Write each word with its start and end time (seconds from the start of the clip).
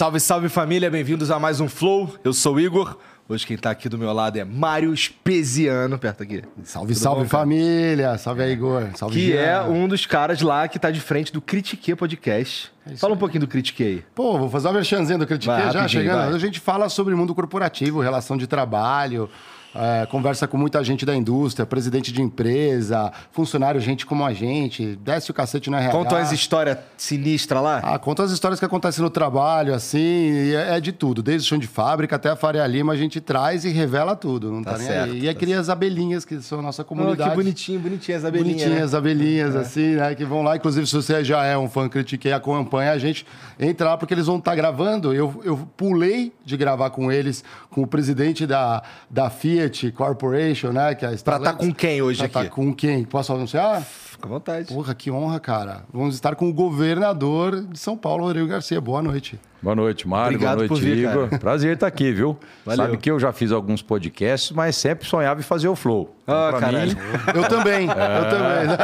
Salve, 0.00 0.18
salve 0.18 0.48
família, 0.48 0.90
bem-vindos 0.90 1.30
a 1.30 1.38
mais 1.38 1.60
um 1.60 1.68
Flow. 1.68 2.14
Eu 2.24 2.32
sou 2.32 2.54
o 2.54 2.60
Igor. 2.60 2.96
Hoje 3.28 3.46
quem 3.46 3.58
tá 3.58 3.70
aqui 3.70 3.86
do 3.86 3.98
meu 3.98 4.10
lado 4.14 4.38
é 4.38 4.44
Mário 4.46 4.96
Speziano, 4.96 5.98
perto 5.98 6.22
aqui. 6.22 6.42
Salve, 6.64 6.94
Tudo 6.94 7.02
salve 7.02 7.22
bom, 7.24 7.28
família. 7.28 8.16
Salve 8.16 8.42
aí, 8.42 8.52
Igor. 8.52 8.88
Salve, 8.96 9.14
Que 9.14 9.26
Jean. 9.32 9.38
é 9.38 9.60
um 9.60 9.86
dos 9.86 10.06
caras 10.06 10.40
lá 10.40 10.66
que 10.68 10.78
tá 10.78 10.90
de 10.90 11.02
frente 11.02 11.30
do 11.30 11.42
Critique 11.42 11.94
Podcast. 11.94 12.72
É 12.90 12.96
fala 12.96 13.12
um 13.12 13.16
pouquinho 13.18 13.42
do 13.42 13.46
Critique 13.46 13.82
aí. 13.82 14.04
Pô, 14.14 14.38
vou 14.38 14.48
fazer 14.48 14.68
uma 14.68 14.72
merchanzinha 14.72 15.18
do 15.18 15.26
Critique 15.26 15.52
já 15.70 15.86
chegando. 15.86 16.28
Vai. 16.28 16.34
A 16.34 16.38
gente 16.38 16.60
fala 16.60 16.88
sobre 16.88 17.14
mundo 17.14 17.34
corporativo, 17.34 18.00
relação 18.00 18.38
de 18.38 18.46
trabalho, 18.46 19.28
é, 19.74 20.06
conversa 20.06 20.48
com 20.48 20.56
muita 20.56 20.82
gente 20.82 21.06
da 21.06 21.14
indústria, 21.14 21.64
presidente 21.64 22.12
de 22.12 22.20
empresa, 22.20 23.12
funcionário, 23.30 23.80
gente 23.80 24.04
como 24.04 24.24
a 24.24 24.32
gente, 24.32 24.96
desce 24.96 25.30
o 25.30 25.34
cacete 25.34 25.70
na 25.70 25.78
RH. 25.78 25.92
Conta 25.92 26.18
as 26.18 26.32
histórias 26.32 26.78
sinistras 26.96 27.62
lá? 27.62 27.78
Ah, 27.82 27.98
conta 27.98 28.22
as 28.22 28.32
histórias 28.32 28.58
que 28.58 28.66
acontecem 28.66 29.02
no 29.02 29.10
trabalho, 29.10 29.74
assim, 29.74 30.52
é, 30.52 30.76
é, 30.76 30.80
de 30.80 30.92
tudo. 30.92 31.22
Desde 31.22 31.46
o 31.46 31.48
chão 31.48 31.58
de 31.58 31.66
fábrica 31.66 32.16
até 32.16 32.28
a 32.28 32.36
Faria 32.36 32.66
Lima, 32.66 32.92
a 32.92 32.96
gente 32.96 33.20
traz 33.20 33.64
e 33.64 33.70
revela 33.70 34.16
tudo, 34.16 34.50
não 34.50 34.62
tá, 34.62 34.72
tá 34.72 34.78
certo. 34.78 35.14
E 35.14 35.24
tá 35.24 35.30
aqui 35.30 35.52
as 35.52 35.68
abelhinhas, 35.68 36.24
que 36.24 36.40
são 36.40 36.58
a 36.58 36.62
nossa 36.62 36.82
comunidade. 36.82 37.28
Oh, 37.28 37.30
que 37.30 37.36
bonitinho, 37.36 37.80
bonitinho 37.80 38.18
as 38.18 38.24
abelhinhas. 38.24 38.62
Bonitinhas 38.62 38.92
né? 38.92 38.98
abelhinhas, 38.98 39.54
é. 39.54 39.58
assim, 39.58 39.94
né, 39.94 40.14
que 40.14 40.24
vão 40.24 40.42
lá. 40.42 40.56
Inclusive, 40.56 40.86
se 40.86 40.94
você 40.94 41.22
já 41.24 41.44
é 41.44 41.56
um 41.56 41.68
fã 41.68 41.88
critiquei, 41.88 42.32
acompanha 42.32 42.92
a 42.92 42.98
gente, 42.98 43.26
entra 43.58 43.90
lá 43.90 43.96
porque 43.96 44.14
eles 44.14 44.26
vão 44.26 44.38
estar 44.38 44.52
tá 44.52 44.56
gravando. 44.56 45.14
Eu, 45.14 45.40
eu 45.44 45.56
pulei 45.76 46.32
de 46.44 46.56
gravar 46.56 46.90
com 46.90 47.10
eles, 47.10 47.44
com 47.70 47.82
o 47.82 47.86
presidente 47.86 48.46
da, 48.46 48.82
da 49.08 49.30
FIA, 49.30 49.59
Fiat 49.60 49.92
Corporation, 49.92 50.72
né? 50.72 50.94
Que 50.94 51.04
é 51.04 51.08
pra 51.16 51.36
estar 51.36 51.38
tá 51.38 51.52
com 51.52 51.72
quem 51.72 52.00
hoje 52.00 52.26
pra 52.28 52.40
aqui? 52.40 52.48
Tá 52.48 52.54
com 52.54 52.74
quem? 52.74 53.04
Posso 53.04 53.32
anunciar? 53.32 53.86
Fica 54.20 54.28
à 54.28 54.30
vontade. 54.30 54.74
Porra, 54.74 54.94
que 54.94 55.10
honra, 55.10 55.40
cara. 55.40 55.84
Vamos 55.90 56.14
estar 56.14 56.34
com 56.34 56.48
o 56.48 56.52
governador 56.52 57.62
de 57.62 57.78
São 57.78 57.96
Paulo, 57.96 58.24
Rodrigo 58.24 58.46
Garcia. 58.46 58.78
Boa 58.78 59.00
noite. 59.00 59.40
Boa 59.62 59.74
noite, 59.74 60.06
Mário. 60.06 60.36
Obrigado 60.36 60.58
Boa 60.58 60.68
noite, 60.68 60.82
vir, 60.82 60.98
Igor. 60.98 61.28
Cara. 61.28 61.38
Prazer 61.38 61.74
estar 61.74 61.86
aqui, 61.86 62.12
viu? 62.12 62.38
Valeu. 62.64 62.84
Sabe 62.84 62.96
que 62.98 63.10
eu 63.10 63.18
já 63.18 63.32
fiz 63.32 63.50
alguns 63.50 63.82
podcasts, 63.82 64.52
mas 64.52 64.76
sempre 64.76 65.06
sonhava 65.06 65.40
em 65.40 65.42
fazer 65.42 65.68
o 65.68 65.76
Flow. 65.76 66.14
Ah, 66.26 66.48
então, 66.48 66.60
caralho. 66.60 66.90
Mim... 66.90 67.02
Eu 67.34 67.48
também, 67.48 67.88
é... 67.88 68.18
eu 68.18 68.28
também. 68.28 68.76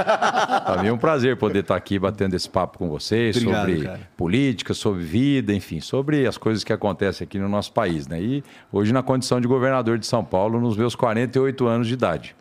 Para 0.65 0.83
mim 0.83 0.89
é 0.89 0.93
um 0.93 0.98
prazer 0.98 1.37
poder 1.37 1.61
estar 1.61 1.77
aqui 1.77 1.98
batendo 1.98 2.34
esse 2.34 2.48
papo 2.48 2.78
com 2.78 2.89
vocês 2.89 3.37
Obrigado, 3.37 3.61
sobre 3.61 3.84
cara. 3.84 4.00
política, 4.17 4.75
sobre 4.75 5.03
vida, 5.03 5.53
enfim, 5.53 5.81
sobre 5.81 6.27
as 6.27 6.39
coisas 6.39 6.65
que 6.65 6.73
acontecem 6.73 7.25
aqui 7.25 7.39
no 7.39 7.48
nosso 7.48 7.73
país, 7.73 8.06
né? 8.06 8.21
E 8.21 8.45
hoje 8.73 8.93
na 8.93 9.03
condição 9.03 9.41
de 9.41 9.47
governador 9.47 9.98
de 9.98 10.06
São 10.06 10.25
Paulo, 10.25 10.61
nos 10.61 10.77
meus 10.77 10.95
48 10.95 11.67
anos 11.67 11.87
de 11.87 11.95
idade. 11.95 12.37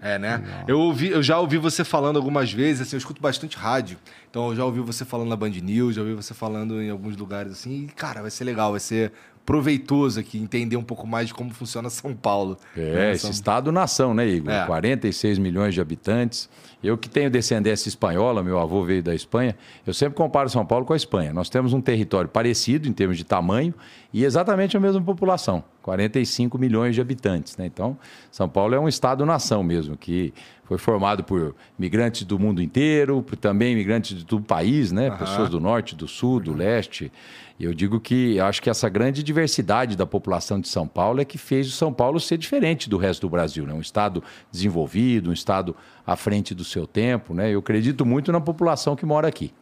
É, 0.00 0.18
né? 0.18 0.42
Eu, 0.66 0.80
ouvi, 0.80 1.08
eu 1.08 1.22
já 1.22 1.38
ouvi 1.38 1.58
você 1.58 1.84
falando 1.84 2.16
algumas 2.16 2.50
vezes, 2.50 2.82
assim, 2.82 2.96
eu 2.96 2.98
escuto 2.98 3.20
bastante 3.20 3.56
rádio. 3.56 3.98
Então 4.30 4.48
eu 4.48 4.56
já 4.56 4.64
ouvi 4.64 4.80
você 4.80 5.04
falando 5.04 5.28
na 5.28 5.36
Band 5.36 5.50
News, 5.50 5.94
já 5.94 6.02
ouvi 6.02 6.14
você 6.14 6.32
falando 6.32 6.80
em 6.80 6.90
alguns 6.90 7.16
lugares 7.16 7.52
assim. 7.52 7.84
E, 7.84 7.86
cara, 7.88 8.22
vai 8.22 8.30
ser 8.30 8.44
legal, 8.44 8.70
vai 8.70 8.80
ser 8.80 9.12
proveitoso 9.44 10.20
aqui 10.20 10.38
entender 10.38 10.76
um 10.76 10.82
pouco 10.82 11.06
mais 11.06 11.28
de 11.28 11.34
como 11.34 11.50
funciona 11.52 11.90
São 11.90 12.14
Paulo. 12.14 12.56
É, 12.76 12.80
né? 12.80 13.12
esse 13.12 13.22
São... 13.22 13.30
estado-nação, 13.30 14.14
né, 14.14 14.26
Igor? 14.26 14.50
É. 14.50 14.66
46 14.66 15.38
milhões 15.38 15.74
de 15.74 15.80
habitantes. 15.80 16.48
Eu 16.82 16.98
que 16.98 17.08
tenho 17.08 17.30
descendência 17.30 17.88
espanhola, 17.88 18.42
meu 18.42 18.58
avô 18.58 18.84
veio 18.84 19.02
da 19.02 19.14
Espanha, 19.14 19.56
eu 19.86 19.94
sempre 19.94 20.16
comparo 20.16 20.50
São 20.50 20.66
Paulo 20.66 20.84
com 20.84 20.92
a 20.92 20.96
Espanha. 20.96 21.32
Nós 21.32 21.48
temos 21.48 21.72
um 21.72 21.80
território 21.80 22.28
parecido 22.28 22.86
em 22.86 22.92
termos 22.92 23.16
de 23.16 23.24
tamanho 23.24 23.72
e 24.12 24.22
exatamente 24.22 24.76
a 24.76 24.80
mesma 24.80 25.00
população, 25.00 25.64
45 25.82 26.58
milhões 26.58 26.94
de 26.94 27.00
habitantes. 27.00 27.56
Né? 27.56 27.64
Então, 27.66 27.96
São 28.30 28.50
Paulo 28.50 28.74
é 28.74 28.78
um 28.78 28.86
estado-nação 28.86 29.62
mesmo, 29.62 29.96
que 29.96 30.34
foi 30.64 30.78
formado 30.78 31.24
por 31.24 31.54
migrantes 31.78 32.24
do 32.24 32.38
mundo 32.38 32.62
inteiro, 32.62 33.22
por 33.22 33.36
também 33.36 33.72
imigrantes 33.72 34.22
do 34.22 34.40
país, 34.40 34.92
né? 34.92 35.10
Uhum. 35.10 35.16
pessoas 35.16 35.50
do 35.50 35.60
norte, 35.60 35.94
do 35.94 36.08
sul, 36.08 36.40
do 36.40 36.54
leste. 36.54 37.12
Eu 37.58 37.72
digo 37.72 38.00
que 38.00 38.40
acho 38.40 38.60
que 38.60 38.68
essa 38.68 38.88
grande 38.88 39.22
diversidade 39.22 39.96
da 39.96 40.04
população 40.04 40.60
de 40.60 40.66
São 40.66 40.88
Paulo 40.88 41.20
é 41.20 41.24
que 41.24 41.38
fez 41.38 41.68
o 41.68 41.70
São 41.70 41.92
Paulo 41.92 42.18
ser 42.18 42.36
diferente 42.36 42.90
do 42.90 42.96
resto 42.96 43.22
do 43.22 43.30
Brasil, 43.30 43.64
né? 43.64 43.72
Um 43.72 43.80
estado 43.80 44.22
desenvolvido, 44.50 45.30
um 45.30 45.32
estado 45.32 45.76
à 46.04 46.16
frente 46.16 46.52
do 46.52 46.64
seu 46.64 46.84
tempo, 46.86 47.32
né? 47.32 47.54
Eu 47.54 47.60
acredito 47.60 48.04
muito 48.04 48.32
na 48.32 48.40
população 48.40 48.96
que 48.96 49.06
mora 49.06 49.28
aqui. 49.28 49.52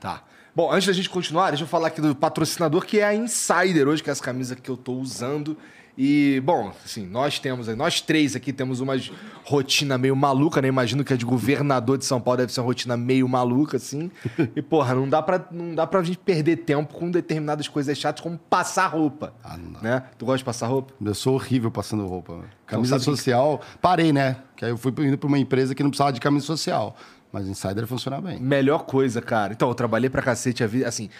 Tá. 0.00 0.22
Bom, 0.56 0.72
antes 0.72 0.86
da 0.86 0.92
gente 0.92 1.10
continuar, 1.10 1.50
deixa 1.50 1.64
eu 1.64 1.68
falar 1.68 1.88
aqui 1.88 2.00
do 2.00 2.14
patrocinador 2.14 2.86
que 2.86 3.00
é 3.00 3.04
a 3.04 3.14
Insider 3.14 3.88
hoje, 3.88 4.02
que 4.02 4.08
é 4.08 4.12
essa 4.12 4.56
que 4.56 4.70
eu 4.70 4.76
estou 4.76 4.98
usando. 4.98 5.56
E, 5.96 6.42
bom, 6.44 6.72
assim, 6.84 7.06
nós 7.06 7.38
temos, 7.38 7.68
nós 7.68 8.00
três 8.00 8.34
aqui 8.34 8.52
temos 8.52 8.80
uma 8.80 8.94
rotina 9.44 9.96
meio 9.96 10.16
maluca, 10.16 10.60
né? 10.60 10.66
Imagino 10.66 11.04
que 11.04 11.12
a 11.12 11.16
de 11.16 11.24
governador 11.24 11.98
de 11.98 12.04
São 12.04 12.20
Paulo 12.20 12.38
deve 12.38 12.52
ser 12.52 12.60
uma 12.60 12.66
rotina 12.66 12.96
meio 12.96 13.28
maluca, 13.28 13.76
assim. 13.76 14.10
E, 14.56 14.60
porra, 14.62 14.94
não 14.94 15.08
dá 15.08 15.22
pra, 15.22 15.46
não 15.52 15.74
dá 15.74 15.86
pra 15.86 16.02
gente 16.02 16.18
perder 16.18 16.56
tempo 16.58 16.94
com 16.94 17.10
determinadas 17.10 17.68
coisas 17.68 17.96
chatas, 17.96 18.20
como 18.20 18.36
passar 18.36 18.88
roupa. 18.88 19.34
Ah, 19.42 19.56
não 19.56 19.72
dá. 19.72 19.80
Né? 19.80 20.02
Tu 20.18 20.24
gosta 20.26 20.38
de 20.38 20.44
passar 20.44 20.66
roupa? 20.66 20.92
Eu 21.00 21.14
sou 21.14 21.34
horrível 21.34 21.70
passando 21.70 22.06
roupa. 22.06 22.40
Camisa 22.66 22.98
social, 22.98 23.58
que... 23.58 23.78
parei, 23.78 24.12
né? 24.12 24.36
Que 24.56 24.64
aí 24.64 24.72
eu 24.72 24.76
fui 24.76 24.92
indo 24.98 25.16
pra 25.16 25.28
uma 25.28 25.38
empresa 25.38 25.74
que 25.74 25.82
não 25.82 25.90
precisava 25.90 26.12
de 26.12 26.20
camisa 26.20 26.44
social. 26.44 26.96
Mas 27.30 27.48
Insider 27.48 27.84
funciona 27.86 28.20
bem. 28.20 28.38
Melhor 28.38 28.84
coisa, 28.84 29.20
cara. 29.20 29.52
Então, 29.52 29.68
eu 29.68 29.74
trabalhei 29.74 30.08
pra 30.08 30.22
cacete 30.22 30.62
a 30.62 30.68
vida. 30.68 30.86
Assim, 30.86 31.10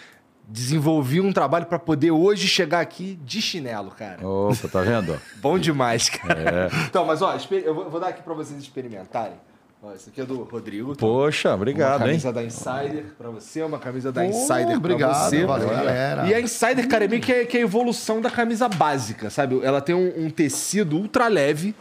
desenvolvi 0.47 1.21
um 1.21 1.33
trabalho 1.33 1.67
para 1.67 1.79
poder 1.79 2.11
hoje 2.11 2.47
chegar 2.47 2.81
aqui 2.81 3.19
de 3.25 3.41
chinelo, 3.41 3.91
cara. 3.91 4.27
Opa, 4.27 4.69
tá 4.69 4.81
vendo? 4.83 5.19
Bom 5.41 5.59
demais, 5.59 6.09
cara. 6.09 6.71
É. 6.73 6.85
Então, 6.87 7.05
mas 7.05 7.23
ó, 7.23 7.37
eu 7.51 7.91
vou 7.91 8.01
dar 8.01 8.09
aqui 8.09 8.23
para 8.23 8.35
vocês 8.35 8.59
experimentarem. 8.61 9.37
Ó, 9.83 9.93
esse 9.93 10.09
aqui 10.09 10.21
é 10.21 10.25
do 10.25 10.43
Rodrigo. 10.45 10.97
Tá? 10.97 11.01
Poxa, 11.01 11.55
obrigado, 11.55 11.93
hein? 11.93 11.99
Uma 11.99 12.07
camisa 12.07 12.29
hein? 12.29 12.35
da 12.35 12.45
Insider 12.45 13.05
para 13.19 13.29
você, 13.29 13.63
uma 13.63 13.79
camisa 13.79 14.11
da 14.11 14.25
Insider 14.25 14.77
obrigado, 14.79 15.11
pra 15.11 15.29
você. 15.29 15.45
Valeu, 15.45 15.69
galera. 15.69 16.27
E 16.27 16.35
a 16.35 16.41
Insider, 16.41 16.89
cara, 16.89 17.05
é 17.05 17.09
meio 17.09 17.21
que 17.21 17.33
a, 17.33 17.47
que 17.47 17.59
é 17.59 17.61
a 17.61 17.65
evolução 17.65 18.21
da 18.21 18.31
camisa 18.31 18.67
básica, 18.67 19.29
sabe? 19.29 19.61
Ela 19.63 19.83
tem 19.83 19.95
um, 19.95 20.25
um 20.25 20.31
tecido 20.31 20.97
ultra 20.97 21.29
leve 21.29 21.75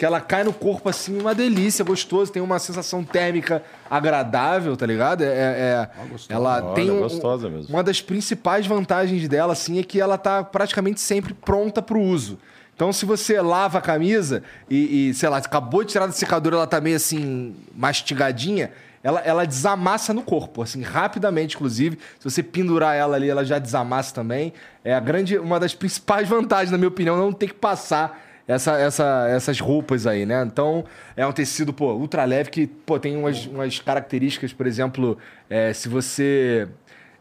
que 0.00 0.06
ela 0.06 0.18
cai 0.18 0.42
no 0.42 0.52
corpo 0.54 0.88
assim, 0.88 1.20
uma 1.20 1.34
delícia, 1.34 1.84
gostoso, 1.84 2.32
tem 2.32 2.40
uma 2.40 2.58
sensação 2.58 3.04
térmica 3.04 3.62
agradável, 3.90 4.74
tá 4.74 4.86
ligado? 4.86 5.20
É, 5.20 5.26
é, 5.26 5.30
é 5.30 5.74
ah, 5.94 6.06
ela 6.26 6.64
Olha, 6.64 6.74
tem 6.74 6.90
um, 6.90 7.00
gostosa 7.00 7.50
mesmo. 7.50 7.68
uma 7.68 7.84
das 7.84 8.00
principais 8.00 8.66
vantagens 8.66 9.28
dela 9.28 9.52
assim 9.52 9.78
é 9.78 9.82
que 9.82 10.00
ela 10.00 10.16
tá 10.16 10.42
praticamente 10.42 11.02
sempre 11.02 11.34
pronta 11.34 11.82
para 11.82 11.98
o 11.98 12.00
uso. 12.00 12.38
Então, 12.74 12.94
se 12.94 13.04
você 13.04 13.42
lava 13.42 13.76
a 13.76 13.82
camisa 13.82 14.42
e, 14.70 15.10
e, 15.10 15.12
sei 15.12 15.28
lá, 15.28 15.36
acabou 15.36 15.84
de 15.84 15.92
tirar 15.92 16.06
da 16.06 16.12
secadora, 16.12 16.56
ela 16.56 16.66
tá 16.66 16.80
meio 16.80 16.96
assim, 16.96 17.54
mastigadinha, 17.76 18.72
ela, 19.04 19.20
ela 19.20 19.44
desamassa 19.44 20.14
no 20.14 20.22
corpo, 20.22 20.62
assim, 20.62 20.80
rapidamente, 20.80 21.56
inclusive. 21.56 21.98
Se 22.18 22.24
você 22.24 22.42
pendurar 22.42 22.96
ela 22.96 23.16
ali, 23.16 23.28
ela 23.28 23.44
já 23.44 23.58
desamassa 23.58 24.14
também. 24.14 24.54
É 24.82 24.94
a 24.94 25.00
grande, 25.00 25.36
uma 25.36 25.60
das 25.60 25.74
principais 25.74 26.24
vantagens, 26.26 26.70
na 26.70 26.78
minha 26.78 26.88
opinião, 26.88 27.18
não 27.18 27.34
ter 27.34 27.48
que 27.48 27.54
passar 27.54 28.29
essa, 28.46 28.76
essa, 28.78 29.26
essas 29.28 29.60
roupas 29.60 30.06
aí, 30.06 30.26
né? 30.26 30.42
Então, 30.44 30.84
é 31.16 31.26
um 31.26 31.32
tecido, 31.32 31.72
pô, 31.72 31.92
ultra 31.94 32.24
leve 32.24 32.50
que, 32.50 32.66
pô, 32.66 32.98
tem 32.98 33.16
umas, 33.16 33.46
umas 33.46 33.78
características, 33.78 34.52
por 34.52 34.66
exemplo, 34.66 35.18
é, 35.48 35.72
se 35.72 35.88
você 35.88 36.68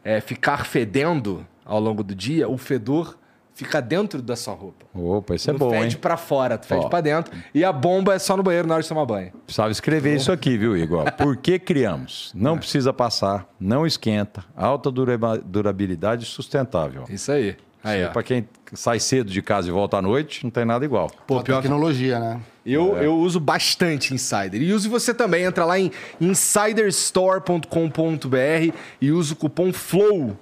é, 0.03 0.21
ficar 0.21 0.65
fedendo 0.65 1.45
ao 1.65 1.79
longo 1.79 2.03
do 2.03 2.15
dia, 2.15 2.49
o 2.49 2.57
fedor 2.57 3.17
fica 3.59 3.81
dentro 3.81 4.21
da 4.21 4.37
sua 4.37 4.53
roupa. 4.53 4.85
Opa, 4.93 5.35
isso 5.35 5.49
é 5.51 5.53
bom, 5.53 5.69
fede 5.69 5.95
hein? 5.95 6.01
pra 6.01 6.15
fora, 6.15 6.57
tu 6.57 6.65
fede 6.65 6.85
Ó. 6.85 6.89
pra 6.89 7.01
dentro. 7.01 7.37
E 7.53 7.63
a 7.63 7.73
bomba 7.73 8.13
é 8.13 8.19
só 8.19 8.37
no 8.37 8.41
banheiro 8.41 8.65
na 8.65 8.75
hora 8.75 8.83
de 8.83 8.87
tomar 8.87 9.05
banho. 9.05 9.33
Precisava 9.45 9.69
escrever 9.69 10.15
isso 10.15 10.31
aqui, 10.31 10.57
viu, 10.57 10.77
Igor? 10.77 11.11
Por 11.17 11.35
que 11.35 11.59
criamos? 11.59 12.31
Não 12.33 12.55
é. 12.55 12.57
precisa 12.59 12.93
passar, 12.93 13.47
não 13.59 13.85
esquenta, 13.85 14.45
alta 14.55 14.89
durabilidade 14.89 16.25
sustentável. 16.25 17.03
Isso 17.09 17.31
aí. 17.31 17.57
Aí, 17.83 18.07
para 18.09 18.23
quem 18.23 18.47
sai 18.73 18.99
cedo 18.99 19.29
de 19.31 19.41
casa 19.41 19.69
e 19.69 19.71
volta 19.71 19.95
à 19.97 20.01
noite, 20.01 20.43
não 20.43 20.51
tem 20.51 20.65
nada 20.65 20.83
igual. 20.83 21.09
Pô, 21.25 21.41
pior 21.41 21.61
tecnologia, 21.61 22.19
né? 22.19 22.41
Eu, 22.65 22.97
é. 22.97 23.05
eu 23.05 23.15
uso 23.15 23.39
bastante 23.39 24.13
Insider. 24.13 24.61
E 24.61 24.73
use 24.73 24.89
você 24.89 25.13
também. 25.13 25.45
Entra 25.45 25.63
lá 25.65 25.79
em 25.79 25.91
insiderstore.com.br 26.19 28.75
e 28.99 29.11
usa 29.11 29.33
o 29.33 29.35
cupom 29.35 29.71
FLOW 29.71 30.35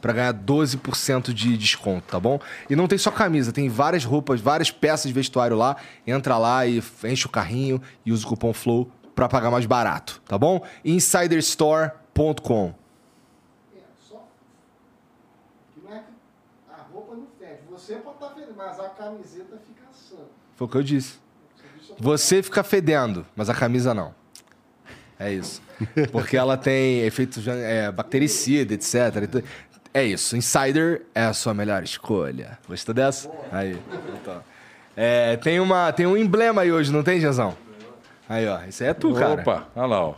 para 0.00 0.12
ganhar 0.12 0.34
12% 0.34 1.32
de 1.32 1.56
desconto, 1.56 2.06
tá 2.06 2.20
bom? 2.20 2.38
E 2.68 2.76
não 2.76 2.86
tem 2.86 2.98
só 2.98 3.10
camisa, 3.10 3.50
tem 3.52 3.70
várias 3.70 4.04
roupas, 4.04 4.38
várias 4.40 4.70
peças 4.70 5.08
de 5.08 5.14
vestuário 5.14 5.56
lá. 5.56 5.76
Entra 6.06 6.38
lá 6.38 6.64
e 6.66 6.82
enche 7.04 7.26
o 7.26 7.30
carrinho 7.30 7.82
e 8.04 8.12
usa 8.12 8.24
o 8.24 8.28
cupom 8.28 8.52
FLOW 8.52 8.88
para 9.14 9.28
pagar 9.28 9.50
mais 9.50 9.66
barato, 9.66 10.20
tá 10.26 10.36
bom? 10.36 10.60
insiderstore.com 10.84 12.74
Você 17.84 17.96
pode 17.96 18.16
estar 18.16 18.28
tá 18.28 18.34
fedendo, 18.34 18.42
mas 18.56 18.80
a 18.80 18.88
camiseta 18.88 19.56
fica 19.66 19.82
sã. 19.92 20.22
Foi 20.56 20.66
o 20.66 20.70
que 20.70 20.76
eu 20.76 20.82
disse. 20.82 21.18
Você 21.98 22.42
fica 22.42 22.62
fedendo, 22.62 23.26
mas 23.36 23.48
a 23.48 23.54
camisa 23.54 23.94
não. 23.94 24.14
É 25.18 25.32
isso. 25.32 25.62
Porque 26.10 26.36
ela 26.36 26.56
tem 26.56 27.00
efeitos 27.00 27.46
é, 27.46 27.90
bactericida, 27.90 28.74
etc. 28.74 29.44
É 29.92 30.02
isso. 30.02 30.36
Insider 30.36 31.02
é 31.14 31.24
a 31.24 31.32
sua 31.32 31.54
melhor 31.54 31.82
escolha. 31.82 32.58
Gostou 32.68 32.94
dessa? 32.94 33.30
Aí. 33.52 33.80
Então. 34.20 34.42
É, 34.96 35.36
tem, 35.36 35.60
uma, 35.60 35.92
tem 35.92 36.06
um 36.06 36.16
emblema 36.16 36.62
aí 36.62 36.72
hoje, 36.72 36.92
não 36.92 37.02
tem, 37.02 37.20
Jezão? 37.20 37.56
Aí, 38.28 38.46
ó. 38.46 38.62
Isso 38.64 38.82
aí 38.82 38.90
é 38.90 38.94
tu, 38.94 39.12
cara. 39.14 39.40
Opa, 39.40 39.68
olha 39.74 39.86
lá, 39.86 40.04
ó. 40.04 40.14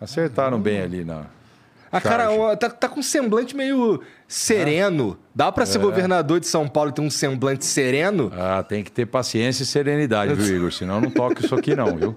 Acertaram 0.00 0.60
bem 0.60 0.80
ali 0.80 1.04
na. 1.04 1.26
A 1.90 2.00
cara 2.00 2.28
tá, 2.56 2.68
tá 2.68 2.88
com 2.88 3.00
um 3.00 3.02
semblante 3.02 3.56
meio 3.56 4.02
sereno. 4.26 5.18
Dá 5.34 5.52
para 5.52 5.64
ser 5.64 5.78
é. 5.78 5.80
governador 5.80 6.40
de 6.40 6.46
São 6.46 6.68
Paulo 6.68 6.90
e 6.90 6.92
ter 6.92 7.00
um 7.00 7.10
semblante 7.10 7.64
sereno? 7.64 8.32
Ah, 8.36 8.62
tem 8.62 8.82
que 8.82 8.90
ter 8.90 9.06
paciência 9.06 9.62
e 9.62 9.66
serenidade, 9.66 10.34
viu, 10.34 10.56
Igor? 10.56 10.72
Senão 10.72 11.00
não 11.00 11.10
toca 11.10 11.44
isso 11.44 11.54
aqui 11.54 11.74
não, 11.74 11.96
viu? 11.96 12.14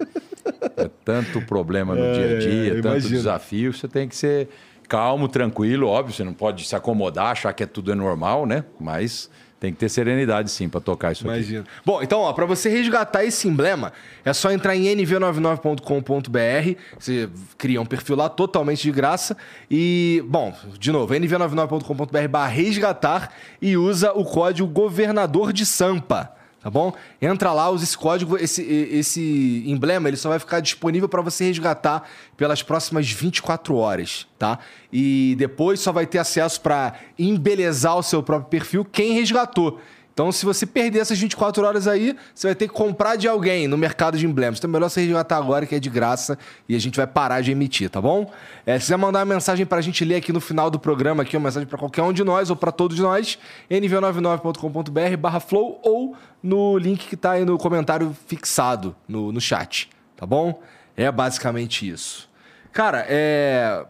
É 0.77 0.89
tanto 1.05 1.41
problema 1.41 1.93
no 1.93 2.03
é, 2.03 2.13
dia 2.13 2.35
a 2.35 2.39
dia, 2.39 2.71
é, 2.71 2.75
tanto 2.75 2.87
imagino. 2.87 3.15
desafio, 3.15 3.73
você 3.73 3.87
tem 3.87 4.07
que 4.07 4.15
ser 4.15 4.49
calmo, 4.87 5.27
tranquilo, 5.27 5.87
óbvio, 5.87 6.13
você 6.15 6.23
não 6.23 6.33
pode 6.33 6.65
se 6.65 6.75
acomodar, 6.75 7.27
achar 7.27 7.53
que 7.53 7.61
é 7.63 7.65
tudo 7.65 7.91
é 7.91 7.95
normal, 7.95 8.45
né? 8.45 8.63
Mas 8.79 9.29
tem 9.59 9.73
que 9.73 9.79
ter 9.79 9.89
serenidade, 9.89 10.49
sim, 10.49 10.69
para 10.69 10.79
tocar 10.79 11.11
isso 11.11 11.25
Imagina. 11.25 11.61
aqui. 11.61 11.69
Bom, 11.85 12.01
então, 12.01 12.33
para 12.33 12.45
você 12.45 12.69
resgatar 12.69 13.25
esse 13.25 13.47
emblema, 13.47 13.91
é 14.23 14.31
só 14.31 14.51
entrar 14.51 14.75
em 14.75 14.85
nv99.com.br. 14.95 16.79
Você 16.97 17.29
cria 17.57 17.81
um 17.81 17.85
perfil 17.85 18.15
lá 18.15 18.29
totalmente 18.29 18.81
de 18.83 18.91
graça. 18.91 19.35
E, 19.69 20.23
bom, 20.27 20.55
de 20.79 20.91
novo, 20.91 21.13
nv99.com.br 21.13 22.37
resgatar 22.49 23.33
e 23.61 23.75
usa 23.75 24.13
o 24.13 24.23
código 24.23 24.69
governador 24.69 25.51
de 25.51 25.65
Sampa 25.65 26.38
tá 26.61 26.69
bom? 26.69 26.93
Entra 27.21 27.53
lá, 27.53 27.69
usa 27.69 27.83
esse 27.83 27.97
código, 27.97 28.37
esse, 28.37 28.61
esse 28.61 29.63
emblema, 29.65 30.07
ele 30.07 30.17
só 30.17 30.29
vai 30.29 30.39
ficar 30.39 30.59
disponível 30.59 31.07
para 31.07 31.21
você 31.21 31.45
resgatar 31.45 32.07
pelas 32.35 32.61
próximas 32.61 33.09
24 33.09 33.75
horas, 33.75 34.27
tá? 34.37 34.59
E 34.91 35.35
depois 35.37 35.79
só 35.79 35.91
vai 35.91 36.05
ter 36.05 36.17
acesso 36.17 36.59
para 36.61 36.93
embelezar 37.17 37.97
o 37.97 38.03
seu 38.03 38.21
próprio 38.21 38.49
perfil 38.49 38.85
quem 38.85 39.13
resgatou. 39.13 39.79
Então, 40.19 40.33
se 40.33 40.45
você 40.45 40.65
perder 40.65 40.99
essas 40.99 41.17
24 41.17 41.65
horas 41.65 41.87
aí, 41.87 42.13
você 42.35 42.47
vai 42.47 42.53
ter 42.53 42.67
que 42.67 42.73
comprar 42.73 43.15
de 43.15 43.25
alguém 43.25 43.69
no 43.69 43.77
mercado 43.77 44.17
de 44.17 44.25
emblemas. 44.25 44.59
Então, 44.59 44.69
é 44.69 44.73
melhor 44.73 44.89
você 44.89 44.99
resgatar 44.99 45.37
agora, 45.37 45.65
que 45.65 45.73
é 45.73 45.79
de 45.79 45.89
graça, 45.89 46.37
e 46.67 46.75
a 46.75 46.79
gente 46.79 46.97
vai 46.97 47.07
parar 47.07 47.39
de 47.39 47.51
emitir, 47.53 47.89
tá 47.89 48.01
bom? 48.01 48.29
É, 48.65 48.77
se 48.77 48.87
quiser 48.87 48.97
mandar 48.97 49.19
uma 49.19 49.33
mensagem 49.33 49.65
para 49.65 49.77
a 49.77 49.81
gente 49.81 50.03
ler 50.03 50.15
aqui 50.15 50.33
no 50.33 50.41
final 50.41 50.69
do 50.69 50.77
programa, 50.77 51.23
aqui, 51.23 51.37
uma 51.37 51.45
mensagem 51.45 51.65
para 51.65 51.77
qualquer 51.77 52.03
um 52.03 52.11
de 52.11 52.21
nós 52.25 52.49
ou 52.49 52.57
para 52.57 52.69
todos 52.69 52.99
nós, 52.99 53.39
nv99.com.br 53.71 55.17
barra 55.17 55.39
flow 55.39 55.79
ou 55.81 56.13
no 56.43 56.77
link 56.77 57.07
que 57.07 57.15
está 57.15 57.31
aí 57.31 57.45
no 57.45 57.57
comentário 57.57 58.13
fixado 58.27 58.93
no, 59.07 59.31
no 59.31 59.39
chat, 59.39 59.89
tá 60.17 60.25
bom? 60.25 60.61
É 60.97 61.09
basicamente 61.09 61.87
isso. 61.87 62.29
Cara, 62.73 63.05
é. 63.07 63.85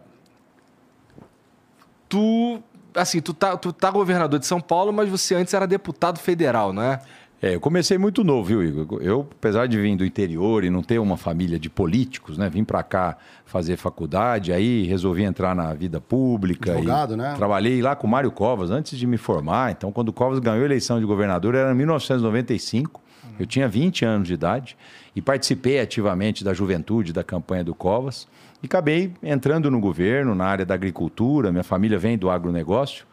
Tu 2.08 2.62
assim, 2.94 3.20
tu 3.20 3.32
tá, 3.32 3.56
tu 3.56 3.72
tá 3.72 3.90
governador 3.90 4.38
de 4.38 4.46
São 4.46 4.60
Paulo, 4.60 4.92
mas 4.92 5.08
você 5.08 5.34
antes 5.34 5.54
era 5.54 5.66
deputado 5.66 6.18
federal, 6.18 6.72
não 6.72 6.82
é? 6.82 7.00
É, 7.42 7.54
eu 7.54 7.60
comecei 7.60 7.96
muito 7.96 8.22
novo, 8.22 8.44
viu, 8.44 8.62
Igor? 8.62 9.00
Eu, 9.02 9.26
apesar 9.30 9.66
de 9.66 9.80
vir 9.80 9.96
do 9.96 10.04
interior 10.04 10.62
e 10.62 10.68
não 10.68 10.82
ter 10.82 10.98
uma 10.98 11.16
família 11.16 11.58
de 11.58 11.70
políticos, 11.70 12.36
né? 12.36 12.50
Vim 12.50 12.64
para 12.64 12.82
cá 12.82 13.16
fazer 13.46 13.78
faculdade, 13.78 14.52
aí 14.52 14.82
resolvi 14.82 15.22
entrar 15.22 15.54
na 15.54 15.72
vida 15.72 16.02
pública. 16.02 16.72
Advogado, 16.72 17.16
né? 17.16 17.34
Trabalhei 17.36 17.80
lá 17.80 17.96
com 17.96 18.06
o 18.06 18.10
Mário 18.10 18.30
Covas 18.30 18.70
antes 18.70 18.98
de 18.98 19.06
me 19.06 19.16
formar. 19.16 19.70
Então, 19.70 19.90
quando 19.90 20.10
o 20.10 20.12
Covas 20.12 20.38
ganhou 20.38 20.60
a 20.60 20.66
eleição 20.66 21.00
de 21.00 21.06
governador, 21.06 21.54
era 21.54 21.72
em 21.72 21.74
1995. 21.74 23.00
Eu 23.38 23.46
tinha 23.46 23.66
20 23.66 24.04
anos 24.04 24.28
de 24.28 24.34
idade 24.34 24.76
e 25.16 25.22
participei 25.22 25.80
ativamente 25.80 26.44
da 26.44 26.52
juventude 26.52 27.10
da 27.10 27.24
campanha 27.24 27.64
do 27.64 27.74
Covas. 27.74 28.28
E 28.62 28.66
acabei 28.66 29.12
entrando 29.22 29.70
no 29.70 29.80
governo, 29.80 30.34
na 30.34 30.44
área 30.44 30.66
da 30.66 30.74
agricultura. 30.74 31.50
Minha 31.50 31.64
família 31.64 31.98
vem 31.98 32.18
do 32.18 32.30
agronegócio. 32.30 33.06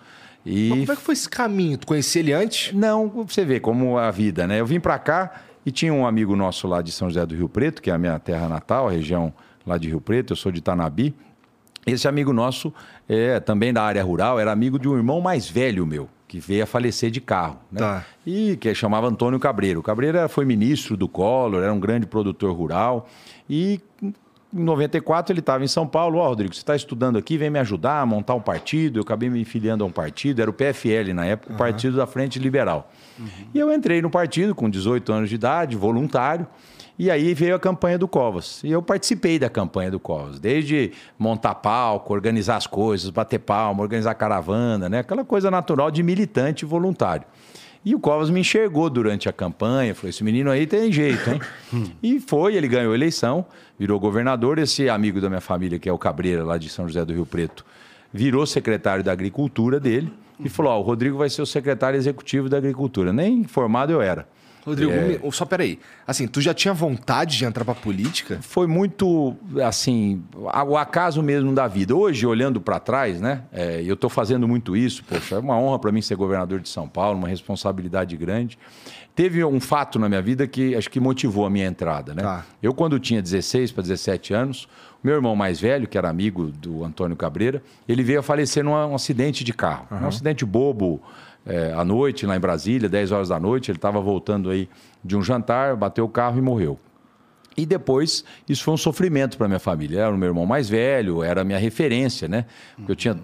E... 0.45 0.69
Mas 0.69 0.79
como 0.79 0.91
é 0.91 0.95
que 0.95 1.01
foi 1.01 1.13
esse 1.13 1.29
caminho? 1.29 1.77
Tu 1.77 1.87
conhecia 1.87 2.21
ele 2.21 2.33
antes? 2.33 2.73
Não, 2.73 3.09
você 3.09 3.43
vê 3.43 3.59
como 3.59 3.97
a 3.97 4.11
vida, 4.11 4.47
né? 4.47 4.59
Eu 4.59 4.65
vim 4.65 4.79
para 4.79 4.97
cá 4.97 5.41
e 5.65 5.71
tinha 5.71 5.93
um 5.93 6.05
amigo 6.05 6.35
nosso 6.35 6.67
lá 6.67 6.81
de 6.81 6.91
São 6.91 7.09
José 7.09 7.25
do 7.25 7.35
Rio 7.35 7.49
Preto, 7.49 7.81
que 7.81 7.89
é 7.89 7.93
a 7.93 7.97
minha 7.97 8.17
terra 8.19 8.47
natal, 8.47 8.87
a 8.87 8.91
região 8.91 9.33
lá 9.65 9.77
de 9.77 9.89
Rio 9.89 9.99
Preto. 9.99 10.33
Eu 10.33 10.37
sou 10.37 10.51
de 10.51 10.61
Tanabi. 10.61 11.13
Esse 11.85 12.07
amigo 12.07 12.33
nosso, 12.33 12.73
é 13.07 13.39
também 13.39 13.71
da 13.71 13.81
área 13.81 14.03
rural, 14.03 14.37
era 14.37 14.51
amigo 14.51 14.77
de 14.77 14.89
um 14.89 14.97
irmão 14.97 15.21
mais 15.21 15.49
velho 15.49 15.85
meu, 15.85 16.09
que 16.27 16.37
veio 16.37 16.63
a 16.63 16.65
falecer 16.65 17.09
de 17.09 17.21
carro. 17.21 17.59
Né? 17.71 17.79
Tá. 17.79 18.05
E 18.25 18.57
que 18.57 18.73
chamava 18.75 19.07
Antônio 19.07 19.39
Cabreiro. 19.39 19.79
O 19.79 19.83
Cabreiro 19.83 20.27
foi 20.27 20.43
ministro 20.43 20.97
do 20.97 21.07
Collor, 21.07 21.63
era 21.63 21.71
um 21.71 21.79
grande 21.79 22.05
produtor 22.05 22.53
rural. 22.53 23.07
E 23.49 23.79
em 24.57 24.63
94 24.63 25.33
ele 25.33 25.39
estava 25.39 25.63
em 25.63 25.67
São 25.67 25.87
Paulo, 25.87 26.19
ó, 26.19 26.25
oh, 26.25 26.29
Rodrigo, 26.29 26.53
você 26.53 26.59
está 26.59 26.75
estudando 26.75 27.17
aqui, 27.17 27.37
vem 27.37 27.49
me 27.49 27.59
ajudar 27.59 28.01
a 28.01 28.05
montar 28.05 28.33
um 28.33 28.41
partido. 28.41 28.99
Eu 28.99 29.03
acabei 29.03 29.29
me 29.29 29.43
filiando 29.45 29.83
a 29.83 29.87
um 29.87 29.91
partido, 29.91 30.41
era 30.41 30.49
o 30.49 30.53
PFL 30.53 31.13
na 31.13 31.25
época, 31.25 31.49
uhum. 31.49 31.55
o 31.55 31.57
Partido 31.57 31.97
da 31.97 32.05
Frente 32.05 32.39
Liberal. 32.39 32.91
Uhum. 33.17 33.27
E 33.53 33.59
eu 33.59 33.73
entrei 33.73 34.01
no 34.01 34.09
partido 34.09 34.53
com 34.53 34.69
18 34.69 35.11
anos 35.11 35.29
de 35.29 35.35
idade, 35.35 35.75
voluntário. 35.75 36.47
E 36.99 37.11
aí 37.11 37.33
veio 37.35 37.55
a 37.55 37.59
campanha 37.59 37.97
do 37.97 38.07
Covas. 38.07 38.63
E 38.63 38.71
eu 38.71 38.81
participei 38.81 39.37
da 39.37 39.49
campanha 39.49 39.91
do 39.91 39.99
Covas, 39.99 40.39
desde 40.39 40.93
montar 41.17 41.53
palco, 41.55 42.11
organizar 42.11 42.55
as 42.55 42.65
coisas, 42.65 43.11
bater 43.11 43.37
palma, 43.37 43.83
organizar 43.83 44.15
caravana, 44.15 44.89
né? 44.89 44.99
Aquela 44.99 45.23
coisa 45.23 45.51
natural 45.51 45.91
de 45.91 46.01
militante 46.01 46.65
voluntário. 46.65 47.27
E 47.87 47.95
o 47.95 47.99
Covas 48.01 48.29
me 48.29 48.41
enxergou 48.41 48.89
durante 48.89 49.29
a 49.29 49.31
campanha, 49.31 49.95
falou: 49.95 50.09
esse 50.09 50.21
menino 50.21 50.51
aí 50.51 50.67
tem 50.67 50.91
jeito, 50.91 51.29
hein? 51.29 51.39
e 52.03 52.19
foi, 52.19 52.57
ele 52.57 52.67
ganhou 52.67 52.91
a 52.91 52.95
eleição, 52.95 53.45
virou 53.79 53.97
governador. 53.97 54.59
Esse 54.59 54.89
amigo 54.89 55.21
da 55.21 55.29
minha 55.29 55.39
família, 55.39 55.79
que 55.79 55.87
é 55.87 55.93
o 55.93 55.97
Cabreira, 55.97 56.43
lá 56.43 56.57
de 56.57 56.67
São 56.67 56.85
José 56.85 57.05
do 57.05 57.13
Rio 57.13 57.25
Preto, 57.25 57.65
virou 58.11 58.45
secretário 58.45 59.05
da 59.05 59.13
Agricultura 59.13 59.79
dele 59.79 60.11
e 60.37 60.49
falou: 60.49 60.73
Ó, 60.73 60.75
oh, 60.75 60.79
o 60.81 60.83
Rodrigo 60.83 61.17
vai 61.17 61.29
ser 61.29 61.41
o 61.41 61.45
secretário 61.45 61.95
executivo 61.95 62.49
da 62.49 62.57
Agricultura. 62.57 63.13
Nem 63.13 63.35
informado 63.35 63.93
eu 63.93 64.01
era. 64.01 64.27
Rodrigo, 64.67 64.91
é... 64.91 65.31
só 65.31 65.45
peraí. 65.45 65.79
Assim, 66.05 66.27
tu 66.27 66.41
já 66.41 66.53
tinha 66.53 66.73
vontade 66.73 67.37
de 67.37 67.45
entrar 67.45 67.63
pra 67.63 67.73
política? 67.73 68.39
Foi 68.41 68.67
muito, 68.67 69.35
assim, 69.65 70.21
o 70.35 70.77
acaso 70.77 71.23
mesmo 71.23 71.53
da 71.55 71.67
vida. 71.67 71.95
Hoje, 71.95 72.25
olhando 72.27 72.59
para 72.59 72.79
trás, 72.79 73.21
né? 73.21 73.43
É, 73.51 73.81
eu 73.85 73.93
estou 73.93 74.09
fazendo 74.09 74.47
muito 74.47 74.75
isso, 74.75 75.03
poxa, 75.05 75.35
é 75.35 75.39
uma 75.39 75.57
honra 75.57 75.79
para 75.79 75.91
mim 75.91 76.01
ser 76.01 76.15
governador 76.15 76.59
de 76.59 76.67
São 76.67 76.87
Paulo, 76.87 77.17
uma 77.17 77.29
responsabilidade 77.29 78.17
grande. 78.17 78.57
Teve 79.15 79.43
um 79.43 79.59
fato 79.59 79.97
na 79.97 80.07
minha 80.07 80.21
vida 80.21 80.45
que 80.45 80.75
acho 80.75 80.91
que 80.91 80.99
motivou 80.99 81.45
a 81.45 81.49
minha 81.49 81.65
entrada, 81.65 82.13
né? 82.13 82.21
Tá. 82.21 82.45
Eu, 82.61 82.73
quando 82.73 82.99
tinha 82.99 83.21
16 83.21 83.71
para 83.71 83.81
17 83.81 84.33
anos, 84.33 84.67
meu 85.03 85.15
irmão 85.15 85.35
mais 85.35 85.59
velho, 85.59 85.87
que 85.87 85.97
era 85.97 86.09
amigo 86.09 86.51
do 86.51 86.83
Antônio 86.83 87.15
Cabreira, 87.15 87.63
ele 87.87 88.03
veio 88.03 88.19
a 88.19 88.23
falecer 88.23 88.63
num 88.63 88.73
um 88.73 88.93
acidente 88.93 89.43
de 89.43 89.53
carro. 89.53 89.87
Uhum. 89.89 90.03
Um 90.03 90.07
acidente 90.07 90.45
bobo, 90.45 91.01
é, 91.47 91.73
à 91.73 91.83
noite, 91.83 92.25
lá 92.25 92.35
em 92.35 92.39
Brasília, 92.39 92.89
10 92.89 93.11
horas 93.11 93.29
da 93.29 93.39
noite. 93.39 93.71
Ele 93.71 93.77
estava 93.77 93.99
voltando 94.01 94.49
aí 94.49 94.69
de 95.03 95.15
um 95.15 95.23
jantar, 95.23 95.75
bateu 95.75 96.05
o 96.05 96.09
carro 96.09 96.37
e 96.37 96.41
morreu. 96.41 96.77
E 97.57 97.65
depois, 97.65 98.23
isso 98.47 98.63
foi 98.63 98.75
um 98.75 98.77
sofrimento 98.77 99.35
para 99.35 99.47
minha 99.47 99.59
família. 99.59 100.01
Era 100.01 100.13
o 100.13 100.17
meu 100.17 100.27
irmão 100.27 100.45
mais 100.45 100.69
velho, 100.69 101.23
era 101.23 101.41
a 101.41 101.43
minha 101.43 101.57
referência, 101.57 102.27
né? 102.27 102.45
Eu 102.87 102.95
tinha 102.95 103.17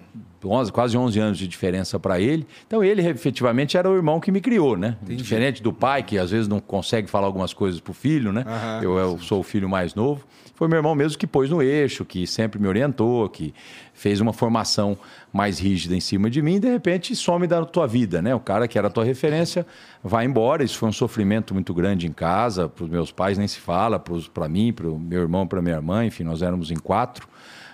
11, 0.44 0.72
quase 0.72 0.98
11 0.98 1.20
anos 1.20 1.38
de 1.38 1.46
diferença 1.46 2.00
para 2.00 2.18
ele. 2.18 2.44
Então, 2.66 2.82
ele 2.82 3.06
efetivamente 3.06 3.76
era 3.76 3.88
o 3.88 3.94
irmão 3.94 4.18
que 4.18 4.32
me 4.32 4.40
criou, 4.40 4.76
né? 4.76 4.96
Entendi. 5.02 5.22
Diferente 5.22 5.62
do 5.62 5.72
pai, 5.72 6.02
que 6.02 6.18
às 6.18 6.32
vezes 6.32 6.48
não 6.48 6.58
consegue 6.58 7.08
falar 7.08 7.26
algumas 7.26 7.54
coisas 7.54 7.78
para 7.80 7.92
o 7.92 7.94
filho, 7.94 8.32
né? 8.32 8.44
Eu, 8.82 8.98
eu, 8.98 9.18
sou 9.20 9.38
o 9.38 9.42
filho 9.44 9.68
mais 9.68 9.94
novo. 9.94 10.26
Foi 10.54 10.68
meu 10.68 10.76
irmão 10.76 10.94
mesmo 10.94 11.18
que 11.18 11.26
pôs 11.26 11.50
no 11.50 11.60
eixo, 11.60 12.04
que 12.04 12.26
sempre 12.26 12.60
me 12.60 12.68
orientou, 12.68 13.28
que 13.28 13.52
fez 13.92 14.20
uma 14.20 14.32
formação 14.32 14.96
mais 15.32 15.58
rígida 15.58 15.96
em 15.96 16.00
cima 16.00 16.30
de 16.30 16.40
mim, 16.40 16.56
e 16.56 16.60
de 16.60 16.68
repente 16.68 17.16
some 17.16 17.46
da 17.46 17.64
tua 17.64 17.86
vida, 17.88 18.22
né? 18.22 18.34
O 18.34 18.40
cara 18.40 18.68
que 18.68 18.78
era 18.78 18.86
a 18.86 18.90
tua 18.90 19.04
referência 19.04 19.66
vai 20.02 20.24
embora. 20.24 20.62
Isso 20.62 20.78
foi 20.78 20.88
um 20.88 20.92
sofrimento 20.92 21.52
muito 21.52 21.74
grande 21.74 22.06
em 22.06 22.12
casa, 22.12 22.68
para 22.68 22.84
os 22.84 22.90
meus 22.90 23.10
pais 23.10 23.36
nem 23.36 23.48
se 23.48 23.58
fala, 23.58 23.98
para 23.98 24.48
mim, 24.48 24.72
para 24.72 24.88
o 24.88 24.98
meu 24.98 25.22
irmão, 25.22 25.46
para 25.46 25.60
minha 25.60 25.74
irmã, 25.74 26.04
enfim, 26.04 26.22
nós 26.22 26.40
éramos 26.40 26.70
em 26.70 26.76
quatro. 26.76 27.26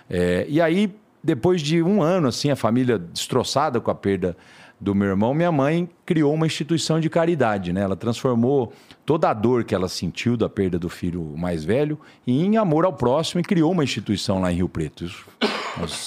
É, 0.09 0.45
e 0.49 0.59
aí, 0.59 0.93
depois 1.23 1.61
de 1.61 1.83
um 1.83 2.01
ano, 2.01 2.29
assim, 2.29 2.49
a 2.49 2.55
família 2.55 2.97
destroçada 2.97 3.79
com 3.79 3.91
a 3.91 3.95
perda 3.95 4.35
do 4.81 4.95
meu 4.95 5.09
irmão, 5.09 5.31
minha 5.31 5.51
mãe 5.51 5.87
criou 6.03 6.33
uma 6.33 6.47
instituição 6.47 6.99
de 6.99 7.07
caridade, 7.07 7.71
né? 7.71 7.81
Ela 7.81 7.95
transformou 7.95 8.73
toda 9.05 9.29
a 9.29 9.33
dor 9.33 9.63
que 9.63 9.75
ela 9.75 9.87
sentiu 9.87 10.35
da 10.35 10.49
perda 10.49 10.79
do 10.79 10.89
filho 10.89 11.23
mais 11.37 11.63
velho 11.63 11.99
em 12.25 12.57
amor 12.57 12.83
ao 12.83 12.91
próximo 12.91 13.39
e 13.39 13.43
criou 13.43 13.71
uma 13.71 13.83
instituição 13.83 14.41
lá 14.41 14.51
em 14.51 14.55
Rio 14.55 14.67
Preto. 14.67 15.05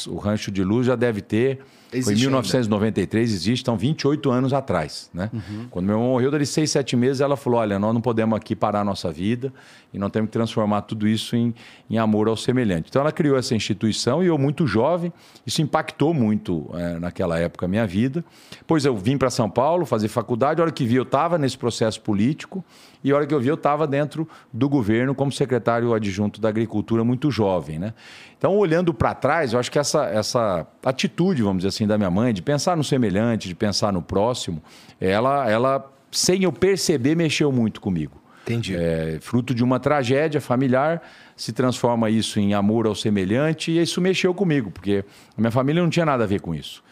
o 0.09 0.17
Rancho 0.17 0.51
de 0.51 0.65
Luz 0.65 0.87
já 0.89 0.97
deve 0.97 1.21
ter 1.21 1.61
Existe 1.95 2.05
Foi 2.05 2.15
em 2.15 2.19
1993, 2.19 3.29
ainda. 3.29 3.37
existe, 3.37 3.63
então 3.63 3.77
28 3.77 4.31
anos 4.31 4.53
atrás. 4.53 5.11
Né? 5.15 5.31
Uhum. 5.33 5.67
Quando 5.71 5.87
meu 5.87 5.97
irmão 5.97 6.11
morreu, 6.11 6.31
dali 6.31 6.45
seis, 6.45 6.71
sete 6.71 6.97
meses, 6.97 7.21
ela 7.21 7.37
falou: 7.37 7.61
olha, 7.61 7.79
nós 7.79 7.95
não 7.95 8.01
podemos 8.01 8.37
aqui 8.37 8.57
parar 8.57 8.81
a 8.81 8.85
nossa 8.85 9.13
vida 9.13 9.53
e 9.93 9.99
não 9.99 10.11
temos 10.11 10.29
que 10.29 10.33
transformar 10.33 10.83
tudo 10.83 11.07
isso 11.07 11.37
em, 11.37 11.55
em 11.89 11.99
amor 11.99 12.29
ao 12.29 12.37
semelhante. 12.37 12.89
Então 12.91 13.01
ela 13.01 13.13
criou 13.13 13.39
essa 13.39 13.55
instituição 13.55 14.23
e 14.23 14.27
eu, 14.27 14.37
muito 14.37 14.67
jovem, 14.67 15.13
isso 15.47 15.63
impactou 15.63 16.13
muito 16.13 16.69
é, 16.75 16.99
naquela 16.99 17.39
época 17.39 17.67
a 17.67 17.69
minha 17.69 17.87
vida. 17.87 18.25
Pois 18.67 18.85
eu 18.85 18.97
vim 18.97 19.17
para 19.17 19.31
São 19.31 19.49
Paulo 19.49 19.87
fazer 19.87 20.09
faculdade, 20.09 20.61
a 20.61 20.65
hora 20.65 20.73
que 20.73 20.85
vi, 20.85 20.97
eu 20.97 21.05
estava 21.05 21.39
nesse 21.39 21.57
processo 21.57 22.01
político 22.01 22.65
e 23.05 23.13
a 23.13 23.17
hora 23.17 23.27
que 23.27 23.35
eu 23.35 23.39
vi, 23.39 23.49
eu 23.49 23.55
estava 23.55 23.87
dentro 23.87 24.27
do 24.51 24.67
governo 24.67 25.15
como 25.15 25.31
secretário 25.31 25.93
adjunto 25.93 26.41
da 26.41 26.49
Agricultura, 26.49 27.05
muito 27.05 27.31
jovem. 27.31 27.79
Né? 27.79 27.93
Então, 28.39 28.57
olhando 28.57 28.95
para 28.95 29.15
trás, 29.15 29.53
eu 29.53 29.59
acho 29.59 29.71
que 29.71 29.79
essa, 29.79 30.07
essa 30.07 30.67
atitude, 30.83 31.43
vamos 31.43 31.59
dizer 31.59 31.69
assim, 31.69 31.84
da 31.87 31.97
minha 31.97 32.11
mãe, 32.11 32.33
de 32.33 32.43
pensar 32.43 32.77
no 32.77 32.85
semelhante, 32.85 33.49
de 33.49 33.55
pensar 33.55 33.93
no 33.93 34.03
próximo, 34.03 34.63
ela, 35.01 35.49
ela 35.51 35.93
sem 36.11 36.45
eu 36.45 36.53
perceber, 36.53 37.15
mexeu 37.15 37.51
muito 37.51 37.81
comigo. 37.81 38.21
Entendi. 38.45 38.77
É, 38.77 39.19
fruto 39.21 39.55
de 39.55 39.65
uma 39.65 39.81
tragédia 39.81 40.41
familiar, 40.41 41.03
se 41.35 41.53
transforma 41.53 42.11
isso 42.11 42.39
em 42.39 42.53
amor 42.53 42.87
ao 42.87 42.95
semelhante 42.95 43.71
e 43.71 43.81
isso 43.81 44.01
mexeu 44.01 44.35
comigo, 44.35 44.71
porque 44.71 45.05
a 45.37 45.41
minha 45.41 45.51
família 45.51 45.83
não 45.83 45.89
tinha 45.89 46.05
nada 46.05 46.25
a 46.25 46.27
ver 46.27 46.41
com 46.41 46.55
isso. 46.55 46.83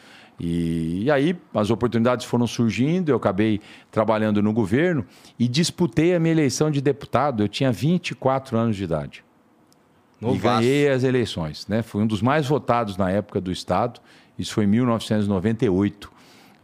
E, 0.40 1.04
e, 1.04 1.10
aí 1.10 1.36
as 1.54 1.70
oportunidades 1.70 2.24
foram 2.24 2.46
surgindo, 2.46 3.10
eu 3.10 3.16
acabei 3.16 3.60
trabalhando 3.90 4.42
no 4.42 4.52
governo 4.52 5.04
e 5.38 5.46
disputei 5.46 6.14
a 6.14 6.18
minha 6.18 6.32
eleição 6.32 6.70
de 6.70 6.80
deputado. 6.80 7.42
Eu 7.42 7.48
tinha 7.48 7.70
24 7.70 8.56
anos 8.56 8.76
de 8.76 8.84
idade. 8.84 9.22
Novaço. 10.20 10.62
E 10.62 10.66
ganhei 10.66 10.88
as 10.88 11.04
eleições. 11.04 11.66
Né? 11.68 11.82
Fui 11.82 12.02
um 12.02 12.06
dos 12.06 12.22
mais 12.22 12.46
votados 12.46 12.96
na 12.96 13.10
época 13.10 13.40
do 13.40 13.52
Estado. 13.52 14.00
Isso 14.38 14.54
foi 14.54 14.64
em 14.64 14.68
1998. 14.68 16.10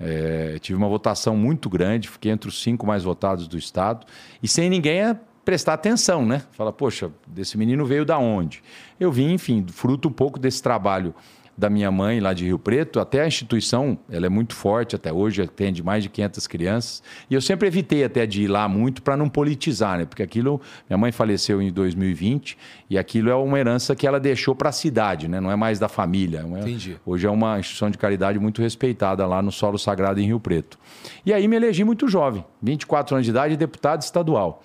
É, 0.00 0.58
tive 0.60 0.76
uma 0.76 0.88
votação 0.88 1.36
muito 1.36 1.68
grande, 1.68 2.08
fiquei 2.08 2.30
entre 2.30 2.48
os 2.48 2.62
cinco 2.62 2.86
mais 2.86 3.02
votados 3.02 3.48
do 3.48 3.58
Estado. 3.58 4.06
E 4.42 4.48
sem 4.48 4.70
ninguém 4.70 5.02
prestar 5.44 5.74
atenção, 5.74 6.26
né? 6.26 6.42
Fala, 6.52 6.72
poxa, 6.72 7.10
desse 7.26 7.56
menino 7.56 7.86
veio 7.86 8.04
da 8.04 8.18
onde? 8.18 8.62
Eu 9.00 9.10
vim, 9.10 9.32
enfim, 9.32 9.64
fruto 9.66 10.08
um 10.08 10.12
pouco 10.12 10.38
desse 10.38 10.62
trabalho 10.62 11.14
da 11.58 11.68
minha 11.68 11.90
mãe 11.90 12.20
lá 12.20 12.32
de 12.32 12.44
Rio 12.44 12.58
Preto, 12.58 13.00
até 13.00 13.20
a 13.20 13.26
instituição, 13.26 13.98
ela 14.08 14.26
é 14.26 14.28
muito 14.28 14.54
forte 14.54 14.94
até 14.94 15.12
hoje, 15.12 15.42
atende 15.42 15.82
mais 15.82 16.04
de 16.04 16.08
500 16.08 16.46
crianças. 16.46 17.02
E 17.28 17.34
eu 17.34 17.40
sempre 17.40 17.66
evitei 17.66 18.04
até 18.04 18.24
de 18.24 18.44
ir 18.44 18.46
lá 18.46 18.68
muito 18.68 19.02
para 19.02 19.16
não 19.16 19.28
politizar, 19.28 19.98
né? 19.98 20.04
Porque 20.04 20.22
aquilo, 20.22 20.60
minha 20.88 20.96
mãe 20.96 21.10
faleceu 21.10 21.60
em 21.60 21.72
2020 21.72 22.56
e 22.88 22.96
aquilo 22.96 23.28
é 23.28 23.34
uma 23.34 23.58
herança 23.58 23.96
que 23.96 24.06
ela 24.06 24.20
deixou 24.20 24.54
para 24.54 24.68
a 24.68 24.72
cidade, 24.72 25.26
né? 25.26 25.40
Não 25.40 25.50
é 25.50 25.56
mais 25.56 25.80
da 25.80 25.88
família. 25.88 26.46
É, 26.48 26.60
Entendi. 26.60 26.96
Hoje 27.04 27.26
é 27.26 27.30
uma 27.30 27.58
instituição 27.58 27.90
de 27.90 27.98
caridade 27.98 28.38
muito 28.38 28.62
respeitada 28.62 29.26
lá 29.26 29.42
no 29.42 29.50
solo 29.50 29.78
sagrado 29.78 30.20
em 30.20 30.26
Rio 30.26 30.38
Preto. 30.38 30.78
E 31.26 31.32
aí 31.32 31.48
me 31.48 31.56
elegi 31.56 31.82
muito 31.82 32.06
jovem, 32.06 32.44
24 32.62 33.16
anos 33.16 33.24
de 33.24 33.32
idade, 33.32 33.56
deputado 33.56 34.02
estadual. 34.02 34.62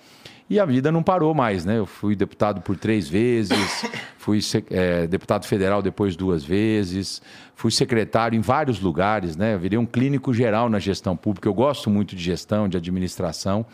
E 0.48 0.60
a 0.60 0.64
vida 0.66 0.92
não 0.92 1.02
parou 1.02 1.34
mais, 1.34 1.64
né? 1.64 1.78
Eu 1.78 1.86
fui 1.86 2.14
deputado 2.14 2.60
por 2.60 2.76
três 2.76 3.08
vezes, 3.08 3.56
fui 4.18 4.40
é, 4.70 5.06
deputado 5.06 5.46
federal 5.46 5.80
depois 5.80 6.16
duas 6.16 6.44
vezes, 6.44 7.22
fui 7.54 7.70
secretário 7.70 8.36
em 8.36 8.40
vários 8.40 8.78
lugares, 8.78 9.36
né? 9.36 9.54
Eu 9.54 9.58
virei 9.58 9.78
um 9.78 9.86
clínico 9.86 10.34
geral 10.34 10.68
na 10.68 10.78
gestão 10.78 11.16
pública. 11.16 11.48
Eu 11.48 11.54
gosto 11.54 11.88
muito 11.88 12.14
de 12.14 12.22
gestão, 12.22 12.68
de 12.68 12.76
administração. 12.76 13.64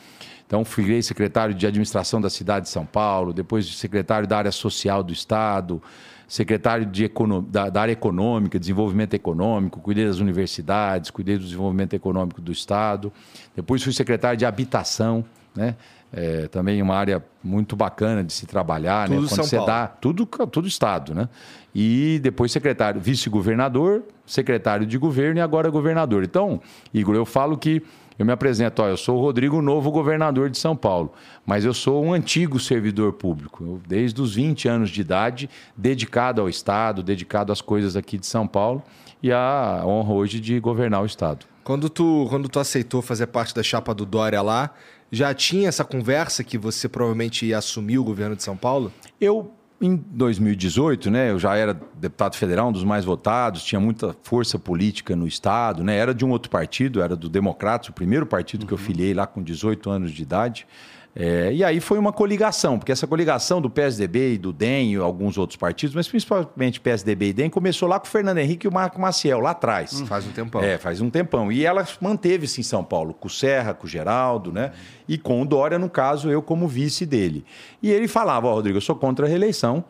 Então, 0.46 0.64
fui 0.64 1.00
secretário 1.02 1.54
de 1.54 1.64
administração 1.66 2.20
da 2.20 2.28
cidade 2.28 2.66
de 2.66 2.72
São 2.72 2.84
Paulo, 2.84 3.32
depois 3.32 3.66
secretário 3.76 4.26
da 4.26 4.36
área 4.36 4.50
social 4.50 5.00
do 5.00 5.12
Estado, 5.12 5.80
secretário 6.26 6.86
de 6.86 7.04
econo... 7.04 7.40
da, 7.40 7.70
da, 7.70 7.80
área 7.80 7.92
econômica, 7.92 8.58
desenvolvimento 8.58 9.14
econômico, 9.14 9.80
cuidei 9.80 10.06
das 10.06 10.18
universidades, 10.18 11.10
cuidei 11.10 11.36
do 11.36 11.44
desenvolvimento 11.44 11.94
econômico 11.94 12.40
do 12.40 12.50
Estado. 12.50 13.12
Depois 13.54 13.80
fui 13.80 13.92
secretário 13.92 14.36
de 14.36 14.44
habitação, 14.44 15.24
né? 15.54 15.76
É, 16.12 16.48
também 16.48 16.82
uma 16.82 16.96
área 16.96 17.24
muito 17.42 17.76
bacana 17.76 18.24
de 18.24 18.32
se 18.32 18.44
trabalhar, 18.44 19.06
tudo 19.06 19.14
né? 19.14 19.20
Quando 19.20 19.28
São 19.28 19.44
você 19.44 19.56
Paulo. 19.56 19.70
dá 19.70 19.86
tudo, 19.86 20.26
tudo 20.26 20.66
estado, 20.66 21.14
né? 21.14 21.28
E 21.74 22.18
depois 22.20 22.50
secretário, 22.50 23.00
vice-governador, 23.00 24.02
secretário 24.26 24.84
de 24.84 24.98
governo 24.98 25.38
e 25.38 25.40
agora 25.40 25.70
governador. 25.70 26.24
Então, 26.24 26.60
Igor, 26.92 27.14
eu 27.14 27.24
falo 27.24 27.56
que 27.56 27.82
eu 28.18 28.26
me 28.26 28.32
apresento, 28.32 28.82
ó, 28.82 28.88
eu 28.88 28.98
sou 28.98 29.16
o 29.16 29.20
Rodrigo 29.22 29.62
Novo, 29.62 29.90
governador 29.90 30.50
de 30.50 30.58
São 30.58 30.76
Paulo, 30.76 31.10
mas 31.46 31.64
eu 31.64 31.72
sou 31.72 32.04
um 32.04 32.12
antigo 32.12 32.60
servidor 32.60 33.14
público, 33.14 33.64
eu, 33.64 33.80
desde 33.88 34.20
os 34.20 34.34
20 34.34 34.68
anos 34.68 34.90
de 34.90 35.00
idade, 35.00 35.48
dedicado 35.74 36.40
ao 36.40 36.48
Estado, 36.48 37.02
dedicado 37.02 37.50
às 37.50 37.62
coisas 37.62 37.96
aqui 37.96 38.18
de 38.18 38.26
São 38.26 38.46
Paulo 38.46 38.82
e 39.22 39.32
a 39.32 39.82
honra 39.86 40.12
hoje 40.12 40.38
de 40.38 40.60
governar 40.60 41.02
o 41.02 41.06
Estado. 41.06 41.46
Quando 41.64 41.88
tu, 41.88 42.26
quando 42.28 42.46
tu 42.46 42.60
aceitou 42.60 43.00
fazer 43.00 43.26
parte 43.28 43.54
da 43.54 43.62
chapa 43.62 43.94
do 43.94 44.04
Dória 44.04 44.42
lá, 44.42 44.70
já 45.10 45.34
tinha 45.34 45.68
essa 45.68 45.84
conversa 45.84 46.44
que 46.44 46.56
você 46.56 46.88
provavelmente 46.88 47.46
ia 47.46 47.58
assumir 47.58 47.98
o 47.98 48.04
governo 48.04 48.36
de 48.36 48.42
São 48.42 48.56
Paulo? 48.56 48.92
Eu, 49.20 49.52
em 49.80 49.96
2018, 49.96 51.10
né, 51.10 51.30
eu 51.30 51.38
já 51.38 51.56
era 51.56 51.78
deputado 51.94 52.36
federal, 52.36 52.68
um 52.68 52.72
dos 52.72 52.84
mais 52.84 53.04
votados, 53.04 53.64
tinha 53.64 53.80
muita 53.80 54.14
força 54.22 54.58
política 54.58 55.16
no 55.16 55.26
Estado, 55.26 55.82
né, 55.82 55.96
era 55.96 56.14
de 56.14 56.24
um 56.24 56.30
outro 56.30 56.50
partido, 56.50 57.02
era 57.02 57.16
do 57.16 57.28
Democratas, 57.28 57.88
o 57.88 57.92
primeiro 57.92 58.26
partido 58.26 58.62
uhum. 58.62 58.68
que 58.68 58.74
eu 58.74 58.78
filiei 58.78 59.14
lá 59.14 59.26
com 59.26 59.42
18 59.42 59.90
anos 59.90 60.12
de 60.12 60.22
idade. 60.22 60.66
É, 61.14 61.52
e 61.52 61.64
aí 61.64 61.80
foi 61.80 61.98
uma 61.98 62.12
coligação, 62.12 62.78
porque 62.78 62.92
essa 62.92 63.06
coligação 63.06 63.60
do 63.60 63.68
PSDB 63.68 64.34
e 64.34 64.38
do 64.38 64.52
DEM 64.52 64.92
e 64.92 64.96
alguns 64.96 65.36
outros 65.36 65.56
partidos, 65.56 65.94
mas 65.94 66.08
principalmente 66.08 66.80
PSDB 66.80 67.30
e 67.30 67.32
DEM, 67.32 67.50
começou 67.50 67.88
lá 67.88 67.98
com 67.98 68.06
o 68.06 68.08
Fernando 68.08 68.38
Henrique 68.38 68.66
e 68.66 68.68
o 68.68 68.72
Marco 68.72 69.00
Maciel, 69.00 69.40
lá 69.40 69.50
atrás. 69.50 70.00
Hum, 70.00 70.06
faz 70.06 70.24
um 70.26 70.30
tempão. 70.30 70.62
É, 70.62 70.78
faz 70.78 71.00
um 71.00 71.10
tempão. 71.10 71.50
E 71.50 71.66
ela 71.66 71.86
manteve-se 72.00 72.60
em 72.60 72.64
São 72.64 72.84
Paulo, 72.84 73.12
com 73.12 73.26
o 73.26 73.30
Serra, 73.30 73.74
com 73.74 73.86
o 73.86 73.90
Geraldo, 73.90 74.52
né? 74.52 74.72
E 75.08 75.18
com 75.18 75.42
o 75.42 75.44
Dória, 75.44 75.78
no 75.78 75.90
caso, 75.90 76.30
eu 76.30 76.40
como 76.40 76.68
vice 76.68 77.04
dele. 77.04 77.44
E 77.82 77.90
ele 77.90 78.06
falava, 78.06 78.46
ó, 78.46 78.52
oh, 78.52 78.54
Rodrigo, 78.54 78.76
eu 78.76 78.82
sou 78.82 78.94
contra 78.94 79.26
a 79.26 79.28
reeleição, 79.28 79.84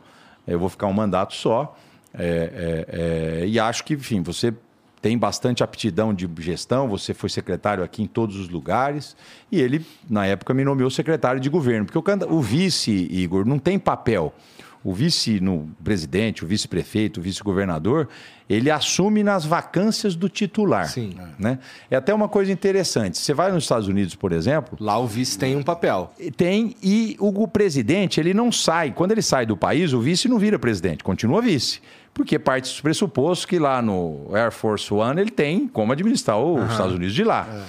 eu 0.47 0.59
vou 0.59 0.71
ficar 0.71 0.87
um 0.87 0.93
mandato 0.93 1.35
só. 1.35 1.77
É, 2.15 2.87
é, 2.89 3.43
é, 3.43 3.47
e 3.47 3.61
acho 3.61 3.85
que, 3.85 3.95
enfim, 3.95 4.23
você 4.23 4.55
tem 5.01 5.17
bastante 5.17 5.63
aptidão 5.63 6.13
de 6.13 6.29
gestão, 6.39 6.89
você 6.89 7.15
foi 7.15 7.29
secretário 7.29 7.83
aqui 7.83 8.03
em 8.03 8.07
todos 8.07 8.37
os 8.37 8.49
lugares, 8.49 9.17
e 9.51 9.61
ele, 9.61 9.85
na 10.09 10.27
época, 10.27 10.53
me 10.53 10.65
nomeou 10.65 10.91
secretário 10.91 11.41
de 11.41 11.49
governo, 11.49 11.87
porque 11.87 11.99
o, 11.99 12.35
o 12.35 12.41
vice, 12.41 13.09
Igor, 13.11 13.47
não 13.47 13.59
tem 13.59 13.79
papel. 13.79 14.35
O 14.83 14.95
vice 14.95 15.41
no 15.41 15.69
presidente, 15.85 16.43
o 16.43 16.47
vice-prefeito, 16.47 17.21
o 17.21 17.23
vice-governador, 17.23 18.09
ele 18.49 18.71
assume 18.71 19.23
nas 19.23 19.45
vacâncias 19.45 20.17
do 20.17 20.27
titular. 20.27 20.89
Sim. 20.89 21.15
Né? 21.39 21.59
É 21.91 21.97
até 21.97 22.15
uma 22.15 22.31
coisa 22.31 22.51
interessante. 22.51 23.19
Você 23.19 23.35
vai 23.35 23.53
nos 23.53 23.65
Estados 23.65 23.89
Unidos, 23.89 24.15
por 24.15 24.33
exemplo. 24.33 24.79
Lá 24.81 24.99
o 24.99 25.07
vice 25.07 25.39
tem 25.39 25.55
um 25.55 25.63
papel. 25.63 26.11
Tem, 26.35 26.75
e 26.83 27.15
o 27.21 27.47
presidente, 27.47 28.19
ele 28.19 28.33
não 28.33 28.51
sai. 28.51 28.91
Quando 28.91 29.13
ele 29.13 29.21
sai 29.21 29.45
do 29.45 29.55
país, 29.55 29.93
o 29.93 30.01
vice 30.01 30.29
não 30.29 30.39
vira 30.39 30.59
presidente, 30.59 31.05
continua 31.05 31.43
vice 31.43 31.83
porque 32.21 32.39
parte 32.39 32.65
dos 32.65 32.83
pressupostos 32.83 33.47
que 33.47 33.59
lá 33.59 33.81
no 33.81 34.29
Air 34.35 34.53
Force 34.53 34.93
One 34.93 35.19
ele 35.19 35.31
tem 35.31 35.67
como 35.67 35.91
administrar 35.91 36.39
os 36.39 36.61
uhum. 36.61 36.67
Estados 36.67 36.95
Unidos 36.95 37.15
de 37.15 37.25
lá. 37.25 37.49
É. 37.51 37.63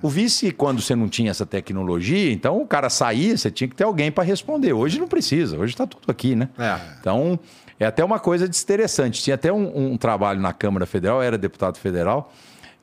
O 0.00 0.08
vice, 0.08 0.50
quando 0.50 0.80
você 0.80 0.96
não 0.96 1.10
tinha 1.10 1.30
essa 1.30 1.44
tecnologia, 1.44 2.32
então 2.32 2.58
o 2.58 2.66
cara 2.66 2.88
saía, 2.88 3.36
você 3.36 3.50
tinha 3.50 3.68
que 3.68 3.76
ter 3.76 3.84
alguém 3.84 4.10
para 4.10 4.24
responder. 4.24 4.72
Hoje 4.72 4.98
não 4.98 5.06
precisa, 5.06 5.58
hoje 5.58 5.74
está 5.74 5.86
tudo 5.86 6.10
aqui, 6.10 6.34
né? 6.34 6.48
É. 6.58 6.78
Então, 6.98 7.38
é 7.78 7.84
até 7.84 8.02
uma 8.02 8.18
coisa 8.18 8.46
interessante. 8.46 9.22
Tinha 9.22 9.34
até 9.34 9.52
um, 9.52 9.92
um 9.92 9.98
trabalho 9.98 10.40
na 10.40 10.54
Câmara 10.54 10.86
Federal, 10.86 11.22
era 11.22 11.36
deputado 11.36 11.76
federal, 11.76 12.32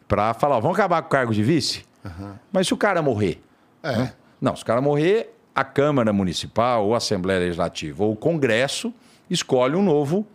para 0.07 0.35
falar: 0.35 0.59
vamos 0.59 0.77
acabar 0.77 1.01
com 1.01 1.07
o 1.07 1.11
cargo 1.11 1.33
de 1.33 1.41
vice? 1.41 1.83
Uhum. 2.03 2.33
Mas 2.51 2.67
se 2.67 2.73
o 2.75 2.77
cara 2.77 3.01
morrer? 3.01 3.41
É. 3.81 3.97
Né? 3.97 4.13
Não, 4.39 4.55
se 4.55 4.61
o 4.61 4.65
cara 4.65 4.79
morrer, 4.79 5.33
a 5.55 5.63
Câmara 5.63 6.13
Municipal, 6.13 6.85
ou 6.85 6.93
a 6.93 6.97
Assembleia 6.97 7.39
Legislativa, 7.39 8.03
ou 8.03 8.11
o 8.11 8.15
Congresso 8.15 8.93
escolhe 9.27 9.75
um 9.75 9.81
novo 9.81 10.27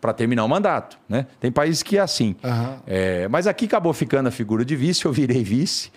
para 0.00 0.12
terminar 0.12 0.44
o 0.44 0.48
mandato. 0.48 0.98
Né? 1.08 1.26
Tem 1.40 1.50
países 1.50 1.82
que 1.82 1.98
é 1.98 2.00
assim. 2.00 2.36
Uhum. 2.42 2.76
É, 2.86 3.28
mas 3.28 3.46
aqui 3.46 3.64
acabou 3.66 3.92
ficando 3.92 4.28
a 4.28 4.30
figura 4.30 4.64
de 4.64 4.76
vice, 4.76 5.04
eu 5.04 5.12
virei 5.12 5.42
vice. 5.42 5.90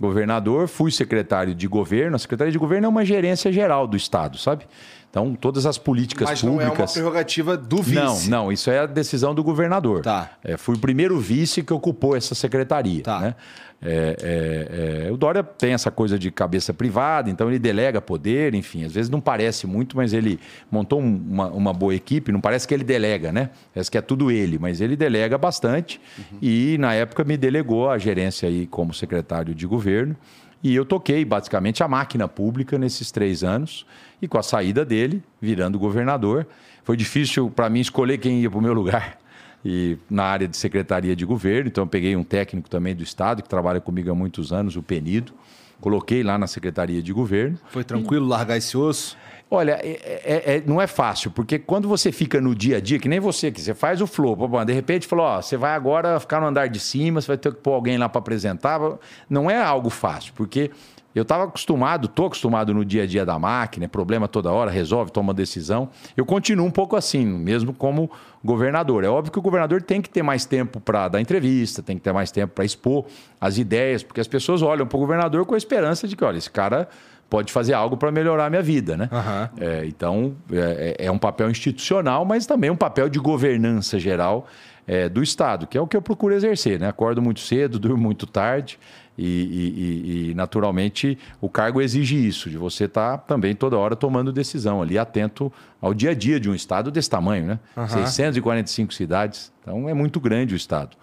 Governador, 0.00 0.66
fui 0.66 0.90
secretário 0.90 1.54
de 1.54 1.68
governo. 1.68 2.16
A 2.16 2.18
secretaria 2.18 2.52
de 2.52 2.58
governo 2.58 2.86
é 2.86 2.88
uma 2.88 3.04
gerência 3.04 3.52
geral 3.52 3.86
do 3.86 3.96
Estado, 3.96 4.36
sabe? 4.36 4.66
Então, 5.14 5.32
todas 5.32 5.64
as 5.64 5.78
políticas 5.78 6.28
Mas 6.28 6.40
públicas. 6.40 6.66
Mas 6.66 6.76
não 6.76 6.82
é 6.82 6.86
uma 6.86 6.92
prerrogativa 6.92 7.56
do 7.56 7.80
vice. 7.80 8.28
Não, 8.28 8.46
não, 8.46 8.52
isso 8.52 8.68
é 8.68 8.80
a 8.80 8.86
decisão 8.86 9.32
do 9.32 9.44
governador. 9.44 10.02
Tá. 10.02 10.32
É, 10.42 10.56
fui 10.56 10.74
o 10.74 10.78
primeiro 10.78 11.20
vice 11.20 11.62
que 11.62 11.72
ocupou 11.72 12.16
essa 12.16 12.34
secretaria. 12.34 13.04
Tá. 13.04 13.20
Né? 13.20 13.34
É, 13.80 15.04
é, 15.04 15.06
é, 15.06 15.12
o 15.12 15.16
Dória 15.16 15.44
tem 15.44 15.72
essa 15.72 15.88
coisa 15.88 16.18
de 16.18 16.32
cabeça 16.32 16.74
privada, 16.74 17.30
então 17.30 17.48
ele 17.48 17.60
delega 17.60 18.00
poder, 18.00 18.56
enfim, 18.56 18.82
às 18.82 18.92
vezes 18.92 19.08
não 19.08 19.20
parece 19.20 19.68
muito, 19.68 19.96
mas 19.96 20.12
ele 20.12 20.40
montou 20.68 20.98
uma, 20.98 21.46
uma 21.46 21.72
boa 21.72 21.94
equipe, 21.94 22.32
não 22.32 22.40
parece 22.40 22.66
que 22.66 22.74
ele 22.74 22.82
delega, 22.82 23.30
né? 23.30 23.50
Parece 23.72 23.92
que 23.92 23.98
é 23.98 24.00
tudo 24.00 24.32
ele, 24.32 24.58
mas 24.58 24.80
ele 24.80 24.96
delega 24.96 25.38
bastante 25.38 26.00
uhum. 26.18 26.38
e 26.42 26.76
na 26.78 26.92
época 26.92 27.22
me 27.22 27.36
delegou 27.36 27.88
a 27.88 27.98
gerência 27.98 28.48
aí 28.48 28.66
como 28.66 28.92
secretário 28.92 29.54
de 29.54 29.64
governo 29.64 30.16
e 30.64 30.74
eu 30.74 30.86
toquei 30.86 31.26
basicamente 31.26 31.82
a 31.84 31.88
máquina 31.88 32.26
pública 32.26 32.78
nesses 32.78 33.12
três 33.12 33.44
anos 33.44 33.84
e 34.24 34.28
com 34.28 34.38
a 34.38 34.42
saída 34.42 34.84
dele, 34.84 35.22
virando 35.40 35.78
governador, 35.78 36.46
foi 36.82 36.96
difícil 36.96 37.50
para 37.50 37.68
mim 37.68 37.80
escolher 37.80 38.18
quem 38.18 38.40
ia 38.40 38.50
para 38.50 38.58
o 38.58 38.62
meu 38.62 38.74
lugar 38.74 39.18
e 39.64 39.96
na 40.10 40.24
área 40.24 40.46
de 40.46 40.56
secretaria 40.56 41.16
de 41.16 41.24
governo. 41.24 41.68
Então, 41.68 41.84
eu 41.84 41.88
peguei 41.88 42.14
um 42.14 42.24
técnico 42.24 42.68
também 42.68 42.94
do 42.94 43.02
Estado, 43.02 43.42
que 43.42 43.48
trabalha 43.48 43.80
comigo 43.80 44.10
há 44.10 44.14
muitos 44.14 44.52
anos, 44.52 44.76
o 44.76 44.82
Penido. 44.82 45.32
Coloquei 45.80 46.22
lá 46.22 46.36
na 46.36 46.46
secretaria 46.46 47.02
de 47.02 47.12
governo. 47.12 47.58
Foi 47.70 47.82
tranquilo 47.82 48.26
e... 48.26 48.28
largar 48.28 48.58
esse 48.58 48.76
osso? 48.76 49.16
Olha, 49.50 49.78
é, 49.82 50.22
é, 50.24 50.56
é, 50.56 50.62
não 50.66 50.80
é 50.80 50.86
fácil, 50.86 51.30
porque 51.30 51.58
quando 51.58 51.86
você 51.86 52.10
fica 52.10 52.40
no 52.40 52.54
dia 52.54 52.78
a 52.78 52.80
dia, 52.80 52.98
que 52.98 53.08
nem 53.08 53.20
você, 53.20 53.52
que 53.52 53.60
você 53.60 53.74
faz 53.74 54.00
o 54.00 54.06
flow, 54.06 54.36
de 54.64 54.72
repente 54.72 55.06
falou, 55.06 55.26
ó, 55.26 55.40
você 55.40 55.56
vai 55.56 55.74
agora 55.74 56.18
ficar 56.18 56.40
no 56.40 56.46
andar 56.46 56.68
de 56.68 56.80
cima, 56.80 57.20
você 57.20 57.28
vai 57.28 57.36
ter 57.36 57.52
que 57.52 57.60
pôr 57.60 57.72
alguém 57.72 57.96
lá 57.96 58.08
para 58.08 58.18
apresentar. 58.18 58.80
Não 59.28 59.50
é 59.50 59.62
algo 59.62 59.90
fácil, 59.90 60.32
porque 60.34 60.70
eu 61.14 61.22
estava 61.22 61.44
acostumado, 61.44 62.06
estou 62.06 62.26
acostumado 62.26 62.74
no 62.74 62.84
dia 62.84 63.04
a 63.04 63.06
dia 63.06 63.24
da 63.24 63.38
máquina, 63.38 63.88
problema 63.88 64.26
toda 64.26 64.50
hora, 64.50 64.70
resolve, 64.70 65.12
toma 65.12 65.32
decisão. 65.32 65.88
Eu 66.16 66.26
continuo 66.26 66.66
um 66.66 66.70
pouco 66.70 66.96
assim, 66.96 67.24
mesmo 67.24 67.72
como 67.72 68.10
governador. 68.42 69.04
É 69.04 69.08
óbvio 69.08 69.32
que 69.32 69.38
o 69.38 69.42
governador 69.42 69.80
tem 69.80 70.02
que 70.02 70.10
ter 70.10 70.22
mais 70.22 70.44
tempo 70.44 70.80
para 70.80 71.08
dar 71.08 71.20
entrevista, 71.20 71.82
tem 71.82 71.96
que 71.96 72.02
ter 72.02 72.12
mais 72.12 72.30
tempo 72.30 72.52
para 72.52 72.64
expor 72.64 73.06
as 73.40 73.58
ideias, 73.58 74.02
porque 74.02 74.20
as 74.20 74.28
pessoas 74.28 74.60
olham 74.60 74.86
para 74.86 74.96
o 74.96 75.00
governador 75.00 75.46
com 75.46 75.54
a 75.54 75.58
esperança 75.58 76.08
de 76.08 76.16
que, 76.16 76.24
olha, 76.24 76.38
esse 76.38 76.50
cara 76.50 76.88
pode 77.30 77.52
fazer 77.52 77.72
algo 77.72 77.96
para 77.96 78.12
melhorar 78.12 78.46
a 78.46 78.50
minha 78.50 78.62
vida, 78.62 78.96
né? 78.96 79.08
Uhum. 79.10 79.66
É, 79.66 79.86
então, 79.86 80.36
é, 80.52 80.96
é, 80.98 81.10
um 81.10 81.18
papel 81.18 81.50
institucional, 81.50 82.24
mas 82.24 82.46
também 82.46 82.70
um 82.70 82.76
papel 82.76 83.08
de 83.08 83.18
governança 83.18 83.98
geral 83.98 84.46
é, 84.86 85.08
do 85.08 85.22
Estado, 85.22 85.66
que 85.66 85.76
é 85.76 85.80
o 85.80 85.86
que 85.86 85.96
eu 85.96 86.02
procuro 86.02 86.34
exercer, 86.34 86.78
né? 86.78 86.88
Acordo 86.88 87.22
muito 87.22 87.40
cedo, 87.40 87.78
durmo 87.80 88.02
muito 88.02 88.26
tarde, 88.26 88.78
e, 89.16 89.26
e, 89.26 90.30
e, 90.30 90.34
naturalmente 90.34 91.16
o 91.40 91.48
cargo 91.48 91.80
exige 91.80 92.16
isso, 92.16 92.50
de 92.50 92.58
você 92.58 92.84
estar 92.84 93.18
tá 93.18 93.18
também 93.18 93.54
toda 93.54 93.78
hora 93.78 93.94
tomando 93.94 94.32
decisão 94.32 94.82
ali, 94.82 94.98
atento 94.98 95.52
ao 95.80 95.94
dia 95.94 96.10
a 96.10 96.14
dia 96.14 96.40
de 96.40 96.50
um 96.50 96.54
estado 96.54 96.90
desse 96.90 97.08
tamanho, 97.08 97.46
né? 97.46 97.58
Uhum. 97.76 97.88
645 97.88 98.92
cidades, 98.92 99.52
então 99.62 99.88
é 99.88 99.94
muito 99.94 100.18
grande 100.18 100.54
o 100.54 100.56
estado. 100.56 100.96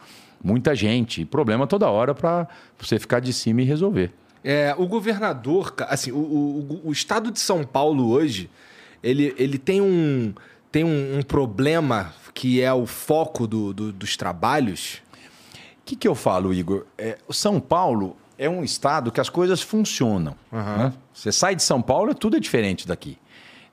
Muita 0.43 0.75
gente, 0.75 1.23
problema 1.23 1.67
toda 1.67 1.89
hora 1.89 2.13
para 2.13 2.47
você 2.77 2.99
ficar 2.99 3.19
de 3.19 3.31
cima 3.31 3.61
e 3.61 3.65
resolver. 3.65 4.11
É, 4.43 4.73
o 4.77 4.87
governador, 4.87 5.73
assim, 5.87 6.11
o, 6.11 6.17
o, 6.17 6.81
o 6.85 6.91
estado 6.91 7.31
de 7.31 7.39
São 7.39 7.63
Paulo 7.63 8.09
hoje, 8.09 8.49
ele, 9.03 9.35
ele 9.37 9.57
tem 9.57 9.79
um, 9.79 10.33
tem 10.71 10.83
um, 10.83 11.19
um 11.19 11.21
problema 11.21 12.13
que 12.33 12.61
é 12.61 12.73
o 12.73 12.85
foco 12.85 13.45
do, 13.45 13.73
do, 13.73 13.91
dos 13.91 14.17
trabalhos, 14.17 15.01
que, 15.91 15.95
que 15.95 16.07
eu 16.07 16.15
falo, 16.15 16.53
Igor? 16.53 16.85
É, 16.97 17.17
São 17.29 17.59
Paulo 17.59 18.15
é 18.37 18.49
um 18.49 18.63
estado 18.63 19.11
que 19.11 19.19
as 19.19 19.29
coisas 19.29 19.61
funcionam. 19.61 20.35
Uhum. 20.51 20.77
Né? 20.77 20.93
Você 21.13 21.31
sai 21.31 21.55
de 21.55 21.63
São 21.63 21.81
Paulo, 21.81 22.15
tudo 22.15 22.37
é 22.37 22.39
diferente 22.39 22.87
daqui. 22.87 23.17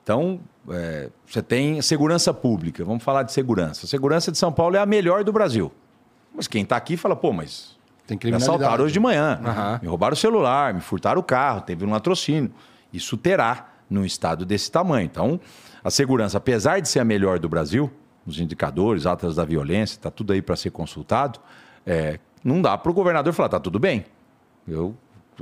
Então, 0.03 0.39
é, 0.69 1.09
você 1.25 1.41
tem 1.41 1.81
segurança 1.81 2.33
pública. 2.33 2.83
Vamos 2.83 3.03
falar 3.03 3.23
de 3.23 3.31
segurança. 3.31 3.85
A 3.85 3.89
segurança 3.89 4.31
de 4.31 4.37
São 4.37 4.51
Paulo 4.51 4.75
é 4.75 4.79
a 4.79 4.85
melhor 4.85 5.23
do 5.23 5.31
Brasil. 5.31 5.71
Mas 6.35 6.47
quem 6.47 6.63
está 6.63 6.75
aqui 6.75 6.97
fala, 6.97 7.15
pô, 7.15 7.31
mas 7.31 7.77
tem 8.05 8.19
me 8.21 8.35
assaltaram 8.35 8.83
hoje 8.83 8.93
de 8.93 8.99
manhã, 8.99 9.39
uhum. 9.41 9.79
me 9.81 9.87
roubaram 9.87 10.13
o 10.13 10.17
celular, 10.17 10.73
me 10.73 10.81
furtaram 10.81 11.21
o 11.21 11.23
carro, 11.23 11.61
teve 11.61 11.85
um 11.85 11.91
latrocínio. 11.91 12.51
Isso 12.91 13.15
terá 13.15 13.69
num 13.89 14.03
estado 14.03 14.45
desse 14.45 14.69
tamanho. 14.69 15.05
Então, 15.05 15.39
a 15.83 15.89
segurança, 15.89 16.37
apesar 16.37 16.81
de 16.81 16.89
ser 16.89 16.99
a 16.99 17.05
melhor 17.05 17.39
do 17.39 17.47
Brasil, 17.47 17.89
os 18.25 18.39
indicadores, 18.39 19.05
atas 19.05 19.35
da 19.35 19.45
violência, 19.45 19.95
está 19.95 20.11
tudo 20.11 20.33
aí 20.33 20.41
para 20.41 20.55
ser 20.55 20.71
consultado, 20.71 21.39
é, 21.85 22.19
não 22.43 22.61
dá 22.61 22.77
para 22.77 22.91
o 22.91 22.93
governador 22.93 23.33
falar, 23.33 23.49
tá 23.49 23.59
tudo 23.59 23.79
bem. 23.79 24.05
Eu 24.67 24.95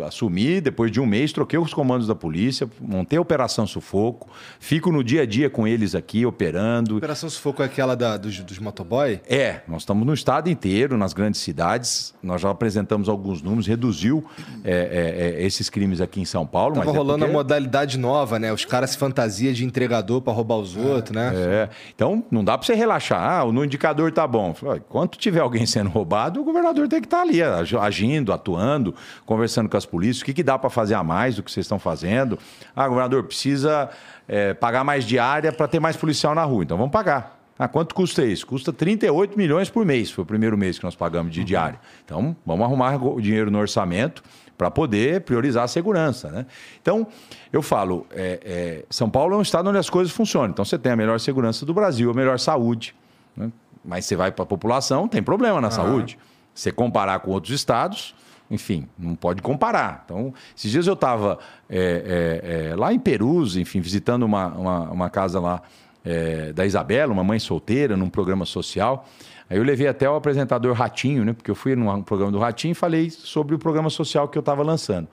assumi, 0.04 0.62
depois 0.62 0.92
de 0.92 1.00
um 1.00 1.06
mês, 1.06 1.32
troquei 1.32 1.58
os 1.60 1.74
comandos 1.74 2.08
da 2.08 2.16
polícia, 2.16 2.70
montei 2.80 3.18
a 3.18 3.22
Operação 3.22 3.66
Sufoco, 3.66 4.30
fico 4.60 4.92
no 4.92 5.04
dia 5.04 5.24
a 5.24 5.26
dia 5.26 5.50
com 5.50 5.68
eles 5.68 5.96
aqui, 5.96 6.26
operando. 6.26 6.98
Operação 6.98 7.30
Sufoco 7.30 7.62
é 7.62 7.66
aquela 7.66 7.96
da, 7.96 8.18
dos, 8.18 8.40
dos 8.40 8.60
motoboy? 8.60 9.20
É, 9.28 9.62
nós 9.68 9.82
estamos 9.82 10.06
no 10.06 10.14
estado 10.14 10.50
inteiro, 10.50 10.98
nas 10.98 11.14
grandes 11.14 11.42
cidades, 11.42 12.14
nós 12.22 12.42
já 12.42 12.50
apresentamos 12.50 13.10
alguns 13.10 13.42
números, 13.42 13.68
reduziu 13.68 14.26
é, 14.64 14.72
é, 14.72 15.42
é 15.42 15.46
esses 15.46 15.70
crimes 15.70 16.02
aqui 16.02 16.22
em 16.22 16.26
São 16.26 16.46
Paulo. 16.46 16.76
Estava 16.76 16.92
é 16.92 16.98
rolando 16.98 17.20
porque... 17.20 17.32
a 17.32 17.38
modalidade 17.38 17.98
nova, 17.98 18.40
né? 18.40 18.52
Os 18.54 18.66
caras 18.66 18.92
se 18.92 18.98
fantasia 18.98 19.54
de 19.54 19.66
entregador 19.66 20.22
para 20.22 20.34
roubar 20.34 20.58
os 20.58 20.76
outros, 20.76 21.16
né? 21.16 21.32
É, 21.36 21.70
então 21.94 22.24
não 22.30 22.44
dá 22.44 22.58
para 22.58 22.66
você 22.66 22.74
relaxar, 22.74 23.22
ah, 23.22 23.46
no 23.46 23.64
indicador 23.64 24.12
tá 24.12 24.28
bom. 24.28 24.54
Enquanto 24.76 25.18
tiver 25.18 25.40
alguém 25.40 25.66
sendo 25.68 25.90
roubado, 25.90 26.42
o 26.42 26.44
governador 26.44 26.88
tem 26.88 27.00
que 27.02 27.08
estar 27.08 27.18
tá 27.18 27.24
ali, 27.24 27.42
agindo, 27.42 28.32
atuando, 28.32 28.94
conversando 29.26 29.70
com 29.70 29.78
as 29.78 29.86
polícias, 29.88 30.22
o 30.22 30.26
que, 30.26 30.34
que 30.34 30.44
dá 30.44 30.58
para 30.58 30.70
fazer 30.70 30.94
a 30.94 31.04
mais 31.04 31.36
do 31.36 31.44
que 31.44 31.52
vocês 31.52 31.66
estão 31.66 31.80
fazendo. 31.80 32.38
Ah, 32.76 32.88
governador, 32.88 33.24
precisa 33.24 33.90
é, 34.28 34.54
pagar 34.54 34.84
mais 34.84 35.06
diária 35.06 35.52
para 35.52 35.68
ter 35.68 35.80
mais 35.80 35.96
policial 35.96 36.36
na 36.36 36.44
rua. 36.44 36.64
Então 36.64 36.78
vamos 36.78 36.92
pagar. 36.92 37.38
Ah, 37.60 37.68
quanto 37.68 37.96
custa 37.96 38.24
isso? 38.24 38.46
Custa 38.46 38.72
38 38.72 39.36
milhões 39.36 39.70
por 39.70 39.84
mês. 39.84 40.12
Foi 40.12 40.24
o 40.24 40.28
primeiro 40.28 40.56
mês 40.58 40.78
que 40.78 40.84
nós 40.84 40.96
pagamos 40.96 41.34
de 41.34 41.40
uhum. 41.40 41.46
diária. 41.46 41.80
Então 42.06 42.36
vamos 42.46 42.64
arrumar 42.64 42.96
o 43.04 43.20
dinheiro 43.20 43.50
no 43.50 43.58
orçamento 43.58 44.22
para 44.58 44.72
poder 44.72 45.22
priorizar 45.22 45.64
a 45.64 45.68
segurança. 45.68 46.30
Né? 46.30 46.46
Então, 46.82 47.08
eu 47.54 47.62
falo, 47.62 48.08
é, 48.12 48.40
é, 48.44 48.86
São 48.90 49.10
Paulo 49.10 49.36
é 49.36 49.38
um 49.38 49.42
estado 49.42 49.70
onde 49.70 49.78
as 49.78 49.90
coisas 49.90 50.12
funcionam. 50.12 50.50
Então, 50.50 50.66
você 50.66 50.80
tem 50.80 50.92
a 50.92 50.96
melhor 50.96 51.20
segurança 51.20 51.66
do 51.66 51.74
Brasil, 51.74 52.10
a 52.10 52.14
melhor 52.14 52.40
saúde. 52.40 52.96
Né? 53.36 53.52
Mas 53.86 54.06
você 54.06 54.16
vai 54.16 54.32
para 54.32 54.44
a 54.44 54.46
população, 54.46 55.08
tem 55.08 55.22
problema 55.22 55.62
na 55.62 55.68
uhum. 55.68 55.74
saúde. 55.74 56.18
Você 56.56 56.72
comparar 56.72 57.20
com 57.20 57.32
outros 57.32 57.54
estados, 57.54 58.16
enfim, 58.50 58.88
não 58.98 59.16
pode 59.16 59.42
comparar. 59.42 60.04
Então, 60.06 60.34
esses 60.56 60.72
dias 60.72 60.88
eu 60.88 60.94
estava 60.94 61.38
é, 61.70 62.42
é, 62.44 62.70
é, 62.70 62.76
lá 62.76 62.94
em 62.94 63.00
Perus, 63.00 63.58
enfim, 63.58 63.82
visitando 63.82 64.24
uma, 64.24 64.48
uma, 64.48 64.80
uma 64.90 65.10
casa 65.10 65.40
lá 65.40 65.62
é, 66.04 66.54
da 66.54 66.66
Isabela, 66.66 67.12
uma 67.12 67.24
mãe 67.24 67.40
solteira, 67.40 67.98
num 67.98 68.10
programa 68.10 68.46
social. 68.46 69.08
Aí 69.50 69.58
eu 69.58 69.64
levei 69.64 69.88
até 69.88 70.10
o 70.10 70.16
apresentador 70.16 70.74
Ratinho, 70.74 71.24
né? 71.24 71.34
Porque 71.34 71.52
eu 71.52 71.56
fui 71.56 71.76
num 71.76 72.02
programa 72.02 72.32
do 72.32 72.40
Ratinho 72.40 72.72
e 72.72 72.76
falei 72.76 73.10
sobre 73.10 73.56
o 73.56 73.60
programa 73.60 73.90
social 73.90 74.28
que 74.28 74.38
eu 74.38 74.42
estava 74.42 74.64
lançando. 74.64 75.08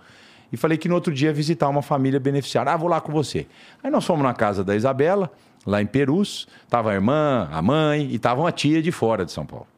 E 0.53 0.57
falei 0.57 0.79
que 0.79 0.89
no 0.89 0.95
outro 0.95 1.13
dia 1.13 1.29
ia 1.29 1.35
visitar 1.35 1.69
uma 1.69 1.83
família 1.83 2.21
beneficiária. 2.21 2.73
Ah, 2.73 2.77
vou 2.77 2.89
lá 2.89 3.01
com 3.01 3.13
você. 3.13 3.47
Aí 3.83 3.91
nós 3.91 4.05
fomos 4.05 4.23
na 4.23 4.35
casa 4.35 4.63
da 4.63 4.77
Isabela, 4.77 5.33
lá 5.67 5.83
em 5.83 5.87
Perus. 5.87 6.47
Tava 6.69 6.93
a 6.93 6.95
irmã, 6.95 7.49
a 7.51 7.61
mãe 7.61 8.09
e 8.13 8.19
tava 8.19 8.41
uma 8.41 8.53
tia 8.53 8.81
de 8.81 8.93
fora 8.93 9.25
de 9.25 9.33
São 9.33 9.45
Paulo. 9.45 9.74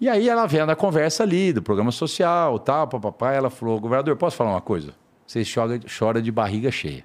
E 0.00 0.08
aí 0.08 0.28
ela 0.28 0.46
vendo 0.46 0.70
a 0.70 0.76
conversa 0.76 1.22
ali, 1.22 1.52
do 1.52 1.62
programa 1.62 1.90
social, 1.90 2.58
tal, 2.58 2.86
papai, 2.86 3.36
ela 3.36 3.48
falou, 3.48 3.80
governador, 3.80 4.14
posso 4.16 4.36
falar 4.36 4.50
uma 4.50 4.60
coisa? 4.60 4.92
Você 5.26 5.42
chora, 5.42 5.80
chora 5.98 6.20
de 6.20 6.30
barriga 6.30 6.70
cheia. 6.70 7.04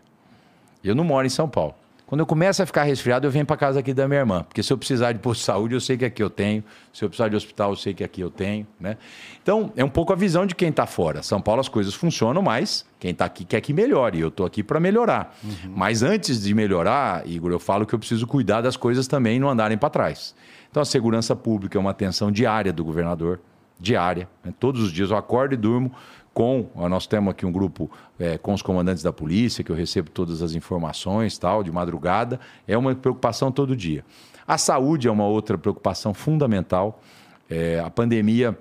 Eu 0.83 0.93
não 0.93 1.03
moro 1.03 1.25
em 1.25 1.29
São 1.29 1.47
Paulo. 1.47 1.75
Quando 2.11 2.19
eu 2.19 2.25
começo 2.25 2.61
a 2.61 2.65
ficar 2.65 2.83
resfriado, 2.83 3.25
eu 3.25 3.31
venho 3.31 3.45
para 3.45 3.55
casa 3.55 3.79
aqui 3.79 3.93
da 3.93 4.05
minha 4.05 4.19
irmã, 4.19 4.43
porque 4.43 4.61
se 4.61 4.73
eu 4.73 4.77
precisar 4.77 5.13
de 5.13 5.19
posto 5.19 5.39
de 5.39 5.45
saúde, 5.45 5.75
eu 5.75 5.79
sei 5.79 5.97
que 5.97 6.03
aqui 6.03 6.21
eu 6.21 6.29
tenho. 6.29 6.61
Se 6.91 7.05
eu 7.05 7.07
precisar 7.07 7.29
de 7.29 7.37
hospital, 7.37 7.69
eu 7.69 7.77
sei 7.77 7.93
que 7.93 8.03
aqui 8.03 8.19
eu 8.19 8.29
tenho, 8.29 8.67
né? 8.77 8.97
Então, 9.41 9.71
é 9.77 9.85
um 9.85 9.87
pouco 9.87 10.11
a 10.11 10.15
visão 10.17 10.45
de 10.45 10.53
quem 10.53 10.67
está 10.67 10.85
fora. 10.85 11.23
São 11.23 11.41
Paulo 11.41 11.61
as 11.61 11.69
coisas 11.69 11.93
funcionam, 11.93 12.41
mas 12.41 12.85
quem 12.99 13.11
está 13.11 13.23
aqui 13.23 13.45
quer 13.45 13.61
que 13.61 13.71
melhore. 13.71 14.17
E 14.17 14.21
eu 14.21 14.27
estou 14.27 14.45
aqui 14.45 14.61
para 14.61 14.77
melhorar. 14.77 15.33
Uhum. 15.41 15.71
Mas 15.73 16.03
antes 16.03 16.41
de 16.43 16.53
melhorar, 16.53 17.25
Igor, 17.25 17.49
eu 17.49 17.59
falo 17.59 17.85
que 17.85 17.95
eu 17.95 17.99
preciso 17.99 18.27
cuidar 18.27 18.59
das 18.59 18.75
coisas 18.75 19.07
também 19.07 19.39
não 19.39 19.49
andarem 19.49 19.77
para 19.77 19.89
trás. 19.89 20.35
Então, 20.71 20.81
a 20.81 20.85
segurança 20.85 21.35
pública 21.35 21.77
é 21.77 21.81
uma 21.81 21.91
atenção 21.91 22.31
diária 22.31 22.71
do 22.71 22.83
governador, 22.83 23.41
diária. 23.77 24.29
Né? 24.43 24.53
Todos 24.57 24.81
os 24.81 24.91
dias 24.91 25.11
eu 25.11 25.17
acordo 25.17 25.53
e 25.53 25.57
durmo 25.57 25.91
com, 26.33 26.69
nós 26.89 27.05
temos 27.05 27.31
aqui 27.31 27.45
um 27.45 27.51
grupo 27.51 27.91
é, 28.17 28.37
com 28.37 28.53
os 28.53 28.61
comandantes 28.61 29.03
da 29.03 29.11
polícia, 29.11 29.65
que 29.65 29.69
eu 29.69 29.75
recebo 29.75 30.09
todas 30.09 30.41
as 30.41 30.55
informações, 30.55 31.37
tal, 31.37 31.61
de 31.61 31.69
madrugada, 31.69 32.39
é 32.65 32.77
uma 32.77 32.95
preocupação 32.95 33.51
todo 33.51 33.75
dia. 33.75 34.05
A 34.47 34.57
saúde 34.57 35.09
é 35.09 35.11
uma 35.11 35.25
outra 35.25 35.57
preocupação 35.57 36.13
fundamental. 36.13 37.01
É, 37.49 37.79
a 37.79 37.89
pandemia, 37.89 38.57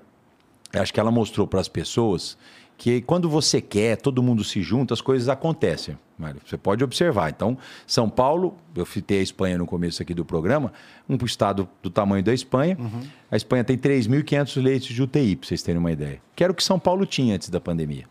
acho 0.73 0.93
que 0.93 0.99
ela 0.99 1.11
mostrou 1.11 1.47
para 1.47 1.61
as 1.61 1.69
pessoas 1.69 2.37
que 2.81 2.99
quando 2.99 3.29
você 3.29 3.61
quer, 3.61 3.95
todo 3.95 4.23
mundo 4.23 4.43
se 4.43 4.59
junta, 4.63 4.91
as 4.91 5.01
coisas 5.01 5.29
acontecem. 5.29 5.95
Mário. 6.17 6.41
Você 6.43 6.57
pode 6.57 6.83
observar. 6.83 7.29
Então, 7.29 7.55
São 7.85 8.09
Paulo, 8.09 8.57
eu 8.75 8.83
citei 8.87 9.19
a 9.19 9.21
Espanha 9.21 9.55
no 9.55 9.67
começo 9.67 10.01
aqui 10.01 10.15
do 10.15 10.25
programa, 10.25 10.73
um 11.07 11.15
estado 11.23 11.69
do 11.83 11.91
tamanho 11.91 12.23
da 12.23 12.33
Espanha. 12.33 12.75
Uhum. 12.79 13.03
A 13.29 13.37
Espanha 13.37 13.63
tem 13.63 13.77
3.500 13.77 14.59
leitos 14.59 14.87
de 14.87 15.03
UTI, 15.03 15.35
para 15.35 15.47
vocês 15.47 15.61
terem 15.61 15.77
uma 15.77 15.91
ideia. 15.91 16.19
Que 16.35 16.43
era 16.43 16.51
o 16.51 16.55
que 16.55 16.63
São 16.63 16.79
Paulo 16.79 17.05
tinha 17.05 17.35
antes 17.35 17.49
da 17.49 17.61
pandemia. 17.61 18.05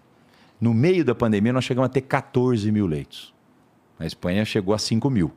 No 0.60 0.72
meio 0.72 1.04
da 1.04 1.16
pandemia, 1.16 1.52
nós 1.52 1.64
chegamos 1.64 1.86
a 1.86 1.92
ter 1.92 2.02
14 2.02 2.70
mil 2.70 2.86
leitos. 2.86 3.34
A 3.98 4.06
Espanha 4.06 4.44
chegou 4.44 4.72
a 4.72 4.78
5 4.78 5.10
mil. 5.10 5.32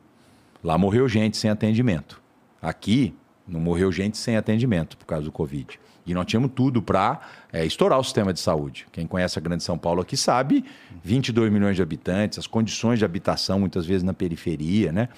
Lá 0.62 0.78
morreu 0.78 1.08
gente 1.08 1.36
sem 1.36 1.50
atendimento. 1.50 2.22
Aqui, 2.62 3.12
não 3.48 3.58
morreu 3.58 3.90
gente 3.90 4.16
sem 4.16 4.36
atendimento 4.36 4.96
por 4.96 5.06
causa 5.06 5.24
do 5.24 5.32
Covid. 5.32 5.80
E 6.06 6.12
nós 6.12 6.26
tínhamos 6.26 6.50
tudo 6.54 6.82
para 6.82 7.20
é, 7.52 7.64
estourar 7.64 7.98
o 7.98 8.04
sistema 8.04 8.32
de 8.32 8.40
saúde. 8.40 8.86
Quem 8.92 9.06
conhece 9.06 9.38
a 9.38 9.42
Grande 9.42 9.62
São 9.62 9.78
Paulo 9.78 10.02
aqui 10.02 10.16
sabe, 10.16 10.64
22 11.02 11.50
milhões 11.50 11.76
de 11.76 11.82
habitantes, 11.82 12.38
as 12.38 12.46
condições 12.46 12.98
de 12.98 13.04
habitação 13.04 13.58
muitas 13.58 13.86
vezes 13.86 14.02
na 14.02 14.12
periferia, 14.12 14.92
né? 14.92 15.08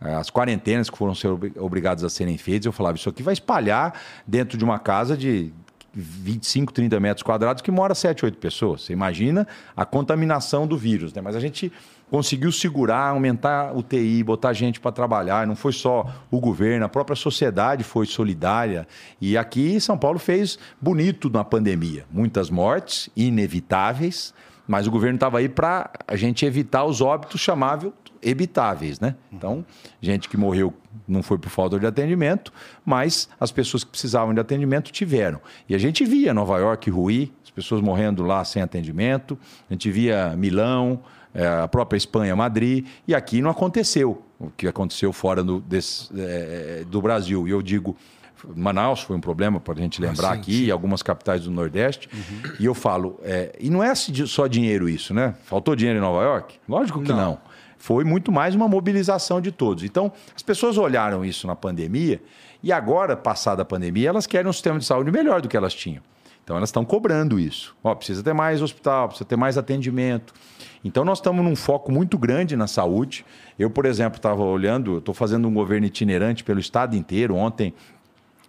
As 0.00 0.30
quarentenas 0.30 0.88
que 0.88 0.96
foram 0.96 1.14
ser 1.14 1.28
obrigadas 1.56 2.04
a 2.04 2.08
serem 2.08 2.38
feitas, 2.38 2.66
eu 2.66 2.72
falava, 2.72 2.96
isso 2.96 3.08
aqui 3.08 3.22
vai 3.22 3.32
espalhar 3.32 4.00
dentro 4.26 4.56
de 4.56 4.64
uma 4.64 4.78
casa 4.78 5.16
de 5.16 5.52
25, 5.92 6.72
30 6.72 7.00
metros 7.00 7.22
quadrados 7.22 7.60
que 7.60 7.70
mora 7.70 7.94
7, 7.94 8.24
8 8.24 8.38
pessoas. 8.38 8.82
Você 8.82 8.92
imagina 8.92 9.46
a 9.76 9.84
contaminação 9.84 10.66
do 10.66 10.76
vírus, 10.76 11.12
né? 11.12 11.20
Mas 11.20 11.34
a 11.34 11.40
gente 11.40 11.72
conseguiu 12.10 12.50
segurar, 12.50 13.08
aumentar 13.08 13.76
o 13.76 13.82
TI, 13.82 14.22
botar 14.22 14.52
gente 14.52 14.80
para 14.80 14.92
trabalhar. 14.92 15.46
Não 15.46 15.56
foi 15.56 15.72
só 15.72 16.06
o 16.30 16.40
governo, 16.40 16.84
a 16.84 16.88
própria 16.88 17.16
sociedade 17.16 17.84
foi 17.84 18.06
solidária. 18.06 18.86
E 19.20 19.36
aqui 19.36 19.80
São 19.80 19.96
Paulo 19.96 20.18
fez 20.18 20.58
bonito 20.80 21.30
na 21.30 21.44
pandemia. 21.44 22.04
Muitas 22.10 22.50
mortes, 22.50 23.08
inevitáveis, 23.16 24.34
mas 24.66 24.86
o 24.86 24.90
governo 24.90 25.16
estava 25.16 25.38
aí 25.38 25.48
para 25.48 25.90
a 26.06 26.16
gente 26.16 26.44
evitar 26.44 26.84
os 26.84 27.00
óbitos 27.00 27.40
chamáveis 27.40 27.92
evitáveis, 28.22 28.98
né? 29.00 29.14
Então, 29.32 29.64
gente 30.00 30.28
que 30.28 30.36
morreu 30.36 30.74
não 31.06 31.22
foi 31.22 31.38
por 31.38 31.48
falta 31.48 31.78
de 31.78 31.86
atendimento, 31.86 32.52
mas 32.84 33.28
as 33.38 33.50
pessoas 33.50 33.84
que 33.84 33.90
precisavam 33.90 34.34
de 34.34 34.40
atendimento 34.40 34.90
tiveram. 34.90 35.40
E 35.68 35.74
a 35.74 35.78
gente 35.78 36.04
via 36.04 36.34
Nova 36.34 36.58
York 36.58 36.90
ruir, 36.90 37.30
as 37.42 37.50
pessoas 37.50 37.80
morrendo 37.80 38.22
lá 38.22 38.44
sem 38.44 38.60
atendimento, 38.60 39.38
a 39.70 39.72
gente 39.72 39.90
via 39.90 40.34
Milão, 40.36 41.00
é, 41.38 41.46
a 41.46 41.68
própria 41.68 41.96
Espanha, 41.96 42.34
Madrid, 42.34 42.84
e 43.06 43.14
aqui 43.14 43.40
não 43.40 43.50
aconteceu 43.50 44.22
o 44.40 44.50
que 44.50 44.66
aconteceu 44.66 45.12
fora 45.12 45.42
do, 45.42 45.60
desse, 45.60 46.08
é, 46.18 46.84
do 46.84 47.00
Brasil. 47.00 47.46
E 47.46 47.52
eu 47.52 47.62
digo 47.62 47.96
Manaus 48.56 49.02
foi 49.02 49.16
um 49.16 49.20
problema 49.20 49.60
para 49.60 49.74
a 49.74 49.76
gente 49.76 50.00
lembrar 50.00 50.30
ah, 50.30 50.34
sim, 50.34 50.40
aqui, 50.40 50.52
sim. 50.52 50.64
e 50.64 50.70
algumas 50.70 51.02
capitais 51.02 51.44
do 51.44 51.50
Nordeste. 51.50 52.08
Uhum. 52.12 52.52
E 52.58 52.64
eu 52.64 52.74
falo, 52.74 53.18
é, 53.22 53.54
e 53.58 53.70
não 53.70 53.82
é 53.82 53.94
só 53.94 54.46
dinheiro 54.46 54.88
isso, 54.88 55.14
né? 55.14 55.34
Faltou 55.44 55.74
dinheiro 55.76 55.98
em 55.98 56.02
Nova 56.02 56.22
York? 56.22 56.56
Lógico 56.68 57.02
que 57.02 57.08
não. 57.08 57.16
não. 57.16 57.38
Foi 57.76 58.02
muito 58.04 58.32
mais 58.32 58.54
uma 58.54 58.68
mobilização 58.68 59.40
de 59.40 59.52
todos. 59.52 59.84
Então, 59.84 60.12
as 60.34 60.42
pessoas 60.42 60.76
olharam 60.76 61.24
isso 61.24 61.46
na 61.46 61.54
pandemia 61.54 62.20
e 62.62 62.72
agora, 62.72 63.16
passada 63.16 63.62
a 63.62 63.64
pandemia, 63.64 64.08
elas 64.08 64.26
querem 64.26 64.48
um 64.48 64.52
sistema 64.52 64.78
de 64.78 64.84
saúde 64.84 65.12
melhor 65.12 65.40
do 65.40 65.48
que 65.48 65.56
elas 65.56 65.72
tinham. 65.74 66.02
Então 66.48 66.56
elas 66.56 66.70
estão 66.70 66.82
cobrando 66.82 67.38
isso. 67.38 67.76
Ó, 67.84 67.94
precisa 67.94 68.22
ter 68.22 68.32
mais 68.32 68.62
hospital, 68.62 69.08
precisa 69.08 69.28
ter 69.28 69.36
mais 69.36 69.58
atendimento. 69.58 70.32
Então 70.82 71.04
nós 71.04 71.18
estamos 71.18 71.44
num 71.44 71.54
foco 71.54 71.92
muito 71.92 72.16
grande 72.16 72.56
na 72.56 72.66
saúde. 72.66 73.22
Eu, 73.58 73.68
por 73.68 73.84
exemplo, 73.84 74.16
estava 74.16 74.42
olhando, 74.42 74.96
estou 74.96 75.14
fazendo 75.14 75.46
um 75.46 75.52
governo 75.52 75.86
itinerante 75.86 76.42
pelo 76.42 76.58
estado 76.58 76.96
inteiro. 76.96 77.34
Ontem 77.34 77.74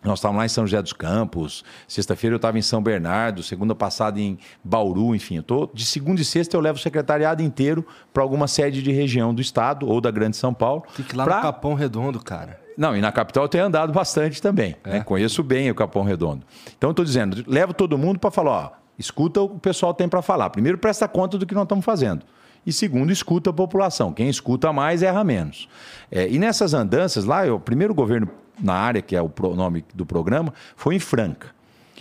nós 0.04 0.20
estávamos 0.20 0.40
lá 0.40 0.46
em 0.46 0.50
São 0.50 0.66
José 0.66 0.82
dos 0.82 0.94
Campos, 0.94 1.64
sexta-feira 1.88 2.34
eu 2.34 2.38
estava 2.38 2.58
em 2.58 2.62
São 2.62 2.82
Bernardo, 2.82 3.44
segunda 3.44 3.76
passada 3.76 4.20
em 4.20 4.38
Bauru, 4.64 5.14
enfim. 5.14 5.38
Eu 5.38 5.44
tô, 5.44 5.70
de 5.74 5.86
segunda 5.86 6.22
e 6.22 6.26
sexta 6.26 6.56
eu 6.56 6.62
levo 6.62 6.78
o 6.78 6.82
secretariado 6.82 7.44
inteiro 7.44 7.86
para 8.14 8.24
alguma 8.24 8.48
sede 8.48 8.82
de 8.82 8.92
região 8.92 9.34
do 9.34 9.42
estado 9.42 9.88
ou 9.88 10.00
da 10.00 10.10
Grande 10.12 10.38
São 10.38 10.54
Paulo. 10.54 10.84
Fique 10.94 11.16
lá 11.16 11.26
pra... 11.26 11.36
no 11.38 11.42
Capão 11.42 11.74
Redondo, 11.74 12.20
cara. 12.24 12.60
Não, 12.78 12.96
e 12.96 13.02
na 13.02 13.12
capital 13.12 13.44
eu 13.44 13.50
tenho 13.50 13.66
andado 13.66 13.92
bastante 13.92 14.42
também. 14.42 14.74
É. 14.86 14.92
Né? 14.92 15.04
Conheço 15.04 15.44
bem 15.44 15.70
o 15.70 15.76
Capão 15.76 16.04
Redondo. 16.04 16.46
Então, 16.78 16.92
estou 16.92 17.04
dizendo, 17.04 17.44
levo 17.46 17.74
todo 17.74 17.98
mundo 17.98 18.20
para 18.20 18.32
falar, 18.32 18.52
ó, 18.52 18.72
escuta 18.98 19.42
o 19.42 19.50
que 19.50 19.56
o 19.56 19.60
pessoal 19.60 19.94
tem 19.94 20.08
para 20.08 20.22
falar. 20.22 20.50
Primeiro, 20.50 20.78
presta 20.78 21.06
conta 21.06 21.38
do 21.38 21.46
que 21.46 21.54
nós 21.54 21.64
estamos 21.64 21.84
fazendo. 21.84 22.24
E 22.66 22.74
segundo, 22.74 23.12
escuta 23.12 23.50
a 23.50 23.54
população. 23.54 24.14
Quem 24.14 24.30
escuta 24.30 24.72
mais 24.72 25.02
erra 25.02 25.24
menos. 25.24 25.68
É, 26.12 26.28
e 26.28 26.38
nessas 26.38 26.74
andanças 26.74 27.26
lá, 27.26 27.46
o 27.54 27.60
primeiro 27.60 27.94
governo 27.94 28.30
na 28.62 28.74
área, 28.74 29.02
que 29.02 29.16
é 29.16 29.22
o 29.22 29.32
nome 29.56 29.86
do 29.94 30.06
programa, 30.06 30.54
foi 30.76 30.96
em 30.96 31.00
Franca. 31.00 31.48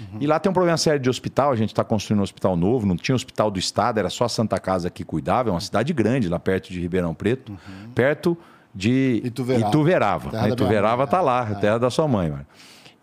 Uhum. 0.00 0.18
E 0.20 0.26
lá 0.26 0.38
tem 0.38 0.50
um 0.50 0.52
problema 0.52 0.76
sério 0.76 1.00
de 1.00 1.08
hospital. 1.08 1.52
A 1.52 1.56
gente 1.56 1.70
está 1.70 1.84
construindo 1.84 2.20
um 2.20 2.22
hospital 2.22 2.56
novo, 2.56 2.86
não 2.86 2.96
tinha 2.96 3.14
hospital 3.14 3.50
do 3.50 3.58
Estado, 3.58 3.98
era 3.98 4.10
só 4.10 4.24
a 4.24 4.28
Santa 4.28 4.58
Casa 4.58 4.90
que 4.90 5.04
cuidava. 5.04 5.48
É 5.48 5.52
uma 5.52 5.60
cidade 5.60 5.92
grande, 5.92 6.28
lá 6.28 6.38
perto 6.38 6.72
de 6.72 6.80
Ribeirão 6.80 7.14
Preto. 7.14 7.50
Uhum. 7.52 7.90
Perto 7.94 8.36
de 8.74 9.22
Ituverava. 9.24 9.68
Ituverava. 9.68 10.40
A 10.40 10.48
Ituverava 10.48 11.04
está 11.04 11.20
lá, 11.20 11.48
é. 11.50 11.54
terra 11.54 11.78
da 11.78 11.90
sua 11.90 12.06
mãe. 12.06 12.30
Mano. 12.30 12.46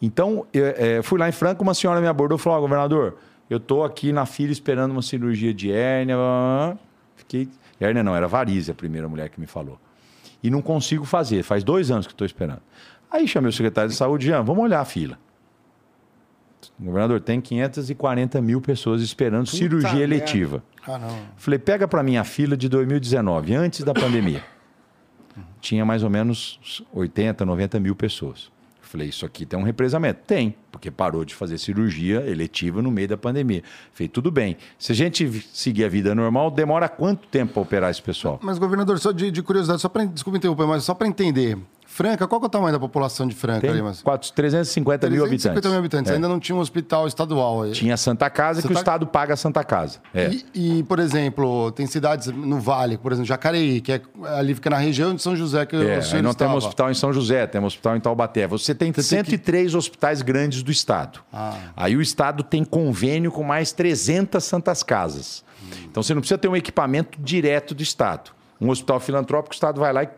Então, 0.01 0.45
eu, 0.53 0.65
é, 0.65 1.01
fui 1.01 1.19
lá 1.19 1.27
em 1.27 1.31
Franca, 1.31 1.61
uma 1.61 1.73
senhora 1.73 1.99
me 1.99 2.07
abordou 2.07 2.37
e 2.37 2.41
falou: 2.41 2.59
oh, 2.59 2.61
governador, 2.61 3.17
eu 3.49 3.57
estou 3.57 3.83
aqui 3.83 4.11
na 4.11 4.25
fila 4.25 4.51
esperando 4.51 4.91
uma 4.91 5.01
cirurgia 5.01 5.53
de 5.53 5.71
hérnia. 5.71 6.15
Fiquei. 7.27 7.49
Hérnia 7.79 8.03
não, 8.03 8.15
era 8.15 8.27
varize 8.27 8.71
a 8.71 8.73
primeira 8.73 9.07
mulher 9.07 9.29
que 9.29 9.39
me 9.39 9.47
falou. 9.47 9.79
E 10.41 10.49
não 10.49 10.61
consigo 10.61 11.05
fazer, 11.05 11.43
faz 11.43 11.63
dois 11.63 11.91
anos 11.91 12.05
que 12.07 12.13
estou 12.13 12.25
esperando. 12.25 12.61
Aí 13.11 13.27
chamei 13.27 13.49
o 13.49 13.53
secretário 13.53 13.89
de 13.89 13.95
saúde, 13.95 14.25
Jean, 14.27 14.43
vamos 14.43 14.63
olhar 14.63 14.79
a 14.79 14.85
fila. 14.85 15.17
Governador, 16.79 17.21
tem 17.21 17.39
540 17.39 18.41
mil 18.41 18.59
pessoas 18.59 19.01
esperando 19.01 19.45
Puta 19.45 19.57
cirurgia 19.57 20.03
eletiva. 20.03 20.63
Falei, 21.35 21.59
pega 21.59 21.87
para 21.87 22.03
mim 22.03 22.17
a 22.17 22.23
fila 22.23 22.57
de 22.57 22.67
2019, 22.67 23.55
antes 23.55 23.83
da 23.83 23.93
pandemia 23.93 24.43
tinha 25.65 25.83
mais 25.83 26.03
ou 26.03 26.09
menos 26.09 26.83
80, 26.93 27.43
90 27.45 27.79
mil 27.79 27.95
pessoas. 27.95 28.51
Falei, 28.95 29.09
isso 29.09 29.25
aqui 29.25 29.45
tem 29.45 29.59
um 29.59 29.63
represamento. 29.63 30.21
Tem, 30.25 30.55
porque 30.71 30.89
parou 30.89 31.25
de 31.25 31.35
fazer 31.35 31.57
cirurgia 31.57 32.21
eletiva 32.29 32.81
no 32.81 32.89
meio 32.89 33.09
da 33.09 33.17
pandemia. 33.17 33.61
Falei, 33.91 34.07
tudo 34.07 34.31
bem. 34.31 34.55
Se 34.79 34.93
a 34.93 34.95
gente 34.95 35.43
seguir 35.53 35.83
a 35.83 35.89
vida 35.89 36.15
normal, 36.15 36.49
demora 36.49 36.87
quanto 36.87 37.27
tempo 37.27 37.51
para 37.51 37.61
operar 37.61 37.91
esse 37.91 38.01
pessoal? 38.01 38.39
Mas, 38.41 38.57
governador, 38.57 38.97
só 38.97 39.11
de, 39.11 39.29
de 39.31 39.43
curiosidade, 39.43 39.81
só 39.81 39.89
para 39.89 40.05
desculpa 40.05 40.37
interromper, 40.37 40.65
mas 40.65 40.85
só 40.85 40.93
para 40.93 41.09
entender. 41.09 41.57
Franca, 41.95 42.27
qual 42.27 42.41
é 42.41 42.45
o 42.45 42.49
tamanho 42.49 42.73
da 42.73 42.79
população 42.79 43.25
de 43.25 43.33
Franca 43.33 43.61
Tem 43.61 43.69
ali? 43.69 43.81
Mas... 43.81 44.01
4, 44.01 44.33
350 44.33 45.09
mil 45.09 45.23
habitantes. 45.23 45.43
350 45.43 45.69
mil 45.69 45.79
habitantes. 45.79 46.11
É. 46.11 46.15
Ainda 46.15 46.27
não 46.27 46.41
tinha 46.41 46.53
um 46.53 46.59
hospital 46.59 47.07
estadual 47.07 47.63
aí. 47.63 47.71
Tinha 47.71 47.95
Santa 47.95 48.29
Casa, 48.29 48.59
Santa... 48.59 48.67
que 48.67 48.77
o 48.77 48.77
Estado 48.77 49.07
paga 49.07 49.33
a 49.33 49.37
Santa 49.37 49.63
Casa. 49.63 49.99
É. 50.13 50.29
E, 50.53 50.79
e, 50.79 50.83
por 50.83 50.99
exemplo, 50.99 51.71
tem 51.71 51.87
cidades 51.87 52.27
no 52.27 52.59
Vale, 52.59 52.97
por 52.97 53.13
exemplo, 53.13 53.27
Jacareí, 53.29 53.79
que 53.79 53.93
é, 53.93 54.01
ali 54.37 54.53
fica 54.53 54.69
na 54.69 54.77
região 54.77 55.15
de 55.15 55.21
São 55.21 55.37
José, 55.37 55.65
que 55.65 55.73
é, 55.73 55.99
o 55.99 56.03
senhor 56.03 56.21
não 56.21 56.33
temos 56.33 56.65
hospital 56.65 56.91
em 56.91 56.95
São 56.95 57.13
José, 57.13 57.47
temos 57.47 57.71
hospital 57.71 57.95
em 57.95 58.01
Taubaté. 58.01 58.45
Você 58.45 58.75
tem 58.75 58.91
Você 58.91 59.01
103 59.01 59.71
que... 59.71 59.77
hospitais 59.77 60.21
grandes 60.21 60.63
do 60.63 60.73
Estado. 60.73 61.21
Ah. 61.31 61.53
Aí 61.77 61.95
o 61.95 62.01
Estado 62.01 62.43
tem 62.43 62.65
convênio 62.65 63.31
com 63.31 63.41
mais 63.41 63.71
300 63.71 64.43
Santas 64.43 64.83
Casas. 64.83 65.45
Hum. 65.63 65.85
Então 65.91 66.03
você 66.03 66.13
não 66.13 66.19
precisa 66.19 66.37
ter 66.37 66.49
um 66.49 66.57
equipamento 66.57 67.17
direto 67.21 67.73
do 67.73 67.81
Estado. 67.81 68.31
Um 68.59 68.69
hospital 68.69 68.99
filantrópico, 68.99 69.53
o 69.53 69.55
Estado 69.55 69.79
vai 69.79 69.93
lá 69.93 70.03
e 70.03 70.09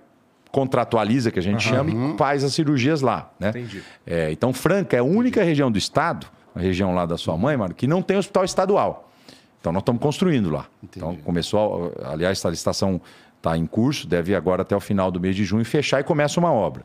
contratualiza, 0.58 1.30
que 1.30 1.38
a 1.38 1.41
gente 1.41 1.70
uhum. 1.70 1.76
chama, 1.76 1.91
e 1.91 2.17
faz 2.17 2.43
as 2.43 2.52
cirurgias 2.52 3.02
lá. 3.02 3.30
Né? 3.39 3.50
Entendi. 3.50 3.84
É, 4.08 4.32
então, 4.32 4.52
Franca 4.52 4.98
é 4.98 5.00
a 5.00 5.04
única 5.04 5.39
Entendi. 5.39 5.50
região 5.50 5.72
do 5.72 5.78
estado, 5.78 6.26
a 6.56 6.60
região 6.60 6.96
lá 6.96 7.06
da 7.06 7.15
sua 7.15 7.38
mãe, 7.38 7.56
mano, 7.56 7.76
que 7.76 7.86
não 7.86 8.02
tem 8.02 8.17
hospital 8.17 8.43
estadual. 8.43 9.12
Então, 9.62 9.72
nós 9.72 9.82
estamos 9.82 10.02
construindo 10.02 10.50
lá. 10.50 10.65
Entendi. 10.82 11.06
Então, 11.06 11.15
começou, 11.17 11.93
aliás, 12.04 12.43
a 12.43 12.50
licitação 12.50 13.00
está 13.38 13.56
em 13.56 13.67
curso, 13.67 14.08
deve 14.08 14.34
agora 14.34 14.63
até 14.63 14.76
o 14.76 14.80
final 14.80 15.12
do 15.12 15.20
mês 15.20 15.36
de 15.36 15.46
junho 15.46 15.63
fechar 15.63 16.00
e 16.00 16.04
começa 16.04 16.39
uma 16.39 16.52
obra. 16.52 16.84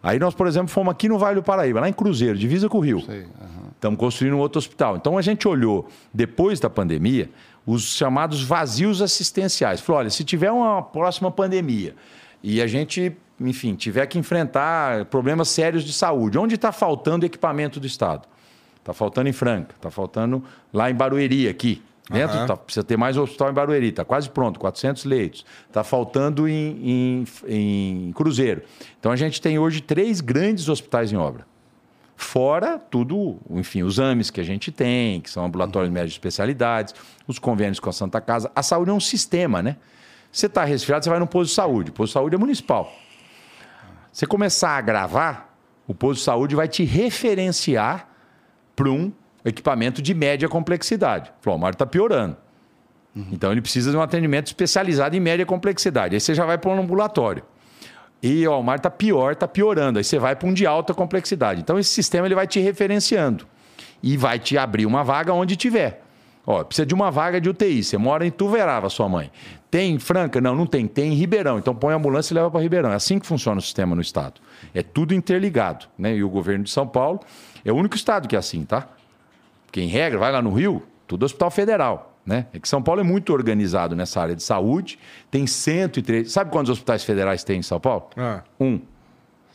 Aí 0.00 0.20
nós, 0.20 0.32
por 0.32 0.46
exemplo, 0.46 0.68
fomos 0.68 0.92
aqui 0.92 1.08
no 1.08 1.18
Vale 1.18 1.34
do 1.34 1.42
Paraíba, 1.42 1.80
lá 1.80 1.88
em 1.88 1.92
Cruzeiro, 1.92 2.38
divisa 2.38 2.68
com 2.68 2.78
o 2.78 2.80
Rio. 2.80 3.00
Sei, 3.00 3.22
uhum. 3.22 3.68
Estamos 3.74 3.98
construindo 3.98 4.34
um 4.34 4.38
outro 4.38 4.60
hospital. 4.60 4.96
Então 4.96 5.18
a 5.18 5.22
gente 5.22 5.48
olhou, 5.48 5.88
depois 6.14 6.60
da 6.60 6.70
pandemia, 6.70 7.28
os 7.66 7.96
chamados 7.96 8.44
vazios 8.44 9.02
assistenciais. 9.02 9.80
Falou: 9.80 9.98
olha, 9.98 10.10
se 10.10 10.22
tiver 10.22 10.52
uma 10.52 10.82
próxima 10.82 11.32
pandemia 11.32 11.96
e 12.42 12.62
a 12.62 12.66
gente, 12.66 13.16
enfim, 13.40 13.74
tiver 13.74 14.06
que 14.06 14.18
enfrentar 14.18 15.06
problemas 15.06 15.48
sérios 15.48 15.84
de 15.84 15.92
saúde, 15.92 16.38
onde 16.38 16.54
está 16.54 16.72
faltando 16.72 17.26
equipamento 17.26 17.80
do 17.80 17.86
Estado? 17.86 18.26
Está 18.78 18.92
faltando 18.92 19.28
em 19.28 19.32
Franca, 19.32 19.74
está 19.74 19.90
faltando 19.90 20.42
lá 20.72 20.90
em 20.90 20.94
Barueri, 20.94 21.48
aqui. 21.48 21.82
Dentro, 22.10 22.38
uhum. 22.38 22.46
tá, 22.46 22.56
precisa 22.56 22.82
ter 22.82 22.96
mais 22.96 23.18
hospital 23.18 23.50
em 23.50 23.52
Barueri, 23.52 23.88
está 23.88 24.02
quase 24.02 24.30
pronto, 24.30 24.58
400 24.58 25.04
leitos. 25.04 25.44
Está 25.66 25.84
faltando 25.84 26.48
em, 26.48 26.80
em, 26.82 27.24
em 27.46 28.12
Cruzeiro. 28.12 28.62
Então 28.98 29.12
a 29.12 29.16
gente 29.16 29.42
tem 29.42 29.58
hoje 29.58 29.82
três 29.82 30.22
grandes 30.22 30.70
hospitais 30.70 31.12
em 31.12 31.16
obra. 31.16 31.46
Fora 32.16 32.78
tudo, 32.78 33.38
enfim, 33.50 33.82
os 33.82 34.00
AMES 34.00 34.30
que 34.30 34.40
a 34.40 34.44
gente 34.44 34.72
tem, 34.72 35.20
que 35.20 35.30
são 35.30 35.44
ambulatórios 35.44 35.92
médicos 35.92 36.14
de 36.14 36.18
especialidades, 36.18 36.94
os 37.26 37.38
convênios 37.38 37.78
com 37.78 37.90
a 37.90 37.92
Santa 37.92 38.20
Casa. 38.20 38.50
A 38.56 38.62
saúde 38.62 38.90
é 38.90 38.94
um 38.94 39.00
sistema, 39.00 39.62
né? 39.62 39.76
Você 40.30 40.46
está 40.46 40.64
resfriado, 40.64 41.04
você 41.04 41.10
vai 41.10 41.18
no 41.18 41.26
posto 41.26 41.50
de 41.50 41.54
saúde. 41.54 41.90
O 41.90 41.92
posto 41.92 42.10
de 42.10 42.14
saúde 42.14 42.34
é 42.34 42.38
municipal. 42.38 42.92
Você 44.12 44.26
começar 44.26 44.76
a 44.76 44.80
gravar, 44.80 45.54
o 45.86 45.94
posto 45.94 46.18
de 46.18 46.24
saúde 46.24 46.56
vai 46.56 46.68
te 46.68 46.84
referenciar 46.84 48.08
para 48.74 48.88
um 48.88 49.12
equipamento 49.44 50.02
de 50.02 50.14
média 50.14 50.48
complexidade. 50.48 51.32
Falou, 51.40 51.58
o 51.58 51.60
Mário 51.60 51.74
está 51.74 51.86
piorando. 51.86 52.36
Uhum. 53.14 53.26
Então 53.32 53.50
ele 53.50 53.60
precisa 53.60 53.90
de 53.90 53.96
um 53.96 54.02
atendimento 54.02 54.46
especializado 54.46 55.16
em 55.16 55.20
média 55.20 55.44
complexidade. 55.46 56.14
Aí 56.14 56.20
você 56.20 56.34
já 56.34 56.44
vai 56.44 56.58
para 56.58 56.70
um 56.70 56.80
ambulatório. 56.80 57.42
E 58.22 58.46
ó, 58.46 58.60
o 58.60 58.62
Mário 58.62 58.80
está 58.80 58.90
pior, 58.90 59.32
está 59.32 59.48
piorando. 59.48 59.98
Aí 59.98 60.04
você 60.04 60.18
vai 60.18 60.36
para 60.36 60.48
um 60.48 60.52
de 60.52 60.66
alta 60.66 60.92
complexidade. 60.92 61.60
Então 61.60 61.78
esse 61.78 61.90
sistema 61.90 62.26
ele 62.26 62.34
vai 62.34 62.46
te 62.46 62.60
referenciando 62.60 63.46
e 64.02 64.16
vai 64.16 64.38
te 64.38 64.56
abrir 64.56 64.86
uma 64.86 65.02
vaga 65.02 65.32
onde 65.32 65.56
tiver. 65.56 66.02
Ó, 66.50 66.64
precisa 66.64 66.86
de 66.86 66.94
uma 66.94 67.10
vaga 67.10 67.38
de 67.38 67.50
UTI. 67.50 67.84
Você 67.84 67.98
mora 67.98 68.26
em 68.26 68.30
Tuverava, 68.30 68.88
sua 68.88 69.06
mãe. 69.06 69.30
Tem 69.70 69.92
em 69.92 69.98
Franca? 69.98 70.40
Não, 70.40 70.56
não 70.56 70.64
tem. 70.64 70.86
Tem 70.86 71.12
em 71.12 71.14
Ribeirão. 71.14 71.58
Então 71.58 71.74
põe 71.74 71.92
a 71.92 71.96
ambulância 71.98 72.32
e 72.32 72.34
leva 72.34 72.50
para 72.50 72.62
Ribeirão. 72.62 72.90
É 72.90 72.94
assim 72.94 73.18
que 73.18 73.26
funciona 73.26 73.58
o 73.58 73.62
sistema 73.62 73.94
no 73.94 74.00
estado. 74.00 74.40
É 74.72 74.82
tudo 74.82 75.12
interligado. 75.12 75.84
Né? 75.98 76.16
E 76.16 76.24
o 76.24 76.28
governo 76.30 76.64
de 76.64 76.70
São 76.70 76.88
Paulo 76.88 77.20
é 77.62 77.70
o 77.70 77.76
único 77.76 77.96
estado 77.96 78.26
que 78.26 78.34
é 78.34 78.38
assim, 78.38 78.64
tá? 78.64 78.88
Porque, 79.66 79.82
em 79.82 79.88
regra, 79.88 80.18
vai 80.18 80.32
lá 80.32 80.40
no 80.40 80.50
Rio, 80.50 80.82
tudo 81.06 81.26
hospital 81.26 81.50
federal. 81.50 82.16
Né? 82.24 82.46
É 82.54 82.58
que 82.58 82.66
São 82.66 82.82
Paulo 82.82 83.02
é 83.02 83.04
muito 83.04 83.30
organizado 83.34 83.94
nessa 83.94 84.18
área 84.18 84.34
de 84.34 84.42
saúde. 84.42 84.98
Tem 85.30 85.46
103. 85.46 86.32
Sabe 86.32 86.50
quantos 86.50 86.70
hospitais 86.70 87.04
federais 87.04 87.44
tem 87.44 87.58
em 87.58 87.62
São 87.62 87.78
Paulo? 87.78 88.08
Ah. 88.16 88.42
Um. 88.58 88.80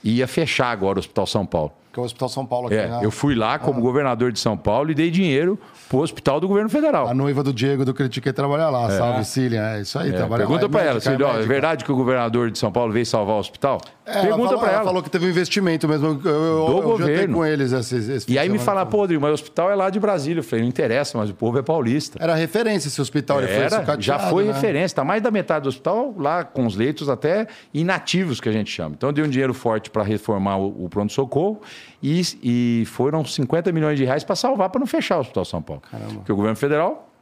Ia 0.04 0.28
fechar 0.28 0.70
agora 0.70 1.00
o 1.00 1.02
Hospital 1.02 1.26
São 1.26 1.44
Paulo. 1.44 1.74
Que 1.94 2.00
é 2.00 2.02
o 2.02 2.06
Hospital 2.06 2.28
São 2.28 2.44
Paulo 2.44 2.66
aqui. 2.66 2.76
É, 2.76 2.88
né? 2.88 3.00
Eu 3.04 3.12
fui 3.12 3.36
lá 3.36 3.60
como 3.60 3.78
ah. 3.78 3.82
governador 3.82 4.32
de 4.32 4.40
São 4.40 4.58
Paulo 4.58 4.90
e 4.90 4.96
dei 4.96 5.12
dinheiro 5.12 5.60
pro 5.88 6.00
hospital 6.00 6.40
do 6.40 6.48
governo 6.48 6.68
federal. 6.68 7.08
A 7.08 7.14
noiva 7.14 7.44
do 7.44 7.54
Diego 7.54 7.86
do 7.86 7.94
Critiquei 7.94 8.34
trabalha 8.34 8.68
lá. 8.68 8.92
É. 8.92 8.98
Salve, 8.98 9.24
Cília. 9.24 9.62
É 9.76 9.82
isso 9.82 10.00
aí, 10.00 10.10
é, 10.10 10.14
trabalha 10.14 10.40
Pergunta 10.40 10.68
para 10.68 10.82
ela, 10.82 11.00
Cília, 11.00 11.28
é, 11.28 11.44
é 11.44 11.46
verdade 11.46 11.86
que 11.86 11.92
o 11.92 11.96
governador 11.96 12.50
de 12.50 12.58
São 12.58 12.72
Paulo 12.72 12.92
veio 12.92 13.06
salvar 13.06 13.36
o 13.36 13.40
hospital? 13.40 13.80
É, 14.06 14.22
Pergunta 14.22 14.58
para 14.58 14.68
ela. 14.68 14.76
Ela 14.78 14.84
falou 14.84 15.02
que 15.04 15.10
teve 15.10 15.26
um 15.26 15.30
investimento 15.30 15.88
mesmo. 15.88 16.08
Eu, 16.08 16.14
eu, 16.14 16.22
do 16.22 16.72
eu 16.72 16.82
governo. 16.82 17.36
com 17.36 17.46
eles 17.46 17.72
esse, 17.72 17.96
esse 17.96 18.32
E 18.32 18.38
aí 18.38 18.50
me 18.50 18.60
fala, 18.60 18.86
pô, 18.86 18.98
Rodrigo, 18.98 19.22
mas 19.22 19.32
o 19.32 19.34
hospital 19.36 19.72
é 19.72 19.76
lá 19.76 19.90
de 19.90 20.00
Brasília. 20.00 20.40
Eu 20.40 20.44
falei, 20.44 20.64
não 20.64 20.70
interessa, 20.70 21.18
mas 21.18 21.30
o 21.30 21.34
povo 21.34 21.58
é 21.58 21.62
paulista. 21.62 22.18
Era 22.22 22.36
referência 22.36 22.90
esse 22.90 23.02
hospital. 23.02 23.42
Era, 23.42 23.52
ele 23.52 23.70
foi 23.70 24.02
já 24.02 24.20
foi 24.20 24.46
né? 24.46 24.54
referência. 24.54 24.86
Está 24.86 25.04
mais 25.04 25.22
da 25.22 25.32
metade 25.32 25.64
do 25.64 25.70
hospital 25.70 26.14
lá 26.18 26.44
com 26.44 26.66
os 26.66 26.76
leitos 26.76 27.08
até 27.08 27.48
inativos 27.74 28.42
que 28.42 28.50
a 28.50 28.52
gente 28.52 28.70
chama. 28.70 28.96
Então 28.98 29.10
eu 29.10 29.14
dei 29.14 29.24
um 29.24 29.30
dinheiro 29.30 29.54
forte 29.54 29.90
para 29.90 30.04
reformar 30.04 30.58
o, 30.58 30.86
o 30.86 30.90
pronto-socorro 30.90 31.62
e, 32.02 32.22
e 32.44 32.86
foram 32.88 33.24
50 33.24 33.72
milhões 33.72 33.98
de 33.98 34.04
reais 34.04 34.24
para 34.24 34.36
salvar, 34.36 34.70
para 34.70 34.80
não 34.80 34.88
fechar 34.88 35.18
o 35.18 35.22
Hospital 35.22 35.46
São 35.46 35.62
Paulo. 35.62 35.82
Caramba. 35.90 36.16
Porque 36.16 36.32
o 36.32 36.36
governo 36.36 36.58
federal 36.58 37.13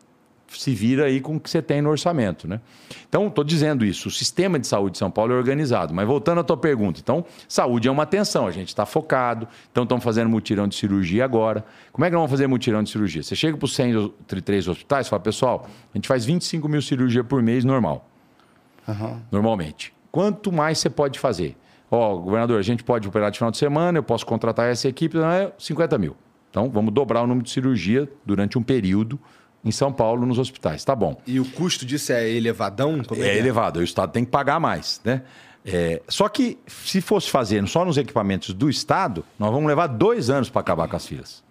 se 0.57 0.73
vira 0.73 1.05
aí 1.05 1.21
com 1.21 1.35
o 1.35 1.39
que 1.39 1.49
você 1.49 1.61
tem 1.61 1.81
no 1.81 1.89
orçamento, 1.89 2.47
né? 2.47 2.59
Então, 3.07 3.27
estou 3.27 3.43
dizendo 3.43 3.85
isso, 3.85 4.07
o 4.07 4.11
sistema 4.11 4.59
de 4.59 4.67
saúde 4.67 4.93
de 4.93 4.97
São 4.97 5.11
Paulo 5.11 5.33
é 5.33 5.35
organizado. 5.35 5.93
Mas 5.93 6.07
voltando 6.07 6.39
à 6.39 6.43
tua 6.43 6.57
pergunta, 6.57 6.99
então, 6.99 7.25
saúde 7.47 7.87
é 7.87 7.91
uma 7.91 8.03
atenção, 8.03 8.47
a 8.47 8.51
gente 8.51 8.69
está 8.69 8.85
focado, 8.85 9.47
então 9.71 9.83
estamos 9.83 10.03
fazendo 10.03 10.29
mutirão 10.29 10.67
de 10.67 10.75
cirurgia 10.75 11.25
agora. 11.25 11.65
Como 11.91 12.05
é 12.05 12.09
que 12.09 12.13
nós 12.13 12.21
vamos 12.21 12.31
fazer 12.31 12.47
mutirão 12.47 12.83
de 12.83 12.89
cirurgia? 12.89 13.23
Você 13.23 13.35
chega 13.35 13.57
para 13.57 13.65
os 13.65 13.75
103 13.75 14.67
hospitais 14.67 15.07
e 15.07 15.09
fala, 15.09 15.21
pessoal, 15.21 15.67
a 15.93 15.97
gente 15.97 16.07
faz 16.07 16.25
25 16.25 16.67
mil 16.67 16.81
cirurgias 16.81 17.25
por 17.25 17.41
mês 17.41 17.63
normal. 17.63 18.07
Uhum. 18.87 19.19
Normalmente. 19.31 19.93
Quanto 20.11 20.51
mais 20.51 20.79
você 20.79 20.89
pode 20.89 21.19
fazer? 21.19 21.55
Ó, 21.89 22.13
oh, 22.13 22.19
governador, 22.19 22.59
a 22.59 22.63
gente 22.63 22.83
pode 22.83 23.07
operar 23.07 23.31
de 23.31 23.37
final 23.37 23.51
de 23.51 23.57
semana, 23.57 23.97
eu 23.97 24.03
posso 24.03 24.25
contratar 24.25 24.69
essa 24.69 24.87
equipe, 24.87 25.17
não 25.17 25.29
é 25.29 25.51
50 25.57 25.97
mil. 25.97 26.15
Então, 26.49 26.69
vamos 26.69 26.93
dobrar 26.93 27.21
o 27.21 27.27
número 27.27 27.45
de 27.45 27.51
cirurgia 27.51 28.09
durante 28.25 28.57
um 28.57 28.63
período 28.63 29.19
em 29.63 29.71
São 29.71 29.91
Paulo 29.91 30.25
nos 30.25 30.39
hospitais. 30.39 30.83
Tá 30.83 30.95
bom. 30.95 31.21
E 31.25 31.39
o 31.39 31.45
custo 31.45 31.85
disso 31.85 32.11
é 32.11 32.29
elevadão? 32.29 33.01
É, 33.11 33.21
é, 33.21 33.27
é 33.27 33.37
elevado. 33.37 33.79
O 33.79 33.83
Estado 33.83 34.11
tem 34.11 34.25
que 34.25 34.31
pagar 34.31 34.59
mais, 34.59 34.99
né? 35.03 35.21
É, 35.63 36.01
só 36.07 36.27
que 36.27 36.57
se 36.67 37.01
fosse 37.01 37.29
fazendo 37.29 37.67
só 37.67 37.85
nos 37.85 37.97
equipamentos 37.97 38.53
do 38.53 38.69
Estado, 38.69 39.23
nós 39.37 39.51
vamos 39.51 39.67
levar 39.67 39.87
dois 39.87 40.29
anos 40.29 40.49
para 40.49 40.61
acabar 40.61 40.87
com 40.87 40.95
as 40.95 41.05
filas. 41.05 41.43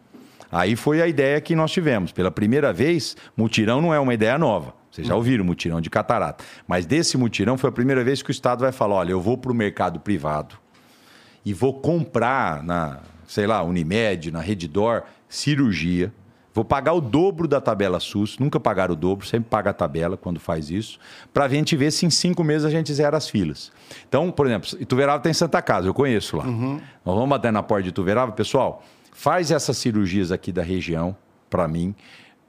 Aí 0.50 0.74
foi 0.74 1.00
a 1.00 1.06
ideia 1.06 1.40
que 1.40 1.54
nós 1.54 1.70
tivemos. 1.70 2.10
Pela 2.10 2.30
primeira 2.30 2.72
vez, 2.72 3.16
mutirão 3.36 3.80
não 3.80 3.94
é 3.94 4.00
uma 4.00 4.12
ideia 4.12 4.36
nova. 4.36 4.74
Vocês 4.90 5.06
já 5.06 5.14
ouviram 5.14 5.44
mutirão 5.44 5.80
de 5.80 5.88
catarata. 5.88 6.44
Mas 6.66 6.84
desse 6.84 7.16
mutirão 7.16 7.56
foi 7.56 7.70
a 7.70 7.72
primeira 7.72 8.02
vez 8.02 8.20
que 8.20 8.30
o 8.30 8.32
Estado 8.32 8.60
vai 8.60 8.72
falar: 8.72 8.96
olha, 8.96 9.12
eu 9.12 9.20
vou 9.20 9.38
para 9.38 9.52
o 9.52 9.54
mercado 9.54 10.00
privado 10.00 10.58
e 11.44 11.54
vou 11.54 11.72
comprar 11.74 12.64
na, 12.64 12.98
sei 13.28 13.46
lá, 13.46 13.62
Unimed, 13.62 14.32
na 14.32 14.40
Redditor, 14.40 15.04
cirurgia 15.28 16.12
Vou 16.52 16.64
pagar 16.64 16.92
o 16.94 17.00
dobro 17.00 17.46
da 17.46 17.60
tabela 17.60 18.00
SUS, 18.00 18.38
nunca 18.38 18.58
pagar 18.58 18.90
o 18.90 18.96
dobro, 18.96 19.24
sempre 19.26 19.48
paga 19.48 19.70
a 19.70 19.72
tabela 19.72 20.16
quando 20.16 20.40
faz 20.40 20.68
isso, 20.68 20.98
para 21.32 21.44
a 21.44 21.48
gente 21.48 21.76
ver 21.76 21.92
se 21.92 22.04
em 22.04 22.10
cinco 22.10 22.42
meses 22.42 22.64
a 22.64 22.70
gente 22.70 22.92
zera 22.92 23.16
as 23.16 23.28
filas. 23.28 23.70
Então, 24.08 24.32
por 24.32 24.46
exemplo, 24.46 24.68
Ituverava 24.80 25.22
tem 25.22 25.32
Santa 25.32 25.62
Casa, 25.62 25.86
eu 25.86 25.94
conheço 25.94 26.36
lá. 26.36 26.44
Uhum. 26.44 26.80
Nós 27.04 27.14
vamos 27.14 27.30
bater 27.30 27.52
na 27.52 27.62
porta 27.62 27.84
de 27.84 27.90
Ituverava, 27.90 28.32
pessoal, 28.32 28.82
faz 29.12 29.50
essas 29.52 29.76
cirurgias 29.76 30.32
aqui 30.32 30.50
da 30.50 30.62
região 30.62 31.16
para 31.48 31.68
mim, 31.68 31.94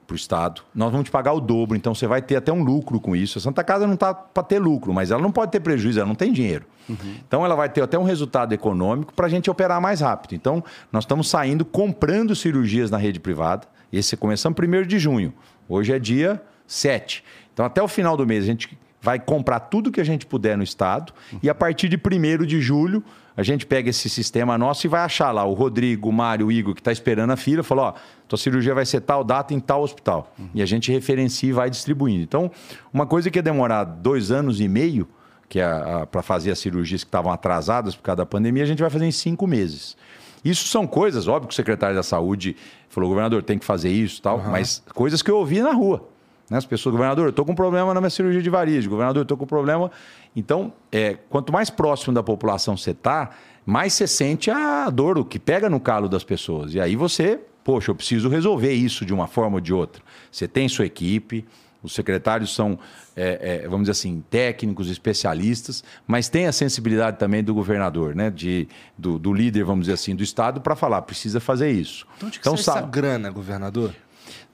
para 0.04 0.14
o 0.14 0.16
Estado. 0.16 0.62
Nós 0.74 0.90
vamos 0.90 1.04
te 1.04 1.10
pagar 1.10 1.32
o 1.32 1.40
dobro, 1.40 1.76
então 1.76 1.94
você 1.94 2.06
vai 2.08 2.20
ter 2.20 2.34
até 2.34 2.52
um 2.52 2.62
lucro 2.62 3.00
com 3.00 3.14
isso. 3.14 3.38
A 3.38 3.40
Santa 3.40 3.62
Casa 3.62 3.86
não 3.86 3.94
está 3.94 4.12
para 4.12 4.42
ter 4.42 4.58
lucro, 4.58 4.92
mas 4.92 5.12
ela 5.12 5.22
não 5.22 5.30
pode 5.30 5.52
ter 5.52 5.60
prejuízo, 5.60 6.00
ela 6.00 6.08
não 6.08 6.16
tem 6.16 6.32
dinheiro. 6.32 6.64
Uhum. 6.88 6.96
Então 7.26 7.44
ela 7.44 7.54
vai 7.54 7.68
ter 7.68 7.82
até 7.82 7.96
um 7.96 8.02
resultado 8.02 8.52
econômico 8.52 9.14
para 9.14 9.26
a 9.26 9.28
gente 9.28 9.48
operar 9.48 9.80
mais 9.80 10.00
rápido. 10.00 10.34
Então, 10.34 10.62
nós 10.90 11.04
estamos 11.04 11.30
saindo 11.30 11.64
comprando 11.64 12.34
cirurgias 12.34 12.90
na 12.90 12.98
rede 12.98 13.20
privada 13.20 13.66
esse 13.92 14.16
começamos 14.16 14.58
1 14.58 14.86
de 14.86 14.98
junho. 14.98 15.34
Hoje 15.68 15.92
é 15.92 15.98
dia 15.98 16.42
7. 16.66 17.22
Então, 17.52 17.66
até 17.66 17.82
o 17.82 17.88
final 17.88 18.16
do 18.16 18.26
mês, 18.26 18.44
a 18.44 18.46
gente 18.46 18.78
vai 19.00 19.18
comprar 19.18 19.60
tudo 19.60 19.90
que 19.90 20.00
a 20.00 20.04
gente 20.04 20.24
puder 20.24 20.56
no 20.56 20.62
estado. 20.62 21.12
E 21.42 21.50
a 21.50 21.54
partir 21.54 21.88
de 21.88 21.96
1 21.96 22.46
de 22.46 22.60
julho, 22.60 23.02
a 23.36 23.42
gente 23.42 23.66
pega 23.66 23.90
esse 23.90 24.08
sistema 24.08 24.56
nosso 24.56 24.86
e 24.86 24.88
vai 24.88 25.00
achar 25.00 25.32
lá 25.32 25.44
o 25.44 25.54
Rodrigo, 25.54 26.08
o 26.08 26.12
Mário, 26.12 26.46
o 26.46 26.52
Igor, 26.52 26.74
que 26.74 26.80
está 26.80 26.92
esperando 26.92 27.30
a 27.30 27.36
fila, 27.36 27.62
falou: 27.62 27.86
ó, 27.86 27.94
tua 28.28 28.38
cirurgia 28.38 28.74
vai 28.74 28.86
ser 28.86 29.00
tal 29.00 29.24
data 29.24 29.52
em 29.52 29.60
tal 29.60 29.82
hospital. 29.82 30.34
E 30.54 30.62
a 30.62 30.66
gente 30.66 30.92
referencia 30.92 31.48
e 31.48 31.52
vai 31.52 31.68
distribuindo. 31.68 32.22
Então, 32.22 32.50
uma 32.92 33.06
coisa 33.06 33.30
que 33.30 33.38
ia 33.38 33.42
demorar 33.42 33.84
dois 33.84 34.30
anos 34.30 34.60
e 34.60 34.68
meio, 34.68 35.08
que 35.48 35.60
é 35.60 36.06
para 36.10 36.22
fazer 36.22 36.50
as 36.50 36.58
cirurgias 36.58 37.02
que 37.02 37.08
estavam 37.08 37.32
atrasadas 37.32 37.96
por 37.96 38.02
causa 38.02 38.18
da 38.18 38.26
pandemia, 38.26 38.62
a 38.62 38.66
gente 38.66 38.80
vai 38.80 38.90
fazer 38.90 39.06
em 39.06 39.12
cinco 39.12 39.46
meses. 39.46 39.96
Isso 40.44 40.66
são 40.68 40.86
coisas, 40.86 41.28
óbvio 41.28 41.48
que 41.48 41.52
o 41.52 41.56
secretário 41.56 41.94
da 41.94 42.02
Saúde 42.02 42.56
falou, 42.88 43.08
governador, 43.08 43.42
tem 43.42 43.58
que 43.58 43.64
fazer 43.64 43.90
isso 43.90 44.20
tal, 44.20 44.38
uhum. 44.38 44.50
mas 44.50 44.82
coisas 44.94 45.22
que 45.22 45.30
eu 45.30 45.36
ouvi 45.36 45.60
na 45.60 45.72
rua. 45.72 46.08
Né? 46.50 46.58
As 46.58 46.66
pessoas, 46.66 46.92
governador, 46.92 47.26
eu 47.26 47.30
estou 47.30 47.44
com 47.44 47.54
problema 47.54 47.94
na 47.94 48.00
minha 48.00 48.10
cirurgia 48.10 48.42
de 48.42 48.50
varizes, 48.50 48.86
governador, 48.86 49.20
eu 49.20 49.22
estou 49.22 49.36
com 49.36 49.46
problema. 49.46 49.90
Então, 50.34 50.72
é, 50.90 51.16
quanto 51.30 51.52
mais 51.52 51.70
próximo 51.70 52.12
da 52.12 52.22
população 52.22 52.76
você 52.76 52.90
está, 52.90 53.30
mais 53.64 53.92
você 53.92 54.06
sente 54.06 54.50
a 54.50 54.90
dor, 54.90 55.18
o 55.18 55.24
que 55.24 55.38
pega 55.38 55.70
no 55.70 55.78
calo 55.78 56.08
das 56.08 56.24
pessoas. 56.24 56.74
E 56.74 56.80
aí 56.80 56.96
você, 56.96 57.40
poxa, 57.62 57.90
eu 57.90 57.94
preciso 57.94 58.28
resolver 58.28 58.72
isso 58.72 59.06
de 59.06 59.14
uma 59.14 59.26
forma 59.26 59.56
ou 59.56 59.60
de 59.60 59.72
outra. 59.72 60.02
Você 60.30 60.48
tem 60.48 60.68
sua 60.68 60.84
equipe, 60.84 61.44
os 61.82 61.94
secretários 61.94 62.54
são, 62.54 62.78
é, 63.16 63.62
é, 63.64 63.68
vamos 63.68 63.82
dizer 63.82 63.92
assim, 63.92 64.22
técnicos, 64.30 64.88
especialistas, 64.88 65.82
mas 66.06 66.28
tem 66.28 66.46
a 66.46 66.52
sensibilidade 66.52 67.18
também 67.18 67.42
do 67.42 67.52
governador, 67.52 68.14
né? 68.14 68.30
De, 68.30 68.68
do, 68.96 69.18
do 69.18 69.32
líder, 69.32 69.64
vamos 69.64 69.82
dizer 69.82 69.94
assim, 69.94 70.14
do 70.14 70.22
Estado, 70.22 70.60
para 70.60 70.76
falar, 70.76 71.02
precisa 71.02 71.40
fazer 71.40 71.70
isso. 71.70 72.06
Então, 72.16 72.28
onde 72.28 72.38
que 72.38 72.48
então, 72.48 72.56
sai 72.56 72.78
essa 72.78 72.86
grana, 72.86 73.30
governador? 73.30 73.94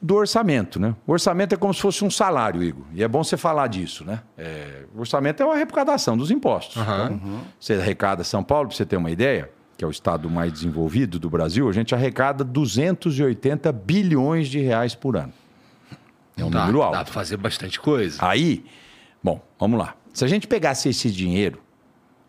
Do 0.01 0.15
orçamento, 0.15 0.79
né? 0.79 0.95
O 1.07 1.13
orçamento 1.13 1.55
é 1.55 1.59
como 1.59 1.75
se 1.75 1.81
fosse 1.81 2.05
um 2.05 2.11
salário, 2.11 2.63
Igor. 2.63 2.85
E 2.95 3.03
é 3.03 3.09
bom 3.09 3.23
você 3.23 3.37
falar 3.37 3.67
disso, 3.67 4.05
né? 4.05 4.23
É, 4.37 4.85
o 4.95 5.01
orçamento 5.01 5.43
é 5.43 5.47
uma 5.47 5.55
arrecadação 5.55 6.17
dos 6.17 6.31
impostos. 6.31 6.77
Uhum. 6.77 6.83
Então, 6.83 7.21
uhum. 7.25 7.41
Você 7.59 7.75
arrecada 7.75 8.23
São 8.23 8.43
Paulo, 8.43 8.69
para 8.69 8.77
você 8.77 8.87
ter 8.87 8.97
uma 8.97 9.11
ideia, 9.11 9.51
que 9.77 9.85
é 9.85 9.89
o 9.89 9.91
estado 9.91 10.31
mais 10.31 10.53
desenvolvido 10.53 11.19
do 11.19 11.29
Brasil, 11.29 11.69
a 11.69 11.73
gente 11.73 11.95
arrecada 11.95 12.43
280 12.45 13.71
bilhões 13.73 14.49
de 14.49 14.61
reais 14.61 14.95
por 14.95 15.17
ano. 15.17 15.33
É 16.39 16.45
um 16.45 16.51
dá, 16.51 16.61
número 16.61 16.83
alto. 16.83 16.97
Dá 16.97 17.05
para 17.05 17.13
fazer 17.13 17.37
bastante 17.37 17.81
coisa. 17.81 18.19
Aí, 18.21 18.65
bom, 19.23 19.41
vamos 19.59 19.79
lá. 19.79 19.95
Se 20.13 20.25
a 20.25 20.29
gente 20.29 20.47
pegasse 20.47 20.89
esse 20.89 21.11
dinheiro 21.11 21.61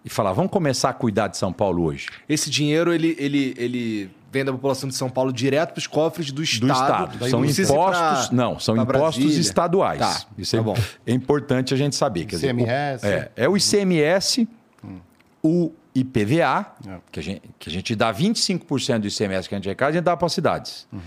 e 0.04 0.10
falar, 0.10 0.34
vamos 0.34 0.52
começar 0.52 0.90
a 0.90 0.94
cuidar 0.94 1.28
de 1.28 1.38
São 1.38 1.52
Paulo 1.52 1.84
hoje. 1.84 2.08
Esse 2.28 2.50
dinheiro, 2.50 2.94
ele, 2.94 3.16
ele, 3.20 3.54
ele 3.58 4.12
vem 4.32 4.46
da 4.46 4.52
população 4.52 4.88
de 4.88 4.96
São 4.96 5.10
Paulo 5.10 5.34
direto 5.34 5.72
para 5.72 5.80
os 5.80 5.88
cofres 5.88 6.32
do 6.32 6.44
Estado. 6.44 7.18
Do 7.18 7.26
Estado. 7.26 7.30
São 7.30 7.46
impostos, 7.46 8.28
pra, 8.28 8.30
não, 8.32 8.60
são 8.60 8.76
impostos 8.76 9.24
Brasília. 9.24 9.40
estaduais. 9.40 10.00
Tá, 10.00 10.26
Isso 10.38 10.56
tá 10.56 10.62
é, 10.62 10.64
bom. 10.64 10.76
é 11.06 11.12
importante 11.12 11.74
a 11.74 11.78
gente 11.78 11.96
saber. 11.96 12.26
Quer 12.26 12.38
ICMS. 12.38 13.02
Dizer, 13.02 13.32
é, 13.36 13.44
é 13.44 13.50
o 13.50 13.58
ICMS, 13.58 14.48
hum. 14.84 15.00
o 15.44 15.72
IPVA, 15.96 16.74
é. 16.88 16.98
que, 17.12 17.20
a 17.20 17.24
gente, 17.24 17.42
que 17.58 17.70
a 17.70 17.72
gente 17.72 17.96
dá 17.96 18.14
25% 18.14 19.00
do 19.00 19.08
ICMS 19.08 19.50
que 19.50 19.56
a 19.56 19.58
gente 19.58 19.68
arrecada, 19.68 19.90
a 19.90 19.94
gente 19.94 20.04
dá 20.04 20.16
para 20.16 20.26
as 20.28 20.34
cidades. 20.34 20.88
Uhum. 20.94 21.00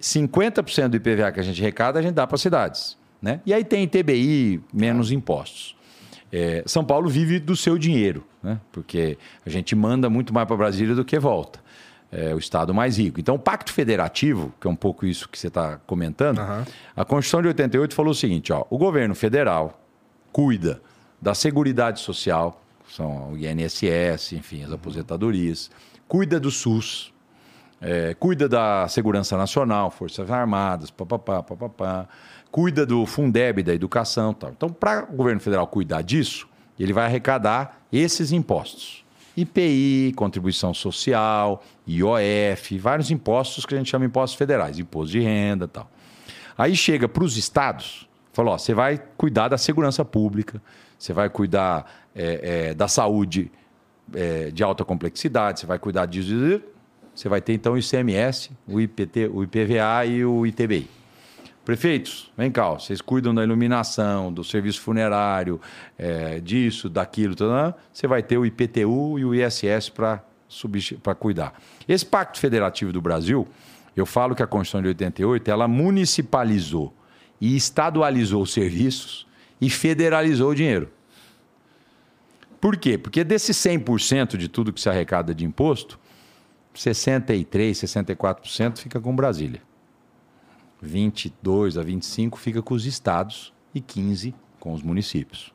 50% 0.00 0.88
do 0.88 0.96
IPVA 0.96 1.32
que 1.32 1.40
a 1.40 1.42
gente 1.42 1.60
arrecada, 1.60 1.98
a 1.98 2.02
gente 2.02 2.14
dá 2.14 2.26
para 2.26 2.38
cidades. 2.38 2.96
Né? 3.20 3.40
E 3.44 3.52
aí 3.52 3.64
tem 3.64 3.84
ITBI, 3.84 4.62
menos 4.72 5.10
impostos. 5.10 5.76
É, 6.32 6.62
São 6.66 6.84
Paulo 6.84 7.08
vive 7.08 7.40
do 7.40 7.56
seu 7.56 7.78
dinheiro, 7.78 8.24
né? 8.42 8.60
porque 8.70 9.18
a 9.44 9.50
gente 9.50 9.74
manda 9.74 10.08
muito 10.08 10.32
mais 10.32 10.46
para 10.46 10.56
Brasília 10.56 10.94
do 10.94 11.04
que 11.04 11.18
volta. 11.18 11.60
É 12.10 12.34
o 12.34 12.38
estado 12.38 12.72
mais 12.72 12.96
rico. 12.96 13.20
Então, 13.20 13.34
o 13.34 13.38
Pacto 13.38 13.70
Federativo, 13.70 14.54
que 14.58 14.66
é 14.66 14.70
um 14.70 14.76
pouco 14.76 15.04
isso 15.04 15.28
que 15.28 15.38
você 15.38 15.48
está 15.48 15.76
comentando, 15.86 16.38
uhum. 16.38 16.64
a 16.96 17.04
Constituição 17.04 17.42
de 17.42 17.48
88 17.48 17.94
falou 17.94 18.12
o 18.12 18.14
seguinte: 18.14 18.50
ó, 18.50 18.64
o 18.70 18.78
governo 18.78 19.14
federal 19.14 19.78
cuida 20.32 20.80
da 21.20 21.34
Seguridade 21.34 22.00
Social, 22.00 22.62
são 22.88 23.32
o 23.32 23.36
INSS, 23.36 24.32
enfim, 24.32 24.64
as 24.64 24.72
aposentadorias, 24.72 25.70
cuida 26.06 26.40
do 26.40 26.50
SUS, 26.50 27.12
é, 27.80 28.14
cuida 28.14 28.48
da 28.48 28.88
segurança 28.88 29.36
nacional, 29.36 29.90
Forças 29.90 30.30
Armadas, 30.30 30.90
papapá, 30.90 31.42
papapá, 31.42 32.08
cuida 32.50 32.84
do 32.84 33.06
Fundeb, 33.06 33.62
da 33.62 33.74
educação 33.74 34.32
tal. 34.32 34.50
Então, 34.50 34.68
para 34.68 35.04
o 35.04 35.16
governo 35.16 35.40
federal 35.40 35.66
cuidar 35.66 36.02
disso, 36.02 36.48
ele 36.78 36.92
vai 36.92 37.04
arrecadar 37.04 37.82
esses 37.92 38.32
impostos. 38.32 39.04
IPI, 39.36 40.12
contribuição 40.16 40.74
social, 40.74 41.62
IOF, 41.86 42.76
vários 42.78 43.10
impostos 43.10 43.64
que 43.64 43.74
a 43.74 43.78
gente 43.78 43.88
chama 43.88 44.04
de 44.04 44.10
impostos 44.10 44.36
federais, 44.36 44.78
imposto 44.78 45.12
de 45.12 45.20
renda 45.20 45.68
tal. 45.68 45.88
Aí 46.56 46.74
chega 46.74 47.08
para 47.08 47.22
os 47.22 47.36
estados, 47.36 48.08
falou: 48.32 48.54
ó, 48.54 48.58
você 48.58 48.74
vai 48.74 49.00
cuidar 49.16 49.46
da 49.46 49.56
segurança 49.56 50.04
pública, 50.04 50.60
você 50.98 51.12
vai 51.12 51.30
cuidar 51.30 51.86
é, 52.16 52.70
é, 52.70 52.74
da 52.74 52.88
saúde 52.88 53.52
é, 54.12 54.50
de 54.50 54.64
alta 54.64 54.84
complexidade, 54.84 55.60
você 55.60 55.66
vai 55.66 55.78
cuidar 55.78 56.06
disso 56.06 56.60
você 57.18 57.28
vai 57.28 57.40
ter 57.40 57.52
então 57.52 57.72
o 57.72 57.78
ICMS, 57.78 58.52
o 58.64 58.80
IPT, 58.80 59.26
o 59.26 59.42
IPVA 59.42 60.06
e 60.06 60.24
o 60.24 60.46
ITBI. 60.46 60.88
Prefeitos, 61.64 62.30
vem 62.36 62.48
cá, 62.48 62.70
vocês 62.70 63.00
cuidam 63.00 63.34
da 63.34 63.42
iluminação, 63.42 64.32
do 64.32 64.44
serviço 64.44 64.80
funerário, 64.80 65.60
é, 65.98 66.38
disso, 66.38 66.88
daquilo, 66.88 67.34
tudo, 67.34 67.74
você 67.92 68.06
vai 68.06 68.22
ter 68.22 68.38
o 68.38 68.46
IPTU 68.46 69.18
e 69.18 69.24
o 69.24 69.34
ISS 69.34 69.90
para 69.90 71.14
cuidar. 71.18 71.60
Esse 71.88 72.06
Pacto 72.06 72.38
Federativo 72.38 72.92
do 72.92 73.02
Brasil, 73.02 73.48
eu 73.96 74.06
falo 74.06 74.36
que 74.36 74.42
a 74.42 74.46
Constituição 74.46 74.80
de 74.80 74.88
88, 74.88 75.50
ela 75.50 75.66
municipalizou 75.66 76.94
e 77.40 77.56
estadualizou 77.56 78.42
os 78.42 78.52
serviços 78.52 79.26
e 79.60 79.68
federalizou 79.68 80.52
o 80.52 80.54
dinheiro. 80.54 80.88
Por 82.60 82.76
quê? 82.76 82.96
Porque 82.96 83.24
desses 83.24 83.56
100% 83.56 84.36
de 84.36 84.48
tudo 84.48 84.72
que 84.72 84.80
se 84.80 84.88
arrecada 84.88 85.34
de 85.34 85.44
imposto, 85.44 85.98
63, 86.78 87.76
64% 87.76 88.78
fica 88.78 89.00
com 89.00 89.14
Brasília. 89.14 89.60
22 90.80 91.76
a 91.76 91.82
25 91.82 92.38
fica 92.38 92.62
com 92.62 92.74
os 92.74 92.86
estados 92.86 93.52
e 93.74 93.80
15 93.80 94.34
com 94.60 94.72
os 94.72 94.82
municípios. 94.82 95.52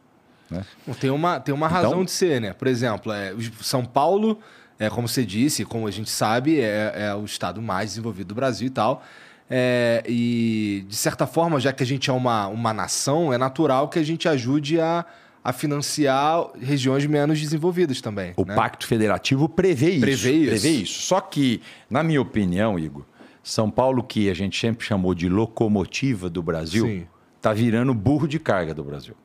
Né? 0.49 0.65
Tem 0.99 1.09
uma, 1.09 1.39
tem 1.39 1.53
uma 1.53 1.67
razão 1.67 1.91
então, 1.91 2.05
de 2.05 2.12
ser, 2.12 2.41
né? 2.41 2.53
Por 2.53 2.67
exemplo, 2.67 3.12
é, 3.12 3.33
São 3.62 3.86
Paulo, 3.86 4.39
é, 4.77 4.89
como 4.89 5.07
você 5.07 5.25
disse, 5.25 5.63
como 5.63 5.88
a 5.88 5.91
gente 5.91 6.09
sabe, 6.09 6.59
é, 6.59 6.93
é 6.95 7.15
o 7.15 7.23
estado 7.23 7.62
mais 7.62 7.91
desenvolvido 7.91 8.27
do 8.27 8.36
Brasil 8.36 8.67
e 8.67 8.71
tal. 8.71 9.01
É, 9.49 10.03
e, 10.07 10.86
de 10.88 10.95
certa 10.95 11.25
forma, 11.25 11.59
já 11.59 11.71
que 11.71 11.83
a 11.83 11.86
gente 11.86 12.09
é 12.09 12.13
uma, 12.13 12.47
uma 12.47 12.73
nação, 12.73 13.31
é 13.31 13.38
natural 13.38 13.88
que 13.88 13.99
a 13.99 14.03
gente 14.03 14.27
ajude 14.27 14.79
a, 14.79 15.05
a 15.43 15.51
financiar 15.51 16.47
regiões 16.60 17.06
menos 17.06 17.41
desenvolvidas 17.41 17.99
também. 17.99 18.34
O 18.38 18.45
né? 18.45 18.56
Pacto 18.56 18.88
Federativo 18.88 19.49
prevê 19.49 19.91
isso. 19.91 20.01
Prevê 20.01 20.32
isso. 20.32 20.49
Prevê 20.49 20.69
isso. 20.69 21.01
Só 21.01 21.19
que, 21.19 21.62
na 21.89 22.01
minha 22.01 22.21
opinião, 22.21 22.79
Igor, 22.79 23.03
São 23.43 23.69
Paulo, 23.69 24.01
que 24.01 24.29
a 24.29 24.34
gente 24.34 24.58
sempre 24.58 24.86
chamou 24.86 25.13
de 25.13 25.27
locomotiva 25.27 26.29
do 26.29 26.41
Brasil, 26.41 27.06
está 27.36 27.51
virando 27.51 27.93
burro 27.93 28.27
de 28.27 28.39
carga 28.39 28.73
do 28.73 28.84
Brasil. 28.84 29.15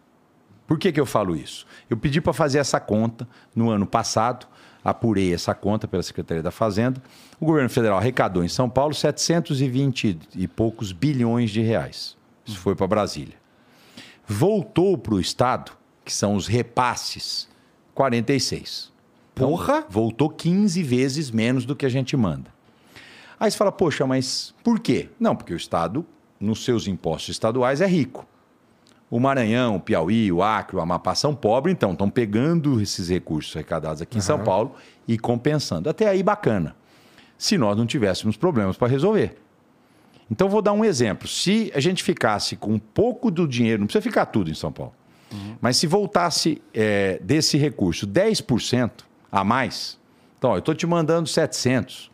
Por 0.66 0.78
que, 0.78 0.90
que 0.90 1.00
eu 1.00 1.07
falo 1.07 1.37
isso? 1.37 1.64
Eu 1.88 1.96
pedi 1.96 2.20
para 2.20 2.33
fazer 2.33 2.59
essa 2.59 2.81
conta 2.81 3.26
no 3.54 3.70
ano 3.70 3.87
passado, 3.87 4.46
apurei 4.85 5.33
essa 5.33 5.54
conta 5.54 5.87
pela 5.87 6.02
Secretaria 6.02 6.42
da 6.42 6.50
Fazenda. 6.50 7.00
O 7.40 7.46
governo 7.46 7.70
federal 7.70 7.96
arrecadou 7.96 8.44
em 8.44 8.48
São 8.48 8.68
Paulo 8.68 8.92
720 8.92 10.18
e 10.35 10.48
poucos 10.48 10.92
bilhões 10.92 11.50
de 11.50 11.62
reais. 11.62 12.16
Isso 12.44 12.59
foi 12.59 12.74
para 12.74 12.87
Brasília. 12.87 13.35
Voltou 14.26 14.98
para 14.98 15.14
o 15.14 15.20
Estado, 15.20 15.72
que 16.08 16.14
são 16.14 16.34
os 16.34 16.46
repasses, 16.46 17.46
46. 17.94 18.90
Então, 19.34 19.50
Porra! 19.50 19.84
voltou 19.90 20.30
15 20.30 20.82
vezes 20.82 21.30
menos 21.30 21.66
do 21.66 21.76
que 21.76 21.84
a 21.84 21.88
gente 21.90 22.16
manda. 22.16 22.50
Aí 23.38 23.50
você 23.50 23.58
fala, 23.58 23.70
poxa, 23.70 24.06
mas 24.06 24.54
por 24.64 24.80
quê? 24.80 25.10
Não, 25.20 25.36
porque 25.36 25.52
o 25.52 25.56
Estado, 25.56 26.06
nos 26.40 26.64
seus 26.64 26.86
impostos 26.86 27.28
estaduais, 27.28 27.82
é 27.82 27.86
rico. 27.86 28.26
O 29.10 29.20
Maranhão, 29.20 29.76
o 29.76 29.80
Piauí, 29.80 30.32
o 30.32 30.42
Acre, 30.42 30.76
o 30.76 30.80
Amapá 30.80 31.14
são 31.14 31.34
pobres, 31.34 31.74
então 31.74 31.92
estão 31.92 32.08
pegando 32.08 32.80
esses 32.80 33.10
recursos 33.10 33.54
arrecadados 33.54 34.00
aqui 34.00 34.16
em 34.16 34.22
São 34.22 34.42
Paulo 34.42 34.76
e 35.06 35.18
compensando. 35.18 35.90
Até 35.90 36.08
aí, 36.08 36.22
bacana. 36.22 36.74
Se 37.36 37.58
nós 37.58 37.76
não 37.76 37.84
tivéssemos 37.84 38.34
problemas 38.34 38.78
para 38.78 38.88
resolver. 38.88 39.36
Então, 40.30 40.48
vou 40.48 40.62
dar 40.62 40.72
um 40.72 40.86
exemplo. 40.86 41.28
Se 41.28 41.70
a 41.74 41.80
gente 41.80 42.02
ficasse 42.02 42.56
com 42.56 42.72
um 42.72 42.78
pouco 42.78 43.30
do 43.30 43.46
dinheiro, 43.46 43.80
não 43.80 43.86
precisa 43.86 44.02
ficar 44.02 44.24
tudo 44.24 44.50
em 44.50 44.54
São 44.54 44.72
Paulo, 44.72 44.94
mas 45.60 45.76
se 45.76 45.86
voltasse 45.86 46.62
é, 46.72 47.18
desse 47.22 47.58
recurso 47.58 48.06
10% 48.06 48.90
a 49.30 49.44
mais, 49.44 49.98
então, 50.38 50.50
ó, 50.50 50.54
eu 50.54 50.60
estou 50.60 50.74
te 50.74 50.86
mandando 50.86 51.28
700. 51.28 52.10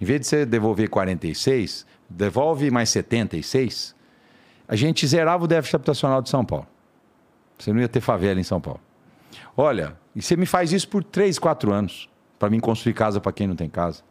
Em 0.00 0.04
vez 0.04 0.20
de 0.20 0.26
você 0.26 0.44
devolver 0.44 0.88
46, 0.88 1.86
devolve 2.08 2.70
mais 2.70 2.90
76 2.90 3.94
a 4.70 4.76
gente 4.76 5.04
zerava 5.04 5.44
o 5.44 5.48
déficit 5.48 5.74
habitacional 5.74 6.22
de 6.22 6.30
São 6.30 6.44
Paulo. 6.44 6.64
Você 7.58 7.72
não 7.72 7.80
ia 7.80 7.88
ter 7.88 8.00
favela 8.00 8.38
em 8.38 8.44
São 8.44 8.60
Paulo. 8.60 8.78
Olha, 9.56 9.96
e 10.14 10.22
você 10.22 10.36
me 10.36 10.46
faz 10.46 10.72
isso 10.72 10.88
por 10.88 11.02
3, 11.02 11.40
4 11.40 11.72
anos, 11.72 12.08
para 12.38 12.48
mim 12.48 12.60
construir 12.60 12.94
casa 12.94 13.20
para 13.20 13.32
quem 13.32 13.48
não 13.48 13.56
tem 13.56 13.68
casa. 13.68 14.04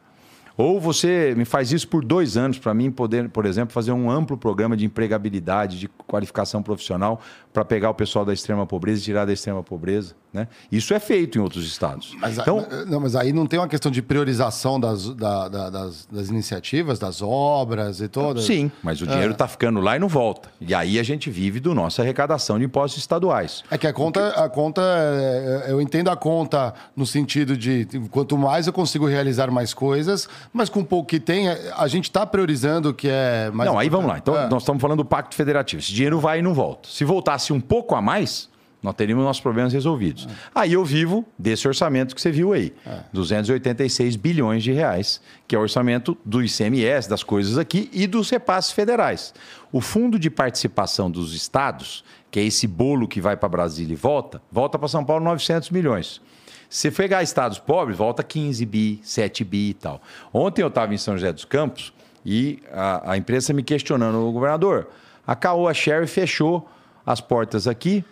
Ou 0.57 0.77
você 0.77 1.33
me 1.37 1.45
faz 1.45 1.71
isso 1.71 1.87
por 1.87 2.03
dois 2.03 2.35
anos 2.35 2.59
para 2.59 2.73
mim 2.73 2.91
poder, 2.91 3.29
por 3.29 3.45
exemplo, 3.45 3.73
fazer 3.73 3.93
um 3.93 4.11
amplo 4.11 4.37
programa 4.37 4.75
de 4.75 4.83
empregabilidade, 4.83 5.79
de 5.79 5.87
qualificação 5.87 6.61
profissional 6.61 7.21
para 7.59 7.65
pegar 7.65 7.89
o 7.89 7.93
pessoal 7.93 8.23
da 8.23 8.33
extrema 8.33 8.65
pobreza 8.65 9.01
e 9.01 9.03
tirar 9.03 9.25
da 9.25 9.33
extrema 9.33 9.61
pobreza. 9.61 10.15
Né? 10.31 10.47
Isso 10.71 10.93
é 10.93 10.99
feito 10.99 11.37
em 11.37 11.41
outros 11.41 11.65
estados. 11.65 12.15
Mas, 12.19 12.37
então, 12.37 12.65
não, 12.87 12.99
mas 12.99 13.15
aí 13.15 13.33
não 13.33 13.47
tem 13.47 13.59
uma 13.59 13.67
questão 13.67 13.91
de 13.91 14.01
priorização 14.01 14.79
das, 14.79 15.09
da, 15.15 15.49
da, 15.49 15.69
das, 15.69 16.07
das, 16.09 16.29
iniciativas, 16.29 16.99
das 16.99 17.21
obras 17.21 17.99
e 17.99 18.07
todas? 18.07 18.45
Sim, 18.45 18.71
mas 18.83 19.01
o 19.01 19.07
dinheiro 19.07 19.31
está 19.33 19.45
é. 19.45 19.47
ficando 19.47 19.81
lá 19.81 19.95
e 19.95 19.99
não 19.99 20.07
volta. 20.07 20.49
E 20.61 20.73
aí 20.73 20.99
a 20.99 21.03
gente 21.03 21.29
vive 21.29 21.59
do 21.59 21.73
nossa 21.73 22.01
arrecadação 22.01 22.59
de 22.59 22.65
impostos 22.65 22.99
estaduais. 22.99 23.63
É 23.71 23.77
que 23.77 23.87
a 23.87 23.93
conta, 23.93 24.29
a 24.29 24.47
conta 24.47 24.81
é, 24.83 25.65
eu 25.69 25.81
entendo 25.81 26.09
a 26.09 26.15
conta 26.15 26.73
no 26.95 27.05
sentido 27.05 27.57
de 27.57 27.87
quanto 28.11 28.37
mais 28.37 28.67
eu 28.67 28.73
consigo 28.73 29.07
realizar 29.07 29.49
mais 29.49 29.73
coisas, 29.73 30.29
mas 30.53 30.69
com 30.69 30.81
o 30.81 30.85
pouco 30.85 31.09
que 31.09 31.19
tem, 31.19 31.49
a 31.49 31.87
gente 31.87 32.05
está 32.05 32.23
priorizando 32.23 32.89
o 32.89 32.93
que 32.93 33.09
é 33.09 33.49
mais. 33.51 33.69
Não, 33.69 33.79
aí 33.79 33.89
vamos 33.89 34.07
lá. 34.07 34.17
Então, 34.19 34.37
é. 34.37 34.47
nós 34.47 34.61
estamos 34.61 34.79
falando 34.79 34.99
do 34.99 35.05
Pacto 35.05 35.35
Federativo. 35.35 35.81
Esse 35.81 35.91
dinheiro 35.91 36.19
vai 36.19 36.39
e 36.39 36.41
não 36.41 36.53
volta. 36.53 36.87
Se 36.87 37.03
voltasse 37.03 37.48
um 37.53 37.59
pouco 37.59 37.95
a 37.95 38.01
mais, 38.01 38.49
nós 38.81 38.95
teríamos 38.95 39.25
nossos 39.25 39.41
problemas 39.41 39.73
resolvidos. 39.73 40.25
É. 40.25 40.29
Aí 40.55 40.73
eu 40.73 40.85
vivo 40.85 41.25
desse 41.37 41.67
orçamento 41.67 42.15
que 42.15 42.21
você 42.21 42.31
viu 42.31 42.53
aí: 42.53 42.73
é. 42.85 43.01
286 43.11 44.15
bilhões 44.15 44.63
de 44.63 44.71
reais, 44.71 45.21
que 45.47 45.55
é 45.55 45.59
o 45.59 45.61
orçamento 45.61 46.17
do 46.23 46.41
ICMS, 46.43 47.09
das 47.09 47.21
coisas 47.21 47.57
aqui 47.57 47.89
e 47.91 48.07
dos 48.07 48.29
repasses 48.29 48.71
federais. 48.71 49.33
O 49.71 49.81
fundo 49.81 50.17
de 50.17 50.29
participação 50.29 51.11
dos 51.11 51.33
estados, 51.33 52.03
que 52.31 52.39
é 52.39 52.43
esse 52.43 52.67
bolo 52.67 53.07
que 53.07 53.19
vai 53.19 53.35
para 53.35 53.49
Brasília 53.49 53.93
e 53.93 53.97
volta, 53.97 54.41
volta 54.51 54.79
para 54.79 54.87
São 54.87 55.03
Paulo 55.03 55.23
900 55.25 55.69
milhões. 55.71 56.21
Se 56.69 56.91
pegar 56.91 57.23
estados 57.23 57.57
pobres, 57.57 57.97
volta 57.97 58.23
15 58.23 58.63
bi, 58.65 58.99
7 59.03 59.43
bi 59.43 59.69
e 59.69 59.73
tal. 59.73 60.01
Ontem 60.31 60.61
eu 60.61 60.67
estava 60.67 60.93
em 60.93 60.97
São 60.97 61.15
José 61.15 61.33
dos 61.33 61.43
Campos 61.43 61.91
e 62.23 62.61
a, 62.71 63.13
a 63.13 63.17
imprensa 63.17 63.51
me 63.53 63.63
questionando, 63.63 64.19
o 64.19 64.31
governador, 64.31 64.87
a 65.25 65.35
Caoa 65.35 65.73
Sherry 65.73 66.05
fechou 66.05 66.69
as 67.05 67.21
portas 67.21 67.67
aqui 67.67 68.03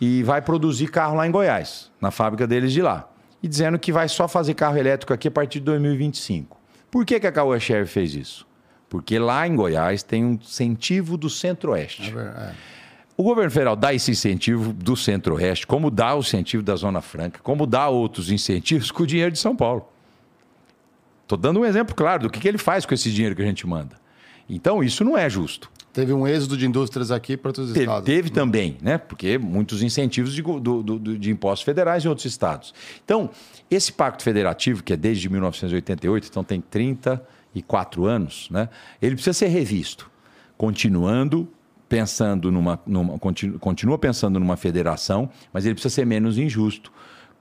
e 0.00 0.22
vai 0.22 0.40
produzir 0.40 0.88
carro 0.88 1.16
lá 1.16 1.26
em 1.26 1.30
Goiás, 1.30 1.90
na 2.00 2.10
fábrica 2.10 2.46
deles 2.46 2.72
de 2.72 2.82
lá. 2.82 3.08
E 3.42 3.48
dizendo 3.48 3.78
que 3.78 3.92
vai 3.92 4.08
só 4.08 4.26
fazer 4.26 4.54
carro 4.54 4.76
elétrico 4.76 5.12
aqui 5.12 5.28
a 5.28 5.30
partir 5.30 5.60
de 5.60 5.66
2025. 5.66 6.58
Por 6.90 7.04
que, 7.04 7.20
que 7.20 7.26
a 7.26 7.32
Caoa 7.32 7.58
Sherry 7.60 7.86
fez 7.86 8.14
isso? 8.14 8.46
Porque 8.88 9.18
lá 9.18 9.46
em 9.46 9.54
Goiás 9.54 10.02
tem 10.02 10.24
um 10.24 10.32
incentivo 10.32 11.16
do 11.16 11.28
Centro-Oeste. 11.28 12.14
É, 12.16 12.20
é. 12.20 12.54
O 13.16 13.22
governo 13.22 13.50
federal 13.50 13.76
dá 13.76 13.92
esse 13.92 14.12
incentivo 14.12 14.72
do 14.72 14.96
Centro-Oeste, 14.96 15.66
como 15.66 15.90
dá 15.90 16.14
o 16.14 16.20
incentivo 16.20 16.62
da 16.62 16.76
Zona 16.76 17.00
Franca, 17.00 17.40
como 17.42 17.66
dá 17.66 17.88
outros 17.88 18.30
incentivos 18.30 18.90
com 18.90 19.02
o 19.02 19.06
dinheiro 19.06 19.32
de 19.32 19.38
São 19.38 19.54
Paulo. 19.54 19.88
Estou 21.24 21.36
dando 21.36 21.60
um 21.60 21.64
exemplo 21.64 21.94
claro 21.94 22.22
do 22.22 22.30
que, 22.30 22.40
que 22.40 22.48
ele 22.48 22.58
faz 22.58 22.86
com 22.86 22.94
esse 22.94 23.12
dinheiro 23.12 23.34
que 23.36 23.42
a 23.42 23.44
gente 23.44 23.66
manda. 23.66 23.96
Então, 24.48 24.82
isso 24.82 25.04
não 25.04 25.18
é 25.18 25.28
justo. 25.28 25.70
Teve 25.98 26.12
um 26.12 26.28
êxodo 26.28 26.56
de 26.56 26.64
indústrias 26.64 27.10
aqui 27.10 27.36
para 27.36 27.48
outros 27.48 27.72
teve, 27.72 27.80
estados. 27.80 28.06
Teve 28.06 28.30
também, 28.30 28.78
né? 28.80 28.98
Porque 28.98 29.36
muitos 29.36 29.82
incentivos 29.82 30.32
de, 30.32 30.42
do, 30.42 30.60
do, 30.80 31.18
de 31.18 31.28
impostos 31.28 31.64
federais 31.64 32.04
em 32.04 32.08
outros 32.08 32.24
estados. 32.24 32.72
Então, 33.04 33.28
esse 33.68 33.92
pacto 33.92 34.22
federativo, 34.22 34.80
que 34.80 34.92
é 34.92 34.96
desde 34.96 35.28
1988, 35.28 36.28
então 36.30 36.44
tem 36.44 36.60
34 36.60 38.06
anos, 38.06 38.48
né? 38.48 38.68
ele 39.02 39.16
precisa 39.16 39.32
ser 39.32 39.48
revisto, 39.48 40.08
continuando 40.56 41.48
pensando 41.88 42.52
numa, 42.52 42.78
numa 42.86 43.18
continua, 43.18 43.58
continua 43.58 43.98
pensando 43.98 44.38
numa 44.38 44.56
federação, 44.56 45.28
mas 45.52 45.66
ele 45.66 45.74
precisa 45.74 45.92
ser 45.92 46.06
menos 46.06 46.38
injusto, 46.38 46.92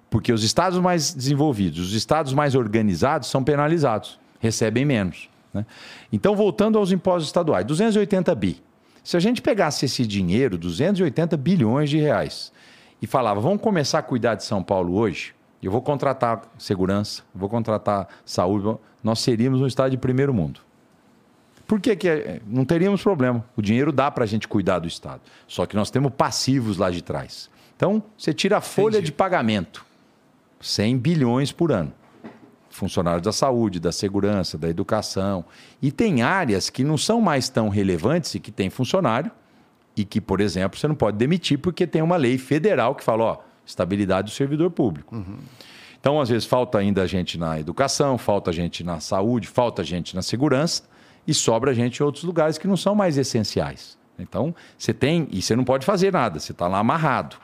porque 0.10 0.34
os 0.34 0.44
estados 0.44 0.80
mais 0.80 1.14
desenvolvidos, 1.14 1.80
os 1.80 1.94
estados 1.94 2.34
mais 2.34 2.56
organizados 2.56 3.30
são 3.30 3.44
penalizados, 3.44 4.20
recebem 4.40 4.84
menos. 4.84 5.30
Né? 5.58 5.66
Então, 6.12 6.36
voltando 6.36 6.78
aos 6.78 6.92
impostos 6.92 7.28
estaduais, 7.28 7.66
280 7.66 8.34
bi. 8.36 8.62
Se 9.04 9.16
a 9.16 9.20
gente 9.20 9.42
pegasse 9.42 9.86
esse 9.86 10.06
dinheiro, 10.06 10.58
280 10.58 11.38
bilhões 11.38 11.90
de 11.90 11.98
reais, 11.98 12.52
e 13.02 13.08
falava, 13.08 13.40
vamos 13.40 13.62
começar 13.62 14.00
a 14.00 14.02
cuidar 14.02 14.36
de 14.36 14.44
São 14.44 14.64
Paulo 14.64 14.96
hoje, 14.96 15.34
eu 15.62 15.72
vou 15.72 15.82
contratar 15.82 16.42
segurança, 16.58 17.24
vou 17.34 17.50
contratar 17.50 18.08
saúde, 18.26 18.78
nós 19.04 19.20
seríamos 19.20 19.62
um 19.62 19.68
estado 19.68 19.92
de 19.92 19.98
primeiro 19.98 20.34
mundo. 20.34 20.62
Por 21.68 21.82
que, 21.82 21.96
que 21.96 22.08
é? 22.08 22.42
não 22.48 22.64
teríamos 22.64 23.04
problema? 23.04 23.44
O 23.56 23.62
dinheiro 23.62 23.92
dá 23.92 24.10
para 24.10 24.24
a 24.24 24.28
gente 24.28 24.48
cuidar 24.48 24.80
do 24.80 24.88
Estado. 24.88 25.22
Só 25.48 25.66
que 25.66 25.76
nós 25.76 25.92
temos 25.92 26.14
passivos 26.14 26.78
lá 26.78 26.90
de 26.90 27.02
trás. 27.02 27.50
Então, 27.76 28.02
você 28.18 28.34
tira 28.34 28.58
a 28.58 28.62
folha 28.62 28.96
Entendi. 28.96 29.08
de 29.08 29.12
pagamento, 29.12 29.86
100 30.62 30.98
bilhões 30.98 31.52
por 31.52 31.72
ano. 31.72 31.92
Funcionários 32.78 33.24
da 33.24 33.32
saúde, 33.32 33.80
da 33.80 33.92
segurança, 33.92 34.56
da 34.56 34.70
educação. 34.70 35.44
E 35.82 35.92
tem 35.92 36.22
áreas 36.22 36.70
que 36.70 36.84
não 36.84 36.96
são 36.96 37.20
mais 37.20 37.50
tão 37.50 37.70
relevantes 37.70 38.36
e 38.36 38.40
que 38.40 38.52
tem 38.52 38.70
funcionário 38.70 39.32
e 39.96 40.06
que, 40.06 40.22
por 40.22 40.40
exemplo, 40.40 40.78
você 40.78 40.88
não 40.88 40.94
pode 40.94 41.18
demitir 41.18 41.58
porque 41.58 41.88
tem 41.88 42.04
uma 42.04 42.16
lei 42.18 42.38
federal 42.38 42.94
que 42.94 43.04
fala, 43.04 43.24
ó, 43.24 43.38
estabilidade 43.66 44.32
do 44.32 44.36
servidor 44.36 44.70
público. 44.70 45.16
Uhum. 45.16 45.40
Então, 46.00 46.22
às 46.22 46.30
vezes, 46.30 46.46
falta 46.46 46.78
ainda 46.78 47.08
gente 47.08 47.36
na 47.36 47.60
educação, 47.60 48.16
falta 48.16 48.54
gente 48.54 48.84
na 48.84 49.00
saúde, 49.00 49.48
falta 49.48 49.84
gente 49.84 50.16
na 50.16 50.22
segurança 50.22 50.84
e 51.28 51.34
sobra 51.34 51.74
gente 51.74 51.98
em 51.98 52.04
outros 52.04 52.24
lugares 52.24 52.60
que 52.60 52.68
não 52.68 52.78
são 52.78 52.94
mais 52.94 53.18
essenciais. 53.18 53.98
Então, 54.20 54.54
você 54.78 54.94
tem, 54.94 55.28
e 55.32 55.42
você 55.42 55.56
não 55.56 55.64
pode 55.64 55.84
fazer 55.84 56.14
nada, 56.14 56.40
você 56.40 56.52
está 56.52 56.68
lá 56.68 56.78
amarrado. 56.78 57.38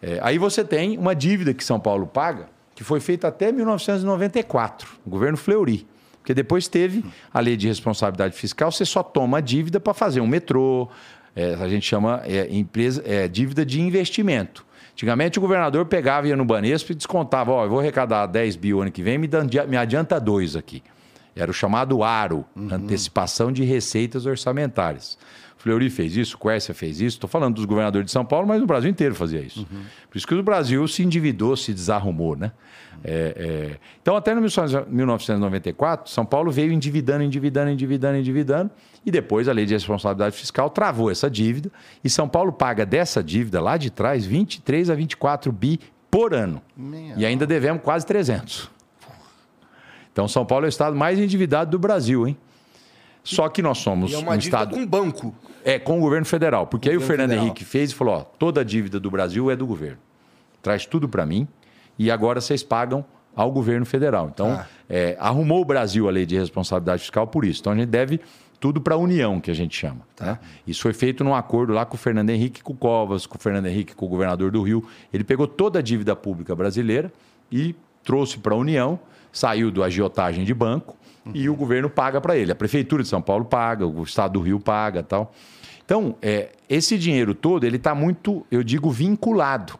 É, 0.00 0.20
aí 0.22 0.38
você 0.38 0.64
tem 0.64 0.96
uma 0.96 1.14
dívida 1.14 1.52
que 1.52 1.64
São 1.64 1.80
Paulo 1.80 2.06
paga, 2.06 2.48
que 2.80 2.84
foi 2.84 2.98
feita 2.98 3.28
até 3.28 3.52
1994, 3.52 4.88
o 5.04 5.10
governo 5.10 5.36
Fleury. 5.36 5.86
Porque 6.16 6.32
depois 6.32 6.66
teve 6.66 7.04
a 7.30 7.38
lei 7.38 7.54
de 7.54 7.68
responsabilidade 7.68 8.34
fiscal, 8.34 8.72
você 8.72 8.86
só 8.86 9.02
toma 9.02 9.36
a 9.36 9.40
dívida 9.42 9.78
para 9.78 9.92
fazer 9.92 10.22
um 10.22 10.26
metrô, 10.26 10.88
é, 11.36 11.56
a 11.60 11.68
gente 11.68 11.86
chama 11.86 12.22
é, 12.24 12.48
empresa, 12.50 13.02
é, 13.04 13.28
dívida 13.28 13.66
de 13.66 13.82
investimento. 13.82 14.64
Antigamente 14.94 15.38
o 15.38 15.42
governador 15.42 15.84
pegava, 15.84 16.26
ia 16.26 16.34
no 16.34 16.44
Banespa 16.46 16.92
e 16.92 16.94
descontava, 16.94 17.52
ó, 17.52 17.64
eu 17.64 17.68
vou 17.68 17.80
arrecadar 17.80 18.24
10 18.24 18.56
bi 18.56 18.70
ano 18.70 18.90
que 18.90 19.02
vem, 19.02 19.18
me, 19.18 19.28
me 19.68 19.76
adianta 19.76 20.18
dois 20.18 20.56
aqui. 20.56 20.82
Era 21.36 21.50
o 21.50 21.54
chamado 21.54 22.02
ARO, 22.02 22.46
uhum. 22.56 22.68
Antecipação 22.72 23.52
de 23.52 23.62
Receitas 23.62 24.24
Orçamentárias. 24.24 25.18
Fleury 25.60 25.90
fez 25.90 26.16
isso, 26.16 26.38
Quércia 26.38 26.72
fez 26.72 27.02
isso. 27.02 27.18
Estou 27.18 27.28
falando 27.28 27.56
dos 27.56 27.66
governadores 27.66 28.06
de 28.06 28.12
São 28.12 28.24
Paulo, 28.24 28.48
mas 28.48 28.62
no 28.62 28.66
Brasil 28.66 28.90
inteiro 28.90 29.14
fazia 29.14 29.40
isso. 29.40 29.60
Uhum. 29.70 29.82
Por 30.10 30.16
isso 30.16 30.26
que 30.26 30.34
o 30.34 30.42
Brasil 30.42 30.88
se 30.88 31.02
endividou, 31.02 31.54
se 31.54 31.74
desarrumou. 31.74 32.34
Né? 32.34 32.50
Uhum. 32.92 33.00
É, 33.04 33.34
é... 33.36 33.76
Então, 34.00 34.16
até 34.16 34.34
no 34.34 34.40
1994, 34.40 36.10
São 36.10 36.24
Paulo 36.24 36.50
veio 36.50 36.72
endividando, 36.72 37.22
endividando, 37.22 37.70
endividando, 37.70 38.16
endividando. 38.16 38.70
E 39.04 39.10
depois 39.10 39.48
a 39.48 39.52
lei 39.52 39.66
de 39.66 39.74
responsabilidade 39.74 40.34
fiscal 40.34 40.70
travou 40.70 41.10
essa 41.10 41.28
dívida. 41.28 41.70
E 42.02 42.08
São 42.08 42.26
Paulo 42.26 42.52
paga 42.52 42.86
dessa 42.86 43.22
dívida 43.22 43.60
lá 43.60 43.76
de 43.76 43.90
trás 43.90 44.24
23 44.24 44.88
a 44.88 44.94
24 44.94 45.52
bi 45.52 45.78
por 46.10 46.32
ano. 46.32 46.62
Minha 46.74 47.16
e 47.18 47.26
ainda 47.26 47.46
devemos 47.46 47.82
quase 47.82 48.06
300. 48.06 48.70
Então, 50.10 50.26
São 50.26 50.46
Paulo 50.46 50.64
é 50.64 50.68
o 50.68 50.70
estado 50.70 50.96
mais 50.96 51.18
endividado 51.18 51.70
do 51.70 51.78
Brasil, 51.78 52.26
hein? 52.26 52.36
Só 53.22 53.48
que 53.48 53.62
nós 53.62 53.78
somos 53.78 54.10
e 54.10 54.14
é 54.14 54.18
uma 54.18 54.32
um 54.32 54.38
estado 54.38 54.74
com 54.74 54.86
banco. 54.86 55.34
É, 55.64 55.78
com 55.78 55.98
o 55.98 56.00
governo 56.00 56.24
federal. 56.24 56.66
Porque 56.66 56.88
o 56.88 56.92
aí 56.92 56.96
o 56.96 57.00
Fernando 57.00 57.30
federal. 57.30 57.44
Henrique 57.46 57.64
fez 57.64 57.90
e 57.90 57.94
falou: 57.94 58.14
ó, 58.14 58.20
toda 58.20 58.62
a 58.62 58.64
dívida 58.64 58.98
do 58.98 59.10
Brasil 59.10 59.50
é 59.50 59.56
do 59.56 59.66
governo. 59.66 59.98
Traz 60.62 60.86
tudo 60.86 61.08
para 61.08 61.24
mim 61.26 61.46
e 61.98 62.10
agora 62.10 62.40
vocês 62.40 62.62
pagam 62.62 63.04
ao 63.34 63.50
governo 63.50 63.86
federal. 63.86 64.30
Então, 64.32 64.50
ah. 64.50 64.66
é, 64.88 65.16
arrumou 65.20 65.62
o 65.62 65.64
Brasil 65.64 66.08
a 66.08 66.10
lei 66.10 66.26
de 66.26 66.36
responsabilidade 66.36 67.02
fiscal 67.02 67.26
por 67.26 67.44
isso. 67.44 67.60
Então, 67.60 67.72
a 67.72 67.76
gente 67.76 67.88
deve 67.88 68.20
tudo 68.58 68.80
para 68.80 68.94
a 68.94 68.98
União, 68.98 69.40
que 69.40 69.50
a 69.50 69.54
gente 69.54 69.76
chama. 69.76 70.00
Tá? 70.14 70.26
Né? 70.26 70.38
Isso 70.66 70.82
foi 70.82 70.92
feito 70.92 71.24
num 71.24 71.34
acordo 71.34 71.72
lá 71.72 71.86
com 71.86 71.94
o 71.94 71.98
Fernando 71.98 72.28
Henrique, 72.30 72.62
com 72.62 72.74
o 72.74 72.76
Covas, 72.76 73.26
com 73.26 73.38
o 73.38 73.40
Fernando 73.40 73.66
Henrique, 73.66 73.94
com 73.94 74.04
o 74.04 74.08
governador 74.08 74.50
do 74.50 74.62
Rio. 74.62 74.86
Ele 75.12 75.24
pegou 75.24 75.46
toda 75.46 75.78
a 75.78 75.82
dívida 75.82 76.14
pública 76.14 76.54
brasileira 76.54 77.10
e 77.50 77.74
trouxe 78.04 78.38
para 78.38 78.54
a 78.54 78.56
União, 78.56 79.00
saiu 79.32 79.70
do 79.70 79.82
agiotagem 79.82 80.44
de 80.44 80.52
banco 80.52 80.96
e 81.34 81.48
o 81.48 81.54
governo 81.54 81.88
paga 81.90 82.20
para 82.20 82.36
ele. 82.36 82.52
A 82.52 82.54
prefeitura 82.54 83.02
de 83.02 83.08
São 83.08 83.20
Paulo 83.20 83.44
paga, 83.44 83.86
o 83.86 84.02
estado 84.02 84.34
do 84.34 84.40
Rio 84.40 84.58
paga 84.58 85.02
tal. 85.02 85.32
Então, 85.84 86.14
é, 86.22 86.50
esse 86.68 86.96
dinheiro 86.96 87.34
todo, 87.34 87.64
ele 87.64 87.76
está 87.76 87.94
muito, 87.94 88.46
eu 88.50 88.62
digo, 88.62 88.90
vinculado. 88.90 89.78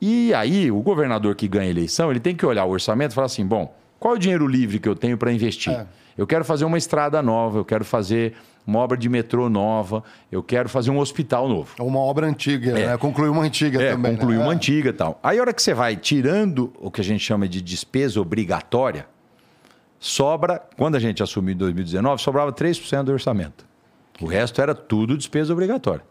E 0.00 0.32
aí, 0.32 0.70
o 0.70 0.80
governador 0.80 1.34
que 1.34 1.46
ganha 1.46 1.66
a 1.66 1.70
eleição, 1.70 2.10
ele 2.10 2.20
tem 2.20 2.34
que 2.34 2.44
olhar 2.46 2.64
o 2.64 2.70
orçamento 2.70 3.12
e 3.12 3.14
falar 3.14 3.26
assim, 3.26 3.44
bom, 3.44 3.74
qual 3.98 4.14
é 4.14 4.16
o 4.16 4.18
dinheiro 4.18 4.46
livre 4.46 4.78
que 4.78 4.88
eu 4.88 4.96
tenho 4.96 5.18
para 5.18 5.30
investir? 5.30 5.72
É. 5.72 5.86
Eu 6.16 6.26
quero 6.26 6.44
fazer 6.44 6.64
uma 6.64 6.78
estrada 6.78 7.20
nova, 7.20 7.58
eu 7.58 7.64
quero 7.64 7.84
fazer 7.84 8.34
uma 8.66 8.78
obra 8.78 8.96
de 8.96 9.08
metrô 9.08 9.50
nova, 9.50 10.02
eu 10.32 10.42
quero 10.42 10.68
fazer 10.68 10.90
um 10.90 10.98
hospital 10.98 11.48
novo. 11.48 11.74
Uma 11.78 11.98
obra 11.98 12.26
antiga, 12.26 12.78
é. 12.78 12.86
né? 12.86 12.96
Concluir 12.96 13.28
uma 13.28 13.42
antiga 13.42 13.82
é, 13.82 13.92
também. 13.92 14.16
Concluir 14.16 14.38
né? 14.38 14.42
uma 14.42 14.52
é. 14.52 14.56
antiga 14.56 14.88
e 14.88 14.92
tal. 14.92 15.18
Aí 15.22 15.38
a 15.38 15.40
hora 15.42 15.52
que 15.52 15.62
você 15.62 15.74
vai 15.74 15.96
tirando 15.96 16.72
o 16.78 16.90
que 16.90 17.00
a 17.00 17.04
gente 17.04 17.22
chama 17.22 17.46
de 17.46 17.60
despesa 17.60 18.20
obrigatória, 18.20 19.06
sobra, 20.00 20.60
quando 20.76 20.96
a 20.96 20.98
gente 20.98 21.22
assumiu 21.22 21.54
em 21.54 21.58
2019, 21.58 22.20
sobrava 22.22 22.50
3% 22.52 23.04
do 23.04 23.12
orçamento. 23.12 23.66
O 24.20 24.26
resto 24.26 24.60
era 24.60 24.74
tudo 24.74 25.16
despesa 25.16 25.52
obrigatória. 25.52 26.02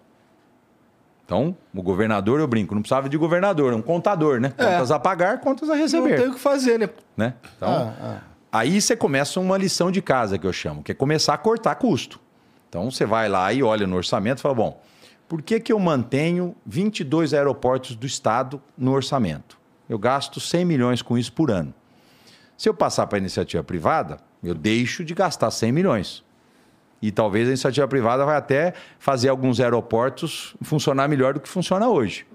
Então, 1.26 1.56
o 1.76 1.82
governador, 1.82 2.40
eu 2.40 2.48
brinco, 2.48 2.74
não 2.74 2.82
precisava 2.82 3.10
de 3.10 3.18
governador, 3.18 3.74
um 3.74 3.82
contador, 3.82 4.40
né? 4.40 4.54
É. 4.58 4.66
Contas 4.66 4.92
a 4.92 5.00
pagar, 5.00 5.40
contas 5.42 5.70
a 5.70 5.76
receber. 5.76 6.10
Não 6.10 6.18
tem 6.18 6.28
o 6.30 6.34
que 6.34 6.40
fazer, 6.40 6.80
né? 6.80 6.90
né? 7.16 7.34
Então, 7.56 7.70
ah, 7.70 7.94
ah. 8.02 8.20
aí 8.52 8.82
você 8.82 8.96
começa 8.96 9.40
uma 9.40 9.58
lição 9.58 9.92
de 9.92 10.02
casa, 10.02 10.40
que 10.40 10.48
eu 10.48 10.54
chamo, 10.54 10.82
que 10.82 10.92
é 10.92 10.96
começar 10.96 11.34
a 11.34 11.38
cortar 11.38 11.76
custo. 11.76 12.20
Então, 12.68 12.90
você 12.90 13.06
vai 13.06 13.30
lá 13.30 13.52
e 13.54 13.62
olha 13.62 13.86
no 13.86 13.96
orçamento 13.96 14.40
e 14.40 14.42
fala, 14.42 14.56
bom, 14.56 14.82
por 15.28 15.44
que, 15.44 15.60
que 15.60 15.72
eu 15.72 15.80
mantenho 15.80 16.56
22 16.66 17.36
aeroportos 17.36 17.96
do 17.96 18.08
Estado 18.08 18.60
no 18.76 18.92
orçamento? 18.92 19.60
Eu 19.88 20.00
gasto 20.00 20.40
100 20.40 20.66
milhões 20.66 21.02
com 21.04 21.16
isso 21.16 21.32
por 21.32 21.52
ano. 21.52 21.74
Se 22.60 22.68
eu 22.68 22.74
passar 22.74 23.08
para 23.08 23.18
a 23.18 23.20
iniciativa 23.20 23.64
privada, 23.64 24.18
eu 24.44 24.54
deixo 24.54 25.02
de 25.06 25.14
gastar 25.14 25.50
100 25.50 25.72
milhões. 25.72 26.26
E 27.02 27.10
talvez 27.10 27.48
a 27.48 27.52
iniciativa 27.52 27.88
privada 27.88 28.26
vai 28.26 28.36
até 28.36 28.74
fazer 29.00 29.30
alguns 29.30 29.62
aeroportos 29.62 30.54
funcionar 30.62 31.08
melhor 31.08 31.34
do 31.34 31.40
que 31.40 31.48
funciona 31.48 31.88
hoje. 31.88 32.28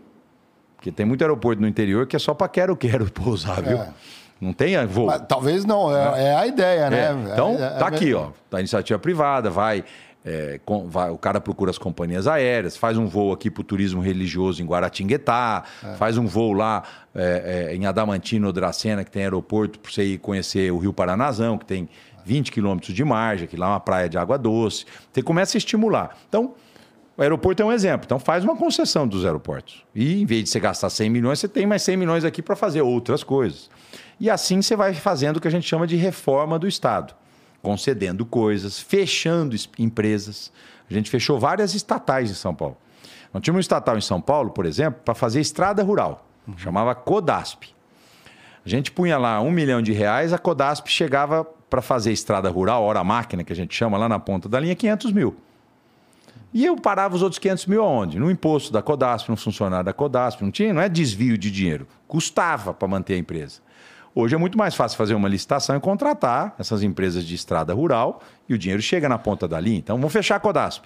Porque 0.76 0.90
tem 0.90 1.04
muito 1.04 1.20
aeroporto 1.20 1.60
no 1.60 1.68
interior 1.68 2.06
que 2.06 2.16
é 2.16 2.18
só 2.18 2.32
para 2.32 2.48
quero-quero 2.48 3.04
pousar, 3.12 3.62
viu? 3.62 3.76
É. 3.76 3.92
Não 4.40 4.54
tem 4.54 4.74
voo. 4.86 5.08
Mas, 5.08 5.20
talvez 5.28 5.66
não, 5.66 5.94
é, 5.94 6.28
é, 6.28 6.34
a 6.34 6.46
ideia, 6.46 6.88
né? 6.88 7.08
É. 7.08 7.32
Então, 7.32 7.54
é, 7.62 7.78
tá 7.78 7.86
aqui, 7.86 8.14
ó. 8.14 8.30
Tá 8.48 8.56
a 8.56 8.60
iniciativa 8.60 8.98
privada, 8.98 9.50
vai 9.50 9.84
é, 10.24 10.58
com, 10.64 10.88
vai, 10.88 11.10
o 11.10 11.18
cara 11.18 11.40
procura 11.40 11.70
as 11.70 11.76
companhias 11.76 12.26
aéreas, 12.26 12.76
faz 12.76 12.96
um 12.96 13.06
voo 13.06 13.32
aqui 13.32 13.50
para 13.50 13.60
o 13.60 13.64
turismo 13.64 14.00
religioso 14.00 14.62
em 14.62 14.66
Guaratinguetá, 14.66 15.64
é. 15.84 15.94
faz 15.96 16.16
um 16.16 16.26
voo 16.26 16.54
lá 16.54 16.82
é, 17.14 17.68
é 17.70 17.76
em 17.76 17.84
Adamantina 17.84 18.46
ou 18.46 18.52
Dracena, 18.52 19.04
que 19.04 19.10
tem 19.10 19.22
aeroporto 19.22 19.78
para 19.78 19.92
você 19.92 20.04
ir 20.04 20.18
conhecer 20.18 20.72
o 20.72 20.78
Rio 20.78 20.92
Paranazão, 20.92 21.58
que 21.58 21.66
tem 21.66 21.88
20 22.24 22.50
quilômetros 22.50 22.94
de 22.94 23.04
margem, 23.04 23.46
que 23.46 23.56
lá 23.56 23.66
é 23.66 23.70
uma 23.70 23.80
praia 23.80 24.08
de 24.08 24.16
água 24.16 24.38
doce. 24.38 24.86
Você 25.12 25.22
começa 25.22 25.56
a 25.56 25.58
estimular. 25.58 26.16
Então, 26.26 26.54
o 27.18 27.20
aeroporto 27.20 27.62
é 27.62 27.66
um 27.66 27.70
exemplo. 27.70 28.06
Então, 28.06 28.18
faz 28.18 28.42
uma 28.42 28.56
concessão 28.56 29.06
dos 29.06 29.26
aeroportos. 29.26 29.84
E, 29.94 30.22
em 30.22 30.24
vez 30.24 30.44
de 30.44 30.48
você 30.48 30.58
gastar 30.58 30.88
100 30.88 31.10
milhões, 31.10 31.38
você 31.38 31.48
tem 31.48 31.66
mais 31.66 31.82
100 31.82 31.98
milhões 31.98 32.24
aqui 32.24 32.40
para 32.40 32.56
fazer 32.56 32.80
outras 32.80 33.22
coisas. 33.22 33.68
E 34.18 34.30
assim 34.30 34.62
você 34.62 34.74
vai 34.74 34.94
fazendo 34.94 35.36
o 35.36 35.40
que 35.40 35.48
a 35.48 35.50
gente 35.50 35.68
chama 35.68 35.86
de 35.86 35.96
reforma 35.96 36.58
do 36.58 36.66
Estado 36.66 37.14
concedendo 37.64 38.26
coisas, 38.26 38.78
fechando 38.78 39.56
empresas. 39.78 40.52
A 40.88 40.92
gente 40.92 41.10
fechou 41.10 41.40
várias 41.40 41.74
estatais 41.74 42.30
em 42.30 42.34
São 42.34 42.54
Paulo. 42.54 42.76
Nós 43.32 43.42
tínhamos 43.42 43.58
um 43.58 43.60
estatal 43.60 43.96
em 43.96 44.02
São 44.02 44.20
Paulo, 44.20 44.50
por 44.50 44.66
exemplo, 44.66 45.00
para 45.02 45.14
fazer 45.14 45.40
estrada 45.40 45.82
rural. 45.82 46.24
Uhum. 46.46 46.58
Chamava 46.58 46.94
Codasp. 46.94 47.64
A 48.64 48.68
gente 48.68 48.92
punha 48.92 49.18
lá 49.18 49.40
um 49.40 49.50
milhão 49.50 49.82
de 49.82 49.92
reais, 49.92 50.32
a 50.32 50.38
Codasp 50.38 50.86
chegava 50.88 51.44
para 51.44 51.82
fazer 51.82 52.12
estrada 52.12 52.48
rural, 52.50 52.84
hora 52.84 53.02
máquina, 53.02 53.42
que 53.42 53.52
a 53.52 53.56
gente 53.56 53.74
chama 53.74 53.98
lá 53.98 54.08
na 54.08 54.18
ponta 54.18 54.48
da 54.48 54.60
linha, 54.60 54.74
500 54.74 55.12
mil. 55.12 55.34
E 56.52 56.64
eu 56.64 56.76
parava 56.76 57.16
os 57.16 57.22
outros 57.22 57.38
500 57.40 57.66
mil 57.66 57.82
aonde? 57.82 58.18
No 58.18 58.30
imposto 58.30 58.72
da 58.72 58.80
Codasp, 58.80 59.28
no 59.28 59.36
funcionário 59.36 59.84
da 59.84 59.92
Codasp. 59.92 60.40
Não 60.40 60.52
tinha, 60.52 60.72
não 60.72 60.80
é 60.80 60.88
desvio 60.88 61.36
de 61.36 61.50
dinheiro. 61.50 61.88
Custava 62.06 62.72
para 62.72 62.86
manter 62.86 63.14
a 63.14 63.18
empresa. 63.18 63.60
Hoje 64.14 64.34
é 64.34 64.38
muito 64.38 64.56
mais 64.56 64.76
fácil 64.76 64.96
fazer 64.96 65.14
uma 65.14 65.28
licitação 65.28 65.76
e 65.76 65.80
contratar 65.80 66.54
essas 66.58 66.84
empresas 66.84 67.24
de 67.24 67.34
estrada 67.34 67.74
rural 67.74 68.22
e 68.48 68.54
o 68.54 68.58
dinheiro 68.58 68.80
chega 68.80 69.08
na 69.08 69.18
ponta 69.18 69.48
da 69.48 69.58
linha. 69.58 69.78
Então, 69.78 69.96
vamos 69.96 70.12
fechar 70.12 70.36
a 70.36 70.40
Codasp. 70.40 70.84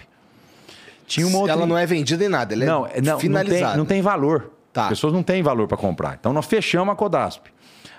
Tinha 1.05 1.27
uma 1.27 1.37
outra... 1.37 1.53
Ela 1.53 1.65
não 1.67 1.77
é 1.77 1.85
vendida 1.85 2.25
em 2.25 2.29
nada, 2.29 2.55
ela 2.55 2.65
não, 2.65 2.87
é 2.87 2.99
não, 2.99 3.19
finalizada. 3.19 3.61
Não 3.61 3.69
tem, 3.71 3.77
não 3.77 3.85
tem 3.85 4.01
valor. 4.01 4.51
Tá. 4.73 4.83
As 4.83 4.89
pessoas 4.89 5.13
não 5.13 5.21
têm 5.21 5.43
valor 5.43 5.67
para 5.67 5.77
comprar. 5.77 6.17
Então, 6.19 6.33
nós 6.33 6.45
fechamos 6.47 6.91
a 6.91 6.95
Codasp. 6.95 7.45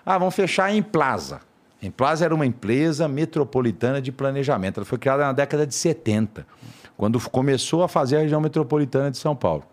Ah, 0.04 0.18
vamos 0.18 0.34
fechar 0.34 0.72
em 0.74 0.82
Plaza. 0.82 1.40
Em 1.80 1.90
Plaza 1.90 2.24
era 2.24 2.34
uma 2.34 2.44
empresa 2.44 3.06
metropolitana 3.06 4.02
de 4.02 4.10
planejamento. 4.10 4.78
Ela 4.80 4.84
foi 4.84 4.98
criada 4.98 5.22
na 5.24 5.32
década 5.32 5.64
de 5.64 5.74
70, 5.74 6.44
quando 6.96 7.20
começou 7.30 7.84
a 7.84 7.88
fazer 7.88 8.16
a 8.16 8.20
região 8.20 8.40
metropolitana 8.40 9.12
de 9.12 9.16
São 9.16 9.36
Paulo. 9.36 9.64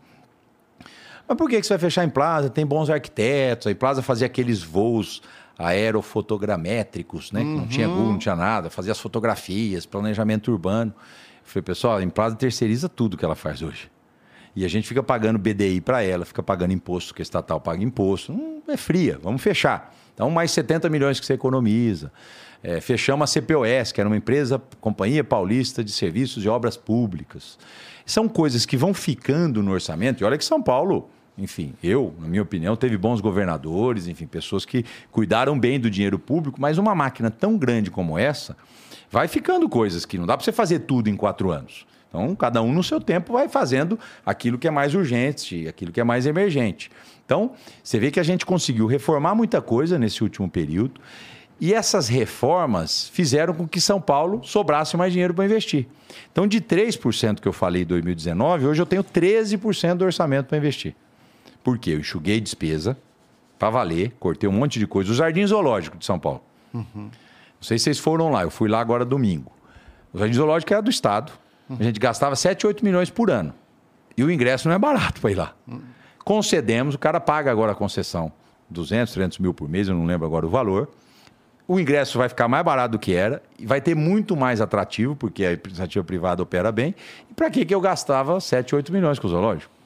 Mas 1.28 1.38
por 1.38 1.49
que 1.49 1.62
você 1.62 1.70
vai 1.70 1.80
fechar 1.80 2.05
em 2.05 2.10
Plaza? 2.10 2.49
Tem 2.49 2.66
bons 2.66 2.89
arquitetos. 2.89 3.70
A 3.70 3.76
Plaza 3.76 4.01
fazia 4.01 4.28
aqueles 4.28 4.64
voos 4.64 5.22
aerofotogramétricos, 5.58 7.32
né? 7.32 7.41
Uhum. 7.41 7.45
Que 7.45 7.60
não 7.62 7.68
tinha 7.68 7.88
Google, 7.88 8.12
não 8.12 8.18
tinha 8.18 8.36
nada, 8.36 8.70
fazia 8.70 8.91
as 8.91 8.99
fotografias, 8.99 9.86
planejamento 9.86 10.51
urbano. 10.51 10.93
Eu 10.97 11.41
falei, 11.43 11.64
pessoal, 11.64 11.97
a 11.97 12.03
empresa 12.03 12.36
terceiriza 12.36 12.88
tudo 12.88 13.18
que 13.18 13.26
ela 13.26 13.36
faz 13.36 13.62
hoje. 13.62 13.89
E 14.55 14.66
a 14.66 14.68
gente 14.68 14.88
fica 14.88 15.03
pagando 15.03 15.38
BDI 15.38 15.82
para 15.82 16.01
ela, 16.01 16.26
fica 16.26 16.41
pagando 16.41 16.74
imposto, 16.74 17.14
que 17.14 17.22
a 17.22 17.24
estatal 17.24 17.62
paga 17.62 17.84
imposto. 17.84 18.34
Hum, 18.34 18.62
é 18.68 18.76
fria, 18.76 19.20
vamos 19.22 19.41
fechar. 19.41 19.93
Então, 20.14 20.32
mais 20.32 20.49
70 20.51 20.89
milhões 20.89 21.20
que 21.20 21.26
você 21.26 21.34
economiza. 21.34 22.12
É, 22.64 22.82
fechamos 22.82 23.30
a 23.30 23.32
CPOS, 23.32 23.91
que 23.91 24.01
era 24.01 24.10
uma 24.10 24.18
empresa, 24.18 24.60
Companhia 24.82 25.24
Paulista 25.24 25.84
de 25.84 25.91
Serviços 25.91 26.43
e 26.43 26.49
Obras 26.49 26.76
Públicas. 26.76 27.58
São 28.03 28.28
coisas 28.28 28.66
que 28.66 28.76
vão 28.76 28.95
ficando 28.95 29.62
no 29.62 29.72
orçamento. 29.72 30.22
E 30.22 30.26
olha 30.26 30.38
que 30.38 30.45
São 30.45 30.62
Paulo 30.62 31.08
enfim, 31.38 31.73
eu, 31.83 32.13
na 32.19 32.27
minha 32.27 32.41
opinião, 32.41 32.75
teve 32.75 32.97
bons 32.97 33.21
governadores, 33.21 34.07
enfim, 34.07 34.25
pessoas 34.25 34.65
que 34.65 34.83
cuidaram 35.11 35.57
bem 35.57 35.79
do 35.79 35.89
dinheiro 35.89 36.17
público, 36.17 36.59
mas 36.59 36.77
uma 36.77 36.95
máquina 36.95 37.29
tão 37.29 37.57
grande 37.57 37.91
como 37.91 38.17
essa 38.17 38.57
vai 39.09 39.27
ficando 39.27 39.69
coisas 39.69 40.05
que 40.05 40.17
não 40.17 40.25
dá 40.25 40.35
para 40.35 40.43
você 40.43 40.51
fazer 40.51 40.79
tudo 40.79 41.09
em 41.09 41.15
quatro 41.15 41.51
anos. 41.51 41.85
Então, 42.09 42.35
cada 42.35 42.61
um 42.61 42.73
no 42.73 42.83
seu 42.83 42.99
tempo 42.99 43.33
vai 43.33 43.47
fazendo 43.47 43.99
aquilo 44.25 44.57
que 44.57 44.67
é 44.67 44.71
mais 44.71 44.95
urgente, 44.95 45.67
aquilo 45.67 45.91
que 45.91 45.99
é 45.99 46.03
mais 46.03 46.25
emergente. 46.25 46.89
Então, 47.25 47.51
você 47.83 47.99
vê 47.99 48.09
que 48.09 48.19
a 48.19 48.23
gente 48.23 48.45
conseguiu 48.45 48.88
reformar 48.88 49.35
muita 49.35 49.61
coisa 49.61 49.99
nesse 49.99 50.23
último 50.23 50.49
período. 50.49 50.99
E 51.59 51.73
essas 51.73 52.07
reformas 52.07 53.09
fizeram 53.09 53.53
com 53.53 53.67
que 53.67 53.81
São 53.81 53.99
Paulo 53.99 54.41
sobrasse 54.43 54.95
mais 54.95 55.11
dinheiro 55.11 55.33
para 55.33 55.43
investir. 55.43 55.88
Então, 56.31 56.47
de 56.47 56.61
3% 56.61 57.39
que 57.41 57.47
eu 57.47 57.53
falei 57.53 57.81
em 57.81 57.85
2019, 57.85 58.67
hoje 58.67 58.81
eu 58.81 58.85
tenho 58.85 59.03
13% 59.03 59.95
do 59.95 60.05
orçamento 60.05 60.47
para 60.47 60.57
investir. 60.57 60.95
Porque 61.68 61.89
eu 61.89 61.99
enxuguei 61.99 62.39
despesa 62.39 62.97
para 63.59 63.70
valer, 63.70 64.13
cortei 64.22 64.47
um 64.47 64.53
monte 64.53 64.80
de 64.80 64.88
coisa. 64.88 65.11
O 65.11 65.13
Jardim 65.13 65.45
Zoológico 65.45 65.97
de 65.97 66.05
São 66.05 66.18
Paulo. 66.18 66.41
Uhum. 66.74 66.86
Não 66.95 67.11
sei 67.59 67.78
se 67.78 67.84
vocês 67.84 67.99
foram 67.99 68.32
lá, 68.32 68.43
eu 68.43 68.49
fui 68.49 68.70
lá 68.70 68.80
agora 68.80 69.03
domingo. 69.03 69.51
O 70.13 70.18
Jardim 70.18 70.34
Zoológico 70.34 70.72
era 70.72 70.82
do 70.82 70.89
Estado. 70.89 71.34
Uhum. 71.70 71.76
A 71.78 71.84
gente 71.84 71.99
gastava 71.99 72.38
7, 72.38 72.65
8 72.65 72.86
milhões 72.86 73.09
por 73.09 73.30
ano. 73.30 73.53
E 74.15 74.24
o 74.24 74.32
ingresso 74.32 74.70
não 74.70 74.76
é 74.76 74.80
barato 74.80 75.20
para 75.20 75.30
ir 75.30 75.36
lá. 75.36 75.53
Uhum. 75.68 75.82
Concedemos, 76.24 76.95
o 76.95 76.97
cara 76.97 77.20
paga 77.20 77.51
agora 77.51 77.74
a 77.74 77.76
concessão. 77.76 78.32
200, 78.70 79.13
300 79.13 79.39
mil 79.39 79.53
por 79.53 79.68
mês, 79.68 79.89
eu 79.89 79.93
não 79.93 80.05
lembro 80.05 80.26
agora 80.26 80.45
o 80.45 80.49
valor. 80.49 80.88
o 81.68 81.78
ingresso 81.78 82.18
vai 82.18 82.30
ficar 82.30 82.47
mais 82.47 82.63
barato 82.63 82.93
do 82.93 82.99
que 82.99 83.13
era, 83.13 83.43
e 83.59 83.65
vai 83.65 83.82
ter 83.82 83.93
muito 83.93 84.38
mais 84.38 84.61
atrativo, 84.61 85.18
porque 85.18 85.45
a 85.45 85.51
iniciativa 85.51 86.05
privada 86.05 86.41
opera 86.41 86.72
bem. 86.72 86.95
E 87.30 87.34
para 87.34 87.49
que 87.49 87.68
eu 87.76 87.82
gastava 87.82 88.39
7, 88.39 88.74
8 88.74 88.93
milhões 88.93 89.20
com 89.20 89.28
o 89.28 89.30
zoológico? 89.30 89.76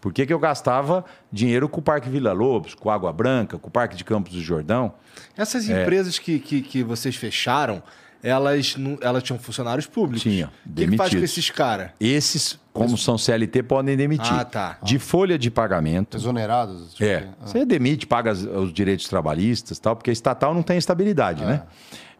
Por 0.00 0.12
que, 0.12 0.24
que 0.24 0.32
eu 0.32 0.38
gastava 0.38 1.04
dinheiro 1.32 1.68
com 1.68 1.80
o 1.80 1.82
Parque 1.82 2.08
Vila 2.08 2.32
Lobos, 2.32 2.74
com 2.74 2.90
Água 2.90 3.12
Branca, 3.12 3.58
com 3.58 3.68
o 3.68 3.70
Parque 3.70 3.96
de 3.96 4.04
Campos 4.04 4.32
do 4.32 4.40
Jordão? 4.40 4.92
Essas 5.36 5.68
é... 5.68 5.82
empresas 5.82 6.18
que, 6.18 6.38
que, 6.38 6.62
que 6.62 6.82
vocês 6.84 7.16
fecharam, 7.16 7.82
elas, 8.22 8.76
elas 9.00 9.22
tinham 9.22 9.38
funcionários 9.38 9.86
públicos. 9.86 10.22
Tinha. 10.22 10.50
O 10.66 10.72
que, 10.72 10.86
que 10.86 10.96
faz 10.96 11.12
com 11.12 11.18
esses 11.18 11.50
caras? 11.50 11.90
Esses, 11.98 12.58
como 12.72 12.92
Mas... 12.92 13.02
são 13.02 13.18
CLT, 13.18 13.64
podem 13.64 13.96
demitir. 13.96 14.32
Ah, 14.32 14.44
tá. 14.44 14.78
De 14.82 14.98
folha 14.98 15.36
de 15.36 15.50
pagamento. 15.50 16.16
Exonerados. 16.16 16.94
Tipo 16.94 17.04
é. 17.04 17.28
Ah. 17.40 17.46
Você 17.46 17.64
demite, 17.64 18.06
paga 18.06 18.32
os 18.32 18.72
direitos 18.72 19.08
trabalhistas 19.08 19.78
tal, 19.78 19.96
porque 19.96 20.10
estatal 20.10 20.54
não 20.54 20.62
tem 20.62 20.78
estabilidade, 20.78 21.44
né? 21.44 21.62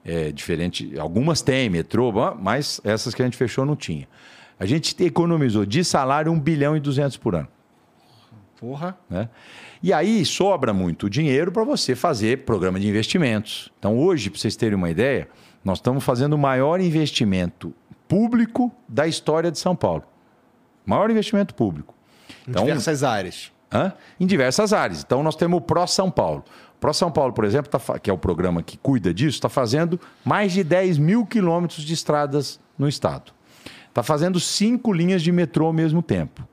É 0.05 0.33
diferente. 0.33 0.99
Algumas 0.99 1.43
têm, 1.43 1.69
metrô, 1.69 2.13
mas 2.41 2.81
essas 2.83 3.15
que 3.15 3.23
a 3.23 3.25
gente 3.25 3.37
fechou 3.37 3.65
não 3.65 3.77
tinha. 3.77 4.09
A 4.59 4.67
gente 4.67 5.01
economizou 5.05 5.65
de 5.65 5.85
salário 5.85 6.33
1 6.33 6.41
bilhão 6.41 6.77
e 6.77 6.81
200 6.81 7.17
por 7.17 7.37
ano. 7.37 7.49
Porra. 8.59 8.99
Né? 9.09 9.29
E 9.83 9.93
aí 9.93 10.25
sobra 10.25 10.73
muito 10.75 11.09
dinheiro 11.09 11.53
para 11.53 11.63
você 11.63 11.95
fazer 11.95 12.45
programa 12.45 12.81
de 12.81 12.89
investimentos. 12.89 13.73
Então, 13.79 13.97
hoje, 13.97 14.31
para 14.31 14.41
vocês 14.41 14.57
terem 14.57 14.75
uma 14.75 14.91
ideia, 14.91 15.29
nós 15.65 15.79
estamos 15.79 16.03
fazendo 16.03 16.33
o 16.33 16.39
maior 16.39 16.81
investimento 16.81 17.73
público 18.09 18.73
da 18.89 19.07
história 19.07 19.51
de 19.51 19.59
São 19.59 19.77
Paulo. 19.77 20.03
Maior 20.85 21.09
investimento 21.11 21.55
público. 21.55 21.95
Então, 22.49 22.63
em 22.63 22.67
diversas 22.67 23.05
áreas. 23.05 23.53
Hã? 23.73 23.93
Em 24.19 24.27
diversas 24.27 24.73
áreas. 24.73 25.05
Então, 25.05 25.23
nós 25.23 25.37
temos 25.37 25.59
o 25.59 25.61
Pró 25.61 25.87
São 25.87 26.11
Paulo. 26.11 26.45
Pró 26.81 26.93
São 26.93 27.13
Paulo, 27.13 27.33
por 27.33 27.45
exemplo, 27.45 27.71
tá, 27.71 27.99
que 27.99 28.11
é 28.11 28.13
o 28.13 28.19
programa 28.19 28.63
que 28.63 28.77
cuida 28.77 29.15
disso, 29.15 29.37
está 29.37 29.49
fazendo 29.49 30.01
mais 30.25 30.53
de 30.53 30.65
10 30.65 30.99
mil 30.99 31.25
quilômetros 31.25 31.85
de 31.85 31.95
estradas 31.95 32.59
no 32.77 32.89
estado. 32.89 33.33
Está 33.89 34.03
fazendo 34.03 34.41
cinco 34.41 34.93
linhas 34.93 35.23
de 35.23 35.31
metrô 35.31 35.67
ao 35.67 35.73
mesmo 35.73 36.03
tempo 36.03 36.47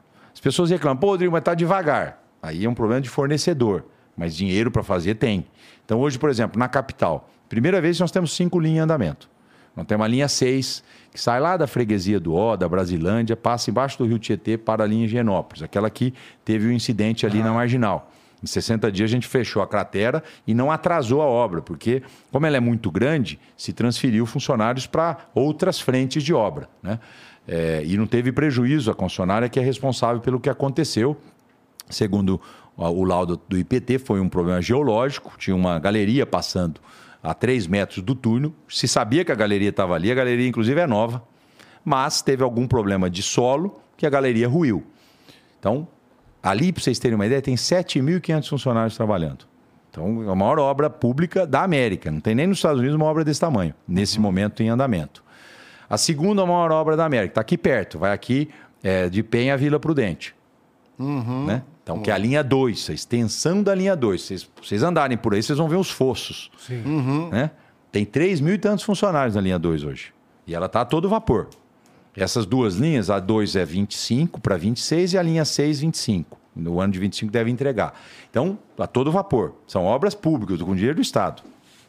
pessoas 0.45 0.69
reclamam, 0.69 0.97
pô, 0.97 1.07
Rodrigo, 1.07 1.31
mas 1.31 1.41
está 1.41 1.55
devagar. 1.55 2.21
Aí 2.39 2.65
é 2.65 2.69
um 2.69 2.75
problema 2.75 3.01
de 3.01 3.09
fornecedor, 3.09 3.83
mas 4.15 4.35
dinheiro 4.35 4.69
para 4.69 4.83
fazer 4.83 5.15
tem. 5.15 5.47
Então, 5.83 5.99
hoje, 5.99 6.19
por 6.19 6.29
exemplo, 6.29 6.59
na 6.59 6.67
capital, 6.67 7.27
primeira 7.49 7.81
vez 7.81 7.99
nós 7.99 8.11
temos 8.11 8.35
cinco 8.35 8.59
linhas 8.59 8.77
em 8.77 8.81
andamento. 8.81 9.27
Nós 9.75 9.87
temos 9.87 10.05
a 10.05 10.07
linha 10.07 10.27
6, 10.27 10.83
que 11.11 11.19
sai 11.19 11.39
lá 11.39 11.57
da 11.57 11.65
freguesia 11.65 12.19
do 12.19 12.35
Ó, 12.35 12.55
da 12.55 12.69
Brasilândia, 12.69 13.35
passa 13.35 13.71
embaixo 13.71 13.97
do 13.97 14.05
Rio 14.05 14.19
Tietê 14.19 14.55
para 14.55 14.83
a 14.83 14.87
linha 14.87 15.05
Higienópolis, 15.05 15.63
aquela 15.63 15.89
que 15.89 16.13
teve 16.45 16.67
o 16.67 16.69
um 16.69 16.73
incidente 16.73 17.25
ali 17.25 17.41
ah. 17.41 17.45
na 17.45 17.51
Marginal. 17.51 18.11
Em 18.43 18.45
60 18.45 18.91
dias 18.91 19.09
a 19.09 19.13
gente 19.13 19.27
fechou 19.27 19.63
a 19.63 19.67
cratera 19.67 20.23
e 20.45 20.53
não 20.53 20.71
atrasou 20.71 21.23
a 21.23 21.25
obra, 21.25 21.63
porque, 21.63 22.03
como 22.31 22.45
ela 22.45 22.55
é 22.55 22.59
muito 22.59 22.91
grande, 22.91 23.39
se 23.57 23.73
transferiu 23.73 24.27
funcionários 24.27 24.85
para 24.85 25.17
outras 25.33 25.79
frentes 25.79 26.21
de 26.21 26.35
obra. 26.35 26.69
Né? 26.83 26.99
É, 27.47 27.83
e 27.85 27.95
não 27.97 28.07
teve 28.07 28.31
prejuízo 28.31 28.89
a 28.89 28.95
concessionária 28.95 29.47
que 29.47 29.59
é 29.59 29.63
responsável 29.63 30.21
pelo 30.21 30.39
que 30.39 30.49
aconteceu. 30.49 31.15
Segundo 31.89 32.41
o 32.75 33.03
laudo 33.03 33.39
do 33.47 33.57
IPT, 33.57 33.99
foi 33.99 34.19
um 34.19 34.27
problema 34.27 34.61
geológico, 34.61 35.33
tinha 35.37 35.55
uma 35.55 35.79
galeria 35.79 36.25
passando 36.25 36.81
a 37.21 37.33
3 37.33 37.67
metros 37.67 38.03
do 38.03 38.15
túnel. 38.15 38.53
Se 38.67 38.87
sabia 38.87 39.23
que 39.23 39.31
a 39.31 39.35
galeria 39.35 39.69
estava 39.69 39.95
ali, 39.95 40.11
a 40.11 40.15
galeria 40.15 40.47
inclusive 40.47 40.79
é 40.79 40.87
nova, 40.87 41.23
mas 41.83 42.21
teve 42.21 42.43
algum 42.43 42.67
problema 42.67 43.09
de 43.09 43.21
solo 43.21 43.79
que 43.95 44.05
a 44.05 44.09
galeria 44.09 44.47
ruiu. 44.47 44.83
Então, 45.59 45.87
ali, 46.41 46.71
para 46.73 46.83
vocês 46.83 46.99
terem 46.99 47.15
uma 47.15 47.25
ideia, 47.25 47.41
tem 47.41 47.55
7.500 47.55 48.49
funcionários 48.49 48.95
trabalhando. 48.95 49.45
Então, 49.89 50.23
é 50.27 50.31
a 50.31 50.35
maior 50.35 50.59
obra 50.59 50.89
pública 50.89 51.47
da 51.47 51.63
América. 51.63 52.11
Não 52.11 52.19
tem 52.19 52.35
nem 52.35 52.47
nos 52.47 52.57
Estados 52.57 52.79
Unidos 52.79 52.95
uma 52.95 53.05
obra 53.05 53.23
desse 53.23 53.39
tamanho, 53.39 53.73
nesse 53.87 54.19
momento 54.19 54.61
em 54.61 54.69
andamento. 54.69 55.23
A 55.89 55.97
segunda 55.97 56.45
maior 56.45 56.71
obra 56.71 56.97
da 56.97 57.05
América 57.05 57.31
está 57.31 57.41
aqui 57.41 57.57
perto, 57.57 57.99
vai 57.99 58.11
aqui 58.11 58.49
é, 58.83 59.09
de 59.09 59.23
Penha 59.23 59.53
a 59.53 59.57
Vila 59.57 59.79
Prudente. 59.79 60.35
Uhum. 60.97 61.45
Né? 61.45 61.63
Então, 61.83 61.97
uhum. 61.97 62.01
que 62.01 62.09
é 62.09 62.13
a 62.13 62.17
linha 62.17 62.43
2, 62.43 62.89
a 62.89 62.93
extensão 62.93 63.61
da 63.61 63.75
linha 63.75 63.95
2. 63.95 64.21
Vocês, 64.21 64.49
vocês 64.61 64.83
andarem 64.83 65.17
por 65.17 65.33
aí, 65.33 65.43
vocês 65.43 65.57
vão 65.57 65.67
ver 65.67 65.75
os 65.75 65.91
fossos. 65.91 66.51
Sim. 66.57 66.81
Uhum. 66.83 67.29
Né? 67.29 67.51
Tem 67.91 68.03
3 68.05 68.41
mil 68.41 68.55
e 68.55 68.57
tantos 68.57 68.83
funcionários 68.83 69.35
na 69.35 69.41
linha 69.41 69.59
2 69.59 69.83
hoje. 69.83 70.13
E 70.47 70.55
ela 70.55 70.65
está 70.65 70.81
a 70.81 70.85
todo 70.85 71.07
vapor. 71.07 71.49
Essas 72.15 72.45
duas 72.45 72.75
linhas, 72.75 73.09
a 73.09 73.19
2 73.19 73.55
é 73.55 73.65
25 73.65 74.39
para 74.39 74.55
26 74.57 75.13
e 75.13 75.17
a 75.17 75.21
linha 75.21 75.43
6, 75.43 75.81
25. 75.81 76.39
No 76.55 76.79
ano 76.79 76.93
de 76.93 76.99
25 76.99 77.31
deve 77.31 77.51
entregar. 77.51 77.93
Então, 78.29 78.57
a 78.79 78.87
todo 78.87 79.11
vapor. 79.11 79.53
São 79.67 79.83
obras 79.83 80.15
públicas, 80.15 80.61
com 80.61 80.73
dinheiro 80.73 80.95
do 80.95 81.01
Estado. 81.01 81.43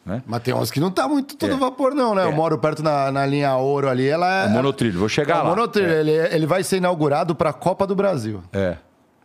Né? 0.06 0.22
Mas 0.24 0.42
tem 0.42 0.54
umas 0.54 0.70
que 0.70 0.78
não 0.78 0.88
tá 0.88 1.08
muito 1.08 1.36
todo 1.36 1.54
é. 1.54 1.56
vapor, 1.56 1.92
não, 1.92 2.14
né? 2.14 2.22
É. 2.22 2.26
Eu 2.26 2.32
moro 2.32 2.56
perto 2.58 2.80
na, 2.80 3.10
na 3.10 3.26
linha 3.26 3.56
Ouro 3.56 3.88
ali, 3.88 4.06
ela 4.06 4.44
é. 4.44 4.46
O 4.46 4.50
monotrilho, 4.50 5.00
vou 5.00 5.08
chegar 5.08 5.38
é, 5.38 5.38
lá. 5.38 5.44
O 5.44 5.48
monotrilho, 5.48 5.90
é. 5.90 6.00
ele, 6.00 6.12
ele 6.12 6.46
vai 6.46 6.62
ser 6.62 6.76
inaugurado 6.76 7.34
para 7.34 7.50
a 7.50 7.52
Copa 7.52 7.84
do 7.84 7.96
Brasil. 7.96 8.40
É. 8.52 8.76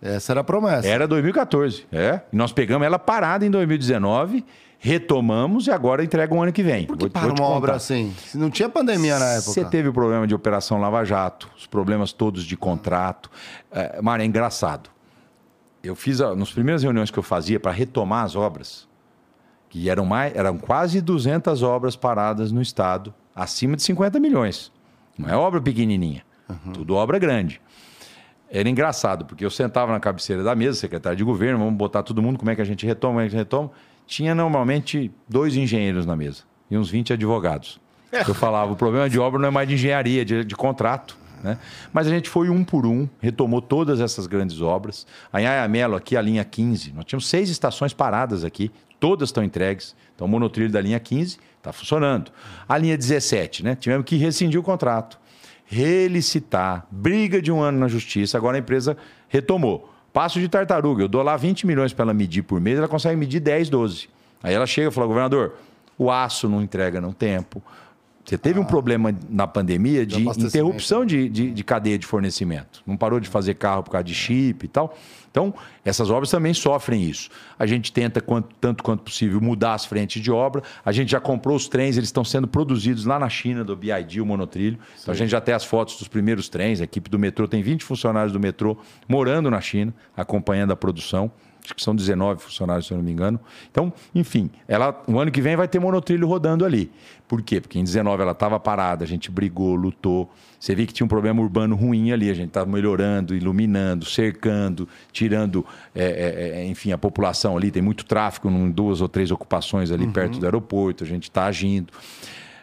Essa 0.01 0.33
era 0.33 0.41
a 0.41 0.43
promessa. 0.43 0.87
Era 0.87 1.07
2014, 1.07 1.85
é. 1.91 2.21
E 2.33 2.35
nós 2.35 2.51
pegamos 2.51 2.83
ela 2.83 2.97
parada 2.97 3.45
em 3.45 3.51
2019, 3.51 4.43
retomamos 4.79 5.67
e 5.67 5.71
agora 5.71 6.03
entrega 6.03 6.33
o 6.33 6.41
ano 6.41 6.51
que 6.51 6.63
vem. 6.63 6.87
Por 6.87 6.97
que 6.97 7.03
vou, 7.03 7.11
para 7.11 7.27
vou 7.27 7.37
uma 7.37 7.45
obra 7.45 7.75
assim? 7.75 8.11
Não 8.33 8.49
tinha 8.49 8.67
pandemia 8.67 9.19
na 9.19 9.33
época. 9.33 9.51
Você 9.51 9.63
teve 9.63 9.89
o 9.89 9.93
problema 9.93 10.25
de 10.25 10.33
operação 10.33 10.81
Lava 10.81 11.05
Jato, 11.05 11.47
os 11.55 11.67
problemas 11.67 12.11
todos 12.11 12.43
de 12.43 12.57
contrato. 12.57 13.29
É, 13.71 13.99
é 14.01 14.25
engraçado. 14.25 14.89
Eu 15.83 15.95
fiz, 15.95 16.19
a, 16.19 16.35
nas 16.35 16.51
primeiras 16.51 16.81
reuniões 16.81 17.11
que 17.11 17.19
eu 17.19 17.23
fazia 17.23 17.59
para 17.59 17.71
retomar 17.71 18.25
as 18.25 18.35
obras, 18.35 18.87
que 19.71 19.89
eram, 19.89 20.05
mais, 20.05 20.35
eram 20.35 20.57
quase 20.57 20.99
200 20.99 21.63
obras 21.63 21.95
paradas 21.95 22.51
no 22.51 22.61
estado, 22.61 23.13
acima 23.33 23.77
de 23.77 23.81
50 23.83 24.19
milhões. 24.19 24.69
Não 25.17 25.29
é 25.29 25.35
obra 25.35 25.61
pequenininha, 25.61 26.23
uhum. 26.49 26.73
tudo 26.73 26.93
obra 26.93 27.17
grande. 27.17 27.61
Era 28.49 28.69
engraçado, 28.69 29.23
porque 29.23 29.45
eu 29.45 29.49
sentava 29.49 29.93
na 29.93 29.99
cabeceira 29.99 30.43
da 30.43 30.53
mesa, 30.53 30.77
secretário 30.77 31.17
de 31.17 31.23
governo, 31.23 31.57
vamos 31.59 31.75
botar 31.75 32.03
todo 32.03 32.21
mundo, 32.21 32.37
como 32.37 32.51
é 32.51 32.55
que 32.55 32.61
a 32.61 32.65
gente 32.65 32.85
retoma, 32.85 33.13
como 33.13 33.21
é 33.21 33.23
que 33.23 33.27
a 33.27 33.29
gente 33.29 33.45
retoma. 33.45 33.71
Tinha 34.05 34.35
normalmente 34.35 35.09
dois 35.27 35.55
engenheiros 35.55 36.05
na 36.05 36.17
mesa 36.17 36.43
e 36.69 36.77
uns 36.77 36.89
20 36.89 37.13
advogados. 37.13 37.79
É. 38.11 38.29
Eu 38.29 38.35
falava, 38.35 38.73
o 38.73 38.75
problema 38.75 39.09
de 39.09 39.17
obra 39.17 39.39
não 39.39 39.47
é 39.47 39.51
mais 39.51 39.69
de 39.69 39.75
engenharia, 39.75 40.25
de, 40.25 40.43
de 40.43 40.55
contrato. 40.55 41.17
Né? 41.41 41.57
Mas 41.93 42.07
a 42.07 42.09
gente 42.09 42.29
foi 42.29 42.49
um 42.49 42.61
por 42.61 42.85
um, 42.85 43.07
retomou 43.21 43.61
todas 43.61 44.01
essas 44.01 44.27
grandes 44.27 44.59
obras. 44.59 45.07
A 45.31 45.37
Anhaia 45.37 45.95
aqui, 45.95 46.17
a 46.17 46.21
linha 46.21 46.43
15, 46.43 46.91
nós 46.91 47.05
tínhamos 47.05 47.29
seis 47.29 47.49
estações 47.49 47.93
paradas 47.93 48.43
aqui, 48.43 48.69
todas 49.01 49.29
estão 49.29 49.43
entregues. 49.43 49.95
Então, 50.15 50.27
o 50.27 50.29
monotrilho 50.29 50.71
da 50.71 50.79
linha 50.79 50.99
15 50.99 51.39
está 51.57 51.73
funcionando. 51.73 52.31
A 52.69 52.77
linha 52.77 52.95
17, 52.95 53.63
né? 53.63 53.75
Tivemos 53.75 54.05
que 54.05 54.15
rescindir 54.15 54.59
o 54.59 54.63
contrato, 54.63 55.19
relicitar, 55.65 56.85
briga 56.89 57.41
de 57.41 57.51
um 57.51 57.59
ano 57.59 57.79
na 57.79 57.87
justiça, 57.87 58.37
agora 58.37 58.57
a 58.57 58.59
empresa 58.59 58.95
retomou. 59.27 59.91
Passo 60.13 60.39
de 60.39 60.47
tartaruga, 60.47 61.03
eu 61.03 61.07
dou 61.07 61.23
lá 61.23 61.35
20 61.35 61.65
milhões 61.65 61.93
para 61.93 62.03
ela 62.03 62.13
medir 62.13 62.43
por 62.43 62.61
mês, 62.61 62.77
ela 62.77 62.87
consegue 62.87 63.15
medir 63.15 63.39
10, 63.39 63.69
12. 63.69 64.09
Aí 64.43 64.53
ela 64.53 64.67
chega 64.67 64.89
e 64.89 64.91
fala, 64.91 65.07
governador, 65.07 65.55
o 65.97 66.11
aço 66.11 66.47
não 66.47 66.61
entrega 66.61 67.01
no 67.01 67.13
tempo. 67.13 67.61
Você 68.23 68.37
teve 68.37 68.59
ah, 68.59 68.61
um 68.61 68.65
problema 68.65 69.15
na 69.29 69.47
pandemia 69.47 70.05
de 70.05 70.21
interrupção 70.21 71.05
de, 71.05 71.27
de, 71.27 71.51
de 71.51 71.63
cadeia 71.63 71.97
de 71.97 72.05
fornecimento. 72.05 72.81
Não 72.85 72.95
parou 72.95 73.19
de 73.19 73.27
fazer 73.27 73.55
carro 73.55 73.83
por 73.83 73.91
causa 73.91 74.03
de 74.03 74.13
chip 74.13 74.65
e 74.65 74.67
tal. 74.67 74.95
Então, 75.29 75.53
essas 75.83 76.09
obras 76.09 76.29
também 76.29 76.53
sofrem 76.53 77.03
isso. 77.03 77.29
A 77.57 77.65
gente 77.65 77.91
tenta, 77.91 78.19
quanto, 78.19 78.53
tanto 78.59 78.83
quanto 78.83 79.03
possível, 79.03 79.39
mudar 79.39 79.73
as 79.73 79.85
frentes 79.85 80.21
de 80.21 80.29
obra. 80.29 80.61
A 80.83 80.91
gente 80.91 81.11
já 81.11 81.21
comprou 81.21 81.55
os 81.55 81.69
trens, 81.69 81.97
eles 81.97 82.09
estão 82.09 82.23
sendo 82.23 82.47
produzidos 82.47 83.05
lá 83.05 83.17
na 83.17 83.29
China, 83.29 83.63
do 83.63 83.75
BID, 83.75 84.19
o 84.19 84.25
monotrilho. 84.25 84.77
Sim. 84.95 85.01
Então, 85.03 85.13
a 85.13 85.17
gente 85.17 85.29
já 85.29 85.39
tem 85.39 85.55
as 85.55 85.63
fotos 85.63 85.97
dos 85.97 86.07
primeiros 86.07 86.49
trens. 86.49 86.81
A 86.81 86.83
equipe 86.83 87.09
do 87.09 87.17
metrô 87.17 87.47
tem 87.47 87.63
20 87.63 87.83
funcionários 87.83 88.33
do 88.33 88.39
metrô 88.39 88.77
morando 89.07 89.49
na 89.49 89.61
China, 89.61 89.93
acompanhando 90.15 90.71
a 90.71 90.75
produção 90.75 91.31
acho 91.63 91.75
que 91.75 91.83
são 91.83 91.95
19 91.95 92.41
funcionários, 92.41 92.87
se 92.87 92.93
eu 92.93 92.97
não 92.97 93.03
me 93.03 93.11
engano. 93.11 93.39
Então, 93.69 93.93
enfim, 94.13 94.49
ela, 94.67 95.01
o 95.07 95.19
ano 95.19 95.31
que 95.31 95.41
vem 95.41 95.55
vai 95.55 95.67
ter 95.67 95.79
monotrilho 95.79 96.27
rodando 96.27 96.65
ali. 96.65 96.91
Por 97.27 97.41
quê? 97.41 97.61
Porque 97.61 97.79
em 97.79 97.83
19 97.83 98.21
ela 98.21 98.33
estava 98.33 98.59
parada, 98.59 99.05
a 99.05 99.07
gente 99.07 99.31
brigou, 99.31 99.73
lutou. 99.75 100.29
Você 100.59 100.75
viu 100.75 100.85
que 100.85 100.93
tinha 100.93 101.05
um 101.05 101.09
problema 101.09 101.41
urbano 101.41 101.75
ruim 101.75 102.11
ali, 102.11 102.29
a 102.29 102.33
gente 102.33 102.49
estava 102.49 102.69
melhorando, 102.69 103.33
iluminando, 103.33 104.05
cercando, 104.05 104.87
tirando, 105.11 105.65
é, 105.95 106.03
é, 106.03 106.59
é, 106.59 106.65
enfim, 106.65 106.91
a 106.91 106.97
população 106.97 107.55
ali. 107.55 107.71
Tem 107.71 107.81
muito 107.81 108.05
tráfego 108.05 108.49
em 108.49 108.69
duas 108.69 108.99
ou 108.99 109.07
três 109.07 109.31
ocupações 109.31 109.91
ali 109.91 110.05
uhum. 110.05 110.11
perto 110.11 110.39
do 110.39 110.45
aeroporto, 110.45 111.03
a 111.03 111.07
gente 111.07 111.23
está 111.23 111.45
agindo. 111.45 111.93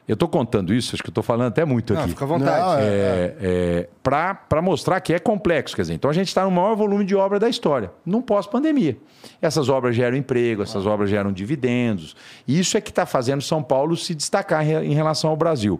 Eu 0.09 0.15
estou 0.15 0.27
contando 0.27 0.73
isso, 0.73 0.97
acho 0.97 1.03
que 1.03 1.11
estou 1.11 1.23
falando 1.23 1.49
até 1.49 1.67
muito 1.67 1.93
Não, 1.93 2.01
aqui. 2.01 2.11
Fica 2.11 2.25
à 2.25 2.29
vontade. 2.29 2.63
Não, 2.63 2.79
é, 2.79 2.87
é, 2.89 3.37
é 3.41 3.89
Para 4.03 4.63
mostrar 4.63 4.99
que 5.03 5.13
é 5.13 5.19
complexo. 5.19 5.77
Quer 5.77 5.83
dizer, 5.83 5.95
então 5.95 6.11
a 6.11 6.15
gente 6.15 6.29
está 6.29 6.45
no 6.45 6.51
maior 6.51 6.75
volume 6.75 7.05
de 7.05 7.15
obra 7.15 7.39
da 7.39 7.47
história, 7.47 7.93
num 8.07 8.23
pós-pandemia. 8.23 8.97
Essas 9.43 9.69
obras 9.69 9.95
geram 9.95 10.17
emprego, 10.17 10.63
essas 10.63 10.87
ah. 10.87 10.91
obras 10.91 11.11
geram 11.11 11.31
dividendos. 11.31 12.17
E 12.47 12.59
isso 12.59 12.79
é 12.79 12.81
que 12.81 12.89
está 12.89 13.05
fazendo 13.05 13.43
São 13.43 13.63
Paulo 13.63 13.99
se 13.99 14.15
destacar 14.15 14.67
em 14.67 14.95
relação 14.95 15.29
ao 15.29 15.37
Brasil. 15.37 15.79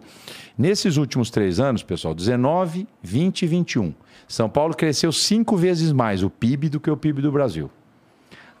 Nesses 0.55 0.97
últimos 0.97 1.31
três 1.31 1.59
anos, 1.59 1.81
pessoal, 1.81 2.13
19, 2.13 2.87
20 3.01 3.41
e 3.41 3.47
21, 3.47 3.95
São 4.27 4.47
Paulo 4.47 4.75
cresceu 4.75 5.11
cinco 5.11 5.57
vezes 5.57 5.91
mais 5.91 6.21
o 6.21 6.29
PIB 6.29 6.69
do 6.69 6.79
que 6.79 6.91
o 6.91 6.95
PIB 6.95 7.23
do 7.23 7.31
Brasil. 7.31 7.71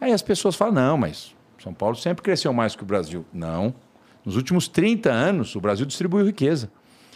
Aí 0.01 0.11
as 0.11 0.23
pessoas 0.23 0.55
falam: 0.55 0.73
não, 0.73 0.97
mas 0.97 1.35
São 1.61 1.75
Paulo 1.75 1.95
sempre 1.95 2.23
cresceu 2.23 2.51
mais 2.51 2.75
que 2.75 2.81
o 2.81 2.87
Brasil. 2.87 3.23
Não. 3.31 3.75
Nos 4.25 4.35
últimos 4.35 4.67
30 4.67 5.11
anos, 5.11 5.55
o 5.55 5.61
Brasil 5.61 5.85
distribuiu 5.85 6.25
riqueza. 6.25 6.71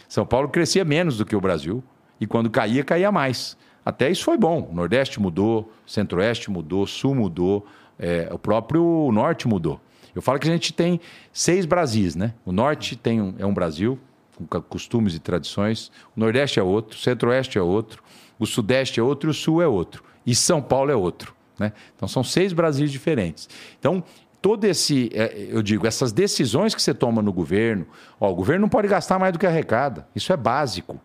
São 0.08 0.24
Paulo 0.24 0.48
crescia 0.48 0.84
menos 0.84 1.18
do 1.18 1.26
que 1.26 1.34
o 1.34 1.40
Brasil 1.40 1.82
e 2.20 2.26
quando 2.26 2.50
caía, 2.50 2.84
caía 2.84 3.10
mais. 3.10 3.56
Até 3.84 4.10
isso 4.10 4.24
foi 4.24 4.38
bom. 4.38 4.68
O 4.70 4.74
Nordeste 4.74 5.20
mudou, 5.20 5.72
Centro-Oeste 5.86 6.50
mudou, 6.50 6.86
Sul 6.86 7.14
mudou, 7.14 7.66
é, 7.98 8.28
o 8.32 8.38
próprio 8.38 9.10
Norte 9.12 9.46
mudou. 9.46 9.80
Eu 10.14 10.22
falo 10.22 10.38
que 10.38 10.48
a 10.48 10.50
gente 10.50 10.72
tem 10.72 11.00
seis 11.32 11.66
Brasis, 11.66 12.14
né? 12.14 12.34
O 12.46 12.52
Norte 12.52 12.96
tem 12.96 13.20
um, 13.20 13.34
é 13.38 13.44
um 13.44 13.52
Brasil, 13.52 13.98
com 14.36 14.60
costumes 14.62 15.14
e 15.14 15.18
tradições, 15.18 15.90
o 16.16 16.20
Nordeste 16.20 16.58
é 16.58 16.62
outro, 16.62 16.96
o 16.96 17.00
Centro-Oeste 17.00 17.58
é 17.58 17.62
outro, 17.62 18.02
o 18.38 18.46
Sudeste 18.46 19.00
é 19.00 19.02
outro 19.02 19.28
e 19.28 19.32
o 19.32 19.34
Sul 19.34 19.60
é 19.60 19.66
outro. 19.66 20.02
E 20.24 20.34
São 20.34 20.62
Paulo 20.62 20.90
é 20.90 20.96
outro. 20.96 21.34
Né? 21.58 21.72
Então 21.94 22.08
são 22.08 22.24
seis 22.24 22.52
Brasis 22.52 22.90
diferentes. 22.90 23.48
Então, 23.78 24.02
todo 24.44 24.66
esse, 24.66 25.08
é, 25.14 25.48
eu 25.48 25.62
digo, 25.62 25.86
essas 25.86 26.12
decisões 26.12 26.74
que 26.74 26.82
você 26.82 26.92
toma 26.92 27.22
no 27.22 27.32
governo, 27.32 27.86
ó, 28.20 28.30
o 28.30 28.34
governo 28.34 28.60
não 28.60 28.68
pode 28.68 28.86
gastar 28.86 29.18
mais 29.18 29.32
do 29.32 29.38
que 29.38 29.46
arrecada. 29.46 30.06
Isso 30.14 30.34
é 30.34 30.36
básico. 30.36 31.00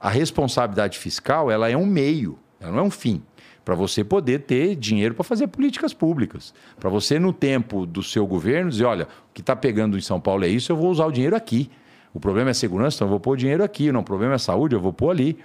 A 0.00 0.08
responsabilidade 0.08 0.96
fiscal, 0.96 1.50
ela 1.50 1.68
é 1.68 1.76
um 1.76 1.84
meio, 1.84 2.38
ela 2.60 2.70
não 2.70 2.78
é 2.78 2.82
um 2.84 2.90
fim 2.90 3.20
para 3.64 3.74
você 3.74 4.04
poder 4.04 4.42
ter 4.42 4.76
dinheiro 4.76 5.12
para 5.12 5.24
fazer 5.24 5.48
políticas 5.48 5.92
públicas. 5.92 6.54
Para 6.78 6.88
você, 6.88 7.18
no 7.18 7.32
tempo 7.32 7.84
do 7.84 8.00
seu 8.00 8.24
governo, 8.28 8.70
dizer: 8.70 8.84
olha, 8.84 9.08
o 9.28 9.34
que 9.34 9.40
está 9.40 9.56
pegando 9.56 9.98
em 9.98 10.00
São 10.00 10.20
Paulo 10.20 10.44
é 10.44 10.48
isso, 10.48 10.70
eu 10.70 10.76
vou 10.76 10.88
usar 10.88 11.06
o 11.06 11.10
dinheiro 11.10 11.34
aqui. 11.34 11.68
O 12.14 12.20
problema 12.20 12.50
é 12.50 12.54
segurança, 12.54 12.98
então 12.98 13.08
eu 13.08 13.10
vou 13.10 13.18
pôr 13.18 13.32
o 13.32 13.36
dinheiro 13.36 13.64
aqui. 13.64 13.90
Não, 13.90 14.02
o 14.02 14.04
problema 14.04 14.34
é 14.34 14.38
saúde, 14.38 14.76
eu 14.76 14.80
vou 14.80 14.92
pôr 14.92 15.10
ali. 15.10 15.36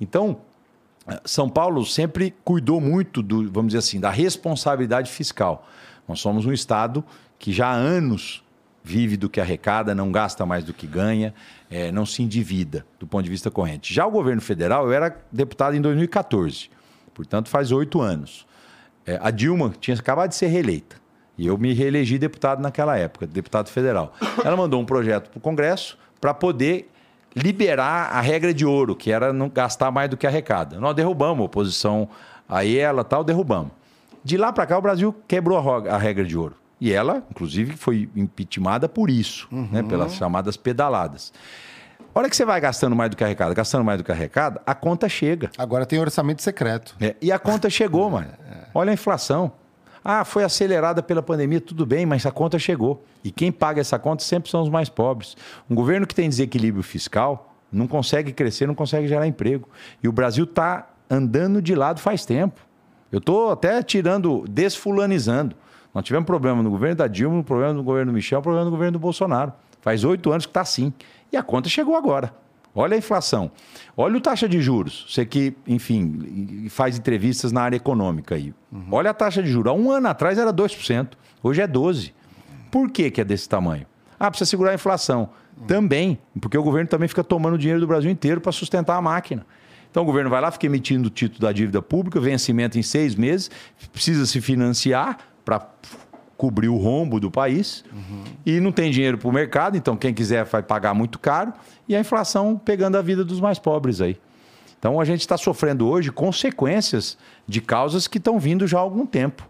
Então, 0.00 0.36
São 1.24 1.48
Paulo 1.48 1.84
sempre 1.84 2.32
cuidou 2.44 2.80
muito, 2.80 3.24
do, 3.24 3.50
vamos 3.50 3.72
dizer 3.72 3.78
assim, 3.78 3.98
da 3.98 4.10
responsabilidade 4.10 5.10
fiscal. 5.10 5.66
Nós 6.10 6.18
somos 6.18 6.44
um 6.44 6.52
Estado 6.52 7.04
que 7.38 7.52
já 7.52 7.68
há 7.68 7.72
anos 7.72 8.42
vive 8.82 9.16
do 9.16 9.28
que 9.30 9.40
arrecada, 9.40 9.94
não 9.94 10.10
gasta 10.10 10.44
mais 10.44 10.64
do 10.64 10.74
que 10.74 10.84
ganha, 10.84 11.32
é, 11.70 11.92
não 11.92 12.04
se 12.04 12.20
endivida 12.20 12.84
do 12.98 13.06
ponto 13.06 13.22
de 13.22 13.30
vista 13.30 13.48
corrente. 13.48 13.94
Já 13.94 14.04
o 14.04 14.10
governo 14.10 14.42
federal, 14.42 14.86
eu 14.86 14.92
era 14.92 15.16
deputado 15.30 15.76
em 15.76 15.80
2014. 15.80 16.68
Portanto, 17.14 17.48
faz 17.48 17.70
oito 17.70 18.00
anos. 18.00 18.44
É, 19.06 19.20
a 19.22 19.30
Dilma 19.30 19.72
tinha 19.78 19.96
acabado 19.96 20.30
de 20.30 20.34
ser 20.34 20.48
reeleita. 20.48 20.96
E 21.38 21.46
eu 21.46 21.56
me 21.56 21.72
reelegi 21.72 22.18
deputado 22.18 22.60
naquela 22.60 22.98
época, 22.98 23.24
deputado 23.24 23.68
federal. 23.68 24.12
Ela 24.44 24.56
mandou 24.56 24.80
um 24.80 24.84
projeto 24.84 25.30
para 25.30 25.38
o 25.38 25.40
Congresso 25.40 25.96
para 26.20 26.34
poder 26.34 26.90
liberar 27.36 28.10
a 28.10 28.20
regra 28.20 28.52
de 28.52 28.66
ouro, 28.66 28.96
que 28.96 29.12
era 29.12 29.32
não 29.32 29.48
gastar 29.48 29.92
mais 29.92 30.10
do 30.10 30.16
que 30.16 30.26
arrecada. 30.26 30.80
Nós 30.80 30.96
derrubamos 30.96 31.40
a 31.40 31.44
oposição 31.44 32.08
a 32.48 32.66
ela, 32.66 33.04
tal, 33.04 33.22
derrubamos. 33.22 33.70
De 34.22 34.36
lá 34.36 34.52
para 34.52 34.66
cá, 34.66 34.78
o 34.78 34.82
Brasil 34.82 35.14
quebrou 35.26 35.58
a 35.58 35.98
regra 35.98 36.24
de 36.24 36.36
ouro. 36.36 36.56
E 36.80 36.92
ela, 36.92 37.22
inclusive, 37.30 37.76
foi 37.76 38.08
impeachmentada 38.16 38.88
por 38.88 39.10
isso, 39.10 39.46
né, 39.50 39.58
uhum. 39.58 39.68
né, 39.70 39.82
pelas 39.82 40.14
chamadas 40.14 40.56
pedaladas. 40.56 41.32
A 42.14 42.18
hora 42.18 42.28
que 42.28 42.34
você 42.34 42.44
vai 42.44 42.60
gastando 42.60 42.96
mais 42.96 43.10
do 43.10 43.16
que 43.16 43.22
arrecada, 43.22 43.54
gastando 43.54 43.84
mais 43.84 43.98
do 43.98 44.04
que 44.04 44.10
arrecada, 44.10 44.60
a 44.66 44.74
conta 44.74 45.08
chega. 45.08 45.50
Agora 45.56 45.86
tem 45.86 46.00
orçamento 46.00 46.42
secreto. 46.42 46.96
É, 47.00 47.14
e 47.20 47.30
a 47.30 47.38
conta 47.38 47.68
chegou, 47.70 48.08
é, 48.08 48.10
mano. 48.10 48.32
É. 48.50 48.66
Olha 48.74 48.90
a 48.90 48.94
inflação. 48.94 49.52
Ah, 50.02 50.24
foi 50.24 50.42
acelerada 50.42 51.02
pela 51.02 51.22
pandemia, 51.22 51.60
tudo 51.60 51.84
bem, 51.84 52.06
mas 52.06 52.24
a 52.24 52.30
conta 52.30 52.58
chegou. 52.58 53.04
E 53.22 53.30
quem 53.30 53.52
paga 53.52 53.80
essa 53.80 53.98
conta 53.98 54.24
sempre 54.24 54.50
são 54.50 54.62
os 54.62 54.70
mais 54.70 54.88
pobres. 54.88 55.36
Um 55.68 55.74
governo 55.74 56.06
que 56.06 56.14
tem 56.14 56.28
desequilíbrio 56.28 56.82
fiscal 56.82 57.54
não 57.70 57.86
consegue 57.86 58.32
crescer, 58.32 58.66
não 58.66 58.74
consegue 58.74 59.06
gerar 59.06 59.26
emprego. 59.26 59.68
E 60.02 60.08
o 60.08 60.12
Brasil 60.12 60.44
está 60.44 60.88
andando 61.08 61.60
de 61.60 61.74
lado 61.74 62.00
faz 62.00 62.24
tempo. 62.24 62.60
Eu 63.10 63.18
estou 63.18 63.50
até 63.50 63.82
tirando, 63.82 64.44
desfulanizando. 64.48 65.56
Nós 65.92 66.04
tivemos 66.04 66.26
problema 66.26 66.62
no 66.62 66.70
governo 66.70 66.96
da 66.96 67.06
Dilma, 67.06 67.36
um 67.36 67.42
problema 67.42 67.72
no 67.72 67.82
governo 67.82 68.12
do 68.12 68.14
Michel, 68.14 68.38
um 68.38 68.42
problema 68.42 68.64
no 68.64 68.70
governo 68.70 68.92
do 68.92 68.98
Bolsonaro. 68.98 69.52
Faz 69.80 70.04
oito 70.04 70.30
anos 70.30 70.46
que 70.46 70.50
está 70.50 70.60
assim. 70.60 70.92
E 71.32 71.36
a 71.36 71.42
conta 71.42 71.68
chegou 71.68 71.96
agora. 71.96 72.32
Olha 72.74 72.94
a 72.94 72.98
inflação. 72.98 73.50
Olha 73.96 74.16
o 74.16 74.20
taxa 74.20 74.48
de 74.48 74.60
juros. 74.62 75.06
Você 75.08 75.26
que, 75.26 75.56
enfim, 75.66 76.68
faz 76.70 76.96
entrevistas 76.96 77.50
na 77.50 77.62
área 77.62 77.76
econômica 77.76 78.36
aí. 78.36 78.54
Uhum. 78.70 78.86
Olha 78.92 79.10
a 79.10 79.14
taxa 79.14 79.42
de 79.42 79.50
juros. 79.50 79.72
Há 79.72 79.74
um 79.74 79.90
ano 79.90 80.06
atrás 80.06 80.38
era 80.38 80.52
2%. 80.52 81.08
Hoje 81.42 81.60
é 81.60 81.66
12%. 81.66 82.12
Por 82.70 82.88
que, 82.90 83.10
que 83.10 83.20
é 83.20 83.24
desse 83.24 83.48
tamanho? 83.48 83.84
Ah, 84.18 84.30
precisa 84.30 84.48
segurar 84.48 84.70
a 84.70 84.74
inflação. 84.74 85.30
Uhum. 85.58 85.66
Também, 85.66 86.18
porque 86.40 86.56
o 86.56 86.62
governo 86.62 86.88
também 86.88 87.08
fica 87.08 87.24
tomando 87.24 87.58
dinheiro 87.58 87.80
do 87.80 87.86
Brasil 87.86 88.10
inteiro 88.10 88.40
para 88.40 88.52
sustentar 88.52 88.96
a 88.96 89.02
máquina. 89.02 89.44
Então 89.90 90.04
o 90.04 90.06
governo 90.06 90.30
vai 90.30 90.40
lá, 90.40 90.50
fica 90.50 90.66
emitindo 90.66 91.08
o 91.08 91.10
título 91.10 91.40
da 91.40 91.52
dívida 91.52 91.82
pública, 91.82 92.20
vencimento 92.20 92.78
em 92.78 92.82
seis 92.82 93.14
meses, 93.14 93.50
precisa 93.92 94.24
se 94.24 94.40
financiar 94.40 95.18
para 95.44 95.66
cobrir 96.36 96.68
o 96.68 96.76
rombo 96.76 97.20
do 97.20 97.30
país 97.30 97.84
uhum. 97.92 98.24
e 98.46 98.60
não 98.60 98.72
tem 98.72 98.90
dinheiro 98.90 99.18
para 99.18 99.28
o 99.28 99.32
mercado, 99.32 99.76
então 99.76 99.94
quem 99.94 100.14
quiser 100.14 100.44
vai 100.44 100.62
pagar 100.62 100.94
muito 100.94 101.18
caro 101.18 101.52
e 101.86 101.94
a 101.94 102.00
inflação 102.00 102.56
pegando 102.56 102.96
a 102.96 103.02
vida 103.02 103.24
dos 103.24 103.40
mais 103.40 103.58
pobres 103.58 104.00
aí. 104.00 104.16
Então 104.78 104.98
a 104.98 105.04
gente 105.04 105.20
está 105.20 105.36
sofrendo 105.36 105.86
hoje 105.86 106.10
consequências 106.10 107.18
de 107.46 107.60
causas 107.60 108.06
que 108.06 108.16
estão 108.16 108.38
vindo 108.38 108.66
já 108.66 108.78
há 108.78 108.80
algum 108.80 109.04
tempo. 109.04 109.46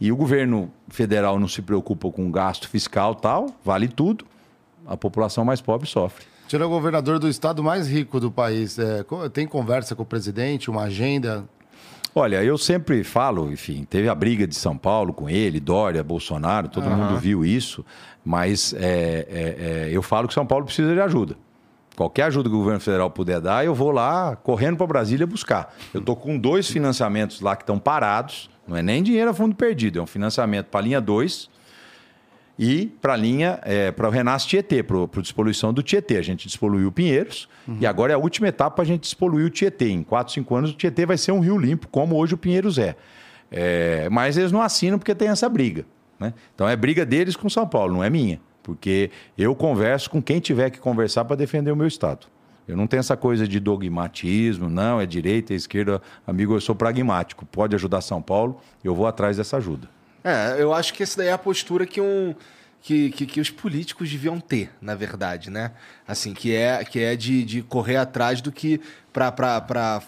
E 0.00 0.10
o 0.10 0.16
governo 0.16 0.70
federal 0.88 1.38
não 1.38 1.46
se 1.46 1.60
preocupa 1.60 2.10
com 2.10 2.30
gasto 2.30 2.68
fiscal 2.68 3.14
tal, 3.14 3.48
vale 3.62 3.88
tudo, 3.88 4.24
a 4.86 4.96
população 4.96 5.44
mais 5.44 5.60
pobre 5.60 5.86
sofre. 5.86 6.24
Tira 6.46 6.66
o 6.66 6.68
governador 6.68 7.18
do 7.18 7.28
estado 7.28 7.62
mais 7.62 7.88
rico 7.88 8.20
do 8.20 8.30
país. 8.30 8.78
É, 8.78 9.04
tem 9.32 9.46
conversa 9.46 9.94
com 9.94 10.02
o 10.02 10.06
presidente, 10.06 10.70
uma 10.70 10.82
agenda? 10.82 11.44
Olha, 12.14 12.44
eu 12.44 12.56
sempre 12.56 13.02
falo, 13.02 13.50
enfim, 13.50 13.84
teve 13.84 14.08
a 14.08 14.14
briga 14.14 14.46
de 14.46 14.54
São 14.54 14.78
Paulo 14.78 15.12
com 15.12 15.28
ele, 15.28 15.58
Dória, 15.58 16.04
Bolsonaro, 16.04 16.68
todo 16.68 16.86
uhum. 16.86 16.96
mundo 16.96 17.18
viu 17.18 17.44
isso, 17.44 17.84
mas 18.24 18.72
é, 18.74 19.26
é, 19.28 19.88
é, 19.88 19.88
eu 19.90 20.00
falo 20.00 20.28
que 20.28 20.34
São 20.34 20.46
Paulo 20.46 20.64
precisa 20.64 20.94
de 20.94 21.00
ajuda. 21.00 21.36
Qualquer 21.96 22.24
ajuda 22.24 22.48
que 22.48 22.54
o 22.54 22.58
governo 22.58 22.78
federal 22.78 23.10
puder 23.10 23.40
dar, 23.40 23.64
eu 23.64 23.74
vou 23.74 23.90
lá 23.90 24.36
correndo 24.36 24.76
para 24.76 24.86
Brasília 24.86 25.26
buscar. 25.26 25.74
Eu 25.92 26.00
estou 26.00 26.14
com 26.14 26.38
dois 26.38 26.68
financiamentos 26.68 27.40
lá 27.40 27.56
que 27.56 27.62
estão 27.62 27.80
parados, 27.80 28.48
não 28.66 28.76
é 28.76 28.82
nem 28.82 29.02
dinheiro 29.02 29.30
a 29.30 29.34
fundo 29.34 29.56
perdido, 29.56 29.98
é 29.98 30.02
um 30.02 30.06
financiamento 30.06 30.66
para 30.66 30.80
a 30.80 30.82
linha 30.84 31.00
2 31.00 31.50
e 32.58 32.86
para 33.00 33.14
a 33.14 33.16
linha, 33.16 33.58
é, 33.62 33.90
para 33.90 34.08
o 34.08 34.10
Renasce 34.10 34.46
Tietê, 34.46 34.82
para 34.82 34.96
a 34.96 35.20
despoluição 35.20 35.72
do 35.72 35.82
Tietê. 35.82 36.16
A 36.16 36.22
gente 36.22 36.46
despoluiu 36.46 36.90
Pinheiros 36.92 37.48
uhum. 37.66 37.78
e 37.80 37.86
agora 37.86 38.12
é 38.12 38.14
a 38.14 38.18
última 38.18 38.48
etapa 38.48 38.82
a 38.82 38.84
gente 38.84 39.02
despoluir 39.02 39.46
o 39.46 39.50
Tietê. 39.50 39.88
Em 39.88 40.02
4, 40.02 40.32
5 40.32 40.54
anos 40.54 40.70
o 40.70 40.74
Tietê 40.74 41.04
vai 41.04 41.18
ser 41.18 41.32
um 41.32 41.40
rio 41.40 41.58
limpo, 41.58 41.88
como 41.88 42.16
hoje 42.16 42.34
o 42.34 42.38
Pinheiros 42.38 42.78
é. 42.78 42.96
é 43.50 44.08
mas 44.10 44.36
eles 44.36 44.52
não 44.52 44.62
assinam 44.62 44.98
porque 44.98 45.14
tem 45.14 45.28
essa 45.28 45.48
briga. 45.48 45.84
Né? 46.18 46.32
Então 46.54 46.68
é 46.68 46.76
briga 46.76 47.04
deles 47.04 47.34
com 47.34 47.48
São 47.48 47.66
Paulo, 47.66 47.94
não 47.94 48.04
é 48.04 48.10
minha. 48.10 48.40
Porque 48.62 49.10
eu 49.36 49.54
converso 49.54 50.08
com 50.08 50.22
quem 50.22 50.40
tiver 50.40 50.70
que 50.70 50.78
conversar 50.78 51.24
para 51.24 51.36
defender 51.36 51.70
o 51.70 51.76
meu 51.76 51.86
Estado. 51.86 52.26
Eu 52.66 52.76
não 52.78 52.86
tenho 52.86 53.00
essa 53.00 53.16
coisa 53.16 53.46
de 53.46 53.60
dogmatismo, 53.60 54.70
não, 54.70 54.98
é 54.98 55.04
direita, 55.04 55.52
é 55.52 55.56
esquerda. 55.56 56.00
Amigo, 56.26 56.54
eu 56.54 56.60
sou 56.60 56.74
pragmático. 56.74 57.44
Pode 57.44 57.74
ajudar 57.74 58.00
São 58.00 58.22
Paulo, 58.22 58.58
eu 58.82 58.94
vou 58.94 59.06
atrás 59.06 59.36
dessa 59.36 59.58
ajuda. 59.58 59.86
É, 60.24 60.56
eu 60.58 60.72
acho 60.72 60.94
que 60.94 61.02
essa 61.02 61.18
daí 61.18 61.28
é 61.28 61.32
a 61.32 61.38
postura 61.38 61.86
que 61.86 62.00
um. 62.00 62.34
Que, 62.80 63.10
que, 63.10 63.24
que, 63.24 63.40
os 63.40 63.48
políticos 63.48 64.10
deviam 64.10 64.38
ter, 64.38 64.70
na 64.78 64.94
verdade, 64.94 65.48
né? 65.48 65.72
Assim, 66.06 66.34
que 66.34 66.54
é, 66.54 66.84
que 66.84 67.00
é 67.00 67.16
de, 67.16 67.42
de 67.42 67.62
correr 67.62 67.96
atrás 67.96 68.42
do 68.42 68.52
que 68.52 68.78
para 69.10 70.02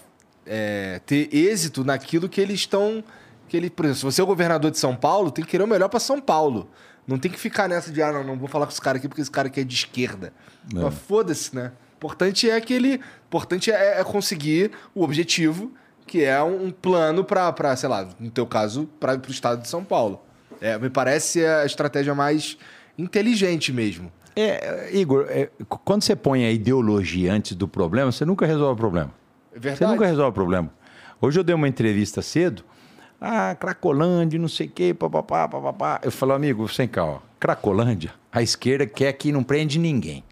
é, 0.44 1.00
ter 1.06 1.34
êxito 1.34 1.84
naquilo 1.84 2.28
que 2.28 2.40
eles 2.40 2.60
estão. 2.60 3.02
Que 3.48 3.56
ele, 3.56 3.70
por 3.70 3.86
exemplo, 3.86 3.98
se 3.98 4.04
você 4.04 4.20
é 4.20 4.24
o 4.24 4.26
governador 4.26 4.70
de 4.70 4.78
São 4.78 4.94
Paulo, 4.94 5.30
tem 5.30 5.42
que 5.42 5.50
querer 5.50 5.64
o 5.64 5.66
melhor 5.66 5.88
para 5.88 6.00
São 6.00 6.20
Paulo. 6.20 6.68
Não 7.06 7.18
tem 7.18 7.30
que 7.30 7.38
ficar 7.38 7.66
nessa 7.66 7.90
de, 7.90 8.02
ah, 8.02 8.12
não, 8.12 8.24
não 8.24 8.36
vou 8.36 8.48
falar 8.48 8.66
com 8.66 8.72
esse 8.72 8.80
cara 8.80 8.98
aqui 8.98 9.08
porque 9.08 9.22
esse 9.22 9.30
cara 9.30 9.48
aqui 9.48 9.60
é 9.60 9.64
de 9.64 9.74
esquerda. 9.74 10.32
É. 10.74 10.78
Mas 10.78 10.94
foda-se, 10.94 11.54
né? 11.54 11.72
Importante 11.96 12.50
é 12.50 12.60
que 12.60 12.74
ele. 12.74 13.00
Importante 13.26 13.70
é, 13.70 14.00
é 14.00 14.04
conseguir 14.04 14.72
o 14.94 15.02
objetivo 15.02 15.72
que 16.06 16.24
é 16.24 16.42
um, 16.42 16.70
plano 16.70 17.24
para, 17.24 17.74
sei 17.76 17.88
lá, 17.88 18.08
no 18.18 18.30
teu 18.30 18.46
caso, 18.46 18.88
para 19.00 19.16
o 19.16 19.30
estado 19.30 19.62
de 19.62 19.68
São 19.68 19.84
Paulo. 19.84 20.20
É, 20.60 20.78
me 20.78 20.88
parece 20.88 21.44
a 21.44 21.66
estratégia 21.66 22.14
mais 22.14 22.56
inteligente 22.96 23.72
mesmo. 23.72 24.10
É, 24.34 24.90
Igor, 24.92 25.26
é, 25.28 25.50
quando 25.66 26.02
você 26.02 26.14
põe 26.14 26.44
a 26.44 26.50
ideologia 26.50 27.32
antes 27.32 27.54
do 27.54 27.66
problema, 27.66 28.12
você 28.12 28.24
nunca 28.24 28.46
resolve 28.46 28.74
o 28.74 28.76
problema. 28.76 29.12
É 29.54 29.58
verdade. 29.58 29.78
Você 29.78 29.86
nunca 29.86 30.06
resolve 30.06 30.30
o 30.30 30.32
problema. 30.32 30.70
Hoje 31.20 31.40
eu 31.40 31.44
dei 31.44 31.54
uma 31.54 31.66
entrevista 31.66 32.20
cedo, 32.20 32.62
ah, 33.20 33.54
Cracolândia, 33.54 34.38
não 34.38 34.48
sei 34.48 34.66
o 34.66 34.70
quê, 34.70 34.94
papapá, 34.94 35.48
papapá. 35.48 36.00
Eu 36.02 36.12
falo, 36.12 36.32
amigo, 36.32 36.68
sem 36.68 36.86
cá, 36.86 37.04
ó, 37.04 37.18
Cracolândia, 37.40 38.12
a 38.30 38.42
esquerda 38.42 38.86
quer 38.86 39.12
que 39.14 39.32
não 39.32 39.42
prende 39.42 39.78
ninguém. 39.78 40.22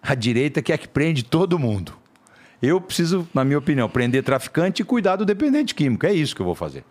A 0.00 0.14
direita 0.14 0.62
quer 0.62 0.78
que 0.78 0.88
prende 0.88 1.24
todo 1.24 1.58
mundo. 1.58 1.99
Eu 2.62 2.80
preciso, 2.80 3.26
na 3.32 3.44
minha 3.44 3.58
opinião, 3.58 3.88
prender 3.88 4.22
traficante 4.22 4.82
e 4.82 4.84
cuidar 4.84 5.16
do 5.16 5.24
dependente 5.24 5.74
químico. 5.74 6.06
É 6.06 6.12
isso 6.12 6.34
que 6.34 6.42
eu 6.42 6.46
vou 6.46 6.54
fazer. 6.54 6.84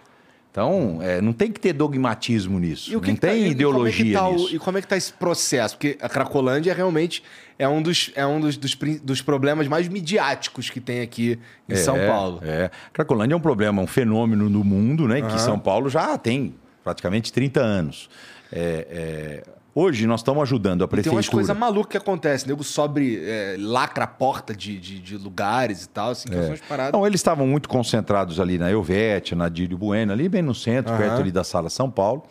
Então, 0.51 0.99
é, 1.01 1.21
não 1.21 1.31
tem 1.31 1.51
que 1.51 1.59
ter 1.59 1.73
dogmatismo 1.73 2.59
nisso. 2.59 2.91
não 2.91 2.99
tem 2.99 3.15
tá, 3.15 3.33
ideologia 3.33 4.05
e 4.05 4.13
como 4.13 4.17
é 4.17 4.31
tá 4.31 4.31
nisso. 4.31 4.51
O, 4.51 4.55
e 4.55 4.59
como 4.59 4.77
é 4.77 4.81
que 4.81 4.85
está 4.85 4.97
esse 4.97 5.13
processo? 5.13 5.75
Porque 5.75 5.97
a 6.01 6.09
Cracolândia 6.09 6.73
realmente 6.73 7.23
é 7.59 7.67
um 7.67 7.81
dos, 7.81 8.11
é 8.15 8.25
um 8.25 8.39
dos, 8.39 8.57
dos, 8.57 8.75
dos 8.75 9.21
problemas 9.21 9.67
mais 9.67 9.87
midiáticos 9.87 10.71
que 10.71 10.79
tem 10.79 11.01
aqui 11.01 11.39
em 11.67 11.73
é, 11.73 11.75
São 11.75 11.95
Paulo. 11.99 12.39
É. 12.43 12.71
Cracolândia 12.91 13.35
é 13.35 13.37
um 13.37 13.41
problema, 13.41 13.79
um 13.79 13.87
fenômeno 13.87 14.49
no 14.49 14.63
mundo, 14.63 15.07
né? 15.07 15.21
Uhum. 15.21 15.27
Que 15.27 15.39
São 15.39 15.59
Paulo 15.59 15.87
já 15.87 16.17
tem 16.17 16.55
praticamente 16.83 17.31
30 17.31 17.59
anos. 17.59 18.09
É, 18.51 19.43
é 19.45 19.58
Hoje 19.73 20.07
nós 20.07 20.21
estamos 20.21 20.41
ajudando 20.41 20.83
a 20.83 20.87
prefeitura. 20.87 21.21
E 21.21 21.23
tem 21.23 21.29
umas 21.29 21.29
coisas 21.29 21.55
malucas 21.55 21.91
que 21.91 21.97
acontecem. 21.97 22.47
Nego 22.47 22.63
sobe, 22.63 23.19
é, 23.23 23.55
lacra 23.59 24.05
a 24.05 24.07
porta 24.07 24.55
de, 24.55 24.79
de, 24.79 24.99
de, 24.99 25.17
lugares 25.17 25.85
e 25.85 25.89
tal, 25.89 26.11
assim, 26.11 26.27
que 26.27 26.35
é. 26.35 26.57
paradas. 26.67 26.91
Não, 26.91 27.05
eles 27.05 27.19
estavam 27.19 27.45
muito 27.47 27.69
concentrados 27.69 28.39
ali 28.39 28.57
na 28.57 28.69
Elvete, 28.71 29.35
na 29.35 29.47
Dílio 29.47 29.77
Bueno, 29.77 30.11
ali 30.11 30.27
bem 30.27 30.41
no 30.41 30.55
centro, 30.55 30.91
uhum. 30.91 30.97
perto 30.97 31.21
ali 31.21 31.31
da 31.31 31.43
Sala 31.43 31.69
São 31.69 31.89
Paulo. 31.89 32.23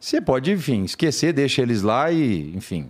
Você 0.00 0.20
pode, 0.20 0.50
enfim, 0.50 0.82
esquecer, 0.82 1.32
deixa 1.32 1.62
eles 1.62 1.82
lá 1.82 2.10
e, 2.10 2.56
enfim, 2.56 2.88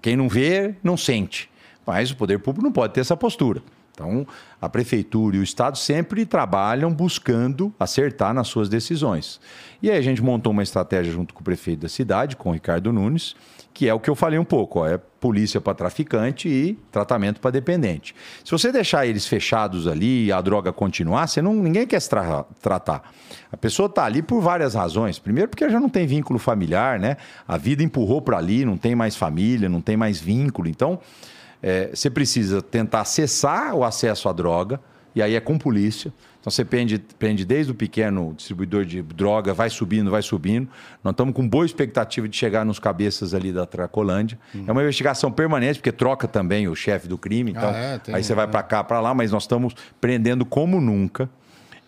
quem 0.00 0.16
não 0.16 0.28
vê, 0.28 0.74
não 0.82 0.96
sente. 0.96 1.50
Mas 1.86 2.10
o 2.10 2.16
poder 2.16 2.38
público 2.38 2.64
não 2.64 2.72
pode 2.72 2.94
ter 2.94 3.00
essa 3.00 3.16
postura. 3.16 3.62
Então, 3.98 4.24
a 4.62 4.68
prefeitura 4.68 5.36
e 5.36 5.40
o 5.40 5.42
Estado 5.42 5.76
sempre 5.76 6.24
trabalham 6.24 6.92
buscando 6.92 7.74
acertar 7.80 8.32
nas 8.32 8.46
suas 8.46 8.68
decisões. 8.68 9.40
E 9.82 9.90
aí 9.90 9.98
a 9.98 10.02
gente 10.02 10.22
montou 10.22 10.52
uma 10.52 10.62
estratégia 10.62 11.12
junto 11.12 11.34
com 11.34 11.40
o 11.40 11.44
prefeito 11.44 11.80
da 11.80 11.88
cidade, 11.88 12.36
com 12.36 12.50
o 12.50 12.52
Ricardo 12.52 12.92
Nunes, 12.92 13.34
que 13.74 13.88
é 13.88 13.94
o 13.94 13.98
que 13.98 14.08
eu 14.08 14.14
falei 14.14 14.38
um 14.38 14.44
pouco, 14.44 14.80
ó, 14.80 14.86
é 14.86 14.98
polícia 14.98 15.60
para 15.60 15.74
traficante 15.74 16.48
e 16.48 16.78
tratamento 16.92 17.40
para 17.40 17.50
dependente. 17.50 18.14
Se 18.44 18.52
você 18.52 18.70
deixar 18.70 19.04
eles 19.04 19.26
fechados 19.26 19.88
ali 19.88 20.26
e 20.26 20.32
a 20.32 20.40
droga 20.40 20.72
continuar, 20.72 21.26
você 21.26 21.42
não, 21.42 21.54
ninguém 21.54 21.86
quer 21.86 22.00
se 22.00 22.08
tra 22.08 22.44
tratar. 22.62 23.12
A 23.50 23.56
pessoa 23.56 23.86
está 23.86 24.04
ali 24.04 24.22
por 24.22 24.40
várias 24.40 24.74
razões. 24.74 25.18
Primeiro 25.18 25.48
porque 25.48 25.68
já 25.68 25.80
não 25.80 25.88
tem 25.88 26.06
vínculo 26.06 26.38
familiar, 26.38 27.00
né? 27.00 27.16
A 27.46 27.56
vida 27.56 27.82
empurrou 27.82 28.22
para 28.22 28.38
ali, 28.38 28.64
não 28.64 28.76
tem 28.76 28.94
mais 28.94 29.16
família, 29.16 29.68
não 29.68 29.80
tem 29.80 29.96
mais 29.96 30.20
vínculo. 30.20 30.68
Então, 30.68 31.00
é, 31.62 31.90
você 31.92 32.08
precisa 32.08 32.62
tentar 32.62 33.04
cessar 33.04 33.74
o 33.74 33.84
acesso 33.84 34.28
à 34.28 34.32
droga, 34.32 34.80
e 35.14 35.22
aí 35.22 35.34
é 35.34 35.40
com 35.40 35.58
polícia. 35.58 36.12
Então 36.40 36.50
você 36.50 36.64
prende, 36.64 36.98
prende 37.18 37.44
desde 37.44 37.72
o 37.72 37.74
pequeno 37.74 38.32
distribuidor 38.34 38.84
de 38.84 39.02
droga, 39.02 39.52
vai 39.52 39.68
subindo, 39.68 40.10
vai 40.10 40.22
subindo. 40.22 40.68
Nós 41.02 41.12
estamos 41.12 41.34
com 41.34 41.46
boa 41.46 41.66
expectativa 41.66 42.28
de 42.28 42.36
chegar 42.36 42.64
nos 42.64 42.78
cabeças 42.78 43.34
ali 43.34 43.52
da 43.52 43.66
Tracolândia. 43.66 44.38
Uhum. 44.54 44.64
É 44.66 44.72
uma 44.72 44.82
investigação 44.82 45.32
permanente, 45.32 45.80
porque 45.80 45.90
troca 45.90 46.28
também 46.28 46.68
o 46.68 46.76
chefe 46.76 47.08
do 47.08 47.18
crime. 47.18 47.50
Então, 47.50 47.68
ah, 47.68 47.76
é, 47.76 47.98
tem, 47.98 48.14
aí 48.14 48.22
você 48.22 48.34
vai 48.34 48.46
para 48.46 48.62
cá, 48.62 48.84
para 48.84 49.00
lá, 49.00 49.12
mas 49.12 49.32
nós 49.32 49.42
estamos 49.42 49.74
prendendo 50.00 50.46
como 50.46 50.80
nunca. 50.80 51.28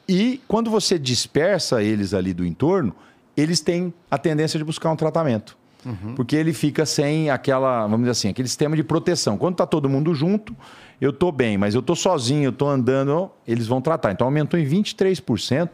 E 0.09 0.41
quando 0.49 0.69
você 0.69 0.99
dispersa 0.99 1.83
eles 1.83 2.13
ali 2.13 2.35
do 2.35 2.45
entorno, 2.45 2.93
eles 3.37 3.61
têm 3.61 3.95
a 4.11 4.19
tendência 4.19 4.59
de 4.59 4.65
buscar 4.65 4.91
um 4.91 4.97
tratamento. 4.97 5.57
Uhum. 5.85 6.15
Porque 6.15 6.37
ele 6.37 6.53
fica 6.53 6.85
sem 6.85 7.31
aquela, 7.31 7.83
vamos 7.83 8.01
dizer 8.01 8.11
assim, 8.11 8.29
aquele 8.29 8.49
sistema 8.49 8.77
de 8.77 8.83
proteção. 8.83 9.39
Quando 9.39 9.55
está 9.55 9.67
todo 9.67 9.89
mundo 9.89 10.15
junto, 10.15 10.55
eu 11.01 11.11
estou 11.11 11.33
bem, 11.33 11.57
mas 11.57 11.75
eu 11.75 11.81
estou 11.81 11.97
sozinho, 11.97 12.45
eu 12.45 12.51
estou 12.51 12.69
andando, 12.69 13.31
eles 13.47 13.67
vão 13.67 13.81
tratar. 13.81 14.13
Então 14.13 14.27
aumentou 14.27 14.61
em 14.61 14.67
23% 14.67 15.71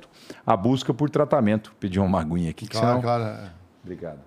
a 0.46 0.56
busca 0.56 0.94
por 0.94 1.10
tratamento. 1.10 1.74
Pedi 1.80 1.98
uma 1.98 2.08
maguinha 2.08 2.50
aqui. 2.50 2.66
Que 2.66 2.72
claro, 2.72 2.86
senão... 2.86 3.02
claro. 3.02 3.24
É. 3.24 3.50
Obrigado. 3.82 4.18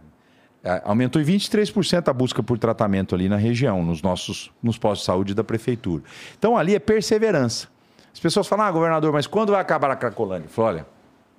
É, 0.61 0.81
aumentou 0.83 1.21
em 1.21 1.25
23% 1.25 2.09
a 2.09 2.13
busca 2.13 2.43
por 2.43 2.57
tratamento 2.59 3.15
ali 3.15 3.29
na 3.29 3.37
região, 3.37 3.81
nos 3.81 4.01
nossos 4.01 4.51
nos 4.61 4.77
postos 4.77 5.01
de 5.01 5.05
saúde 5.05 5.33
da 5.33 5.43
prefeitura. 5.43 6.03
Então 6.37 6.57
ali 6.57 6.75
é 6.75 6.79
perseverança. 6.79 7.67
As 8.11 8.19
pessoas 8.19 8.47
falam, 8.47 8.65
ah, 8.65 8.71
governador, 8.71 9.13
mas 9.13 9.25
quando 9.25 9.51
vai 9.51 9.61
acabar 9.61 9.91
a 9.91 9.95
Cracolândia? 9.95 10.47
Eu 10.47 10.49
falo, 10.49 10.67
olha, 10.67 10.85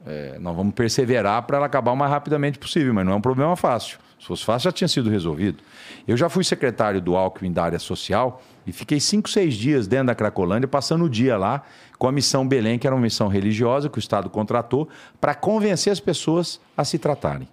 é, 0.06 0.38
nós 0.38 0.56
vamos 0.56 0.72
perseverar 0.72 1.42
para 1.42 1.58
ela 1.58 1.66
acabar 1.66 1.92
o 1.92 1.96
mais 1.96 2.10
rapidamente 2.10 2.58
possível, 2.58 2.94
mas 2.94 3.04
não 3.04 3.12
é 3.12 3.16
um 3.16 3.20
problema 3.20 3.54
fácil. 3.56 3.98
Se 4.20 4.26
fosse 4.26 4.44
fácil, 4.44 4.66
já 4.66 4.72
tinha 4.72 4.86
sido 4.88 5.08
resolvido. 5.08 5.62
Eu 6.06 6.14
já 6.14 6.28
fui 6.28 6.44
secretário 6.44 7.00
do 7.00 7.16
Alckmin 7.16 7.50
da 7.50 7.64
área 7.64 7.78
social 7.78 8.42
e 8.66 8.72
fiquei 8.72 9.00
cinco, 9.00 9.30
seis 9.30 9.54
dias 9.54 9.86
dentro 9.86 10.08
da 10.08 10.14
Cracolândia, 10.14 10.68
passando 10.68 11.06
o 11.06 11.08
dia 11.08 11.38
lá 11.38 11.62
com 11.98 12.06
a 12.06 12.12
missão 12.12 12.46
Belém, 12.46 12.78
que 12.78 12.86
era 12.86 12.94
uma 12.94 13.02
missão 13.02 13.28
religiosa 13.28 13.88
que 13.88 13.96
o 13.96 13.98
Estado 13.98 14.28
contratou, 14.28 14.88
para 15.18 15.34
convencer 15.34 15.90
as 15.90 16.00
pessoas 16.00 16.60
a 16.76 16.84
se 16.84 16.98
tratarem. 16.98 17.48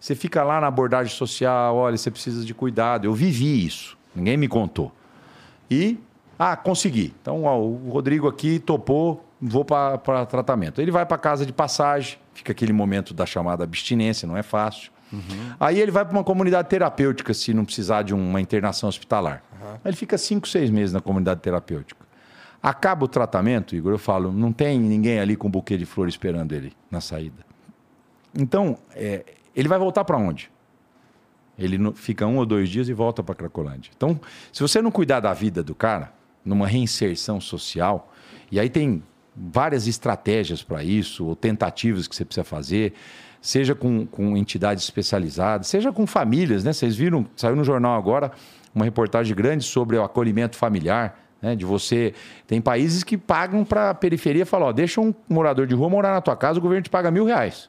Você 0.00 0.16
fica 0.16 0.42
lá 0.42 0.60
na 0.60 0.66
abordagem 0.66 1.14
social, 1.14 1.76
olha, 1.76 1.96
você 1.96 2.10
precisa 2.10 2.44
de 2.44 2.52
cuidado. 2.52 3.04
Eu 3.04 3.14
vivi 3.14 3.64
isso, 3.64 3.96
ninguém 4.14 4.36
me 4.36 4.48
contou. 4.48 4.92
E, 5.70 5.96
ah, 6.36 6.56
consegui. 6.56 7.14
Então, 7.22 7.44
ó, 7.44 7.58
o 7.58 7.88
Rodrigo 7.88 8.26
aqui 8.26 8.58
topou, 8.58 9.24
vou 9.40 9.64
para 9.64 10.26
tratamento. 10.26 10.80
Ele 10.80 10.90
vai 10.90 11.06
para 11.06 11.16
casa 11.18 11.46
de 11.46 11.52
passagem, 11.52 12.18
fica 12.34 12.50
aquele 12.50 12.72
momento 12.72 13.14
da 13.14 13.24
chamada 13.24 13.62
abstinência, 13.62 14.26
não 14.26 14.36
é 14.36 14.42
fácil. 14.42 14.93
Uhum. 15.14 15.54
Aí 15.58 15.80
ele 15.80 15.90
vai 15.90 16.04
para 16.04 16.12
uma 16.12 16.24
comunidade 16.24 16.68
terapêutica, 16.68 17.32
se 17.32 17.54
não 17.54 17.64
precisar 17.64 18.02
de 18.02 18.14
uma 18.14 18.40
internação 18.40 18.88
hospitalar. 18.88 19.42
Uhum. 19.52 19.78
Ele 19.84 19.96
fica 19.96 20.18
cinco, 20.18 20.48
seis 20.48 20.70
meses 20.70 20.92
na 20.92 21.00
comunidade 21.00 21.40
terapêutica. 21.40 22.04
Acaba 22.62 23.04
o 23.04 23.08
tratamento, 23.08 23.76
Igor, 23.76 23.92
eu 23.92 23.98
falo, 23.98 24.32
não 24.32 24.52
tem 24.52 24.80
ninguém 24.80 25.20
ali 25.20 25.36
com 25.36 25.48
um 25.48 25.50
buquê 25.50 25.76
de 25.76 25.84
flor 25.84 26.08
esperando 26.08 26.52
ele 26.52 26.72
na 26.90 27.00
saída. 27.00 27.44
Então, 28.36 28.78
é, 28.94 29.24
ele 29.54 29.68
vai 29.68 29.78
voltar 29.78 30.04
para 30.04 30.16
onde? 30.16 30.50
Ele 31.58 31.78
fica 31.94 32.26
um 32.26 32.38
ou 32.38 32.46
dois 32.46 32.68
dias 32.68 32.88
e 32.88 32.92
volta 32.92 33.22
para 33.22 33.34
Cracolândia. 33.34 33.92
Então, 33.96 34.18
se 34.52 34.60
você 34.60 34.82
não 34.82 34.90
cuidar 34.90 35.20
da 35.20 35.32
vida 35.32 35.62
do 35.62 35.74
cara, 35.74 36.12
numa 36.44 36.66
reinserção 36.66 37.40
social, 37.40 38.12
e 38.50 38.58
aí 38.58 38.68
tem 38.68 39.02
várias 39.36 39.86
estratégias 39.86 40.62
para 40.62 40.82
isso, 40.82 41.26
ou 41.26 41.36
tentativas 41.36 42.08
que 42.08 42.14
você 42.14 42.24
precisa 42.24 42.44
fazer 42.44 42.94
seja 43.44 43.74
com, 43.74 44.06
com 44.06 44.38
entidades 44.38 44.82
especializadas, 44.82 45.66
seja 45.66 45.92
com 45.92 46.06
famílias, 46.06 46.64
né? 46.64 46.72
Vocês 46.72 46.96
viram, 46.96 47.26
saiu 47.36 47.54
no 47.54 47.62
jornal 47.62 47.94
agora 47.94 48.32
uma 48.74 48.86
reportagem 48.86 49.36
grande 49.36 49.64
sobre 49.64 49.98
o 49.98 50.02
acolhimento 50.02 50.56
familiar, 50.56 51.20
né? 51.42 51.54
De 51.54 51.62
você. 51.62 52.14
Tem 52.46 52.58
países 52.58 53.04
que 53.04 53.18
pagam 53.18 53.62
para 53.62 53.90
a 53.90 53.94
periferia 53.94 54.46
falar, 54.46 54.68
ó, 54.68 54.72
deixa 54.72 54.98
um 54.98 55.14
morador 55.28 55.66
de 55.66 55.74
rua 55.74 55.90
morar 55.90 56.14
na 56.14 56.22
tua 56.22 56.34
casa, 56.34 56.58
o 56.58 56.62
governo 56.62 56.84
te 56.84 56.88
paga 56.88 57.10
mil 57.10 57.26
reais. 57.26 57.68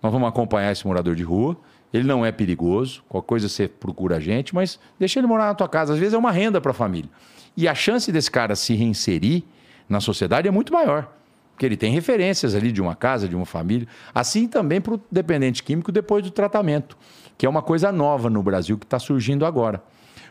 Nós 0.00 0.12
vamos 0.12 0.28
acompanhar 0.28 0.70
esse 0.70 0.86
morador 0.86 1.16
de 1.16 1.24
rua. 1.24 1.56
Ele 1.92 2.06
não 2.06 2.24
é 2.24 2.30
perigoso, 2.30 3.02
qualquer 3.08 3.26
coisa 3.26 3.48
você 3.48 3.66
procura 3.66 4.18
a 4.18 4.20
gente, 4.20 4.54
mas 4.54 4.78
deixa 4.96 5.18
ele 5.18 5.26
morar 5.26 5.46
na 5.46 5.54
tua 5.56 5.68
casa. 5.68 5.92
Às 5.92 5.98
vezes 5.98 6.14
é 6.14 6.18
uma 6.18 6.30
renda 6.30 6.60
para 6.60 6.70
a 6.70 6.74
família. 6.74 7.10
E 7.56 7.66
a 7.66 7.74
chance 7.74 8.12
desse 8.12 8.30
cara 8.30 8.54
se 8.54 8.74
reinserir 8.74 9.42
na 9.88 9.98
sociedade 9.98 10.46
é 10.46 10.52
muito 10.52 10.72
maior 10.72 11.19
porque 11.60 11.66
ele 11.66 11.76
tem 11.76 11.92
referências 11.92 12.54
ali 12.54 12.72
de 12.72 12.80
uma 12.80 12.96
casa, 12.96 13.28
de 13.28 13.36
uma 13.36 13.44
família. 13.44 13.86
Assim 14.14 14.48
também 14.48 14.80
para 14.80 14.94
o 14.94 15.00
dependente 15.12 15.62
químico 15.62 15.92
depois 15.92 16.24
do 16.24 16.30
tratamento, 16.30 16.96
que 17.36 17.44
é 17.44 17.48
uma 17.50 17.60
coisa 17.60 17.92
nova 17.92 18.30
no 18.30 18.42
Brasil 18.42 18.78
que 18.78 18.86
está 18.86 18.98
surgindo 18.98 19.44
agora. 19.44 19.82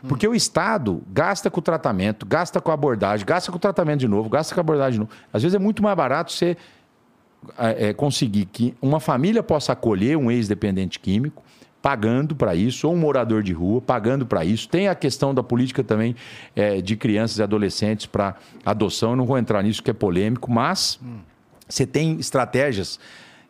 Porque 0.08 0.26
o 0.26 0.34
Estado 0.34 1.00
gasta 1.06 1.48
com 1.48 1.60
o 1.60 1.62
tratamento, 1.62 2.26
gasta 2.26 2.60
com 2.60 2.72
a 2.72 2.74
abordagem, 2.74 3.24
gasta 3.24 3.52
com 3.52 3.58
o 3.58 3.60
tratamento 3.60 4.00
de 4.00 4.08
novo, 4.08 4.28
gasta 4.28 4.52
com 4.52 4.58
a 4.58 4.62
abordagem 4.62 4.94
de 4.94 4.98
novo. 4.98 5.12
Às 5.32 5.44
vezes 5.44 5.54
é 5.54 5.58
muito 5.60 5.84
mais 5.84 5.96
barato 5.96 6.32
você 6.32 6.56
é, 7.56 7.92
conseguir 7.92 8.46
que 8.46 8.74
uma 8.82 8.98
família 8.98 9.40
possa 9.40 9.72
acolher 9.72 10.16
um 10.16 10.32
ex-dependente 10.32 10.98
químico, 10.98 11.44
pagando 11.82 12.34
para 12.34 12.54
isso, 12.54 12.86
ou 12.86 12.94
um 12.94 12.98
morador 12.98 13.42
de 13.42 13.52
rua 13.52 13.80
pagando 13.80 14.26
para 14.26 14.44
isso. 14.44 14.68
Tem 14.68 14.88
a 14.88 14.94
questão 14.94 15.34
da 15.34 15.42
política 15.42 15.82
também 15.82 16.14
é, 16.54 16.80
de 16.80 16.96
crianças 16.96 17.38
e 17.38 17.42
adolescentes 17.42 18.06
para 18.06 18.36
adoção. 18.64 19.10
Eu 19.10 19.16
não 19.16 19.26
vou 19.26 19.38
entrar 19.38 19.62
nisso 19.62 19.82
que 19.82 19.90
é 19.90 19.94
polêmico, 19.94 20.50
mas 20.50 21.00
você 21.68 21.86
tem 21.86 22.18
estratégias 22.18 22.98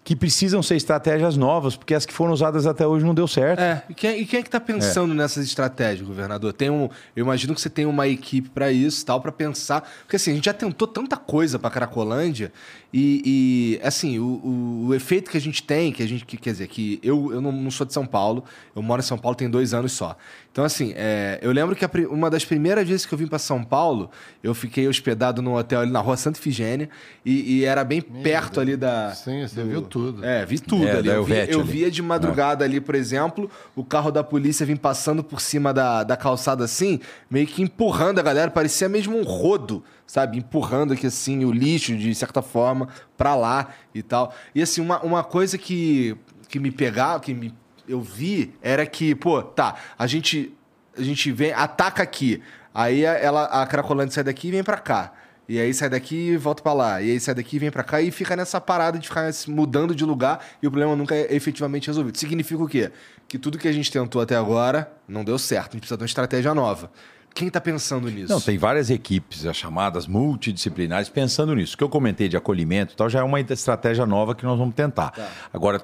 que 0.02 0.16
precisam 0.16 0.62
ser 0.62 0.76
estratégias 0.76 1.36
novas, 1.36 1.76
porque 1.76 1.94
as 1.94 2.06
que 2.06 2.12
foram 2.12 2.32
usadas 2.32 2.66
até 2.66 2.86
hoje 2.86 3.04
não 3.04 3.14
deu 3.14 3.28
certo. 3.28 3.60
É, 3.60 3.84
e 3.88 3.94
quem, 3.94 4.20
e 4.20 4.26
quem 4.26 4.40
é 4.40 4.42
que 4.42 4.48
está 4.48 4.58
pensando 4.58 5.12
é. 5.12 5.16
nessas 5.16 5.44
estratégias, 5.44 6.06
governador? 6.06 6.52
Tem 6.52 6.70
um, 6.70 6.88
eu 7.14 7.24
imagino 7.24 7.54
que 7.54 7.60
você 7.60 7.68
tem 7.68 7.84
uma 7.84 8.08
equipe 8.08 8.48
para 8.48 8.72
isso, 8.72 9.04
tal, 9.04 9.20
para 9.20 9.30
pensar, 9.30 9.82
porque 10.00 10.16
assim, 10.16 10.32
a 10.32 10.34
gente 10.34 10.46
já 10.46 10.54
tentou 10.54 10.88
tanta 10.88 11.16
coisa 11.16 11.58
para 11.58 11.70
Cracolândia 11.70 12.50
e, 12.92 13.78
e 13.80 13.86
assim, 13.86 14.18
o, 14.18 14.24
o, 14.24 14.86
o, 14.88 14.94
efeito 14.94 15.30
que 15.30 15.36
a 15.36 15.40
gente 15.40 15.62
tem, 15.62 15.92
que 15.92 16.02
a 16.02 16.08
gente, 16.08 16.24
que, 16.24 16.36
quer 16.36 16.52
dizer, 16.52 16.66
que 16.66 16.98
eu, 17.02 17.32
eu 17.32 17.40
não, 17.40 17.52
não, 17.52 17.70
sou 17.70 17.86
de 17.86 17.92
São 17.92 18.06
Paulo, 18.06 18.42
eu 18.74 18.82
moro 18.82 19.00
em 19.00 19.04
São 19.04 19.18
Paulo 19.18 19.36
tem 19.36 19.48
dois 19.48 19.72
anos 19.74 19.92
só. 19.92 20.16
Então, 20.52 20.64
assim, 20.64 20.92
é, 20.96 21.38
eu 21.42 21.52
lembro 21.52 21.76
que 21.76 21.84
a, 21.84 21.90
uma 22.10 22.28
das 22.28 22.44
primeiras 22.44 22.86
vezes 22.86 23.06
que 23.06 23.14
eu 23.14 23.18
vim 23.18 23.28
para 23.28 23.38
São 23.38 23.62
Paulo, 23.62 24.10
eu 24.42 24.52
fiquei 24.52 24.88
hospedado 24.88 25.40
num 25.40 25.54
hotel 25.54 25.80
ali 25.80 25.92
na 25.92 26.00
rua 26.00 26.16
Santa 26.16 26.40
Ifigênia 26.40 26.88
e, 27.24 27.58
e 27.58 27.64
era 27.64 27.84
bem 27.84 28.02
Meu 28.08 28.22
perto 28.22 28.54
Deus. 28.54 28.58
ali 28.58 28.76
da. 28.76 29.12
Sim, 29.14 29.46
você 29.46 29.62
do, 29.62 29.68
viu 29.68 29.82
tudo. 29.82 30.24
É, 30.24 30.44
vi 30.44 30.58
tudo 30.58 30.88
é, 30.88 30.96
ali. 30.96 31.08
Eu, 31.08 31.24
vi, 31.24 31.34
eu 31.48 31.60
ali. 31.60 31.70
via 31.70 31.90
de 31.90 32.02
madrugada 32.02 32.64
ali, 32.64 32.80
por 32.80 32.96
exemplo, 32.96 33.48
o 33.76 33.84
carro 33.84 34.10
da 34.10 34.24
polícia 34.24 34.66
vir 34.66 34.78
passando 34.78 35.22
por 35.22 35.40
cima 35.40 35.72
da, 35.72 36.02
da 36.02 36.16
calçada 36.16 36.64
assim, 36.64 36.98
meio 37.30 37.46
que 37.46 37.62
empurrando 37.62 38.18
a 38.18 38.22
galera, 38.22 38.50
parecia 38.50 38.88
mesmo 38.88 39.16
um 39.16 39.22
rodo 39.22 39.84
sabe, 40.04 40.38
empurrando 40.38 40.92
aqui 40.92 41.06
assim 41.06 41.44
o 41.44 41.52
lixo 41.52 41.96
de 41.96 42.12
certa 42.16 42.42
forma 42.42 42.88
para 43.16 43.36
lá 43.36 43.68
e 43.94 44.02
tal. 44.02 44.34
E 44.52 44.60
assim, 44.60 44.80
uma, 44.80 45.00
uma 45.02 45.22
coisa 45.22 45.56
que, 45.56 46.16
que 46.48 46.58
me 46.58 46.72
pegava, 46.72 47.20
que 47.20 47.32
me, 47.32 47.54
eu 47.90 48.00
vi 48.00 48.54
era 48.62 48.86
que, 48.86 49.14
pô, 49.14 49.42
tá, 49.42 49.74
a 49.98 50.06
gente 50.06 50.52
a 50.96 51.02
gente 51.02 51.30
vem, 51.32 51.52
ataca 51.52 52.02
aqui. 52.02 52.42
Aí 52.74 53.04
ela 53.04 53.44
a 53.44 53.66
Cracolândia 53.66 54.14
sai 54.14 54.24
daqui 54.24 54.48
e 54.48 54.50
vem 54.50 54.62
para 54.62 54.78
cá. 54.78 55.12
E 55.48 55.58
aí 55.58 55.74
sai 55.74 55.88
daqui 55.88 56.14
e 56.14 56.36
volta 56.36 56.62
para 56.62 56.72
lá. 56.72 57.02
E 57.02 57.10
aí 57.10 57.18
sai 57.18 57.34
daqui 57.34 57.56
e 57.56 57.58
vem 57.58 57.70
para 57.70 57.82
cá 57.82 58.00
e 58.00 58.10
fica 58.12 58.36
nessa 58.36 58.60
parada 58.60 58.98
de 58.98 59.08
ficar 59.08 59.28
mudando 59.48 59.94
de 59.94 60.04
lugar 60.04 60.44
e 60.62 60.66
o 60.66 60.70
problema 60.70 60.94
nunca 60.94 61.14
é 61.14 61.34
efetivamente 61.34 61.88
resolvido. 61.88 62.16
Significa 62.16 62.62
o 62.62 62.68
quê? 62.68 62.92
Que 63.26 63.36
tudo 63.36 63.58
que 63.58 63.66
a 63.66 63.72
gente 63.72 63.90
tentou 63.90 64.22
até 64.22 64.36
agora 64.36 64.92
não 65.08 65.24
deu 65.24 65.38
certo. 65.38 65.70
A 65.70 65.72
gente 65.72 65.80
precisa 65.80 65.96
de 65.96 66.02
uma 66.02 66.06
estratégia 66.06 66.54
nova. 66.54 66.90
Quem 67.34 67.48
está 67.48 67.60
pensando 67.60 68.08
nisso? 68.08 68.32
Não, 68.32 68.40
tem 68.40 68.58
várias 68.58 68.90
equipes, 68.90 69.46
as 69.46 69.56
chamadas 69.56 70.06
multidisciplinares, 70.06 71.08
pensando 71.08 71.54
nisso. 71.54 71.74
O 71.74 71.78
que 71.78 71.84
eu 71.84 71.88
comentei 71.88 72.28
de 72.28 72.36
acolhimento 72.36 72.96
tal, 72.96 73.08
já 73.08 73.20
é 73.20 73.22
uma 73.22 73.40
estratégia 73.40 74.04
nova 74.06 74.34
que 74.34 74.44
nós 74.44 74.58
vamos 74.58 74.74
tentar. 74.74 75.10
Tá. 75.10 75.28
Agora, 75.52 75.82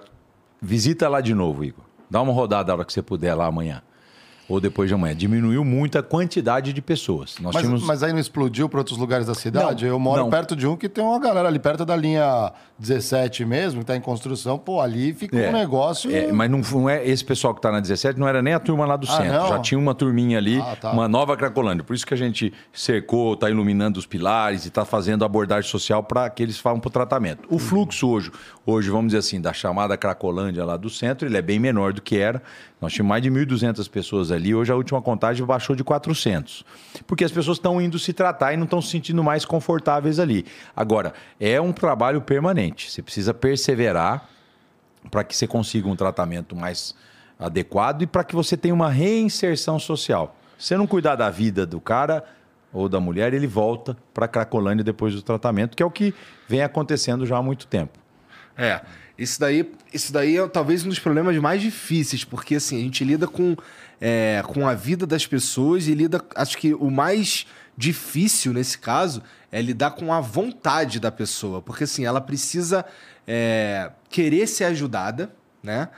visita 0.61 1.09
lá 1.09 1.21
de 1.21 1.35
novo, 1.35 1.65
Igor. 1.65 1.85
Dá 2.11 2.23
uma 2.23 2.33
rodada 2.33 2.73
a 2.73 2.75
hora 2.75 2.85
que 2.85 2.93
você 2.93 3.03
puder 3.03 3.35
lá 3.35 3.47
amanhã 3.47 3.83
ou 4.49 4.61
depois 4.61 4.89
de 4.89 4.95
amanhã. 4.95 5.15
Diminuiu 5.15 5.65
muito 5.65 5.99
a 5.99 6.03
quantidade 6.03 6.73
de 6.73 6.81
pessoas. 6.81 7.37
Nós 7.41 7.55
mas, 7.55 7.63
tínhamos... 7.63 7.83
mas 7.85 8.03
aí 8.03 8.13
não 8.13 8.21
explodiu 8.21 8.69
para 8.69 8.79
outros 8.79 8.97
lugares 8.97 9.27
da 9.27 9.35
cidade? 9.35 9.85
Não, 9.85 9.93
eu 9.93 9.99
moro 9.99 10.23
não. 10.23 10.31
perto 10.31 10.55
de 10.55 10.67
um 10.67 10.77
que 10.77 10.89
tem 10.89 11.03
uma 11.03 11.19
galera 11.19 11.49
ali 11.49 11.59
perto 11.59 11.85
da 11.85 11.97
linha 11.97 12.53
17 12.79 13.45
mesmo, 13.45 13.81
que 13.81 13.85
está 13.85 13.97
em 13.97 14.01
construção. 14.01 14.59
Pô, 14.59 14.81
ali 14.81 15.13
fica 15.13 15.39
é, 15.39 15.49
um 15.49 15.53
negócio. 15.53 16.15
É, 16.15 16.31
mas 16.31 16.51
não, 16.51 16.61
não, 16.61 16.89
é 16.89 17.07
esse 17.07 17.25
pessoal 17.25 17.55
que 17.55 17.59
está 17.59 17.73
na 17.73 17.81
17, 17.81 18.19
não 18.19 18.29
era 18.29 18.41
nem 18.41 18.55
a 18.55 18.61
turma 18.61 18.87
lá 18.87 18.97
do 18.97 19.07
ah, 19.09 19.17
centro. 19.17 19.33
Não? 19.33 19.49
Já 19.49 19.59
tinha 19.61 19.79
uma 19.79 19.95
turminha 19.95 20.39
ali, 20.39 20.61
ah, 20.61 20.77
tá. 20.81 20.93
uma 20.93 21.09
nova 21.09 21.37
Cracolândia. 21.37 21.83
Por 21.83 21.95
isso 21.95 22.07
que 22.07 22.15
a 22.15 22.17
gente 22.17 22.53
cercou, 22.73 23.35
está 23.35 23.51
iluminando 23.51 23.99
os 23.99 24.07
pilares 24.07 24.65
e 24.65 24.69
está 24.69 24.85
fazendo 24.85 25.25
abordagem 25.25 25.69
social 25.69 26.03
para 26.03 26.29
que 26.31 26.43
eles 26.43 26.59
façam 26.59 26.79
para 26.79 26.89
o 26.89 26.91
tratamento. 26.91 27.49
O 27.49 27.55
uhum. 27.55 27.59
fluxo 27.59 28.09
hoje, 28.09 28.31
hoje, 28.65 28.91
vamos 28.91 29.07
dizer 29.07 29.19
assim, 29.19 29.41
da 29.41 29.53
chamada 29.53 29.97
Cracolândia 29.97 30.65
lá 30.65 30.77
do 30.77 30.91
centro, 30.91 31.27
ele 31.27 31.37
é 31.37 31.43
bem 31.43 31.59
menor 31.59 31.93
do 31.93 32.03
que 32.03 32.17
era. 32.19 32.43
Nós 32.81 32.93
tínhamos 32.93 33.09
mais 33.09 33.23
de 33.23 33.31
1.200 33.31 33.89
pessoas 33.89 34.31
ali, 34.31 34.55
hoje 34.55 34.71
a 34.71 34.77
última 34.77 35.01
contagem 35.01 35.45
baixou 35.47 35.75
de 35.75 35.83
400. 35.83 36.65
Porque 37.07 37.25
as 37.25 37.33
pessoas 37.33 37.57
estão 37.57 37.81
indo 37.81 37.99
se 37.99 38.13
tratar 38.13 38.53
e 38.53 38.57
não 38.57 38.65
estão 38.65 38.83
se 38.83 38.91
sentindo 38.91 39.25
mais 39.25 39.45
confortáveis 39.45 40.19
ali. 40.19 40.45
Agora, 40.75 41.15
é 41.41 41.59
um 41.61 41.73
trabalho 41.73 42.21
permanente. 42.21 42.91
Você 42.91 43.03
precisa 43.03 43.33
perseverar 43.33 44.29
para 45.11 45.25
que 45.25 45.35
você 45.35 45.47
consiga 45.47 45.89
um 45.89 45.97
tratamento 45.97 46.55
mais 46.55 46.95
adequado 47.39 48.03
e 48.03 48.07
para 48.07 48.25
que 48.25 48.35
você 48.35 48.57
tenha 48.57 48.75
uma 48.75 48.91
reinserção 48.91 49.79
social. 49.79 50.37
Se 50.59 50.77
não 50.77 50.87
cuidar 50.87 51.17
da 51.17 51.31
vida 51.31 51.67
do 51.67 51.81
cara 51.81 52.25
ou 52.73 52.89
da 52.89 53.01
mulher, 53.01 53.33
ele 53.33 53.47
volta 53.47 53.97
para 54.13 54.27
a 54.27 54.29
Cracolândia 54.29 54.85
depois 54.85 55.15
do 55.15 55.23
tratamento, 55.23 55.77
que 55.77 55.83
é 55.83 55.87
o 55.87 55.91
que 55.91 56.15
vem 56.47 56.63
acontecendo 56.63 57.25
já 57.25 57.39
há 57.39 57.43
muito 57.43 57.67
tempo. 57.67 57.99
É. 58.57 58.81
Isso 59.19 59.41
daí, 59.41 59.71
isso 59.93 60.13
daí 60.13 60.37
é 60.37 60.47
talvez 60.47 60.85
um 60.85 60.89
dos 60.89 60.99
problemas 60.99 61.37
mais 61.39 61.63
difíceis, 61.63 62.25
porque 62.25 62.57
assim, 62.57 62.77
a 62.77 62.83
gente 62.83 63.03
lida 63.03 63.27
com, 63.27 63.57
é, 64.01 64.43
com 64.47 64.69
a 64.69 64.75
vida 64.75 65.07
das 65.07 65.27
pessoas 65.27 65.89
e 65.89 65.95
lida. 65.95 66.23
Acho 66.35 66.59
que 66.59 66.75
o 66.75 66.91
mais 66.91 67.47
difícil 67.77 68.53
nesse 68.53 68.79
caso 68.79 69.23
é 69.51 69.61
lidar 69.63 69.93
com 69.93 70.13
a 70.13 70.21
vontade 70.21 71.01
da 71.01 71.11
pessoa. 71.11 71.63
Porque 71.63 71.85
assim, 71.85 72.05
ela 72.05 72.21
precisa 72.21 72.85
é, 73.27 73.91
querer 74.11 74.47
ser 74.47 74.65
ajudada, 74.65 75.33
né? 75.63 75.89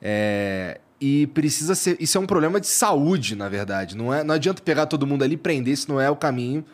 É, 0.00 0.80
e 1.00 1.26
precisa 1.28 1.74
ser. 1.74 1.96
Isso 1.98 2.18
é 2.18 2.20
um 2.20 2.26
problema 2.26 2.60
de 2.60 2.66
saúde, 2.66 3.34
na 3.34 3.48
verdade. 3.48 3.96
Não, 3.96 4.12
é, 4.12 4.22
não 4.22 4.34
adianta 4.34 4.60
pegar 4.62 4.86
todo 4.86 5.06
mundo 5.06 5.24
ali 5.24 5.34
e 5.34 5.38
prender, 5.38 5.72
isso 5.72 5.90
não 5.90 6.00
é 6.00 6.10
o 6.10 6.16
caminho 6.16 6.64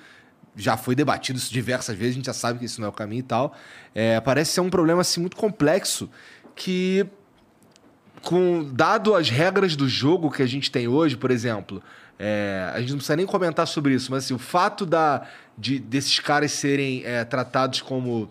já 0.56 0.76
foi 0.76 0.94
debatido 0.94 1.38
isso 1.38 1.52
diversas 1.52 1.96
vezes, 1.96 2.14
a 2.14 2.16
gente 2.16 2.26
já 2.26 2.32
sabe 2.32 2.58
que 2.58 2.64
isso 2.64 2.80
não 2.80 2.86
é 2.86 2.90
o 2.90 2.92
caminho 2.92 3.20
e 3.20 3.24
tal. 3.24 3.54
É, 3.94 4.20
parece 4.20 4.52
ser 4.52 4.60
um 4.60 4.70
problema 4.70 5.00
assim, 5.00 5.20
muito 5.20 5.36
complexo 5.36 6.10
que, 6.54 7.06
com 8.22 8.64
dado 8.72 9.14
as 9.14 9.30
regras 9.30 9.76
do 9.76 9.88
jogo 9.88 10.30
que 10.30 10.42
a 10.42 10.46
gente 10.46 10.70
tem 10.70 10.86
hoje, 10.88 11.16
por 11.16 11.30
exemplo, 11.30 11.82
é, 12.18 12.70
a 12.74 12.80
gente 12.80 12.90
não 12.90 12.98
precisa 12.98 13.16
nem 13.16 13.26
comentar 13.26 13.66
sobre 13.66 13.94
isso, 13.94 14.10
mas 14.10 14.24
assim, 14.24 14.34
o 14.34 14.38
fato 14.38 14.84
da, 14.84 15.26
de, 15.56 15.78
desses 15.78 16.18
caras 16.20 16.52
serem 16.52 17.02
é, 17.04 17.24
tratados 17.24 17.80
como 17.80 18.30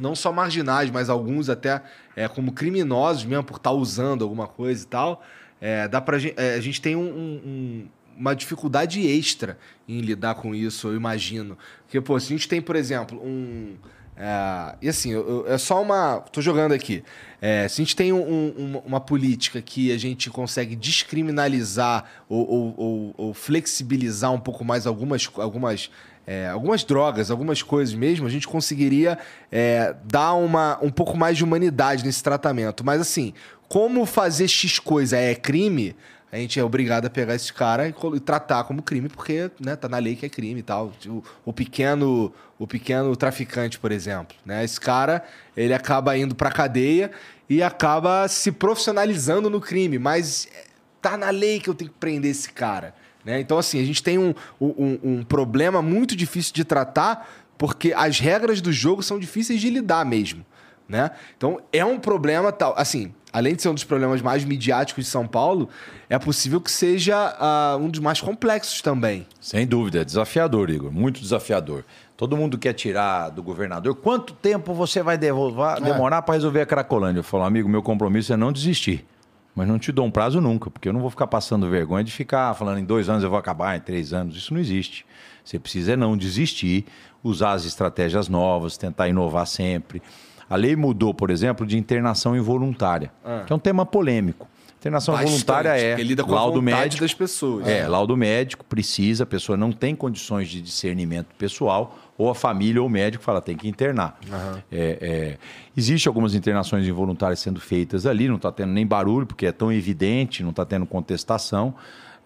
não 0.00 0.14
só 0.14 0.32
marginais, 0.32 0.90
mas 0.90 1.08
alguns 1.08 1.48
até 1.48 1.82
é, 2.16 2.26
como 2.26 2.52
criminosos 2.52 3.24
mesmo 3.24 3.44
por 3.44 3.56
estar 3.56 3.70
usando 3.70 4.22
alguma 4.22 4.48
coisa 4.48 4.82
e 4.82 4.86
tal, 4.86 5.22
é, 5.60 5.86
dá 5.86 6.00
pra, 6.00 6.18
é, 6.36 6.54
a 6.54 6.60
gente 6.60 6.80
tem 6.80 6.96
um, 6.96 7.02
um 7.02 7.88
uma 8.16 8.34
dificuldade 8.34 9.06
extra 9.06 9.58
em 9.88 10.00
lidar 10.00 10.34
com 10.36 10.54
isso, 10.54 10.88
eu 10.88 10.96
imagino. 10.96 11.56
Porque, 11.82 12.00
pô, 12.00 12.18
se 12.18 12.26
a 12.26 12.36
gente 12.36 12.48
tem, 12.48 12.60
por 12.60 12.76
exemplo, 12.76 13.20
um. 13.24 13.76
É, 14.16 14.76
e 14.80 14.88
assim, 14.88 15.10
eu, 15.12 15.28
eu, 15.46 15.52
é 15.52 15.58
só 15.58 15.82
uma. 15.82 16.20
Tô 16.20 16.40
jogando 16.40 16.72
aqui. 16.72 17.02
É, 17.40 17.68
se 17.68 17.80
a 17.80 17.84
gente 17.84 17.96
tem 17.96 18.12
um, 18.12 18.18
um, 18.18 18.82
uma 18.86 19.00
política 19.00 19.60
que 19.60 19.92
a 19.92 19.98
gente 19.98 20.30
consegue 20.30 20.74
descriminalizar 20.74 22.04
ou, 22.28 22.48
ou, 22.48 22.74
ou, 22.76 23.14
ou 23.16 23.34
flexibilizar 23.34 24.32
um 24.32 24.40
pouco 24.40 24.64
mais 24.64 24.86
algumas, 24.86 25.28
algumas, 25.36 25.90
é, 26.26 26.48
algumas 26.48 26.84
drogas, 26.84 27.30
algumas 27.30 27.62
coisas 27.62 27.94
mesmo, 27.94 28.26
a 28.26 28.30
gente 28.30 28.48
conseguiria 28.48 29.18
é, 29.52 29.94
dar 30.04 30.34
uma, 30.34 30.78
um 30.80 30.90
pouco 30.90 31.16
mais 31.16 31.36
de 31.36 31.44
humanidade 31.44 32.04
nesse 32.04 32.22
tratamento. 32.22 32.84
Mas 32.84 33.00
assim, 33.00 33.34
como 33.68 34.06
fazer 34.06 34.48
X 34.48 34.78
coisa 34.78 35.16
é 35.16 35.34
crime, 35.34 35.96
a 36.34 36.40
gente 36.40 36.58
é 36.58 36.64
obrigado 36.64 37.06
a 37.06 37.10
pegar 37.10 37.36
esse 37.36 37.52
cara 37.52 37.88
e, 37.88 37.94
e 38.16 38.20
tratar 38.20 38.64
como 38.64 38.82
crime, 38.82 39.08
porque 39.08 39.52
né, 39.60 39.76
tá 39.76 39.88
na 39.88 39.98
lei 39.98 40.16
que 40.16 40.26
é 40.26 40.28
crime 40.28 40.58
e 40.58 40.62
tal. 40.64 40.92
O, 41.06 41.22
o, 41.44 41.52
pequeno 41.52 42.34
o 42.58 42.66
pequeno 42.66 43.14
traficante, 43.14 43.78
por 43.78 43.92
exemplo. 43.92 44.36
Né? 44.44 44.64
Esse 44.64 44.80
cara, 44.80 45.24
ele 45.56 45.72
acaba 45.72 46.18
indo 46.18 46.34
pra 46.34 46.50
cadeia 46.50 47.12
e 47.48 47.62
acaba 47.62 48.26
se 48.26 48.50
profissionalizando 48.50 49.48
no 49.48 49.60
crime, 49.60 49.96
mas 49.96 50.48
é, 50.52 50.64
tá 51.00 51.16
na 51.16 51.30
lei 51.30 51.60
que 51.60 51.70
eu 51.70 51.74
tenho 51.74 51.92
que 51.92 51.98
prender 51.98 52.32
esse 52.32 52.50
cara. 52.50 52.96
Né? 53.24 53.38
Então, 53.38 53.56
assim, 53.56 53.80
a 53.80 53.84
gente 53.84 54.02
tem 54.02 54.18
um, 54.18 54.34
um, 54.60 54.98
um 55.04 55.22
problema 55.22 55.80
muito 55.80 56.16
difícil 56.16 56.52
de 56.52 56.64
tratar, 56.64 57.30
porque 57.56 57.92
as 57.92 58.18
regras 58.18 58.60
do 58.60 58.72
jogo 58.72 59.04
são 59.04 59.20
difíceis 59.20 59.60
de 59.60 59.70
lidar 59.70 60.04
mesmo. 60.04 60.44
Né? 60.88 61.12
Então, 61.36 61.60
é 61.72 61.84
um 61.84 62.00
problema 62.00 62.50
tal. 62.50 62.74
Assim, 62.76 63.14
além 63.34 63.56
de 63.56 63.62
ser 63.62 63.68
um 63.68 63.74
dos 63.74 63.82
problemas 63.82 64.22
mais 64.22 64.44
midiáticos 64.44 65.06
de 65.06 65.10
São 65.10 65.26
Paulo, 65.26 65.68
é 66.08 66.16
possível 66.20 66.60
que 66.60 66.70
seja 66.70 67.34
uh, 67.34 67.82
um 67.82 67.90
dos 67.90 67.98
mais 67.98 68.20
complexos 68.20 68.80
também. 68.80 69.26
Sem 69.40 69.66
dúvida, 69.66 70.02
é 70.02 70.04
desafiador, 70.04 70.70
Igor, 70.70 70.92
muito 70.92 71.20
desafiador. 71.20 71.84
Todo 72.16 72.36
mundo 72.36 72.56
quer 72.56 72.74
tirar 72.74 73.30
do 73.30 73.42
governador. 73.42 73.96
Quanto 73.96 74.34
tempo 74.34 74.72
você 74.72 75.02
vai 75.02 75.18
devolver, 75.18 75.78
é. 75.78 75.80
demorar 75.80 76.22
para 76.22 76.34
resolver 76.34 76.60
a 76.60 76.66
Cracolândia? 76.66 77.18
Eu 77.18 77.24
falo, 77.24 77.42
amigo, 77.42 77.68
meu 77.68 77.82
compromisso 77.82 78.32
é 78.32 78.36
não 78.36 78.52
desistir. 78.52 79.04
Mas 79.52 79.66
não 79.66 79.80
te 79.80 79.90
dou 79.90 80.04
um 80.04 80.10
prazo 80.12 80.40
nunca, 80.40 80.70
porque 80.70 80.88
eu 80.88 80.92
não 80.92 81.00
vou 81.00 81.10
ficar 81.10 81.26
passando 81.26 81.68
vergonha 81.68 82.04
de 82.04 82.12
ficar 82.12 82.54
falando 82.54 82.78
em 82.78 82.84
dois 82.84 83.08
anos 83.08 83.24
eu 83.24 83.30
vou 83.30 83.38
acabar, 83.38 83.76
em 83.76 83.80
três 83.80 84.12
anos. 84.12 84.36
Isso 84.36 84.54
não 84.54 84.60
existe. 84.60 85.04
Você 85.44 85.58
precisa 85.58 85.92
é 85.92 85.96
não 85.96 86.16
desistir, 86.16 86.86
usar 87.22 87.52
as 87.52 87.64
estratégias 87.64 88.28
novas, 88.28 88.76
tentar 88.76 89.08
inovar 89.08 89.46
sempre. 89.46 90.00
A 90.48 90.56
lei 90.56 90.76
mudou, 90.76 91.14
por 91.14 91.30
exemplo, 91.30 91.66
de 91.66 91.78
internação 91.78 92.36
involuntária, 92.36 93.10
ah. 93.24 93.44
que 93.46 93.52
é 93.52 93.56
um 93.56 93.58
tema 93.58 93.84
polêmico. 93.86 94.48
Internação 94.84 95.14
Bastante, 95.14 95.30
voluntária 95.30 95.68
é 95.70 95.94
lida 95.96 96.22
com 96.22 96.32
laudo 96.32 96.58
a 96.58 96.62
médico 96.62 97.00
das 97.00 97.14
pessoas. 97.14 97.66
É, 97.66 97.88
laudo 97.88 98.14
médico 98.14 98.62
precisa, 98.66 99.24
a 99.24 99.26
pessoa 99.26 99.56
não 99.56 99.72
tem 99.72 99.96
condições 99.96 100.46
de 100.48 100.60
discernimento 100.60 101.28
pessoal, 101.38 101.98
ou 102.18 102.28
a 102.28 102.34
família 102.34 102.82
ou 102.82 102.86
o 102.86 102.90
médico 102.90 103.24
fala, 103.24 103.40
tem 103.40 103.56
que 103.56 103.66
internar. 103.66 104.18
Uhum. 104.30 104.60
É, 104.70 104.98
é, 105.00 105.38
existe 105.74 106.06
algumas 106.06 106.34
internações 106.34 106.86
involuntárias 106.86 107.40
sendo 107.40 107.60
feitas 107.60 108.04
ali, 108.04 108.28
não 108.28 108.36
está 108.36 108.52
tendo 108.52 108.72
nem 108.72 108.86
barulho, 108.86 109.24
porque 109.24 109.46
é 109.46 109.52
tão 109.52 109.72
evidente, 109.72 110.42
não 110.42 110.50
está 110.50 110.66
tendo 110.66 110.84
contestação. 110.84 111.74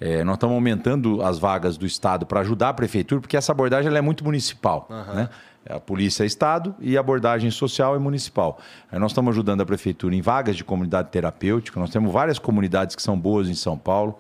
É, 0.01 0.23
nós 0.23 0.37
estamos 0.37 0.55
aumentando 0.55 1.23
as 1.23 1.39
vagas 1.39 1.77
do 1.77 1.85
Estado 1.85 2.25
para 2.25 2.41
ajudar 2.41 2.71
a 2.71 2.75
prefeitura, 2.75 3.21
porque 3.21 3.37
essa 3.37 3.53
abordagem 3.53 3.95
é 3.95 4.01
muito 4.01 4.25
municipal. 4.25 4.87
Uhum. 4.89 5.15
Né? 5.15 5.29
É 5.65 5.75
a 5.75 5.81
polícia 5.81 6.23
é 6.23 6.27
Estado 6.27 6.75
e 6.81 6.97
a 6.97 7.01
abordagem 7.01 7.51
social 7.51 7.95
é 7.95 7.99
municipal. 7.99 8.59
Aí 8.91 8.99
nós 8.99 9.11
estamos 9.11 9.33
ajudando 9.33 9.61
a 9.61 9.67
prefeitura 9.67 10.15
em 10.15 10.23
vagas 10.23 10.57
de 10.57 10.65
comunidade 10.65 11.11
terapêutica. 11.11 11.79
Nós 11.79 11.91
temos 11.91 12.13
várias 12.13 12.39
comunidades 12.39 12.95
que 12.97 13.03
são 13.03 13.19
boas 13.19 13.49
em 13.49 13.55
São 13.55 13.77
Paulo. 13.77 14.19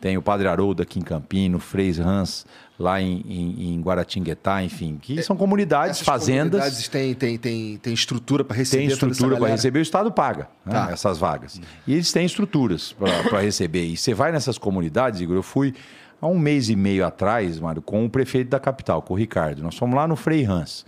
Tem 0.00 0.18
o 0.18 0.22
Padre 0.22 0.46
Haroldo 0.46 0.82
aqui 0.82 0.98
em 0.98 1.02
Campino, 1.02 1.58
Freis 1.58 1.98
Hans 1.98 2.46
lá 2.78 3.00
em, 3.00 3.24
em, 3.26 3.74
em, 3.74 3.80
Guaratinguetá, 3.80 4.62
enfim, 4.62 4.98
que 5.00 5.22
são 5.22 5.36
comunidades, 5.36 5.96
Essas 5.96 6.06
fazendas. 6.06 6.60
comunidades 6.60 6.88
têm, 6.88 7.78
têm, 7.78 7.92
estrutura 7.92 8.44
para 8.44 8.56
receber 8.56 8.82
Tem 8.82 8.92
estrutura 8.92 9.36
para 9.36 9.48
receber, 9.48 9.78
o 9.78 9.82
Estado 9.82 10.10
paga 10.10 10.48
né, 10.64 10.72
tá. 10.72 10.90
essas 10.90 11.18
vagas. 11.18 11.60
E 11.86 11.94
eles 11.94 12.10
têm 12.12 12.26
estruturas 12.26 12.92
para 12.92 13.40
receber. 13.40 13.84
E 13.84 13.96
você 13.96 14.12
vai 14.12 14.32
nessas 14.32 14.58
comunidades, 14.58 15.20
Igor, 15.20 15.36
eu 15.36 15.42
fui 15.42 15.72
há 16.20 16.26
um 16.26 16.38
mês 16.38 16.68
e 16.68 16.74
meio 16.74 17.06
atrás, 17.06 17.60
Mário, 17.60 17.80
com 17.80 18.04
o 18.04 18.10
prefeito 18.10 18.48
da 18.50 18.58
capital, 18.58 19.02
com 19.02 19.14
o 19.14 19.16
Ricardo. 19.16 19.62
Nós 19.62 19.76
fomos 19.76 19.94
lá 19.94 20.08
no 20.08 20.16
Frei 20.16 20.44
Hans. 20.44 20.84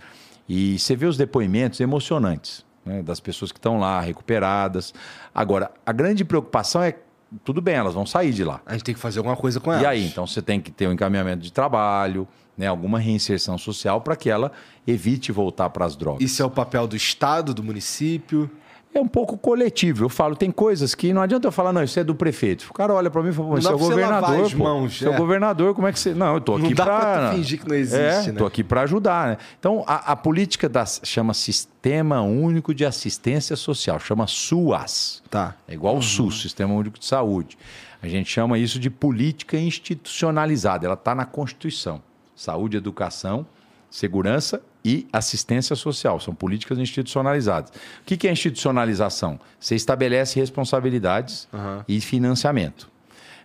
E 0.49 0.77
você 0.79 0.95
vê 0.95 1.05
os 1.05 1.17
depoimentos 1.17 1.79
emocionantes 1.79 2.65
né, 2.85 3.01
das 3.01 3.19
pessoas 3.19 3.51
que 3.51 3.59
estão 3.59 3.79
lá, 3.79 3.99
recuperadas. 4.01 4.93
Agora, 5.35 5.71
a 5.85 5.91
grande 5.91 6.23
preocupação 6.23 6.81
é 6.81 6.95
tudo 7.43 7.61
bem, 7.61 7.75
elas 7.75 7.93
vão 7.93 8.05
sair 8.05 8.31
de 8.31 8.43
lá. 8.43 8.61
A 8.65 8.73
gente 8.73 8.83
tem 8.83 8.95
que 8.95 9.01
fazer 9.01 9.19
alguma 9.19 9.35
coisa 9.35 9.59
com 9.59 9.71
elas. 9.71 9.83
E 9.83 9.85
aí, 9.85 10.05
então 10.05 10.25
você 10.25 10.41
tem 10.41 10.59
que 10.61 10.71
ter 10.71 10.87
um 10.87 10.93
encaminhamento 10.93 11.41
de 11.43 11.51
trabalho, 11.51 12.27
né, 12.57 12.67
alguma 12.67 12.99
reinserção 12.99 13.57
social 13.57 14.01
para 14.01 14.15
que 14.15 14.29
ela 14.29 14.51
evite 14.85 15.31
voltar 15.31 15.69
para 15.69 15.85
as 15.85 15.95
drogas. 15.95 16.21
Isso 16.21 16.41
é 16.41 16.45
o 16.45 16.49
papel 16.49 16.87
do 16.87 16.95
Estado, 16.95 17.53
do 17.53 17.63
município? 17.63 18.49
É 18.97 19.01
um 19.01 19.07
pouco 19.07 19.37
coletivo. 19.37 20.05
Eu 20.05 20.09
falo, 20.09 20.35
tem 20.35 20.51
coisas 20.51 20.95
que 20.95 21.13
não 21.13 21.21
adianta 21.21 21.47
eu 21.47 21.51
falar, 21.51 21.73
não, 21.73 21.83
isso 21.83 21.99
é 21.99 22.03
do 22.03 22.15
prefeito. 22.15 22.67
O 22.69 22.73
cara 22.73 22.93
olha 22.93 23.09
para 23.09 23.21
mim 23.21 23.29
e 23.29 23.33
fala, 23.33 23.49
você 23.49 23.67
é 23.67 23.71
o 23.71 23.77
governador. 23.77 24.51
Pô, 24.51 24.57
mãos, 24.57 25.01
é. 25.01 25.17
governador, 25.17 25.73
como 25.73 25.87
é 25.87 25.93
que 25.93 25.99
você. 25.99 26.13
Não, 26.13 26.35
eu 26.35 26.41
tô 26.41 26.55
aqui 26.55 26.75
para. 26.75 27.31
fingir 27.33 27.59
que 27.59 27.67
não 27.67 27.75
existe. 27.75 28.29
É, 28.29 28.31
né? 28.31 28.37
Tô 28.37 28.45
aqui 28.45 28.63
para 28.63 28.81
ajudar, 28.81 29.27
né? 29.29 29.37
Então, 29.59 29.83
a, 29.87 30.11
a 30.11 30.15
política 30.15 30.67
da, 30.67 30.85
chama 30.85 31.33
Sistema 31.33 32.21
Único 32.21 32.73
de 32.73 32.85
Assistência 32.85 33.55
Social, 33.55 33.99
chama 33.99 34.27
SUAS. 34.27 35.23
Tá. 35.29 35.55
É 35.67 35.73
igual 35.73 35.93
uhum. 35.93 35.99
o 35.99 36.03
SUS, 36.03 36.41
Sistema 36.41 36.73
Único 36.73 36.99
de 36.99 37.05
Saúde. 37.05 37.57
A 38.01 38.07
gente 38.07 38.29
chama 38.29 38.57
isso 38.57 38.79
de 38.79 38.89
política 38.89 39.57
institucionalizada. 39.57 40.85
Ela 40.85 40.93
está 40.93 41.15
na 41.15 41.25
Constituição. 41.25 42.01
Saúde, 42.35 42.77
educação 42.77 43.45
segurança 43.89 44.61
e 44.87 45.05
assistência 45.11 45.75
social. 45.75 46.17
São 46.21 46.33
políticas 46.33 46.79
institucionalizadas. 46.79 47.71
O 48.01 48.05
que 48.05 48.25
é 48.25 48.31
institucionalização? 48.31 49.37
Você 49.59 49.75
estabelece 49.75 50.39
responsabilidades 50.39 51.45
uhum. 51.51 51.83
e 51.89 51.99
financiamento. 51.99 52.89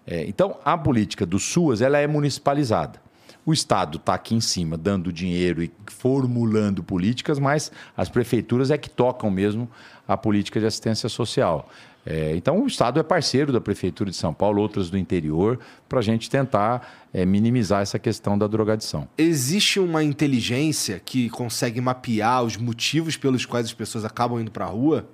É, 0.07 0.25
então, 0.29 0.57
a 0.65 0.79
política 0.79 1.27
do 1.27 1.41
SUAS 1.41 1.81
ela 1.81 1.99
é 1.99 2.07
municipalizada. 2.07 3.03
O 3.45 3.53
Estado 3.53 3.97
está 3.97 4.15
aqui 4.15 4.37
em 4.37 4.41
cima 4.41 4.79
dando 4.79 5.13
dinheiro 5.13 5.65
e 5.65 5.73
formulando 5.89 6.81
políticas, 6.81 7.41
mas 7.41 7.73
as 7.97 8.09
prefeituras 8.09 8.71
é 8.71 8.79
que 8.79 8.89
tocam 8.89 9.29
mesmo 9.29 9.69
a 10.07 10.17
política 10.17 10.61
de 10.61 10.67
assistência 10.67 11.09
social. 11.09 11.69
É, 12.05 12.35
então, 12.35 12.63
o 12.63 12.67
Estado 12.67 12.99
é 12.99 13.03
parceiro 13.03 13.53
da 13.53 13.61
Prefeitura 13.61 14.11
de 14.11 14.17
São 14.17 14.35
Paulo, 14.35 14.61
outras 14.61 14.91
do 14.91 14.99
interior, 14.99 15.59
para 15.89 16.01
a 16.01 16.03
gente 16.03 16.29
tentar 16.29 17.07
é, 17.13 17.25
minimizar 17.25 17.83
essa 17.83 17.99
questão 17.99 18.37
da 18.37 18.47
drogadição. 18.47 19.09
Existe 19.17 19.79
uma 19.79 20.03
inteligência 20.03 21.01
que 21.05 21.31
consegue 21.31 21.81
mapear 21.81 22.43
os 22.43 22.57
motivos 22.57 23.17
pelos 23.17 23.47
quais 23.47 23.67
as 23.67 23.73
pessoas 23.73 24.05
acabam 24.05 24.41
indo 24.41 24.51
para 24.51 24.65
a 24.65 24.69
rua? 24.69 25.09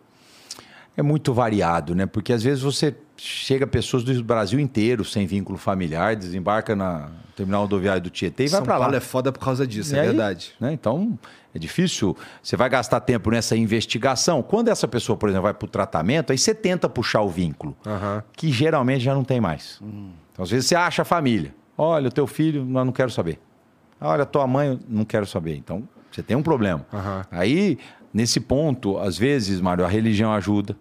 É 0.98 1.02
muito 1.02 1.32
variado, 1.32 1.94
né? 1.94 2.06
Porque 2.06 2.32
às 2.32 2.42
vezes 2.42 2.60
você 2.60 2.92
chega 3.16 3.68
pessoas 3.68 4.02
do 4.02 4.24
Brasil 4.24 4.58
inteiro 4.58 5.04
sem 5.04 5.28
vínculo 5.28 5.56
familiar, 5.56 6.16
desembarca 6.16 6.74
na 6.74 7.08
terminal 7.36 7.62
rodoviário 7.62 8.02
do 8.02 8.10
Tietê 8.10 8.46
e 8.46 8.48
vai 8.48 8.60
para 8.62 8.72
lá. 8.72 8.78
São 8.78 8.84
Paulo 8.86 8.96
é 8.96 9.00
foda 9.00 9.30
por 9.30 9.38
causa 9.38 9.64
disso, 9.64 9.94
e 9.94 9.96
é 9.96 10.00
aí, 10.00 10.08
verdade. 10.08 10.54
Né? 10.58 10.72
Então, 10.72 11.16
é 11.54 11.58
difícil. 11.58 12.16
Você 12.42 12.56
vai 12.56 12.68
gastar 12.68 12.98
tempo 12.98 13.30
nessa 13.30 13.56
investigação. 13.56 14.42
Quando 14.42 14.70
essa 14.70 14.88
pessoa, 14.88 15.16
por 15.16 15.28
exemplo, 15.28 15.44
vai 15.44 15.54
para 15.54 15.66
o 15.66 15.68
tratamento, 15.68 16.32
aí 16.32 16.38
você 16.38 16.52
tenta 16.52 16.88
puxar 16.88 17.20
o 17.20 17.28
vínculo, 17.28 17.76
uhum. 17.86 18.20
que 18.32 18.50
geralmente 18.50 19.04
já 19.04 19.14
não 19.14 19.22
tem 19.22 19.40
mais. 19.40 19.80
Então, 20.32 20.42
às 20.42 20.50
vezes 20.50 20.66
você 20.66 20.74
acha 20.74 21.02
a 21.02 21.04
família. 21.04 21.54
Olha, 21.76 22.08
o 22.08 22.12
teu 22.12 22.26
filho, 22.26 22.62
eu 22.62 22.84
não 22.84 22.90
quero 22.90 23.12
saber. 23.12 23.38
Olha, 24.00 24.26
tua 24.26 24.48
mãe, 24.48 24.80
não 24.88 25.04
quero 25.04 25.26
saber. 25.26 25.54
Então, 25.54 25.88
você 26.10 26.24
tem 26.24 26.36
um 26.36 26.42
problema. 26.42 26.84
Uhum. 26.92 27.22
Aí, 27.30 27.78
nesse 28.12 28.40
ponto, 28.40 28.98
às 28.98 29.16
vezes, 29.16 29.60
Mário, 29.60 29.84
a 29.84 29.88
religião 29.88 30.32
ajuda. 30.32 30.76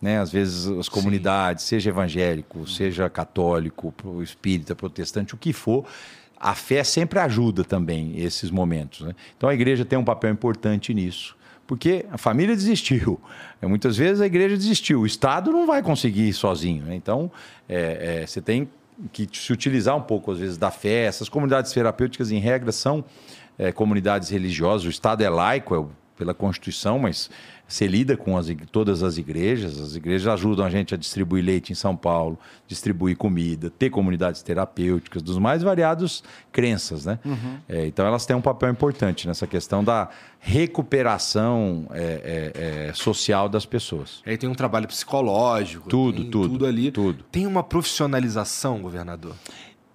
Né? 0.00 0.18
Às 0.20 0.30
vezes 0.30 0.66
as 0.78 0.88
comunidades, 0.88 1.64
Sim. 1.64 1.70
seja 1.70 1.90
evangélico, 1.90 2.66
seja 2.68 3.08
católico, 3.10 3.92
espírita, 4.22 4.74
protestante, 4.74 5.34
o 5.34 5.38
que 5.38 5.52
for, 5.52 5.84
a 6.38 6.54
fé 6.54 6.84
sempre 6.84 7.18
ajuda 7.18 7.64
também 7.64 8.18
esses 8.20 8.50
momentos. 8.50 9.00
Né? 9.00 9.14
Então 9.36 9.48
a 9.48 9.54
igreja 9.54 9.84
tem 9.84 9.98
um 9.98 10.04
papel 10.04 10.30
importante 10.30 10.94
nisso. 10.94 11.36
Porque 11.66 12.06
a 12.10 12.16
família 12.16 12.56
desistiu. 12.56 13.20
É, 13.60 13.66
muitas 13.66 13.94
vezes 13.94 14.22
a 14.22 14.26
igreja 14.26 14.56
desistiu. 14.56 15.02
O 15.02 15.06
Estado 15.06 15.52
não 15.52 15.66
vai 15.66 15.82
conseguir 15.82 16.32
sozinho. 16.32 16.82
Né? 16.84 16.94
Então, 16.94 17.30
é, 17.68 18.22
é, 18.22 18.26
você 18.26 18.40
tem 18.40 18.70
que 19.12 19.28
se 19.30 19.52
utilizar 19.52 19.94
um 19.94 20.00
pouco, 20.00 20.32
às 20.32 20.38
vezes, 20.38 20.56
da 20.56 20.70
fé. 20.70 21.04
Essas 21.04 21.28
comunidades 21.28 21.70
terapêuticas, 21.70 22.30
em 22.30 22.38
regra, 22.38 22.72
são 22.72 23.04
é, 23.58 23.70
comunidades 23.70 24.30
religiosas. 24.30 24.86
O 24.86 24.88
Estado 24.88 25.22
é 25.22 25.28
laico, 25.28 25.74
é 25.76 25.84
pela 26.16 26.32
Constituição, 26.32 26.98
mas 26.98 27.28
você 27.68 27.86
lida 27.86 28.16
com 28.16 28.38
as, 28.38 28.46
todas 28.72 29.02
as 29.02 29.18
igrejas, 29.18 29.78
as 29.78 29.94
igrejas 29.94 30.26
ajudam 30.26 30.64
a 30.64 30.70
gente 30.70 30.94
a 30.94 30.96
distribuir 30.96 31.44
leite 31.44 31.70
em 31.70 31.74
São 31.74 31.94
Paulo, 31.94 32.38
distribuir 32.66 33.14
comida, 33.14 33.68
ter 33.68 33.90
comunidades 33.90 34.40
terapêuticas, 34.42 35.20
dos 35.20 35.36
mais 35.36 35.62
variados 35.62 36.24
crenças, 36.50 37.04
né? 37.04 37.18
Uhum. 37.22 37.58
É, 37.68 37.86
então 37.86 38.06
elas 38.06 38.24
têm 38.24 38.34
um 38.34 38.40
papel 38.40 38.70
importante 38.70 39.28
nessa 39.28 39.46
questão 39.46 39.84
da 39.84 40.08
recuperação 40.40 41.86
é, 41.90 42.52
é, 42.54 42.88
é 42.88 42.92
social 42.94 43.50
das 43.50 43.66
pessoas. 43.66 44.22
Aí 44.24 44.38
tem 44.38 44.48
um 44.48 44.54
trabalho 44.54 44.88
psicológico, 44.88 45.90
tudo, 45.90 46.24
tudo, 46.24 46.48
tudo 46.48 46.66
ali. 46.66 46.90
Tudo. 46.90 47.22
Tem 47.30 47.46
uma 47.46 47.62
profissionalização, 47.62 48.80
governador? 48.80 49.34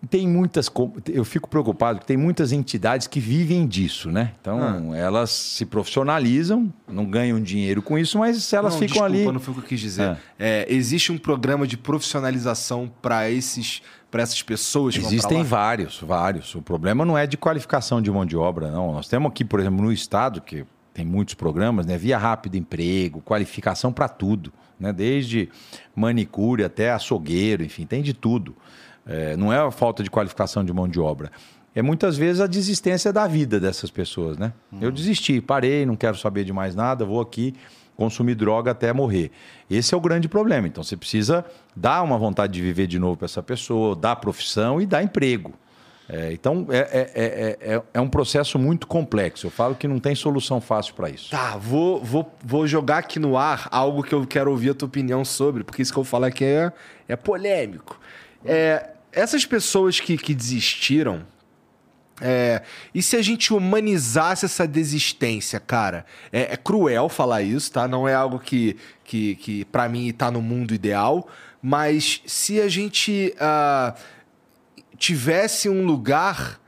Tem 0.09 0.27
muitas. 0.27 0.69
Eu 1.11 1.23
fico 1.23 1.49
preocupado 1.49 1.99
que 1.99 2.05
tem 2.05 2.17
muitas 2.17 2.51
entidades 2.51 3.07
que 3.07 3.19
vivem 3.19 3.65
disso, 3.65 4.11
né? 4.11 4.33
Então, 4.41 4.91
ah. 4.91 4.97
elas 4.97 5.29
se 5.29 5.65
profissionalizam, 5.65 6.71
não 6.87 7.05
ganham 7.05 7.41
dinheiro 7.41 7.81
com 7.81 7.97
isso, 7.97 8.19
mas 8.19 8.51
elas 8.51 8.73
não, 8.73 8.79
ficam 8.79 8.93
desculpa, 8.93 9.05
ali. 9.05 9.31
Não 9.31 9.39
foi 9.39 9.53
o 9.53 9.57
que 9.57 9.63
eu 9.63 9.67
quis 9.67 9.79
dizer. 9.79 10.17
É. 10.37 10.65
É, 10.65 10.73
existe 10.73 11.11
um 11.11 11.17
programa 11.17 11.65
de 11.65 11.77
profissionalização 11.77 12.91
para 13.01 13.29
esses. 13.29 13.81
Para 14.11 14.21
essas 14.21 14.43
pessoas 14.43 14.95
que 14.95 15.03
Existem 15.03 15.41
vários, 15.41 15.99
vários. 15.99 16.53
O 16.53 16.61
problema 16.61 17.03
não 17.03 17.17
é 17.17 17.25
de 17.25 17.35
qualificação 17.35 17.99
de 17.99 18.11
mão 18.11 18.23
de 18.23 18.37
obra, 18.37 18.69
não. 18.69 18.93
Nós 18.93 19.07
temos 19.07 19.31
aqui, 19.31 19.43
por 19.43 19.59
exemplo, 19.59 19.83
no 19.83 19.91
Estado, 19.91 20.39
que 20.39 20.67
tem 20.93 21.03
muitos 21.03 21.33
programas, 21.33 21.87
né? 21.87 21.97
Via 21.97 22.15
Rápido 22.15 22.55
Emprego, 22.55 23.21
qualificação 23.21 23.91
para 23.91 24.07
tudo, 24.07 24.53
né? 24.79 24.93
Desde 24.93 25.49
manicure 25.95 26.63
até 26.63 26.91
açougueiro, 26.91 27.63
enfim, 27.63 27.87
tem 27.87 28.03
de 28.03 28.13
tudo. 28.13 28.55
É, 29.05 29.35
não 29.35 29.51
é 29.51 29.57
a 29.57 29.71
falta 29.71 30.03
de 30.03 30.09
qualificação 30.09 30.63
de 30.63 30.71
mão 30.71 30.87
de 30.87 30.99
obra. 30.99 31.31
É 31.75 31.81
muitas 31.81 32.15
vezes 32.15 32.39
a 32.39 32.47
desistência 32.47 33.11
da 33.11 33.27
vida 33.27 33.59
dessas 33.59 33.89
pessoas, 33.89 34.37
né? 34.37 34.53
Hum. 34.71 34.77
Eu 34.81 34.91
desisti, 34.91 35.41
parei, 35.41 35.85
não 35.85 35.95
quero 35.95 36.17
saber 36.17 36.43
de 36.43 36.53
mais 36.53 36.75
nada, 36.75 37.03
vou 37.03 37.19
aqui 37.19 37.53
consumir 37.95 38.35
droga 38.35 38.71
até 38.71 38.91
morrer. 38.91 39.31
Esse 39.69 39.93
é 39.93 39.97
o 39.97 40.01
grande 40.01 40.27
problema. 40.27 40.67
Então 40.67 40.83
você 40.83 40.97
precisa 40.97 41.45
dar 41.75 42.01
uma 42.01 42.17
vontade 42.17 42.53
de 42.53 42.61
viver 42.61 42.87
de 42.87 42.99
novo 42.99 43.17
para 43.17 43.25
essa 43.25 43.43
pessoa, 43.43 43.95
dar 43.95 44.15
profissão 44.17 44.81
e 44.81 44.85
dar 44.85 45.03
emprego. 45.03 45.53
É, 46.09 46.33
então 46.33 46.67
é, 46.69 46.77
é, 46.79 47.57
é, 47.61 47.81
é, 47.93 48.01
um 48.01 48.09
processo 48.09 48.59
muito 48.59 48.87
complexo. 48.87 49.47
Eu 49.47 49.51
falo 49.51 49.73
que 49.73 49.87
não 49.87 49.99
tem 49.99 50.13
solução 50.13 50.59
fácil 50.59 50.93
para 50.95 51.09
isso. 51.09 51.29
Tá, 51.31 51.55
vou, 51.57 52.03
vou, 52.03 52.31
vou 52.43 52.67
jogar 52.67 52.97
aqui 52.97 53.19
no 53.19 53.37
ar 53.37 53.67
algo 53.71 54.03
que 54.03 54.13
eu 54.13 54.25
quero 54.27 54.51
ouvir 54.51 54.71
a 54.71 54.73
tua 54.73 54.87
opinião 54.87 55.23
sobre, 55.23 55.63
porque 55.63 55.81
isso 55.81 55.93
que 55.93 55.99
eu 55.99 56.03
falo 56.03 56.25
aqui 56.25 56.43
é, 56.43 56.73
é 57.07 57.15
polêmico. 57.15 57.99
É, 58.45 58.89
essas 59.13 59.45
pessoas 59.45 59.99
que, 59.99 60.17
que 60.17 60.33
desistiram, 60.33 61.25
é, 62.21 62.61
e 62.93 63.01
se 63.01 63.15
a 63.15 63.21
gente 63.21 63.53
humanizasse 63.53 64.45
essa 64.45 64.67
desistência, 64.67 65.59
cara? 65.59 66.05
É, 66.31 66.53
é, 66.53 66.57
cruel 66.57 67.09
falar 67.09 67.41
isso, 67.41 67.71
tá? 67.71 67.87
Não 67.87 68.07
é 68.07 68.13
algo 68.13 68.39
que, 68.39 68.77
que, 69.03 69.35
que 69.35 69.65
para 69.65 69.89
mim, 69.89 70.11
tá 70.11 70.29
no 70.29 70.41
mundo 70.41 70.73
ideal. 70.73 71.27
Mas 71.61 72.21
se 72.25 72.61
a 72.61 72.67
gente 72.67 73.33
uh, 73.35 73.97
tivesse 74.97 75.69
um 75.69 75.85
lugar 75.85 76.59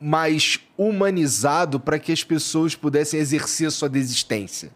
mais 0.00 0.60
humanizado 0.76 1.80
para 1.80 1.98
que 1.98 2.12
as 2.12 2.22
pessoas 2.22 2.74
pudessem 2.74 3.18
exercer 3.18 3.70
sua 3.72 3.88
desistência. 3.88 4.70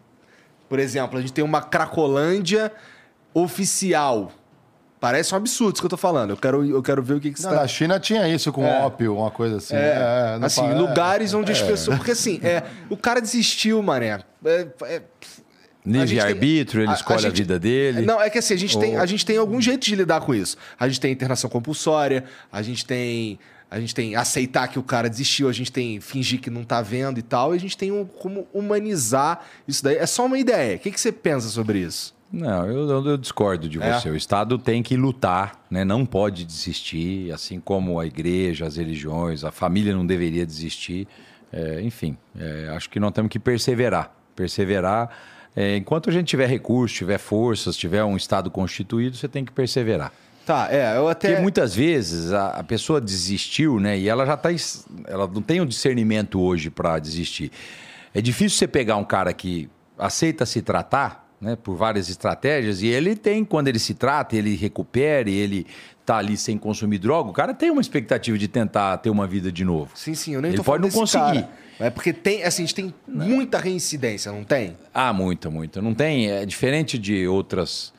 Por 0.67 0.79
exemplo, 0.79 1.17
a 1.17 1.21
gente 1.21 1.31
tem 1.31 1.43
uma 1.43 1.61
Cracolândia 1.61 2.71
oficial 3.33 4.31
Parece 5.03 5.33
um 5.33 5.37
absurdo 5.37 5.73
isso 5.73 5.81
que 5.81 5.85
eu 5.85 5.89
tô 5.89 5.97
falando. 5.97 6.29
Eu 6.29 6.37
quero, 6.37 6.65
eu 6.65 6.81
quero 6.81 7.03
ver 7.03 7.15
o 7.15 7.19
que, 7.19 7.29
que 7.29 7.37
você 7.37 7.45
não, 7.45 7.55
tá... 7.55 7.61
Na 7.63 7.67
China 7.67 7.99
tinha 7.99 8.25
isso 8.25 8.53
com 8.53 8.65
é. 8.65 8.83
ópio, 8.83 9.17
uma 9.17 9.29
coisa 9.29 9.57
assim. 9.57 9.75
É, 9.75 10.39
é 10.41 10.45
assim, 10.45 10.73
lugares 10.75 11.33
onde 11.33 11.51
as 11.51 11.59
é. 11.59 11.67
pessoas. 11.67 11.97
Porque 11.97 12.11
assim, 12.11 12.39
é, 12.41 12.63
o 12.89 12.95
cara 12.95 13.19
desistiu, 13.19 13.83
mané. 13.83 14.21
É, 14.45 14.67
é 14.83 15.01
Livre-arbítrio, 15.85 16.83
ele 16.83 16.91
a, 16.91 16.93
escolhe 16.93 17.19
a, 17.19 17.21
gente, 17.23 17.33
a, 17.33 17.35
vida 17.35 17.59
dele. 17.59 18.03
Não, 18.03 18.21
é 18.21 18.29
que 18.29 18.37
assim, 18.37 18.53
a 18.53 18.57
gente, 18.57 18.77
Ou... 18.77 18.81
tem, 18.81 18.95
a 18.95 19.05
gente 19.05 19.25
tem 19.25 19.35
algum 19.35 19.59
jeito 19.59 19.83
de 19.85 19.93
lidar 19.93 20.21
com 20.21 20.33
isso. 20.33 20.55
A 20.79 20.87
gente 20.87 21.01
tem 21.01 21.11
internação 21.11 21.49
compulsória, 21.49 22.23
a 22.49 22.61
gente 22.61 22.85
tem. 22.85 23.37
A 23.69 23.81
gente 23.81 23.93
tem 23.93 24.15
aceitar 24.15 24.69
que 24.69 24.79
o 24.79 24.83
cara 24.83 25.09
desistiu, 25.09 25.49
a 25.49 25.51
gente 25.51 25.69
tem 25.69 25.99
fingir 25.99 26.39
que 26.39 26.49
não 26.49 26.63
tá 26.63 26.81
vendo 26.81 27.19
e 27.19 27.23
tal, 27.23 27.53
e 27.53 27.57
a 27.57 27.59
gente 27.59 27.75
tem 27.75 27.91
um, 27.91 28.05
como 28.05 28.47
humanizar 28.53 29.41
isso 29.67 29.83
daí. 29.83 29.97
É 29.97 30.05
só 30.05 30.25
uma 30.25 30.39
ideia. 30.39 30.77
O 30.77 30.79
que, 30.79 30.91
que 30.91 31.01
você 31.01 31.11
pensa 31.11 31.49
sobre 31.49 31.79
isso? 31.79 32.15
Não, 32.33 32.65
eu, 32.65 33.05
eu 33.05 33.15
discordo 33.15 33.69
de 33.69 33.79
é. 33.79 33.93
você. 33.93 34.09
O 34.09 34.15
Estado 34.15 34.57
tem 34.57 34.81
que 34.81 34.97
lutar, 34.97 35.63
né? 35.69 35.85
não 35.85 36.03
pode 36.03 36.43
desistir, 36.43 37.31
assim 37.31 37.59
como 37.59 37.99
a 37.99 38.07
igreja, 38.07 38.65
as 38.65 38.75
religiões, 38.75 39.43
a 39.43 39.51
família 39.51 39.95
não 39.95 40.03
deveria 40.03 40.43
desistir. 40.43 41.07
É, 41.51 41.79
enfim, 41.83 42.17
é, 42.35 42.69
acho 42.75 42.89
que 42.89 42.99
nós 42.99 43.11
temos 43.11 43.29
que 43.29 43.37
perseverar. 43.37 44.11
Perseverar. 44.35 45.11
É, 45.55 45.77
enquanto 45.77 46.09
a 46.09 46.13
gente 46.13 46.25
tiver 46.25 46.47
recursos, 46.47 46.97
tiver 46.97 47.19
forças, 47.19 47.77
tiver 47.77 48.03
um 48.03 48.17
Estado 48.17 48.49
constituído, 48.49 49.15
você 49.15 49.27
tem 49.27 49.45
que 49.45 49.51
perseverar. 49.51 50.11
Tá, 50.43 50.69
é, 50.71 50.97
eu 50.97 51.07
até. 51.07 51.27
Porque 51.27 51.41
muitas 51.43 51.75
vezes 51.75 52.33
a, 52.33 52.47
a 52.47 52.63
pessoa 52.63 52.99
desistiu, 52.99 53.79
né? 53.79 53.95
E 53.95 54.09
ela 54.09 54.25
já 54.25 54.33
está. 54.33 54.49
Ela 55.05 55.27
não 55.27 55.41
tem 55.43 55.59
o 55.59 55.63
um 55.63 55.67
discernimento 55.67 56.41
hoje 56.41 56.71
para 56.71 56.97
desistir. 56.97 57.51
É 58.11 58.19
difícil 58.19 58.57
você 58.57 58.67
pegar 58.67 58.95
um 58.95 59.03
cara 59.03 59.31
que 59.31 59.69
aceita 59.99 60.47
se 60.47 60.63
tratar 60.63 61.22
né, 61.43 61.57
por 61.57 61.75
várias 61.75 62.09
estratégias, 62.09 62.81
e 62.81 62.87
ele 62.87 63.15
tem, 63.15 63.43
quando 63.43 63.67
ele 63.67 63.77
se 63.77 63.93
trata, 63.93 64.35
ele 64.35 64.55
recupera, 64.55 65.29
ele 65.29 65.67
tá 66.05 66.17
ali 66.17 66.37
sem 66.37 66.57
consumir 66.57 66.97
droga, 66.97 67.29
o 67.29 67.33
cara 67.33 67.53
tem 67.53 67.69
uma 67.69 67.81
expectativa 67.81 68.37
de 68.37 68.47
tentar 68.47 68.97
ter 68.97 69.09
uma 69.09 69.27
vida 69.27 69.51
de 69.51 69.63
novo. 69.63 69.91
Sim, 69.93 70.15
sim, 70.15 70.33
eu 70.33 70.41
nem 70.41 70.49
ele 70.49 70.57
tô 70.57 70.63
pode 70.63 70.81
não 70.81 70.89
conseguir. 70.89 71.45
É 71.79 71.89
porque 71.89 72.13
tem, 72.13 72.43
assim, 72.43 72.63
a 72.63 72.65
gente 72.65 72.75
tem 72.75 72.93
muita 73.07 73.57
reincidência, 73.57 74.31
não 74.31 74.43
tem? 74.43 74.77
Ah, 74.93 75.11
muita, 75.11 75.49
muita. 75.49 75.81
Não 75.81 75.93
tem, 75.93 76.31
é 76.31 76.45
diferente 76.45 76.97
de 76.97 77.27
outras 77.27 77.91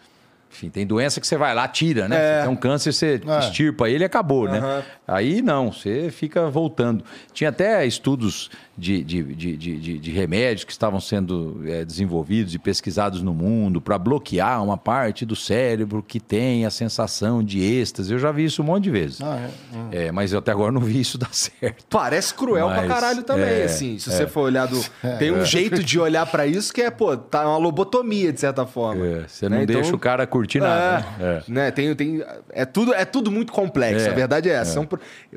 Enfim, 0.51 0.71
tem 0.71 0.87
doença 0.87 1.21
que 1.21 1.27
você 1.27 1.37
vai 1.37 1.53
lá, 1.53 1.67
tira, 1.67 2.09
né? 2.09 2.17
É. 2.17 2.37
Você 2.37 2.43
tem 2.43 2.53
um 2.53 2.57
câncer, 2.57 2.93
você 2.93 3.21
é. 3.27 3.39
extirpa 3.41 3.91
ele 3.91 4.05
e 4.05 4.07
acabou, 4.07 4.45
uhum. 4.45 4.53
né? 4.53 4.85
Aí 5.07 5.43
não, 5.43 5.73
você 5.73 6.11
fica 6.11 6.49
voltando. 6.49 7.05
Tinha 7.33 7.51
até 7.51 7.85
estudos 7.85 8.51
de, 8.77 9.05
de, 9.05 9.23
de, 9.23 9.57
de, 9.57 9.99
de 9.99 10.11
remédios 10.11 10.65
que 10.65 10.73
estavam 10.73 11.01
sendo 11.01 11.61
é, 11.65 11.85
desenvolvidos 11.85 12.55
e 12.55 12.59
pesquisados 12.59 13.23
no 13.23 13.33
mundo 13.33 13.81
para 13.81 13.97
bloquear 13.99 14.63
uma 14.63 14.77
parte 14.77 15.25
do 15.25 15.37
cérebro 15.37 16.03
que 16.03 16.19
tem 16.19 16.67
a 16.67 16.71
sensação 16.71 17.43
de 17.43 17.61
êxtase. 17.63 18.13
Eu 18.13 18.19
já 18.19 18.33
vi 18.33 18.45
isso 18.45 18.63
um 18.63 18.65
monte 18.65 18.85
de 18.85 18.91
vezes. 18.91 19.21
Ah, 19.23 19.49
é? 19.93 20.07
é? 20.07 20.13
mas 20.13 20.33
eu 20.33 20.41
até 20.41 20.51
agora 20.51 20.73
não 20.73 20.81
vi 20.81 21.01
isso 21.01 21.17
dar 21.19 21.33
certo. 21.33 21.85
Parece 21.89 22.35
cruel 22.35 22.69
mas, 22.69 22.79
pra 22.79 22.89
caralho 22.89 23.23
também, 23.23 23.45
é, 23.45 23.65
assim. 23.65 23.99
Se 23.99 24.11
você 24.11 24.25
é. 24.25 24.27
for 24.27 24.43
olhar 24.43 24.67
do. 24.67 24.85
É. 25.05 25.17
Tem 25.17 25.31
um 25.31 25.45
jeito 25.45 25.83
de 25.83 25.99
olhar 25.99 26.25
para 26.25 26.47
isso 26.47 26.73
que 26.73 26.81
é, 26.81 26.91
pô, 26.91 27.15
tá 27.17 27.47
uma 27.47 27.59
lobotomia, 27.59 28.33
de 28.33 28.41
certa 28.41 28.65
forma. 28.65 29.27
você 29.27 29.49
não 29.49 29.59
né? 29.59 29.67
deixa 29.67 29.83
então, 29.83 29.97
o 29.97 29.99
cara 29.99 30.27
curtir 30.27 30.61
nada. 30.61 31.05
Né? 31.19 31.43
né? 31.47 31.71
Tem, 31.71 31.95
tem, 31.95 32.25
é, 32.51 32.65
tudo, 32.65 32.95
é 32.95 33.05
tudo 33.05 33.31
muito 33.31 33.53
complexo. 33.53 34.09
A 34.09 34.13
verdade 34.13 34.49
é 34.49 34.53
essa. 34.53 34.87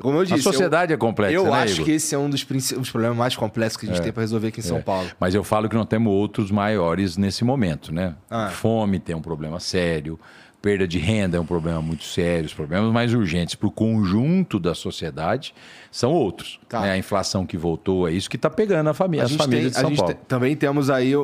Como 0.00 0.18
eu 0.18 0.24
disse. 0.24 0.40
A 0.40 0.42
sociedade 0.42 0.92
eu, 0.92 0.94
é 0.94 0.98
complexa. 0.98 1.34
Eu 1.34 1.44
né, 1.44 1.62
acho 1.62 1.74
Igor? 1.74 1.84
que 1.84 1.92
esse 1.92 2.14
é 2.14 2.18
um 2.18 2.30
dos, 2.30 2.44
dos 2.44 2.90
problemas 2.90 3.16
mais 3.16 3.27
complexos 3.36 3.76
que 3.76 3.86
a 3.86 3.88
gente 3.92 4.02
tem 4.02 4.12
para 4.12 4.22
resolver 4.22 4.48
aqui 4.48 4.60
em 4.60 4.62
São 4.62 4.82
Paulo. 4.82 5.08
Mas 5.18 5.34
eu 5.34 5.44
falo 5.44 5.68
que 5.68 5.74
não 5.74 5.86
temos 5.86 6.12
outros 6.12 6.50
maiores 6.50 7.16
nesse 7.16 7.44
momento, 7.44 7.92
né? 7.92 8.14
Ah. 8.30 8.48
Fome 8.48 8.98
tem 8.98 9.14
um 9.14 9.22
problema 9.22 9.60
sério 9.60 10.18
perda 10.60 10.88
de 10.88 10.98
renda 10.98 11.36
é 11.36 11.40
um 11.40 11.46
problema 11.46 11.80
muito 11.80 12.04
sério. 12.04 12.46
Os 12.46 12.54
problemas 12.54 12.92
mais 12.92 13.14
urgentes 13.14 13.54
para 13.54 13.68
o 13.68 13.70
conjunto 13.70 14.58
da 14.58 14.74
sociedade 14.74 15.54
são 15.90 16.12
outros. 16.12 16.58
Tá. 16.68 16.80
Né? 16.80 16.92
A 16.92 16.98
inflação 16.98 17.46
que 17.46 17.56
voltou 17.56 18.08
é 18.08 18.12
isso 18.12 18.28
que 18.28 18.36
está 18.36 18.50
pegando 18.50 18.88
a 18.88 18.94
família, 18.94 19.24
as 19.24 19.32
famílias 19.32 19.72
tem, 19.74 19.82
de 19.82 19.88
São 19.88 19.96
Paulo. 19.96 20.14
Te, 20.14 20.20
também 20.26 20.56
temos 20.56 20.90
aí, 20.90 21.14
o, 21.14 21.22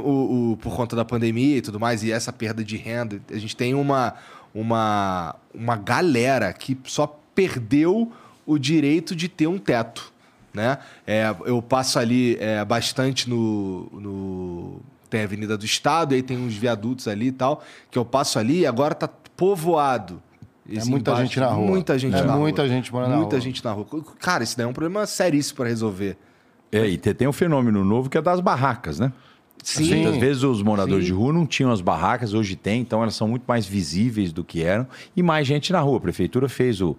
o, 0.52 0.56
por 0.58 0.74
conta 0.74 0.94
da 0.94 1.04
pandemia 1.04 1.56
e 1.56 1.60
tudo 1.60 1.80
mais, 1.80 2.02
e 2.02 2.12
essa 2.12 2.32
perda 2.32 2.64
de 2.64 2.76
renda, 2.76 3.20
a 3.30 3.38
gente 3.38 3.56
tem 3.56 3.74
uma, 3.74 4.14
uma, 4.54 5.34
uma 5.52 5.76
galera 5.76 6.52
que 6.52 6.78
só 6.84 7.06
perdeu 7.34 8.10
o 8.46 8.58
direito 8.58 9.16
de 9.16 9.28
ter 9.28 9.46
um 9.46 9.58
teto. 9.58 10.12
Né? 10.54 10.78
É, 11.04 11.34
eu 11.44 11.60
passo 11.60 11.98
ali 11.98 12.36
é, 12.38 12.64
bastante 12.64 13.28
no, 13.28 13.90
no 13.92 14.80
tem 15.10 15.22
a 15.22 15.24
Avenida 15.24 15.58
do 15.58 15.64
Estado, 15.64 16.12
e 16.12 16.16
aí 16.16 16.22
tem 16.22 16.38
uns 16.38 16.54
viadutos 16.54 17.08
ali 17.08 17.28
e 17.28 17.32
tal, 17.32 17.62
que 17.90 17.98
eu 17.98 18.04
passo 18.04 18.38
ali 18.38 18.60
e 18.60 18.66
agora 18.66 18.94
tá 18.94 19.08
povoado. 19.36 20.22
é 20.68 20.84
muita 20.84 21.10
embaixo, 21.10 21.22
gente 21.22 21.40
na 21.40 21.48
rua. 21.48 21.66
Muita 21.66 21.98
gente 21.98 22.16
é 22.16 22.22
na 22.22 22.36
muita 22.36 22.62
rua. 22.62 22.68
gente 22.68 22.92
morando 22.92 23.16
Muita 23.16 23.40
gente 23.40 23.64
na 23.64 23.72
rua. 23.72 23.86
Cara, 24.18 24.44
isso 24.44 24.56
daí 24.56 24.64
é 24.64 24.68
um 24.68 24.72
problema 24.72 25.06
seríssimo 25.06 25.56
para 25.56 25.68
resolver. 25.68 26.16
É, 26.72 26.88
e 26.88 26.98
tem 26.98 27.28
um 27.28 27.32
fenômeno 27.32 27.84
novo 27.84 28.10
que 28.10 28.18
é 28.18 28.22
das 28.22 28.40
barracas, 28.40 28.98
né? 28.98 29.12
Sim. 29.62 29.94
Muitas 29.94 30.16
vezes 30.16 30.42
os 30.42 30.62
moradores 30.62 31.04
Sim. 31.04 31.12
de 31.12 31.16
rua 31.16 31.32
não 31.32 31.46
tinham 31.46 31.70
as 31.70 31.80
barracas, 31.80 32.34
hoje 32.34 32.54
tem, 32.54 32.80
então 32.80 33.00
elas 33.00 33.14
são 33.14 33.26
muito 33.28 33.44
mais 33.46 33.64
visíveis 33.64 34.32
do 34.32 34.44
que 34.44 34.62
eram 34.62 34.86
e 35.16 35.22
mais 35.22 35.46
gente 35.46 35.72
na 35.72 35.80
rua. 35.80 35.98
A 35.98 36.00
prefeitura 36.00 36.48
fez 36.48 36.80
o, 36.80 36.96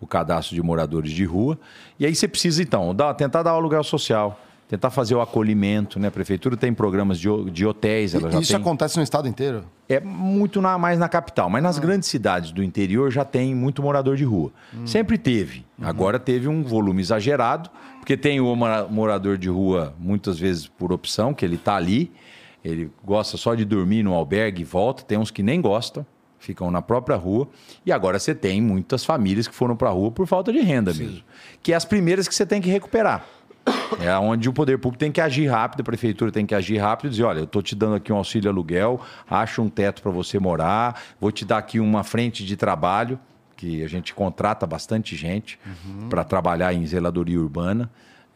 o 0.00 0.06
cadastro 0.06 0.54
de 0.54 0.62
moradores 0.62 1.10
de 1.10 1.24
rua 1.24 1.58
e 1.98 2.06
aí 2.06 2.14
você 2.14 2.28
precisa, 2.28 2.62
então, 2.62 2.94
dar, 2.94 3.14
tentar 3.14 3.42
dar 3.42 3.52
aluguel 3.52 3.82
social 3.82 4.40
tentar 4.68 4.90
fazer 4.90 5.14
o 5.14 5.20
acolhimento, 5.20 5.98
né? 5.98 6.08
A 6.08 6.10
prefeitura 6.10 6.56
tem 6.56 6.74
programas 6.74 7.18
de, 7.18 7.28
de 7.50 7.66
hotéis. 7.66 8.14
Ela 8.14 8.28
isso 8.38 8.52
tem... 8.52 8.60
acontece 8.60 8.98
no 8.98 9.02
estado 9.02 9.26
inteiro? 9.26 9.64
É 9.88 9.98
muito 9.98 10.60
na, 10.60 10.76
mais 10.76 10.98
na 10.98 11.08
capital, 11.08 11.48
mas 11.48 11.62
nas 11.62 11.78
ah. 11.78 11.80
grandes 11.80 12.08
cidades 12.08 12.52
do 12.52 12.62
interior 12.62 13.10
já 13.10 13.24
tem 13.24 13.54
muito 13.54 13.82
morador 13.82 14.14
de 14.14 14.24
rua. 14.24 14.52
Hum. 14.74 14.86
Sempre 14.86 15.16
teve. 15.16 15.64
Uhum. 15.78 15.88
Agora 15.88 16.18
teve 16.18 16.46
um 16.46 16.62
volume 16.62 17.00
exagerado, 17.00 17.70
porque 17.98 18.14
tem 18.14 18.40
o 18.40 18.54
morador 18.54 19.38
de 19.38 19.48
rua, 19.48 19.94
muitas 19.98 20.38
vezes 20.38 20.66
por 20.66 20.92
opção, 20.92 21.32
que 21.32 21.46
ele 21.46 21.56
está 21.56 21.74
ali, 21.74 22.12
ele 22.62 22.90
gosta 23.02 23.38
só 23.38 23.54
de 23.54 23.64
dormir 23.64 24.02
no 24.02 24.12
albergue 24.12 24.60
e 24.60 24.64
volta, 24.64 25.02
tem 25.02 25.16
uns 25.16 25.30
que 25.30 25.42
nem 25.42 25.62
gostam 25.62 26.04
ficam 26.38 26.70
na 26.70 26.82
própria 26.82 27.16
rua. 27.16 27.48
E 27.84 27.92
agora 27.92 28.18
você 28.18 28.34
tem 28.34 28.60
muitas 28.60 29.04
famílias 29.04 29.48
que 29.48 29.54
foram 29.54 29.76
para 29.76 29.88
a 29.88 29.92
rua 29.92 30.10
por 30.10 30.26
falta 30.26 30.52
de 30.52 30.60
renda 30.60 30.92
Sim. 30.92 31.04
mesmo. 31.04 31.22
Que 31.62 31.72
é 31.72 31.76
as 31.76 31.84
primeiras 31.84 32.28
que 32.28 32.34
você 32.34 32.46
tem 32.46 32.60
que 32.60 32.68
recuperar. 32.68 33.24
É 34.00 34.16
onde 34.18 34.48
o 34.48 34.52
poder 34.52 34.78
público 34.78 34.98
tem 34.98 35.10
que 35.10 35.20
agir 35.20 35.46
rápido, 35.46 35.80
a 35.80 35.84
prefeitura 35.84 36.30
tem 36.30 36.46
que 36.46 36.54
agir 36.54 36.78
rápido 36.78 37.08
e 37.08 37.10
dizer: 37.10 37.24
olha, 37.24 37.38
eu 37.40 37.44
estou 37.44 37.62
te 37.62 37.74
dando 37.74 37.96
aqui 37.96 38.12
um 38.12 38.16
auxílio 38.16 38.50
aluguel, 38.50 39.00
acho 39.28 39.62
um 39.62 39.68
teto 39.68 40.02
para 40.02 40.10
você 40.10 40.38
morar, 40.38 41.00
vou 41.20 41.32
te 41.32 41.44
dar 41.44 41.58
aqui 41.58 41.80
uma 41.80 42.04
frente 42.04 42.44
de 42.44 42.56
trabalho, 42.56 43.18
que 43.56 43.82
a 43.82 43.88
gente 43.88 44.14
contrata 44.14 44.66
bastante 44.66 45.16
gente 45.16 45.58
uhum. 45.66 46.08
para 46.08 46.22
trabalhar 46.22 46.72
em 46.72 46.86
zeladoria 46.86 47.40
urbana. 47.40 47.90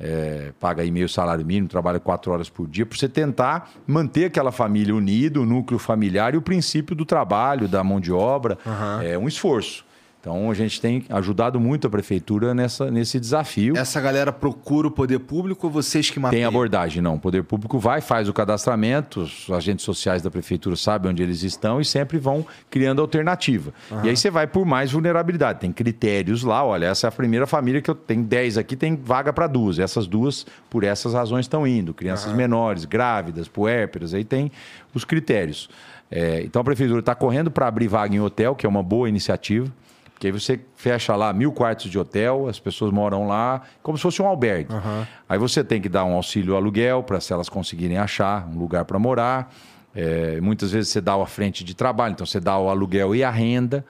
É, 0.05 0.53
paga 0.59 0.83
aí 0.83 0.91
meio 0.91 1.09
salário 1.09 1.47
mínimo, 1.47 1.69
trabalha 1.69 2.01
quatro 2.01 2.33
horas 2.33 2.51
por 2.51 2.67
dia, 2.67 2.85
para 2.85 2.99
você 2.99 3.09
tentar 3.09 3.71
manter 3.87 4.25
aquela 4.25 4.51
família 4.51 4.93
unida, 4.93 5.41
o 5.41 5.47
núcleo 5.47 5.79
familiar 5.79 6.35
e 6.35 6.37
o 6.37 6.43
princípio 6.43 6.97
do 6.97 7.05
trabalho, 7.05 7.69
da 7.69 7.85
mão 7.85 8.01
de 8.01 8.11
obra. 8.11 8.59
Uhum. 8.67 9.03
É 9.03 9.17
um 9.17 9.29
esforço. 9.29 9.85
Então 10.23 10.49
a 10.49 10.55
gente 10.55 10.81
tem 10.81 11.05
ajudado 11.09 11.59
muito 11.59 11.89
a 11.89 11.91
prefeitura 11.91 12.55
nessa, 12.55 12.89
nesse 12.93 13.19
desafio. 13.19 13.77
Essa 13.77 14.01
galera 14.01 14.33
procura 14.33 14.87
o 14.87 14.91
poder 14.91 15.19
público 15.19 15.67
ou 15.67 15.73
vocês 15.73 16.11
que 16.11 16.21
mapeiam? 16.21 16.43
Tem 16.43 16.45
abordagem, 16.45 17.03
não. 17.03 17.17
O 17.17 17.19
poder 17.19 17.43
público 17.43 17.77
vai, 17.77 18.01
faz 18.01 18.29
o 18.29 18.33
cadastramento, 18.33 19.23
os 19.23 19.51
agentes 19.51 19.85
sociais 19.85 20.23
da 20.23 20.31
prefeitura 20.31 20.77
sabem 20.77 21.11
onde 21.11 21.25
eles 21.25 21.43
estão 21.43 21.81
e 21.81 21.85
sempre 21.85 22.19
vão 22.19 22.47
criando 22.71 23.03
alternativa. 23.03 23.75
Uhum. 23.91 24.05
E 24.05 24.11
aí 24.11 24.17
você 24.17 24.31
vai 24.31 24.47
por 24.47 24.65
mais 24.65 24.93
vulnerabilidade. 24.93 25.59
Tem 25.59 25.73
critérios 25.73 26.45
lá, 26.45 26.65
olha, 26.65 26.87
essa 26.87 27.09
é 27.09 27.09
a 27.09 27.13
primeira 27.13 27.45
família 27.45 27.83
que 27.83 27.91
eu 27.91 27.95
tenho 27.97 28.23
10 28.23 28.59
aqui, 28.59 28.77
tem 28.77 28.95
vaga 28.95 29.33
para 29.33 29.49
duas. 29.49 29.81
Essas 29.81 30.07
duas, 30.07 30.47
por 30.71 30.85
essas 30.85 31.15
razões, 31.15 31.47
estão 31.47 31.67
indo. 31.67 31.93
Crianças 31.93 32.31
uhum. 32.31 32.37
menores, 32.37 32.85
grávidas, 32.85 33.49
puérperas, 33.49 34.15
aí 34.15 34.23
tem 34.23 34.53
os 34.95 35.05
critérios. 35.05 35.69
É, 36.09 36.43
então 36.43 36.63
a 36.63 36.65
prefeitura 36.65 37.01
está 37.01 37.17
correndo 37.17 37.51
para 37.51 37.67
abrir 37.67 37.89
vaga 37.89 38.15
em 38.15 38.21
hotel, 38.21 38.55
que 38.55 38.65
é 38.65 38.69
uma 38.69 38.85
boa 38.85 39.09
iniciativa. 39.09 39.69
Que 40.23 40.29
aí 40.29 40.33
você 40.33 40.61
fecha 40.77 41.17
lá 41.17 41.33
mil 41.33 41.51
quartos 41.51 41.91
de 41.91 41.99
hotel, 41.99 42.47
as 42.47 42.61
pessoas 42.61 42.93
moram 42.93 43.27
lá, 43.27 43.63
como 43.83 43.99
se 43.99 44.03
fosse 44.03 44.23
um 44.23 44.27
albergue. 44.29 44.73
Uhum. 44.73 45.05
Aí 45.29 45.37
você 45.37 45.65
tem 45.65 45.81
que 45.81 45.89
dar 45.89 46.05
um 46.05 46.13
auxílio 46.13 46.55
aluguel 46.55 47.03
para 47.03 47.19
se 47.19 47.33
elas 47.33 47.49
conseguirem 47.49 47.99
achar 47.99 48.47
um 48.47 48.57
lugar 48.57 48.85
para 48.85 49.01
morar. 49.01 49.53
É, 49.93 50.41
muitas 50.41 50.71
vezes 50.71 50.93
você 50.93 51.01
dá 51.01 51.21
a 51.21 51.27
frente 51.27 51.65
de 51.65 51.75
trabalho, 51.75 52.13
então 52.13 52.25
você 52.25 52.39
dá 52.39 52.57
o 52.57 52.69
aluguel 52.69 53.17
e 53.17 53.25
a 53.25 53.33
renda, 53.33 53.85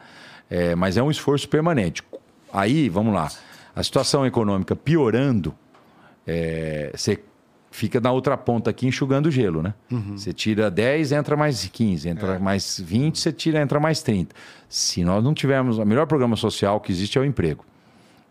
é, 0.48 0.74
mas 0.74 0.96
é 0.96 1.02
um 1.02 1.10
esforço 1.10 1.46
permanente. 1.46 2.02
Aí, 2.50 2.88
vamos 2.88 3.12
lá, 3.12 3.28
a 3.76 3.82
situação 3.82 4.24
econômica 4.24 4.74
piorando, 4.74 5.54
é, 6.26 6.92
você 6.94 7.20
fica 7.72 7.98
na 8.00 8.12
outra 8.12 8.36
ponta 8.36 8.70
aqui 8.70 8.86
enxugando 8.86 9.30
gelo, 9.30 9.62
né? 9.62 9.74
Uhum. 9.90 10.16
Você 10.16 10.32
tira 10.32 10.70
10, 10.70 11.10
entra 11.12 11.36
mais 11.36 11.66
15, 11.66 12.08
entra 12.08 12.34
é. 12.34 12.38
mais 12.38 12.78
20, 12.78 13.18
você 13.18 13.32
tira, 13.32 13.60
entra 13.60 13.80
mais 13.80 14.02
30. 14.02 14.34
Se 14.68 15.02
nós 15.02 15.24
não 15.24 15.34
tivermos. 15.34 15.78
O 15.78 15.84
melhor 15.84 16.06
programa 16.06 16.36
social 16.36 16.78
que 16.80 16.92
existe 16.92 17.18
é 17.18 17.20
o 17.20 17.24
emprego. 17.24 17.64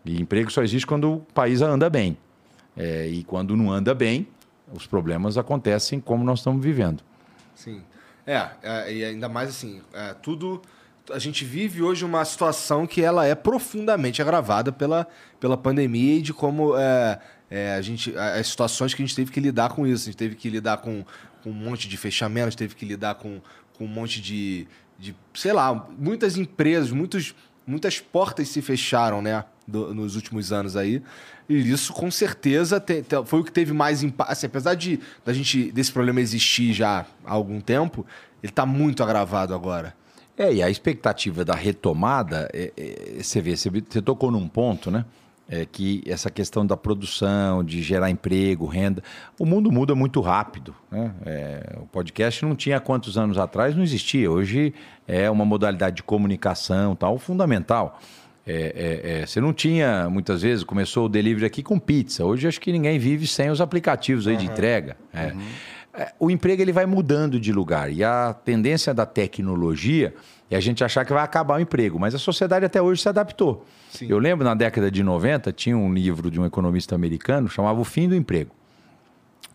E 0.04 0.20
emprego 0.20 0.50
só 0.50 0.62
existe 0.62 0.86
quando 0.86 1.12
o 1.12 1.20
país 1.34 1.60
anda 1.60 1.90
bem. 1.90 2.16
É, 2.76 3.06
e 3.08 3.22
quando 3.24 3.56
não 3.56 3.70
anda 3.70 3.94
bem, 3.94 4.26
os 4.72 4.86
problemas 4.86 5.36
acontecem 5.36 6.00
como 6.00 6.24
nós 6.24 6.38
estamos 6.38 6.64
vivendo. 6.64 7.02
Sim. 7.54 7.82
É, 8.26 8.48
é 8.62 8.94
e 8.94 9.04
ainda 9.04 9.28
mais 9.28 9.50
assim, 9.50 9.82
é, 9.92 10.14
tudo. 10.14 10.62
A 11.10 11.18
gente 11.18 11.44
vive 11.44 11.82
hoje 11.82 12.04
uma 12.04 12.24
situação 12.24 12.86
que 12.86 13.02
ela 13.02 13.26
é 13.26 13.34
profundamente 13.34 14.22
agravada 14.22 14.70
pela, 14.70 15.06
pela 15.40 15.56
pandemia 15.56 16.18
e 16.18 16.22
de 16.22 16.32
como 16.32 16.74
é, 17.52 17.74
a 17.74 17.82
gente, 17.82 18.16
as 18.16 18.46
situações 18.46 18.94
que 18.94 19.02
a 19.02 19.04
gente 19.04 19.14
teve 19.14 19.30
que 19.30 19.38
lidar 19.38 19.68
com 19.68 19.86
isso. 19.86 20.04
A 20.04 20.06
gente 20.06 20.16
teve 20.16 20.34
que 20.34 20.48
lidar 20.48 20.78
com, 20.78 21.04
com 21.42 21.50
um 21.50 21.52
monte 21.52 21.86
de 21.86 21.98
fechamentos, 21.98 22.54
teve 22.54 22.74
que 22.74 22.86
lidar 22.86 23.16
com, 23.16 23.42
com 23.76 23.84
um 23.84 23.88
monte 23.88 24.22
de, 24.22 24.66
de, 24.98 25.14
sei 25.34 25.52
lá, 25.52 25.86
muitas 25.98 26.38
empresas, 26.38 26.90
muitos, 26.90 27.34
muitas 27.66 28.00
portas 28.00 28.48
se 28.48 28.62
fecharam, 28.62 29.20
né? 29.20 29.44
Do, 29.68 29.94
nos 29.94 30.16
últimos 30.16 30.50
anos 30.50 30.76
aí. 30.76 31.02
E 31.46 31.70
isso, 31.70 31.92
com 31.92 32.10
certeza, 32.10 32.80
te, 32.80 33.02
te, 33.02 33.22
foi 33.26 33.40
o 33.40 33.44
que 33.44 33.52
teve 33.52 33.74
mais 33.74 34.02
impacto. 34.02 34.32
Assim, 34.32 34.46
apesar 34.46 34.74
de 34.74 34.98
da 35.22 35.34
gente, 35.34 35.70
desse 35.72 35.92
problema 35.92 36.22
existir 36.22 36.72
já 36.72 37.04
há 37.22 37.32
algum 37.32 37.60
tempo, 37.60 38.06
ele 38.42 38.50
está 38.50 38.64
muito 38.64 39.02
agravado 39.02 39.54
agora. 39.54 39.94
É, 40.38 40.50
e 40.54 40.62
a 40.62 40.70
expectativa 40.70 41.44
da 41.44 41.54
retomada, 41.54 42.48
é, 42.54 42.72
é, 42.74 43.22
você 43.22 43.42
vê, 43.42 43.54
você, 43.54 43.68
você 43.68 44.00
tocou 44.00 44.30
num 44.30 44.48
ponto, 44.48 44.90
né? 44.90 45.04
É 45.52 45.66
que 45.66 46.02
essa 46.06 46.30
questão 46.30 46.64
da 46.64 46.78
produção, 46.78 47.62
de 47.62 47.82
gerar 47.82 48.08
emprego, 48.08 48.64
renda, 48.64 49.02
o 49.38 49.44
mundo 49.44 49.70
muda 49.70 49.94
muito 49.94 50.18
rápido. 50.22 50.74
Né? 50.90 51.12
É, 51.26 51.76
o 51.76 51.86
podcast 51.86 52.42
não 52.42 52.56
tinha 52.56 52.80
quantos 52.80 53.18
anos 53.18 53.36
atrás, 53.36 53.76
não 53.76 53.82
existia. 53.82 54.30
Hoje 54.30 54.72
é 55.06 55.30
uma 55.30 55.44
modalidade 55.44 55.96
de 55.96 56.02
comunicação 56.02 56.96
tal 56.96 57.18
fundamental. 57.18 58.00
É, 58.46 59.00
é, 59.04 59.20
é, 59.20 59.26
você 59.26 59.42
não 59.42 59.52
tinha, 59.52 60.08
muitas 60.08 60.40
vezes, 60.40 60.64
começou 60.64 61.04
o 61.04 61.08
delivery 61.08 61.44
aqui 61.44 61.62
com 61.62 61.78
pizza. 61.78 62.24
Hoje 62.24 62.48
acho 62.48 62.58
que 62.58 62.72
ninguém 62.72 62.98
vive 62.98 63.26
sem 63.26 63.50
os 63.50 63.60
aplicativos 63.60 64.26
aí 64.26 64.32
uhum. 64.32 64.40
de 64.40 64.46
entrega. 64.46 64.96
Uhum. 65.12 66.06
O 66.18 66.30
emprego 66.30 66.62
ele 66.62 66.72
vai 66.72 66.86
mudando 66.86 67.38
de 67.38 67.52
lugar 67.52 67.92
e 67.92 68.02
a 68.02 68.32
tendência 68.32 68.94
da 68.94 69.04
tecnologia 69.04 70.14
é 70.50 70.56
a 70.56 70.60
gente 70.60 70.82
achar 70.82 71.04
que 71.04 71.12
vai 71.12 71.22
acabar 71.22 71.58
o 71.58 71.60
emprego, 71.60 72.00
mas 72.00 72.14
a 72.14 72.18
sociedade 72.18 72.64
até 72.64 72.80
hoje 72.80 73.02
se 73.02 73.08
adaptou. 73.10 73.66
Sim. 73.92 74.06
Eu 74.08 74.18
lembro 74.18 74.42
na 74.42 74.54
década 74.54 74.90
de 74.90 75.02
90, 75.02 75.52
tinha 75.52 75.76
um 75.76 75.92
livro 75.92 76.30
de 76.30 76.40
um 76.40 76.46
economista 76.46 76.94
americano 76.94 77.48
chamava 77.48 77.78
O 77.78 77.84
Fim 77.84 78.08
do 78.08 78.14
Emprego. 78.14 78.50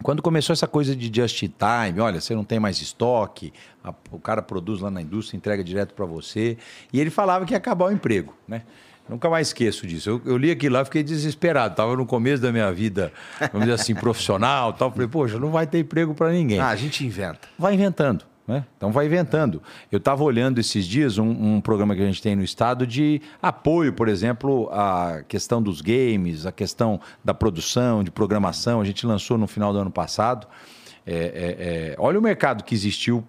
Quando 0.04 0.22
começou 0.22 0.54
essa 0.54 0.68
coisa 0.68 0.96
de 0.96 1.12
just 1.14 1.40
time, 1.40 2.00
olha, 2.00 2.22
você 2.22 2.36
não 2.36 2.44
tem 2.44 2.60
mais 2.60 2.80
estoque, 2.80 3.52
a, 3.84 3.92
o 4.12 4.20
cara 4.20 4.44
produz 4.44 4.80
lá 4.80 4.92
na 4.92 5.02
indústria, 5.02 5.36
entrega 5.36 5.64
direto 5.64 5.96
para 5.96 6.06
você, 6.06 6.56
e 6.94 7.00
ele 7.02 7.10
falava 7.10 7.46
que 7.46 7.54
ia 7.54 7.58
acabar 7.58 7.86
o 7.86 7.92
emprego, 7.92 8.36
né? 8.48 8.62
Nunca 9.10 9.28
mais 9.28 9.48
esqueço 9.48 9.88
disso. 9.88 10.10
Eu, 10.10 10.22
eu 10.26 10.38
li 10.38 10.52
aquilo 10.52 10.76
lá, 10.76 10.86
fiquei 10.86 11.02
desesperado. 11.02 11.72
Estava 11.72 11.96
no 11.96 12.06
começo 12.06 12.44
da 12.44 12.52
minha 12.52 12.72
vida, 12.74 13.12
vamos 13.54 13.62
dizer 13.62 13.72
assim, 13.72 13.96
profissional, 13.96 14.74
tal. 14.74 14.92
Falei, 14.92 15.08
poxa, 15.08 15.40
não 15.40 15.50
vai 15.50 15.66
ter 15.66 15.80
emprego 15.80 16.14
para 16.14 16.30
ninguém. 16.30 16.60
Ah, 16.60 16.68
a 16.68 16.76
gente 16.76 17.06
inventa. 17.06 17.48
Vai 17.58 17.74
inventando. 17.74 18.26
Né? 18.48 18.64
Então 18.78 18.92
vai 18.92 19.06
inventando. 19.06 19.62
Eu 19.92 19.98
estava 19.98 20.24
olhando 20.24 20.58
esses 20.58 20.86
dias 20.86 21.18
um, 21.18 21.30
um, 21.30 21.62
programa 21.62 21.94
que 21.94 22.02
a 22.02 22.06
gente 22.06 22.22
tem 22.22 22.34
no 22.34 22.44
estado 22.44 22.88
de 22.88 23.22
apoio, 23.42 23.92
por 23.92 24.08
exemplo, 24.08 24.70
à 24.72 25.22
questão 25.28 25.62
dos 25.62 25.82
games, 25.82 26.46
a 26.46 26.52
questão 26.52 27.00
da 27.24 27.34
produção, 27.34 28.04
de 28.04 28.10
programação. 28.10 28.80
A 28.80 28.86
gente 28.86 29.06
lançou 29.06 29.38
no 29.38 29.48
final 29.48 29.74
do 29.74 29.80
ano 29.80 29.92
passado. 29.92 30.48
É, 31.06 31.14
é, 31.14 31.20
é, 31.92 31.96
olha 31.98 32.18
o 32.18 32.22
mercado 32.22 32.64
que 32.64 32.74
existiu 32.74 33.24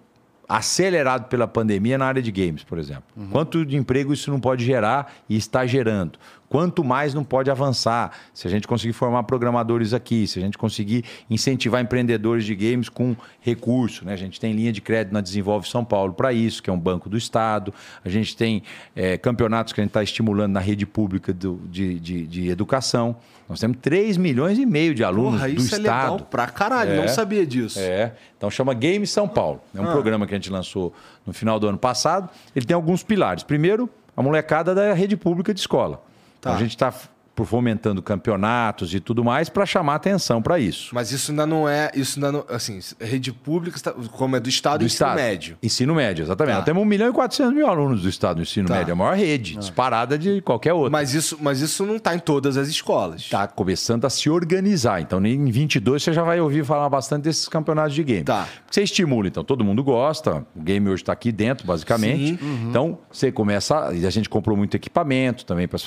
acelerado 0.47 1.27
pela 1.27 1.47
pandemia 1.47 1.97
na 1.97 2.07
área 2.07 2.21
de 2.23 2.31
games, 2.31 2.63
por 2.63 2.79
exemplo. 2.79 3.03
Uhum. 3.15 3.29
Quanto 3.29 3.63
de 3.63 3.77
emprego 3.77 4.11
isso 4.11 4.31
não 4.31 4.39
pode 4.39 4.65
gerar 4.65 5.13
e 5.29 5.35
está 5.37 5.65
gerando? 5.67 6.17
Quanto 6.49 6.83
mais 6.83 7.13
não 7.13 7.23
pode 7.23 7.51
avançar? 7.51 8.11
Se 8.33 8.47
a 8.47 8.49
gente 8.49 8.67
conseguir 8.67 8.93
formar 8.93 9.21
programadores 9.23 9.93
aqui, 9.93 10.25
se 10.25 10.39
a 10.39 10.41
gente 10.41 10.57
conseguir 10.57 11.05
incentivar 11.29 11.79
empreendedores 11.79 12.43
de 12.43 12.55
games 12.55 12.89
com 12.89 13.15
recurso, 13.39 14.03
né? 14.03 14.13
A 14.13 14.17
gente 14.17 14.39
tem 14.39 14.51
linha 14.53 14.71
de 14.71 14.81
crédito 14.81 15.13
na 15.13 15.21
Desenvolve 15.21 15.69
São 15.69 15.85
Paulo 15.85 16.11
para 16.13 16.33
isso, 16.33 16.63
que 16.63 16.69
é 16.69 16.73
um 16.73 16.79
banco 16.79 17.07
do 17.07 17.15
Estado. 17.15 17.71
A 18.03 18.09
gente 18.09 18.35
tem 18.35 18.63
é, 18.95 19.15
campeonatos 19.15 19.73
que 19.73 19.79
a 19.79 19.83
gente 19.83 19.91
está 19.91 20.01
estimulando 20.01 20.51
na 20.53 20.59
rede 20.59 20.87
pública 20.87 21.31
do, 21.31 21.61
de, 21.69 21.99
de, 21.99 22.25
de, 22.25 22.49
educação. 22.49 23.15
Nós 23.47 23.59
temos 23.59 23.77
3 23.79 24.17
milhões 24.17 24.57
e 24.57 24.65
meio 24.65 24.95
de 24.95 25.03
alunos 25.03 25.41
Porra, 25.41 25.49
do 25.49 25.55
isso 25.55 25.75
Estado. 25.75 25.85
É 25.85 26.11
legal 26.11 26.19
pra 26.31 26.47
caralho, 26.47 26.91
é, 26.93 26.95
não 26.97 27.07
sabia 27.07 27.45
disso. 27.45 27.79
É. 27.79 28.13
Então 28.35 28.49
chama 28.49 28.73
Game 28.73 29.05
São 29.05 29.27
Paulo. 29.27 29.61
É 29.75 29.79
um 29.79 29.87
ah. 29.87 29.91
programa 29.91 30.25
que 30.25 30.33
a 30.33 30.37
gente 30.37 30.49
lançou 30.49 30.91
no 31.27 31.33
final 31.33 31.59
do 31.59 31.67
ano 31.67 31.77
passado. 31.77 32.27
Ele 32.55 32.65
tem 32.65 32.73
alguns 32.73 33.03
pilares. 33.03 33.43
Primeiro, 33.43 33.87
a 34.17 34.23
molecada 34.23 34.73
da 34.73 34.93
rede 34.93 35.15
pública 35.15 35.53
de 35.53 35.59
escola. 35.59 36.08
Tá. 36.39 36.51
Então, 36.51 36.53
a 36.55 36.59
gente 36.59 36.71
está 36.71 36.93
por 37.39 37.45
fomentando 37.45 38.01
campeonatos 38.01 38.93
e 38.93 38.99
tudo 38.99 39.23
mais 39.23 39.47
para 39.47 39.65
chamar 39.65 39.95
atenção 39.95 40.41
para 40.41 40.59
isso. 40.59 40.89
Mas 40.93 41.13
isso 41.13 41.31
ainda 41.31 41.45
não 41.45 41.69
é, 41.69 41.89
isso 41.95 42.19
ainda 42.19 42.33
não, 42.33 42.45
assim, 42.49 42.77
rede 42.99 43.31
pública, 43.31 43.79
como 44.11 44.35
é 44.35 44.41
do 44.41 44.49
Estado, 44.49 44.79
do 44.79 44.85
ensino 44.85 45.07
estado. 45.07 45.15
médio. 45.15 45.57
Ensino 45.63 45.95
médio, 45.95 46.23
exatamente. 46.23 46.51
Tá. 46.51 46.57
Nós 46.57 46.65
temos 46.65 46.83
1 46.83 46.85
milhão 46.85 47.09
e 47.09 47.13
400 47.13 47.53
mil 47.53 47.65
alunos 47.65 48.01
do 48.01 48.09
Estado 48.09 48.37
no 48.37 48.43
ensino 48.43 48.67
tá. 48.67 48.75
médio, 48.75 48.91
a 48.91 48.95
maior 48.95 49.15
rede, 49.15 49.53
ah. 49.55 49.59
disparada 49.59 50.17
de 50.17 50.41
qualquer 50.41 50.73
outra. 50.73 50.89
Mas 50.89 51.13
isso, 51.13 51.37
mas 51.39 51.61
isso 51.61 51.85
não 51.85 51.95
está 51.95 52.13
em 52.13 52.19
todas 52.19 52.57
as 52.57 52.67
escolas. 52.67 53.21
Está 53.21 53.47
começando 53.47 54.03
a 54.03 54.09
se 54.09 54.29
organizar. 54.29 54.99
Então, 54.99 55.25
em 55.25 55.49
22 55.49 56.03
você 56.03 56.11
já 56.11 56.23
vai 56.23 56.41
ouvir 56.41 56.65
falar 56.65 56.89
bastante 56.89 57.23
desses 57.23 57.47
campeonatos 57.47 57.95
de 57.95 58.03
game. 58.03 58.23
Tá. 58.25 58.49
Você 58.69 58.83
estimula, 58.83 59.29
então, 59.29 59.45
todo 59.45 59.63
mundo 59.63 59.81
gosta, 59.81 60.45
o 60.53 60.61
game 60.61 60.89
hoje 60.89 61.03
está 61.03 61.13
aqui 61.13 61.31
dentro, 61.31 61.65
basicamente. 61.65 62.43
Uhum. 62.43 62.67
Então, 62.69 62.97
você 63.09 63.31
começa, 63.31 63.93
e 63.93 64.05
a 64.05 64.09
gente 64.09 64.27
comprou 64.27 64.57
muito 64.57 64.75
equipamento 64.75 65.45
também 65.45 65.69
para 65.69 65.79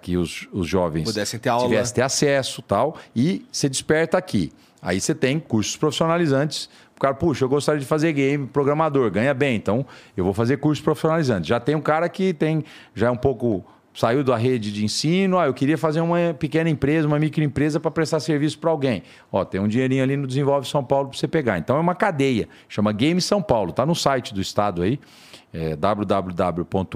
que 0.00 0.16
os, 0.16 0.48
os 0.52 0.66
jovens 0.66 1.04
pudessem 1.04 1.38
ter 1.38 1.48
aula. 1.48 1.68
tivessem 1.68 1.94
ter 1.94 2.02
acesso 2.02 2.62
tal, 2.62 2.96
e 3.14 3.44
você 3.50 3.68
desperta 3.68 4.18
aqui. 4.18 4.52
Aí 4.80 5.00
você 5.00 5.14
tem 5.14 5.38
cursos 5.38 5.76
profissionalizantes. 5.76 6.68
O 6.96 7.00
cara, 7.00 7.14
puxa, 7.14 7.44
eu 7.44 7.48
gostaria 7.48 7.80
de 7.80 7.86
fazer 7.86 8.12
game, 8.12 8.46
programador, 8.46 9.10
ganha 9.10 9.32
bem, 9.32 9.56
então 9.56 9.86
eu 10.16 10.24
vou 10.24 10.34
fazer 10.34 10.56
cursos 10.58 10.82
profissionalizantes. 10.82 11.48
Já 11.48 11.60
tem 11.60 11.74
um 11.74 11.80
cara 11.80 12.08
que 12.08 12.32
tem, 12.32 12.64
já 12.94 13.08
é 13.08 13.10
um 13.10 13.16
pouco 13.16 13.64
saiu 13.94 14.24
da 14.24 14.36
rede 14.36 14.72
de 14.72 14.84
ensino, 14.84 15.38
ah, 15.38 15.46
eu 15.46 15.54
queria 15.54 15.76
fazer 15.76 16.00
uma 16.00 16.34
pequena 16.38 16.70
empresa, 16.70 17.06
uma 17.06 17.18
microempresa 17.18 17.78
para 17.78 17.90
prestar 17.90 18.20
serviço 18.20 18.58
para 18.58 18.70
alguém. 18.70 19.02
Ó, 19.30 19.44
tem 19.44 19.60
um 19.60 19.68
dinheirinho 19.68 20.02
ali 20.02 20.16
no 20.16 20.26
Desenvolve 20.26 20.66
São 20.66 20.82
Paulo 20.82 21.08
para 21.08 21.18
você 21.18 21.28
pegar. 21.28 21.58
Então 21.58 21.76
é 21.76 21.80
uma 21.80 21.94
cadeia, 21.94 22.48
chama 22.68 22.92
Game 22.92 23.20
São 23.20 23.42
Paulo, 23.42 23.70
está 23.70 23.84
no 23.84 23.94
site 23.94 24.32
do 24.32 24.40
estado 24.40 24.82
aí, 24.82 24.98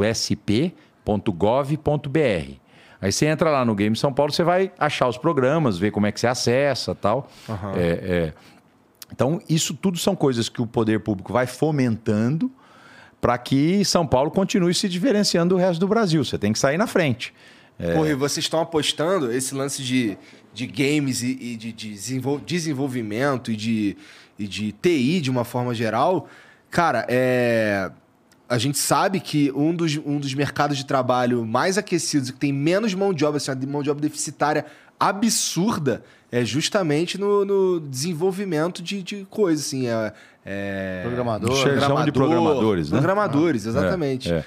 é 0.02 0.14
www.sp.gov.br. 1.06 2.54
Aí 3.00 3.12
você 3.12 3.26
entra 3.26 3.50
lá 3.50 3.64
no 3.64 3.74
Game 3.74 3.94
São 3.94 4.12
Paulo, 4.12 4.32
você 4.32 4.42
vai 4.42 4.72
achar 4.78 5.06
os 5.08 5.16
programas, 5.16 5.78
ver 5.78 5.90
como 5.90 6.06
é 6.06 6.12
que 6.12 6.18
você 6.18 6.26
acessa 6.26 6.94
tal. 6.94 7.30
Uhum. 7.48 7.72
É, 7.76 7.80
é... 7.80 8.32
Então, 9.12 9.40
isso 9.48 9.74
tudo 9.74 9.98
são 9.98 10.16
coisas 10.16 10.48
que 10.48 10.60
o 10.60 10.66
poder 10.66 11.00
público 11.00 11.32
vai 11.32 11.46
fomentando 11.46 12.50
para 13.20 13.38
que 13.38 13.84
São 13.84 14.06
Paulo 14.06 14.30
continue 14.30 14.74
se 14.74 14.88
diferenciando 14.88 15.54
do 15.54 15.60
resto 15.60 15.78
do 15.78 15.86
Brasil. 15.86 16.24
Você 16.24 16.38
tem 16.38 16.52
que 16.52 16.58
sair 16.58 16.76
na 16.76 16.86
frente. 16.86 17.32
É... 17.78 17.94
Porra, 17.94 18.08
e 18.08 18.14
vocês 18.14 18.44
estão 18.44 18.60
apostando 18.60 19.30
esse 19.30 19.54
lance 19.54 19.82
de, 19.82 20.18
de 20.52 20.66
games 20.66 21.22
e, 21.22 21.38
e 21.40 21.56
de, 21.56 21.72
de 21.72 21.94
desenvolvimento 22.44 23.52
e 23.52 23.56
de, 23.56 23.96
e 24.38 24.48
de 24.48 24.72
TI 24.72 25.20
de 25.20 25.30
uma 25.30 25.44
forma 25.44 25.74
geral. 25.74 26.26
Cara, 26.70 27.06
é 27.08 27.90
a 28.48 28.58
gente 28.58 28.78
sabe 28.78 29.20
que 29.20 29.50
um 29.52 29.74
dos, 29.74 29.96
um 29.96 30.18
dos 30.18 30.32
mercados 30.34 30.76
de 30.76 30.84
trabalho 30.84 31.44
mais 31.44 31.76
aquecidos, 31.76 32.30
que 32.30 32.38
tem 32.38 32.52
menos 32.52 32.94
mão 32.94 33.12
de 33.12 33.24
obra, 33.24 33.38
assim, 33.38 33.50
uma 33.50 33.72
mão 33.72 33.82
de 33.82 33.90
obra 33.90 34.02
deficitária 34.02 34.64
absurda, 34.98 36.02
é 36.30 36.44
justamente 36.44 37.18
no, 37.18 37.44
no 37.44 37.80
desenvolvimento 37.80 38.82
de, 38.82 39.02
de 39.02 39.26
coisas, 39.28 39.66
assim. 39.66 39.88
É, 39.88 40.12
é... 40.44 41.02
Programador. 41.04 41.60
Programador, 41.60 42.04
de 42.04 42.12
programadores, 42.12 42.90
né? 42.90 42.98
Programadores, 42.98 43.66
ah, 43.66 43.70
exatamente. 43.70 44.32
É, 44.32 44.36
é. 44.36 44.44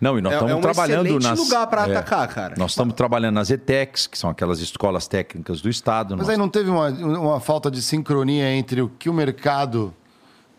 Não, 0.00 0.18
e 0.18 0.20
nós 0.20 0.32
estamos 0.32 0.50
é, 0.50 0.54
é 0.54 0.58
um 0.58 0.60
trabalhando 0.60 1.20
nas. 1.20 1.38
lugar 1.38 1.66
para 1.68 1.86
é, 1.86 1.96
atacar, 1.96 2.26
cara. 2.28 2.54
Nós 2.58 2.72
estamos 2.72 2.94
trabalhando 2.94 3.36
nas 3.36 3.50
ETECs, 3.50 4.08
que 4.08 4.18
são 4.18 4.28
aquelas 4.30 4.58
escolas 4.58 5.06
técnicas 5.06 5.60
do 5.60 5.68
Estado. 5.68 6.16
Mas 6.16 6.26
nós... 6.26 6.30
aí 6.30 6.36
não 6.36 6.48
teve 6.48 6.70
uma, 6.70 6.88
uma 6.88 7.40
falta 7.40 7.70
de 7.70 7.80
sincronia 7.80 8.50
entre 8.52 8.82
o 8.82 8.88
que 8.88 9.08
o 9.08 9.12
mercado 9.12 9.94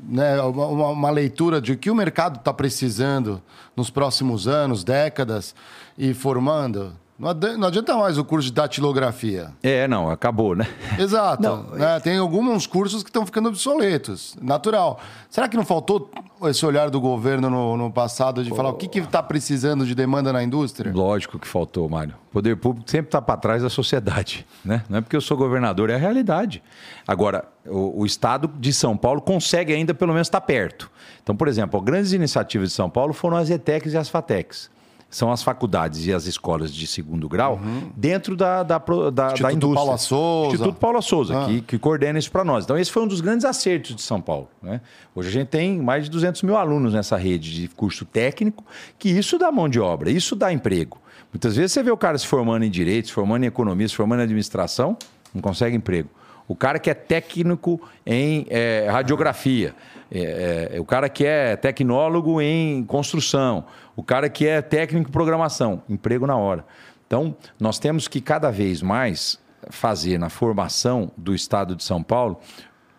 né, 0.08 0.42
uma, 0.42 0.90
uma, 0.90 1.10
leitura 1.12 1.62
de 1.62 1.74
o 1.74 1.78
que 1.78 1.90
o 1.90 1.96
mercado 1.96 2.38
está 2.38 2.54
precisando 2.54 3.42
nos 3.76 3.90
próximos 3.90 4.48
anos, 4.48 4.84
décadas, 4.84 5.56
e 5.98 6.14
formando. 6.14 6.94
Não 7.18 7.68
adianta 7.68 7.95
mais 7.95 8.18
o 8.18 8.26
curso 8.26 8.48
de 8.48 8.53
datilografia. 8.53 9.52
É, 9.61 9.88
não, 9.88 10.10
acabou, 10.10 10.56
né? 10.56 10.68
Exato. 10.98 11.44
Não, 11.44 11.64
né? 11.76 11.99
Tem 11.99 12.18
alguns 12.18 12.65
cursos 12.65 13.03
que 13.03 13.10
estão 13.10 13.23
ficando 13.23 13.49
obsoletos. 13.49 14.35
Natural. 14.41 14.99
Será 15.30 15.48
que 15.48 15.56
não 15.56 15.64
faltou 15.64 16.10
esse 16.45 16.65
olhar 16.65 16.90
do 16.90 16.99
governo 16.99 17.52
no, 17.52 17.77
no 17.77 17.91
passado 17.91 18.44
de 18.44 18.49
falar 18.49 18.69
o 18.69 18.73
que 18.73 18.99
está 18.99 19.22
precisando 19.22 19.85
de 19.85 19.94
demanda 19.94 20.34
na 20.34 20.44
indústria? 20.44 20.91
Lógico 20.91 21.38
que 21.38 21.48
faltou, 21.48 21.88
Mário. 21.88 22.15
O 22.30 22.34
poder 22.34 22.57
público 22.57 22.90
sempre 22.90 23.10
está 23.10 23.22
para 23.22 23.38
trás 23.38 23.61
da 23.61 23.69
sociedade. 23.69 24.45
Né? 24.65 24.84
Não 24.90 24.98
é 24.98 25.02
porque 25.02 25.15
eu 25.15 25.22
sou 25.22 25.38
governador, 25.38 25.91
é 25.91 25.95
a 25.95 25.99
realidade. 25.99 26.64
Agora, 27.07 27.45
o, 27.65 28.02
o 28.02 28.06
Estado 28.07 28.49
de 28.60 28.73
São 28.73 28.98
Paulo 28.98 29.22
consegue 29.22 29.72
ainda 29.72 29.94
pelo 29.94 30.14
menos 30.14 30.27
estar 30.27 30.41
tá 30.41 30.45
perto. 30.45 30.90
Então, 31.22 31.35
por 31.35 31.48
exemplo, 31.48 31.80
grandes 31.80 32.11
iniciativas 32.11 32.69
de 32.69 32.76
São 32.76 32.90
Paulo 32.90 33.14
foram 33.14 33.38
as 33.38 33.52
ETECs 33.52 33.94
e 33.94 33.98
as 33.98 34.10
FATECs 34.10 34.73
são 35.14 35.31
as 35.31 35.44
faculdades 35.44 36.07
e 36.07 36.14
as 36.14 36.26
escolas 36.26 36.73
de 36.73 36.88
segundo 36.88 37.30
grau 37.30 37.60
uhum. 37.64 37.91
dentro 37.95 38.35
da, 38.35 38.64
da, 38.64 38.80
da, 38.80 39.27
Instituto 39.27 39.41
da 39.44 39.53
indústria. 39.53 39.76
Paula 39.76 39.98
Souza. 39.98 40.56
Instituto 40.56 40.80
Paula 40.80 41.02
Souza, 41.02 41.44
ah. 41.44 41.45
que, 41.45 41.61
que 41.61 41.77
coordena 41.77 42.18
isso 42.18 42.31
para 42.31 42.44
nós. 42.44 42.64
Então, 42.64 42.76
esse 42.77 42.91
foi 42.91 43.03
um 43.03 43.07
dos 43.07 43.22
grandes 43.22 43.45
acertos 43.45 43.95
de 43.95 44.02
São 44.02 44.19
Paulo. 44.19 44.49
Né? 44.61 44.81
Hoje 45.14 45.30
a 45.30 45.31
gente 45.31 45.49
tem 45.49 45.77
mais 45.77 46.06
de 46.06 46.10
200 46.10 46.41
mil 46.41 46.57
alunos 46.57 46.94
nessa 46.94 47.15
rede 47.15 47.53
de 47.53 47.68
curso 47.68 48.06
técnico, 48.06 48.65
que 48.98 49.10
isso 49.10 49.38
dá 49.38 49.52
mão 49.52 49.69
de 49.69 49.80
obra, 49.80 50.10
isso 50.10 50.35
dá 50.35 50.52
emprego. 50.52 50.99
Muitas 51.31 51.56
vezes 51.56 51.73
você 51.73 51.84
vê 51.84 51.91
o 51.91 51.98
cara 51.98 52.18
se 52.18 52.26
formando 52.26 52.65
em 52.65 52.72
direito, 52.72 53.10
se 53.10 53.14
formando 53.14 53.44
em 53.44 53.48
economia, 53.48 53.88
se 53.88 53.95
formando 53.95 54.22
em 54.22 54.23
administração, 54.23 54.98
não 55.31 55.41
consegue 55.41 55.76
emprego. 55.76 56.10
O 56.48 56.56
cara 56.56 56.77
que 56.80 56.90
é 56.90 56.94
técnico 56.94 57.80
em 58.06 58.45
é, 58.49 58.88
radiografia, 58.90 59.73
é, 60.14 60.76
é, 60.76 60.80
o 60.80 60.85
cara 60.85 61.10
que 61.10 61.26
é 61.26 61.56
tecnólogo 61.56 62.40
em 62.40 62.84
construção, 62.84 63.65
o 63.95 64.03
cara 64.03 64.30
que 64.30 64.45
é 64.48 64.61
técnico 64.61 65.10
em 65.10 65.11
programação, 65.11 65.81
emprego 65.90 66.27
na 66.27 66.38
hora. 66.38 66.64
Então, 67.07 67.35
nós 67.60 67.80
temos 67.80 68.07
que 68.07 68.22
cada 68.22 68.52
vez 68.52 68.81
mais 68.84 69.40
fazer 69.69 70.19
na 70.19 70.30
formação 70.30 71.11
do 71.18 71.34
Estado 71.34 71.76
de 71.76 71.84
São 71.84 72.03
Paulo 72.03 72.40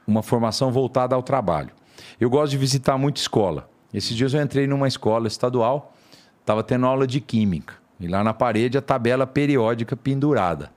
uma 0.07 0.23
formação 0.23 0.73
voltada 0.73 1.15
ao 1.15 1.23
trabalho. 1.23 1.71
Eu 2.21 2.29
gosto 2.29 2.51
de 2.51 2.59
visitar 2.59 2.99
muita 2.99 3.21
escola. 3.21 3.69
Esses 3.93 4.17
dias 4.17 4.35
eu 4.35 4.43
entrei 4.43 4.67
numa 4.67 4.89
escola 4.89 5.29
estadual, 5.29 5.95
estava 6.41 6.65
tendo 6.65 6.85
aula 6.85 7.07
de 7.07 7.21
química. 7.21 7.75
E 8.01 8.09
lá 8.09 8.25
na 8.25 8.35
parede 8.35 8.77
a 8.77 8.83
tabela 8.83 9.27
periódica 9.27 9.97
pendurada. 9.97 10.73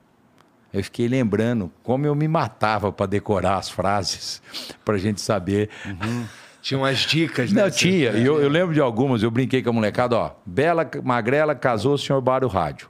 Eu 0.72 0.84
fiquei 0.84 1.08
lembrando 1.08 1.72
como 1.82 2.06
eu 2.06 2.14
me 2.14 2.28
matava 2.28 2.92
para 2.92 3.06
decorar 3.06 3.56
as 3.56 3.68
frases, 3.68 4.42
para 4.84 4.94
a 4.94 4.98
gente 4.98 5.20
saber. 5.20 5.70
Uhum. 5.86 6.24
Tinha 6.60 6.78
umas 6.78 6.98
dicas, 6.98 7.52
né? 7.52 7.62
Não, 7.62 7.70
tinha. 7.70 8.10
Eu, 8.10 8.40
eu, 8.42 8.48
lembro 8.48 8.74
de 8.74 8.80
algumas, 8.80 9.22
eu 9.22 9.30
brinquei 9.30 9.62
com 9.62 9.70
a 9.70 9.72
molecada, 9.72 10.16
ó. 10.16 10.32
Bela 10.44 10.88
Magrela 11.02 11.54
casou 11.54 11.94
o 11.94 11.98
senhor 11.98 12.20
Bário 12.20 12.48
Rádio. 12.48 12.88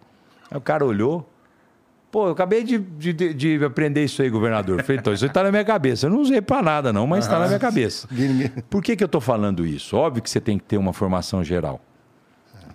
Aí 0.50 0.56
o 0.56 0.60
cara 0.60 0.84
olhou. 0.84 1.28
Pô, 2.10 2.26
eu 2.26 2.32
acabei 2.32 2.64
de, 2.64 2.78
de, 2.78 3.12
de 3.34 3.64
aprender 3.64 4.02
isso 4.02 4.22
aí, 4.22 4.30
governador. 4.30 4.82
falei, 4.82 4.98
então, 4.98 5.12
isso 5.12 5.26
está 5.26 5.42
na 5.42 5.50
minha 5.50 5.64
cabeça. 5.64 6.06
Eu 6.06 6.10
não 6.10 6.20
usei 6.20 6.40
para 6.40 6.62
nada, 6.62 6.92
não, 6.92 7.06
mas 7.06 7.26
está 7.26 7.36
ah, 7.36 7.40
na 7.40 7.46
minha 7.48 7.58
cabeça. 7.58 8.08
Por 8.70 8.82
que, 8.82 8.96
que 8.96 9.04
eu 9.04 9.06
estou 9.06 9.20
falando 9.20 9.66
isso? 9.66 9.94
Óbvio 9.94 10.22
que 10.22 10.30
você 10.30 10.40
tem 10.40 10.58
que 10.58 10.64
ter 10.64 10.78
uma 10.78 10.94
formação 10.94 11.44
geral. 11.44 11.80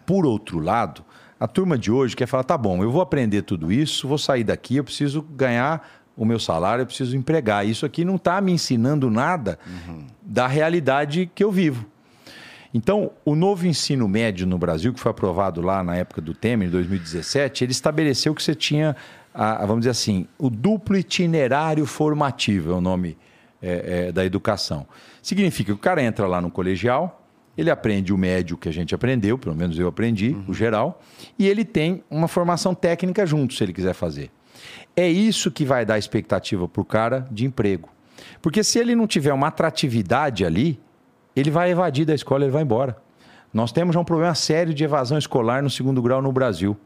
Por 0.06 0.24
outro 0.26 0.60
lado, 0.60 1.04
a 1.44 1.48
turma 1.48 1.78
de 1.78 1.92
hoje 1.92 2.16
quer 2.16 2.26
falar: 2.26 2.46
tá 2.46 2.58
bom, 2.58 2.82
eu 2.82 2.90
vou 2.90 3.02
aprender 3.02 3.42
tudo 3.42 3.70
isso, 3.70 4.08
vou 4.08 4.18
sair 4.18 4.46
daqui, 4.46 4.78
eu 4.78 4.84
preciso 4.86 5.22
ganhar 5.22 5.86
o 6.16 6.24
meu 6.24 6.40
salário, 6.40 6.84
eu 6.84 6.86
preciso 6.86 7.18
empregar. 7.18 7.68
Isso 7.68 7.86
aqui 7.86 8.06
não 8.06 8.16
está 8.16 8.40
me 8.40 8.54
ensinando 8.54 9.12
nada 9.12 9.60
uhum. 9.68 10.06
da 10.22 10.48
realidade 10.48 11.30
que 11.36 11.44
eu 11.44 11.52
vivo. 11.52 11.86
Então, 12.74 13.12
o 13.26 13.36
novo 13.36 13.68
ensino 13.68 14.08
médio 14.08 14.48
no 14.48 14.58
Brasil, 14.58 14.94
que 14.94 15.02
foi 15.02 15.12
aprovado 15.12 15.62
lá 15.62 15.84
na 15.84 15.98
época 15.98 16.22
do 16.22 16.34
Temer, 16.34 16.70
em 16.70 16.72
2017, 16.72 17.66
ele 17.66 17.74
estabeleceu 17.74 18.34
que 18.34 18.42
você 18.42 18.56
tinha, 18.56 18.96
vamos 19.60 19.80
dizer 19.80 19.92
assim, 19.92 20.26
o 20.40 20.50
duplo 20.50 20.98
itinerário 20.98 21.86
formativo, 21.86 22.72
é 22.72 22.74
o 22.74 22.82
nome 22.82 23.18
é, 23.62 24.08
é, 24.08 24.12
da 24.14 24.24
educação. 24.24 24.88
Significa 25.22 25.74
que 25.74 25.78
o 25.78 25.78
cara 25.78 26.02
entra 26.02 26.26
lá 26.26 26.40
no 26.40 26.50
colegial, 26.50 27.23
ele 27.58 27.70
aprende 27.70 28.14
o 28.14 28.18
médio 28.18 28.58
que 28.58 28.68
a 28.68 28.72
gente 28.72 28.96
aprendeu, 28.96 29.38
pelo 29.38 29.56
menos 29.56 29.78
eu 29.78 29.88
aprendi, 29.88 30.30
uhum. 30.30 30.46
o 30.48 30.54
geral, 30.54 31.02
e 31.38 31.48
ele 31.48 31.64
tem 31.64 32.04
uma 32.10 32.28
formação 32.28 32.74
técnica 32.74 33.26
junto, 33.26 33.54
se 33.54 33.64
ele 33.64 33.74
quiser 33.74 33.94
fazer. 33.94 34.32
É 34.96 35.08
isso 35.08 35.52
que 35.52 35.66
vai 35.66 35.86
dar 35.86 35.98
expectativa 35.98 36.68
para 36.68 36.82
o 36.82 36.86
cara 36.86 37.28
de 37.32 37.46
emprego. 37.46 37.90
Porque 38.42 38.64
se 38.64 38.80
ele 38.80 38.96
não 38.96 39.08
tiver 39.08 39.34
uma 39.34 39.48
atratividade 39.48 40.46
ali, 40.46 40.80
ele 41.36 41.50
vai 41.50 41.72
evadir 41.72 42.06
da 42.06 42.14
escola, 42.14 42.44
ele 42.44 42.52
vai 42.52 42.64
embora. 42.64 42.98
Nós 43.54 43.72
temos 43.72 43.94
já 43.94 44.00
um 44.00 44.06
problema 44.06 44.34
sério 44.34 44.74
de 44.74 44.84
evasão 44.84 45.18
escolar 45.18 45.62
no 45.62 45.70
segundo 45.70 46.02
grau 46.02 46.22
no 46.22 46.32
Brasil. 46.32 46.78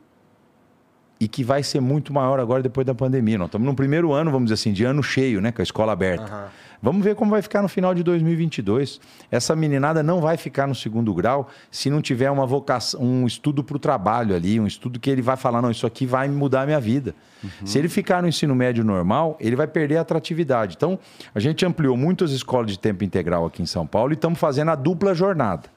E 1.19 1.27
que 1.27 1.43
vai 1.43 1.63
ser 1.63 1.79
muito 1.79 2.13
maior 2.13 2.39
agora 2.39 2.61
depois 2.61 2.85
da 2.85 2.93
pandemia. 2.93 3.37
Nós 3.37 3.47
estamos 3.47 3.65
no 3.65 3.73
primeiro 3.73 4.13
ano, 4.13 4.31
vamos 4.31 4.45
dizer 4.45 4.55
assim, 4.55 4.71
de 4.71 4.83
ano 4.83 5.01
cheio, 5.01 5.41
né? 5.41 5.51
Com 5.51 5.61
a 5.61 5.63
escola 5.63 5.91
aberta. 5.91 6.31
Uhum. 6.31 6.67
Vamos 6.81 7.03
ver 7.03 7.15
como 7.15 7.31
vai 7.31 7.41
ficar 7.41 7.61
no 7.61 7.67
final 7.67 7.93
de 7.93 8.03
2022. 8.03 8.99
Essa 9.31 9.55
meninada 9.55 10.03
não 10.03 10.21
vai 10.21 10.37
ficar 10.37 10.67
no 10.67 10.75
segundo 10.75 11.13
grau 11.13 11.49
se 11.71 11.89
não 11.89 12.01
tiver 12.01 12.29
uma 12.29 12.45
vocação, 12.45 13.01
um 13.01 13.25
estudo 13.25 13.63
para 13.63 13.75
o 13.75 13.79
trabalho 13.79 14.35
ali, 14.35 14.59
um 14.59 14.67
estudo 14.67 14.99
que 14.99 15.09
ele 15.09 15.21
vai 15.21 15.35
falar, 15.35 15.61
não, 15.61 15.71
isso 15.71 15.87
aqui 15.87 16.05
vai 16.05 16.27
mudar 16.27 16.61
a 16.61 16.65
minha 16.65 16.79
vida. 16.79 17.15
Uhum. 17.43 17.65
Se 17.65 17.79
ele 17.79 17.89
ficar 17.89 18.21
no 18.21 18.27
ensino 18.27 18.53
médio 18.53 18.83
normal, 18.83 19.35
ele 19.39 19.55
vai 19.55 19.67
perder 19.67 19.97
a 19.97 20.01
atratividade. 20.01 20.75
Então, 20.77 20.99
a 21.33 21.39
gente 21.39 21.65
ampliou 21.65 21.97
muitas 21.97 22.31
escolas 22.31 22.69
de 22.69 22.77
tempo 22.77 23.03
integral 23.03 23.45
aqui 23.45 23.61
em 23.61 23.65
São 23.65 23.87
Paulo 23.87 24.13
e 24.13 24.15
estamos 24.15 24.39
fazendo 24.39 24.69
a 24.69 24.75
dupla 24.75 25.15
jornada. 25.15 25.69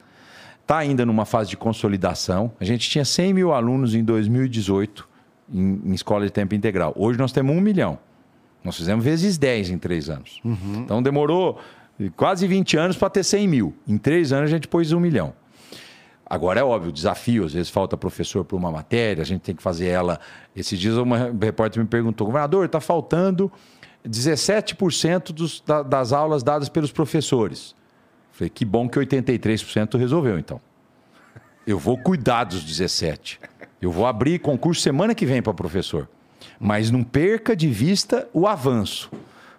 Está 0.60 0.78
ainda 0.78 1.04
numa 1.04 1.24
fase 1.24 1.50
de 1.50 1.56
consolidação. 1.56 2.52
A 2.60 2.64
gente 2.64 2.88
tinha 2.88 3.04
100 3.04 3.34
mil 3.34 3.52
alunos 3.52 3.94
em 3.94 4.04
2018 4.04 5.09
em, 5.52 5.81
em 5.85 5.93
escola 5.93 6.24
de 6.24 6.32
tempo 6.32 6.55
integral. 6.55 6.93
Hoje 6.97 7.18
nós 7.18 7.32
temos 7.32 7.55
um 7.55 7.60
milhão. 7.60 7.98
Nós 8.62 8.77
fizemos 8.77 9.05
vezes 9.05 9.39
10 9.39 9.70
em 9.70 9.78
três 9.78 10.10
anos. 10.10 10.40
Uhum. 10.44 10.82
Então 10.85 11.02
demorou 11.02 11.59
quase 12.16 12.47
20 12.47 12.77
anos 12.77 12.97
para 12.97 13.10
ter 13.10 13.24
100 13.24 13.48
mil. 13.48 13.74
Em 13.86 13.98
três 13.98 14.32
anos 14.32 14.51
a 14.51 14.55
gente 14.55 14.68
pôs 14.68 14.93
um 14.93 15.01
milhão. 15.01 15.32
Agora 16.31 16.60
é 16.60 16.62
óbvio, 16.62 16.93
desafio, 16.93 17.44
às 17.44 17.55
vezes 17.55 17.70
falta 17.70 17.97
professor 17.97 18.44
para 18.44 18.56
uma 18.56 18.70
matéria, 18.70 19.20
a 19.20 19.27
gente 19.27 19.40
tem 19.40 19.55
que 19.55 19.62
fazer 19.62 19.89
ela. 19.89 20.20
Esses 20.55 20.78
dias 20.78 20.94
uma 20.97 21.32
repórter 21.40 21.82
me 21.82 21.89
perguntou, 21.89 22.24
governador, 22.24 22.66
está 22.66 22.81
faltando 22.81 23.51
17% 24.09 25.32
dos, 25.32 25.60
da, 25.60 25.82
das 25.82 26.12
aulas 26.12 26.44
dadas 26.44 26.68
pelos 26.68 26.93
professores. 26.93 27.74
Falei, 28.31 28.48
que 28.48 28.64
bom 28.64 28.89
que 28.89 28.97
83% 28.98 29.98
resolveu, 29.98 30.39
então. 30.39 30.60
Eu 31.66 31.78
vou 31.78 31.98
cuidar 31.98 32.44
dos 32.44 32.62
17. 32.62 33.40
Eu 33.81 33.90
vou 33.90 34.07
abrir 34.07 34.39
concurso 34.39 34.81
semana 34.81 35.15
que 35.15 35.24
vem 35.24 35.40
para 35.40 35.55
professor. 35.55 36.09
Mas 36.59 36.90
não 36.90 37.02
perca 37.02 37.57
de 37.57 37.69
vista 37.69 38.28
o 38.32 38.47
avanço. 38.47 39.11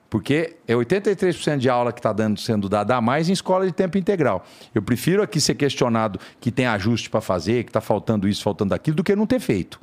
Porque 0.10 0.58
é 0.68 0.74
83% 0.74 1.58
de 1.58 1.70
aula 1.70 1.94
que 1.94 2.00
está 2.00 2.14
sendo 2.38 2.68
dada 2.68 2.96
a 2.98 3.02
mais 3.02 3.30
em 3.30 3.34
escola 3.34 3.66
de 3.66 3.72
tempo 3.72 3.98
integral. 3.98 4.46
Eu 4.76 4.82
prefiro 4.82 5.24
aqui 5.24 5.40
ser 5.40 5.56
questionado 5.56 6.20
que 6.40 6.52
tem 6.52 6.66
ajuste 6.66 7.10
para 7.10 7.22
fazer, 7.22 7.64
que 7.64 7.70
está 7.70 7.82
faltando 7.82 8.28
isso, 8.28 8.44
faltando 8.44 8.74
aquilo, 8.74 8.98
do 8.98 9.04
que 9.04 9.16
não 9.16 9.26
ter 9.26 9.40
feito. 9.40 9.80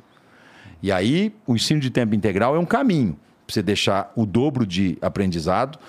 E 0.81 0.91
aí, 0.91 1.35
o 1.47 1.55
ensino 1.55 1.81
de 1.81 1.89
tempo 1.89 2.13
integral 2.15 2.55
é 2.55 2.59
um 2.59 2.65
caminho 2.65 3.17
para 3.49 3.53
você 3.53 3.63
deixar 3.63 4.13
o 4.15 4.25
dobro 4.27 4.65
de 4.65 4.97
aprendizado. 5.01 5.79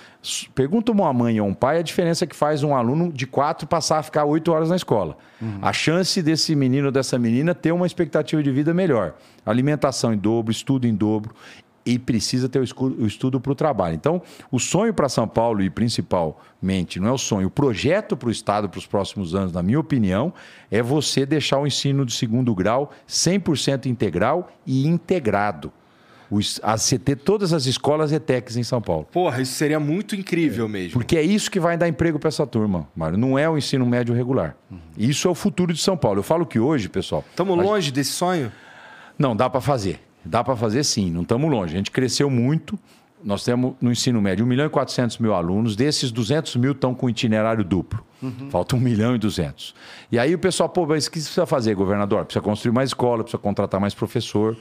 Pergunta 0.54 0.90
uma 0.90 1.12
mãe 1.12 1.40
ou 1.40 1.46
um 1.46 1.54
pai 1.54 1.78
a 1.78 1.82
diferença 1.82 2.26
que 2.26 2.34
faz 2.34 2.62
um 2.62 2.74
aluno 2.74 3.12
de 3.12 3.26
quatro 3.26 3.68
passar 3.68 3.98
a 3.98 4.02
ficar 4.02 4.24
oito 4.24 4.50
horas 4.50 4.70
na 4.70 4.76
escola. 4.76 5.16
Uhum. 5.40 5.58
A 5.60 5.72
chance 5.72 6.22
desse 6.22 6.56
menino 6.56 6.86
ou 6.86 6.92
dessa 6.92 7.18
menina 7.18 7.54
ter 7.54 7.72
uma 7.72 7.86
expectativa 7.86 8.42
de 8.42 8.50
vida 8.50 8.72
melhor. 8.72 9.14
Alimentação 9.44 10.12
em 10.12 10.18
dobro, 10.18 10.50
estudo 10.50 10.86
em 10.86 10.94
dobro 10.94 11.34
e 11.84 11.98
precisa 11.98 12.48
ter 12.48 12.60
o 12.60 13.06
estudo 13.06 13.40
para 13.40 13.52
o 13.52 13.54
trabalho. 13.54 13.94
Então, 13.94 14.22
o 14.50 14.58
sonho 14.58 14.92
para 14.92 15.08
São 15.08 15.26
Paulo, 15.26 15.62
e 15.62 15.70
principalmente, 15.70 17.00
não 17.00 17.08
é 17.08 17.12
o 17.12 17.18
sonho, 17.18 17.48
o 17.48 17.50
projeto 17.50 18.16
para 18.16 18.28
o 18.28 18.32
Estado 18.32 18.68
para 18.68 18.78
os 18.78 18.86
próximos 18.86 19.34
anos, 19.34 19.52
na 19.52 19.62
minha 19.62 19.80
opinião, 19.80 20.32
é 20.70 20.82
você 20.82 21.24
deixar 21.24 21.58
o 21.58 21.66
ensino 21.66 22.04
de 22.04 22.12
segundo 22.12 22.54
grau 22.54 22.90
100% 23.08 23.86
integral 23.86 24.50
e 24.66 24.86
integrado 24.86 25.72
os, 26.30 26.60
a 26.62 26.76
CT, 26.76 27.16
todas 27.16 27.52
as 27.52 27.66
escolas 27.66 28.12
ETECs 28.12 28.56
em 28.56 28.62
São 28.62 28.80
Paulo. 28.80 29.06
Porra, 29.10 29.42
isso 29.42 29.54
seria 29.54 29.80
muito 29.80 30.14
incrível 30.14 30.66
é. 30.66 30.68
mesmo. 30.68 30.92
Porque 30.92 31.16
é 31.16 31.22
isso 31.22 31.50
que 31.50 31.58
vai 31.58 31.76
dar 31.76 31.88
emprego 31.88 32.18
para 32.18 32.28
essa 32.28 32.46
turma, 32.46 32.88
Mário. 32.94 33.18
Não 33.18 33.38
é 33.38 33.48
o 33.48 33.58
ensino 33.58 33.84
médio 33.84 34.14
regular. 34.14 34.56
Uhum. 34.70 34.78
Isso 34.96 35.26
é 35.26 35.30
o 35.30 35.34
futuro 35.34 35.72
de 35.72 35.80
São 35.80 35.96
Paulo. 35.96 36.20
Eu 36.20 36.22
falo 36.22 36.46
que 36.46 36.60
hoje, 36.60 36.88
pessoal. 36.88 37.24
Estamos 37.28 37.56
longe 37.56 37.86
gente... 37.86 37.94
desse 37.94 38.12
sonho? 38.12 38.52
Não, 39.18 39.34
dá 39.34 39.50
para 39.50 39.60
fazer. 39.60 40.00
Dá 40.24 40.44
para 40.44 40.54
fazer 40.54 40.84
sim, 40.84 41.10
não 41.10 41.22
estamos 41.22 41.50
longe. 41.50 41.74
A 41.74 41.76
gente 41.78 41.90
cresceu 41.90 42.30
muito. 42.30 42.78
Nós 43.22 43.44
temos 43.44 43.74
no 43.80 43.92
ensino 43.92 44.20
médio 44.20 44.44
1 44.44 44.48
milhão 44.48 44.66
e 44.66 44.70
400 44.70 45.18
mil 45.18 45.34
alunos, 45.34 45.76
desses 45.76 46.10
200 46.10 46.56
mil 46.56 46.72
estão 46.72 46.94
com 46.94 47.08
itinerário 47.08 47.62
duplo. 47.62 48.02
Uhum. 48.22 48.50
Falta 48.50 48.76
1 48.76 48.80
milhão 48.80 49.14
e 49.14 49.18
200. 49.18 49.74
E 50.10 50.18
aí 50.18 50.34
o 50.34 50.38
pessoal, 50.38 50.68
pô, 50.68 50.86
mas 50.86 51.06
o 51.06 51.10
que 51.10 51.18
precisa 51.18 51.46
fazer, 51.46 51.74
governador? 51.74 52.24
Precisa 52.24 52.42
construir 52.42 52.72
mais 52.72 52.90
escola, 52.90 53.22
precisa 53.22 53.40
contratar 53.40 53.80
mais 53.80 53.94
professor. 53.94 54.56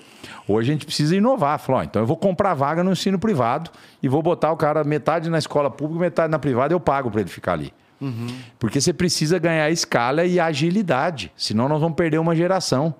Hoje 0.47 0.69
a 0.69 0.73
gente 0.73 0.85
precisa 0.85 1.15
inovar. 1.15 1.59
Falou, 1.59 1.83
então 1.83 2.01
eu 2.01 2.05
vou 2.05 2.17
comprar 2.17 2.53
vaga 2.53 2.83
no 2.83 2.91
ensino 2.91 3.17
privado 3.17 3.69
e 4.03 4.07
vou 4.07 4.21
botar 4.21 4.51
o 4.51 4.57
cara 4.57 4.83
metade 4.83 5.29
na 5.29 5.37
escola 5.37 5.69
pública, 5.69 6.01
metade 6.01 6.31
na 6.31 6.39
privada, 6.39 6.73
eu 6.73 6.79
pago 6.79 7.09
para 7.09 7.21
ele 7.21 7.29
ficar 7.29 7.53
ali. 7.53 7.73
Uhum. 8.01 8.27
Porque 8.57 8.79
você 8.79 8.93
precisa 8.93 9.37
ganhar 9.39 9.69
escala 9.69 10.25
e 10.25 10.39
agilidade, 10.39 11.31
senão 11.35 11.67
nós 11.67 11.81
vamos 11.81 11.95
perder 11.95 12.17
uma 12.17 12.35
geração. 12.35 12.93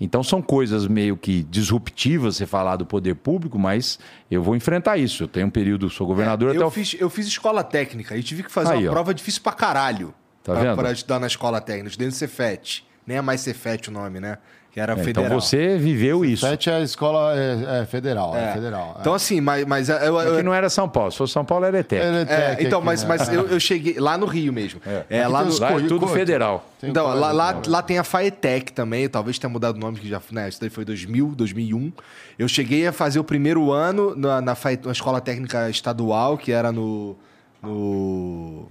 Então 0.00 0.22
são 0.22 0.40
coisas 0.40 0.86
meio 0.86 1.16
que 1.16 1.42
disruptivas 1.42 2.36
você 2.36 2.46
falar 2.46 2.76
do 2.76 2.86
poder 2.86 3.14
público, 3.16 3.58
mas 3.58 3.98
eu 4.30 4.42
vou 4.42 4.56
enfrentar 4.56 4.96
isso. 4.96 5.24
Eu 5.24 5.28
tenho 5.28 5.46
um 5.46 5.50
período, 5.50 5.90
sou 5.90 6.06
governador 6.06 6.48
é, 6.48 6.52
até 6.52 6.62
eu 6.62 6.68
o... 6.68 6.70
fiz 6.70 6.96
Eu 6.98 7.10
fiz 7.10 7.26
escola 7.26 7.62
técnica 7.62 8.16
e 8.16 8.22
tive 8.22 8.42
que 8.42 8.50
fazer 8.50 8.72
Aí, 8.72 8.84
uma 8.84 8.90
ó. 8.90 8.92
prova 8.92 9.12
difícil 9.12 9.42
pra 9.42 9.52
caralho. 9.52 10.14
Tá 10.42 10.54
pra, 10.54 10.62
vendo? 10.62 10.76
Pra 10.76 10.92
estudar 10.92 11.18
na 11.18 11.26
escola 11.26 11.60
técnica, 11.60 11.96
dentro 11.98 12.14
do 12.14 12.18
Cefet. 12.18 12.86
Nem 13.06 13.18
é 13.18 13.20
mais 13.20 13.42
Cefet 13.42 13.88
o 13.88 13.92
nome, 13.92 14.20
né? 14.20 14.38
Que 14.72 14.78
era 14.78 14.92
é, 14.92 14.96
federal. 14.96 15.24
Então 15.24 15.40
você 15.40 15.76
viveu 15.76 16.24
isso. 16.24 16.46
Sete 16.46 16.70
é 16.70 16.74
a 16.74 16.80
escola 16.80 17.34
é, 17.36 17.82
é 17.82 17.86
federal, 17.86 18.36
é. 18.36 18.50
é 18.50 18.52
federal. 18.52 18.96
Então 19.00 19.12
assim, 19.14 19.40
mas, 19.40 19.64
mas 19.64 19.88
eu, 19.88 19.96
eu, 19.96 20.20
é 20.20 20.36
que 20.36 20.42
não 20.42 20.54
era 20.54 20.70
São 20.70 20.88
Paulo. 20.88 21.10
Se 21.10 21.18
fosse 21.18 21.32
São 21.32 21.44
Paulo 21.44 21.64
era 21.64 21.80
ETEC. 21.80 22.02
Era 22.02 22.22
ETEC 22.22 22.64
então, 22.64 22.80
mas, 22.80 23.02
né? 23.02 23.08
mas 23.08 23.28
eu, 23.28 23.48
eu, 23.48 23.58
cheguei 23.58 23.98
lá 23.98 24.16
no 24.16 24.26
Rio 24.26 24.52
mesmo. 24.52 24.80
É, 25.08 25.26
lá, 25.26 25.44
no, 25.44 25.58
lá 25.58 25.72
é 25.72 25.80
tudo 25.86 26.06
federal. 26.06 26.64
Então, 26.82 27.06
lá, 27.08 27.32
lá, 27.32 27.60
lá, 27.66 27.82
tem 27.82 27.98
a 27.98 28.04
FAETEC 28.04 28.72
também, 28.72 29.08
talvez 29.08 29.38
tenha 29.38 29.50
mudado 29.50 29.76
o 29.76 29.78
nome, 29.78 29.98
que 29.98 30.08
já, 30.08 30.20
né, 30.30 30.48
isso 30.48 30.60
daí 30.60 30.70
foi 30.70 30.84
2000, 30.84 31.34
2001. 31.34 31.92
Eu 32.38 32.48
cheguei 32.48 32.86
a 32.86 32.92
fazer 32.92 33.18
o 33.18 33.24
primeiro 33.24 33.70
ano 33.72 34.14
na, 34.16 34.40
na, 34.40 34.56
na 34.84 34.92
escola 34.92 35.20
técnica 35.20 35.68
estadual, 35.68 36.38
que 36.38 36.52
era 36.52 36.72
no, 36.72 37.16
no 37.62 38.66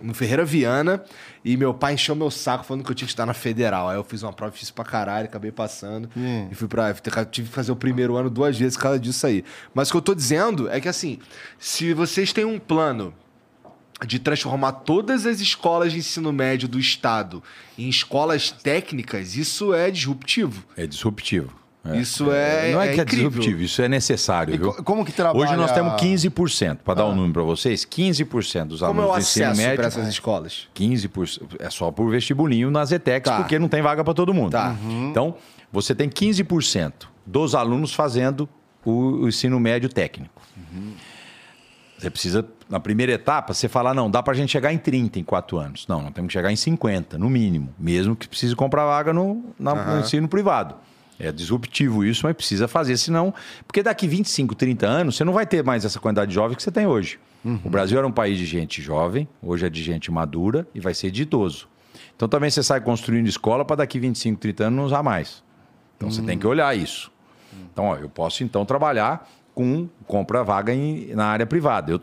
no 0.00 0.14
Ferreira 0.14 0.44
Viana 0.44 1.02
e 1.44 1.56
meu 1.56 1.74
pai 1.74 1.94
encheu 1.94 2.14
meu 2.14 2.30
saco 2.30 2.64
falando 2.64 2.84
que 2.84 2.90
eu 2.90 2.94
tinha 2.94 3.06
que 3.06 3.12
estar 3.12 3.26
na 3.26 3.34
federal. 3.34 3.88
Aí 3.88 3.96
eu 3.96 4.04
fiz 4.04 4.22
uma 4.22 4.32
prova, 4.32 4.52
fiz 4.52 4.70
pra 4.70 4.84
caralho, 4.84 5.26
acabei 5.26 5.50
passando 5.50 6.08
hum. 6.16 6.48
e 6.50 6.54
fui 6.54 6.68
pra. 6.68 6.94
Tive 7.30 7.48
que 7.48 7.54
fazer 7.54 7.72
o 7.72 7.76
primeiro 7.76 8.16
ano 8.16 8.30
duas 8.30 8.58
vezes 8.58 8.76
por 8.76 8.84
causa 8.84 8.98
disso 8.98 9.26
aí. 9.26 9.44
Mas 9.74 9.88
o 9.88 9.92
que 9.92 9.96
eu 9.96 10.02
tô 10.02 10.14
dizendo 10.14 10.68
é 10.70 10.80
que 10.80 10.88
assim, 10.88 11.18
se 11.58 11.92
vocês 11.92 12.32
têm 12.32 12.44
um 12.44 12.58
plano 12.58 13.12
de 14.06 14.18
transformar 14.18 14.72
todas 14.72 15.26
as 15.26 15.40
escolas 15.40 15.92
de 15.92 15.98
ensino 15.98 16.32
médio 16.32 16.68
do 16.68 16.78
estado 16.78 17.42
em 17.78 17.88
escolas 17.88 18.50
técnicas, 18.50 19.36
isso 19.36 19.72
é 19.72 19.90
disruptivo. 19.90 20.64
É 20.76 20.86
disruptivo. 20.86 21.61
É. 21.84 21.96
Isso 21.96 22.30
é. 22.30 22.72
Não 22.72 22.80
é, 22.80 22.90
é 22.90 22.94
que 22.94 23.00
é 23.00 23.04
disruptivo, 23.04 23.60
isso 23.60 23.82
é 23.82 23.88
necessário. 23.88 24.56
Viu? 24.56 24.72
Como 24.84 25.04
que 25.04 25.10
trabalha? 25.10 25.44
Hoje 25.44 25.56
nós 25.56 25.72
temos 25.72 25.94
15%, 25.94 26.78
para 26.84 26.94
dar 26.94 27.06
um 27.06 27.10
ah. 27.10 27.14
número 27.14 27.32
para 27.32 27.42
vocês, 27.42 27.84
15% 27.84 28.66
dos 28.66 28.80
como 28.80 29.02
alunos 29.02 29.10
é 29.10 29.18
do 29.18 29.20
ensino 29.20 29.56
médio. 29.56 29.76
para 29.76 29.86
essas 29.88 30.06
escolas? 30.06 30.68
15%. 30.76 31.56
É 31.58 31.68
só 31.70 31.90
por 31.90 32.08
vestibulinho 32.08 32.70
nas 32.70 32.92
ETECs, 32.92 33.30
tá. 33.30 33.38
porque 33.38 33.58
não 33.58 33.68
tem 33.68 33.82
vaga 33.82 34.04
para 34.04 34.14
todo 34.14 34.32
mundo. 34.32 34.52
Tá. 34.52 34.76
Uhum. 34.82 35.10
Então, 35.10 35.34
você 35.72 35.94
tem 35.94 36.08
15% 36.08 36.92
dos 37.26 37.54
alunos 37.54 37.92
fazendo 37.92 38.48
o, 38.84 39.24
o 39.24 39.28
ensino 39.28 39.58
médio 39.58 39.88
técnico. 39.88 40.40
Uhum. 40.56 40.92
Você 41.98 42.10
precisa, 42.10 42.44
na 42.68 42.80
primeira 42.80 43.12
etapa, 43.12 43.54
você 43.54 43.68
falar, 43.68 43.94
não, 43.94 44.10
dá 44.10 44.22
para 44.22 44.32
a 44.32 44.36
gente 44.36 44.50
chegar 44.50 44.72
em 44.72 44.78
30 44.78 45.20
em 45.20 45.24
4 45.24 45.56
anos. 45.58 45.86
Não, 45.88 46.02
nós 46.02 46.12
temos 46.12 46.28
que 46.28 46.32
chegar 46.32 46.50
em 46.50 46.56
50, 46.56 47.18
no 47.18 47.28
mínimo. 47.28 47.72
Mesmo 47.78 48.14
que 48.14 48.28
precise 48.28 48.54
comprar 48.54 48.84
vaga 48.84 49.12
no, 49.12 49.54
na, 49.58 49.72
uhum. 49.72 49.94
no 49.94 50.00
ensino 50.00 50.28
privado. 50.28 50.74
É 51.22 51.30
disruptivo 51.30 52.04
isso, 52.04 52.26
mas 52.26 52.34
precisa 52.34 52.66
fazer, 52.66 52.96
senão. 52.96 53.32
Porque 53.66 53.82
daqui 53.82 54.08
25, 54.08 54.56
30 54.56 54.86
anos, 54.86 55.16
você 55.16 55.24
não 55.24 55.32
vai 55.32 55.46
ter 55.46 55.62
mais 55.62 55.84
essa 55.84 56.00
quantidade 56.00 56.30
de 56.30 56.34
jovens 56.34 56.56
que 56.56 56.62
você 56.62 56.72
tem 56.72 56.86
hoje. 56.86 57.20
Uhum. 57.44 57.60
O 57.64 57.70
Brasil 57.70 57.96
era 57.96 58.06
um 58.06 58.12
país 58.12 58.36
de 58.36 58.44
gente 58.44 58.82
jovem, 58.82 59.28
hoje 59.40 59.66
é 59.66 59.70
de 59.70 59.82
gente 59.82 60.10
madura 60.10 60.66
e 60.74 60.80
vai 60.80 60.94
ser 60.94 61.12
de 61.12 61.22
idoso. 61.22 61.68
Então 62.16 62.28
também 62.28 62.50
você 62.50 62.62
sai 62.62 62.80
construindo 62.80 63.28
escola 63.28 63.64
para 63.64 63.76
daqui 63.76 64.00
25, 64.00 64.40
30 64.40 64.64
anos 64.64 64.76
não 64.76 64.84
usar 64.84 65.02
mais. 65.02 65.42
Então 65.96 66.08
uhum. 66.08 66.14
você 66.14 66.22
tem 66.22 66.36
que 66.36 66.46
olhar 66.46 66.76
isso. 66.76 67.10
Então, 67.72 67.86
ó, 67.86 67.96
eu 67.96 68.08
posso 68.08 68.42
então 68.42 68.64
trabalhar 68.64 69.28
com 69.54 69.88
compra 70.06 70.42
vaga 70.42 70.74
em, 70.74 71.14
na 71.14 71.26
área 71.26 71.46
privada. 71.46 71.92
Eu, 71.92 72.00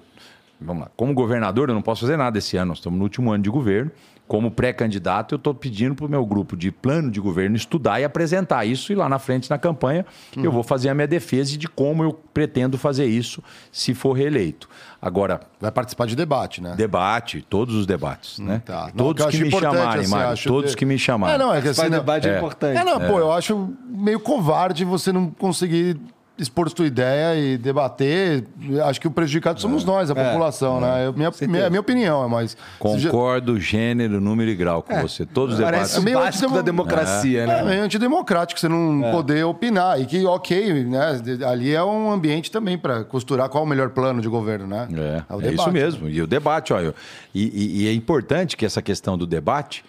vamos 0.59 0.83
lá, 0.83 0.91
como 0.95 1.13
governador, 1.13 1.69
eu 1.69 1.75
não 1.75 1.81
posso 1.81 2.01
fazer 2.01 2.17
nada 2.17 2.37
esse 2.37 2.57
ano, 2.57 2.69
nós 2.69 2.77
estamos 2.77 2.97
no 2.97 3.03
último 3.03 3.31
ano 3.31 3.43
de 3.43 3.49
governo. 3.49 3.91
Como 4.29 4.51
pré-candidato, 4.51 5.33
eu 5.33 5.37
estou 5.37 5.55
pedindo 5.55 5.95
para 5.95 6.05
o 6.05 6.09
meu 6.09 6.23
grupo 6.23 6.55
de 6.55 6.71
plano 6.71 7.09
de 7.09 7.19
governo 7.19 7.55
estudar 7.55 7.99
e 7.99 8.03
apresentar 8.03 8.63
isso, 8.63 8.93
e 8.93 8.95
lá 8.95 9.09
na 9.09 9.17
frente, 9.17 9.49
na 9.49 9.57
campanha, 9.57 10.05
uhum. 10.37 10.43
eu 10.43 10.51
vou 10.51 10.61
fazer 10.61 10.87
a 10.87 10.93
minha 10.93 11.07
defesa 11.07 11.57
de 11.57 11.67
como 11.67 12.03
eu 12.03 12.13
pretendo 12.31 12.77
fazer 12.77 13.05
isso 13.05 13.43
se 13.71 13.95
for 13.95 14.13
reeleito. 14.13 14.69
Agora. 15.01 15.39
Vai 15.59 15.71
participar 15.71 16.05
de 16.05 16.15
debate, 16.15 16.61
né? 16.61 16.75
Debate, 16.75 17.41
todos 17.49 17.73
os 17.73 17.87
debates, 17.87 18.37
hum, 18.37 18.45
né? 18.45 18.61
Tá. 18.63 18.91
Todos 18.95 19.25
não, 19.25 19.31
que, 19.31 19.43
me 19.43 19.49
chamarem, 19.49 20.01
assim, 20.03 20.11
Mário. 20.11 20.43
Todos 20.43 20.71
de... 20.71 20.77
que 20.77 20.85
me 20.85 20.99
chamarem. 20.99 21.35
É, 21.35 21.37
não, 21.39 21.51
é 21.51 21.59
que 21.59 21.69
assim, 21.69 21.89
debate 21.89 22.27
é, 22.27 22.35
é 22.35 22.37
importante. 22.37 22.77
É, 22.77 22.83
não, 22.83 23.01
é. 23.01 23.07
pô, 23.07 23.17
eu 23.17 23.31
acho 23.31 23.73
meio 23.83 24.19
covarde 24.19 24.85
você 24.85 25.11
não 25.11 25.31
conseguir 25.31 25.99
expor 26.41 26.69
sua 26.69 26.87
ideia 26.87 27.35
e 27.39 27.57
debater. 27.57 28.45
Acho 28.85 28.99
que 28.99 29.07
o 29.07 29.11
prejudicado 29.11 29.59
somos 29.59 29.83
é. 29.83 29.85
nós, 29.85 30.11
a 30.11 30.13
é. 30.13 30.25
população, 30.25 30.77
é. 30.77 30.81
né? 30.81 31.13
minha, 31.15 31.31
minha, 31.47 31.69
minha 31.69 31.79
opinião, 31.79 32.23
é 32.23 32.27
mais. 32.27 32.55
Concordo, 32.77 33.55
já... 33.59 33.71
gênero, 33.71 34.19
número 34.21 34.49
e 34.49 34.55
grau 34.55 34.81
com 34.81 34.93
é. 34.93 35.01
você. 35.01 35.25
Todos 35.25 35.55
os 35.55 35.59
debates. 35.59 35.95
É 35.95 35.99
meio 35.99 36.19
antidemo... 36.19 36.55
da 36.55 36.61
democracia, 36.61 37.45
né? 37.45 37.59
É 37.59 37.63
meio 37.63 37.83
antidemocrático 37.83 38.59
você 38.59 38.67
não 38.67 39.11
poder 39.11 39.43
opinar. 39.43 39.99
E 39.99 40.05
que, 40.05 40.25
ok, 40.25 40.85
né? 40.85 41.21
Ali 41.47 41.73
é 41.73 41.83
um 41.83 42.11
ambiente 42.11 42.51
também 42.51 42.77
para 42.77 43.03
costurar 43.03 43.49
qual 43.49 43.63
o 43.63 43.67
melhor 43.67 43.89
plano 43.89 44.21
de 44.21 44.27
governo, 44.27 44.67
né? 44.67 44.87
É, 44.93 45.47
é, 45.47 45.53
isso 45.53 45.71
mesmo. 45.71 46.07
Né? 46.07 46.13
E 46.13 46.21
o 46.21 46.27
debate, 46.27 46.73
olha. 46.73 46.93
E, 47.33 47.43
e, 47.43 47.83
e, 47.83 47.87
é 47.87 47.93
importante 47.93 48.57
que 48.57 48.65
essa 48.65 48.81
questão 48.81 49.17
do 49.17 49.27
debate, 49.27 49.83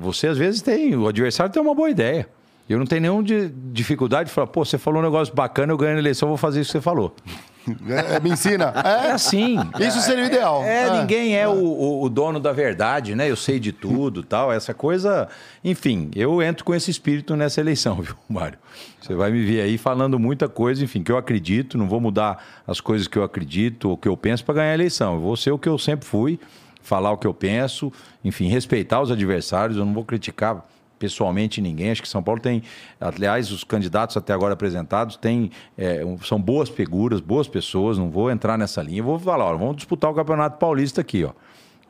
você 0.00 0.28
às 0.28 0.38
vezes 0.38 0.62
tem, 0.62 0.94
o 0.96 1.08
adversário 1.08 1.52
tem 1.52 1.62
uma 1.62 1.74
boa 1.74 1.90
ideia. 1.90 2.28
Eu 2.70 2.78
não 2.78 2.86
tenho 2.86 3.02
nenhuma 3.02 3.24
de 3.24 3.48
dificuldade 3.72 4.28
de 4.28 4.34
falar, 4.34 4.46
pô, 4.46 4.64
você 4.64 4.78
falou 4.78 5.00
um 5.00 5.04
negócio 5.04 5.34
bacana, 5.34 5.72
eu 5.72 5.76
ganho 5.76 5.96
a 5.96 5.98
eleição, 5.98 6.28
vou 6.28 6.36
fazer 6.36 6.60
isso 6.60 6.68
que 6.68 6.78
você 6.78 6.80
falou. 6.80 7.12
É, 7.86 8.18
me 8.18 8.30
ensina. 8.30 8.72
É, 8.82 9.08
é 9.08 9.12
assim. 9.12 9.58
Isso 9.78 10.00
seria 10.00 10.24
o 10.24 10.26
ideal. 10.26 10.64
É, 10.64 10.86
é 10.86 10.98
ninguém 10.98 11.36
é, 11.36 11.42
é. 11.42 11.48
O, 11.48 12.00
o, 12.02 12.08
dono 12.08 12.40
da 12.40 12.52
verdade, 12.52 13.14
né? 13.14 13.30
Eu 13.30 13.36
sei 13.36 13.60
de 13.60 13.70
tudo 13.70 14.22
tal. 14.22 14.50
Essa 14.50 14.72
coisa. 14.72 15.28
Enfim, 15.62 16.10
eu 16.16 16.40
entro 16.40 16.64
com 16.64 16.74
esse 16.74 16.90
espírito 16.90 17.36
nessa 17.36 17.60
eleição, 17.60 17.96
viu, 18.00 18.16
Mário? 18.26 18.58
Você 18.98 19.14
vai 19.14 19.30
me 19.30 19.44
ver 19.44 19.60
aí 19.60 19.76
falando 19.76 20.18
muita 20.18 20.48
coisa, 20.48 20.82
enfim, 20.82 21.02
que 21.02 21.12
eu 21.12 21.18
acredito, 21.18 21.76
não 21.76 21.86
vou 21.86 22.00
mudar 22.00 22.42
as 22.66 22.80
coisas 22.80 23.06
que 23.06 23.18
eu 23.18 23.22
acredito 23.22 23.90
ou 23.90 23.96
que 23.96 24.08
eu 24.08 24.16
penso 24.16 24.42
para 24.42 24.54
ganhar 24.54 24.70
a 24.70 24.74
eleição. 24.74 25.14
Eu 25.14 25.20
vou 25.20 25.36
ser 25.36 25.50
o 25.50 25.58
que 25.58 25.68
eu 25.68 25.76
sempre 25.76 26.06
fui, 26.06 26.40
falar 26.82 27.12
o 27.12 27.18
que 27.18 27.26
eu 27.26 27.34
penso, 27.34 27.92
enfim, 28.24 28.48
respeitar 28.48 29.02
os 29.02 29.10
adversários, 29.10 29.76
eu 29.76 29.84
não 29.84 29.92
vou 29.92 30.04
criticar 30.04 30.64
pessoalmente 31.00 31.60
ninguém. 31.62 31.90
Acho 31.90 32.02
que 32.02 32.08
São 32.08 32.22
Paulo 32.22 32.40
tem, 32.40 32.62
aliás, 33.00 33.50
os 33.50 33.64
candidatos 33.64 34.16
até 34.16 34.34
agora 34.34 34.52
apresentados 34.52 35.16
têm, 35.16 35.50
é, 35.76 36.02
são 36.22 36.40
boas 36.40 36.68
figuras, 36.68 37.20
boas 37.20 37.48
pessoas. 37.48 37.98
Não 37.98 38.10
vou 38.10 38.30
entrar 38.30 38.56
nessa 38.58 38.82
linha. 38.82 39.02
Vou 39.02 39.18
falar, 39.18 39.46
ó, 39.46 39.56
vamos 39.56 39.76
disputar 39.76 40.10
o 40.10 40.14
Campeonato 40.14 40.58
Paulista 40.58 41.00
aqui, 41.00 41.24
ó. 41.24 41.32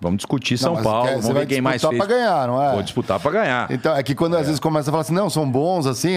Vamos 0.01 0.17
discutir 0.17 0.57
São 0.57 0.77
não, 0.77 0.83
Paulo, 0.83 1.09
quer, 1.09 1.19
vamos 1.19 1.39
ver 1.39 1.47
quem 1.47 1.61
mais 1.61 1.83
fez. 1.83 1.97
para 1.97 2.07
ganhar, 2.07 2.47
não 2.47 2.63
é? 2.63 2.73
Vou 2.73 2.83
disputar 2.83 3.21
para 3.21 3.31
ganhar. 3.31 3.71
Então, 3.71 3.95
é 3.95 4.03
que 4.03 4.15
quando 4.15 4.35
é. 4.35 4.41
às 4.41 4.47
vezes 4.47 4.59
começa 4.59 4.89
a 4.89 4.91
falar 4.91 5.03
assim, 5.03 5.13
não, 5.13 5.29
são 5.29 5.49
bons, 5.49 5.87
assim, 5.87 6.17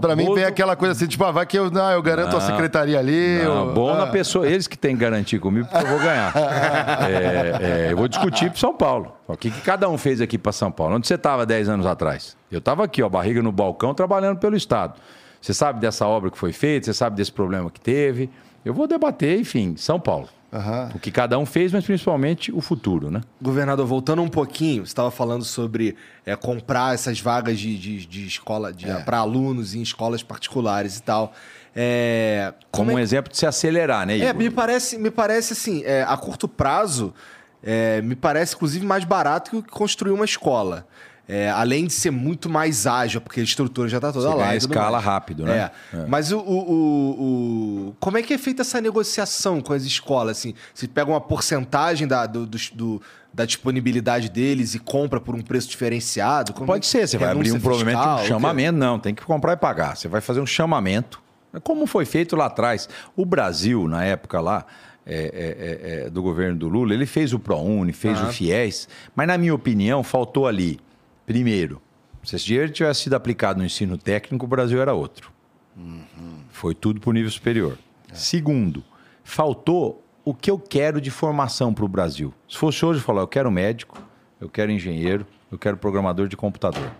para 0.00 0.16
mim 0.16 0.34
vem 0.34 0.44
aquela 0.44 0.74
coisa 0.74 0.92
assim, 0.92 1.06
tipo, 1.06 1.22
ah, 1.22 1.30
vai 1.30 1.46
que 1.46 1.56
eu, 1.56 1.70
não, 1.70 1.90
eu 1.92 2.02
garanto 2.02 2.32
não, 2.32 2.38
a 2.38 2.40
secretaria 2.40 2.98
ali. 2.98 3.38
Não, 3.44 3.68
eu, 3.68 3.74
bom 3.74 3.94
é. 3.94 3.98
na 3.98 4.06
pessoa, 4.08 4.48
eles 4.48 4.66
que 4.66 4.76
têm 4.76 4.96
que 4.96 5.00
garantir 5.00 5.38
comigo, 5.38 5.68
porque 5.68 5.84
eu 5.84 5.90
vou 5.90 6.00
ganhar. 6.00 6.32
é, 7.08 7.86
é, 7.86 7.92
eu 7.92 7.96
vou 7.96 8.08
discutir 8.08 8.50
para 8.50 8.58
São 8.58 8.74
Paulo. 8.74 9.12
O 9.28 9.36
que, 9.36 9.48
que 9.48 9.60
cada 9.60 9.88
um 9.88 9.96
fez 9.96 10.20
aqui 10.20 10.36
para 10.36 10.50
São 10.50 10.72
Paulo? 10.72 10.96
Onde 10.96 11.06
você 11.06 11.14
estava 11.14 11.46
10 11.46 11.68
anos 11.68 11.86
atrás? 11.86 12.36
Eu 12.50 12.58
estava 12.58 12.84
aqui, 12.84 13.00
ó, 13.00 13.08
barriga 13.08 13.40
no 13.42 13.52
balcão, 13.52 13.94
trabalhando 13.94 14.38
pelo 14.38 14.56
Estado. 14.56 14.94
Você 15.40 15.54
sabe 15.54 15.78
dessa 15.78 16.06
obra 16.06 16.30
que 16.30 16.38
foi 16.38 16.52
feita, 16.52 16.86
você 16.86 16.94
sabe 16.94 17.16
desse 17.16 17.30
problema 17.30 17.70
que 17.70 17.80
teve. 17.80 18.28
Eu 18.64 18.74
vou 18.74 18.88
debater, 18.88 19.38
enfim, 19.38 19.76
São 19.76 20.00
Paulo. 20.00 20.28
Uhum. 20.54 20.88
O 20.94 20.98
que 21.00 21.10
cada 21.10 21.36
um 21.36 21.44
fez, 21.44 21.72
mas 21.72 21.84
principalmente 21.84 22.52
o 22.52 22.60
futuro, 22.60 23.10
né? 23.10 23.20
Governador, 23.42 23.84
voltando 23.86 24.22
um 24.22 24.28
pouquinho, 24.28 24.86
você 24.86 24.92
estava 24.92 25.10
falando 25.10 25.44
sobre 25.44 25.96
é, 26.24 26.36
comprar 26.36 26.94
essas 26.94 27.18
vagas 27.18 27.58
de, 27.58 27.76
de, 27.76 28.06
de 28.06 28.26
escola 28.26 28.72
é. 28.84 28.94
para 29.02 29.18
alunos 29.18 29.74
em 29.74 29.82
escolas 29.82 30.22
particulares 30.22 30.98
e 30.98 31.02
tal. 31.02 31.32
É, 31.74 32.54
como, 32.70 32.86
como 32.86 32.96
um 32.96 33.00
é... 33.00 33.02
exemplo 33.02 33.32
de 33.32 33.36
se 33.36 33.44
acelerar, 33.44 34.06
né? 34.06 34.12
É, 34.12 34.16
Igor? 34.18 34.28
É, 34.28 34.32
me 34.32 34.48
parece, 34.48 34.96
me 34.96 35.10
parece 35.10 35.54
assim, 35.54 35.82
é, 35.84 36.04
a 36.04 36.16
curto 36.16 36.46
prazo, 36.46 37.12
é, 37.60 38.00
me 38.02 38.14
parece 38.14 38.54
inclusive 38.54 38.86
mais 38.86 39.02
barato 39.04 39.60
que 39.60 39.70
construir 39.70 40.12
uma 40.12 40.24
escola. 40.24 40.86
É, 41.26 41.48
além 41.48 41.86
de 41.86 41.92
ser 41.94 42.10
muito 42.10 42.50
mais 42.50 42.86
ágil, 42.86 43.18
porque 43.18 43.40
a 43.40 43.42
estrutura 43.42 43.88
já 43.88 43.96
está 43.96 44.12
toda 44.12 44.28
Você 44.28 44.36
lá. 44.36 44.48
A 44.50 44.56
escala 44.56 44.90
mais. 44.92 45.04
rápido, 45.04 45.44
né? 45.44 45.70
É. 45.92 45.96
É. 45.96 46.06
Mas 46.06 46.30
o, 46.30 46.38
o, 46.38 47.88
o, 47.88 47.96
como 47.98 48.18
é 48.18 48.22
que 48.22 48.34
é 48.34 48.38
feita 48.38 48.60
essa 48.60 48.78
negociação 48.78 49.62
com 49.62 49.72
as 49.72 49.84
escolas? 49.84 50.38
Assim, 50.38 50.54
você 50.74 50.86
pega 50.86 51.10
uma 51.10 51.20
porcentagem 51.20 52.06
da, 52.06 52.26
do, 52.26 52.46
do, 52.46 53.00
da 53.32 53.46
disponibilidade 53.46 54.28
deles 54.28 54.74
e 54.74 54.78
compra 54.78 55.18
por 55.18 55.34
um 55.34 55.40
preço 55.40 55.70
diferenciado? 55.70 56.52
Como 56.52 56.66
Pode 56.66 56.84
ser, 56.86 57.08
você 57.08 57.16
vai 57.16 57.30
abrir 57.30 57.52
um 57.52 57.60
provimento 57.60 57.98
um 57.98 58.24
chamamento. 58.26 58.78
Não, 58.78 58.98
tem 58.98 59.14
que 59.14 59.24
comprar 59.24 59.54
e 59.54 59.56
pagar. 59.56 59.96
Você 59.96 60.08
vai 60.08 60.20
fazer 60.20 60.40
um 60.40 60.46
chamamento. 60.46 61.22
Como 61.62 61.86
foi 61.86 62.04
feito 62.04 62.36
lá 62.36 62.46
atrás. 62.46 62.86
O 63.16 63.24
Brasil, 63.24 63.88
na 63.88 64.04
época 64.04 64.40
lá, 64.42 64.66
é, 65.06 65.14
é, 65.14 66.00
é, 66.02 66.06
é 66.06 66.10
do 66.10 66.22
governo 66.22 66.58
do 66.58 66.68
Lula, 66.68 66.92
ele 66.92 67.06
fez 67.06 67.32
o 67.32 67.38
ProUni, 67.38 67.92
fez 67.94 68.20
o 68.20 68.26
FIES, 68.26 68.88
mas 69.14 69.26
na 69.26 69.38
minha 69.38 69.54
opinião 69.54 70.02
faltou 70.02 70.46
ali 70.46 70.80
Primeiro, 71.26 71.80
se 72.22 72.36
esse 72.36 72.44
dinheiro 72.46 72.70
tivesse 72.70 73.02
sido 73.02 73.14
aplicado 73.14 73.58
no 73.58 73.64
ensino 73.64 73.98
técnico, 73.98 74.44
o 74.44 74.48
Brasil 74.48 74.80
era 74.80 74.94
outro. 74.94 75.32
Uhum. 75.76 76.04
Foi 76.50 76.74
tudo 76.74 77.00
para 77.00 77.10
o 77.10 77.12
nível 77.12 77.30
superior. 77.30 77.78
É. 78.10 78.14
Segundo, 78.14 78.82
faltou 79.22 80.02
o 80.24 80.32
que 80.32 80.50
eu 80.50 80.58
quero 80.58 81.00
de 81.00 81.10
formação 81.10 81.74
para 81.74 81.84
o 81.84 81.88
Brasil. 81.88 82.32
Se 82.48 82.56
fosse 82.56 82.84
hoje, 82.84 83.00
eu 83.00 83.04
falar, 83.04 83.22
eu 83.22 83.28
quero 83.28 83.50
médico, 83.50 83.98
eu 84.40 84.48
quero 84.48 84.70
engenheiro, 84.70 85.26
eu 85.50 85.58
quero 85.58 85.76
programador 85.76 86.28
de 86.28 86.36
computador. 86.36 86.90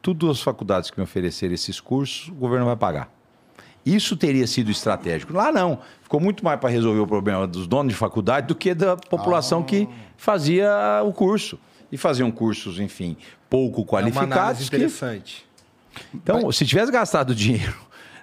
Tudo 0.00 0.30
as 0.30 0.40
faculdades 0.40 0.90
que 0.90 0.98
me 0.98 1.04
oferecerem 1.04 1.54
esses 1.54 1.80
cursos, 1.80 2.28
o 2.28 2.34
governo 2.34 2.66
vai 2.66 2.76
pagar. 2.76 3.12
Isso 3.84 4.16
teria 4.16 4.46
sido 4.46 4.70
estratégico. 4.70 5.32
Lá 5.32 5.50
não. 5.50 5.80
Ficou 6.02 6.20
muito 6.20 6.44
mais 6.44 6.60
para 6.60 6.68
resolver 6.68 7.00
o 7.00 7.06
problema 7.06 7.46
dos 7.46 7.66
donos 7.66 7.92
de 7.92 7.98
faculdade 7.98 8.46
do 8.46 8.54
que 8.54 8.74
da 8.74 8.96
população 8.96 9.60
ah. 9.60 9.64
que 9.64 9.88
fazia 10.16 11.02
o 11.04 11.12
curso 11.12 11.58
e 11.90 11.96
faziam 11.96 12.30
cursos, 12.30 12.78
enfim, 12.78 13.16
pouco 13.48 13.84
qualificados. 13.84 14.62
É 14.62 14.64
interessante. 14.66 15.46
Que... 15.94 16.02
Então, 16.14 16.42
Mas... 16.44 16.56
se 16.56 16.66
tivesse 16.66 16.92
gastado 16.92 17.34
dinheiro 17.34 17.74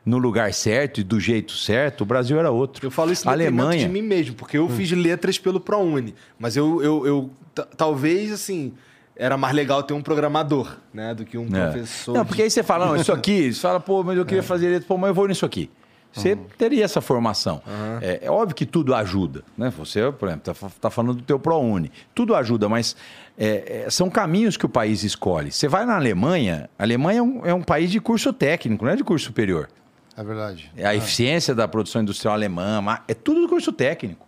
no 0.05 0.17
lugar 0.17 0.53
certo 0.53 1.01
e 1.01 1.03
do 1.03 1.19
jeito 1.19 1.53
certo, 1.53 2.01
o 2.01 2.05
Brasil 2.05 2.39
era 2.39 2.51
outro. 2.51 2.85
Eu 2.85 2.91
falo 2.91 3.11
isso 3.11 3.27
Alemanha 3.27 3.87
de 3.87 3.91
mim 3.91 4.03
mesmo, 4.03 4.35
porque 4.35 4.57
eu 4.57 4.65
hum. 4.65 4.69
fiz 4.69 4.91
letras 4.91 5.39
pelo 5.39 5.59
ProUni, 5.59 6.13
mas 6.37 6.55
eu, 6.55 6.81
eu, 6.83 7.07
eu 7.07 7.29
talvez 7.75 8.31
assim 8.31 8.73
era 9.17 9.37
mais 9.37 9.55
legal 9.55 9.81
ter 9.81 9.93
um 9.93 10.01
programador, 10.01 10.75
né, 10.93 11.13
do 11.13 11.23
que 11.23 11.37
um 11.37 11.47
é. 11.47 11.71
professor. 11.71 12.13
Não, 12.13 12.25
porque 12.25 12.43
aí 12.43 12.49
você 12.49 12.61
fala, 12.61 12.85
não, 12.85 12.95
isso 12.97 13.11
aqui, 13.13 13.51
você 13.53 13.61
fala, 13.61 13.79
pô, 13.79 14.03
mas 14.03 14.17
eu 14.17 14.25
queria 14.25 14.41
é. 14.41 14.43
fazer 14.43 14.67
letras, 14.67 14.85
pô, 14.85 14.97
mas 14.97 15.07
eu 15.07 15.13
vou 15.13 15.27
nisso 15.27 15.45
aqui. 15.45 15.69
Você 16.15 16.33
uhum. 16.33 16.45
teria 16.57 16.85
essa 16.85 17.01
formação. 17.01 17.61
Uhum. 17.67 17.99
É, 18.01 18.19
é, 18.23 18.31
óbvio 18.31 18.55
que 18.55 18.65
tudo 18.65 18.95
ajuda. 18.95 19.43
Né? 19.57 19.69
Você, 19.77 20.11
por 20.13 20.29
exemplo, 20.29 20.51
está 20.51 20.69
tá 20.79 20.89
falando 20.89 21.15
do 21.15 21.23
teu 21.23 21.37
ProUni. 21.37 21.91
Tudo 22.13 22.33
ajuda, 22.33 22.69
mas 22.69 22.95
é, 23.37 23.83
é, 23.85 23.89
são 23.89 24.09
caminhos 24.09 24.55
que 24.55 24.65
o 24.65 24.69
país 24.69 25.03
escolhe. 25.03 25.51
Você 25.51 25.67
vai 25.67 25.85
na 25.85 25.95
Alemanha, 25.95 26.69
a 26.79 26.83
Alemanha 26.83 27.19
é 27.19 27.21
um, 27.21 27.45
é 27.47 27.53
um, 27.53 27.61
país 27.61 27.91
de 27.91 27.99
curso 27.99 28.31
técnico, 28.31 28.85
não 28.85 28.91
é 28.91 28.95
de 28.95 29.03
curso 29.03 29.25
superior. 29.25 29.67
É 30.15 30.23
verdade. 30.23 30.71
É 30.77 30.85
a 30.85 30.89
ah. 30.89 30.95
eficiência 30.95 31.53
da 31.53 31.67
produção 31.67 32.01
industrial 32.01 32.33
alemã, 32.33 32.81
é 33.07 33.13
tudo 33.13 33.41
do 33.41 33.49
curso 33.49 33.73
técnico. 33.73 34.25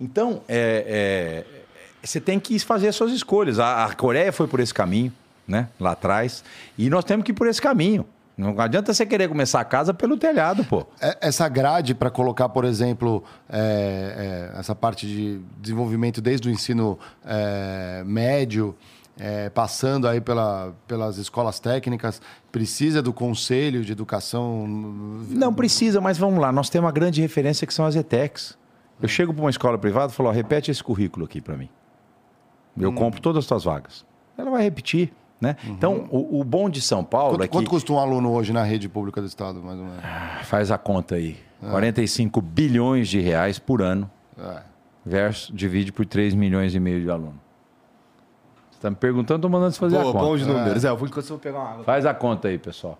Então, 0.00 0.40
é, 0.48 1.44
você 2.00 2.20
tem 2.20 2.38
que 2.38 2.56
fazer 2.60 2.88
as 2.88 2.94
suas 2.94 3.10
escolhas. 3.10 3.58
A, 3.58 3.86
a 3.86 3.94
Coreia 3.94 4.30
foi 4.30 4.46
por 4.46 4.60
esse 4.60 4.72
caminho, 4.72 5.12
né? 5.48 5.68
lá 5.80 5.92
atrás, 5.92 6.44
e 6.78 6.88
nós 6.88 7.04
temos 7.04 7.24
que 7.24 7.32
ir 7.32 7.34
por 7.34 7.48
esse 7.48 7.60
caminho. 7.60 8.06
Não 8.36 8.58
adianta 8.58 8.92
você 8.92 9.06
querer 9.06 9.28
começar 9.28 9.60
a 9.60 9.64
casa 9.64 9.94
pelo 9.94 10.16
telhado, 10.16 10.64
pô. 10.64 10.84
É, 11.00 11.18
essa 11.20 11.48
grade 11.48 11.94
para 11.94 12.10
colocar, 12.10 12.48
por 12.48 12.64
exemplo, 12.64 13.22
é, 13.48 14.50
é, 14.54 14.58
essa 14.58 14.74
parte 14.74 15.06
de 15.06 15.40
desenvolvimento 15.60 16.20
desde 16.20 16.48
o 16.48 16.50
ensino 16.50 16.98
é, 17.24 18.02
médio, 18.04 18.74
é, 19.16 19.48
passando 19.50 20.08
aí 20.08 20.20
pela, 20.20 20.74
pelas 20.88 21.16
escolas 21.16 21.60
técnicas, 21.60 22.20
precisa 22.50 23.00
do 23.00 23.12
conselho 23.12 23.84
de 23.84 23.92
educação? 23.92 24.66
Não 24.66 25.54
precisa, 25.54 26.00
mas 26.00 26.18
vamos 26.18 26.40
lá. 26.40 26.50
Nós 26.50 26.68
temos 26.68 26.86
uma 26.86 26.92
grande 26.92 27.20
referência 27.20 27.66
que 27.66 27.72
são 27.72 27.86
as 27.86 27.94
ETECs. 27.94 28.58
Eu 29.00 29.08
chego 29.08 29.32
para 29.32 29.42
uma 29.42 29.50
escola 29.50 29.78
privada 29.78 30.12
e 30.12 30.14
falo, 30.14 30.28
ó, 30.28 30.32
repete 30.32 30.70
esse 30.70 30.82
currículo 30.82 31.24
aqui 31.24 31.40
para 31.40 31.56
mim. 31.56 31.68
Eu 32.76 32.90
hum. 32.90 32.94
compro 32.94 33.20
todas 33.20 33.44
as 33.44 33.44
suas 33.46 33.62
vagas. 33.62 34.04
Ela 34.36 34.50
vai 34.50 34.62
repetir. 34.62 35.12
Né? 35.44 35.56
Uhum. 35.64 35.72
Então, 35.72 36.08
o, 36.10 36.40
o, 36.40 36.44
bom 36.44 36.70
de 36.70 36.80
São 36.80 37.04
Paulo 37.04 37.32
quanto, 37.32 37.42
é 37.42 37.46
que... 37.46 37.52
Quanto 37.52 37.68
custa 37.68 37.92
um 37.92 37.98
aluno 37.98 38.32
hoje 38.32 38.52
na 38.52 38.62
rede 38.62 38.88
pública 38.88 39.20
do 39.20 39.26
Estado, 39.26 39.62
mais 39.62 39.78
ou 39.78 39.84
menos? 39.84 40.00
Ah, 40.02 40.40
faz 40.44 40.70
a 40.70 40.78
conta 40.78 41.16
aí. 41.16 41.36
É. 41.62 41.70
45 41.70 42.40
bilhões 42.40 43.08
de 43.08 43.20
reais 43.20 43.58
por 43.58 43.82
ano. 43.82 44.10
É. 44.38 44.62
Versus, 45.04 45.54
divide 45.54 45.92
por 45.92 46.06
3 46.06 46.34
milhões 46.34 46.74
e 46.74 46.80
meio 46.80 47.02
de 47.02 47.10
alunos. 47.10 47.34
Você 48.70 48.78
está 48.78 48.88
me 48.88 48.96
perguntando, 48.96 49.36
estou 49.36 49.50
mandando 49.50 49.72
você 49.72 49.78
fazer 49.78 49.96
Boa, 49.96 50.08
a 50.08 50.12
conta. 50.12 50.24
Bom 50.24 50.36
de 50.36 50.46
números. 50.46 50.84
É, 50.84 50.88
é 50.88 50.90
eu 50.90 50.96
vou 50.96 51.06
enquanto 51.06 51.24
eu 51.24 51.28
vou 51.28 51.38
pegar 51.38 51.58
uma 51.58 51.70
água. 51.70 51.84
Faz 51.84 52.06
a 52.06 52.14
conta 52.14 52.48
aí, 52.48 52.58
pessoal. 52.58 52.98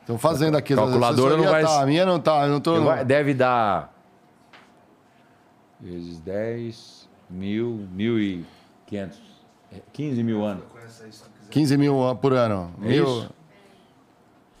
Estão 0.00 0.16
fazendo 0.16 0.56
aqui. 0.56 0.74
Calculadora 0.74 1.36
não 1.36 1.44
vai... 1.44 1.62
Tá, 1.62 1.82
a 1.82 1.86
minha 1.86 2.06
não 2.06 2.18
tá. 2.18 2.46
Não 2.46 2.60
tô... 2.60 2.82
Vai, 2.82 3.04
deve 3.04 3.34
dar... 3.34 3.92
Vezes 5.78 6.18
10, 6.20 7.08
mil, 7.28 7.86
mil 7.92 8.18
e 8.18 8.44
quinhentos. 8.86 9.20
15 9.92 10.22
mil 10.22 10.44
anos. 10.44 10.64
15 11.56 11.78
mil 11.78 12.14
por 12.20 12.34
ano. 12.34 12.70
É 12.82 12.86
mil... 12.86 13.26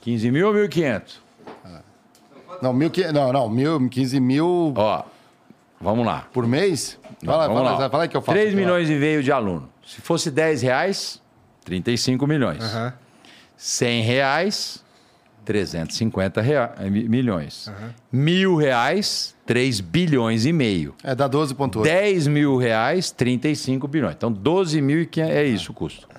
15 0.00 0.30
mil 0.30 0.48
ou 0.48 0.54
1.500? 0.54 1.18
Não, 2.62 2.72
mil, 2.72 2.90
não, 3.12 3.32
não, 3.34 3.48
mil, 3.50 3.86
15 3.90 4.18
mil. 4.18 4.72
Ó, 4.74 5.04
vamos 5.78 6.06
lá. 6.06 6.26
Por 6.32 6.46
mês? 6.46 6.98
Fala, 7.22 7.48
vamos 7.48 7.62
fala, 7.64 7.78
lá. 7.78 7.90
fala 7.90 8.02
aí 8.04 8.08
que 8.08 8.16
eu 8.16 8.22
faço. 8.22 8.38
3 8.38 8.54
milhões 8.54 8.88
e 8.88 8.94
meio 8.94 9.22
de 9.22 9.30
aluno. 9.30 9.68
Se 9.84 10.00
fosse 10.00 10.30
10 10.30 10.62
reais, 10.62 11.20
35 11.66 12.26
milhões. 12.26 12.64
Uhum. 12.64 12.92
100 13.58 14.02
reais, 14.02 14.84
350 15.44 16.40
rea... 16.40 16.74
milhões. 16.88 17.66
Uhum. 17.66 17.90
Mil 18.10 18.56
reais, 18.56 19.34
3 19.44 19.80
bilhões 19.80 20.46
e 20.46 20.52
meio. 20.52 20.94
É, 21.04 21.14
dá 21.14 21.28
12,8. 21.28 21.82
10 21.82 22.26
mil 22.28 22.56
reais, 22.56 23.10
35 23.10 23.86
bilhões. 23.86 24.14
Então, 24.14 24.32
12 24.32 24.80
mil 24.80 25.02
e 25.02 25.20
é 25.20 25.44
isso 25.44 25.72
o 25.72 25.74
custo. 25.74 26.15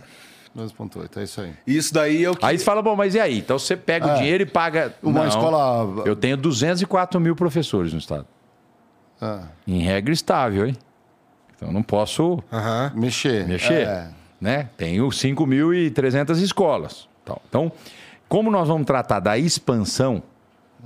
12,8, 0.58 1.18
é 1.18 1.24
isso 1.24 1.42
aí. 1.42 1.54
Isso 1.68 1.94
daí 1.94 2.24
é 2.24 2.30
o 2.30 2.36
que. 2.36 2.44
Aí 2.44 2.58
você 2.58 2.66
fala, 2.66 2.82
bom, 2.82 2.96
mas 2.96 3.14
e 3.14 3.20
aí? 3.20 3.38
Então 3.38 3.60
você 3.60 3.78
pega 3.78 4.08
é. 4.08 4.14
o 4.14 4.18
dinheiro 4.18 4.42
e 4.42 4.46
paga. 4.46 4.96
Uma 5.04 5.22
Não, 5.22 5.28
escola. 5.28 6.04
Eu 6.04 6.16
tenho 6.16 6.36
204 6.36 7.20
mil 7.22 7.36
professores 7.36 7.94
no 7.94 8.00
estado. 8.00 8.26
Ah. 9.22 9.44
Em 9.68 9.80
regra 9.80 10.12
estável, 10.12 10.68
hein? 10.68 10.76
Então 11.56 11.72
não 11.72 11.84
posso 11.84 12.34
uhum. 12.52 12.92
mexer. 12.96 13.48
Mexer. 13.48 13.88
É. 13.88 14.10
Né? 14.42 14.70
Tenho 14.78 15.08
5.300 15.08 16.42
escolas. 16.42 17.08
Então, 17.50 17.72
como 18.28 18.50
nós 18.50 18.68
vamos 18.68 18.86
tratar 18.86 19.20
da 19.20 19.38
expansão, 19.38 20.24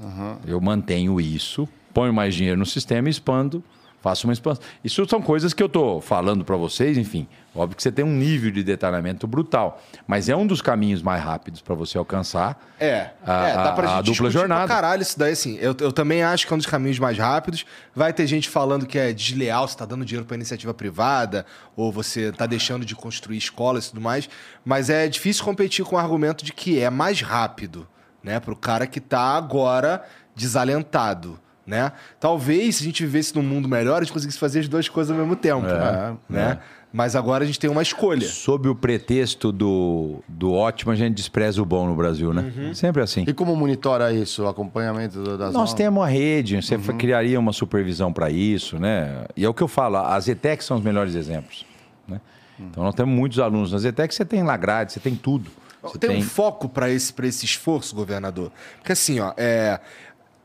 uhum. 0.01 0.37
eu 0.45 0.59
mantenho 0.59 1.19
isso, 1.19 1.67
ponho 1.93 2.13
mais 2.13 2.33
dinheiro 2.33 2.57
no 2.57 2.65
sistema 2.65 3.07
e 3.07 3.11
expando 3.11 3.63
faço 4.01 4.27
uma 4.27 4.33
expansão. 4.33 4.63
Isso 4.83 5.05
são 5.07 5.21
coisas 5.21 5.53
que 5.53 5.61
eu 5.61 5.67
estou 5.67 6.01
falando 6.01 6.43
para 6.43 6.57
vocês, 6.57 6.97
enfim. 6.97 7.27
Óbvio 7.53 7.75
que 7.75 7.83
você 7.83 7.91
tem 7.91 8.03
um 8.03 8.15
nível 8.15 8.49
de 8.49 8.63
detalhamento 8.63 9.27
brutal, 9.27 9.81
mas 10.07 10.29
é 10.29 10.35
um 10.35 10.47
dos 10.47 10.61
caminhos 10.61 11.01
mais 11.01 11.21
rápidos 11.21 11.61
para 11.61 11.75
você 11.75 11.97
alcançar 11.97 12.57
é, 12.79 13.09
a, 13.25 13.47
é, 13.47 13.53
dá 13.53 13.71
pra 13.73 13.89
a, 13.89 13.97
a 13.97 14.01
dupla 14.01 14.29
jornada. 14.29 14.65
Pra 14.65 14.75
caralho 14.75 15.01
isso 15.01 15.19
daí, 15.19 15.33
assim. 15.33 15.57
Eu, 15.59 15.75
eu 15.79 15.91
também 15.91 16.23
acho 16.23 16.47
que 16.47 16.53
é 16.53 16.55
um 16.55 16.57
dos 16.57 16.65
caminhos 16.65 16.97
mais 16.97 17.17
rápidos. 17.17 17.65
Vai 17.93 18.13
ter 18.13 18.25
gente 18.25 18.49
falando 18.49 18.85
que 18.85 18.97
é 18.97 19.11
desleal, 19.11 19.67
você 19.67 19.75
está 19.75 19.85
dando 19.85 20.05
dinheiro 20.05 20.25
para 20.25 20.35
iniciativa 20.35 20.73
privada, 20.73 21.45
ou 21.75 21.91
você 21.91 22.29
está 22.29 22.45
deixando 22.45 22.85
de 22.85 22.95
construir 22.95 23.37
escolas 23.37 23.85
e 23.85 23.89
tudo 23.89 24.01
mais. 24.01 24.29
Mas 24.63 24.89
é 24.89 25.07
difícil 25.07 25.43
competir 25.43 25.83
com 25.83 25.97
o 25.97 25.99
argumento 25.99 26.45
de 26.45 26.53
que 26.53 26.79
é 26.79 26.89
mais 26.89 27.21
rápido, 27.21 27.85
né? 28.23 28.39
Para 28.39 28.53
o 28.53 28.55
cara 28.55 28.87
que 28.87 28.99
está 28.99 29.35
agora 29.35 30.03
desalentado 30.33 31.37
né? 31.71 31.93
Talvez, 32.19 32.75
se 32.75 32.83
a 32.83 32.85
gente 32.85 33.05
vivesse 33.05 33.33
num 33.33 33.41
mundo 33.41 33.69
melhor, 33.69 34.01
a 34.01 34.03
gente 34.03 34.11
conseguisse 34.11 34.37
fazer 34.37 34.59
as 34.59 34.67
duas 34.67 34.89
coisas 34.89 35.09
ao 35.09 35.17
mesmo 35.17 35.37
tempo, 35.37 35.65
é, 35.65 36.13
né? 36.29 36.57
É. 36.67 36.81
Mas 36.91 37.15
agora 37.15 37.45
a 37.45 37.47
gente 37.47 37.57
tem 37.57 37.69
uma 37.69 37.81
escolha. 37.81 38.27
Sob 38.27 38.67
o 38.67 38.75
pretexto 38.75 39.49
do, 39.53 40.21
do 40.27 40.51
ótimo, 40.51 40.91
a 40.91 40.95
gente 40.95 41.15
despreza 41.15 41.61
o 41.61 41.65
bom 41.65 41.87
no 41.87 41.95
Brasil, 41.95 42.33
né? 42.33 42.51
Uhum. 42.53 42.73
Sempre 42.73 43.01
assim. 43.01 43.23
E 43.25 43.31
como 43.31 43.55
monitora 43.55 44.11
isso, 44.11 44.43
o 44.43 44.47
acompanhamento 44.49 45.37
das 45.37 45.53
Nós 45.53 45.73
temos 45.73 46.03
a 46.03 46.07
rede, 46.07 46.61
você 46.61 46.75
uhum. 46.75 46.97
criaria 46.97 47.39
uma 47.39 47.53
supervisão 47.53 48.11
para 48.11 48.29
isso, 48.29 48.77
né? 48.77 49.23
E 49.37 49.45
é 49.45 49.47
o 49.47 49.53
que 49.53 49.63
eu 49.63 49.69
falo, 49.69 49.95
as 49.95 50.27
ETECs 50.27 50.65
são 50.65 50.75
os 50.75 50.83
melhores 50.83 51.15
exemplos. 51.15 51.65
Né? 52.05 52.19
Uhum. 52.59 52.67
Então 52.69 52.83
nós 52.83 52.93
temos 52.93 53.15
muitos 53.15 53.39
alunos 53.39 53.71
nas 53.71 53.85
ETECs, 53.85 54.17
você 54.17 54.25
tem 54.25 54.43
lá 54.43 54.57
grade, 54.57 54.91
você 54.91 54.99
tem 54.99 55.15
tudo. 55.15 55.49
Você 55.81 55.97
tem, 55.97 56.09
tem, 56.11 56.19
um 56.19 56.21
foco 56.21 56.69
para 56.69 56.91
esse, 56.91 57.13
esse 57.23 57.45
esforço, 57.45 57.95
governador? 57.95 58.51
Porque 58.77 58.91
assim, 58.91 59.19
ó, 59.19 59.33
é, 59.35 59.79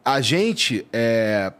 a 0.06 0.20
gente. 0.20 0.86
É, 0.92 1.52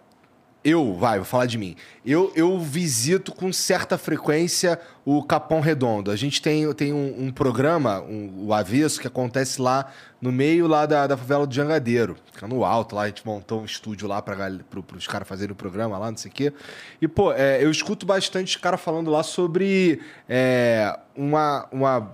eu, 0.65 0.95
vai, 0.95 1.19
vou 1.19 1.25
falar 1.25 1.47
de 1.47 1.57
mim. 1.59 1.77
Eu, 2.05 2.33
eu 2.35 2.59
visito 2.59 3.33
com 3.33 3.53
certa 3.53 3.97
frequência 3.97 4.81
o 5.05 5.23
Capão 5.23 5.61
Redondo. 5.61 6.11
A 6.11 6.17
gente 6.17 6.43
tem, 6.43 6.73
tem 6.75 6.93
um, 6.93 7.27
um 7.27 7.31
programa, 7.31 8.01
um, 8.01 8.47
o 8.47 8.53
Avesso, 8.53 9.01
que 9.01 9.07
acontece 9.07 9.63
lá 9.63 9.93
no 10.21 10.33
meio 10.33 10.67
lá 10.67 10.85
da, 10.85 11.07
da 11.07 11.17
favela 11.17 11.47
do 11.47 11.55
Jangadeiro. 11.55 12.17
Fica 12.33 12.49
no 12.49 12.65
alto 12.65 12.97
lá, 12.97 13.03
a 13.03 13.07
gente 13.07 13.25
montou 13.25 13.61
um 13.61 13.65
estúdio 13.65 14.09
lá 14.09 14.21
para 14.21 14.59
pro, 14.69 14.85
os 14.97 15.07
caras 15.07 15.29
fazerem 15.29 15.53
o 15.53 15.57
programa 15.57 15.99
lá, 15.99 16.11
não 16.11 16.19
sei 16.19 16.33
o 16.33 16.35
quê. 16.35 16.53
E, 17.01 17.07
pô, 17.07 17.33
é, 17.33 17.63
eu 17.63 17.71
escuto 17.71 18.05
bastante 18.05 18.57
os 18.57 18.61
caras 18.61 18.81
falando 18.81 19.09
lá 19.09 19.23
sobre 19.23 20.01
é, 20.29 20.99
uma, 21.17 21.69
uma 21.71 22.13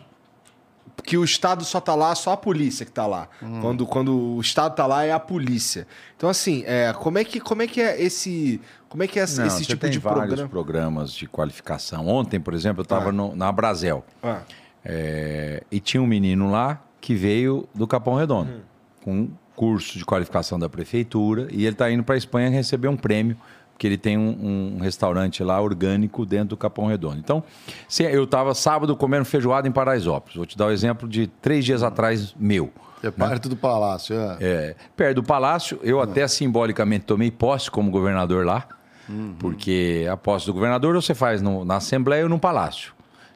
que 1.03 1.17
o 1.17 1.25
Estado 1.25 1.65
só 1.65 1.81
tá 1.81 1.95
lá, 1.95 2.15
só 2.15 2.33
a 2.33 2.37
polícia 2.37 2.87
que 2.87 2.93
tá 2.93 3.07
lá. 3.07 3.29
Hum. 3.43 3.61
Quando, 3.61 3.87
quando 3.87 4.37
o 4.37 4.41
Estado 4.41 4.75
tá 4.75 4.87
lá, 4.87 5.05
é 5.05 5.13
a 5.13 5.19
polícia. 5.19 5.87
Então, 6.17 6.29
assim, 6.31 6.63
é, 6.67 6.93
como, 6.93 7.19
é 7.19 7.25
que, 7.25 7.41
como 7.41 7.63
é 7.63 7.67
que 7.67 7.81
é 7.81 8.01
esse. 8.01 8.61
Como 8.89 9.03
é 9.03 9.07
que 9.07 9.19
é 9.19 9.27
Não, 9.27 9.47
esse 9.47 9.65
tipo 9.65 9.89
de 9.89 9.99
programa? 9.99 10.29
vários 10.29 10.49
programas 10.49 11.13
de 11.13 11.27
qualificação. 11.27 12.07
Ontem, 12.07 12.39
por 12.39 12.55
exemplo, 12.55 12.81
eu 12.81 12.85
estava 12.85 13.09
ah. 13.11 13.35
na 13.35 13.51
Brasel. 13.51 14.05
Ah. 14.23 14.43
É, 14.85 15.63
e 15.71 15.81
tinha 15.81 16.03
um 16.03 16.07
menino 16.07 16.51
lá 16.51 16.83
que 17.01 17.15
veio 17.15 17.69
do 17.75 17.87
Capão 17.87 18.15
Redondo, 18.15 18.53
hum. 18.53 18.61
com 19.03 19.13
um 19.13 19.31
curso 19.57 19.99
de 19.99 20.05
qualificação 20.05 20.59
da 20.59 20.69
prefeitura, 20.69 21.49
e 21.51 21.65
ele 21.65 21.75
está 21.75 21.91
indo 21.91 22.03
para 22.03 22.15
a 22.15 22.19
Espanha 22.19 22.49
receber 22.49 22.89
um 22.89 22.97
prêmio 22.97 23.37
que 23.79 23.87
ele 23.87 23.99
tem 23.99 24.17
um, 24.17 24.77
um, 24.77 24.81
restaurante 24.81 25.43
lá 25.43 25.61
orgânico 25.61 26.25
dentro 26.25 26.51
do 26.51 26.57
Capão 26.57 26.87
Redondo. 26.87 27.19
Então, 27.19 27.43
se 27.89 28.05
eu 28.05 28.25
estava 28.25 28.55
sábado 28.55 28.97
comendo 28.97 29.25
feijoada 29.25 29.67
em 29.67 29.73
Paraisópolis. 29.73 30.37
Vou 30.37 30.47
te 30.47 30.57
dar 30.57 30.67
o 30.67 30.69
um 30.69 30.73
exemplo 30.73 31.09
de 31.09 31.27
três 31.27 31.65
dias 31.65 31.83
atrás 31.83 32.35
meu. 32.39 32.71
É 33.03 33.07
né? 33.07 33.13
perto 33.29 33.49
do 33.49 33.57
palácio, 33.57 34.15
é. 34.15 34.37
é. 34.41 34.77
Perto 34.97 35.17
do 35.17 35.23
palácio. 35.23 35.81
Eu 35.83 36.01
é. 36.01 36.05
até 36.05 36.27
simbolicamente 36.29 37.05
tomei 37.05 37.31
posse 37.31 37.71
como 37.71 37.91
governador 37.91 38.47
lá. 38.47 38.67
Uhum. 39.09 39.35
Porque 39.39 40.07
a 40.11 40.17
posse 40.17 40.47
do 40.47 40.55
governador 40.55 40.95
você 40.95 41.15
faz 41.15 41.43
no, 41.43 41.65
na 41.65 41.77
Assembleia 41.77 42.23
ou 42.23 42.29
no 42.29 42.39
Palácio. 42.39 42.93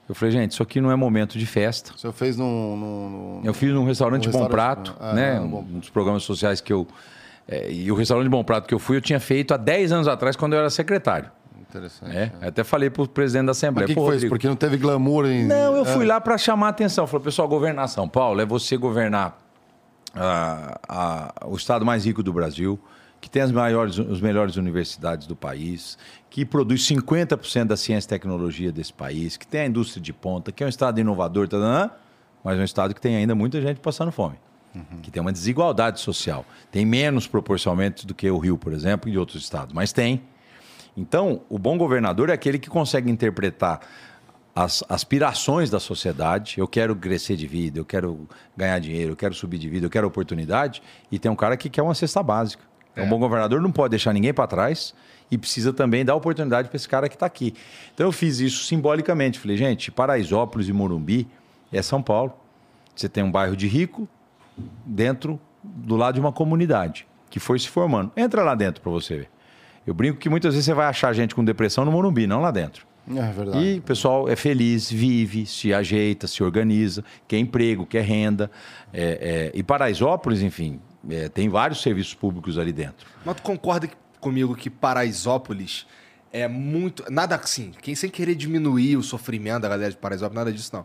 Eu 0.08 0.14
falei, 0.14 0.30
gente, 0.30 0.52
isso 0.52 0.62
aqui 0.62 0.80
não 0.80 0.90
é 0.90 0.96
momento 0.96 1.36
de 1.36 1.46
festa. 1.46 1.92
Senhor 1.96 2.12
fez 2.12 2.36
num. 2.36 2.76
num, 2.76 3.10
num 3.10 3.40
eu 3.42 3.52
fiz 3.52 3.72
num 3.72 3.84
restaurante, 3.84 4.28
Bom 4.28 4.46
Prato, 4.46 4.94
é, 5.00 5.12
né? 5.14 5.40
Um 5.40 5.80
dos 5.80 5.90
programas 5.90 6.22
sociais 6.22 6.60
que 6.60 6.72
eu 6.72 6.86
é, 7.48 7.70
e 7.70 7.92
o 7.92 7.94
restaurante 7.94 8.28
Bom 8.28 8.42
Prato 8.42 8.66
que 8.66 8.74
eu 8.74 8.78
fui, 8.78 8.96
eu 8.96 9.00
tinha 9.00 9.20
feito 9.20 9.54
há 9.54 9.56
10 9.56 9.92
anos 9.92 10.08
atrás, 10.08 10.34
quando 10.34 10.54
eu 10.54 10.58
era 10.58 10.70
secretário. 10.70 11.30
Interessante. 11.68 12.16
É, 12.16 12.32
é. 12.40 12.48
Até 12.48 12.64
falei 12.64 12.90
para 12.90 13.02
o 13.02 13.08
presidente 13.08 13.46
da 13.46 13.52
Assembleia. 13.52 13.86
Mas 13.86 13.94
que, 13.94 14.00
que 14.00 14.06
foi 14.06 14.16
isso? 14.16 14.28
Porque 14.28 14.48
não 14.48 14.56
teve 14.56 14.76
glamour 14.76 15.26
em. 15.26 15.46
Não, 15.46 15.76
eu 15.76 15.84
fui 15.84 16.04
é. 16.04 16.08
lá 16.08 16.20
para 16.20 16.38
chamar 16.38 16.66
a 16.66 16.70
atenção. 16.70 17.06
Falei, 17.06 17.24
pessoal, 17.24 17.46
governar 17.48 17.88
São 17.88 18.08
Paulo 18.08 18.40
é 18.40 18.46
você 18.46 18.76
governar 18.76 19.38
a, 20.14 20.80
a, 20.88 21.46
o 21.46 21.56
estado 21.56 21.84
mais 21.84 22.04
rico 22.06 22.22
do 22.22 22.32
Brasil, 22.32 22.78
que 23.20 23.28
tem 23.28 23.42
as 23.42 23.52
maiores, 23.52 23.98
as 23.98 24.20
melhores 24.20 24.56
universidades 24.56 25.26
do 25.26 25.36
país, 25.36 25.98
que 26.30 26.44
produz 26.44 26.82
50% 26.86 27.64
da 27.64 27.76
ciência 27.76 28.06
e 28.06 28.10
tecnologia 28.10 28.72
desse 28.72 28.92
país, 28.92 29.36
que 29.36 29.46
tem 29.46 29.62
a 29.62 29.66
indústria 29.66 30.02
de 30.02 30.12
ponta, 30.12 30.50
que 30.50 30.62
é 30.62 30.66
um 30.66 30.70
estado 30.70 30.98
inovador, 30.98 31.46
tá 31.46 31.90
mas 32.42 32.58
é 32.58 32.60
um 32.60 32.64
estado 32.64 32.94
que 32.94 33.00
tem 33.00 33.16
ainda 33.16 33.34
muita 33.34 33.60
gente 33.60 33.80
passando 33.80 34.10
fome 34.12 34.36
uhum. 34.76 35.00
que 35.00 35.10
tem 35.10 35.20
uma 35.20 35.32
desigualdade 35.32 36.00
social. 36.00 36.44
Tem 36.70 36.84
menos 36.84 37.26
proporcionalmente 37.26 38.06
do 38.06 38.14
que 38.14 38.30
o 38.30 38.38
Rio, 38.38 38.58
por 38.58 38.72
exemplo, 38.72 39.10
e 39.10 39.16
outros 39.16 39.42
estados, 39.42 39.74
mas 39.74 39.92
tem. 39.92 40.22
Então, 40.96 41.42
o 41.48 41.58
bom 41.58 41.76
governador 41.76 42.30
é 42.30 42.32
aquele 42.32 42.58
que 42.58 42.70
consegue 42.70 43.10
interpretar 43.10 43.80
as 44.54 44.82
aspirações 44.88 45.68
da 45.68 45.78
sociedade. 45.78 46.58
Eu 46.58 46.66
quero 46.66 46.96
crescer 46.96 47.36
de 47.36 47.46
vida, 47.46 47.78
eu 47.78 47.84
quero 47.84 48.26
ganhar 48.56 48.78
dinheiro, 48.78 49.12
eu 49.12 49.16
quero 49.16 49.34
subir 49.34 49.58
de 49.58 49.68
vida, 49.68 49.84
eu 49.84 49.90
quero 49.90 50.06
oportunidade. 50.06 50.82
E 51.12 51.18
tem 51.18 51.30
um 51.30 51.36
cara 51.36 51.56
que 51.56 51.68
quer 51.68 51.82
uma 51.82 51.94
cesta 51.94 52.22
básica. 52.22 52.64
É. 52.96 53.02
Um 53.02 53.08
bom 53.08 53.18
governador 53.18 53.60
não 53.60 53.70
pode 53.70 53.90
deixar 53.90 54.14
ninguém 54.14 54.32
para 54.32 54.46
trás 54.46 54.94
e 55.30 55.36
precisa 55.36 55.72
também 55.72 56.04
dar 56.04 56.14
oportunidade 56.14 56.68
para 56.68 56.76
esse 56.76 56.88
cara 56.88 57.08
que 57.08 57.16
está 57.16 57.26
aqui. 57.26 57.52
Então 57.94 58.06
eu 58.06 58.12
fiz 58.12 58.40
isso 58.40 58.64
simbolicamente. 58.64 59.38
Falei, 59.38 59.58
gente, 59.58 59.90
Paraisópolis 59.90 60.68
e 60.68 60.72
Morumbi 60.72 61.28
é 61.70 61.82
São 61.82 62.02
Paulo. 62.02 62.32
Você 62.94 63.10
tem 63.10 63.22
um 63.22 63.30
bairro 63.30 63.54
de 63.54 63.68
rico, 63.68 64.08
dentro 64.84 65.40
do 65.62 65.96
lado 65.96 66.14
de 66.14 66.20
uma 66.20 66.32
comunidade 66.32 67.06
que 67.28 67.40
foi 67.40 67.58
se 67.58 67.68
formando. 67.68 68.12
Entra 68.16 68.42
lá 68.42 68.54
dentro 68.54 68.80
para 68.80 68.90
você 68.90 69.18
ver. 69.18 69.28
Eu 69.86 69.94
brinco 69.94 70.18
que 70.18 70.28
muitas 70.28 70.54
vezes 70.54 70.66
você 70.66 70.74
vai 70.74 70.86
achar 70.86 71.12
gente 71.12 71.34
com 71.34 71.44
depressão 71.44 71.84
no 71.84 71.92
Morumbi, 71.92 72.26
não 72.26 72.40
lá 72.40 72.50
dentro. 72.50 72.86
É 73.08 73.30
verdade. 73.30 73.64
E 73.64 73.78
o 73.78 73.82
pessoal 73.82 74.28
é 74.28 74.34
feliz, 74.34 74.90
vive, 74.90 75.46
se 75.46 75.72
ajeita, 75.72 76.26
se 76.26 76.42
organiza, 76.42 77.04
quer 77.28 77.38
emprego, 77.38 77.86
quer 77.86 78.02
renda. 78.02 78.50
É, 78.92 79.52
é... 79.54 79.58
E 79.58 79.62
Paraisópolis, 79.62 80.42
enfim, 80.42 80.80
é, 81.08 81.28
tem 81.28 81.48
vários 81.48 81.82
serviços 81.82 82.14
públicos 82.14 82.58
ali 82.58 82.72
dentro. 82.72 83.06
Mas 83.24 83.36
tu 83.36 83.42
concorda 83.42 83.88
comigo 84.18 84.56
que 84.56 84.68
Paraisópolis 84.68 85.86
é 86.32 86.48
muito. 86.48 87.04
Nada 87.10 87.36
assim, 87.36 87.72
quem 87.80 87.94
sem 87.94 88.10
querer 88.10 88.34
diminuir 88.34 88.96
o 88.96 89.02
sofrimento 89.02 89.62
da 89.62 89.68
galera 89.68 89.90
de 89.90 89.96
Paraisópolis, 89.96 90.36
nada 90.36 90.52
disso 90.52 90.70
não. 90.74 90.84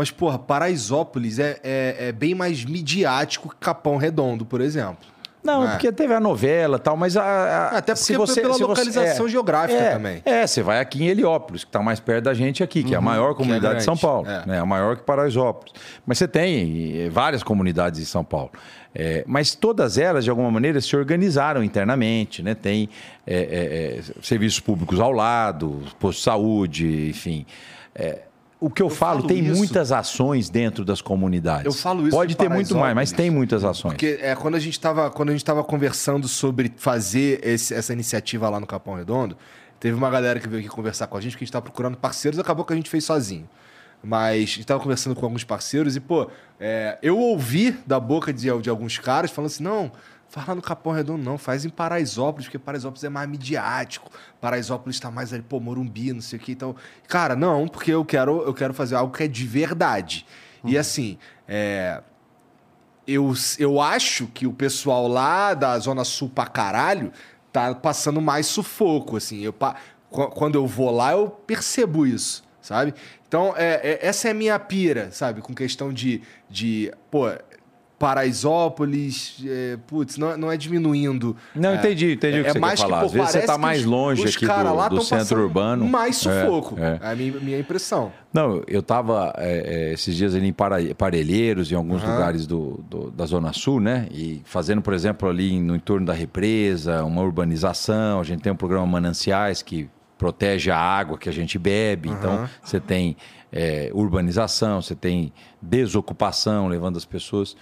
Mas, 0.00 0.10
porra, 0.10 0.38
Paraisópolis 0.38 1.38
é, 1.38 1.60
é, 1.62 2.08
é 2.08 2.12
bem 2.12 2.34
mais 2.34 2.64
midiático 2.64 3.50
que 3.50 3.56
Capão 3.56 3.98
Redondo, 3.98 4.46
por 4.46 4.62
exemplo. 4.62 5.06
Não, 5.44 5.62
é. 5.62 5.72
porque 5.72 5.92
teve 5.92 6.14
a 6.14 6.18
novela 6.20 6.78
e 6.78 6.80
tal, 6.80 6.96
mas 6.96 7.18
a, 7.18 7.22
a, 7.22 7.66
Até 7.76 7.92
porque 7.92 8.06
se 8.06 8.16
você, 8.16 8.40
pela 8.40 8.54
se 8.54 8.62
localização 8.62 9.16
você, 9.16 9.22
é, 9.24 9.28
geográfica 9.28 9.78
é, 9.78 9.90
também. 9.90 10.22
É, 10.24 10.46
você 10.46 10.62
vai 10.62 10.80
aqui 10.80 11.04
em 11.04 11.08
Heliópolis, 11.08 11.64
que 11.64 11.68
está 11.68 11.82
mais 11.82 12.00
perto 12.00 12.24
da 12.24 12.32
gente 12.32 12.62
aqui, 12.62 12.82
que 12.82 12.88
uhum, 12.88 12.94
é 12.94 12.96
a 12.96 12.98
uhum. 12.98 13.04
maior 13.04 13.32
é 13.32 13.34
comunidade 13.34 13.74
é 13.74 13.76
de 13.76 13.84
São 13.84 13.94
Paulo. 13.94 14.26
É. 14.26 14.46
Né, 14.46 14.58
a 14.58 14.64
maior 14.64 14.96
que 14.96 15.02
Paraisópolis. 15.02 15.74
Mas 16.06 16.16
você 16.16 16.26
tem 16.26 17.02
eh, 17.02 17.10
várias 17.10 17.42
comunidades 17.42 18.00
em 18.00 18.06
São 18.06 18.24
Paulo. 18.24 18.52
É, 18.94 19.22
mas 19.26 19.54
todas 19.54 19.98
elas, 19.98 20.24
de 20.24 20.30
alguma 20.30 20.50
maneira, 20.50 20.80
se 20.80 20.96
organizaram 20.96 21.62
internamente, 21.62 22.42
né? 22.42 22.54
Tem 22.54 22.88
é, 23.26 23.98
é, 23.98 24.22
serviços 24.22 24.60
públicos 24.60 24.98
ao 24.98 25.12
lado, 25.12 25.82
posto 25.98 26.20
de 26.20 26.24
saúde, 26.24 27.10
enfim 27.10 27.44
o 28.60 28.68
que 28.68 28.82
eu, 28.82 28.86
eu 28.86 28.90
falo, 28.90 29.20
falo, 29.20 29.28
tem 29.28 29.38
isso. 29.46 29.56
muitas 29.56 29.90
ações 29.90 30.50
dentro 30.50 30.84
das 30.84 31.00
comunidades. 31.00 31.64
Eu 31.64 31.72
falo 31.72 32.06
isso. 32.06 32.14
Pode 32.14 32.36
ter 32.36 32.50
muito 32.50 32.76
mais, 32.76 32.94
mas 32.94 33.10
tem 33.10 33.30
muitas 33.30 33.64
ações. 33.64 33.92
Porque 33.92 34.18
é, 34.20 34.36
quando 34.36 34.54
a 34.54 34.60
gente 34.60 34.74
estava 34.74 35.10
quando 35.10 35.30
a 35.30 35.32
gente 35.32 35.44
conversando 35.66 36.28
sobre 36.28 36.70
fazer 36.76 37.40
esse, 37.42 37.72
essa 37.72 37.92
iniciativa 37.92 38.48
lá 38.50 38.60
no 38.60 38.66
Capão 38.66 38.94
Redondo, 38.94 39.36
teve 39.80 39.96
uma 39.96 40.10
galera 40.10 40.38
que 40.38 40.46
veio 40.46 40.60
aqui 40.60 40.68
conversar 40.68 41.06
com 41.06 41.16
a 41.16 41.20
gente 41.20 41.32
que 41.32 41.42
a 41.42 41.44
gente 41.44 41.48
estava 41.48 41.62
procurando 41.62 41.96
parceiros, 41.96 42.38
acabou 42.38 42.64
que 42.64 42.74
a 42.74 42.76
gente 42.76 42.90
fez 42.90 43.02
sozinho. 43.02 43.48
Mas 44.02 44.36
a 44.36 44.38
gente 44.40 44.60
estava 44.60 44.80
conversando 44.80 45.16
com 45.16 45.24
alguns 45.24 45.44
parceiros 45.44 45.96
e, 45.96 46.00
pô, 46.00 46.30
é, 46.58 46.98
eu 47.02 47.18
ouvi 47.18 47.72
da 47.86 47.98
boca 47.98 48.32
de, 48.32 48.50
de 48.60 48.70
alguns 48.70 48.98
caras 48.98 49.30
falando 49.30 49.50
assim: 49.50 49.62
não, 49.62 49.90
Fala 50.30 50.54
no 50.54 50.62
Capão 50.62 50.92
Redondo, 50.92 51.24
não. 51.24 51.36
Faz 51.36 51.64
em 51.64 51.68
Paraisópolis, 51.68 52.46
porque 52.46 52.58
Paraisópolis 52.58 53.02
é 53.02 53.08
mais 53.08 53.28
midiático. 53.28 54.08
Paraisópolis 54.40 54.94
está 54.94 55.10
mais 55.10 55.32
ali, 55.32 55.42
pô, 55.42 55.58
Morumbi, 55.58 56.12
não 56.12 56.20
sei 56.20 56.38
o 56.38 56.42
quê. 56.42 56.52
Então, 56.52 56.76
cara, 57.08 57.34
não, 57.34 57.66
porque 57.66 57.90
eu 57.90 58.04
quero, 58.04 58.40
eu 58.42 58.54
quero 58.54 58.72
fazer 58.72 58.94
algo 58.94 59.12
que 59.12 59.24
é 59.24 59.28
de 59.28 59.44
verdade. 59.44 60.24
Uhum. 60.62 60.70
E 60.70 60.78
assim, 60.78 61.18
é, 61.48 62.00
eu, 63.08 63.34
eu 63.58 63.80
acho 63.80 64.28
que 64.28 64.46
o 64.46 64.52
pessoal 64.52 65.08
lá 65.08 65.52
da 65.52 65.76
Zona 65.80 66.04
Sul 66.04 66.30
pra 66.32 66.46
caralho 66.46 67.12
tá 67.52 67.74
passando 67.74 68.20
mais 68.20 68.46
sufoco, 68.46 69.16
assim. 69.16 69.40
Eu, 69.40 69.52
quando 70.08 70.54
eu 70.54 70.64
vou 70.64 70.92
lá, 70.92 71.10
eu 71.10 71.28
percebo 71.28 72.06
isso, 72.06 72.44
sabe? 72.62 72.94
Então, 73.26 73.52
é, 73.56 73.80
é, 73.82 74.06
essa 74.06 74.28
é 74.28 74.30
a 74.30 74.34
minha 74.34 74.58
pira, 74.60 75.10
sabe? 75.10 75.40
Com 75.40 75.54
questão 75.54 75.92
de, 75.92 76.22
de 76.48 76.92
pô, 77.10 77.26
Paraisópolis, 78.00 79.36
é, 79.46 79.76
putz, 79.86 80.16
não, 80.16 80.34
não 80.34 80.50
é 80.50 80.56
diminuindo. 80.56 81.36
Não, 81.54 81.72
é, 81.72 81.74
entendi, 81.76 82.14
entendi 82.14 82.38
é, 82.38 82.40
o 82.40 82.44
que 82.44 82.48
é 82.48 82.52
você 82.54 82.58
mais 82.58 82.80
quer 82.80 82.88
falar. 82.88 82.96
Que, 82.96 83.00
pô, 83.02 83.06
Às 83.06 83.12
vezes 83.12 83.30
você 83.30 83.38
está 83.40 83.58
mais 83.58 83.84
longe 83.84 84.26
aqui 84.26 84.46
do, 84.46 84.88
do 84.96 85.02
centro 85.02 85.42
urbano. 85.42 85.86
Mais 85.86 86.16
sufoco, 86.16 86.78
é, 86.78 86.82
é. 86.82 86.98
é, 87.02 87.12
a 87.12 87.14
minha, 87.14 87.32
minha 87.32 87.58
impressão. 87.58 88.10
Não, 88.32 88.62
eu 88.66 88.80
estava 88.80 89.34
é, 89.36 89.90
é, 89.90 89.92
esses 89.92 90.16
dias 90.16 90.34
ali 90.34 90.48
em 90.48 90.94
Parelheiros, 90.94 91.70
em 91.70 91.74
alguns 91.74 92.02
uhum. 92.02 92.10
lugares 92.10 92.46
do, 92.46 92.82
do, 92.88 93.10
da 93.10 93.26
Zona 93.26 93.52
Sul, 93.52 93.80
né? 93.80 94.08
E 94.10 94.40
fazendo, 94.46 94.80
por 94.80 94.94
exemplo, 94.94 95.28
ali 95.28 95.60
no 95.60 95.76
entorno 95.76 96.06
da 96.06 96.14
represa, 96.14 97.04
uma 97.04 97.20
urbanização. 97.20 98.18
A 98.18 98.24
gente 98.24 98.40
tem 98.40 98.50
um 98.50 98.56
programa 98.56 98.86
Mananciais 98.86 99.60
que 99.60 99.90
protege 100.16 100.70
a 100.70 100.78
água 100.78 101.18
que 101.18 101.28
a 101.28 101.32
gente 101.32 101.58
bebe. 101.58 102.08
Uhum. 102.08 102.14
Então, 102.14 102.48
você 102.62 102.80
tem 102.80 103.14
é, 103.52 103.90
urbanização, 103.92 104.80
você 104.80 104.94
tem 104.94 105.34
desocupação, 105.60 106.66
levando 106.66 106.96
as 106.96 107.04
pessoas. 107.04 107.54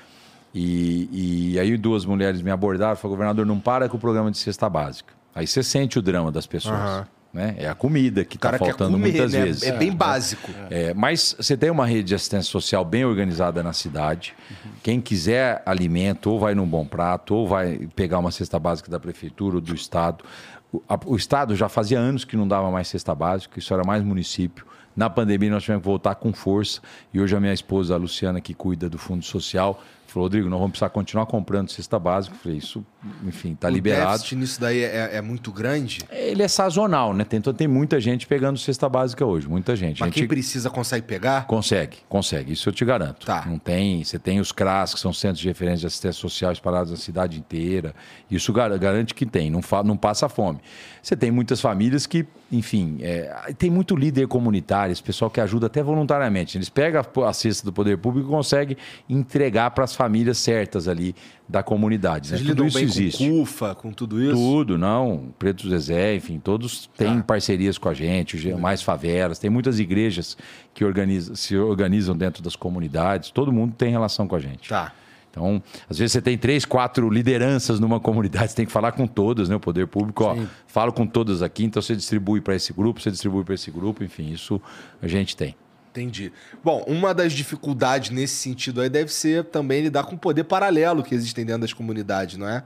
E, 0.54 1.52
e 1.52 1.58
aí 1.58 1.76
duas 1.76 2.04
mulheres 2.04 2.42
me 2.42 2.50
abordaram 2.50 2.94
e 2.94 2.96
falaram, 2.96 3.16
governador, 3.16 3.46
não 3.46 3.60
para 3.60 3.88
com 3.88 3.96
o 3.96 4.00
programa 4.00 4.30
de 4.30 4.38
cesta 4.38 4.68
básica. 4.68 5.12
Aí 5.34 5.46
você 5.46 5.62
sente 5.62 5.98
o 5.98 6.02
drama 6.02 6.32
das 6.32 6.46
pessoas. 6.46 6.80
Uhum. 6.80 7.04
Né? 7.32 7.54
É 7.58 7.68
a 7.68 7.74
comida 7.74 8.24
que 8.24 8.36
está 8.36 8.56
faltando 8.56 8.92
comer, 8.92 9.12
muitas 9.12 9.32
né? 9.32 9.44
vezes. 9.44 9.62
É 9.62 9.72
bem 9.72 9.92
básico. 9.92 10.50
É, 10.70 10.94
mas 10.94 11.36
você 11.38 11.56
tem 11.56 11.70
uma 11.70 11.86
rede 11.86 12.04
de 12.04 12.14
assistência 12.14 12.50
social 12.50 12.84
bem 12.84 13.04
organizada 13.04 13.62
na 13.62 13.72
cidade. 13.72 14.34
Uhum. 14.50 14.70
Quem 14.82 15.00
quiser 15.00 15.62
alimento, 15.66 16.30
ou 16.30 16.40
vai 16.40 16.54
num 16.54 16.66
bom 16.66 16.86
prato, 16.86 17.34
ou 17.34 17.46
vai 17.46 17.86
pegar 17.94 18.18
uma 18.18 18.30
cesta 18.30 18.58
básica 18.58 18.90
da 18.90 18.98
prefeitura 18.98 19.56
ou 19.56 19.60
do 19.60 19.74
Estado. 19.74 20.24
O, 20.72 20.82
a, 20.88 20.98
o 21.04 21.16
Estado 21.16 21.54
já 21.54 21.68
fazia 21.68 21.98
anos 21.98 22.24
que 22.24 22.36
não 22.36 22.48
dava 22.48 22.70
mais 22.70 22.88
cesta 22.88 23.14
básica, 23.14 23.58
isso 23.58 23.72
era 23.74 23.84
mais 23.84 24.02
município. 24.02 24.66
Na 24.96 25.08
pandemia 25.08 25.50
nós 25.50 25.62
tivemos 25.62 25.82
que 25.82 25.88
voltar 25.88 26.14
com 26.16 26.32
força. 26.32 26.80
E 27.12 27.20
hoje 27.20 27.36
a 27.36 27.38
minha 27.38 27.52
esposa, 27.52 27.94
a 27.94 27.96
Luciana, 27.96 28.40
que 28.40 28.54
cuida 28.54 28.88
do 28.88 28.98
Fundo 28.98 29.24
Social, 29.24 29.80
Falou, 30.09 30.24
Rodrigo, 30.24 30.48
nós 30.48 30.59
vamos 30.59 30.72
precisar 30.72 30.89
continuar 30.89 31.26
comprando 31.26 31.70
cesta 31.70 31.98
básica. 31.98 32.35
falei, 32.43 32.56
isso, 32.56 32.85
enfim, 33.24 33.52
está 33.52 33.68
liberado. 33.68 34.06
O 34.06 34.12
déficit 34.12 34.36
nisso 34.36 34.59
daí 34.59 34.82
é, 34.82 35.16
é, 35.16 35.20
muito 35.20 35.52
grande? 35.52 36.01
Ele 36.10 36.43
é 36.43 36.48
sazonal, 36.48 37.12
né? 37.12 37.24
Tem, 37.24 37.39
então, 37.39 37.52
tem 37.52 37.68
muita 37.68 38.01
gente 38.01 38.26
pegando 38.26 38.59
cesta 38.59 38.89
básica 38.89 39.26
hoje, 39.26 39.47
muita 39.47 39.76
gente. 39.76 40.01
Mas 40.01 40.09
gente... 40.09 40.20
quem 40.20 40.26
precisa 40.26 40.70
consegue 40.70 41.06
pegar? 41.06 41.47
Consegue, 41.47 41.98
consegue. 42.09 42.55
Isso 42.55 42.70
eu 42.70 42.72
te 42.72 42.86
garanto. 42.86 43.26
Tá. 43.26 43.44
Não 43.44 43.59
tem, 43.59 44.02
você 44.02 44.18
tem 44.18 44.40
os 44.40 44.51
CRAS, 44.51 44.94
que 44.94 45.01
são 45.01 45.12
centros 45.12 45.40
de 45.40 45.48
referência 45.48 45.80
de 45.80 45.86
assistência 45.89 46.18
social 46.18 46.52
espalhados 46.52 46.90
na 46.90 46.97
cidade 46.97 47.39
inteira. 47.39 47.94
Isso 48.30 48.51
garante 48.51 49.12
que 49.12 49.26
tem, 49.26 49.51
não, 49.51 49.60
fa... 49.60 49.82
não 49.82 49.97
passa 49.97 50.26
fome. 50.26 50.59
Você 51.02 51.16
tem 51.16 51.30
muitas 51.30 51.60
famílias 51.60 52.06
que, 52.06 52.26
enfim, 52.51 52.97
é... 53.02 53.52
tem 53.59 53.68
muito 53.68 53.94
líder 53.94 54.26
comunitário, 54.26 54.90
esse 54.90 55.02
pessoal 55.02 55.30
que 55.30 55.40
ajuda 55.40 55.66
até 55.66 55.82
voluntariamente. 55.82 56.56
Eles 56.56 56.70
pegam 56.70 57.02
a 57.26 57.32
cesta 57.35 57.62
do 57.66 57.74
poder 57.74 57.98
público 57.98 58.26
e 58.26 58.30
conseguem 58.30 58.76
entregar 59.06 59.70
para 59.72 59.85
as 59.85 59.97
famílias 59.98 60.38
certas 60.38 60.86
ali 60.86 61.12
da 61.48 61.60
comunidade. 61.60 62.28
Vocês 62.28 62.42
né? 62.42 62.50
Tudo 62.50 62.68
isso 62.68 62.78
existe. 62.78 63.28
Com 63.28 63.40
CUFA, 63.40 63.74
com 63.74 63.92
tudo 63.92 64.22
isso? 64.22 64.34
Tudo, 64.34 64.78
não. 64.78 65.34
Preto 65.36 65.68
Zezé, 65.68 66.14
enfim, 66.14 66.38
todos 66.38 66.88
têm 66.96 67.18
ah. 67.18 67.24
parcerias 67.26 67.76
com 67.78 67.88
a 67.88 67.94
gente, 67.94 68.54
mais 68.54 68.80
favelas, 68.80 69.40
tem 69.40 69.50
muitas 69.50 69.80
igrejas 69.80 70.38
que 70.72 70.84
organizam, 70.84 71.34
se 71.34 71.56
organizam 71.56 72.16
dentro 72.16 72.44
das 72.44 72.54
comunidades, 72.54 73.32
todo 73.32 73.52
mundo 73.52 73.74
tem 73.76 73.90
relação 73.90 74.28
com 74.28 74.36
a 74.36 74.38
gente. 74.38 74.68
Tá. 74.68 74.92
Então, 75.32 75.60
às 75.90 75.98
vezes 75.98 76.12
você 76.12 76.22
tem 76.22 76.38
três, 76.38 76.64
quatro 76.64 77.10
lideranças 77.10 77.80
numa 77.80 77.98
comunidade, 77.98 78.52
você 78.52 78.56
tem 78.56 78.66
que 78.66 78.72
falar 78.72 78.92
com 78.92 79.04
todas, 79.04 79.48
né? 79.48 79.56
O 79.56 79.60
poder 79.60 79.88
público, 79.88 80.22
ó, 80.22 80.36
falo 80.68 80.92
com 80.92 81.08
todas 81.08 81.42
aqui, 81.42 81.64
então 81.64 81.82
você 81.82 81.96
distribui 81.96 82.40
para 82.40 82.54
esse 82.54 82.72
grupo, 82.72 83.00
você 83.00 83.10
distribui 83.10 83.42
para 83.42 83.54
esse 83.54 83.70
grupo, 83.72 84.04
enfim, 84.04 84.30
isso 84.30 84.62
a 85.02 85.08
gente 85.08 85.36
tem. 85.36 85.56
Entendi. 85.98 86.32
Bom, 86.62 86.84
uma 86.86 87.12
das 87.12 87.32
dificuldades 87.32 88.10
nesse 88.10 88.36
sentido 88.36 88.80
aí 88.80 88.88
deve 88.88 89.12
ser 89.12 89.44
também 89.44 89.82
lidar 89.82 90.04
com 90.04 90.14
o 90.14 90.18
poder 90.18 90.44
paralelo 90.44 91.02
que 91.02 91.14
existem 91.14 91.44
dentro 91.44 91.62
das 91.62 91.72
comunidades, 91.72 92.36
não 92.36 92.48
é? 92.48 92.62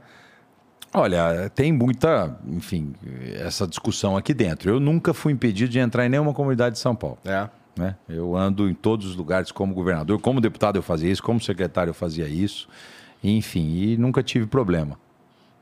Olha, 0.94 1.50
tem 1.54 1.72
muita, 1.72 2.38
enfim, 2.46 2.94
essa 3.34 3.66
discussão 3.66 4.14
aqui 4.14 4.34
dentro. 4.34 4.70
Eu 4.70 4.78
nunca 4.78 5.14
fui 5.14 5.32
impedido 5.32 5.72
de 5.72 5.78
entrar 5.78 6.04
em 6.04 6.10
nenhuma 6.10 6.34
comunidade 6.34 6.74
de 6.74 6.80
São 6.80 6.94
Paulo. 6.94 7.18
É. 7.24 7.48
Né? 7.74 7.96
Eu 8.06 8.36
ando 8.36 8.68
em 8.68 8.74
todos 8.74 9.06
os 9.06 9.16
lugares 9.16 9.50
como 9.50 9.72
governador, 9.72 10.20
como 10.20 10.38
deputado 10.38 10.76
eu 10.76 10.82
fazia 10.82 11.10
isso, 11.10 11.22
como 11.22 11.40
secretário 11.40 11.90
eu 11.90 11.94
fazia 11.94 12.28
isso, 12.28 12.68
enfim, 13.24 13.74
e 13.74 13.96
nunca 13.96 14.22
tive 14.22 14.46
problema. 14.46 14.98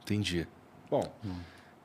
Entendi. 0.02 0.48
Bom. 0.90 1.08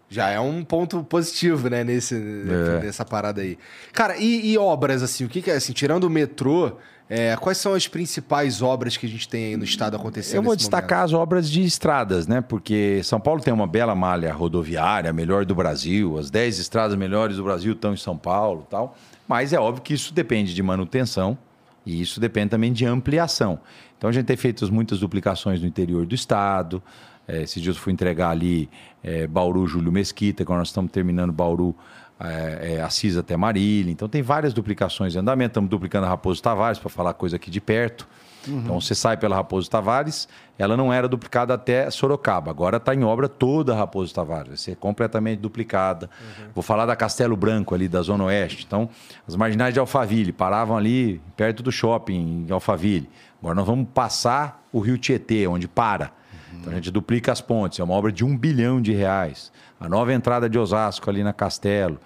Já 0.08 0.30
é 0.30 0.40
um 0.40 0.64
ponto 0.64 1.04
positivo, 1.04 1.70
né, 1.70 1.84
nesse, 1.84 2.16
é. 2.16 2.84
nessa 2.84 3.04
parada 3.04 3.42
aí. 3.42 3.58
Cara, 3.92 4.18
e, 4.18 4.52
e, 4.52 4.58
obras, 4.58 5.02
assim, 5.02 5.26
o 5.26 5.30
que, 5.30 5.42
que 5.42 5.50
é, 5.50 5.56
assim, 5.56 5.74
tirando 5.74 6.04
o 6.04 6.10
metrô, 6.10 6.78
é, 7.10 7.36
quais 7.36 7.58
são 7.58 7.74
as 7.74 7.88
principais 7.88 8.62
obras 8.62 8.98
que 8.98 9.06
a 9.06 9.10
gente 9.10 9.28
tem 9.28 9.46
aí 9.46 9.58
no 9.58 9.64
estado 9.64 9.96
acontecendo? 9.96 10.38
Eu 10.38 10.44
vou 10.44 10.56
destacar 10.56 11.00
momento? 11.00 11.06
as 11.06 11.14
obras 11.14 11.50
de 11.50 11.64
estradas, 11.64 12.28
né? 12.28 12.42
Porque 12.42 13.02
São 13.04 13.20
Paulo 13.20 13.42
tem 13.42 13.54
uma 13.54 13.68
bela 13.68 13.94
malha 13.94 14.34
rodoviária, 14.34 15.10
a 15.10 15.14
melhor 15.14 15.46
do 15.46 15.54
Brasil, 15.54 16.18
as 16.18 16.30
10 16.32 16.60
estradas 16.60 16.96
melhores 16.96 17.38
do 17.38 17.44
Brasil 17.44 17.74
estão 17.74 17.94
em 17.94 17.98
São 17.98 18.18
Paulo 18.18 18.66
tal. 18.70 18.98
Mas 19.28 19.54
é 19.54 19.60
óbvio 19.60 19.84
que 19.84 19.94
isso 19.94 20.14
depende 20.14 20.54
de 20.54 20.64
manutenção 20.64 21.38
e 21.86 22.02
isso 22.02 22.20
depende 22.20 22.50
também 22.50 22.74
de 22.74 22.86
ampliação. 22.86 23.60
Então 23.98 24.10
a 24.10 24.14
gente 24.14 24.26
tem 24.26 24.38
feito 24.38 24.72
muitas 24.74 25.00
duplicações 25.00 25.62
no 25.62 25.68
interior 25.68 26.06
do 26.06 26.16
estado. 26.16 26.82
É, 27.28 27.42
esses 27.42 27.62
dias 27.62 27.76
eu 27.76 27.82
fui 27.82 27.92
entregar 27.94 28.30
ali 28.30 28.70
é, 29.04 29.28
Bauru, 29.28 29.66
Júlio 29.68 29.92
Mesquita, 29.92 30.46
quando 30.46 30.60
nós 30.60 30.70
estamos 30.70 30.92
terminando 30.92 31.32
Bauru, 31.32 31.76
é, 32.20 32.76
é, 32.76 32.82
Assis 32.82 33.18
até 33.18 33.36
Marília. 33.36 33.92
Então 33.92 34.08
tem 34.08 34.22
várias 34.22 34.54
duplicações 34.54 35.16
em 35.16 35.20
andamento. 35.20 35.52
Estamos 35.52 35.70
duplicando 35.70 36.06
a 36.06 36.10
Raposo 36.10 36.42
Tavares 36.42 36.80
para 36.80 36.90
falar 36.90 37.14
coisa 37.14 37.36
aqui 37.36 37.52
de 37.52 37.60
perto. 37.60 38.08
Uhum. 38.48 38.60
Então 38.60 38.80
você 38.80 38.94
sai 38.94 39.18
pela 39.18 39.36
Raposo 39.36 39.70
Tavares, 39.70 40.28
ela 40.58 40.78
não 40.78 40.94
era 40.94 41.08
duplicada 41.08 41.54
até 41.54 41.90
Sorocaba. 41.90 42.52
Agora 42.52 42.78
está 42.78 42.94
em 42.94 43.04
obra 43.04 43.28
toda 43.28 43.74
a 43.74 43.76
Raposo 43.76 44.14
Tavares, 44.14 44.48
vai 44.48 44.58
ser 44.58 44.76
completamente 44.76 45.40
duplicada. 45.40 46.10
Uhum. 46.20 46.46
Vou 46.54 46.64
falar 46.64 46.86
da 46.86 46.96
Castelo 46.96 47.36
Branco 47.36 47.74
ali 47.74 47.88
da 47.88 48.02
Zona 48.02 48.26
Oeste. 48.26 48.64
Então, 48.66 48.90
as 49.28 49.36
marginais 49.36 49.74
de 49.74 49.80
Alphaville 49.80 50.32
paravam 50.32 50.78
ali 50.78 51.22
perto 51.36 51.64
do 51.64 51.72
shopping 51.72 52.46
em 52.48 52.52
Alphaville. 52.52 53.10
Agora 53.42 53.56
nós 53.56 53.66
vamos 53.66 53.88
passar 53.94 54.64
o 54.72 54.80
Rio 54.80 54.98
Tietê, 54.98 55.48
onde 55.48 55.68
para. 55.68 56.12
Então 56.60 56.72
a 56.72 56.76
gente 56.76 56.92
duplica 56.92 57.32
as 57.32 57.42
pontes, 57.42 57.80
é 57.80 57.84
uma 57.84 57.94
obra 57.94 58.12
de 58.12 58.24
um 58.24 58.38
bilhão 58.38 58.82
de 58.82 58.94
reais. 58.94 59.52
A 59.80 59.88
nova 59.90 60.14
entrada 60.14 60.50
de 60.50 60.58
Osasco 60.58 61.10
ali 61.10 61.24
na 61.24 61.34
Castelo. 61.34 62.00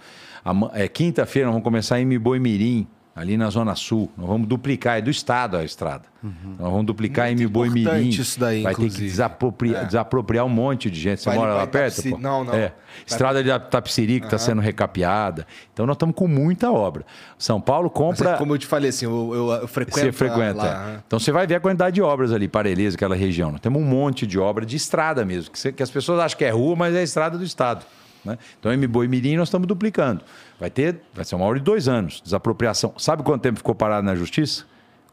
É, 0.73 0.87
Quinta-feira 0.87 1.49
vamos 1.49 1.63
começar 1.63 1.99
em 1.99 2.05
Miboimirim, 2.05 2.87
ali 3.19 3.35
na 3.35 3.49
Zona 3.49 3.75
Sul. 3.75 4.09
Nós 4.17 4.27
vamos 4.27 4.47
duplicar, 4.47 4.97
é 4.97 5.01
do 5.01 5.09
Estado 5.09 5.57
a 5.57 5.63
estrada. 5.63 6.05
Uhum. 6.23 6.55
Nós 6.57 6.71
vamos 6.71 6.85
duplicar 6.85 7.29
em 7.29 7.47
Boi 7.47 7.69
Mirim. 7.69 8.09
isso 8.09 8.39
daí, 8.39 8.63
Vai 8.63 8.73
inclusive. 8.73 8.95
ter 8.95 9.01
que 9.01 9.09
desapropriar, 9.09 9.83
é. 9.83 9.85
desapropriar, 9.85 10.45
um 10.45 10.49
monte 10.49 10.89
de 10.89 10.99
gente. 10.99 11.21
Você 11.21 11.29
vai, 11.29 11.37
mora 11.37 11.53
lá 11.53 11.67
perto? 11.67 11.95
Tapsi... 11.95 12.17
Não, 12.17 12.43
não. 12.43 12.53
É. 12.53 12.73
Estrada 13.05 13.43
de 13.43 13.49
Tapsiri 13.69 14.19
que 14.19 14.25
está 14.25 14.37
uhum. 14.37 14.43
sendo 14.43 14.61
recapeada. 14.61 15.45
Então 15.73 15.85
nós 15.85 15.95
estamos 15.95 16.15
com 16.15 16.27
muita 16.27 16.71
obra. 16.71 17.05
São 17.37 17.59
Paulo 17.59 17.89
compra... 17.89 18.31
É 18.31 18.37
como 18.37 18.53
eu 18.53 18.57
te 18.57 18.67
falei, 18.67 18.89
assim, 18.89 19.05
eu, 19.05 19.31
eu, 19.33 19.51
eu 19.61 19.67
frequento 19.67 19.99
Você 19.99 20.11
frequenta. 20.11 20.53
Lá, 20.53 20.91
é. 20.91 20.99
Então 21.05 21.19
você 21.19 21.31
vai 21.31 21.45
ver 21.45 21.55
a 21.55 21.59
quantidade 21.59 21.95
de 21.95 22.01
obras 22.01 22.31
ali, 22.31 22.47
Parelhas, 22.47 22.95
aquela 22.95 23.15
região. 23.15 23.51
Nós 23.51 23.61
temos 23.61 23.81
um 23.81 23.85
monte 23.85 24.25
de 24.25 24.39
obra 24.39 24.65
de 24.65 24.75
estrada 24.75 25.25
mesmo, 25.25 25.51
que, 25.51 25.71
que 25.71 25.83
as 25.83 25.91
pessoas 25.91 26.19
acham 26.19 26.37
que 26.37 26.45
é 26.45 26.49
rua, 26.49 26.75
mas 26.75 26.95
é 26.95 27.03
estrada 27.03 27.37
do 27.37 27.43
Estado. 27.43 27.85
Né? 28.23 28.37
Então, 28.59 28.73
em 28.73 28.87
Boi 28.87 29.07
Mirim, 29.07 29.37
nós 29.37 29.47
estamos 29.47 29.67
duplicando. 29.67 30.21
Vai 30.59 30.69
ter, 30.69 30.99
vai 31.13 31.23
ser 31.23 31.35
uma 31.35 31.45
hora 31.45 31.57
de 31.57 31.63
dois 31.63 31.87
anos. 31.87 32.21
Desapropriação. 32.21 32.93
Sabe 32.97 33.23
quanto 33.23 33.41
tempo 33.41 33.57
ficou 33.57 33.73
parado 33.73 34.05
na 34.05 34.15
justiça? 34.15 34.65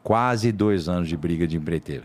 Quase 0.03 0.51
dois 0.51 0.89
anos 0.89 1.07
de 1.07 1.15
briga 1.15 1.47
de 1.47 1.55
empreiteira. 1.57 2.03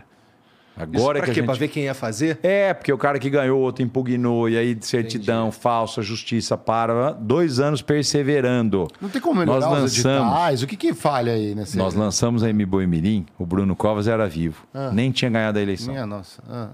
Agora 0.75 0.95
Isso 0.95 1.07
pra 1.07 1.19
que 1.21 1.25
quê? 1.25 1.33
Gente... 1.35 1.45
Pra 1.45 1.53
ver 1.53 1.67
quem 1.67 1.83
ia 1.83 1.93
fazer? 1.93 2.39
É, 2.41 2.73
porque 2.73 2.91
o 2.91 2.97
cara 2.97 3.19
que 3.19 3.29
ganhou, 3.29 3.61
outro 3.61 3.83
impugnou, 3.83 4.49
e 4.49 4.57
aí 4.57 4.75
certidão, 4.81 5.49
Entendi. 5.49 5.61
falsa, 5.61 6.01
justiça, 6.01 6.57
para. 6.57 7.11
Dois 7.11 7.59
anos 7.59 7.81
perseverando. 7.81 8.87
Não 8.99 9.07
tem 9.07 9.21
como 9.21 9.39
melhorar 9.39 9.59
Nós 9.59 9.81
lançamos... 9.81 10.31
editais? 10.31 10.63
O 10.63 10.67
que 10.67 10.75
que 10.75 10.93
falha 10.93 11.33
aí 11.33 11.53
nesse... 11.53 11.77
Nós 11.77 11.93
lançamos 11.93 12.43
a 12.43 12.51
Mboi 12.51 12.87
Mirim, 12.87 13.25
o 13.37 13.45
Bruno 13.45 13.75
Covas 13.75 14.07
era 14.07 14.27
vivo. 14.27 14.65
Ah. 14.73 14.89
Nem 14.91 15.11
tinha 15.11 15.29
ganhado 15.29 15.59
a 15.59 15.61
eleição. 15.61 15.93
Minha 15.93 16.07
nossa. 16.07 16.41
Ah. 16.49 16.69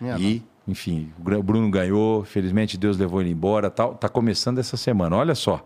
Minha 0.00 0.18
e 0.18 0.34
nossa. 0.34 0.50
Enfim, 0.66 1.12
o 1.18 1.42
Bruno 1.42 1.70
ganhou, 1.70 2.24
felizmente 2.24 2.76
Deus 2.76 2.96
levou 2.96 3.20
ele 3.20 3.30
embora, 3.30 3.70
tal. 3.70 3.94
Tá 3.94 4.08
começando 4.08 4.58
essa 4.58 4.76
semana. 4.76 5.16
Olha 5.16 5.34
só. 5.34 5.64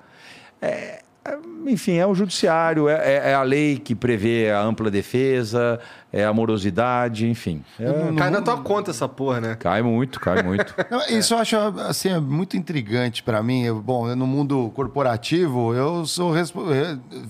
É, 0.64 1.02
é 1.24 1.38
enfim, 1.66 1.94
é 1.94 2.06
o 2.06 2.14
judiciário, 2.14 2.88
é, 2.88 2.94
é, 2.94 3.30
é, 3.30 3.34
a 3.34 3.42
lei 3.42 3.78
que 3.78 3.94
prevê 3.94 4.50
a 4.50 4.62
ampla 4.62 4.90
defesa, 4.90 5.80
é 6.12 6.22
a 6.24 6.32
morosidade, 6.32 7.26
enfim. 7.26 7.64
É, 7.80 8.14
cai 8.16 8.30
na 8.30 8.42
tua 8.42 8.58
conta 8.58 8.90
essa 8.90 9.08
porra, 9.08 9.40
né? 9.40 9.54
Cai 9.54 9.80
muito, 9.80 10.20
cai 10.20 10.42
muito. 10.42 10.74
Isso 11.08 11.32
eu 11.32 11.38
acho 11.38 11.56
assim, 11.56 12.10
é 12.10 12.20
muito 12.20 12.56
intrigante 12.56 13.22
para 13.22 13.42
mim. 13.42 13.62
Eu, 13.62 13.80
bom, 13.80 14.14
no 14.14 14.26
mundo 14.26 14.70
corporativo, 14.74 15.74
eu 15.74 16.04
sou 16.04 16.34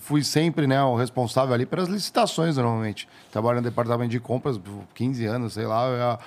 fui 0.01 0.25
sempre 0.25 0.67
né, 0.67 0.83
o 0.83 0.97
responsável 0.97 1.55
ali 1.55 1.65
pelas 1.65 1.89
licitações, 1.89 2.57
normalmente. 2.57 3.09
Trabalho 3.31 3.57
no 3.59 3.63
departamento 3.63 4.11
de 4.11 4.19
compras 4.19 4.59
por 4.59 4.83
15 4.95 5.25
anos, 5.27 5.53
sei 5.53 5.67
lá. 5.67 5.87
Eu, 5.87 6.19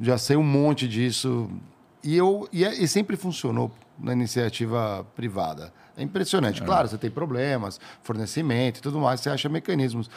já 0.00 0.18
sei 0.18 0.36
um 0.36 0.42
monte 0.42 0.88
disso. 0.88 1.48
E, 2.02 2.16
eu, 2.16 2.48
e, 2.52 2.64
e 2.64 2.88
sempre 2.88 3.16
funcionou 3.16 3.70
na 3.98 4.12
iniciativa 4.12 5.06
privada. 5.14 5.72
É 5.96 6.02
impressionante. 6.02 6.62
É. 6.62 6.64
Claro, 6.64 6.88
você 6.88 6.96
tem 6.96 7.10
problemas, 7.10 7.80
fornecimento 8.02 8.78
e 8.78 8.82
tudo 8.82 8.98
mais, 8.98 9.20
você 9.20 9.30
acha 9.30 9.48
mecanismos. 9.48 10.10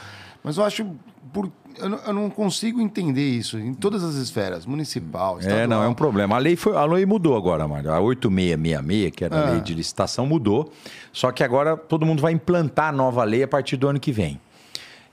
Mas 0.43 0.57
eu 0.57 0.63
acho. 0.63 0.85
Por, 1.33 1.51
eu, 1.77 1.89
não, 1.89 1.97
eu 1.97 2.13
não 2.13 2.29
consigo 2.29 2.79
entender 2.79 3.27
isso 3.27 3.57
em 3.57 3.73
todas 3.73 4.03
as 4.03 4.15
esferas, 4.15 4.65
municipal, 4.65 5.39
estadual. 5.39 5.63
É, 5.63 5.67
não, 5.67 5.83
é 5.83 5.87
um 5.87 5.93
problema. 5.93 6.35
A 6.35 6.39
lei, 6.39 6.55
foi, 6.55 6.77
a 6.77 6.85
lei 6.85 7.05
mudou 7.05 7.35
agora, 7.35 7.67
Mário. 7.67 7.91
A 7.91 7.99
8666, 7.99 9.11
que 9.15 9.25
era 9.25 9.35
a 9.35 9.49
é. 9.49 9.51
lei 9.53 9.61
de 9.61 9.73
licitação, 9.73 10.25
mudou. 10.25 10.71
Só 11.11 11.31
que 11.31 11.43
agora 11.43 11.75
todo 11.75 12.05
mundo 12.05 12.21
vai 12.21 12.31
implantar 12.31 12.89
a 12.89 12.91
nova 12.91 13.23
lei 13.23 13.43
a 13.43 13.47
partir 13.47 13.75
do 13.75 13.87
ano 13.87 13.99
que 13.99 14.11
vem. 14.11 14.39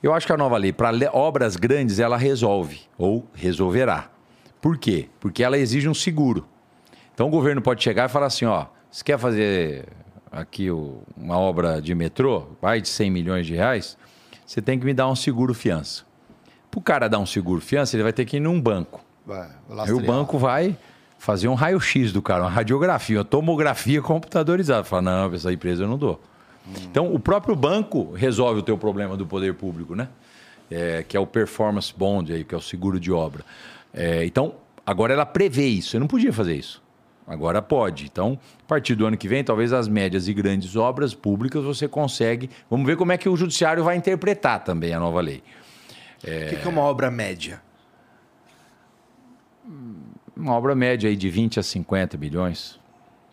Eu 0.03 0.13
acho 0.13 0.27
que 0.27 0.33
a 0.33 0.37
nova 0.37 0.57
lei, 0.57 0.73
para 0.73 0.93
obras 1.13 1.57
grandes, 1.57 1.99
ela 1.99 2.17
resolve, 2.17 2.81
ou 2.99 3.27
resolverá. 3.33 4.11
Por 4.61 4.77
quê? 4.77 5.09
Porque 5.19 5.43
ela 5.43 5.57
exige 5.57 5.89
um 5.89 5.95
seguro. 5.95 6.45
Então 7.15 7.27
o 7.27 7.31
governo 7.31 7.63
pode 7.63 7.83
chegar 7.83 8.09
e 8.09 8.13
falar 8.13 8.27
assim: 8.27 8.45
ó, 8.45 8.67
você 8.91 9.03
quer 9.03 9.19
fazer 9.19 9.87
aqui 10.33 10.69
uma 10.71 11.39
obra 11.39 11.81
de 11.81 11.95
metrô, 11.95 12.47
vai 12.61 12.81
de 12.81 12.89
100 12.89 13.11
milhões 13.11 13.47
de 13.47 13.55
reais, 13.55 13.99
você 14.47 14.63
tem 14.63 14.79
que 14.79 14.87
me 14.87 14.95
dar 14.95 15.09
um 15.09 15.15
seguro 15.15 15.53
fiança. 15.53 16.05
Para 16.71 16.79
o 16.79 16.83
cara 16.83 17.09
dar 17.09 17.19
um 17.19 17.27
seguro 17.27 17.61
fiança, 17.61 17.95
ele 17.95 18.03
vai 18.03 18.15
ter 18.15 18.25
que 18.25 18.39
ir 18.39 18.41
num 18.41 18.59
banco. 18.59 19.05
Vai, 19.27 19.49
Aí 19.79 19.93
o 19.93 20.01
banco 20.01 20.39
vai 20.39 20.77
fazer 21.19 21.47
um 21.47 21.55
raio-x 21.55 22.13
do 22.13 22.23
cara, 22.23 22.43
uma 22.45 22.51
radiografia, 22.51 23.19
uma 23.19 23.25
tomografia 23.25 24.01
computadorizada. 24.01 24.83
Fala, 24.83 25.03
não, 25.03 25.35
essa 25.35 25.53
empresa 25.53 25.85
eu 25.85 25.89
não 25.89 25.99
dou. 25.99 26.21
Hum. 26.67 26.73
Então, 26.91 27.15
o 27.15 27.19
próprio 27.19 27.55
banco 27.55 28.13
resolve 28.13 28.61
o 28.61 28.63
teu 28.63 28.79
problema 28.79 29.17
do 29.17 29.27
poder 29.27 29.55
público, 29.55 29.95
né? 29.95 30.09
É, 30.71 31.05
que 31.07 31.17
é 31.17 31.21
o 31.21 31.27
performance 31.27 31.93
bond, 31.95 32.33
aí, 32.33 32.43
que 32.43 32.55
é 32.55 32.59
o 32.59 32.61
seguro 32.61 32.99
de 32.99 33.13
obra. 33.13 33.45
É, 33.93 34.25
então, 34.25 34.55
agora 34.85 35.13
ela 35.13 35.27
prevê 35.27 35.67
isso. 35.67 35.95
Eu 35.95 36.01
não 36.01 36.07
podia 36.07 36.33
fazer 36.33 36.57
isso. 36.57 36.83
Agora 37.27 37.63
pode. 37.63 38.07
Então, 38.07 38.39
a 38.65 38.67
partir 38.67 38.95
do 38.95 39.07
ano 39.07 39.17
que 39.17 39.29
vem, 39.29 39.45
talvez 39.45 39.73
as 39.73 39.89
médias 39.89 40.29
e 40.29 40.35
grandes 40.35 40.77
obras 40.77 41.15
públicas 41.15 41.65
você 41.65 41.87
consegue. 41.87 42.51
Vamos 42.69 42.87
ver 42.87 42.97
como 42.97 43.13
é 43.13 43.19
que 43.19 43.29
o 43.29 43.37
judiciário 43.37 43.85
vai 43.85 43.97
interpretar 43.97 44.65
também 44.65 44.93
a 44.93 44.99
nova 44.99 45.21
lei. 45.21 45.43
É... 46.25 46.47
O 46.47 46.61
que 46.61 46.67
é 46.67 46.71
uma 46.71 46.83
obra 46.83 47.11
média? 47.11 47.63
Uma 50.37 50.53
obra 50.53 50.75
média 50.75 51.09
aí 51.09 51.17
de 51.17 51.31
20 51.31 51.61
a 51.61 51.63
50 51.63 52.19
milhões. 52.19 52.81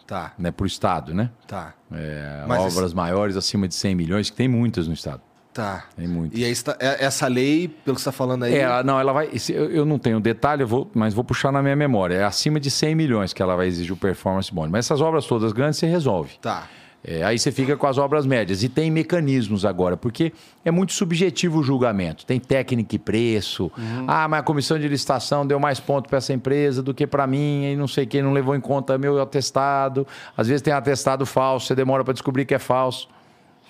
Tá. 0.05 0.33
Né, 0.39 0.49
para 0.49 0.63
o 0.63 0.67
Estado, 0.67 1.13
né? 1.13 1.29
Tá. 1.47 1.75
É, 1.91 2.43
obras 2.47 2.77
esse... 2.77 2.95
maiores 2.95 3.35
acima 3.35 3.67
de 3.67 3.75
100 3.75 3.93
milhões, 3.93 4.29
que 4.31 4.35
tem 4.35 4.47
muitas 4.47 4.87
no 4.87 4.93
Estado. 4.95 5.21
Tá. 5.53 5.85
Tem 5.95 6.07
muito. 6.07 6.37
E 6.37 6.45
aí, 6.45 6.53
é, 6.79 7.05
essa 7.05 7.27
lei, 7.27 7.67
pelo 7.67 7.95
que 7.95 8.01
você 8.01 8.09
está 8.09 8.11
falando 8.11 8.43
aí. 8.43 8.55
É, 8.55 8.83
não, 8.83 8.99
ela 8.99 9.11
vai. 9.11 9.29
Eu 9.49 9.85
não 9.85 9.97
tenho 9.97 10.19
detalhe, 10.19 10.63
vou, 10.63 10.89
mas 10.93 11.13
vou 11.13 11.23
puxar 11.23 11.51
na 11.51 11.61
minha 11.61 11.75
memória. 11.75 12.15
É 12.15 12.23
acima 12.23 12.59
de 12.59 12.69
100 12.69 12.95
milhões 12.95 13.33
que 13.33 13.41
ela 13.41 13.55
vai 13.55 13.67
exigir 13.67 13.91
o 13.91 13.97
performance 13.97 14.53
bond. 14.53 14.71
Mas 14.71 14.85
essas 14.85 15.01
obras 15.01 15.25
todas 15.25 15.51
grandes 15.51 15.79
você 15.79 15.87
resolve. 15.87 16.37
Tá. 16.41 16.67
É, 17.03 17.23
aí 17.23 17.39
você 17.39 17.51
fica 17.51 17.77
com 17.77 17.87
as 17.87 17.97
obras 17.97 18.25
médias. 18.25 18.61
E 18.61 18.69
tem 18.69 18.91
mecanismos 18.91 19.65
agora, 19.65 19.95
porque 19.97 20.33
é 20.63 20.69
muito 20.69 20.93
subjetivo 20.93 21.59
o 21.59 21.63
julgamento. 21.63 22.25
Tem 22.25 22.39
técnica 22.39 22.95
e 22.95 22.99
preço. 22.99 23.71
Uhum. 23.77 24.05
Ah, 24.07 24.27
mas 24.27 24.41
a 24.41 24.43
comissão 24.43 24.77
de 24.77 24.87
licitação 24.87 25.47
deu 25.47 25.59
mais 25.59 25.79
ponto 25.79 26.09
para 26.09 26.17
essa 26.17 26.33
empresa 26.33 26.83
do 26.83 26.93
que 26.93 27.07
para 27.07 27.25
mim, 27.25 27.63
e 27.71 27.75
não 27.75 27.87
sei 27.87 28.05
quem 28.05 28.21
não 28.21 28.33
levou 28.33 28.55
em 28.55 28.61
conta 28.61 28.97
meu 28.97 29.19
atestado. 29.21 30.05
Às 30.35 30.47
vezes 30.47 30.61
tem 30.61 30.73
atestado 30.73 31.25
falso, 31.25 31.67
você 31.67 31.75
demora 31.75 32.03
para 32.03 32.13
descobrir 32.13 32.45
que 32.45 32.53
é 32.53 32.59
falso. 32.59 33.07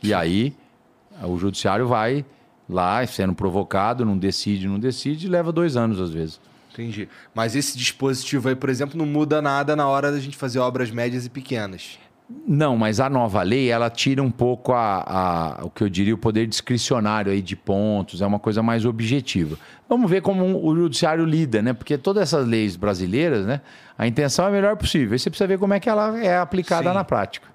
E 0.01 0.13
aí 0.13 0.55
o 1.23 1.37
judiciário 1.37 1.87
vai 1.87 2.25
lá 2.67 3.05
sendo 3.05 3.33
provocado, 3.33 4.05
não 4.05 4.17
decide, 4.17 4.67
não 4.67 4.79
decide, 4.79 5.27
leva 5.27 5.51
dois 5.51 5.75
anos 5.75 5.99
às 5.99 6.11
vezes. 6.11 6.39
Entendi. 6.71 7.09
Mas 7.33 7.55
esse 7.55 7.77
dispositivo 7.77 8.47
aí, 8.47 8.55
por 8.55 8.69
exemplo, 8.69 8.97
não 8.97 9.05
muda 9.05 9.41
nada 9.41 9.75
na 9.75 9.87
hora 9.87 10.11
da 10.11 10.19
gente 10.19 10.37
fazer 10.37 10.59
obras 10.59 10.91
médias 10.91 11.25
e 11.25 11.29
pequenas. 11.29 11.97
Não, 12.47 12.77
mas 12.77 12.99
a 12.99 13.09
nova 13.09 13.41
lei 13.41 13.69
ela 13.69 13.89
tira 13.89 14.21
um 14.21 14.29
pouco 14.29 14.71
a, 14.71 15.57
a, 15.59 15.65
o 15.65 15.69
que 15.71 15.83
eu 15.83 15.89
diria 15.89 16.13
o 16.13 16.17
poder 16.17 16.45
discricionário 16.45 17.31
aí 17.31 17.41
de 17.41 17.55
pontos, 17.55 18.21
é 18.21 18.25
uma 18.25 18.37
coisa 18.37 18.61
mais 18.61 18.85
objetiva. 18.85 19.57
Vamos 19.89 20.09
ver 20.09 20.21
como 20.21 20.63
o 20.63 20.75
judiciário 20.75 21.25
lida, 21.25 21.59
né? 21.59 21.73
Porque 21.73 21.97
todas 21.97 22.21
essas 22.21 22.47
leis 22.47 22.75
brasileiras, 22.75 23.47
né? 23.47 23.61
A 23.97 24.07
intenção 24.07 24.45
é 24.45 24.49
a 24.49 24.51
melhor 24.51 24.77
possível. 24.77 25.13
Aí 25.13 25.19
você 25.19 25.29
precisa 25.31 25.47
ver 25.47 25.57
como 25.57 25.73
é 25.73 25.79
que 25.79 25.89
ela 25.89 26.19
é 26.19 26.37
aplicada 26.37 26.89
Sim. 26.89 26.95
na 26.95 27.03
prática. 27.03 27.47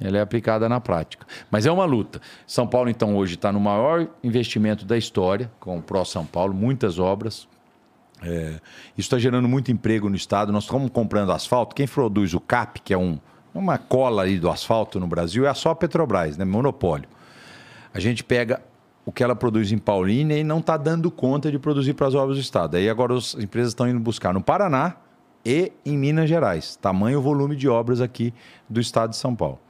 Ela 0.00 0.18
é 0.18 0.20
aplicada 0.20 0.68
na 0.68 0.80
prática. 0.80 1.26
Mas 1.50 1.66
é 1.66 1.72
uma 1.72 1.84
luta. 1.84 2.20
São 2.46 2.66
Paulo, 2.66 2.90
então, 2.90 3.16
hoje 3.16 3.34
está 3.34 3.52
no 3.52 3.60
maior 3.60 4.08
investimento 4.22 4.84
da 4.84 4.98
história, 4.98 5.50
com 5.60 5.78
o 5.78 5.82
Pro 5.82 6.04
São 6.04 6.26
Paulo, 6.26 6.52
muitas 6.52 6.98
obras. 6.98 7.46
É, 8.22 8.60
isso 8.96 9.06
está 9.06 9.18
gerando 9.18 9.48
muito 9.48 9.70
emprego 9.70 10.08
no 10.08 10.16
estado. 10.16 10.52
Nós 10.52 10.64
estamos 10.64 10.90
comprando 10.90 11.30
asfalto. 11.30 11.74
Quem 11.74 11.86
produz 11.86 12.34
o 12.34 12.40
CAP, 12.40 12.80
que 12.80 12.92
é 12.92 12.98
um, 12.98 13.18
uma 13.54 13.78
cola 13.78 14.24
aí 14.24 14.38
do 14.38 14.50
asfalto 14.50 14.98
no 14.98 15.06
Brasil, 15.06 15.46
é 15.46 15.54
só 15.54 15.70
a 15.70 15.74
Petrobras, 15.74 16.36
né? 16.36 16.44
monopólio. 16.44 17.08
A 17.92 18.00
gente 18.00 18.24
pega 18.24 18.60
o 19.06 19.12
que 19.12 19.22
ela 19.22 19.36
produz 19.36 19.70
em 19.70 19.78
Paulínia 19.78 20.36
e 20.36 20.42
não 20.42 20.58
está 20.58 20.76
dando 20.76 21.10
conta 21.10 21.50
de 21.50 21.58
produzir 21.58 21.94
para 21.94 22.06
as 22.08 22.14
obras 22.14 22.38
do 22.38 22.40
estado. 22.40 22.76
Aí 22.76 22.88
agora 22.88 23.16
as 23.16 23.34
empresas 23.34 23.70
estão 23.70 23.88
indo 23.88 24.00
buscar 24.00 24.32
no 24.32 24.42
Paraná 24.42 24.96
e 25.44 25.70
em 25.84 25.96
Minas 25.96 26.28
Gerais. 26.28 26.76
Tamanho 26.76 27.20
volume 27.20 27.54
de 27.54 27.68
obras 27.68 28.00
aqui 28.00 28.32
do 28.68 28.80
estado 28.80 29.10
de 29.10 29.16
São 29.16 29.34
Paulo. 29.36 29.60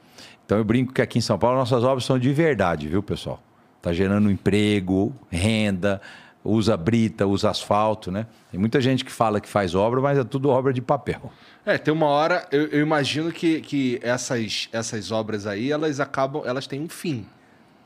Então 0.45 0.59
eu 0.59 0.65
brinco 0.65 0.93
que 0.93 1.01
aqui 1.01 1.19
em 1.19 1.23
São 1.23 1.39
Paulo 1.39 1.57
nossas 1.59 1.85
obras 1.85 2.05
são 2.05 2.19
de 2.19 2.33
verdade, 2.33 2.89
viu, 2.89 3.03
pessoal? 3.03 3.43
Está 3.79 3.93
gerando 3.93 4.31
emprego, 4.31 5.15
renda, 5.31 6.01
usa 6.43 6.77
brita, 6.77 7.27
usa 7.27 7.51
asfalto, 7.51 8.11
né? 8.11 8.27
Tem 8.51 8.61
muita 8.61 8.81
gente 8.81 9.05
que 9.05 9.11
fala 9.11 9.41
que 9.41 9.49
faz 9.49 9.75
obra, 9.75 10.01
mas 10.01 10.19
é 10.19 10.25
tudo 10.25 10.51
obra 10.51 10.73
de 10.73 10.83
papel. 10.83 11.33
É, 11.65 11.79
tem 11.79 11.93
uma 11.93 12.07
hora, 12.07 12.47
eu, 12.53 12.67
eu 12.67 12.81
imagino 12.81 13.33
que, 13.33 13.61
que 13.61 13.99
essas, 14.03 14.69
essas 14.73 15.11
obras 15.11 15.47
aí, 15.47 15.73
elas 15.73 16.01
acabam, 16.01 16.43
elas 16.47 16.67
têm 16.67 16.81
um 16.81 16.89
fim 16.89 17.27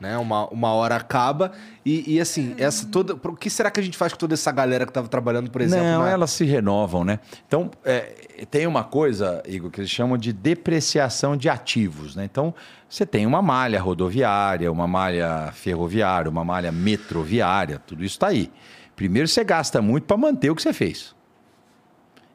né? 0.00 0.16
Uma, 0.18 0.46
uma 0.48 0.72
hora 0.72 0.96
acaba 0.96 1.52
e, 1.84 2.14
e, 2.14 2.20
assim, 2.20 2.54
essa 2.58 2.86
toda. 2.86 3.14
O 3.14 3.36
que 3.36 3.50
será 3.50 3.70
que 3.70 3.80
a 3.80 3.82
gente 3.82 3.96
faz 3.96 4.12
com 4.12 4.18
toda 4.18 4.34
essa 4.34 4.52
galera 4.52 4.84
que 4.84 4.90
estava 4.90 5.08
trabalhando, 5.08 5.50
por 5.50 5.60
exemplo? 5.60 5.84
Não, 5.84 6.02
na... 6.02 6.10
elas 6.10 6.30
se 6.30 6.44
renovam, 6.44 7.04
né? 7.04 7.18
Então, 7.46 7.70
é, 7.84 8.46
tem 8.50 8.66
uma 8.66 8.84
coisa, 8.84 9.42
Igor, 9.46 9.70
que 9.70 9.80
eles 9.80 9.90
chamam 9.90 10.16
de 10.16 10.32
depreciação 10.32 11.36
de 11.36 11.48
ativos, 11.48 12.14
né? 12.14 12.24
Então, 12.24 12.54
você 12.88 13.04
tem 13.04 13.26
uma 13.26 13.42
malha 13.42 13.80
rodoviária, 13.80 14.70
uma 14.70 14.86
malha 14.86 15.50
ferroviária, 15.52 16.30
uma 16.30 16.44
malha 16.44 16.70
metroviária, 16.70 17.80
tudo 17.86 18.04
isso 18.04 18.16
está 18.16 18.28
aí. 18.28 18.50
Primeiro, 18.94 19.28
você 19.28 19.44
gasta 19.44 19.80
muito 19.82 20.04
para 20.04 20.16
manter 20.16 20.50
o 20.50 20.56
que 20.56 20.62
você 20.62 20.72
fez. 20.72 21.14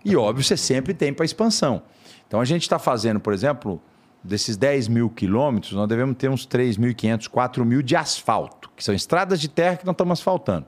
E, 0.03 0.15
óbvio, 0.15 0.43
você 0.43 0.57
sempre 0.57 0.93
tem 0.93 1.13
para 1.13 1.25
expansão. 1.25 1.81
Então, 2.27 2.41
a 2.41 2.45
gente 2.45 2.63
está 2.63 2.77
fazendo, 2.77 3.19
por 3.19 3.33
exemplo, 3.33 3.81
desses 4.23 4.55
10 4.55 4.87
mil 4.87 5.09
quilômetros, 5.09 5.73
nós 5.73 5.87
devemos 5.87 6.15
ter 6.15 6.29
uns 6.29 6.47
3.500, 6.47 7.27
4 7.27 7.65
mil 7.65 7.81
de 7.81 7.95
asfalto, 7.95 8.69
que 8.75 8.83
são 8.83 8.95
estradas 8.95 9.41
de 9.41 9.49
terra 9.49 9.75
que 9.75 9.85
nós 9.85 9.93
estamos 9.93 10.19
asfaltando. 10.19 10.65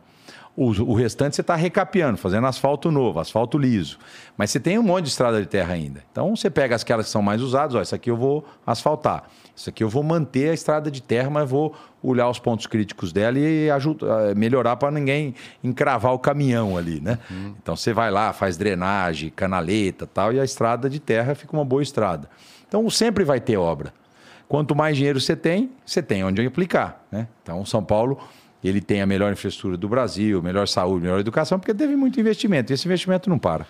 O, 0.57 0.67
o 0.67 0.93
restante 0.93 1.35
você 1.35 1.41
está 1.41 1.55
recapeando, 1.55 2.17
fazendo 2.17 2.47
asfalto 2.47 2.89
novo, 2.89 3.19
asfalto 3.19 3.57
liso. 3.57 3.97
Mas 4.37 4.51
você 4.51 4.59
tem 4.59 4.79
um 4.79 4.83
monte 4.83 5.03
de 5.03 5.09
estrada 5.09 5.41
de 5.41 5.47
terra 5.47 5.73
ainda. 5.73 6.01
Então 6.09 6.33
você 6.33 6.49
pega 6.49 6.75
aquelas 6.75 7.07
que 7.07 7.11
são 7.11 7.21
mais 7.21 7.41
usadas, 7.41 7.75
ó, 7.75 7.81
isso 7.81 7.93
aqui 7.93 8.09
eu 8.09 8.15
vou 8.15 8.45
asfaltar. 8.65 9.25
Isso 9.53 9.69
aqui 9.69 9.83
eu 9.83 9.89
vou 9.89 10.01
manter 10.01 10.49
a 10.49 10.53
estrada 10.53 10.89
de 10.89 11.01
terra, 11.01 11.29
mas 11.29 11.49
vou 11.49 11.75
olhar 12.01 12.29
os 12.29 12.39
pontos 12.39 12.67
críticos 12.67 13.11
dela 13.11 13.37
e 13.37 13.69
ajudar, 13.69 14.29
eh, 14.29 14.35
melhorar 14.35 14.77
para 14.77 14.91
ninguém 14.91 15.33
encravar 15.63 16.13
o 16.13 16.19
caminhão 16.19 16.77
ali, 16.77 17.01
né? 17.01 17.19
Uhum. 17.29 17.55
Então 17.61 17.75
você 17.75 17.91
vai 17.91 18.11
lá, 18.11 18.31
faz 18.31 18.55
drenagem, 18.55 19.29
canaleta 19.29 20.05
tal, 20.05 20.31
e 20.31 20.39
a 20.39 20.43
estrada 20.43 20.89
de 20.89 20.99
terra 20.99 21.35
fica 21.35 21.53
uma 21.53 21.65
boa 21.65 21.81
estrada. 21.81 22.29
Então 22.75 22.89
sempre 22.89 23.23
vai 23.23 23.39
ter 23.39 23.55
obra. 23.55 23.93
Quanto 24.49 24.75
mais 24.75 24.97
dinheiro 24.97 25.21
você 25.21 25.33
tem, 25.33 25.71
você 25.85 26.03
tem 26.03 26.25
onde 26.25 26.45
aplicar. 26.45 27.05
Né? 27.09 27.25
Então, 27.41 27.65
São 27.65 27.81
Paulo 27.81 28.19
ele 28.61 28.81
tem 28.81 29.01
a 29.01 29.05
melhor 29.05 29.31
infraestrutura 29.31 29.77
do 29.77 29.87
Brasil, 29.87 30.41
melhor 30.41 30.67
saúde, 30.67 31.03
melhor 31.03 31.19
educação, 31.19 31.59
porque 31.59 31.73
teve 31.73 31.95
muito 31.95 32.19
investimento. 32.19 32.71
E 32.71 32.73
esse 32.73 32.87
investimento 32.87 33.29
não 33.29 33.37
para. 33.37 33.65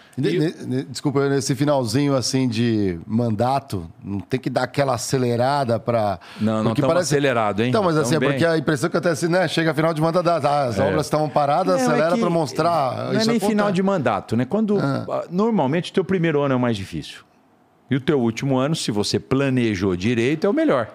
Desculpa, 0.90 1.28
nesse 1.28 1.54
finalzinho 1.54 2.16
assim 2.16 2.48
de 2.48 2.98
mandato, 3.06 3.92
não 4.02 4.22
tem 4.22 4.40
que 4.40 4.50
dar 4.50 4.64
aquela 4.64 4.96
acelerada 4.96 5.78
para. 5.80 6.18
Não, 6.40 6.64
não 6.64 6.72
estamos 6.72 6.94
parece... 6.94 7.14
acelerado, 7.14 7.62
hein? 7.62 7.70
Então, 7.70 7.84
mas 7.84 7.98
assim, 7.98 8.16
é 8.16 8.20
porque 8.20 8.46
a 8.46 8.58
impressão 8.58 8.90
que 8.90 8.96
até 8.96 9.10
assim, 9.10 9.28
né? 9.28 9.48
Chega 9.50 9.74
final 9.74 9.94
de 9.94 10.02
mandato, 10.02 10.30
as 10.30 10.80
é. 10.80 10.84
obras 10.88 11.06
estão 11.06 11.28
paradas, 11.28 11.76
não, 11.76 11.82
é 11.82 11.94
acelera 11.94 12.16
é 12.16 12.20
para 12.20 12.30
mostrar. 12.30 13.14
Não 13.14 13.20
é 13.20 13.26
nem 13.26 13.40
final 13.40 13.72
de 13.72 13.84
mandato, 13.84 14.38
né? 14.38 14.46
Quando. 14.46 14.80
Ah. 14.80 15.26
Normalmente 15.30 15.92
o 15.92 15.94
teu 15.94 16.06
primeiro 16.06 16.42
ano 16.42 16.54
é 16.54 16.58
o 16.58 16.60
mais 16.60 16.78
difícil. 16.78 17.26
E 17.90 17.96
o 17.96 18.00
teu 18.00 18.20
último 18.20 18.58
ano, 18.58 18.76
se 18.76 18.92
você 18.92 19.20
planejou 19.20 19.96
direito, 19.96 20.48
é 20.48 20.50
o 20.50 20.54
melhor. 20.54 20.90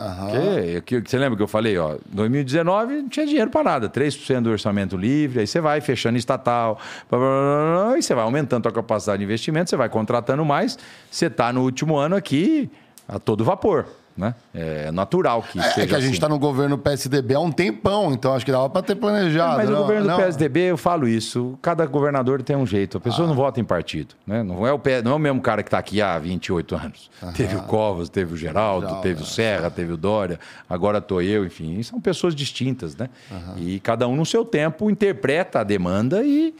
Uhum. 0.00 0.80
Que, 0.80 1.00
que, 1.02 1.10
você 1.10 1.18
lembra 1.18 1.36
que 1.36 1.42
eu 1.42 1.48
falei, 1.48 1.76
ó, 1.76 1.98
2019 2.06 3.02
não 3.02 3.08
tinha 3.10 3.26
dinheiro 3.26 3.50
para 3.50 3.62
nada, 3.62 3.88
3% 3.90 4.40
do 4.40 4.50
orçamento 4.50 4.96
livre, 4.96 5.40
aí 5.40 5.46
você 5.46 5.60
vai 5.60 5.82
fechando 5.82 6.16
estatal, 6.16 6.78
blá, 7.10 7.18
blá, 7.18 7.84
blá, 7.88 7.98
e 7.98 8.02
você 8.02 8.14
vai 8.14 8.24
aumentando 8.24 8.66
a 8.66 8.72
capacidade 8.72 9.18
de 9.18 9.24
investimento, 9.24 9.68
você 9.68 9.76
vai 9.76 9.90
contratando 9.90 10.42
mais, 10.42 10.78
você 11.10 11.26
está 11.26 11.52
no 11.52 11.62
último 11.62 11.98
ano 11.98 12.16
aqui 12.16 12.70
a 13.06 13.18
todo 13.18 13.44
vapor. 13.44 13.86
Né? 14.20 14.34
É 14.52 14.92
natural 14.92 15.42
que 15.42 15.58
é, 15.58 15.62
seja 15.62 15.82
É 15.82 15.86
que 15.86 15.94
a 15.94 16.00
gente 16.00 16.12
está 16.12 16.26
assim. 16.26 16.34
no 16.34 16.38
governo 16.38 16.76
PSDB 16.76 17.34
há 17.34 17.40
um 17.40 17.50
tempão, 17.50 18.12
então 18.12 18.34
acho 18.34 18.44
que 18.44 18.52
dava 18.52 18.68
para 18.68 18.82
ter 18.82 18.94
planejado. 18.94 19.54
É, 19.54 19.56
mas 19.56 19.70
não, 19.70 19.78
o 19.78 19.80
governo 19.80 20.06
não. 20.06 20.16
do 20.16 20.22
PSDB, 20.22 20.60
eu 20.70 20.76
falo 20.76 21.08
isso, 21.08 21.58
cada 21.62 21.86
governador 21.86 22.42
tem 22.42 22.54
um 22.54 22.66
jeito. 22.66 22.98
A 22.98 23.00
pessoa 23.00 23.24
ah. 23.24 23.28
não 23.28 23.34
vota 23.34 23.58
em 23.58 23.64
partido. 23.64 24.14
Né? 24.26 24.42
Não, 24.42 24.66
é 24.66 24.72
o, 24.74 24.80
não 25.02 25.12
é 25.12 25.14
o 25.14 25.18
mesmo 25.18 25.40
cara 25.40 25.62
que 25.62 25.68
está 25.68 25.78
aqui 25.78 26.02
há 26.02 26.18
28 26.18 26.76
anos. 26.76 27.10
Aham. 27.22 27.32
Teve 27.32 27.56
o 27.56 27.62
Covas, 27.62 28.10
teve 28.10 28.34
o 28.34 28.36
Geraldo, 28.36 28.86
Geraldo 28.86 29.02
teve 29.02 29.22
o 29.22 29.26
Serra, 29.26 29.70
teve 29.70 29.92
o 29.92 29.96
Dória, 29.96 30.38
agora 30.68 30.98
estou 30.98 31.22
eu, 31.22 31.46
enfim. 31.46 31.82
São 31.82 31.98
pessoas 31.98 32.34
distintas. 32.34 32.94
Né? 32.94 33.08
E 33.56 33.80
cada 33.80 34.06
um 34.06 34.14
no 34.14 34.26
seu 34.26 34.44
tempo 34.44 34.90
interpreta 34.90 35.60
a 35.60 35.64
demanda 35.64 36.22
e, 36.22 36.54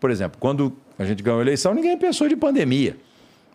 por 0.00 0.10
exemplo, 0.10 0.36
quando 0.40 0.72
a 0.98 1.04
gente 1.04 1.22
ganhou 1.22 1.38
a 1.38 1.42
eleição, 1.42 1.74
ninguém 1.74 1.96
pensou 1.96 2.28
de 2.28 2.34
pandemia. 2.34 2.96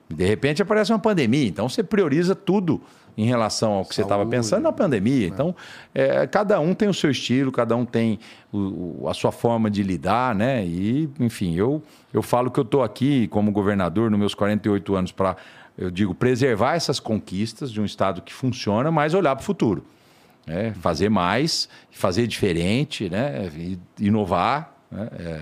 De 0.09 0.25
repente 0.25 0.61
aparece 0.61 0.91
uma 0.91 0.99
pandemia, 0.99 1.47
então 1.47 1.69
você 1.69 1.83
prioriza 1.83 2.33
tudo 2.33 2.81
em 3.19 3.25
relação 3.25 3.73
ao 3.73 3.83
que 3.83 3.93
Saúde, 3.93 3.95
você 3.95 4.01
estava 4.03 4.25
pensando 4.25 4.63
na 4.63 4.71
pandemia. 4.71 5.27
Né? 5.27 5.33
Então, 5.33 5.55
é, 5.93 6.25
cada 6.25 6.57
um 6.61 6.73
tem 6.73 6.87
o 6.87 6.93
seu 6.93 7.11
estilo, 7.11 7.51
cada 7.51 7.75
um 7.75 7.83
tem 7.83 8.17
o, 8.51 9.05
a 9.09 9.13
sua 9.13 9.31
forma 9.31 9.69
de 9.69 9.83
lidar, 9.83 10.33
né? 10.33 10.65
E, 10.65 11.09
enfim, 11.19 11.53
eu, 11.53 11.83
eu 12.13 12.21
falo 12.21 12.49
que 12.49 12.57
eu 12.57 12.63
estou 12.63 12.81
aqui 12.81 13.27
como 13.27 13.51
governador 13.51 14.09
nos 14.09 14.17
meus 14.17 14.33
48 14.33 14.95
anos 14.95 15.11
para, 15.11 15.35
eu 15.77 15.91
digo, 15.91 16.15
preservar 16.15 16.75
essas 16.75 16.97
conquistas 16.97 17.73
de 17.73 17.81
um 17.81 17.85
Estado 17.85 18.21
que 18.21 18.33
funciona, 18.33 18.89
mas 18.89 19.13
olhar 19.13 19.35
para 19.35 19.43
o 19.43 19.45
futuro. 19.45 19.83
Né? 20.47 20.73
Fazer 20.79 21.09
mais, 21.09 21.67
fazer 21.91 22.25
diferente, 22.25 23.09
né? 23.09 23.51
inovar. 23.99 24.73
Né? 24.89 25.09
É, 25.19 25.41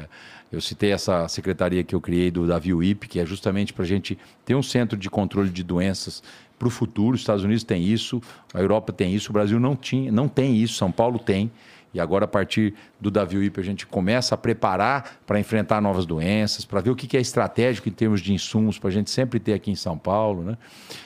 eu 0.52 0.62
citei 0.62 0.92
essa 0.94 1.28
secretaria 1.28 1.84
que 1.84 1.94
eu 1.94 2.02
criei 2.02 2.32
do 2.32 2.48
Davi 2.48 2.74
UIP, 2.74 3.08
que 3.08 3.20
é 3.20 3.26
justamente 3.26 3.72
para 3.72 3.84
a 3.84 3.88
gente 3.88 4.18
ter 4.46 4.56
um 4.56 4.64
centro 4.64 4.98
de 4.98 5.10
controle 5.10 5.50
de 5.50 5.62
doenças 5.62 6.24
para 6.58 6.68
o 6.68 6.72
futuro. 6.72 7.16
Os 7.16 7.22
Estados 7.22 7.44
Unidos 7.44 7.64
tem 7.64 7.84
isso, 7.84 8.22
a 8.54 8.60
Europa 8.60 8.92
tem 8.92 9.14
isso, 9.14 9.30
o 9.30 9.34
Brasil 9.34 9.60
não, 9.60 9.76
tinha, 9.76 10.12
não 10.12 10.28
tem 10.28 10.56
isso, 10.56 10.76
São 10.76 10.92
Paulo 10.92 11.20
tem. 11.20 11.52
E 11.94 12.00
agora, 12.00 12.26
a 12.26 12.28
partir 12.28 12.76
do 13.00 13.10
Davi 13.10 13.38
IP, 13.38 13.60
a 13.60 13.64
gente 13.64 13.88
começa 13.88 14.36
a 14.36 14.38
preparar 14.38 15.20
para 15.26 15.40
enfrentar 15.40 15.82
novas 15.82 16.06
doenças, 16.06 16.66
para 16.66 16.82
ver 16.82 16.92
o 16.92 16.96
que 16.96 17.16
é 17.16 17.20
estratégico 17.20 17.88
em 17.88 17.92
termos 17.92 18.22
de 18.22 18.34
insumos, 18.34 18.78
para 18.78 18.90
a 18.90 18.92
gente 18.92 19.10
sempre 19.10 19.40
ter 19.40 19.54
aqui 19.54 19.72
em 19.72 19.76
São 19.76 19.98
Paulo. 19.98 20.44
Né? 20.44 20.58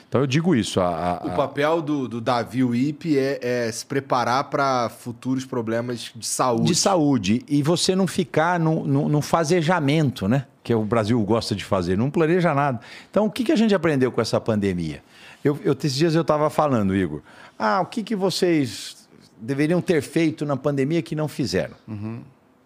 Então, 0.10 0.20
eu 0.20 0.28
digo 0.28 0.56
isso. 0.56 0.82
A, 0.82 1.22
a, 1.24 1.28
o 1.28 1.36
papel 1.36 1.82
do, 1.82 2.08
do 2.08 2.20
Davi 2.20 2.62
IP 2.64 3.18
é, 3.18 3.40
é 3.42 3.72
se 3.72 3.86
preparar 3.86 4.46
para 4.46 4.90
futuros 4.90 5.46
problemas 5.46 6.12
de 6.14 6.26
saúde. 6.26 6.66
De 6.66 6.76
saúde. 6.76 7.46
E 7.48 7.62
você 7.62 7.96
não 7.96 8.08
ficar 8.08 8.60
no, 8.60 8.86
no, 8.86 9.08
no 9.08 9.22
fazejamento, 9.22 10.28
né? 10.28 10.46
que 10.64 10.74
o 10.74 10.84
Brasil 10.84 11.20
gosta 11.24 11.56
de 11.56 11.64
fazer, 11.64 11.98
não 11.98 12.12
planeja 12.12 12.54
nada. 12.54 12.80
Então, 13.10 13.26
o 13.26 13.32
que 13.32 13.52
a 13.52 13.56
gente 13.56 13.74
aprendeu 13.74 14.12
com 14.12 14.22
essa 14.22 14.40
pandemia? 14.40 15.02
Eu, 15.44 15.60
eu, 15.64 15.74
esses 15.74 15.96
dias 15.96 16.16
eu 16.16 16.22
estava 16.22 16.50
falando, 16.50 16.96
Igor. 16.96 17.22
Ah, 17.58 17.82
o 17.82 17.86
que, 17.86 18.04
que 18.04 18.16
vocês 18.16 19.08
deveriam 19.40 19.82
ter 19.82 20.02
feito 20.02 20.46
na 20.46 20.56
pandemia 20.56 21.02
que 21.02 21.16
não 21.16 21.28
fizeram? 21.28 21.76
Uhum. 21.88 22.22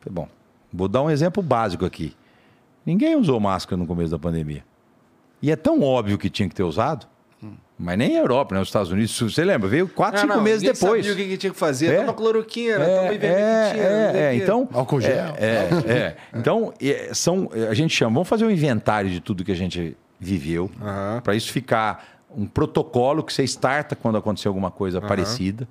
Bom, 0.09 0.27
vou 0.71 0.87
dar 0.87 1.01
um 1.01 1.09
exemplo 1.09 1.41
básico 1.41 1.85
aqui. 1.85 2.15
Ninguém 2.85 3.15
usou 3.15 3.39
máscara 3.39 3.77
no 3.77 3.87
começo 3.87 4.11
da 4.11 4.19
pandemia. 4.19 4.63
E 5.41 5.51
é 5.51 5.55
tão 5.55 5.81
óbvio 5.81 6.17
que 6.17 6.29
tinha 6.29 6.47
que 6.47 6.53
ter 6.53 6.63
usado. 6.63 7.07
Hum. 7.43 7.53
Mas 7.77 7.97
nem 7.97 8.15
a 8.15 8.19
Europa, 8.19 8.53
né? 8.55 8.61
Os 8.61 8.67
Estados 8.67 8.91
Unidos, 8.91 9.19
você 9.19 9.43
lembra? 9.43 9.67
Veio 9.67 9.87
quatro, 9.87 10.19
ah, 10.19 10.21
cinco 10.21 10.35
não, 10.35 10.43
meses 10.43 10.61
depois. 10.61 11.05
sabia 11.05 11.25
o 11.25 11.29
que, 11.29 11.37
tinha 11.37 11.51
que 11.51 11.57
fazer. 11.57 11.93
É, 11.93 11.97
toma 11.97 12.13
cloroquina, 12.13 12.83
é, 12.83 12.95
toma 12.95 13.13
ivermectina. 13.13 13.83
É, 13.83 14.11
é, 14.13 14.21
é, 14.21 14.35
então... 14.35 14.69
Álcool 14.71 15.01
gel. 15.01 15.35
É, 15.37 15.45
é, 15.45 15.69
é. 15.91 16.17
Então, 16.33 16.73
são, 17.13 17.49
a 17.69 17.73
gente 17.73 17.95
chama... 17.95 18.13
Vamos 18.13 18.29
fazer 18.29 18.45
um 18.45 18.51
inventário 18.51 19.09
de 19.09 19.19
tudo 19.19 19.43
que 19.43 19.51
a 19.51 19.55
gente 19.55 19.97
viveu. 20.19 20.69
Uhum. 20.79 21.21
Para 21.21 21.35
isso 21.35 21.51
ficar 21.51 22.14
um 22.35 22.45
protocolo 22.45 23.23
que 23.23 23.33
você 23.33 23.43
starta 23.43 23.95
quando 23.95 24.17
acontecer 24.17 24.47
alguma 24.47 24.71
coisa 24.71 24.99
uhum. 24.99 25.07
parecida. 25.07 25.67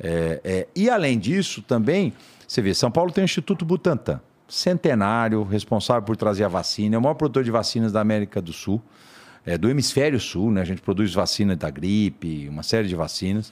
É, 0.00 0.40
é, 0.44 0.68
e 0.74 0.88
além 0.90 1.18
disso, 1.18 1.62
também, 1.62 2.12
você 2.46 2.60
vê, 2.62 2.74
São 2.74 2.90
Paulo 2.90 3.12
tem 3.12 3.22
o 3.22 3.26
Instituto 3.26 3.64
Butantan, 3.64 4.20
centenário, 4.48 5.42
responsável 5.44 6.02
por 6.02 6.16
trazer 6.16 6.44
a 6.44 6.48
vacina, 6.48 6.96
é 6.96 6.98
o 6.98 7.02
maior 7.02 7.14
produtor 7.14 7.44
de 7.44 7.50
vacinas 7.50 7.92
da 7.92 8.00
América 8.00 8.40
do 8.40 8.52
Sul, 8.52 8.82
é, 9.48 9.56
do 9.56 9.70
hemisfério 9.70 10.20
sul, 10.20 10.50
né? 10.50 10.60
A 10.60 10.64
gente 10.64 10.82
produz 10.82 11.14
vacina 11.14 11.56
da 11.56 11.70
gripe, 11.70 12.46
uma 12.50 12.62
série 12.62 12.86
de 12.86 12.94
vacinas. 12.94 13.50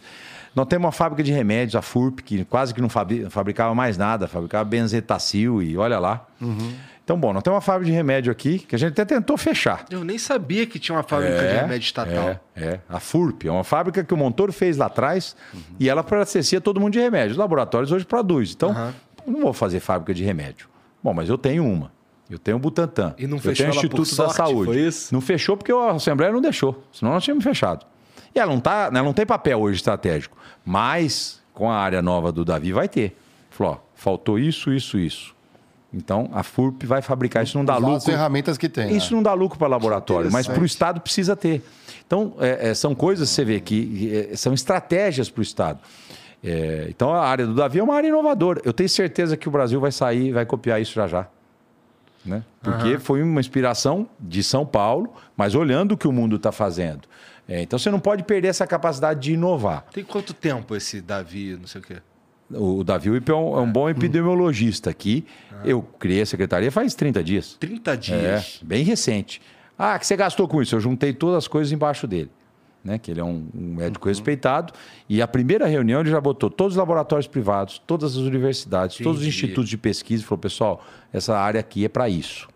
Nós 0.54 0.66
temos 0.66 0.84
uma 0.84 0.92
fábrica 0.92 1.22
de 1.22 1.32
remédios, 1.32 1.74
a 1.74 1.80
FURP, 1.80 2.22
que 2.22 2.44
quase 2.44 2.74
que 2.74 2.82
não 2.82 2.88
fabricava 3.30 3.74
mais 3.74 3.96
nada, 3.96 4.28
fabricava 4.28 4.64
benzetacil 4.64 5.62
e 5.62 5.76
olha 5.76 5.98
lá. 5.98 6.26
Uhum. 6.40 6.74
Então, 7.02 7.18
bom, 7.18 7.32
nós 7.32 7.42
temos 7.42 7.56
uma 7.56 7.60
fábrica 7.62 7.90
de 7.90 7.96
remédio 7.96 8.30
aqui 8.30 8.58
que 8.58 8.74
a 8.74 8.78
gente 8.78 8.92
até 8.92 9.04
tentou 9.04 9.38
fechar. 9.38 9.86
Eu 9.88 10.04
nem 10.04 10.18
sabia 10.18 10.66
que 10.66 10.78
tinha 10.78 10.96
uma 10.96 11.02
fábrica 11.02 11.34
é, 11.34 11.48
de 11.48 11.60
remédio 11.60 11.86
estatal. 11.86 12.40
É, 12.54 12.62
é, 12.62 12.80
a 12.88 13.00
FURP, 13.00 13.46
é 13.46 13.50
uma 13.50 13.64
fábrica 13.64 14.04
que 14.04 14.12
o 14.12 14.16
Montoro 14.16 14.52
fez 14.52 14.76
lá 14.76 14.86
atrás 14.86 15.34
uhum. 15.54 15.60
e 15.80 15.88
ela 15.88 16.00
abastecia 16.02 16.60
todo 16.60 16.78
mundo 16.78 16.92
de 16.92 17.00
remédio. 17.00 17.30
Os 17.30 17.38
laboratórios 17.38 17.90
hoje 17.90 18.04
produzem. 18.04 18.54
Então, 18.54 18.70
uhum. 18.70 19.32
não 19.32 19.40
vou 19.40 19.52
fazer 19.52 19.80
fábrica 19.80 20.12
de 20.12 20.24
remédio. 20.24 20.68
Bom, 21.02 21.14
mas 21.14 21.28
eu 21.28 21.38
tenho 21.38 21.64
uma. 21.64 21.95
Eu 22.28 22.38
tenho 22.38 22.56
o 22.56 22.60
Butantan. 22.60 23.14
E 23.18 23.26
não 23.26 23.36
eu 23.36 23.42
fechou 23.42 23.66
tenho 23.66 23.70
o 23.70 23.76
Instituto 23.76 24.04
sorte, 24.04 24.38
da 24.38 24.44
Saúde. 24.44 24.72
Foi 24.72 24.80
isso? 24.80 25.14
Não 25.14 25.20
fechou 25.20 25.56
porque 25.56 25.72
a 25.72 25.92
Assembleia 25.92 26.32
não 26.32 26.40
deixou. 26.40 26.82
Senão 26.92 27.12
nós 27.12 27.22
tínhamos 27.22 27.44
fechado. 27.44 27.86
E 28.34 28.38
ela 28.38 28.52
não, 28.52 28.60
tá, 28.60 28.90
ela 28.92 29.02
não 29.02 29.12
tem 29.12 29.24
papel 29.24 29.60
hoje 29.60 29.76
estratégico. 29.76 30.36
Mas, 30.64 31.40
com 31.54 31.70
a 31.70 31.76
área 31.76 32.02
nova 32.02 32.32
do 32.32 32.44
Davi, 32.44 32.72
vai 32.72 32.88
ter. 32.88 33.16
Falou, 33.50 33.74
ó, 33.74 33.78
faltou 33.94 34.38
isso, 34.38 34.72
isso, 34.72 34.98
isso. 34.98 35.34
Então, 35.94 36.28
a 36.32 36.42
FURP 36.42 36.84
vai 36.84 37.00
fabricar. 37.00 37.44
Isso 37.44 37.56
não 37.56 37.64
dá 37.64 37.76
lucro. 37.76 37.96
As 37.96 38.04
ferramentas 38.04 38.58
que 38.58 38.68
tem. 38.68 38.94
Isso 38.94 39.12
né? 39.12 39.16
não 39.16 39.22
dá 39.22 39.32
lucro 39.32 39.58
para 39.58 39.68
o 39.68 39.70
laboratório, 39.70 40.30
mas 40.30 40.46
para 40.46 40.60
o 40.60 40.66
Estado 40.66 41.00
precisa 41.00 41.34
ter. 41.34 41.62
Então, 42.06 42.34
é, 42.38 42.70
é, 42.70 42.74
são 42.74 42.94
coisas, 42.94 43.30
você 43.30 43.44
vê 43.44 43.60
que 43.60 44.28
é, 44.32 44.36
são 44.36 44.52
estratégias 44.52 45.30
para 45.30 45.40
o 45.40 45.42
Estado. 45.42 45.78
É, 46.44 46.86
então, 46.90 47.14
a 47.14 47.26
área 47.26 47.46
do 47.46 47.54
Davi 47.54 47.78
é 47.78 47.82
uma 47.82 47.94
área 47.94 48.08
inovadora. 48.08 48.60
Eu 48.64 48.72
tenho 48.72 48.88
certeza 48.88 49.36
que 49.36 49.48
o 49.48 49.50
Brasil 49.50 49.80
vai 49.80 49.90
sair, 49.90 50.32
vai 50.32 50.44
copiar 50.44 50.80
isso 50.80 50.92
já 50.92 51.06
já. 51.06 51.26
Né? 52.26 52.42
Porque 52.62 52.94
uhum. 52.94 53.00
foi 53.00 53.22
uma 53.22 53.40
inspiração 53.40 54.08
de 54.18 54.42
São 54.42 54.66
Paulo, 54.66 55.12
mas 55.36 55.54
olhando 55.54 55.92
o 55.92 55.96
que 55.96 56.08
o 56.08 56.12
mundo 56.12 56.36
está 56.36 56.50
fazendo. 56.50 57.02
É, 57.48 57.62
então, 57.62 57.78
você 57.78 57.90
não 57.90 58.00
pode 58.00 58.24
perder 58.24 58.48
essa 58.48 58.66
capacidade 58.66 59.20
de 59.20 59.32
inovar. 59.32 59.84
Tem 59.92 60.04
quanto 60.04 60.34
tempo 60.34 60.74
esse 60.74 61.00
Davi, 61.00 61.56
não 61.58 61.66
sei 61.66 61.80
o 61.80 61.84
quê? 61.84 61.96
O 62.50 62.84
Davi 62.84 63.10
Wip 63.10 63.30
é 63.30 63.34
um, 63.34 63.58
é 63.58 63.60
um 63.60 63.70
bom 63.70 63.88
epidemiologista 63.88 64.90
aqui. 64.90 65.24
Ah. 65.52 65.62
Eu 65.64 65.82
criei 65.82 66.22
a 66.22 66.26
secretaria 66.26 66.70
faz 66.70 66.94
30 66.94 67.22
dias. 67.22 67.56
30 67.58 67.96
dias? 67.96 68.60
É, 68.62 68.64
bem 68.64 68.84
recente. 68.84 69.40
Ah, 69.78 69.98
que 69.98 70.06
você 70.06 70.16
gastou 70.16 70.46
com 70.48 70.62
isso? 70.62 70.74
Eu 70.74 70.80
juntei 70.80 71.12
todas 71.12 71.38
as 71.38 71.48
coisas 71.48 71.72
embaixo 71.72 72.06
dele. 72.06 72.30
Né? 72.86 72.98
Que 72.98 73.10
ele 73.10 73.20
é 73.20 73.24
um, 73.24 73.48
um 73.52 73.74
médico 73.74 74.06
uhum. 74.06 74.10
respeitado. 74.10 74.72
E 75.08 75.20
a 75.20 75.26
primeira 75.26 75.66
reunião 75.66 76.00
ele 76.00 76.10
já 76.10 76.20
botou 76.20 76.48
todos 76.48 76.74
os 76.74 76.78
laboratórios 76.78 77.26
privados, 77.26 77.82
todas 77.84 78.12
as 78.12 78.22
universidades, 78.22 78.98
todos 78.98 79.20
os 79.22 79.26
institutos 79.26 79.68
de 79.68 79.76
pesquisa 79.76 80.22
e 80.22 80.26
falou: 80.26 80.38
pessoal, 80.38 80.84
essa 81.12 81.36
área 81.36 81.58
aqui 81.58 81.84
é 81.84 81.88
para 81.88 82.08
isso 82.08 82.48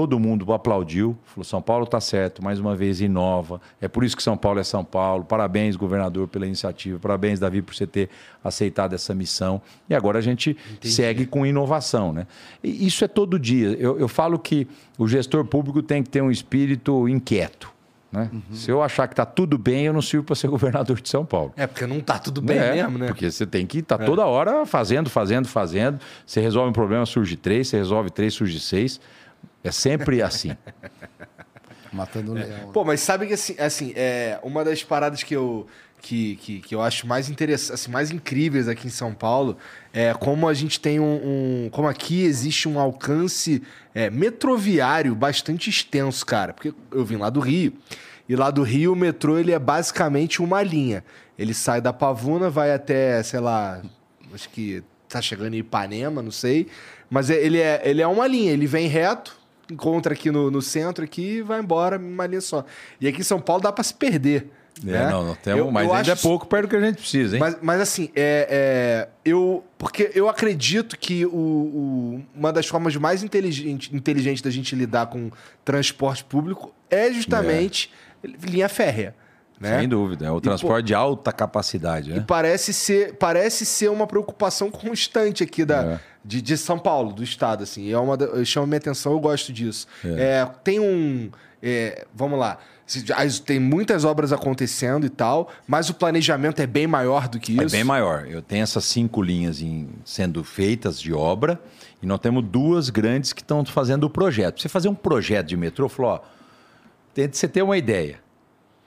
todo 0.00 0.18
mundo 0.18 0.50
aplaudiu, 0.52 1.16
falou: 1.24 1.44
São 1.44 1.60
Paulo 1.60 1.84
está 1.84 2.00
certo, 2.00 2.42
mais 2.42 2.58
uma 2.58 2.74
vez 2.74 3.00
inova. 3.00 3.60
É 3.80 3.88
por 3.88 4.04
isso 4.04 4.16
que 4.16 4.22
São 4.22 4.36
Paulo 4.36 4.58
é 4.58 4.64
São 4.64 4.84
Paulo. 4.84 5.24
Parabéns, 5.24 5.76
governador, 5.76 6.28
pela 6.28 6.46
iniciativa. 6.46 6.98
Parabéns, 6.98 7.38
Davi, 7.38 7.60
por 7.62 7.74
você 7.74 7.86
ter 7.86 8.08
aceitado 8.42 8.94
essa 8.94 9.14
missão. 9.14 9.60
E 9.88 9.94
agora 9.94 10.18
a 10.18 10.22
gente 10.22 10.56
Entendi. 10.72 10.94
segue 10.94 11.26
com 11.26 11.44
inovação. 11.44 12.12
Né? 12.12 12.26
E 12.62 12.86
isso 12.86 13.04
é 13.04 13.08
todo 13.08 13.38
dia. 13.38 13.76
Eu, 13.78 13.98
eu 13.98 14.08
falo 14.08 14.38
que 14.38 14.66
o 14.96 15.06
gestor 15.06 15.44
público 15.44 15.82
tem 15.82 16.02
que 16.02 16.08
ter 16.08 16.22
um 16.22 16.30
espírito 16.30 17.08
inquieto. 17.08 17.70
Né? 18.10 18.28
Uhum. 18.32 18.42
Se 18.52 18.70
eu 18.70 18.82
achar 18.82 19.06
que 19.06 19.12
está 19.12 19.24
tudo 19.24 19.56
bem, 19.56 19.86
eu 19.86 19.92
não 19.92 20.02
sirvo 20.02 20.24
para 20.26 20.34
ser 20.34 20.48
governador 20.50 21.00
de 21.00 21.08
São 21.08 21.24
Paulo. 21.24 21.52
É, 21.56 21.66
porque 21.66 21.86
não 21.86 21.98
está 21.98 22.18
tudo 22.18 22.42
bem 22.42 22.58
é, 22.58 22.74
mesmo, 22.74 22.98
né? 22.98 23.06
Porque 23.06 23.30
você 23.30 23.46
tem 23.46 23.66
que 23.66 23.78
estar 23.78 23.98
tá 23.98 24.04
é. 24.04 24.06
toda 24.06 24.26
hora 24.26 24.66
fazendo, 24.66 25.08
fazendo, 25.08 25.46
fazendo. 25.46 26.00
Você 26.26 26.40
resolve 26.40 26.70
um 26.70 26.72
problema, 26.72 27.06
surge 27.06 27.36
três, 27.36 27.68
você 27.68 27.76
resolve 27.76 28.10
três, 28.10 28.34
surge 28.34 28.58
seis. 28.58 29.00
É 29.62 29.70
sempre 29.70 30.22
assim. 30.22 30.56
Matando 31.92 32.32
o 32.32 32.34
leão. 32.34 32.72
Pô, 32.72 32.84
mas 32.84 33.00
sabe 33.00 33.26
que 33.26 33.34
assim, 33.34 33.56
assim 33.58 33.92
é, 33.96 34.38
uma 34.42 34.64
das 34.64 34.82
paradas 34.82 35.22
que 35.22 35.34
eu, 35.34 35.66
que, 36.00 36.36
que, 36.36 36.60
que 36.60 36.74
eu 36.74 36.80
acho 36.80 37.06
mais 37.06 37.28
interessantes, 37.28 37.70
assim, 37.70 37.90
mais 37.90 38.10
incríveis 38.10 38.68
aqui 38.68 38.86
em 38.86 38.90
São 38.90 39.12
Paulo 39.12 39.56
é 39.92 40.14
como 40.14 40.48
a 40.48 40.54
gente 40.54 40.80
tem 40.80 40.98
um. 40.98 41.20
um 41.66 41.68
como 41.70 41.88
aqui 41.88 42.22
existe 42.22 42.68
um 42.68 42.78
alcance 42.78 43.62
é, 43.94 44.08
metroviário 44.08 45.14
bastante 45.14 45.68
extenso, 45.68 46.24
cara. 46.24 46.52
Porque 46.52 46.72
eu 46.90 47.04
vim 47.04 47.16
lá 47.16 47.28
do 47.28 47.40
Rio. 47.40 47.72
E 48.28 48.36
lá 48.36 48.50
do 48.50 48.62
Rio 48.62 48.92
o 48.92 48.96
metrô 48.96 49.38
ele 49.38 49.52
é 49.52 49.58
basicamente 49.58 50.40
uma 50.40 50.62
linha. 50.62 51.04
Ele 51.38 51.52
sai 51.52 51.80
da 51.80 51.92
Pavuna, 51.92 52.48
vai 52.48 52.72
até, 52.72 53.22
sei 53.22 53.40
lá, 53.40 53.82
acho 54.32 54.48
que 54.50 54.82
tá 55.08 55.20
chegando 55.20 55.54
em 55.54 55.58
Ipanema, 55.58 56.22
não 56.22 56.30
sei. 56.30 56.68
Mas 57.08 57.28
é, 57.28 57.34
ele 57.34 57.58
é, 57.58 57.82
ele 57.84 58.00
é 58.00 58.06
uma 58.06 58.26
linha, 58.26 58.52
ele 58.52 58.66
vem 58.66 58.86
reto, 58.86 59.36
encontra 59.70 60.14
aqui 60.14 60.30
no, 60.30 60.50
no 60.50 60.62
centro 60.62 61.04
aqui 61.04 61.38
e 61.38 61.42
vai 61.42 61.60
embora, 61.60 61.98
uma 61.98 62.26
linha 62.26 62.40
só. 62.40 62.64
E 63.00 63.08
aqui 63.08 63.20
em 63.20 63.24
São 63.24 63.40
Paulo 63.40 63.62
dá 63.62 63.72
para 63.72 63.82
se 63.82 63.94
perder. 63.94 64.50
É, 64.86 64.90
né? 64.90 65.10
não, 65.10 65.26
não 65.26 65.34
temos, 65.34 65.58
eu, 65.58 65.70
mas 65.70 65.86
eu 65.86 65.94
ainda 65.94 66.12
acho... 66.12 66.26
é 66.26 66.28
pouco 66.28 66.46
perto 66.46 66.62
do 66.62 66.68
que 66.68 66.76
a 66.76 66.80
gente 66.80 66.96
precisa, 66.96 67.36
hein? 67.36 67.40
Mas, 67.40 67.56
mas 67.60 67.80
assim, 67.80 68.10
é, 68.14 68.46
é, 68.50 69.08
eu. 69.24 69.64
Porque 69.76 70.10
eu 70.14 70.28
acredito 70.28 70.98
que 70.98 71.26
o, 71.26 71.30
o, 71.30 72.22
uma 72.34 72.52
das 72.52 72.66
formas 72.66 72.94
mais 72.96 73.22
inteligente, 73.22 73.94
inteligente 73.94 74.42
da 74.42 74.50
gente 74.50 74.74
lidar 74.74 75.06
com 75.06 75.30
transporte 75.64 76.24
público 76.24 76.74
é 76.90 77.12
justamente 77.12 77.90
é. 78.22 78.28
linha 78.46 78.68
férrea. 78.68 79.14
Né? 79.60 79.80
Sem 79.80 79.88
dúvida, 79.88 80.24
é 80.24 80.30
o 80.30 80.40
transporte 80.40 80.84
e, 80.84 80.88
de 80.88 80.94
alta 80.94 81.30
capacidade. 81.32 82.10
Né? 82.10 82.16
E 82.16 82.20
parece 82.22 82.72
ser, 82.72 83.16
parece 83.16 83.66
ser 83.66 83.90
uma 83.90 84.06
preocupação 84.06 84.70
constante 84.70 85.42
aqui 85.42 85.66
da, 85.66 85.82
é. 85.82 86.00
de, 86.24 86.40
de 86.40 86.56
São 86.56 86.78
Paulo, 86.78 87.12
do 87.12 87.22
estado. 87.22 87.62
Assim. 87.62 87.92
É 87.92 87.98
uma, 87.98 88.16
chama 88.46 88.66
minha 88.66 88.78
atenção, 88.78 89.12
eu 89.12 89.20
gosto 89.20 89.52
disso. 89.52 89.86
É. 90.02 90.40
é 90.40 90.50
tem 90.64 90.80
um. 90.80 91.30
É, 91.62 92.06
vamos 92.14 92.38
lá. 92.38 92.58
Tem 93.44 93.60
muitas 93.60 94.04
obras 94.04 94.32
acontecendo 94.32 95.06
e 95.06 95.08
tal, 95.08 95.50
mas 95.66 95.88
o 95.88 95.94
planejamento 95.94 96.60
é 96.60 96.66
bem 96.66 96.86
maior 96.86 97.28
do 97.28 97.38
que 97.38 97.52
é 97.52 97.64
isso. 97.64 97.74
É 97.74 97.78
bem 97.78 97.84
maior. 97.84 98.26
Eu 98.26 98.42
tenho 98.42 98.62
essas 98.62 98.84
cinco 98.84 99.22
linhas 99.22 99.60
em, 99.60 99.88
sendo 100.04 100.42
feitas 100.42 101.00
de 101.00 101.12
obra 101.12 101.60
e 102.02 102.06
nós 102.06 102.18
temos 102.18 102.44
duas 102.44 102.90
grandes 102.90 103.32
que 103.32 103.42
estão 103.42 103.64
fazendo 103.64 104.04
o 104.04 104.10
projeto. 104.10 104.60
Você 104.60 104.68
fazer 104.68 104.88
um 104.88 104.94
projeto 104.94 105.46
de 105.46 105.56
metrô, 105.56 105.88
falou, 105.88 106.12
ó, 106.12 106.20
você 107.14 107.46
ter 107.46 107.62
uma 107.62 107.76
ideia, 107.76 108.20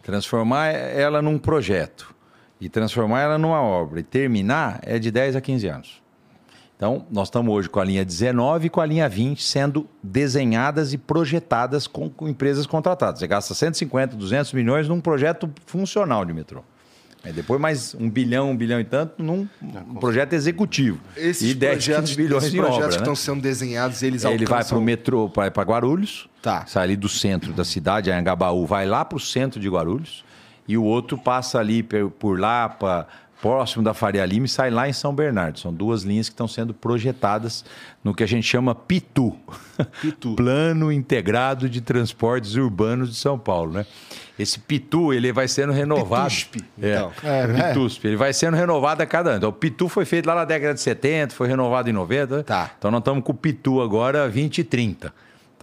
transformar 0.01 0.67
ela 0.67 1.21
num 1.21 1.37
projeto 1.37 2.13
e 2.59 2.69
transformar 2.69 3.21
ela 3.21 3.37
numa 3.37 3.61
obra 3.61 3.99
e 3.99 4.03
terminar 4.03 4.79
é 4.83 4.99
de 4.99 5.11
10 5.11 5.35
a 5.35 5.41
15 5.41 5.67
anos. 5.67 6.02
Então, 6.83 7.05
nós 7.09 7.29
estamos 7.29 7.53
hoje 7.53 7.69
com 7.69 7.79
a 7.79 7.83
linha 7.85 8.03
19 8.03 8.67
e 8.67 8.69
com 8.69 8.81
a 8.81 8.85
linha 8.85 9.07
20 9.07 9.41
sendo 9.41 9.87
desenhadas 10.03 10.91
e 10.91 10.97
projetadas 10.97 11.87
com, 11.87 12.09
com 12.09 12.27
empresas 12.27 12.65
contratadas. 12.65 13.21
Você 13.21 13.27
gasta 13.27 13.53
150, 13.53 14.17
200 14.17 14.51
milhões 14.51 14.89
num 14.89 14.99
projeto 14.99 15.49
funcional 15.65 16.25
de 16.25 16.33
metrô. 16.33 16.61
É, 17.23 17.31
depois 17.31 17.61
mais 17.61 17.95
um 17.95 18.09
bilhão, 18.09 18.51
um 18.51 18.57
bilhão 18.57 18.81
e 18.81 18.83
tanto 18.83 19.23
num 19.23 19.47
um 19.61 19.95
projeto 19.95 20.33
executivo. 20.33 20.99
Esses 21.15 21.51
e 21.51 21.53
10 21.53 21.85
projetos, 21.85 22.15
bilhões 22.17 22.43
esses 22.43 22.53
projetos 22.53 22.77
obra, 22.77 22.89
que 22.89 22.95
né? 22.95 23.01
estão 23.01 23.15
sendo 23.15 23.41
desenhados, 23.41 24.03
eles 24.03 24.25
Ele 24.25 24.33
alcançam... 24.33 24.53
vai 24.57 24.65
para 24.65 24.77
o 24.77 24.81
metrô, 24.81 25.31
vai 25.33 25.49
para 25.49 25.63
Guarulhos, 25.63 26.27
tá. 26.41 26.65
sai 26.65 26.83
ali 26.83 26.95
do 26.97 27.07
centro 27.07 27.53
da 27.53 27.63
cidade, 27.63 28.11
Anhangabaú, 28.11 28.65
vai 28.65 28.85
lá 28.85 29.05
para 29.05 29.15
o 29.15 29.21
centro 29.21 29.57
de 29.57 29.69
Guarulhos, 29.69 30.25
e 30.67 30.77
o 30.77 30.83
outro 30.83 31.17
passa 31.17 31.59
ali 31.59 31.81
por 31.81 32.37
lá 32.37 32.67
para 32.67 33.07
próximo 33.43 33.83
da 33.83 33.93
Faria 33.93 34.25
Lima 34.25 34.45
e 34.45 34.49
sai 34.49 34.71
lá 34.71 34.87
em 34.87 34.93
São 34.93 35.13
Bernardo. 35.13 35.59
São 35.59 35.73
duas 35.73 36.03
linhas 36.03 36.29
que 36.29 36.33
estão 36.33 36.47
sendo 36.47 36.73
projetadas 36.73 37.65
no 38.01 38.15
que 38.15 38.23
a 38.23 38.25
gente 38.25 38.47
chama 38.47 38.73
PITU, 38.73 39.37
PITU. 39.99 40.35
Plano 40.37 40.89
Integrado 40.89 41.69
de 41.69 41.81
Transportes 41.81 42.55
Urbanos 42.55 43.09
de 43.09 43.15
São 43.15 43.37
Paulo, 43.37 43.73
né? 43.73 43.85
Esse 44.39 44.57
PITU, 44.57 45.13
ele 45.13 45.33
vai 45.33 45.49
sendo 45.49 45.73
renovado. 45.73 46.29
PITUSP, 46.29 46.63
é, 46.81 46.95
então. 46.95 47.11
É, 47.21 47.47
né? 47.47 47.67
PITUSP, 47.67 48.07
ele 48.07 48.15
vai 48.15 48.31
sendo 48.31 48.55
renovado 48.55 49.03
a 49.03 49.05
cada 49.05 49.31
ano. 49.31 49.37
Então, 49.39 49.49
o 49.49 49.53
PITU 49.53 49.89
foi 49.89 50.05
feito 50.05 50.25
lá 50.25 50.35
na 50.35 50.45
década 50.45 50.73
de 50.73 50.79
70, 50.79 51.35
foi 51.35 51.49
renovado 51.49 51.89
em 51.89 51.93
90. 51.93 52.43
Tá. 52.43 52.71
Então, 52.79 52.89
nós 52.89 52.99
estamos 52.99 53.25
com 53.25 53.33
o 53.33 53.35
PITU 53.35 53.81
agora 53.81 54.21
2030. 54.21 55.13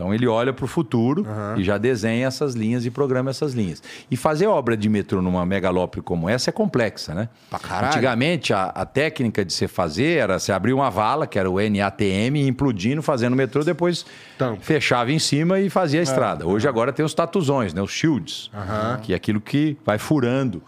Então 0.00 0.14
ele 0.14 0.26
olha 0.26 0.50
para 0.50 0.64
o 0.64 0.66
futuro 0.66 1.26
uhum. 1.26 1.60
e 1.60 1.62
já 1.62 1.76
desenha 1.76 2.26
essas 2.26 2.54
linhas 2.54 2.86
e 2.86 2.90
programa 2.90 3.28
essas 3.28 3.52
linhas. 3.52 3.82
E 4.10 4.16
fazer 4.16 4.46
obra 4.46 4.74
de 4.74 4.88
metrô 4.88 5.20
numa 5.20 5.44
megalópole 5.44 6.02
como 6.02 6.26
essa 6.26 6.48
é 6.48 6.52
complexa, 6.52 7.14
né? 7.14 7.28
Pra 7.50 7.88
Antigamente 7.88 8.54
a, 8.54 8.64
a, 8.68 8.86
técnica 8.86 9.44
de 9.44 9.52
se 9.52 9.68
fazer 9.68 10.16
era 10.16 10.38
você 10.38 10.52
abrir 10.52 10.72
uma 10.72 10.88
vala, 10.88 11.26
que 11.26 11.38
era 11.38 11.50
o 11.50 11.56
NATM, 11.60 12.48
implodindo, 12.48 13.02
fazendo 13.02 13.34
o 13.34 13.36
metrô, 13.36 13.62
depois 13.62 14.06
Tampa. 14.38 14.62
fechava 14.62 15.12
em 15.12 15.18
cima 15.18 15.60
e 15.60 15.68
fazia 15.68 16.00
a 16.00 16.00
é. 16.00 16.04
estrada. 16.04 16.46
Hoje 16.46 16.66
agora 16.66 16.94
tem 16.94 17.04
os 17.04 17.12
tatuzões, 17.12 17.74
né? 17.74 17.82
Os 17.82 17.92
shields, 17.92 18.50
uhum. 18.54 19.02
que 19.02 19.12
é 19.12 19.16
aquilo 19.16 19.38
que 19.38 19.76
vai 19.84 19.98
furando. 19.98 20.62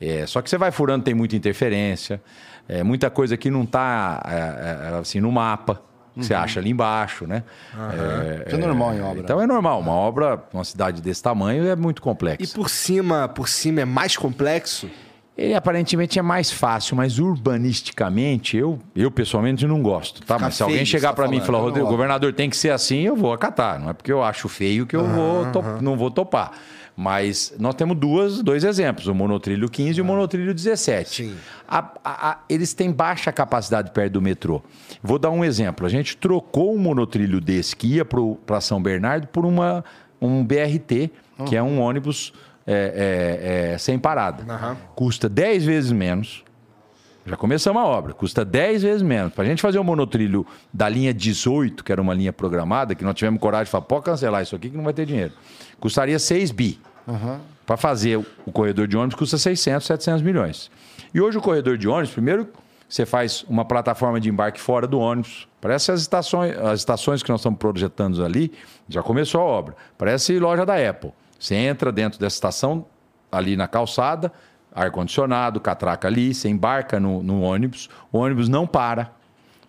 É, 0.00 0.24
só 0.26 0.40
que 0.40 0.48
você 0.48 0.56
vai 0.56 0.70
furando, 0.70 1.02
tem 1.02 1.12
muita 1.12 1.34
interferência, 1.34 2.22
é, 2.68 2.84
muita 2.84 3.10
coisa 3.10 3.36
que 3.36 3.50
não 3.50 3.64
está 3.64 4.22
é, 4.24 4.94
é, 4.94 4.98
assim 5.00 5.20
no 5.20 5.32
mapa 5.32 5.82
que 6.16 6.22
uhum. 6.22 6.26
você 6.26 6.34
acha 6.34 6.60
ali 6.60 6.70
embaixo, 6.70 7.26
né? 7.26 7.42
Uhum. 7.74 7.90
É, 7.90 8.44
Isso 8.46 8.56
é 8.56 8.58
normal 8.58 8.94
em 8.94 9.02
obra. 9.02 9.20
Então 9.20 9.40
é 9.40 9.46
normal. 9.46 9.80
Uma 9.80 9.92
obra, 9.92 10.42
uma 10.52 10.64
cidade 10.64 11.02
desse 11.02 11.22
tamanho 11.22 11.66
é 11.66 11.76
muito 11.76 12.00
complexa. 12.00 12.42
E 12.42 12.46
por 12.46 12.70
cima, 12.70 13.28
por 13.28 13.48
cima 13.48 13.82
é 13.82 13.84
mais 13.84 14.16
complexo? 14.16 14.88
Ele 15.36 15.54
aparentemente 15.54 16.18
é 16.18 16.22
mais 16.22 16.50
fácil, 16.50 16.96
mas 16.96 17.18
urbanisticamente 17.18 18.56
eu, 18.56 18.78
eu 18.94 19.10
pessoalmente 19.10 19.66
não 19.66 19.82
gosto, 19.82 20.20
tá? 20.22 20.36
Fica 20.36 20.46
mas 20.46 20.54
se 20.54 20.62
alguém 20.62 20.86
chegar 20.86 21.12
para 21.12 21.26
tá 21.26 21.30
mim 21.30 21.36
e 21.36 21.40
falar, 21.42 21.58
Rodrigo, 21.58 21.86
o 21.86 21.90
governador 21.90 22.32
tem 22.32 22.48
que 22.48 22.56
ser 22.56 22.70
assim, 22.70 23.02
eu 23.02 23.14
vou 23.14 23.34
acatar. 23.34 23.78
Não 23.78 23.90
é 23.90 23.92
porque 23.92 24.10
eu 24.10 24.22
acho 24.22 24.48
feio 24.48 24.86
que 24.86 24.96
eu 24.96 25.02
uhum. 25.02 25.12
vou 25.12 25.52
top, 25.52 25.84
não 25.84 25.94
vou 25.94 26.10
topar. 26.10 26.52
Mas 26.96 27.54
nós 27.58 27.74
temos 27.74 27.94
duas, 27.98 28.42
dois 28.42 28.64
exemplos, 28.64 29.06
o 29.06 29.14
monotrilho 29.14 29.68
15 29.68 29.98
e 29.98 30.00
o 30.00 30.04
ah. 30.04 30.06
monotrilho 30.06 30.54
17. 30.54 31.36
A, 31.68 31.78
a, 32.02 32.30
a, 32.30 32.38
eles 32.48 32.72
têm 32.72 32.90
baixa 32.90 33.30
capacidade 33.30 33.90
perto 33.90 34.14
do 34.14 34.22
metrô. 34.22 34.62
Vou 35.02 35.18
dar 35.18 35.30
um 35.30 35.44
exemplo. 35.44 35.84
A 35.84 35.90
gente 35.90 36.16
trocou 36.16 36.74
um 36.74 36.78
monotrilho 36.78 37.38
desse 37.38 37.76
que 37.76 37.96
ia 37.96 38.04
para 38.04 38.60
São 38.62 38.80
Bernardo 38.80 39.26
por 39.28 39.44
uma, 39.44 39.84
um 40.18 40.42
BRT, 40.42 41.10
uhum. 41.38 41.44
que 41.44 41.54
é 41.54 41.62
um 41.62 41.80
ônibus 41.80 42.32
é, 42.66 43.72
é, 43.72 43.72
é, 43.74 43.78
sem 43.78 43.98
parada. 43.98 44.42
Uhum. 44.42 44.76
Custa 44.94 45.28
10 45.28 45.64
vezes 45.64 45.92
menos. 45.92 46.44
Já 47.26 47.36
começamos 47.36 47.82
a 47.82 47.84
obra, 47.84 48.14
custa 48.14 48.44
10 48.44 48.84
vezes 48.84 49.02
menos. 49.02 49.34
Para 49.34 49.42
a 49.42 49.46
gente 49.46 49.60
fazer 49.60 49.78
o 49.78 49.80
um 49.80 49.84
monotrilho 49.84 50.46
da 50.72 50.88
linha 50.88 51.12
18, 51.12 51.82
que 51.82 51.90
era 51.90 52.00
uma 52.00 52.14
linha 52.14 52.32
programada, 52.32 52.94
que 52.94 53.02
nós 53.02 53.16
tivemos 53.16 53.40
coragem 53.40 53.64
de 53.64 53.70
falar, 53.72 53.84
pode 53.84 54.04
cancelar 54.04 54.42
isso 54.42 54.54
aqui 54.54 54.70
que 54.70 54.76
não 54.76 54.84
vai 54.84 54.92
ter 54.92 55.04
dinheiro. 55.04 55.32
Custaria 55.80 56.18
6 56.18 56.50
bi. 56.50 56.80
Uhum. 57.06 57.38
Para 57.64 57.76
fazer 57.76 58.16
o 58.16 58.52
corredor 58.52 58.86
de 58.86 58.96
ônibus 58.96 59.18
custa 59.18 59.38
600, 59.38 59.86
700 59.86 60.22
milhões. 60.22 60.70
E 61.12 61.20
hoje 61.20 61.38
o 61.38 61.40
corredor 61.40 61.76
de 61.76 61.88
ônibus, 61.88 62.10
primeiro, 62.10 62.48
você 62.88 63.04
faz 63.04 63.44
uma 63.48 63.64
plataforma 63.64 64.20
de 64.20 64.28
embarque 64.28 64.60
fora 64.60 64.86
do 64.86 64.98
ônibus. 64.98 65.48
Parece 65.60 65.90
as 65.90 66.00
estações, 66.00 66.56
as 66.58 66.80
estações 66.80 67.22
que 67.22 67.30
nós 67.30 67.40
estamos 67.40 67.58
projetando 67.58 68.24
ali, 68.24 68.52
já 68.88 69.02
começou 69.02 69.40
a 69.40 69.44
obra. 69.44 69.74
Parece 69.98 70.38
loja 70.38 70.64
da 70.64 70.74
Apple. 70.76 71.12
Você 71.38 71.54
entra 71.54 71.90
dentro 71.90 72.18
dessa 72.20 72.36
estação, 72.36 72.86
ali 73.30 73.56
na 73.56 73.66
calçada, 73.66 74.32
ar-condicionado, 74.72 75.60
catraca 75.60 76.06
ali, 76.06 76.34
você 76.34 76.48
embarca 76.48 77.00
no, 77.00 77.22
no, 77.22 77.40
ônibus, 77.40 77.88
o 78.12 78.18
ônibus 78.18 78.48
não 78.48 78.66
para, 78.66 79.10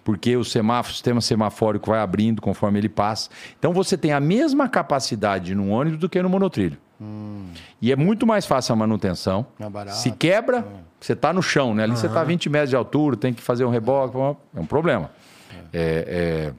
porque 0.08 0.38
o 0.38 0.46
semáforo, 0.46 0.94
o 0.94 0.96
sistema 0.96 1.20
semafórico 1.20 1.90
vai 1.90 2.00
abrindo 2.00 2.42
conforme 2.42 2.80
ele 2.80 2.88
passa. 2.88 3.30
Então 3.60 3.74
você 3.74 3.98
tem 3.98 4.14
a 4.14 4.22
mesma 4.22 4.70
capacidade 4.70 5.54
no 5.54 5.68
ônibus 5.68 6.00
do 6.00 6.08
que 6.08 6.22
no 6.22 6.30
monotrilho. 6.30 6.78
Hum. 7.02 7.48
E 7.82 7.92
é 7.92 7.96
muito 7.98 8.26
mais 8.26 8.46
fácil 8.46 8.72
a 8.72 8.76
manutenção. 8.78 9.46
É 9.60 9.70
barato, 9.70 9.98
Se 9.98 10.10
quebra, 10.12 10.60
é. 10.60 10.64
você 10.98 11.12
está 11.12 11.34
no 11.34 11.44
chão, 11.44 11.76
né? 11.76 11.84
Ali 11.84 11.92
uhum. 11.92 11.98
você 11.98 12.08
está 12.08 12.22
a 12.22 12.24
20 12.24 12.50
metros 12.50 12.70
de 12.70 12.78
altura, 12.78 13.18
tem 13.18 13.34
que 13.34 13.42
fazer 13.42 13.66
um 13.66 13.70
reboque, 13.70 14.16
é 14.56 14.60
um 14.62 14.66
problema. 14.66 15.12
É. 15.74 15.78
é, 15.78 16.48
é 16.48 16.54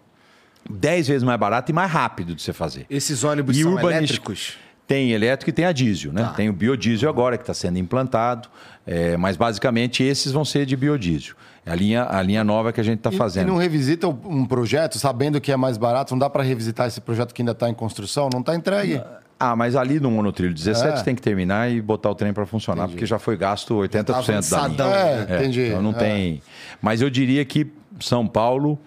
10 0.69 1.09
vezes 1.09 1.23
mais 1.23 1.41
barato 1.41 1.73
e 1.73 1.75
mais 1.75 1.91
rápido 1.91 2.35
de 2.35 2.43
você 2.43 2.53
fazer. 2.53 2.85
Esses 2.91 3.25
ônibus 3.25 3.57
e 3.57 3.63
são 3.63 3.81
elétricos? 3.81 4.59
Tem 4.87 5.13
elétrico 5.13 5.49
e 5.49 5.53
tem 5.55 5.65
a 5.65 5.73
diesel, 5.73 6.13
né? 6.13 6.25
Tá. 6.25 6.33
Tem 6.35 6.51
o 6.51 6.53
biodiesel 6.53 7.09
agora 7.09 7.39
que 7.39 7.45
está 7.45 7.55
sendo 7.55 7.79
implantado, 7.79 8.51
é, 8.87 9.17
mas 9.17 9.39
basicamente 9.39 10.03
esses 10.03 10.33
vão 10.33 10.45
ser 10.45 10.67
de 10.67 10.77
biodiesel. 10.77 11.35
É 11.69 11.73
a 11.73 11.75
linha, 11.75 12.07
a 12.09 12.23
linha 12.23 12.43
nova 12.43 12.73
que 12.73 12.81
a 12.81 12.83
gente 12.83 12.99
está 12.99 13.13
fazendo. 13.13 13.47
E 13.47 13.51
não 13.51 13.59
revisita 13.59 14.09
um 14.09 14.47
projeto 14.47 14.99
sabendo 14.99 15.39
que 15.39 15.53
é 15.53 15.57
mais 15.57 15.77
barato? 15.77 16.15
Não 16.15 16.19
dá 16.19 16.31
para 16.31 16.43
revisitar 16.43 16.87
esse 16.87 16.99
projeto 16.99 17.35
que 17.35 17.43
ainda 17.43 17.53
está 17.53 17.69
em 17.69 17.75
construção? 17.75 18.31
Não 18.33 18.41
está 18.41 18.55
entregue? 18.55 19.03
Ah, 19.39 19.55
mas 19.55 19.77
ali 19.77 20.01
no 20.01 20.11
monotrilho 20.11 20.55
17 20.55 21.01
é. 21.01 21.03
tem 21.03 21.15
que 21.15 21.21
terminar 21.21 21.71
e 21.71 21.81
botar 21.83 22.11
o 22.11 22.15
trem 22.15 22.33
para 22.33 22.47
funcionar, 22.47 22.85
entendi. 22.85 22.95
porque 22.95 23.07
já 23.07 23.19
foi 23.19 23.37
gasto 23.37 23.75
80% 23.75 24.49
da 24.49 24.67
linha. 24.67 24.97
É, 24.97 25.27
é, 25.29 25.37
entendi. 25.37 25.69
Então 25.69 25.83
não 25.83 25.91
é. 25.91 25.95
tem. 25.95 26.43
Mas 26.81 27.03
eu 27.03 27.11
diria 27.11 27.45
que 27.45 27.71
São 28.01 28.27
Paulo, 28.27 28.79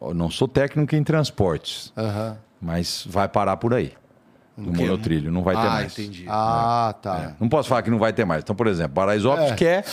eu 0.00 0.14
não 0.14 0.30
sou 0.30 0.46
técnico 0.46 0.94
em 0.94 1.02
transportes, 1.02 1.92
uhum. 1.96 2.36
mas 2.62 3.04
vai 3.10 3.28
parar 3.28 3.56
por 3.56 3.74
aí. 3.74 3.92
No 4.56 4.72
monotrilho, 4.72 5.30
não 5.30 5.42
vai 5.42 5.54
ter 5.54 5.66
ah, 5.66 5.70
mais. 5.70 5.98
Entendi. 5.98 6.24
Ah, 6.28 6.88
é. 6.90 7.02
tá. 7.02 7.18
É. 7.18 7.34
Não 7.38 7.48
posso 7.48 7.68
falar 7.68 7.82
que 7.82 7.90
não 7.90 7.98
vai 7.98 8.12
ter 8.12 8.24
mais. 8.24 8.42
Então, 8.42 8.56
por 8.56 8.66
exemplo, 8.66 8.94
Paraisópolis 8.94 9.52
quer 9.52 9.84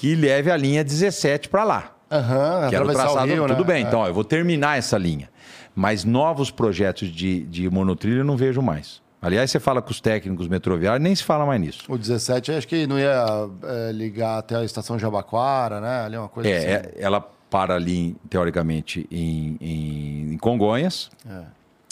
que 0.00 0.14
leve 0.14 0.50
a 0.50 0.56
linha 0.56 0.82
17 0.82 1.50
para 1.50 1.62
lá. 1.62 1.94
Uhum, 2.10 2.70
que 2.70 2.74
era 2.74 2.82
o 2.82 2.90
traçado, 2.90 3.30
o 3.30 3.34
Rio, 3.34 3.46
tudo 3.46 3.60
né? 3.60 3.64
bem. 3.64 3.84
Então, 3.84 4.00
ó, 4.00 4.08
eu 4.08 4.14
vou 4.14 4.24
terminar 4.24 4.78
essa 4.78 4.96
linha. 4.96 5.28
Mas 5.74 6.06
novos 6.06 6.50
projetos 6.50 7.10
de, 7.10 7.44
de 7.44 7.68
monotrilho 7.68 8.20
eu 8.20 8.24
não 8.24 8.34
vejo 8.34 8.62
mais. 8.62 9.02
Aliás, 9.20 9.50
você 9.50 9.60
fala 9.60 9.82
com 9.82 9.90
os 9.90 10.00
técnicos 10.00 10.48
metroviários, 10.48 11.02
nem 11.02 11.14
se 11.14 11.22
fala 11.22 11.44
mais 11.44 11.60
nisso. 11.60 11.82
O 11.86 11.98
17, 11.98 12.50
acho 12.50 12.66
que 12.66 12.86
não 12.86 12.98
ia 12.98 13.26
é, 13.62 13.92
ligar 13.92 14.38
até 14.38 14.56
a 14.56 14.64
estação 14.64 14.98
Jabaquara, 14.98 15.82
né? 15.82 16.06
Ali 16.06 16.16
é 16.16 16.18
uma 16.18 16.30
coisa 16.30 16.48
é, 16.48 16.56
assim. 16.56 16.66
É, 16.66 16.92
ela 16.96 17.20
para 17.50 17.74
ali, 17.74 18.16
teoricamente, 18.30 19.06
em, 19.10 19.58
em, 19.60 20.32
em 20.32 20.38
Congonhas. 20.38 21.10
É. 21.28 21.42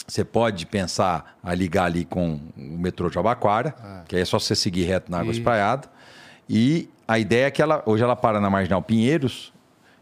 Você 0.07 0.25
pode 0.25 0.65
pensar 0.65 1.37
a 1.43 1.53
ligar 1.53 1.85
ali 1.85 2.05
com 2.05 2.39
o 2.57 2.77
metrô 2.79 3.07
Jabaquara, 3.07 3.75
é. 3.83 4.01
que 4.07 4.15
aí 4.15 4.23
é 4.23 4.25
só 4.25 4.39
você 4.39 4.55
seguir 4.55 4.85
reto 4.85 5.11
na 5.11 5.19
Água 5.19 5.31
Espraiada. 5.31 5.87
E 6.49 6.89
a 7.09 7.17
ideia 7.17 7.47
é 7.47 7.51
que 7.51 7.59
ela, 7.59 7.81
hoje 7.87 8.03
ela 8.03 8.15
para 8.15 8.39
na 8.39 8.51
Marginal 8.51 8.83
Pinheiros, 8.83 9.51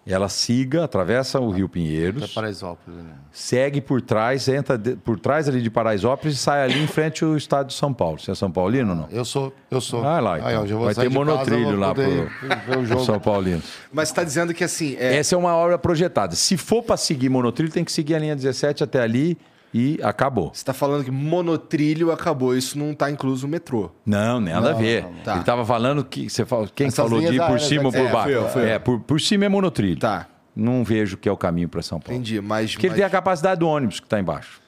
ela 0.06 0.28
siga, 0.28 0.84
atravessa 0.84 1.40
o 1.40 1.50
Rio 1.50 1.70
Pinheiros. 1.70 2.22
Até 2.22 2.34
Paraisópolis, 2.34 3.00
né? 3.02 3.12
Segue 3.32 3.80
por 3.80 4.02
trás, 4.02 4.50
entra 4.50 4.78
de, 4.78 4.98
por 4.98 5.18
trás 5.18 5.48
ali 5.48 5.62
de 5.62 5.70
Paraisópolis 5.70 6.36
e 6.36 6.38
sai 6.38 6.64
ali 6.64 6.84
em 6.84 6.88
frente 6.88 7.24
ao 7.24 7.38
estado 7.38 7.68
de 7.68 7.74
São 7.74 7.94
Paulo. 7.94 8.20
Você 8.20 8.32
é 8.32 8.36
São 8.36 8.52
Paulino 8.52 8.90
ou 8.90 8.96
não? 8.96 9.08
Eu 9.10 9.24
sou, 9.24 9.54
eu 9.72 9.80
sou. 9.80 10.04
Ah, 10.04 10.20
lá, 10.20 10.38
então. 10.38 10.64
Aí, 10.64 10.74
Vai 10.74 10.96
ter 10.96 11.10
monotrilho 11.10 11.66
casa, 11.66 11.78
lá 11.78 11.94
pro, 11.94 12.86
pro 12.86 13.06
São 13.06 13.20
Paulino. 13.22 13.64
Mas 13.90 14.10
está 14.10 14.26
dizendo 14.26 14.54
que 14.54 14.66
assim. 14.66 14.98
É... 15.00 15.16
Essa 15.16 15.36
é 15.36 15.38
uma 15.38 15.56
obra 15.56 15.78
projetada. 15.78 16.36
Se 16.36 16.58
for 16.58 16.84
para 16.84 16.98
seguir 16.98 17.30
monotrilho, 17.30 17.72
tem 17.72 17.86
que 17.86 17.92
seguir 17.92 18.16
a 18.16 18.20
linha 18.20 18.36
17 18.36 18.84
até 18.84 19.02
ali 19.02 19.38
e 19.78 20.00
acabou. 20.02 20.48
Você 20.48 20.62
está 20.62 20.74
falando 20.74 21.04
que 21.04 21.12
monotrilho 21.12 22.12
acabou, 22.12 22.58
isso 22.58 22.80
não 22.80 22.94
está 22.94 23.12
incluso 23.12 23.46
o 23.46 23.50
metrô. 23.50 23.92
Não, 24.04 24.40
nada 24.40 24.72
não, 24.72 24.76
a 24.76 24.82
ver. 24.82 25.04
Não. 25.04 25.14
Tá. 25.24 25.32
Ele 25.34 25.40
estava 25.42 25.64
falando 25.64 26.04
que. 26.04 26.28
Você 26.28 26.48
fala, 26.48 26.68
quem 26.74 26.88
Essas 26.88 27.06
falou 27.06 27.22
de 27.22 27.36
ir 27.36 27.46
por 27.46 27.60
cima 27.60 27.84
ou 27.84 27.92
por 27.92 28.10
baixo? 28.10 28.32
É, 28.32 28.50
foi, 28.50 28.70
é 28.70 28.80
por, 28.80 29.00
por 29.02 29.22
cima 29.22 29.46
é 29.46 29.50
monotrilho. 29.50 30.00
Tá. 30.00 30.26
Não 30.56 30.84
vejo 30.84 31.16
que 31.16 31.30
é 31.30 31.32
o 31.32 31.38
caminho 31.38 31.70
para 31.70 31.84
São 31.84 32.00
Paulo. 32.00 32.16
Entendi, 32.16 32.42
mas. 32.42 32.72
Porque 32.72 32.88
mas... 32.88 32.96
ele 32.96 33.02
tem 33.02 33.06
a 33.06 33.10
capacidade 33.12 33.60
do 33.60 33.68
ônibus 33.68 34.00
que 34.00 34.08
está 34.08 34.20
embaixo. 34.20 34.60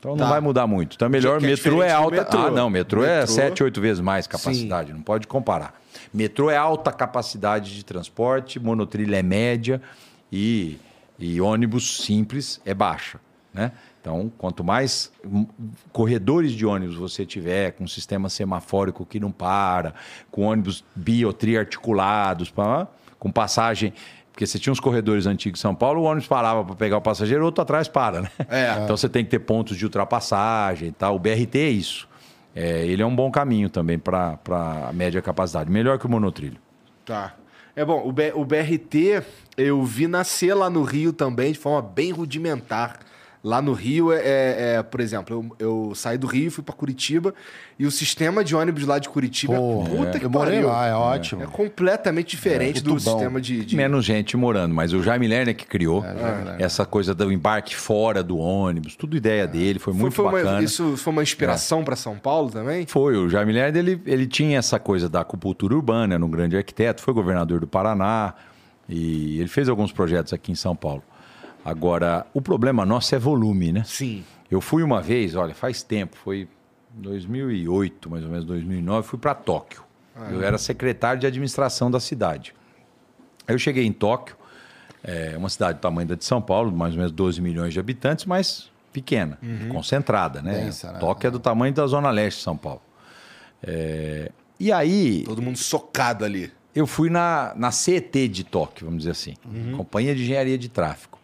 Então 0.00 0.16
tá. 0.16 0.24
não 0.24 0.28
vai 0.28 0.40
mudar 0.40 0.66
muito. 0.66 0.96
Então 0.96 1.08
melhor, 1.08 1.38
que 1.38 1.46
é 1.46 1.50
metrô 1.50 1.80
é 1.80 1.92
alta. 1.92 2.16
Metrô. 2.16 2.40
Ah, 2.40 2.50
não, 2.50 2.68
metrô, 2.68 3.04
é 3.04 3.20
metrô 3.20 3.34
é 3.34 3.48
7, 3.48 3.62
8 3.62 3.80
vezes 3.80 4.00
mais 4.00 4.26
capacidade, 4.26 4.88
Sim. 4.88 4.94
não 4.94 5.02
pode 5.02 5.28
comparar. 5.28 5.80
Metrô 6.12 6.50
é 6.50 6.56
alta 6.56 6.90
capacidade 6.90 7.76
de 7.76 7.84
transporte, 7.84 8.58
monotrilho 8.58 9.14
é 9.14 9.22
média 9.22 9.80
e, 10.32 10.78
e 11.16 11.40
ônibus 11.40 11.98
simples 12.04 12.60
é 12.64 12.74
baixa, 12.74 13.20
né? 13.54 13.70
Então, 14.08 14.32
quanto 14.38 14.64
mais 14.64 15.12
corredores 15.92 16.52
de 16.52 16.64
ônibus 16.64 16.96
você 16.96 17.26
tiver, 17.26 17.72
com 17.72 17.86
sistema 17.86 18.30
semafórico 18.30 19.04
que 19.04 19.20
não 19.20 19.30
para, 19.30 19.92
com 20.30 20.46
ônibus 20.46 20.82
biotriarticulados, 20.96 22.50
com 23.18 23.30
passagem. 23.30 23.92
Porque 24.32 24.46
você 24.46 24.58
tinha 24.58 24.72
uns 24.72 24.80
corredores 24.80 25.26
antigos 25.26 25.60
em 25.60 25.62
São 25.62 25.74
Paulo, 25.74 26.00
o 26.00 26.04
ônibus 26.04 26.26
parava 26.26 26.64
para 26.64 26.74
pegar 26.74 26.96
o 26.96 27.02
passageiro, 27.02 27.44
outro 27.44 27.60
atrás 27.60 27.86
para, 27.86 28.22
né? 28.22 28.30
É. 28.48 28.80
Então 28.82 28.96
você 28.96 29.10
tem 29.10 29.22
que 29.22 29.30
ter 29.30 29.40
pontos 29.40 29.76
de 29.76 29.84
ultrapassagem 29.84 30.88
e 30.88 30.92
tal. 30.92 31.14
O 31.14 31.18
BRT 31.18 31.58
é 31.58 31.68
isso. 31.68 32.08
É, 32.56 32.86
ele 32.86 33.02
é 33.02 33.06
um 33.06 33.14
bom 33.14 33.30
caminho 33.30 33.68
também 33.68 33.98
para 33.98 34.38
a 34.88 34.92
média 34.94 35.20
capacidade. 35.20 35.70
Melhor 35.70 35.98
que 35.98 36.06
o 36.06 36.08
monotrilho. 36.08 36.56
Tá. 37.04 37.34
É 37.76 37.84
bom, 37.84 38.08
o, 38.08 38.10
B, 38.10 38.32
o 38.34 38.44
BRT 38.44 39.22
eu 39.54 39.84
vi 39.84 40.08
nascer 40.08 40.54
lá 40.54 40.70
no 40.70 40.82
Rio 40.82 41.12
também 41.12 41.52
de 41.52 41.58
forma 41.58 41.82
bem 41.82 42.10
rudimentar. 42.10 43.00
Lá 43.42 43.62
no 43.62 43.72
Rio, 43.72 44.12
é, 44.12 44.18
é, 44.18 44.74
é 44.78 44.82
por 44.82 45.00
exemplo, 45.00 45.54
eu, 45.58 45.88
eu, 45.88 45.94
saí 45.94 46.18
do 46.18 46.26
Rio, 46.26 46.50
fui 46.50 46.64
para 46.64 46.74
Curitiba 46.74 47.32
e 47.78 47.86
o 47.86 47.90
sistema 47.90 48.42
de 48.42 48.56
ônibus 48.56 48.84
lá 48.84 48.98
de 48.98 49.08
Curitiba, 49.08 49.54
Pô, 49.54 49.84
puta 49.84 50.16
é. 50.16 50.20
que 50.20 50.26
eu 50.26 50.30
morei 50.30 50.60
lá, 50.60 50.86
é 50.86 50.94
ótimo. 50.94 51.44
É 51.44 51.46
completamente 51.46 52.30
diferente 52.30 52.80
é, 52.80 52.82
do 52.82 52.98
sistema 52.98 53.40
de, 53.40 53.64
de, 53.64 53.76
Menos 53.76 54.04
gente 54.04 54.36
morando, 54.36 54.74
mas 54.74 54.92
o 54.92 55.02
Jaime 55.02 55.28
Lerner 55.28 55.54
que 55.54 55.66
criou 55.66 56.04
é, 56.04 56.62
essa 56.62 56.84
coisa 56.84 57.14
do 57.14 57.30
embarque 57.30 57.76
fora 57.76 58.22
do 58.22 58.38
ônibus, 58.38 58.96
tudo 58.96 59.16
ideia 59.16 59.46
dele, 59.46 59.78
foi 59.78 59.92
muito 59.92 60.14
foi, 60.14 60.24
foi 60.24 60.40
bacana. 60.40 60.58
Uma, 60.58 60.64
isso 60.64 60.96
foi 60.96 61.12
uma 61.12 61.22
inspiração 61.22 61.84
para 61.84 61.94
São 61.94 62.18
Paulo 62.18 62.50
também? 62.50 62.86
Foi, 62.86 63.16
o 63.16 63.28
Jaime 63.28 63.52
Lerner 63.52 63.76
ele, 63.76 64.02
ele 64.04 64.26
tinha 64.26 64.58
essa 64.58 64.80
coisa 64.80 65.08
da 65.08 65.20
acupuntura 65.20 65.74
urbana, 65.74 66.14
era 66.14 66.24
um 66.24 66.30
grande 66.30 66.56
arquiteto, 66.56 67.00
foi 67.02 67.14
governador 67.14 67.60
do 67.60 67.68
Paraná 67.68 68.34
e 68.88 69.38
ele 69.38 69.48
fez 69.48 69.68
alguns 69.68 69.92
projetos 69.92 70.32
aqui 70.32 70.50
em 70.50 70.54
São 70.54 70.74
Paulo. 70.74 71.02
Agora, 71.68 72.26
o 72.32 72.40
problema 72.40 72.86
nosso 72.86 73.14
é 73.14 73.18
volume, 73.18 73.72
né? 73.72 73.82
Sim. 73.84 74.24
Eu 74.50 74.58
fui 74.58 74.82
uma 74.82 75.02
vez, 75.02 75.36
olha, 75.36 75.54
faz 75.54 75.82
tempo, 75.82 76.16
foi 76.16 76.48
2008, 76.94 78.08
mais 78.08 78.24
ou 78.24 78.30
menos 78.30 78.46
2009, 78.46 79.06
fui 79.06 79.18
para 79.18 79.34
Tóquio. 79.34 79.82
Ah, 80.16 80.30
eu 80.30 80.42
era 80.42 80.56
secretário 80.56 81.20
de 81.20 81.26
administração 81.26 81.90
da 81.90 82.00
cidade. 82.00 82.54
Aí 83.46 83.54
eu 83.54 83.58
cheguei 83.58 83.84
em 83.84 83.92
Tóquio, 83.92 84.34
é 85.04 85.36
uma 85.36 85.50
cidade 85.50 85.78
do 85.78 85.82
tamanho 85.82 86.08
da 86.08 86.14
de 86.14 86.24
São 86.24 86.40
Paulo, 86.40 86.72
mais 86.72 86.94
ou 86.94 86.98
menos 86.98 87.12
12 87.12 87.42
milhões 87.42 87.74
de 87.74 87.78
habitantes, 87.78 88.24
mas 88.24 88.70
pequena, 88.90 89.38
uhum. 89.42 89.68
concentrada, 89.68 90.40
né? 90.40 90.64
Densa, 90.64 90.90
né? 90.92 90.98
Tóquio 90.98 91.28
é 91.28 91.30
do 91.30 91.38
tamanho 91.38 91.74
da 91.74 91.86
Zona 91.86 92.10
Leste 92.10 92.38
de 92.38 92.44
São 92.44 92.56
Paulo. 92.56 92.80
É... 93.62 94.32
E 94.58 94.72
aí. 94.72 95.22
Todo 95.24 95.42
mundo 95.42 95.58
socado 95.58 96.24
ali. 96.24 96.50
Eu 96.74 96.86
fui 96.86 97.10
na, 97.10 97.52
na 97.56 97.70
CET 97.70 98.26
de 98.28 98.42
Tóquio, 98.42 98.86
vamos 98.86 99.00
dizer 99.00 99.10
assim, 99.10 99.34
uhum. 99.44 99.76
Companhia 99.76 100.14
de 100.14 100.22
Engenharia 100.22 100.56
de 100.56 100.70
Tráfego. 100.70 101.17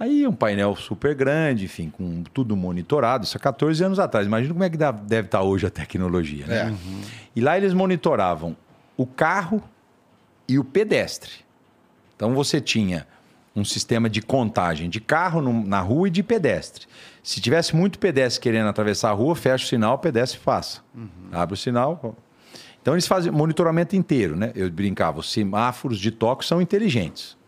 Aí 0.00 0.26
um 0.26 0.32
painel 0.32 0.74
super 0.76 1.14
grande, 1.14 1.66
enfim, 1.66 1.90
com 1.90 2.22
tudo 2.32 2.56
monitorado. 2.56 3.26
Isso 3.26 3.36
há 3.36 3.40
14 3.40 3.84
anos 3.84 3.98
atrás. 3.98 4.26
Imagina 4.26 4.54
como 4.54 4.64
é 4.64 4.70
que 4.70 4.78
deve 4.78 5.26
estar 5.26 5.42
hoje 5.42 5.66
a 5.66 5.70
tecnologia. 5.70 6.46
Né? 6.46 6.58
É. 6.58 6.64
Uhum. 6.64 7.00
E 7.36 7.40
lá 7.42 7.58
eles 7.58 7.74
monitoravam 7.74 8.56
o 8.96 9.04
carro 9.04 9.62
e 10.48 10.58
o 10.58 10.64
pedestre. 10.64 11.30
Então 12.16 12.34
você 12.34 12.62
tinha 12.62 13.06
um 13.54 13.62
sistema 13.62 14.08
de 14.08 14.22
contagem 14.22 14.88
de 14.88 15.02
carro 15.02 15.42
no, 15.42 15.66
na 15.66 15.80
rua 15.80 16.08
e 16.08 16.10
de 16.10 16.22
pedestre. 16.22 16.86
Se 17.22 17.38
tivesse 17.38 17.76
muito 17.76 17.98
pedestre 17.98 18.40
querendo 18.40 18.68
atravessar 18.68 19.10
a 19.10 19.12
rua, 19.12 19.36
fecha 19.36 19.66
o 19.66 19.68
sinal, 19.68 19.96
o 19.96 19.98
pedestre 19.98 20.40
faça. 20.40 20.80
Uhum. 20.94 21.08
Abre 21.30 21.52
o 21.52 21.58
sinal. 21.58 22.16
Então 22.80 22.94
eles 22.94 23.06
fazem 23.06 23.30
monitoramento 23.30 23.94
inteiro, 23.94 24.34
né? 24.34 24.50
Eu 24.54 24.70
brincava, 24.70 25.20
os 25.20 25.30
semáforos 25.30 25.98
de 25.98 26.10
toque 26.10 26.46
são 26.46 26.62
inteligentes 26.62 27.38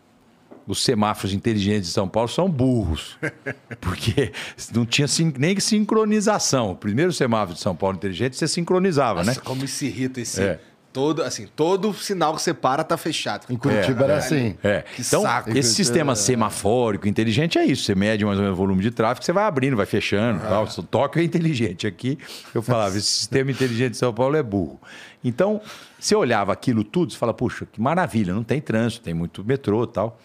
os 0.67 0.81
semáforos 0.83 1.33
inteligentes 1.33 1.87
de 1.87 1.93
São 1.93 2.07
Paulo 2.07 2.29
são 2.29 2.49
burros. 2.49 3.17
Porque 3.81 4.31
não 4.73 4.85
tinha 4.85 5.07
nem 5.37 5.59
sincronização. 5.59 6.71
O 6.71 6.75
primeiro 6.75 7.11
semáforo 7.11 7.55
de 7.55 7.61
São 7.61 7.75
Paulo 7.75 7.95
inteligente 7.95 8.35
você 8.35 8.47
sincronizava, 8.47 9.23
Nossa, 9.23 9.39
né? 9.39 9.43
Como 9.43 9.67
se 9.67 9.87
irrita 9.87 10.21
esse. 10.21 10.41
É. 10.41 10.59
Todo, 10.93 11.23
assim, 11.23 11.47
todo 11.55 11.91
sinal 11.91 12.35
que 12.35 12.41
você 12.43 12.53
para 12.53 12.83
tá 12.83 12.95
fechado. 12.95 13.47
Em 13.49 13.57
Curitiba 13.57 14.01
é, 14.01 14.03
era 14.03 14.17
assim. 14.17 14.55
É. 14.63 14.83
então, 14.99 15.23
saco. 15.23 15.49
esse 15.57 15.73
sistema 15.73 16.15
semafórico 16.15 17.07
inteligente 17.07 17.57
é 17.57 17.65
isso. 17.65 17.85
Você 17.85 17.95
mede 17.95 18.23
mais 18.23 18.37
ou 18.37 18.43
menos 18.43 18.55
o 18.55 18.61
volume 18.61 18.83
de 18.83 18.91
tráfego, 18.91 19.25
você 19.25 19.33
vai 19.33 19.45
abrindo, 19.45 19.75
vai 19.75 19.87
fechando. 19.87 20.43
Ah. 20.45 20.49
Tal. 20.49 20.65
O 20.65 20.83
toque 20.83 21.19
é 21.19 21.23
inteligente. 21.23 21.87
Aqui, 21.87 22.15
eu 22.53 22.61
falava, 22.61 22.95
esse 22.95 23.07
sistema 23.07 23.49
inteligente 23.49 23.93
de 23.93 23.97
São 23.97 24.13
Paulo 24.13 24.35
é 24.35 24.43
burro. 24.43 24.79
Então, 25.23 25.59
você 25.99 26.15
olhava 26.15 26.53
aquilo 26.53 26.83
tudo, 26.83 27.11
você 27.11 27.17
fala, 27.17 27.33
puxa, 27.33 27.65
que 27.65 27.81
maravilha, 27.81 28.31
não 28.31 28.43
tem 28.43 28.61
trânsito, 28.61 29.03
tem 29.03 29.15
muito 29.15 29.43
metrô 29.43 29.85
e 29.85 29.87
tal. 29.87 30.19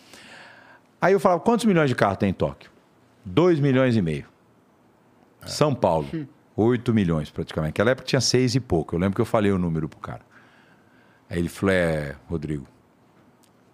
Aí 1.01 1.13
eu 1.13 1.21
falava, 1.21 1.41
quantos 1.41 1.65
milhões 1.65 1.89
de 1.89 1.95
carros 1.95 2.19
tem 2.19 2.31
em 2.31 2.33
Tóquio? 2.33 2.71
2 3.25 3.61
milhões 3.61 3.97
e 3.97 4.03
meio. 4.03 4.27
É. 5.43 5.47
São 5.47 5.75
Paulo, 5.75 6.09
8 6.57 6.93
milhões 6.93 7.31
praticamente. 7.31 7.71
Naquela 7.71 7.91
época 7.91 8.07
tinha 8.07 8.21
6 8.21 8.57
e 8.57 8.61
pouco. 8.61 8.97
Eu 8.97 8.99
lembro 8.99 9.15
que 9.15 9.21
eu 9.21 9.27
falei 9.27 9.53
o 9.53 9.59
número 9.59 9.89
pro 9.89 9.99
cara. 9.99 10.23
Aí 11.31 11.39
ele 11.39 11.49
falou, 11.49 11.75
é, 11.75 12.17
Rodrigo, 12.27 12.67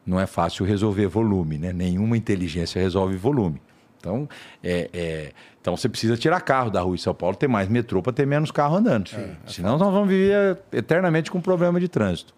não 0.04 0.20
é 0.20 0.26
fácil 0.26 0.66
resolver 0.66 1.06
volume, 1.06 1.56
né? 1.56 1.72
Nenhuma 1.72 2.16
inteligência 2.16 2.80
resolve 2.80 3.16
volume. 3.16 3.60
Então, 3.98 4.28
é, 4.62 4.90
é, 4.92 5.32
então 5.58 5.74
você 5.74 5.88
precisa 5.88 6.14
tirar 6.14 6.38
carro 6.42 6.70
da 6.70 6.82
rua 6.82 6.94
em 6.94 6.98
São 6.98 7.14
Paulo, 7.14 7.34
ter 7.34 7.48
mais 7.48 7.68
metrô 7.68 8.02
para 8.02 8.12
ter 8.12 8.26
menos 8.26 8.50
carro 8.50 8.76
andando. 8.76 9.10
É, 9.14 9.20
é 9.20 9.36
Senão 9.46 9.78
nós 9.78 9.92
vamos 9.92 10.08
viver 10.08 10.58
eternamente 10.72 11.30
com 11.30 11.40
problema 11.40 11.80
de 11.80 11.88
trânsito. 11.88 12.34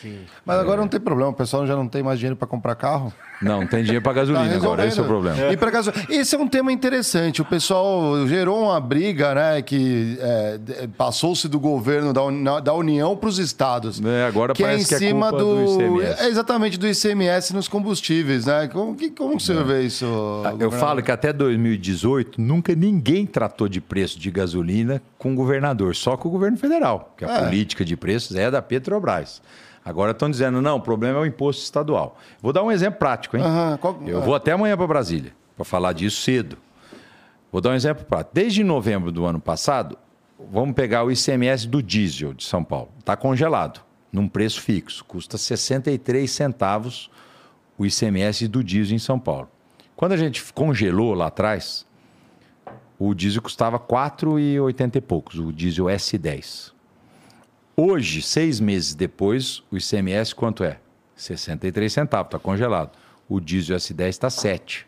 Sim. 0.00 0.20
Mas 0.44 0.58
agora 0.58 0.80
não 0.80 0.88
tem 0.88 1.00
problema, 1.00 1.30
o 1.30 1.34
pessoal 1.34 1.66
já 1.66 1.74
não 1.74 1.88
tem 1.88 2.02
mais 2.02 2.18
dinheiro 2.18 2.36
para 2.36 2.46
comprar 2.46 2.74
carro. 2.74 3.12
Não, 3.40 3.60
não 3.60 3.66
tem 3.66 3.82
dinheiro 3.82 4.02
para 4.02 4.12
gasolina 4.12 4.48
tá 4.48 4.56
agora, 4.56 4.86
esse 4.86 4.98
é 4.98 5.02
o 5.02 5.06
problema. 5.06 5.40
É. 5.40 5.52
E 5.52 5.56
para 5.56 5.70
gasolina. 5.70 6.06
Esse 6.08 6.34
é 6.34 6.38
um 6.38 6.48
tema 6.48 6.72
interessante. 6.72 7.40
O 7.40 7.44
pessoal 7.44 8.26
gerou 8.26 8.64
uma 8.64 8.80
briga, 8.80 9.34
né? 9.34 9.62
Que 9.62 10.18
é, 10.20 10.88
passou-se 10.96 11.48
do 11.48 11.60
governo 11.60 12.12
da, 12.12 12.60
da 12.60 12.74
União 12.74 13.16
para 13.16 13.28
os 13.28 13.38
estados. 13.38 14.00
É, 14.04 14.26
agora 14.26 14.54
que 14.54 14.64
é 14.64 14.74
em 14.74 14.80
cima 14.80 15.30
do, 15.30 15.66
do 15.66 16.02
ICMS. 16.02 16.22
É 16.22 16.28
exatamente 16.28 16.78
do 16.78 16.88
ICMS 16.88 17.54
nos 17.54 17.68
combustíveis, 17.68 18.46
né? 18.46 18.68
Como 18.68 18.96
que, 18.96 19.10
como 19.10 19.36
que 19.36 19.42
você 19.42 19.52
é. 19.52 19.62
vê 19.62 19.82
isso? 19.82 20.06
Ah, 20.44 20.54
eu 20.58 20.70
falo 20.70 21.00
que 21.02 21.12
até 21.12 21.32
2018 21.32 22.40
nunca 22.40 22.74
ninguém 22.74 23.24
tratou 23.24 23.68
de 23.68 23.80
preço 23.80 24.18
de 24.18 24.30
gasolina 24.30 25.00
com 25.16 25.32
o 25.32 25.36
governador, 25.36 25.94
só 25.94 26.16
com 26.16 26.28
o 26.28 26.32
governo 26.32 26.56
federal, 26.56 27.14
que 27.16 27.24
a 27.24 27.28
é. 27.28 27.44
política 27.44 27.84
de 27.84 27.96
preços 27.96 28.36
é 28.36 28.50
da 28.50 28.60
Petrobras. 28.60 29.40
Agora 29.88 30.10
estão 30.10 30.30
dizendo, 30.30 30.60
não, 30.60 30.76
o 30.76 30.80
problema 30.82 31.18
é 31.18 31.22
o 31.22 31.26
imposto 31.26 31.62
estadual. 31.62 32.18
Vou 32.42 32.52
dar 32.52 32.62
um 32.62 32.70
exemplo 32.70 32.98
prático, 32.98 33.38
hein? 33.38 33.42
Uhum, 33.42 33.76
qual... 33.78 33.98
Eu 34.06 34.20
vou 34.20 34.34
até 34.34 34.52
amanhã 34.52 34.76
para 34.76 34.86
Brasília 34.86 35.32
para 35.56 35.64
falar 35.64 35.94
disso 35.94 36.20
cedo. 36.20 36.58
Vou 37.50 37.62
dar 37.62 37.70
um 37.70 37.74
exemplo 37.74 38.04
prático. 38.04 38.32
Desde 38.34 38.62
novembro 38.62 39.10
do 39.10 39.24
ano 39.24 39.40
passado, 39.40 39.96
vamos 40.52 40.74
pegar 40.74 41.04
o 41.04 41.10
ICMS 41.10 41.66
do 41.66 41.82
diesel 41.82 42.34
de 42.34 42.44
São 42.44 42.62
Paulo. 42.62 42.90
Está 42.98 43.16
congelado, 43.16 43.80
num 44.12 44.28
preço 44.28 44.60
fixo. 44.60 45.02
Custa 45.06 45.38
63 45.38 46.30
centavos 46.30 47.10
o 47.78 47.86
ICMS 47.86 48.46
do 48.46 48.62
diesel 48.62 48.94
em 48.94 48.98
São 48.98 49.18
Paulo. 49.18 49.48
Quando 49.96 50.12
a 50.12 50.18
gente 50.18 50.44
congelou 50.52 51.14
lá 51.14 51.28
atrás, 51.28 51.86
o 52.98 53.14
diesel 53.14 53.40
custava 53.40 53.80
4,80 53.80 54.96
e 54.96 55.00
poucos, 55.00 55.38
o 55.38 55.50
diesel 55.50 55.86
S10. 55.86 56.72
Hoje, 57.80 58.22
seis 58.22 58.58
meses 58.58 58.92
depois, 58.92 59.62
o 59.70 59.76
ICMS 59.76 60.34
quanto 60.34 60.64
é? 60.64 60.78
63 61.14 61.92
centavos, 61.92 62.26
está 62.26 62.36
congelado. 62.36 62.90
O 63.28 63.38
diesel 63.38 63.76
S10 63.76 64.08
está 64.08 64.28
7. 64.28 64.84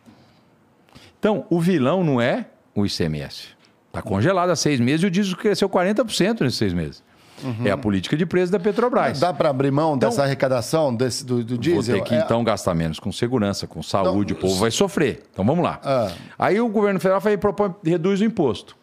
Então, 1.17 1.47
o 1.49 1.61
vilão 1.61 2.03
não 2.03 2.21
é 2.21 2.47
o 2.75 2.85
ICMS. 2.85 3.51
Está 3.87 4.03
congelado 4.03 4.51
há 4.51 4.57
seis 4.57 4.81
meses 4.81 5.05
e 5.05 5.07
o 5.07 5.11
diesel 5.11 5.37
cresceu 5.37 5.69
40% 5.71 6.41
nesses 6.41 6.59
seis 6.59 6.73
meses. 6.73 7.01
Uhum. 7.45 7.65
É 7.65 7.71
a 7.71 7.77
política 7.77 8.17
de 8.17 8.27
preço 8.27 8.51
da 8.51 8.59
Petrobras. 8.59 9.21
Dá 9.21 9.33
para 9.33 9.51
abrir 9.51 9.71
mão 9.71 9.95
então, 9.95 10.09
dessa 10.09 10.25
arrecadação 10.25 10.93
desse, 10.93 11.25
do, 11.25 11.45
do 11.45 11.57
diesel? 11.57 11.95
Vou 11.97 12.03
ter 12.03 12.09
que, 12.09 12.15
é... 12.17 12.19
então, 12.19 12.43
gastar 12.43 12.75
menos 12.75 12.99
com 12.99 13.13
segurança, 13.13 13.69
com 13.69 13.85
saúde, 13.85 14.33
então, 14.33 14.49
o 14.49 14.51
povo 14.51 14.59
vai 14.61 14.73
sofrer. 14.73 15.23
Então, 15.33 15.45
vamos 15.45 15.63
lá. 15.63 15.79
Ah. 15.85 16.11
Aí 16.37 16.61
o 16.61 16.69
governo 16.69 16.99
federal 16.99 17.21
vai 17.21 17.37
propõe, 17.37 17.73
reduz 17.85 18.21
o 18.21 18.25
imposto. 18.25 18.77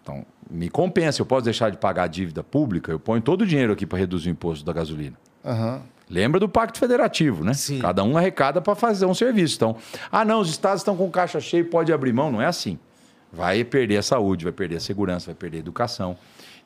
Então, 0.00 0.24
me 0.50 0.68
compensa. 0.68 1.20
Eu 1.20 1.26
posso 1.26 1.44
deixar 1.44 1.70
de 1.70 1.76
pagar 1.76 2.04
a 2.04 2.06
dívida 2.06 2.42
pública, 2.42 2.92
eu 2.92 2.98
ponho 2.98 3.22
todo 3.22 3.42
o 3.42 3.46
dinheiro 3.46 3.72
aqui 3.72 3.86
para 3.86 3.98
reduzir 3.98 4.28
o 4.28 4.32
imposto 4.32 4.64
da 4.64 4.72
gasolina. 4.72 5.16
Uhum. 5.44 5.80
Lembra 6.08 6.38
do 6.38 6.48
Pacto 6.48 6.78
Federativo, 6.78 7.44
né? 7.44 7.52
Sim. 7.52 7.80
Cada 7.80 8.04
um 8.04 8.16
arrecada 8.16 8.60
para 8.60 8.74
fazer 8.74 9.06
um 9.06 9.14
serviço. 9.14 9.56
Então, 9.56 9.76
ah, 10.10 10.24
não, 10.24 10.40
os 10.40 10.48
estados 10.48 10.80
estão 10.80 10.96
com 10.96 11.10
caixa 11.10 11.40
cheia, 11.40 11.64
pode 11.64 11.92
abrir 11.92 12.12
mão. 12.12 12.30
Não 12.30 12.40
é 12.40 12.46
assim. 12.46 12.78
Vai 13.32 13.64
perder 13.64 13.96
a 13.96 14.02
saúde, 14.02 14.44
vai 14.44 14.52
perder 14.52 14.76
a 14.76 14.80
segurança, 14.80 15.26
vai 15.26 15.34
perder 15.34 15.58
a 15.58 15.60
educação. 15.60 16.16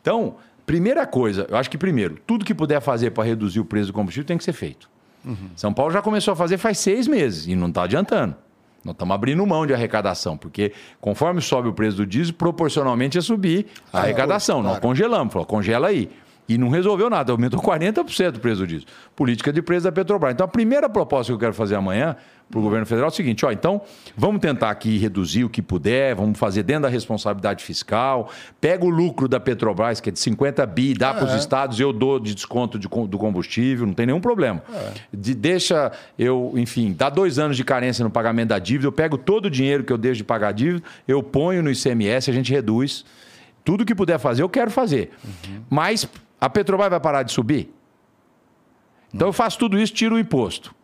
Então, 0.01 0.37
primeira 0.67 1.07
coisa, 1.07 1.47
eu 1.49 1.57
acho 1.57 1.71
que 1.71 1.79
primeiro, 1.79 2.19
tudo 2.27 2.45
que 2.45 2.55
puder 2.55 2.81
fazer 2.81 3.11
para 3.11 3.25
reduzir 3.25 3.61
o 3.61 3.65
preço 3.65 3.87
do 3.89 3.93
combustível 3.95 4.27
tem 4.27 4.37
que 4.37 4.45
ser 4.45 4.53
feito. 4.53 4.91
Uhum. 5.25 5.51
São 5.57 5.73
Paulo 5.73 5.93
já 5.93 6.03
começou 6.03 6.33
a 6.33 6.37
fazer 6.37 6.59
faz 6.59 6.79
seis 6.79 7.07
meses 7.09 7.47
e 7.47 7.55
não 7.55 7.69
está 7.69 7.85
adiantando. 7.85 8.37
Nós 8.85 8.95
estamos 8.95 9.15
abrindo 9.15 9.47
mão 9.47 9.67
de 9.67 9.75
arrecadação, 9.75 10.37
porque 10.37 10.73
conforme 11.01 11.41
sobe 11.41 11.69
o 11.69 11.73
preço 11.73 11.99
do 11.99 12.07
diesel, 12.07 12.35
proporcionalmente 12.35 13.19
ia 13.19 13.23
subir 13.23 13.67
a 13.93 13.99
ah, 13.99 14.03
arrecadação. 14.03 14.61
Claro. 14.61 14.75
Nós 14.75 14.79
congelamos, 14.81 15.33
falou, 15.33 15.47
congela 15.47 15.89
aí. 15.89 16.09
E 16.51 16.59
não 16.59 16.69
resolveu 16.69 17.09
nada, 17.09 17.31
aumentou 17.31 17.59
40% 17.63 18.37
o 18.37 18.41
preço 18.41 18.67
disso. 18.67 18.85
Política 19.15 19.53
de 19.53 19.63
preço 19.63 19.85
da 19.85 19.93
Petrobras. 19.93 20.35
Então, 20.35 20.45
a 20.45 20.49
primeira 20.49 20.89
proposta 20.89 21.31
que 21.31 21.35
eu 21.35 21.39
quero 21.39 21.55
fazer 21.55 21.77
amanhã 21.77 22.17
para 22.51 22.59
o 22.59 22.63
governo 22.63 22.85
federal 22.85 23.09
é 23.09 23.13
o 23.13 23.15
seguinte: 23.15 23.47
ó, 23.47 23.53
então, 23.53 23.81
vamos 24.17 24.41
tentar 24.41 24.69
aqui 24.69 24.99
reduzir 24.99 25.45
o 25.45 25.49
que 25.49 25.63
puder, 25.63 26.17
vamos 26.17 26.37
fazer 26.37 26.65
dentro 26.65 26.83
da 26.83 26.89
responsabilidade 26.89 27.63
fiscal, 27.63 28.29
pega 28.61 28.85
o 28.85 28.89
lucro 28.89 29.29
da 29.29 29.39
Petrobras, 29.39 30.01
que 30.01 30.09
é 30.09 30.13
de 30.13 30.19
50 30.19 30.67
bi, 30.67 30.93
dá 30.93 31.11
é. 31.11 31.15
para 31.15 31.27
os 31.27 31.35
estados, 31.35 31.79
eu 31.79 31.93
dou 31.93 32.19
de 32.19 32.35
desconto 32.35 32.81
de, 32.81 32.89
do 32.89 33.17
combustível, 33.17 33.87
não 33.87 33.95
tem 33.95 34.07
nenhum 34.07 34.21
problema. 34.21 34.61
É. 34.75 34.93
De, 35.13 35.37
deixa 35.37 35.93
eu, 36.19 36.53
enfim, 36.57 36.93
dá 36.93 37.09
dois 37.09 37.39
anos 37.39 37.57
de 37.57 37.63
carência 37.63 38.03
no 38.03 38.11
pagamento 38.11 38.49
da 38.49 38.59
dívida, 38.59 38.89
eu 38.89 38.93
pego 38.93 39.17
todo 39.17 39.47
o 39.47 39.51
dinheiro 39.51 39.85
que 39.85 39.93
eu 39.93 39.99
deixo 39.99 40.17
de 40.17 40.25
pagar 40.25 40.49
a 40.49 40.53
dívida, 40.53 40.83
eu 41.07 41.23
ponho 41.23 41.63
no 41.63 41.71
ICMS, 41.71 42.29
a 42.29 42.35
gente 42.35 42.51
reduz. 42.51 43.05
Tudo 43.63 43.85
que 43.85 43.95
puder 43.95 44.19
fazer, 44.19 44.43
eu 44.43 44.49
quero 44.49 44.71
fazer. 44.71 45.11
Uhum. 45.23 45.61
Mas 45.69 46.09
a 46.41 46.49
Petrobras 46.49 46.91
vai 46.91 47.01
parar 47.01 47.23
de 47.23 47.33
subir? 47.33 47.75
Então 49.13 49.29
eu 49.29 49.33
faço 49.33 49.59
tudo 49.59 49.79
isso, 49.79 49.93
tiro 49.93 50.15
o 50.15 50.19
imposto. 50.19 50.75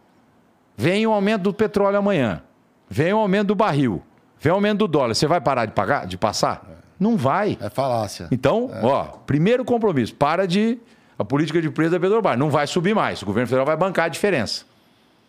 Vem 0.76 1.06
o 1.06 1.12
aumento 1.12 1.42
do 1.42 1.54
petróleo 1.54 1.96
amanhã. 1.96 2.42
Vem 2.88 3.12
o 3.12 3.18
aumento 3.18 3.48
do 3.48 3.54
barril. 3.54 4.02
Vem 4.38 4.52
o 4.52 4.56
aumento 4.56 4.78
do 4.78 4.88
dólar. 4.88 5.14
Você 5.14 5.26
vai 5.26 5.40
parar 5.40 5.66
de 5.66 5.72
pagar, 5.72 6.06
de 6.06 6.18
passar? 6.18 6.62
É. 6.70 6.74
Não 7.00 7.16
vai. 7.16 7.56
É 7.60 7.70
falácia. 7.70 8.28
Então, 8.30 8.70
é. 8.72 8.84
ó, 8.84 9.04
primeiro 9.04 9.64
compromisso, 9.64 10.14
para 10.14 10.46
de 10.46 10.78
a 11.18 11.24
política 11.24 11.62
de 11.62 11.70
preço 11.70 11.92
da 11.92 12.00
Petrobras. 12.00 12.38
Não 12.38 12.50
vai 12.50 12.66
subir 12.66 12.94
mais. 12.94 13.22
O 13.22 13.26
governo 13.26 13.46
federal 13.46 13.64
vai 13.64 13.76
bancar 13.76 14.06
a 14.06 14.08
diferença. 14.08 14.64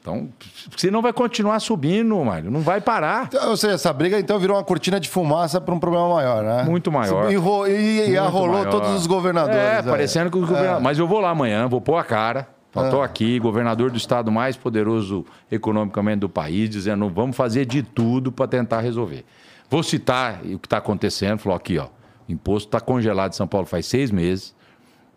Então, 0.07 0.29
senão 0.77 1.01
vai 1.01 1.11
continuar 1.11 1.59
subindo, 1.59 2.17
Mário. 2.23 2.49
Não 2.49 2.61
vai 2.61 2.79
parar. 2.79 3.25
Então, 3.25 3.49
ou 3.49 3.57
seja, 3.57 3.73
essa 3.73 3.91
briga 3.91 4.17
então 4.17 4.39
virou 4.39 4.55
uma 4.55 4.63
cortina 4.63 4.99
de 4.99 5.09
fumaça 5.09 5.59
para 5.59 5.73
um 5.73 5.79
problema 5.79 6.07
maior, 6.07 6.43
né? 6.43 6.63
Muito 6.63 6.89
maior. 6.89 7.29
E, 7.29 8.09
e 8.11 8.17
arrolou 8.17 8.59
maior. 8.59 8.69
todos 8.69 8.91
os 8.91 9.05
governadores. 9.05 9.57
É, 9.57 9.79
é. 9.79 9.83
parecendo 9.83 10.31
que 10.31 10.37
os 10.37 10.45
governadores. 10.45 10.79
É. 10.79 10.83
Mas 10.83 10.97
eu 10.97 11.07
vou 11.07 11.19
lá 11.19 11.31
amanhã, 11.31 11.67
vou 11.67 11.81
pôr 11.81 11.97
a 11.97 12.03
cara. 12.03 12.47
Estou 12.69 13.01
é. 13.01 13.05
aqui, 13.05 13.39
governador 13.39 13.89
do 13.89 13.97
estado 13.97 14.31
mais 14.31 14.55
poderoso 14.55 15.25
economicamente 15.51 16.19
do 16.19 16.29
país, 16.29 16.69
dizendo 16.69 17.09
vamos 17.09 17.35
fazer 17.35 17.65
de 17.65 17.81
tudo 17.81 18.31
para 18.31 18.47
tentar 18.47 18.81
resolver. 18.81 19.25
Vou 19.69 19.81
citar 19.81 20.41
o 20.43 20.59
que 20.59 20.67
está 20.67 20.77
acontecendo. 20.77 21.39
Falou 21.39 21.57
aqui, 21.57 21.79
ó, 21.79 21.87
o 22.29 22.31
imposto 22.31 22.67
está 22.67 22.79
congelado 22.79 23.33
em 23.33 23.35
São 23.35 23.47
Paulo 23.47 23.65
faz 23.65 23.87
seis 23.87 24.11
meses 24.11 24.55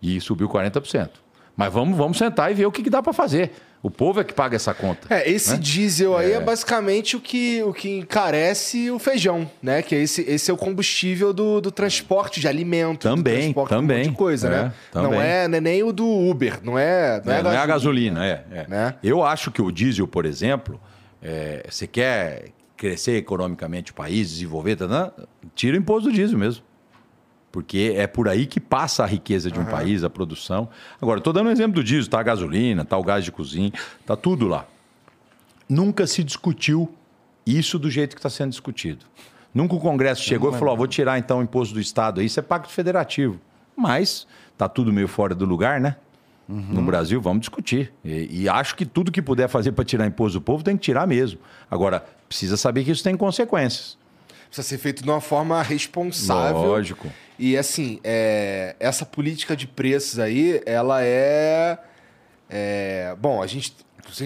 e 0.03 0.21
subiu 0.21 0.49
40%. 0.49 1.11
Mas 1.61 1.71
vamos, 1.71 1.95
vamos 1.95 2.17
sentar 2.17 2.51
e 2.51 2.55
ver 2.55 2.65
o 2.65 2.73
que, 2.73 2.83
que 2.83 2.89
dá 2.89 3.03
para 3.03 3.13
fazer. 3.13 3.51
O 3.83 3.91
povo 3.91 4.19
é 4.19 4.25
que 4.25 4.33
paga 4.33 4.57
essa 4.57 4.73
conta. 4.73 5.15
É, 5.15 5.31
esse 5.31 5.53
né? 5.53 5.59
diesel 5.59 6.17
aí 6.17 6.33
é. 6.33 6.37
é. 6.37 6.41
basicamente 6.41 7.17
o 7.17 7.21
que, 7.21 7.63
o 7.63 7.75
que 7.75 7.99
encarece 7.99 8.91
o 8.91 8.99
feijão, 8.99 9.51
né? 9.63 9.83
Que 9.83 9.95
esse, 9.95 10.23
esse 10.23 10.51
é 10.51 10.55
o 10.55 10.57
combustível 10.57 11.35
do, 11.35 11.61
do 11.61 11.71
transporte 11.71 12.41
de 12.41 12.49
alimento. 12.49 13.03
Também, 13.03 13.53
também. 13.69 14.05
De 14.05 14.09
um 14.09 14.13
de 14.13 14.17
coisa, 14.17 14.49
é, 14.49 14.51
né? 14.51 14.73
Também. 14.91 15.11
Não, 15.11 15.21
é, 15.21 15.49
não 15.49 15.59
é 15.59 15.61
nem 15.61 15.83
o 15.83 15.93
do 15.93 16.07
Uber, 16.07 16.61
não 16.63 16.79
é... 16.79 17.21
Não 17.23 17.33
é, 17.33 17.41
é 17.41 17.43
não 17.43 17.53
é 17.53 17.59
a 17.59 17.67
gasolina, 17.67 18.25
é. 18.25 18.43
é. 18.51 18.67
Né? 18.67 18.95
Eu 19.05 19.23
acho 19.23 19.51
que 19.51 19.61
o 19.61 19.71
diesel, 19.71 20.09
por 20.09 20.25
exemplo, 20.25 20.81
é, 21.23 21.67
você 21.69 21.87
quer 21.87 22.53
crescer 22.75 23.17
economicamente 23.17 23.93
o 23.93 23.95
país, 23.95 24.31
desenvolver, 24.31 24.77
tá, 24.77 24.89
tá, 24.89 25.13
tira 25.55 25.77
o 25.77 25.79
imposto 25.79 26.09
do 26.09 26.15
diesel 26.15 26.39
mesmo 26.39 26.70
porque 27.53 27.95
é 27.97 28.07
por 28.07 28.29
aí 28.29 28.47
que 28.47 28.61
passa 28.61 29.03
a 29.03 29.07
riqueza 29.07 29.51
de 29.51 29.59
um 29.59 29.63
uhum. 29.63 29.71
país, 29.71 30.05
a 30.05 30.11
produção. 30.11 30.69
Agora, 31.01 31.19
estou 31.19 31.33
dando 31.33 31.49
um 31.49 31.53
exemplo 31.53 31.75
do 31.75 31.85
diesel, 31.85 32.11
tá 32.11 32.21
a 32.21 32.23
gasolina, 32.23 32.85
tá 32.85 32.97
o 32.97 33.03
gás 33.03 33.25
de 33.25 33.33
cozinha, 33.33 33.73
tá 34.07 34.17
tudo 34.17 34.47
lá. 34.47 34.67
Nunca 35.69 36.07
se 36.07 36.23
discutiu 36.23 36.93
isso 37.47 37.79
do 37.79 37.91
jeito 37.91 38.15
que 38.15 38.21
está 38.21 38.31
sendo 38.31 38.51
discutido. 38.51 39.05
Nunca 39.53 39.75
o 39.75 39.81
Congresso 39.81 40.23
chegou 40.23 40.55
e 40.55 40.59
falou: 40.59 40.77
vou 40.77 40.87
tirar 40.87 41.19
então 41.19 41.41
o 41.41 41.43
imposto 41.43 41.75
do 41.75 41.81
Estado. 41.81 42.23
Isso 42.23 42.39
é 42.39 42.43
pacto 42.43 42.73
federativo. 42.73 43.41
Mas 43.77 44.27
está 44.53 44.69
tudo 44.69 44.93
meio 44.93 45.09
fora 45.09 45.35
do 45.35 45.45
lugar, 45.45 45.81
né? 45.81 45.97
Uhum. 46.49 46.67
No 46.71 46.83
Brasil, 46.83 47.21
vamos 47.21 47.41
discutir. 47.41 47.93
E, 48.05 48.43
e, 48.43 48.49
acho 48.49 48.75
que 48.75 48.85
tudo 48.85 49.13
que 49.13 49.23
puder 49.23 49.49
fazer 49.49 49.71
para 49.73 49.85
tirar 49.85 50.07
imposto 50.07 50.39
do 50.39 50.43
povo 50.43 50.65
tem 50.65 50.77
que 50.77 50.83
tirar 50.83 51.07
mesmo. 51.07 51.39
Agora, 51.71 52.05
precisa 52.29 52.57
saber 52.57 52.85
que 52.85 52.91
isso 52.91 53.05
tem 53.05 53.17
consequências. 53.17 53.97
Precisa 54.49 54.67
ser 54.67 54.79
feito 54.79 55.03
de 55.05 55.09
uma 55.09 55.21
forma 55.21 55.63
responsável. 55.63 56.63
Lógico. 56.63 57.09
E 57.41 57.57
assim, 57.57 57.99
é, 58.05 58.77
essa 58.79 59.07
política 59.07 59.57
de 59.57 59.67
preços 59.67 60.19
aí, 60.19 60.61
ela 60.67 61.03
é. 61.03 61.79
é 62.51 63.17
bom, 63.19 63.43
a 63.43 63.47
gente. 63.47 63.75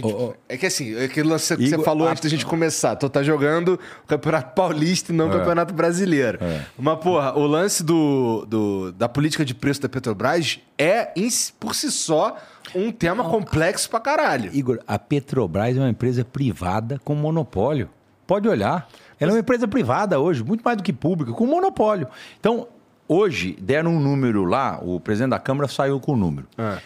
Oh, 0.02 0.08
oh. 0.08 0.34
É 0.48 0.56
que 0.56 0.66
assim, 0.66 0.96
é 0.96 1.04
aquilo 1.04 1.36
que 1.36 1.68
você 1.68 1.78
falou 1.78 2.08
antes 2.08 2.24
da 2.24 2.28
gente 2.28 2.44
começar. 2.44 2.96
Tu 2.96 3.08
tá 3.08 3.22
jogando 3.22 3.78
o 4.02 4.06
Campeonato 4.08 4.54
Paulista 4.56 5.12
e 5.12 5.14
não 5.14 5.28
o 5.28 5.28
é. 5.32 5.38
Campeonato 5.38 5.72
Brasileiro. 5.72 6.38
É. 6.42 6.64
Mas, 6.76 6.98
porra, 6.98 7.38
o 7.38 7.46
lance 7.46 7.84
do, 7.84 8.44
do, 8.46 8.92
da 8.92 9.08
política 9.08 9.44
de 9.44 9.54
preço 9.54 9.80
da 9.80 9.88
Petrobras 9.88 10.58
é, 10.76 11.12
em, 11.14 11.28
por 11.60 11.76
si 11.76 11.92
só, 11.92 12.36
um 12.74 12.90
tema 12.90 13.30
complexo 13.30 13.88
pra 13.88 14.00
caralho. 14.00 14.50
Igor, 14.52 14.80
a 14.88 14.98
Petrobras 14.98 15.76
é 15.76 15.80
uma 15.80 15.90
empresa 15.90 16.24
privada 16.24 17.00
com 17.04 17.14
monopólio. 17.14 17.88
Pode 18.26 18.48
olhar. 18.48 18.88
Ela 19.20 19.30
é 19.30 19.34
uma 19.34 19.40
empresa 19.40 19.68
privada 19.68 20.18
hoje, 20.18 20.42
muito 20.42 20.62
mais 20.62 20.76
do 20.76 20.82
que 20.82 20.92
pública, 20.92 21.32
com 21.32 21.46
monopólio. 21.46 22.08
Então, 22.40 22.66
Hoje, 23.06 23.56
deram 23.60 23.96
um 23.96 24.00
número 24.00 24.44
lá, 24.44 24.78
o 24.82 24.98
presidente 24.98 25.30
da 25.30 25.38
Câmara 25.38 25.68
saiu 25.68 26.00
com 26.00 26.12
o 26.12 26.16
número. 26.16 26.46
É. 26.56 26.78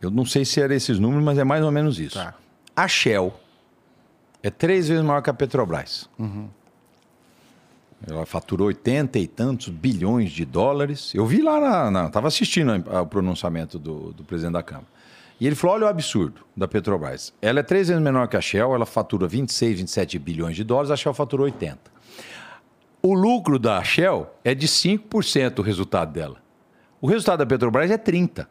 Eu 0.00 0.10
não 0.10 0.24
sei 0.24 0.44
se 0.44 0.60
era 0.60 0.74
esses 0.74 0.98
números, 0.98 1.22
mas 1.24 1.38
é 1.38 1.44
mais 1.44 1.64
ou 1.64 1.70
menos 1.70 2.00
isso. 2.00 2.16
Tá. 2.16 2.34
A 2.74 2.88
Shell 2.88 3.32
é 4.42 4.50
três 4.50 4.88
vezes 4.88 5.04
maior 5.04 5.20
que 5.20 5.30
a 5.30 5.34
Petrobras. 5.34 6.08
Uhum. 6.18 6.48
Ela 8.08 8.24
faturou 8.24 8.68
80 8.68 9.18
e 9.18 9.26
tantos 9.26 9.68
bilhões 9.68 10.32
de 10.32 10.44
dólares. 10.44 11.12
Eu 11.14 11.26
vi 11.26 11.42
lá, 11.42 11.60
na, 11.60 11.90
na, 11.90 12.08
tava 12.08 12.28
assistindo 12.28 12.82
ao 12.90 13.06
pronunciamento 13.06 13.78
do, 13.78 14.12
do 14.12 14.24
presidente 14.24 14.54
da 14.54 14.62
Câmara. 14.62 14.86
E 15.38 15.46
ele 15.46 15.54
falou: 15.54 15.76
olha 15.76 15.86
o 15.86 15.88
absurdo 15.88 16.40
da 16.56 16.66
Petrobras. 16.66 17.32
Ela 17.42 17.60
é 17.60 17.62
três 17.62 17.88
vezes 17.88 18.02
menor 18.02 18.26
que 18.28 18.36
a 18.36 18.40
Shell, 18.40 18.74
ela 18.74 18.86
fatura 18.86 19.28
26, 19.28 19.80
27 19.80 20.18
bilhões 20.18 20.56
de 20.56 20.64
dólares, 20.64 20.90
a 20.90 20.96
Shell 20.96 21.12
faturou 21.12 21.44
80. 21.44 21.78
O 23.02 23.14
lucro 23.14 23.58
da 23.58 23.82
Shell 23.82 24.30
é 24.44 24.54
de 24.54 24.66
5% 24.66 25.58
o 25.58 25.62
resultado 25.62 26.12
dela. 26.12 26.36
O 27.00 27.06
resultado 27.06 27.38
da 27.38 27.46
Petrobras 27.46 27.90
é 27.90 27.96
30%. 27.96 28.46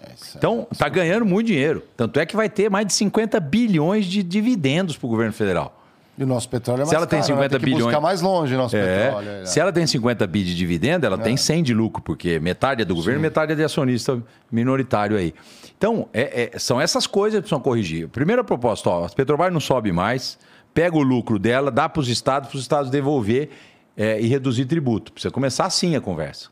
É, 0.00 0.12
então, 0.36 0.66
está 0.70 0.88
ganhando 0.88 1.24
muito 1.24 1.46
dinheiro. 1.46 1.82
Tanto 1.96 2.20
é 2.20 2.26
que 2.26 2.36
vai 2.36 2.48
ter 2.48 2.70
mais 2.70 2.86
de 2.86 2.92
50 2.92 3.40
bilhões 3.40 4.06
de 4.06 4.22
dividendos 4.22 4.96
para 4.96 5.06
o 5.06 5.10
governo 5.10 5.32
federal. 5.32 5.74
E 6.16 6.24
o 6.24 6.26
nosso 6.26 6.48
petróleo 6.48 6.80
é 6.80 6.84
mais 6.84 6.88
se 6.88 6.96
ela 6.96 7.06
caro, 7.06 7.22
tem 7.22 7.22
50 7.22 7.42
né? 7.42 7.48
tem 7.48 7.60
bilhões, 7.60 7.84
buscar 7.84 8.00
mais 8.00 8.20
longe 8.20 8.56
nosso 8.56 8.76
é, 8.76 9.04
petróleo. 9.04 9.28
É. 9.28 9.44
Se 9.44 9.60
ela 9.60 9.72
tem 9.72 9.86
50 9.86 10.26
bi 10.26 10.42
de 10.42 10.54
dividendo, 10.54 11.06
ela 11.06 11.16
é. 11.16 11.20
tem 11.20 11.36
100 11.36 11.62
de 11.62 11.72
lucro, 11.72 12.02
porque 12.02 12.40
metade 12.40 12.82
é 12.82 12.84
do 12.84 12.94
governo, 12.94 13.20
Sim. 13.20 13.22
metade 13.22 13.52
é 13.52 13.54
de 13.54 13.62
acionista 13.62 14.20
minoritário 14.50 15.16
aí. 15.16 15.32
Então, 15.76 16.08
é, 16.12 16.50
é, 16.54 16.58
são 16.58 16.80
essas 16.80 17.06
coisas 17.06 17.38
que 17.38 17.42
precisam 17.42 17.60
corrigir. 17.60 18.08
Primeira 18.08 18.42
proposta, 18.42 18.90
ó, 18.90 19.06
a 19.06 19.08
Petrobras 19.08 19.52
não 19.52 19.60
sobe 19.60 19.92
mais, 19.92 20.36
pega 20.78 20.96
o 20.96 21.02
lucro 21.02 21.40
dela, 21.40 21.72
dá 21.72 21.88
para 21.88 21.98
os 21.98 22.08
estados, 22.08 22.50
para 22.50 22.56
os 22.56 22.62
estados 22.62 22.88
devolver 22.88 23.50
é, 23.96 24.20
e 24.20 24.28
reduzir 24.28 24.64
tributo. 24.64 25.12
Precisa 25.12 25.32
começar 25.32 25.64
assim 25.64 25.96
a 25.96 26.00
conversa 26.00 26.50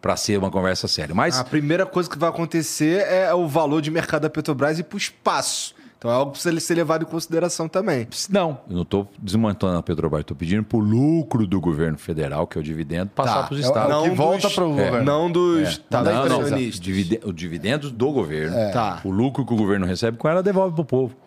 para 0.00 0.16
ser 0.16 0.38
uma 0.38 0.50
conversa 0.50 0.88
séria. 0.88 1.14
Mas 1.14 1.38
a 1.38 1.44
primeira 1.44 1.84
coisa 1.84 2.08
que 2.08 2.18
vai 2.18 2.30
acontecer 2.30 3.02
é 3.06 3.34
o 3.34 3.46
valor 3.46 3.82
de 3.82 3.90
mercado 3.90 4.22
da 4.22 4.30
Petrobras 4.30 4.78
ir 4.78 4.84
para 4.84 4.96
o 4.96 4.98
espaço. 4.98 5.74
Então 5.98 6.10
é 6.10 6.14
algo 6.14 6.32
que 6.32 6.40
precisa 6.40 6.58
ser 6.58 6.74
levado 6.74 7.02
em 7.02 7.04
consideração 7.04 7.68
também. 7.68 8.08
Não, 8.30 8.58
eu 8.66 8.76
não 8.76 8.82
estou 8.82 9.10
desmontando 9.18 9.76
a 9.76 9.82
Petrobras, 9.82 10.22
estou 10.22 10.36
pedindo 10.36 10.64
para 10.64 10.78
o 10.78 10.80
lucro 10.80 11.46
do 11.46 11.60
governo 11.60 11.98
federal, 11.98 12.46
que 12.46 12.56
é 12.56 12.60
o 12.62 12.64
dividendo, 12.64 13.10
passar 13.10 13.42
tá. 13.42 13.42
para 13.42 13.54
os 13.56 13.60
é 13.60 13.62
estados. 13.62 13.90
Não 13.90 14.04
que 14.04 14.16
volta 14.16 14.48
para 14.48 14.64
o 14.64 14.72
é. 14.72 14.84
governo. 14.84 15.04
Não 15.04 15.30
dos 15.30 15.68
é. 15.68 15.80
tá, 15.90 16.02
não, 16.02 16.28
não, 16.30 17.28
o 17.28 17.32
dividendos 17.32 17.92
do 17.92 18.10
governo. 18.10 18.56
É. 18.56 18.70
Tá. 18.70 19.02
O 19.04 19.10
lucro 19.10 19.44
que 19.44 19.52
o 19.52 19.56
governo 19.56 19.84
recebe 19.84 20.16
com 20.16 20.26
ela 20.26 20.42
devolve 20.42 20.74
para 20.74 20.82
o 20.82 20.86
povo. 20.86 21.25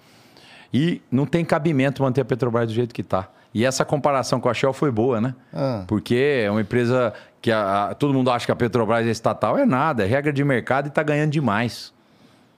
E 0.74 1.02
não 1.12 1.26
tem 1.26 1.44
cabimento 1.44 2.04
manter 2.04 2.22
a 2.22 2.26
Petrobras 2.26 2.68
do 2.68 2.74
jeito 2.74 2.94
que 2.94 3.02
está. 3.02 3.30
E 3.54 3.66
essa 3.66 3.84
comparação 3.84 4.40
com 4.40 4.48
a 4.48 4.54
Shell 4.54 4.74
foi 4.74 4.91
boa, 4.91 5.20
né? 5.20 5.34
Ah. 5.52 5.84
Porque 5.88 6.44
é 6.46 6.52
uma 6.52 6.62
empresa 6.62 7.14
que 7.41 7.52
a, 7.52 7.90
a, 7.90 7.96
todo 7.96 8.14
mundo 8.14 8.30
acha 8.30 8.46
que 8.46 8.52
a 8.52 8.56
Petrobras 8.56 9.08
é 9.08 9.10
estatal. 9.10 9.58
É 9.58 9.66
nada, 9.66 10.04
é 10.04 10.08
regra 10.08 10.32
de 10.32 10.44
mercado 10.44 10.86
e 10.86 10.90
está 10.90 11.02
ganhando 11.02 11.32
demais. 11.32 11.91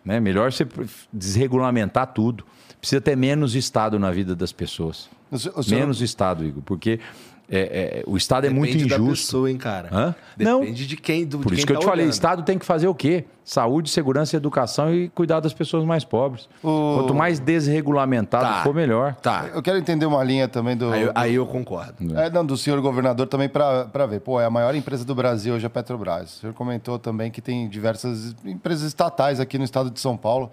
Né? 0.04 0.20
Melhor 0.20 0.52
você 0.52 0.68
desregulamentar 1.12 2.08
tudo. 2.08 2.46
Precisa 2.80 3.00
ter 3.00 3.16
menos 3.16 3.56
Estado 3.56 4.00
na 4.00 4.12
vida 4.12 4.36
das 4.36 4.52
pessoas. 4.52 5.10
O. 5.32 5.70
Menos 5.70 6.02
Estado, 6.02 6.44
Igor, 6.44 6.62
porque 6.64 7.00
é, 7.54 7.60
é, 8.00 8.04
o 8.08 8.16
Estado 8.16 8.44
Depende 8.44 8.58
é 8.58 8.60
muito 8.60 8.78
injusto. 8.78 8.90
Depende 8.90 9.10
da 9.10 9.12
pessoa, 9.12 9.52
hein, 9.52 9.58
cara? 9.58 9.90
Hã? 9.92 10.16
Depende 10.38 10.50
Não. 10.50 10.88
de 10.88 10.96
quem 10.96 11.26
do, 11.26 11.40
Por 11.40 11.50
de 11.50 11.58
isso 11.58 11.68
quem 11.68 11.76
que 11.76 11.80
tá 11.80 11.80
eu 11.80 11.82
te 11.82 11.84
olhando. 11.84 11.98
falei, 11.98 12.10
Estado 12.10 12.44
tem 12.44 12.58
que 12.58 12.66
fazer 12.66 12.88
o 12.88 12.96
quê? 12.96 13.26
Saúde, 13.44 13.90
segurança, 13.90 14.38
educação 14.38 14.94
e 14.94 15.10
cuidar 15.10 15.42
das 15.42 15.54
pessoas 15.54 15.84
mais 15.84 16.06
pobres. 16.06 16.48
O... 16.64 17.00
Quanto 17.00 17.14
mais 17.14 17.40
desregulamentado 17.40 18.46
tá. 18.46 18.64
for, 18.64 18.74
melhor. 18.74 19.16
Tá. 19.16 19.50
Eu 19.54 19.62
quero 19.62 19.78
entender 19.78 20.06
uma 20.06 20.24
linha 20.24 20.48
também 20.48 20.78
do... 20.78 20.90
Aí, 20.94 21.12
aí 21.14 21.36
eu 21.36 21.46
concordo. 21.46 22.18
É, 22.18 22.30
não, 22.30 22.46
do 22.46 22.56
senhor 22.56 22.80
governador 22.80 23.28
também 23.28 23.50
para 23.50 24.06
ver. 24.06 24.22
Pô, 24.22 24.40
é 24.40 24.46
a 24.46 24.50
maior 24.50 24.74
empresa 24.74 25.04
do 25.04 25.14
Brasil 25.14 25.54
hoje 25.54 25.66
a 25.66 25.70
Petrobras. 25.70 26.38
O 26.38 26.40
senhor 26.40 26.54
comentou 26.54 26.98
também 26.98 27.30
que 27.30 27.42
tem 27.42 27.68
diversas 27.68 28.34
empresas 28.46 28.88
estatais 28.88 29.42
aqui 29.42 29.58
no 29.58 29.66
estado 29.66 29.92
de 29.92 30.00
São 30.00 30.16
Paulo. 30.16 30.50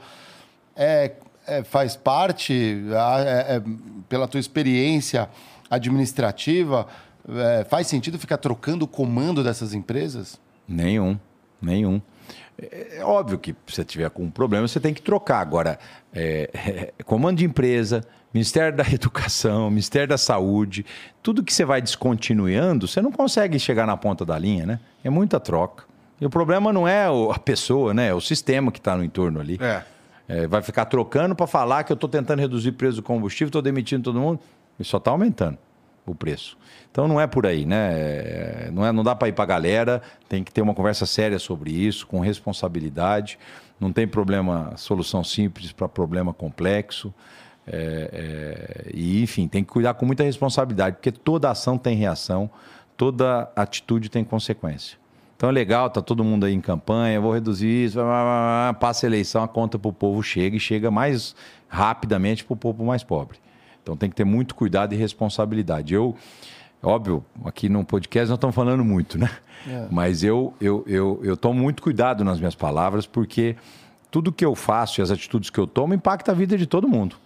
É, 0.74 1.12
é 1.46 1.62
faz 1.62 1.94
parte, 1.94 2.82
é, 2.90 3.56
é, 3.56 3.62
pela 4.08 4.26
tua 4.26 4.40
experiência 4.40 5.28
administrativa 5.70 6.86
é, 7.28 7.64
faz 7.64 7.86
sentido 7.86 8.18
ficar 8.18 8.38
trocando 8.38 8.84
o 8.84 8.88
comando 8.88 9.44
dessas 9.44 9.74
empresas? 9.74 10.40
Nenhum, 10.66 11.18
nenhum. 11.60 12.00
É, 12.60 12.98
é 12.98 13.04
óbvio 13.04 13.38
que 13.38 13.52
se 13.66 13.76
você 13.76 13.84
tiver 13.84 14.10
com 14.10 14.24
um 14.24 14.30
problema, 14.30 14.66
você 14.66 14.80
tem 14.80 14.94
que 14.94 15.02
trocar. 15.02 15.40
Agora, 15.40 15.78
é, 16.12 16.92
é, 16.98 17.02
comando 17.04 17.38
de 17.38 17.44
empresa, 17.44 18.04
Ministério 18.32 18.76
da 18.76 18.84
Educação, 18.90 19.70
Ministério 19.70 20.08
da 20.08 20.18
Saúde, 20.18 20.84
tudo 21.22 21.42
que 21.42 21.52
você 21.52 21.64
vai 21.64 21.80
descontinuando, 21.80 22.86
você 22.86 23.00
não 23.00 23.12
consegue 23.12 23.58
chegar 23.58 23.86
na 23.86 23.96
ponta 23.96 24.24
da 24.24 24.38
linha, 24.38 24.66
né? 24.66 24.80
É 25.04 25.10
muita 25.10 25.38
troca. 25.38 25.84
E 26.20 26.26
o 26.26 26.30
problema 26.30 26.72
não 26.72 26.88
é 26.88 27.06
a 27.06 27.38
pessoa, 27.38 27.94
né? 27.94 28.08
É 28.08 28.14
o 28.14 28.20
sistema 28.20 28.72
que 28.72 28.78
está 28.78 28.96
no 28.96 29.04
entorno 29.04 29.40
ali. 29.40 29.58
É. 29.60 29.82
É, 30.28 30.46
vai 30.46 30.60
ficar 30.60 30.84
trocando 30.84 31.34
para 31.34 31.46
falar 31.46 31.84
que 31.84 31.92
eu 31.92 31.94
estou 31.94 32.08
tentando 32.08 32.40
reduzir 32.40 32.68
o 32.68 32.72
preço 32.74 32.96
do 32.96 33.02
combustível, 33.02 33.48
estou 33.48 33.62
demitindo 33.62 34.02
todo 34.04 34.20
mundo, 34.20 34.38
e 34.78 34.84
só 34.84 34.98
está 34.98 35.10
aumentando 35.10 35.58
o 36.06 36.14
preço. 36.14 36.56
Então 36.90 37.06
não 37.06 37.20
é 37.20 37.26
por 37.26 37.46
aí, 37.46 37.64
né? 37.66 37.90
É, 37.92 38.70
não, 38.72 38.84
é, 38.84 38.92
não 38.92 39.04
dá 39.04 39.14
para 39.14 39.28
ir 39.28 39.32
para 39.32 39.44
a 39.44 39.46
galera, 39.46 40.02
tem 40.28 40.42
que 40.42 40.52
ter 40.52 40.62
uma 40.62 40.74
conversa 40.74 41.06
séria 41.06 41.38
sobre 41.38 41.70
isso, 41.70 42.06
com 42.06 42.20
responsabilidade. 42.20 43.38
Não 43.78 43.92
tem 43.92 44.08
problema, 44.08 44.72
solução 44.76 45.22
simples 45.22 45.70
para 45.70 45.88
problema 45.88 46.32
complexo. 46.32 47.12
É, 47.66 48.86
é, 48.86 48.90
e, 48.94 49.22
enfim, 49.22 49.46
tem 49.46 49.62
que 49.62 49.70
cuidar 49.70 49.94
com 49.94 50.06
muita 50.06 50.22
responsabilidade, 50.22 50.96
porque 50.96 51.12
toda 51.12 51.50
ação 51.50 51.76
tem 51.76 51.94
reação, 51.94 52.50
toda 52.96 53.50
atitude 53.54 54.08
tem 54.08 54.24
consequência. 54.24 54.96
Então 55.36 55.50
é 55.50 55.52
legal, 55.52 55.88
tá 55.88 56.02
todo 56.02 56.24
mundo 56.24 56.46
aí 56.46 56.54
em 56.54 56.60
campanha, 56.60 57.20
vou 57.20 57.32
reduzir 57.32 57.84
isso, 57.84 58.00
passa 58.80 59.06
a 59.06 59.08
eleição, 59.08 59.44
a 59.44 59.46
conta 59.46 59.78
para 59.78 59.88
o 59.88 59.92
povo 59.92 60.20
chega 60.20 60.56
e 60.56 60.60
chega 60.60 60.90
mais 60.90 61.36
rapidamente 61.68 62.44
para 62.44 62.54
o 62.54 62.56
povo 62.56 62.84
mais 62.84 63.04
pobre. 63.04 63.38
Então 63.88 63.96
tem 63.96 64.10
que 64.10 64.16
ter 64.16 64.24
muito 64.24 64.54
cuidado 64.54 64.94
e 64.94 64.98
responsabilidade. 64.98 65.94
Eu, 65.94 66.14
óbvio, 66.82 67.24
aqui 67.42 67.70
no 67.70 67.82
podcast 67.86 68.28
nós 68.28 68.36
estamos 68.36 68.54
falando 68.54 68.84
muito, 68.84 69.16
né? 69.16 69.30
É. 69.66 69.88
Mas 69.90 70.22
eu, 70.22 70.52
eu, 70.60 70.84
eu, 70.86 71.20
eu 71.24 71.36
tomo 71.38 71.58
muito 71.58 71.82
cuidado 71.82 72.22
nas 72.22 72.38
minhas 72.38 72.54
palavras, 72.54 73.06
porque 73.06 73.56
tudo 74.10 74.30
que 74.30 74.44
eu 74.44 74.54
faço 74.54 75.00
e 75.00 75.02
as 75.02 75.10
atitudes 75.10 75.48
que 75.48 75.58
eu 75.58 75.66
tomo 75.66 75.94
impacta 75.94 76.32
a 76.32 76.34
vida 76.34 76.58
de 76.58 76.66
todo 76.66 76.86
mundo. 76.86 77.16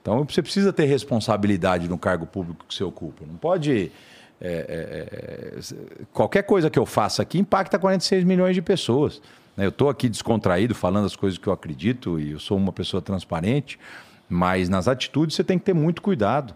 Então 0.00 0.24
você 0.24 0.40
precisa 0.40 0.72
ter 0.72 0.86
responsabilidade 0.86 1.86
no 1.86 1.98
cargo 1.98 2.24
público 2.24 2.64
que 2.66 2.74
você 2.74 2.82
ocupa. 2.82 3.26
Não 3.26 3.36
pode. 3.36 3.92
É, 4.40 4.48
é, 4.48 5.58
é 5.58 6.04
qualquer 6.14 6.44
coisa 6.44 6.70
que 6.70 6.78
eu 6.78 6.86
faça 6.86 7.20
aqui 7.20 7.38
impacta 7.38 7.78
46 7.78 8.24
milhões 8.24 8.54
de 8.54 8.62
pessoas. 8.62 9.20
Né? 9.54 9.66
Eu 9.66 9.70
estou 9.70 9.90
aqui 9.90 10.08
descontraído, 10.08 10.74
falando 10.74 11.04
as 11.04 11.14
coisas 11.14 11.38
que 11.38 11.46
eu 11.46 11.52
acredito 11.52 12.18
e 12.18 12.32
eu 12.32 12.38
sou 12.38 12.56
uma 12.56 12.72
pessoa 12.72 13.02
transparente. 13.02 13.78
Mas 14.28 14.68
nas 14.68 14.88
atitudes 14.88 15.36
você 15.36 15.44
tem 15.44 15.58
que 15.58 15.64
ter 15.64 15.74
muito 15.74 16.02
cuidado, 16.02 16.54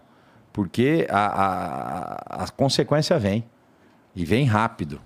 porque 0.51 1.07
a, 1.09 1.25
a, 1.25 2.43
a 2.43 2.47
consequência 2.49 3.17
vem. 3.17 3.43
E 4.15 4.25
vem 4.25 4.45
rápido. 4.45 4.99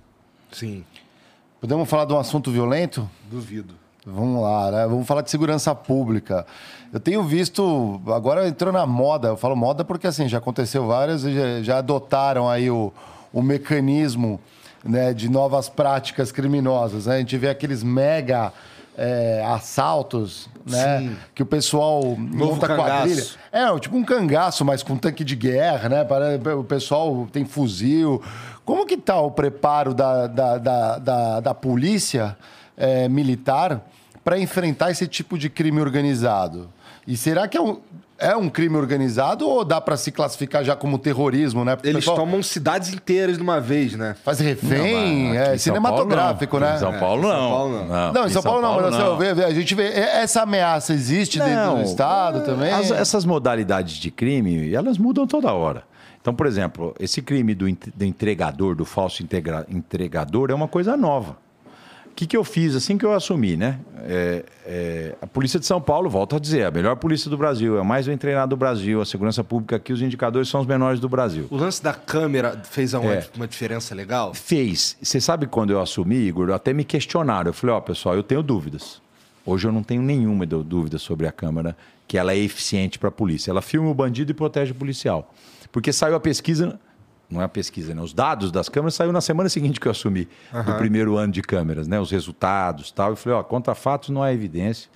Sim. 0.51 0.83
Podemos 1.61 1.87
falar 1.89 2.05
de 2.05 2.13
um 2.13 2.19
assunto 2.19 2.51
violento? 2.51 3.09
Duvido. 3.29 3.75
Vamos 4.05 4.41
lá, 4.41 4.71
né? 4.71 4.87
Vamos 4.87 5.07
falar 5.07 5.21
de 5.21 5.31
segurança 5.31 5.73
pública. 5.73 6.45
Eu 6.93 6.99
tenho 6.99 7.23
visto, 7.23 7.99
agora 8.07 8.47
entrou 8.47 8.71
na 8.71 8.85
moda, 8.85 9.29
eu 9.29 9.37
falo 9.37 9.55
moda 9.55 9.83
porque 9.83 10.05
assim, 10.05 10.27
já 10.27 10.37
aconteceu 10.37 10.85
várias, 10.85 11.23
já, 11.23 11.61
já 11.63 11.77
adotaram 11.79 12.47
aí 12.47 12.69
o, 12.69 12.93
o 13.33 13.41
mecanismo 13.41 14.39
né, 14.83 15.11
de 15.11 15.27
novas 15.27 15.67
práticas 15.67 16.31
criminosas. 16.31 17.07
Né? 17.07 17.15
A 17.15 17.17
gente 17.17 17.35
vê 17.37 17.49
aqueles 17.49 17.81
mega 17.81 18.53
é, 18.97 19.43
assaltos, 19.45 20.49
né? 20.65 20.99
Sim. 20.99 21.17
Que 21.34 21.43
o 21.43 21.45
pessoal 21.45 22.01
Novo 22.03 22.53
monta 22.53 22.67
cangaço. 22.67 22.89
quadrilha. 22.89 23.26
É, 23.51 23.80
tipo 23.80 23.97
um 23.97 24.03
cangaço, 24.03 24.63
mas 24.63 24.81
com 24.81 24.97
tanque 24.97 25.23
de 25.23 25.35
guerra, 25.35 25.89
né? 25.89 26.07
O 26.57 26.63
pessoal 26.63 27.27
tem 27.31 27.45
fuzil. 27.45 28.22
Como 28.63 28.85
que 28.85 28.97
tá 28.97 29.19
o 29.19 29.31
preparo 29.31 29.93
da, 29.93 30.27
da, 30.27 30.57
da, 30.57 30.97
da, 30.97 31.39
da 31.39 31.53
polícia 31.53 32.35
é, 32.76 33.07
militar 33.07 33.85
para 34.23 34.39
enfrentar 34.39 34.91
esse 34.91 35.07
tipo 35.07 35.38
de 35.38 35.49
crime 35.49 35.80
organizado? 35.81 36.69
E 37.07 37.15
será 37.15 37.47
que 37.47 37.57
é 37.57 37.61
um, 37.61 37.80
é 38.17 38.35
um 38.35 38.49
crime 38.49 38.77
organizado 38.77 39.47
ou 39.47 39.65
dá 39.65 39.81
para 39.81 39.97
se 39.97 40.11
classificar 40.11 40.63
já 40.63 40.75
como 40.75 40.97
terrorismo, 40.97 41.65
né? 41.65 41.75
Porque 41.75 41.89
Eles 41.89 41.99
pessoal... 41.99 42.17
tomam 42.17 42.41
cidades 42.41 42.93
inteiras 42.93 43.37
de 43.37 43.43
uma 43.43 43.59
vez, 43.59 43.93
né? 43.93 44.15
Faz 44.23 44.39
refém, 44.39 45.29
não, 45.29 45.35
é 45.35 45.57
cinematográfico, 45.57 46.59
né? 46.59 46.75
Em 46.75 46.79
São 46.79 46.99
Paulo 46.99 47.21
não. 47.23 47.29
São 47.29 47.49
Paulo 47.49 47.71
não. 47.71 47.85
Não, 47.85 48.13
não 48.13 48.25
em 48.25 48.29
São, 48.29 48.43
Paulo, 48.43 48.61
Paulo 48.61 48.81
não, 48.81 48.91
mas 48.91 48.99
não. 48.99 49.17
Vê, 49.17 49.43
a 49.43 49.51
gente 49.51 49.75
vê 49.75 49.87
essa 49.93 50.43
ameaça 50.43 50.93
existe 50.93 51.39
não, 51.39 51.45
dentro 51.45 51.75
do 51.75 51.81
estado 51.81 52.45
também. 52.45 52.71
As, 52.71 52.91
essas 52.91 53.25
modalidades 53.25 53.95
de 53.95 54.09
crime, 54.09 54.73
elas 54.73 54.97
mudam 54.97 55.27
toda 55.27 55.51
hora. 55.53 55.83
Então, 56.21 56.33
por 56.33 56.47
exemplo, 56.47 56.95
esse 56.99 57.21
crime 57.21 57.53
do, 57.53 57.65
do 57.95 58.05
entregador, 58.05 58.75
do 58.75 58.85
falso 58.85 59.21
integra, 59.21 59.65
entregador, 59.69 60.49
é 60.49 60.53
uma 60.53 60.67
coisa 60.67 60.97
nova 60.97 61.44
que, 62.15 62.25
que 62.25 62.37
eu 62.37 62.43
fiz 62.43 62.75
assim 62.75 62.97
que 62.97 63.05
eu 63.05 63.13
assumi, 63.13 63.57
né? 63.57 63.79
É, 64.07 64.45
é, 64.65 65.15
a 65.21 65.27
Polícia 65.27 65.59
de 65.59 65.65
São 65.65 65.81
Paulo, 65.81 66.09
volto 66.09 66.35
a 66.35 66.39
dizer, 66.39 66.65
a 66.65 66.71
melhor 66.71 66.95
polícia 66.95 67.29
do 67.29 67.37
Brasil, 67.37 67.77
é 67.77 67.81
a 67.81 67.83
mais 67.83 68.07
bem 68.07 68.17
treinada 68.17 68.47
do 68.47 68.55
Brasil, 68.55 69.01
a 69.01 69.05
segurança 69.05 69.43
pública 69.43 69.75
aqui, 69.75 69.91
os 69.91 70.01
indicadores 70.01 70.47
são 70.47 70.61
os 70.61 70.67
menores 70.67 70.99
do 70.99 71.09
Brasil. 71.09 71.47
O 71.49 71.57
lance 71.57 71.83
da 71.83 71.93
câmera 71.93 72.61
fez 72.63 72.93
uma, 72.93 73.13
é, 73.13 73.27
uma 73.35 73.47
diferença 73.47 73.93
legal? 73.93 74.33
Fez. 74.33 74.95
Você 75.01 75.19
sabe 75.19 75.45
quando 75.45 75.71
eu 75.71 75.81
assumi, 75.81 76.15
Igor, 76.15 76.51
até 76.51 76.71
me 76.71 76.85
questionaram. 76.85 77.49
Eu 77.49 77.53
falei, 77.53 77.75
ó, 77.75 77.79
oh, 77.79 77.81
pessoal, 77.81 78.15
eu 78.15 78.23
tenho 78.23 78.41
dúvidas. 78.41 79.01
Hoje 79.45 79.67
eu 79.67 79.71
não 79.71 79.83
tenho 79.83 80.01
nenhuma 80.01 80.45
dúvida 80.45 80.97
sobre 80.97 81.27
a 81.27 81.31
câmera, 81.31 81.75
que 82.07 82.17
ela 82.17 82.31
é 82.31 82.37
eficiente 82.37 82.97
para 82.97 83.09
a 83.09 83.11
polícia. 83.11 83.51
Ela 83.51 83.61
filma 83.61 83.89
o 83.89 83.93
bandido 83.93 84.31
e 84.31 84.33
protege 84.33 84.71
o 84.71 84.75
policial. 84.75 85.33
Porque 85.71 85.91
saiu 85.91 86.15
a 86.15 86.19
pesquisa 86.19 86.79
não 87.30 87.41
é 87.41 87.45
a 87.45 87.49
pesquisa, 87.49 87.93
né? 87.93 88.02
Os 88.02 88.14
dados 88.14 88.52
das 88.52 88.69
câmeras 88.69 88.95
saiu 88.95 89.11
na 89.11 89.22
semana 89.22 89.49
seguinte 89.49 89.80
que 89.80 89.88
eu 89.88 89.91
assumi 89.91 90.27
uhum. 90.53 90.64
do 90.64 90.73
primeiro 90.76 91.18
ano 91.18 91.34
de 91.34 91.41
câmeras, 91.41 91.88
né? 91.88 91.99
Os 91.99 92.11
resultados 92.11 92.91
tal. 92.91 93.11
Eu 93.11 93.15
falei, 93.15 93.39
ó, 93.39 93.43
contra 93.43 93.73
fatos 93.73 94.10
não 94.10 94.22
há 94.22 94.31
evidência, 94.31 94.89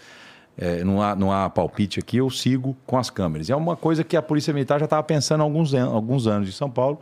é, 0.58 0.84
não, 0.84 1.02
há, 1.02 1.16
não 1.16 1.32
há 1.32 1.50
palpite 1.50 2.00
aqui, 2.00 2.18
eu 2.18 2.30
sigo 2.30 2.76
com 2.86 2.98
as 2.98 3.10
câmeras. 3.10 3.50
E 3.50 3.52
é 3.52 3.56
uma 3.56 3.76
coisa 3.76 4.04
que 4.04 4.16
a 4.16 4.22
Polícia 4.22 4.54
Militar 4.54 4.80
já 4.80 4.86
estava 4.86 5.04
pensando 5.04 5.42
há 5.42 5.44
alguns, 5.44 5.74
alguns 5.74 6.28
anos 6.28 6.50
em 6.50 6.52
São 6.52 6.70
Paulo 6.70 7.00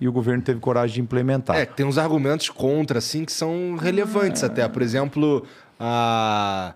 e 0.00 0.08
o 0.08 0.12
governo 0.12 0.42
teve 0.42 0.58
coragem 0.60 0.94
de 0.94 1.00
implementar. 1.02 1.56
É, 1.56 1.66
tem 1.66 1.84
uns 1.84 1.98
argumentos 1.98 2.48
contra, 2.48 2.98
assim, 2.98 3.24
que 3.24 3.32
são 3.32 3.76
relevantes 3.76 4.42
até. 4.42 4.66
Por 4.66 4.80
exemplo, 4.80 5.44
a 5.78 6.72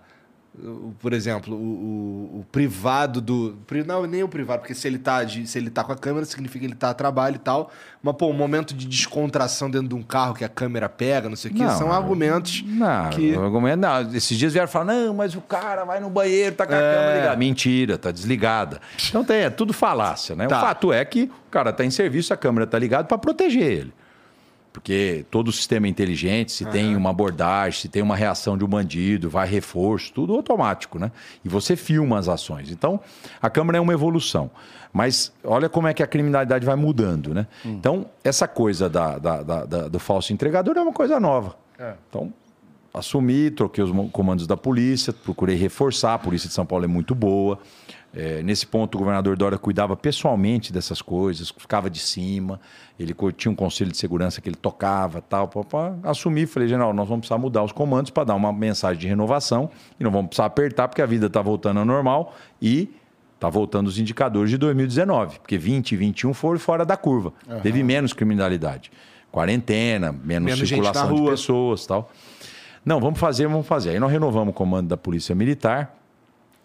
por 0.99 1.13
exemplo, 1.13 1.55
o, 1.55 1.59
o, 1.59 2.39
o, 2.39 2.45
privado 2.51 3.19
do. 3.19 3.57
Não, 3.85 4.05
nem 4.05 4.23
o 4.23 4.27
privado, 4.27 4.59
porque 4.59 4.73
se 4.73 4.87
ele 4.87 4.97
tá, 4.97 5.23
de, 5.23 5.45
se 5.45 5.57
ele 5.57 5.69
tá 5.69 5.83
com 5.83 5.91
a 5.91 5.95
câmera, 5.95 6.25
significa 6.25 6.59
que 6.59 6.65
ele 6.65 6.75
tá 6.75 6.91
a 6.91 6.93
trabalho 6.93 7.35
e 7.35 7.39
tal. 7.39 7.71
Mas, 8.01 8.15
pô, 8.15 8.27
um 8.27 8.33
momento 8.33 8.73
de 8.73 8.87
descontração 8.87 9.69
dentro 9.69 9.89
de 9.89 9.95
um 9.95 10.01
carro 10.01 10.33
que 10.33 10.43
a 10.45 10.49
câmera 10.49 10.87
pega, 10.87 11.27
não 11.27 11.35
sei 11.35 11.51
o 11.51 11.53
quê, 11.53 11.67
são 11.71 11.91
argumentos. 11.91 12.63
Não, 12.65 13.09
que... 13.09 13.35
argumento, 13.35 13.79
não, 13.79 14.15
esses 14.15 14.37
dias 14.37 14.53
vieram 14.53 14.67
falar, 14.67 14.85
não, 14.85 15.13
mas 15.13 15.35
o 15.35 15.41
cara 15.41 15.83
vai 15.83 15.99
no 15.99 16.09
banheiro, 16.09 16.55
tá 16.55 16.65
com 16.65 16.73
a 16.73 16.77
é... 16.77 16.79
câmera 16.79 17.15
ligada. 17.15 17.37
Mentira, 17.37 17.97
tá 17.97 18.11
desligada. 18.11 18.79
Então 19.09 19.23
tem, 19.23 19.37
é 19.37 19.49
tudo 19.49 19.73
falácia, 19.73 20.35
né? 20.35 20.47
Tá. 20.47 20.57
O 20.57 20.61
fato 20.61 20.93
é 20.93 21.03
que 21.03 21.23
o 21.47 21.51
cara 21.51 21.73
tá 21.73 21.83
em 21.83 21.91
serviço, 21.91 22.33
a 22.33 22.37
câmera 22.37 22.65
tá 22.65 22.79
ligada 22.79 23.05
para 23.05 23.17
proteger 23.17 23.63
ele. 23.63 23.93
Porque 24.75 25.25
todo 25.31 25.53
sistema 25.53 25.87
é 25.87 25.89
inteligente, 25.89 26.51
se 26.51 26.65
uhum. 26.65 26.71
tem 26.71 26.95
uma 26.97 27.09
abordagem, 27.09 27.79
se 27.79 27.87
tem 27.87 28.03
uma 28.03 28.15
reação 28.15 28.57
de 28.57 28.65
um 28.65 28.67
bandido, 28.67 29.29
vai 29.29 29.47
reforço, 29.47 30.11
tudo 30.11 30.35
automático, 30.35 30.99
né? 30.99 31.13
E 31.45 31.47
você 31.47 31.77
filma 31.77 32.19
as 32.19 32.27
ações. 32.27 32.69
Então, 32.69 32.99
a 33.41 33.49
câmera 33.49 33.77
é 33.77 33.81
uma 33.81 33.93
evolução. 33.93 34.51
Mas 34.91 35.31
olha 35.45 35.69
como 35.69 35.87
é 35.87 35.93
que 35.93 36.03
a 36.03 36.07
criminalidade 36.07 36.65
vai 36.65 36.75
mudando, 36.75 37.33
né? 37.33 37.47
Hum. 37.65 37.75
Então, 37.79 38.05
essa 38.21 38.49
coisa 38.49 38.89
da, 38.89 39.17
da, 39.17 39.43
da, 39.43 39.87
do 39.87 39.97
falso 39.97 40.33
entregador 40.33 40.75
é 40.75 40.81
uma 40.81 40.91
coisa 40.91 41.21
nova. 41.21 41.55
É. 41.79 41.93
Então, 42.09 42.33
assumi, 42.93 43.49
troquei 43.51 43.81
os 43.81 43.91
comandos 44.11 44.45
da 44.45 44.57
polícia, 44.57 45.13
procurei 45.13 45.55
reforçar, 45.55 46.15
a 46.15 46.19
polícia 46.19 46.49
de 46.49 46.53
São 46.53 46.65
Paulo 46.65 46.83
é 46.83 46.87
muito 46.87 47.15
boa. 47.15 47.59
É, 48.15 48.41
nesse 48.41 48.65
ponto, 48.65 48.95
o 48.95 48.99
governador 48.99 49.35
Dória 49.35 49.57
cuidava 49.57 49.95
pessoalmente 49.97 50.71
dessas 50.71 51.01
coisas, 51.01 51.49
ficava 51.49 51.89
de 51.89 51.99
cima. 51.99 52.61
Ele 52.97 53.13
tinha 53.35 53.51
um 53.51 53.55
conselho 53.55 53.91
de 53.91 53.97
segurança 53.97 54.39
que 54.39 54.47
ele 54.47 54.55
tocava, 54.55 55.21
tal. 55.21 55.49
Para 55.49 55.95
assumir, 56.03 56.47
falei, 56.47 56.69
general, 56.69 56.93
nós 56.93 57.09
vamos 57.09 57.27
precisar 57.27 57.37
mudar 57.37 57.63
os 57.63 57.73
comandos 57.73 58.09
para 58.11 58.23
dar 58.23 58.35
uma 58.35 58.53
mensagem 58.53 59.01
de 59.01 59.07
renovação 59.07 59.69
e 59.99 60.03
não 60.03 60.11
vamos 60.11 60.27
precisar 60.27 60.45
apertar 60.45 60.87
porque 60.87 61.01
a 61.01 61.05
vida 61.05 61.25
está 61.27 61.41
voltando 61.41 61.79
ao 61.79 61.85
normal 61.85 62.33
e 62.61 62.89
está 63.33 63.49
voltando 63.49 63.87
os 63.87 63.99
indicadores 63.99 64.49
de 64.49 64.57
2019, 64.57 65.39
porque 65.39 65.57
20 65.57 65.91
e 65.91 65.97
21 65.97 66.33
foram 66.33 66.57
fora 66.57 66.85
da 66.85 66.95
curva. 66.95 67.33
Uhum. 67.49 67.59
Teve 67.59 67.83
menos 67.83 68.13
criminalidade, 68.13 68.93
quarentena, 69.29 70.13
menos, 70.13 70.45
menos 70.53 70.69
circulação 70.69 71.13
de 71.13 71.21
pessoas, 71.29 71.85
tal. 71.85 72.09
Não, 72.85 73.01
vamos 73.01 73.19
fazer, 73.19 73.45
vamos 73.47 73.67
fazer. 73.67 73.89
Aí 73.89 73.99
nós 73.99 74.11
renovamos 74.11 74.53
o 74.53 74.55
comando 74.55 74.87
da 74.87 74.95
Polícia 74.95 75.35
Militar 75.35 76.04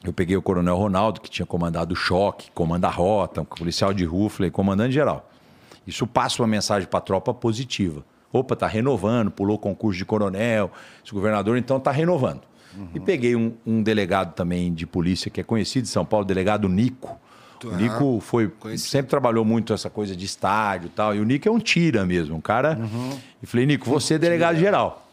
eu 0.02 0.12
peguei 0.12 0.36
o 0.36 0.42
Coronel 0.42 0.76
Ronaldo, 0.76 1.20
que 1.20 1.30
tinha 1.30 1.44
comandado 1.44 1.92
o 1.92 1.96
choque, 1.96 2.50
comanda 2.52 2.88
a 2.88 2.90
rota, 2.90 3.42
um 3.42 3.44
policial 3.44 3.92
de 3.92 4.04
rua, 4.04 4.30
falei, 4.30 4.50
comandante 4.50 4.94
geral. 4.94 5.30
Isso 5.86 6.06
passa 6.06 6.42
uma 6.42 6.48
mensagem 6.48 6.88
para 6.88 6.98
a 6.98 7.02
tropa 7.02 7.34
positiva. 7.34 8.04
Opa, 8.32 8.54
está 8.54 8.66
renovando, 8.66 9.30
pulou 9.30 9.58
concurso 9.58 9.98
de 9.98 10.04
coronel, 10.04 10.70
esse 11.04 11.12
governador 11.12 11.58
então 11.58 11.76
está 11.76 11.90
renovando. 11.90 12.42
Uhum. 12.76 12.88
E 12.94 13.00
peguei 13.00 13.34
um, 13.34 13.52
um, 13.66 13.82
delegado 13.82 14.34
também 14.34 14.72
de 14.72 14.86
polícia 14.86 15.30
que 15.30 15.40
é 15.40 15.44
conhecido 15.44 15.84
em 15.84 15.88
São 15.88 16.04
Paulo, 16.04 16.24
o 16.24 16.26
delegado 16.28 16.68
Nico. 16.68 17.18
O 17.62 17.76
Nico 17.76 18.20
foi, 18.20 18.50
sempre 18.78 19.10
trabalhou 19.10 19.44
muito 19.44 19.74
essa 19.74 19.90
coisa 19.90 20.16
de 20.16 20.24
estádio 20.24 20.86
e 20.86 20.90
tal. 20.90 21.14
E 21.14 21.20
o 21.20 21.24
Nico 21.24 21.46
é 21.46 21.50
um 21.50 21.58
tira 21.58 22.06
mesmo, 22.06 22.36
um 22.36 22.40
cara. 22.40 22.78
Uhum. 22.80 23.18
E 23.42 23.46
falei, 23.46 23.66
Nico, 23.66 23.90
você 23.90 24.14
é 24.14 24.18
delegado 24.18 24.56
geral. 24.56 25.09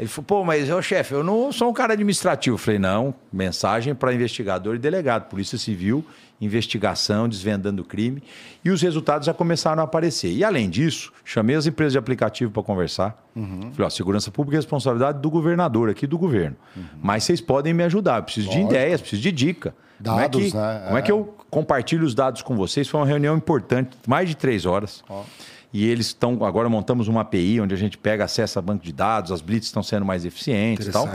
Ele 0.00 0.08
falou, 0.08 0.24
pô, 0.24 0.44
mas 0.44 0.66
eu, 0.66 0.80
chefe, 0.80 1.12
eu 1.12 1.22
não 1.22 1.52
sou 1.52 1.68
um 1.68 1.74
cara 1.74 1.92
administrativo. 1.92 2.54
Eu 2.54 2.58
falei, 2.58 2.78
não, 2.78 3.12
mensagem 3.30 3.94
para 3.94 4.14
investigador 4.14 4.74
e 4.74 4.78
delegado, 4.78 5.28
Polícia 5.28 5.58
Civil, 5.58 6.02
investigação, 6.40 7.28
desvendando 7.28 7.84
crime. 7.84 8.22
E 8.64 8.70
os 8.70 8.80
resultados 8.80 9.26
já 9.26 9.34
começaram 9.34 9.82
a 9.82 9.84
aparecer. 9.84 10.32
E 10.32 10.42
além 10.42 10.70
disso, 10.70 11.12
chamei 11.22 11.54
as 11.54 11.66
empresas 11.66 11.92
de 11.92 11.98
aplicativo 11.98 12.50
para 12.50 12.62
conversar. 12.62 13.22
Uhum. 13.36 13.72
Falei, 13.72 13.86
ó, 13.86 13.90
segurança 13.90 14.30
pública 14.30 14.56
é 14.56 14.60
responsabilidade 14.60 15.20
do 15.20 15.28
governador 15.28 15.90
aqui, 15.90 16.06
do 16.06 16.16
governo. 16.16 16.56
Uhum. 16.74 16.82
Mas 17.02 17.24
vocês 17.24 17.42
podem 17.42 17.74
me 17.74 17.84
ajudar, 17.84 18.20
eu 18.20 18.22
preciso 18.22 18.46
Lógico. 18.46 18.68
de 18.68 18.74
ideias, 18.74 19.02
preciso 19.02 19.20
de 19.20 19.30
dica. 19.30 19.74
Dados, 20.00 20.30
como 20.32 20.44
é 20.46 20.48
que, 20.48 20.56
né? 20.56 20.82
Como 20.86 20.96
é. 20.96 21.00
é 21.00 21.02
que 21.02 21.12
eu 21.12 21.34
compartilho 21.50 22.06
os 22.06 22.14
dados 22.14 22.40
com 22.40 22.56
vocês? 22.56 22.88
Foi 22.88 22.98
uma 23.00 23.06
reunião 23.06 23.36
importante, 23.36 23.98
mais 24.08 24.30
de 24.30 24.34
três 24.34 24.64
horas. 24.64 25.04
Oh 25.10 25.24
e 25.72 25.86
eles 25.86 26.06
estão. 26.06 26.44
Agora 26.44 26.68
montamos 26.68 27.08
uma 27.08 27.22
API 27.22 27.60
onde 27.60 27.74
a 27.74 27.78
gente 27.78 27.96
pega 27.96 28.24
acesso 28.24 28.58
a 28.58 28.62
banco 28.62 28.84
de 28.84 28.92
dados, 28.92 29.32
as 29.32 29.40
blitz 29.40 29.66
estão 29.66 29.82
sendo 29.82 30.04
mais 30.04 30.24
eficientes 30.24 30.86
e 30.86 30.90
tal. 30.90 31.08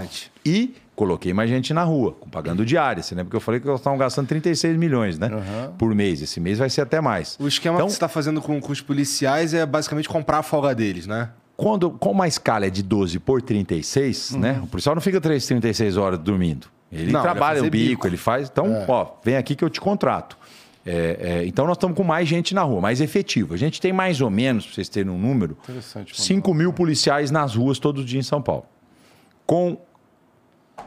E 0.45 0.75
coloquei 0.95 1.33
mais 1.33 1.49
gente 1.49 1.73
na 1.73 1.83
rua, 1.83 2.15
pagando 2.31 2.65
diária. 2.65 3.03
Você 3.03 3.13
lembra 3.13 3.29
que 3.29 3.35
eu 3.35 3.41
falei 3.41 3.59
que 3.59 3.67
eles 3.67 3.79
estavam 3.79 3.99
gastando 3.99 4.27
36 4.27 4.77
milhões, 4.77 5.19
né? 5.19 5.27
Uhum. 5.27 5.73
Por 5.77 5.93
mês. 5.93 6.21
Esse 6.21 6.39
mês 6.39 6.57
vai 6.57 6.69
ser 6.69 6.81
até 6.81 7.01
mais. 7.01 7.37
O 7.39 7.47
esquema 7.47 7.75
então, 7.75 7.87
que 7.87 7.93
você 7.93 7.97
está 7.97 8.07
fazendo 8.07 8.41
com, 8.41 8.59
com 8.61 8.71
os 8.71 8.81
policiais 8.81 9.53
é 9.53 9.65
basicamente 9.65 10.07
comprar 10.07 10.39
a 10.39 10.43
folga 10.43 10.73
deles, 10.73 11.05
né? 11.05 11.29
Quando, 11.57 11.89
como 11.91 12.21
a 12.21 12.27
escala 12.27 12.65
é 12.65 12.69
de 12.69 12.83
12 12.83 13.19
por 13.19 13.41
36, 13.41 14.31
uhum. 14.31 14.39
né? 14.39 14.59
O 14.63 14.67
policial 14.67 14.95
não 14.95 15.01
fica 15.01 15.19
3, 15.21 15.45
36 15.45 15.97
horas 15.97 16.19
dormindo. 16.19 16.67
Ele 16.91 17.11
não, 17.11 17.21
trabalha 17.21 17.61
o 17.61 17.63
bico, 17.63 17.89
bico, 17.89 18.07
ele 18.07 18.17
faz. 18.17 18.49
Então, 18.49 18.67
é. 18.67 18.85
ó, 18.87 19.07
vem 19.23 19.35
aqui 19.35 19.55
que 19.55 19.63
eu 19.63 19.69
te 19.69 19.81
contrato. 19.81 20.37
É, 20.85 21.17
é, 21.19 21.45
então 21.45 21.65
nós 21.65 21.77
estamos 21.77 21.97
com 21.97 22.03
mais 22.03 22.27
gente 22.27 22.53
na 22.53 22.61
rua, 22.61 22.79
mais 22.79 23.01
efetivo. 23.01 23.53
A 23.55 23.57
gente 23.57 23.81
tem 23.81 23.91
mais 23.91 24.21
ou 24.21 24.29
menos, 24.29 24.65
para 24.65 24.75
vocês 24.75 24.87
terem 24.87 25.11
um 25.11 25.17
número, 25.17 25.57
5 26.13 26.53
mil 26.53 26.71
policiais 26.71 27.31
nas 27.31 27.55
ruas 27.55 27.79
todos 27.79 28.03
os 28.03 28.09
dias 28.09 28.25
em 28.25 28.27
São 28.27 28.41
Paulo. 28.41 28.65
Com 29.45 29.77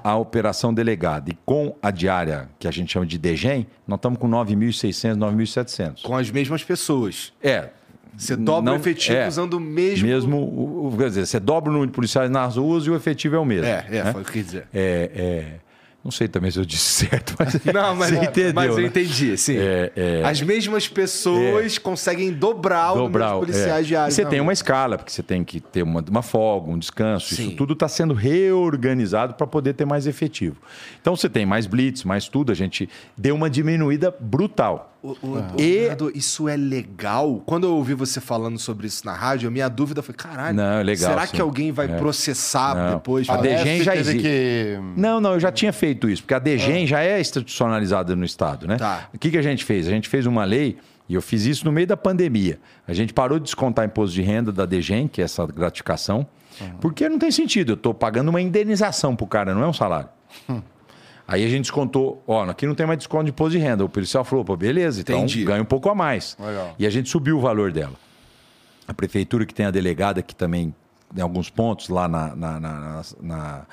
a 0.05 0.17
operação 0.17 0.73
delegada 0.73 1.31
e 1.31 1.39
com 1.45 1.75
a 1.83 1.91
diária, 1.91 2.49
que 2.59 2.69
a 2.69 2.71
gente 2.71 2.93
chama 2.93 3.07
de 3.07 3.19
DGEM, 3.19 3.67
nós 3.87 3.99
estamos 3.99 4.19
com 4.19 4.29
9.600, 4.29 5.17
9.700. 5.17 6.03
Com 6.03 6.17
as 6.17 6.31
mesmas 6.31 6.63
pessoas. 6.63 7.33
É. 7.43 7.71
Você 8.17 8.37
dobra 8.37 8.65
não, 8.65 8.73
o 8.73 8.77
efetivo 8.77 9.17
é, 9.17 9.29
usando 9.29 9.55
o 9.55 9.61
mesmo. 9.61 10.07
Mesmo, 10.07 10.95
quer 10.99 11.09
dizer, 11.09 11.27
você 11.27 11.39
dobra 11.39 11.71
o 11.71 11.73
número 11.73 11.91
de 11.91 11.95
policiais 11.95 12.29
nas 12.31 12.57
ruas 12.57 12.85
e 12.85 12.91
o 12.91 12.97
efetivo 12.97 13.37
é 13.37 13.39
o 13.39 13.45
mesmo. 13.45 13.67
É, 13.67 13.87
é, 13.89 14.05
né? 14.05 14.13
foi 14.13 14.23
o 14.23 14.25
que 14.25 14.33
quer 14.33 14.43
dizer. 14.43 14.69
É, 14.75 15.11
é. 15.15 15.68
Não 16.05 16.13
sei 16.13 16.29
também 16.29 16.51
se 16.51 16.59
eu 16.59 16.65
disse 16.65 17.07
certo, 17.07 17.35
mas 17.39 17.55
não, 17.67 17.95
mas, 17.97 18.11
você 18.11 18.25
entendeu, 18.25 18.55
mas 18.55 18.71
eu 18.71 18.77
né? 18.79 18.87
entendi, 18.87 19.37
sim. 19.37 19.57
É, 19.57 19.93
é, 19.97 20.23
As 20.25 20.41
mesmas 20.41 20.89
pessoas 20.89 21.77
é, 21.77 21.81
conseguem 21.81 22.33
dobrar, 22.33 22.95
dobrar 22.95 22.97
o 22.97 23.05
número 23.05 23.25
de 23.25 23.53
policiais 23.53 23.87
é. 23.87 23.89
diários. 23.89 24.15
Você 24.15 24.25
tem 24.25 24.41
uma 24.41 24.53
escala, 24.53 24.97
porque 24.97 25.11
você 25.11 25.23
tem 25.23 25.43
que 25.43 25.61
ter 25.61 25.83
uma, 25.83 26.05
uma 26.09 26.23
folga, 26.23 26.71
um 26.71 26.79
descanso. 26.79 27.35
Sim. 27.35 27.49
Isso 27.49 27.57
tudo 27.57 27.73
está 27.73 27.89
sendo 27.89 28.15
reorganizado 28.15 29.35
para 29.35 29.47
poder 29.47 29.75
ter 29.75 29.85
mais 29.85 30.07
efetivo. 30.07 30.57
Então 31.01 31.17
você 31.17 31.29
tem 31.29 31.45
mais 31.45 31.67
blitz, 31.67 32.05
mais 32.05 32.29
tudo. 32.29 32.53
A 32.53 32.55
gente 32.55 32.89
deu 33.17 33.35
uma 33.35 33.51
diminuída 33.51 34.15
brutal. 34.19 34.98
O, 35.01 35.11
o, 35.13 35.39
e... 35.57 35.89
isso 36.15 36.49
é 36.49 36.57
legal? 36.57 37.41
Quando 37.47 37.65
eu 37.69 37.77
ouvi 37.77 37.95
você 37.95 38.21
falando 38.21 38.59
sobre 38.59 38.89
isso 38.89 39.07
na 39.07 39.15
rádio, 39.15 39.49
a 39.49 39.51
minha 39.51 39.69
dúvida 39.69 40.03
foi: 40.03 40.13
caralho, 40.13 40.57
não, 40.57 40.81
é 40.81 40.83
legal, 40.83 41.11
será 41.11 41.27
sim. 41.27 41.37
que 41.37 41.41
alguém 41.41 41.71
vai 41.71 41.87
é. 41.87 41.97
processar 41.97 42.75
não. 42.75 42.95
depois? 42.95 43.29
A 43.29 43.37
DGEM 43.37 43.83
já 43.85 43.95
existe. 43.95 44.23
Que... 44.23 44.79
Não, 44.97 45.21
não, 45.21 45.35
eu 45.35 45.41
já 45.41 45.53
tinha 45.53 45.73
feito 45.73 46.11
isso, 46.11 46.23
porque 46.23 46.35
a 46.35 46.41
DGEM 46.41 46.83
ah. 46.83 46.87
já 46.87 47.01
é 47.01 47.21
institucionalizada 47.21 48.17
no 48.17 48.25
Estado, 48.25 48.67
né? 48.67 48.77
Tá. 48.77 49.09
O 49.15 49.19
que, 49.19 49.31
que 49.31 49.39
a 49.39 49.43
gente 49.43 49.65
fez? 49.65 49.87
A 49.87 49.91
gente 49.91 50.09
fez 50.09 50.27
uma 50.27 50.45
lei. 50.45 50.77
E 51.09 51.15
eu 51.15 51.23
fiz 51.23 51.47
isso 51.47 51.65
no 51.65 51.73
meio 51.73 51.87
da 51.87 51.97
pandemia. 51.97 52.59
A 52.87 52.93
gente 52.93 53.15
parou 53.15 53.39
de 53.39 53.45
descontar 53.45 53.87
imposto 53.87 54.15
de 54.15 54.21
renda 54.21 54.53
da 54.53 54.67
DGEM, 54.67 55.09
que 55.09 55.23
é 55.23 55.25
essa 55.25 55.47
gratificação, 55.47 56.27
uhum. 56.61 56.77
porque 56.83 57.09
não 57.09 57.19
tem 57.19 57.31
sentido. 57.31 57.73
Eu 57.73 57.77
estou 57.77 57.95
pagando 57.95 58.29
uma 58.29 58.43
indenização 58.43 59.17
para 59.17 59.25
o 59.25 59.27
cara, 59.27 59.55
não 59.55 59.63
é 59.63 59.67
um 59.67 59.73
salário. 59.73 60.11
Hum. 60.51 60.61
Aí 61.29 61.45
a 61.45 61.49
gente 61.49 61.65
descontou, 61.65 62.23
ó, 62.27 62.43
aqui 62.45 62.67
não 62.67 62.75
tem 62.75 62.87
mais 62.87 62.97
desconto 62.97 63.25
de 63.25 63.31
imposto 63.31 63.51
de 63.51 63.59
renda. 63.59 63.85
O 63.85 63.89
policial 63.89 64.25
falou, 64.25 64.43
pô, 64.43 64.57
beleza, 64.57 65.03
então 65.03 65.19
Entendi. 65.19 65.45
ganha 65.45 65.61
um 65.61 65.67
pouco 65.67 65.91
a 65.91 65.95
mais. 65.95 66.35
Legal. 66.41 66.75
E 66.79 66.87
a 66.87 66.91
gente 66.91 67.11
subiu 67.11 67.37
o 67.37 67.41
valor 67.41 67.71
dela. 67.71 67.93
A 68.87 68.95
prefeitura 68.95 69.45
que 69.45 69.53
tem 69.53 69.67
a 69.67 69.71
delegada, 69.71 70.23
que 70.23 70.35
também 70.35 70.75
tem 71.15 71.23
alguns 71.23 71.51
pontos 71.51 71.91
lá 71.91 72.09
na, 72.09 72.35
na, 72.35 72.59
na, 72.59 73.03
na 73.21 73.67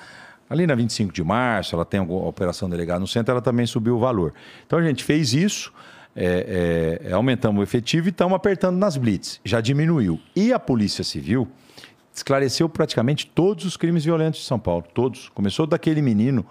ali 0.50 0.68
na 0.68 0.76
25 0.76 1.14
de 1.14 1.24
março, 1.24 1.76
ela 1.76 1.86
tem 1.86 2.02
a 2.02 2.04
operação 2.04 2.70
delegada 2.70 3.00
no 3.00 3.08
centro, 3.08 3.32
ela 3.32 3.42
também 3.42 3.66
subiu 3.66 3.96
o 3.96 4.00
valor. 4.00 4.34
Então 4.68 4.78
a 4.78 4.84
gente 4.84 5.06
fez 5.06 5.34
isso, 5.34 5.72
é, 6.14 7.00
é, 7.08 7.14
aumentamos 7.14 7.62
o 7.62 7.64
efetivo 7.64 8.10
e 8.10 8.12
estamos 8.12 8.36
apertando 8.36 8.76
nas 8.76 8.98
blitz. 8.98 9.40
Já 9.46 9.62
diminuiu. 9.62 10.20
E 10.36 10.52
a 10.52 10.60
Polícia 10.60 11.06
Civil 11.06 11.48
esclareceu 12.14 12.68
praticamente 12.68 13.26
todos 13.28 13.64
os 13.64 13.78
crimes 13.78 14.04
violentos 14.04 14.42
de 14.42 14.46
São 14.46 14.60
Paulo. 14.60 14.84
Todos. 14.94 15.30
Começou 15.30 15.66
daquele 15.66 16.02
menino 16.02 16.46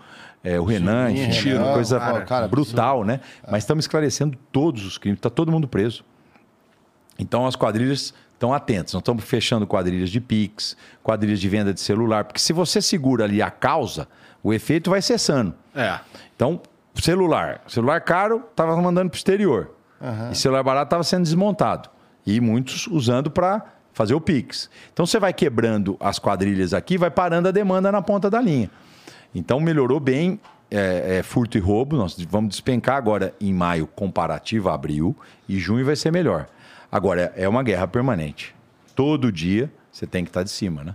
é, 0.44 0.60
o 0.60 0.64
Renan, 0.64 1.08
Sim, 1.08 1.30
tiro, 1.30 1.58
Renan, 1.58 1.72
coisa 1.72 1.98
cara, 1.98 2.20
cara, 2.20 2.48
brutal, 2.48 3.02
né? 3.02 3.20
É. 3.42 3.50
Mas 3.50 3.62
estamos 3.62 3.84
esclarecendo 3.84 4.36
todos 4.52 4.84
os 4.84 4.98
crimes, 4.98 5.18
está 5.18 5.30
todo 5.30 5.50
mundo 5.50 5.66
preso. 5.66 6.04
Então 7.18 7.46
as 7.46 7.56
quadrilhas 7.56 8.12
estão 8.34 8.52
atentas. 8.52 8.92
Nós 8.92 9.00
estamos 9.00 9.24
fechando 9.24 9.66
quadrilhas 9.66 10.10
de 10.10 10.20
Pix, 10.20 10.76
quadrilhas 11.02 11.40
de 11.40 11.48
venda 11.48 11.72
de 11.72 11.80
celular, 11.80 12.24
porque 12.24 12.40
se 12.40 12.52
você 12.52 12.82
segura 12.82 13.24
ali 13.24 13.40
a 13.40 13.50
causa, 13.50 14.06
o 14.42 14.52
efeito 14.52 14.90
vai 14.90 15.00
cessando. 15.00 15.54
É. 15.74 15.98
Então, 16.36 16.60
celular. 16.94 17.62
Celular 17.66 18.02
caro, 18.02 18.44
estava 18.50 18.76
mandando 18.76 19.08
para 19.08 19.16
o 19.16 19.18
exterior. 19.18 19.70
Uhum. 19.98 20.30
E 20.30 20.34
celular 20.34 20.62
barato 20.62 20.88
estava 20.88 21.02
sendo 21.02 21.22
desmontado. 21.22 21.88
E 22.26 22.38
muitos 22.40 22.86
usando 22.86 23.30
para 23.30 23.64
fazer 23.94 24.12
o 24.12 24.20
Pix. 24.20 24.68
Então 24.92 25.06
você 25.06 25.18
vai 25.18 25.32
quebrando 25.32 25.96
as 25.98 26.18
quadrilhas 26.18 26.74
aqui, 26.74 26.98
vai 26.98 27.10
parando 27.10 27.48
a 27.48 27.50
demanda 27.50 27.90
na 27.90 28.02
ponta 28.02 28.28
da 28.28 28.40
linha. 28.40 28.70
Então 29.34 29.60
melhorou 29.60 29.98
bem 29.98 30.38
é, 30.70 31.18
é, 31.18 31.22
furto 31.22 31.56
e 31.58 31.60
roubo. 31.60 31.96
Nós 31.96 32.16
vamos 32.28 32.50
despencar 32.50 32.96
agora 32.96 33.34
em 33.40 33.52
maio 33.52 33.86
comparativo 33.86 34.68
a 34.68 34.74
abril 34.74 35.16
e 35.48 35.58
junho 35.58 35.84
vai 35.84 35.96
ser 35.96 36.10
melhor. 36.10 36.46
Agora 36.90 37.32
é 37.36 37.48
uma 37.48 37.62
guerra 37.62 37.88
permanente. 37.88 38.54
Todo 38.94 39.32
dia 39.32 39.70
você 39.90 40.06
tem 40.06 40.24
que 40.24 40.30
estar 40.30 40.42
de 40.42 40.50
cima, 40.50 40.84
né? 40.84 40.94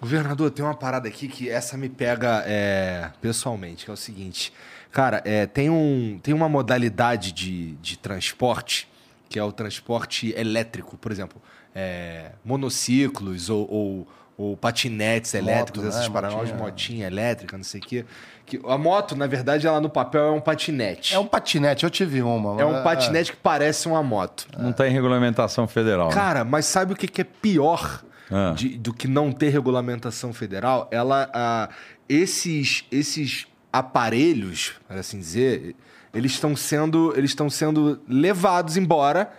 Governador, 0.00 0.50
tem 0.50 0.64
uma 0.64 0.74
parada 0.74 1.06
aqui 1.06 1.28
que 1.28 1.48
essa 1.48 1.76
me 1.76 1.88
pega 1.88 2.42
é, 2.44 3.12
pessoalmente, 3.20 3.84
que 3.84 3.90
é 3.90 3.94
o 3.94 3.96
seguinte. 3.96 4.52
Cara, 4.90 5.22
é, 5.24 5.46
tem, 5.46 5.70
um, 5.70 6.18
tem 6.20 6.34
uma 6.34 6.48
modalidade 6.48 7.30
de, 7.30 7.74
de 7.76 7.96
transporte, 7.96 8.88
que 9.28 9.38
é 9.38 9.44
o 9.44 9.52
transporte 9.52 10.34
elétrico, 10.36 10.98
por 10.98 11.12
exemplo, 11.12 11.40
é, 11.72 12.32
monociclos 12.44 13.48
ou, 13.48 13.70
ou, 13.70 14.08
ou 14.36 14.56
patinetes 14.56 15.32
Moto, 15.34 15.42
elétricos, 15.42 15.82
né? 15.82 15.88
essas 15.88 16.08
paradas, 16.08 16.36
motinha, 16.36 16.56
motinha 16.56 17.06
elétrica, 17.06 17.56
não 17.56 17.64
sei 17.64 17.80
o 17.80 17.84
quê. 17.84 18.04
Que, 18.44 18.60
a 18.66 18.76
moto, 18.76 19.14
na 19.14 19.26
verdade, 19.26 19.66
ela 19.66 19.80
no 19.80 19.88
papel 19.88 20.22
é 20.22 20.30
um 20.30 20.40
patinete. 20.40 21.14
É 21.14 21.18
um 21.18 21.26
patinete, 21.26 21.84
eu 21.84 21.90
tive 21.90 22.22
uma. 22.22 22.60
É 22.60 22.64
um 22.64 22.78
é. 22.78 22.82
patinete 22.82 23.32
que 23.32 23.38
parece 23.38 23.86
uma 23.86 24.02
moto. 24.02 24.46
Não 24.58 24.72
tem 24.72 24.90
regulamentação 24.90 25.68
federal. 25.68 26.08
Né? 26.08 26.14
Cara, 26.14 26.44
né? 26.44 26.50
mas 26.50 26.66
sabe 26.66 26.92
o 26.92 26.96
que, 26.96 27.06
que 27.06 27.20
é 27.20 27.24
pior? 27.24 28.02
ah. 28.32 28.54
de, 28.56 28.76
do 28.78 28.92
que 28.92 29.06
não 29.06 29.30
ter 29.30 29.50
regulamentação 29.50 30.32
federal, 30.32 30.88
ela, 30.90 31.30
ah, 31.32 31.68
esses, 32.08 32.84
esses 32.90 33.46
aparelhos, 33.72 34.74
para 34.88 35.00
assim 35.00 35.18
dizer, 35.18 35.76
eles 36.14 36.32
estão 36.32 36.56
sendo, 36.56 37.12
eles 37.16 37.30
estão 37.30 37.50
sendo 37.50 38.00
levados 38.08 38.76
embora 38.76 39.30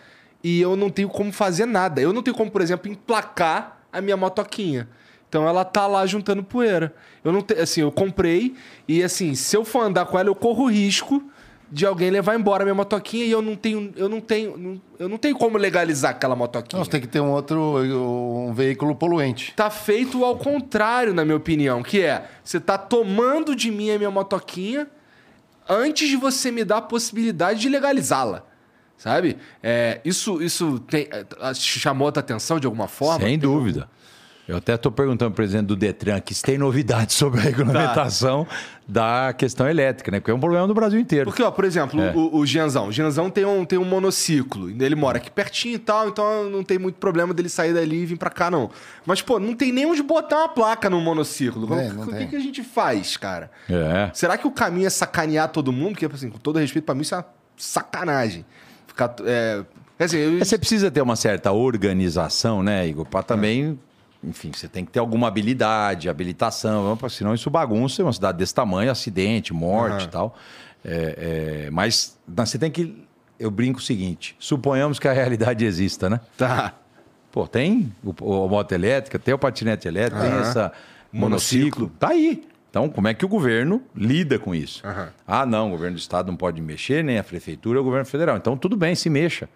e 0.43 0.61
eu 0.61 0.75
não 0.75 0.89
tenho 0.89 1.09
como 1.09 1.31
fazer 1.31 1.65
nada. 1.65 2.01
Eu 2.01 2.13
não 2.13 2.21
tenho 2.21 2.35
como, 2.35 2.51
por 2.51 2.61
exemplo, 2.61 2.91
emplacar 2.91 3.72
a 3.93 4.01
minha 4.01 4.17
motoquinha. 4.17 4.89
Então 5.29 5.47
ela 5.47 5.63
tá 5.63 5.87
lá 5.87 6.05
juntando 6.05 6.43
poeira. 6.43 6.93
Eu 7.23 7.31
não 7.31 7.41
tenho, 7.41 7.61
assim, 7.61 7.81
eu 7.81 7.91
comprei 7.91 8.55
e 8.87 9.01
assim, 9.01 9.33
se 9.33 9.55
eu 9.55 9.63
for 9.63 9.81
andar 9.81 10.05
com 10.05 10.19
ela, 10.19 10.29
eu 10.29 10.35
corro 10.35 10.67
risco 10.67 11.23
de 11.71 11.87
alguém 11.87 12.11
levar 12.11 12.35
embora 12.35 12.63
minha 12.63 12.75
motoquinha 12.75 13.25
e 13.25 13.31
eu 13.31 13.41
não 13.41 13.55
tenho, 13.55 13.91
eu 13.95 14.07
não 14.07 14.21
tenho, 14.21 14.79
eu 14.99 15.09
não 15.09 15.17
tenho 15.17 15.35
como 15.35 15.57
legalizar 15.57 16.11
aquela 16.11 16.35
motoquinha. 16.35 16.77
Não, 16.77 16.85
você 16.85 16.91
tem 16.91 17.01
que 17.01 17.07
ter 17.07 17.19
um 17.19 17.31
outro 17.31 17.57
um 17.57 18.53
veículo 18.53 18.95
poluente. 18.95 19.53
Tá 19.55 19.71
feito 19.71 20.23
ao 20.23 20.37
contrário, 20.37 21.15
na 21.15 21.25
minha 21.25 21.37
opinião, 21.37 21.81
que 21.81 22.01
é, 22.01 22.25
você 22.43 22.59
tá 22.59 22.77
tomando 22.77 23.55
de 23.55 23.71
mim 23.71 23.89
a 23.89 23.97
minha 23.97 24.11
motoquinha 24.11 24.87
antes 25.67 26.07
de 26.07 26.15
você 26.15 26.51
me 26.51 26.63
dar 26.63 26.77
a 26.77 26.81
possibilidade 26.81 27.59
de 27.59 27.69
legalizá-la. 27.69 28.45
Sabe? 29.03 29.35
É, 29.61 29.99
isso 30.05 30.41
isso 30.41 30.79
tem, 30.79 31.09
é, 31.11 31.53
chamou 31.53 32.07
a 32.07 32.11
tua 32.13 32.21
atenção 32.21 32.57
de 32.57 32.65
alguma 32.65 32.87
forma? 32.87 33.25
Sem 33.25 33.37
dúvida. 33.37 33.89
Eu 34.47 34.55
até 34.55 34.75
estou 34.75 34.93
perguntando 34.93 35.31
ao 35.31 35.35
presidente 35.35 35.65
do 35.65 35.75
Detran 35.75 36.21
que 36.21 36.33
se 36.33 36.41
tem 36.41 36.57
novidades 36.57 37.15
sobre 37.19 37.41
a 37.41 37.43
regulamentação 37.43 38.45
tá. 38.45 38.55
da 38.87 39.33
questão 39.33 39.67
elétrica, 39.67 40.09
né? 40.09 40.21
Porque 40.21 40.31
é 40.31 40.33
um 40.33 40.39
problema 40.39 40.65
do 40.65 40.73
Brasil 40.73 40.97
inteiro. 40.97 41.25
Porque, 41.25 41.43
ó, 41.43 41.51
por 41.51 41.65
exemplo, 41.65 42.01
é. 42.01 42.13
o, 42.15 42.37
o 42.37 42.45
Gianzão. 42.45 42.87
O 42.87 42.91
Gianzão 42.93 43.29
tem 43.29 43.43
um, 43.43 43.65
tem 43.65 43.77
um 43.77 43.83
monociclo. 43.83 44.69
Ele 44.69 44.95
mora 44.95 45.17
aqui 45.17 45.29
pertinho 45.29 45.75
e 45.75 45.79
tal, 45.79 46.07
então 46.07 46.49
não 46.49 46.63
tem 46.63 46.79
muito 46.79 46.95
problema 46.95 47.33
dele 47.33 47.49
sair 47.49 47.73
dali 47.73 48.03
e 48.03 48.05
vir 48.05 48.17
para 48.17 48.29
cá, 48.29 48.49
não. 48.49 48.71
Mas, 49.05 49.21
pô, 49.21 49.37
não 49.37 49.53
tem 49.53 49.73
nem 49.73 49.85
onde 49.85 50.01
botar 50.01 50.37
uma 50.37 50.49
placa 50.49 50.89
no 50.89 51.01
monociclo. 51.01 51.67
É, 51.77 51.91
o 51.91 52.07
que, 52.07 52.27
que, 52.27 52.35
a 52.37 52.39
gente 52.39 52.63
faz, 52.63 53.17
cara? 53.17 53.51
É. 53.69 54.11
Será 54.13 54.37
que 54.37 54.47
o 54.47 54.51
caminho 54.51 54.87
é 54.87 54.89
sacanear 54.89 55.49
todo 55.49 55.73
mundo? 55.73 55.91
Porque, 55.99 56.05
assim, 56.05 56.29
com 56.29 56.37
todo 56.37 56.57
respeito, 56.57 56.85
para 56.85 56.95
mim 56.95 57.01
isso 57.01 57.15
é 57.15 57.17
uma 57.17 57.25
sacanagem. 57.57 58.45
É... 59.25 59.63
Assim, 59.99 60.17
eu... 60.17 60.39
Você 60.39 60.57
precisa 60.57 60.91
ter 60.91 61.01
uma 61.01 61.15
certa 61.15 61.51
organização, 61.51 62.63
né, 62.63 62.87
Igor? 62.87 63.05
Para 63.05 63.23
também 63.23 63.77
enfim, 64.23 64.51
você 64.53 64.67
tem 64.67 64.85
que 64.85 64.91
ter 64.91 64.99
alguma 64.99 65.27
habilidade, 65.27 66.07
habilitação, 66.07 66.97
senão 67.09 67.33
isso 67.33 67.49
bagunça 67.49 68.01
é 68.01 68.05
uma 68.05 68.13
cidade 68.13 68.37
desse 68.37 68.55
tamanho, 68.55 68.89
acidente, 68.89 69.53
morte 69.53 70.03
uhum. 70.03 70.07
e 70.07 70.07
tal. 70.07 70.35
É, 70.85 71.65
é, 71.65 71.71
mas 71.71 72.17
você 72.25 72.57
tem 72.57 72.71
que. 72.71 73.05
Eu 73.37 73.51
brinco 73.51 73.79
o 73.79 73.81
seguinte: 73.81 74.35
suponhamos 74.39 74.97
que 74.97 75.07
a 75.07 75.13
realidade 75.13 75.65
exista, 75.65 76.09
né? 76.09 76.21
Tá. 76.37 76.73
Pô, 77.31 77.47
tem 77.47 77.91
o, 78.03 78.45
a 78.45 78.47
moto 78.47 78.71
elétrica, 78.71 79.19
tem 79.19 79.33
o 79.33 79.37
patinete 79.37 79.87
elétrico, 79.87 80.23
uhum. 80.23 80.29
tem 80.29 80.39
essa 80.39 80.71
monociclo. 81.11 81.91
Tá 81.99 82.09
aí. 82.09 82.47
Então, 82.73 82.89
como 82.89 83.07
é 83.07 83.13
que 83.13 83.23
o 83.23 83.27
governo 83.27 83.83
lida 83.95 84.39
com 84.39 84.55
isso? 84.55 84.81
Uhum. 84.83 85.05
Ah, 85.27 85.45
não, 85.45 85.67
o 85.67 85.69
governo 85.69 85.95
do 85.95 85.99
estado 85.99 86.25
não 86.25 86.35
pode 86.35 86.59
mexer, 86.59 87.03
nem 87.03 87.19
a 87.19 87.23
prefeitura, 87.23 87.79
o 87.79 87.83
governo 87.83 88.07
federal. 88.07 88.35
Então, 88.35 88.57
tudo 88.57 88.75
bem, 88.75 88.95
se 88.95 89.11
mexa. 89.11 89.47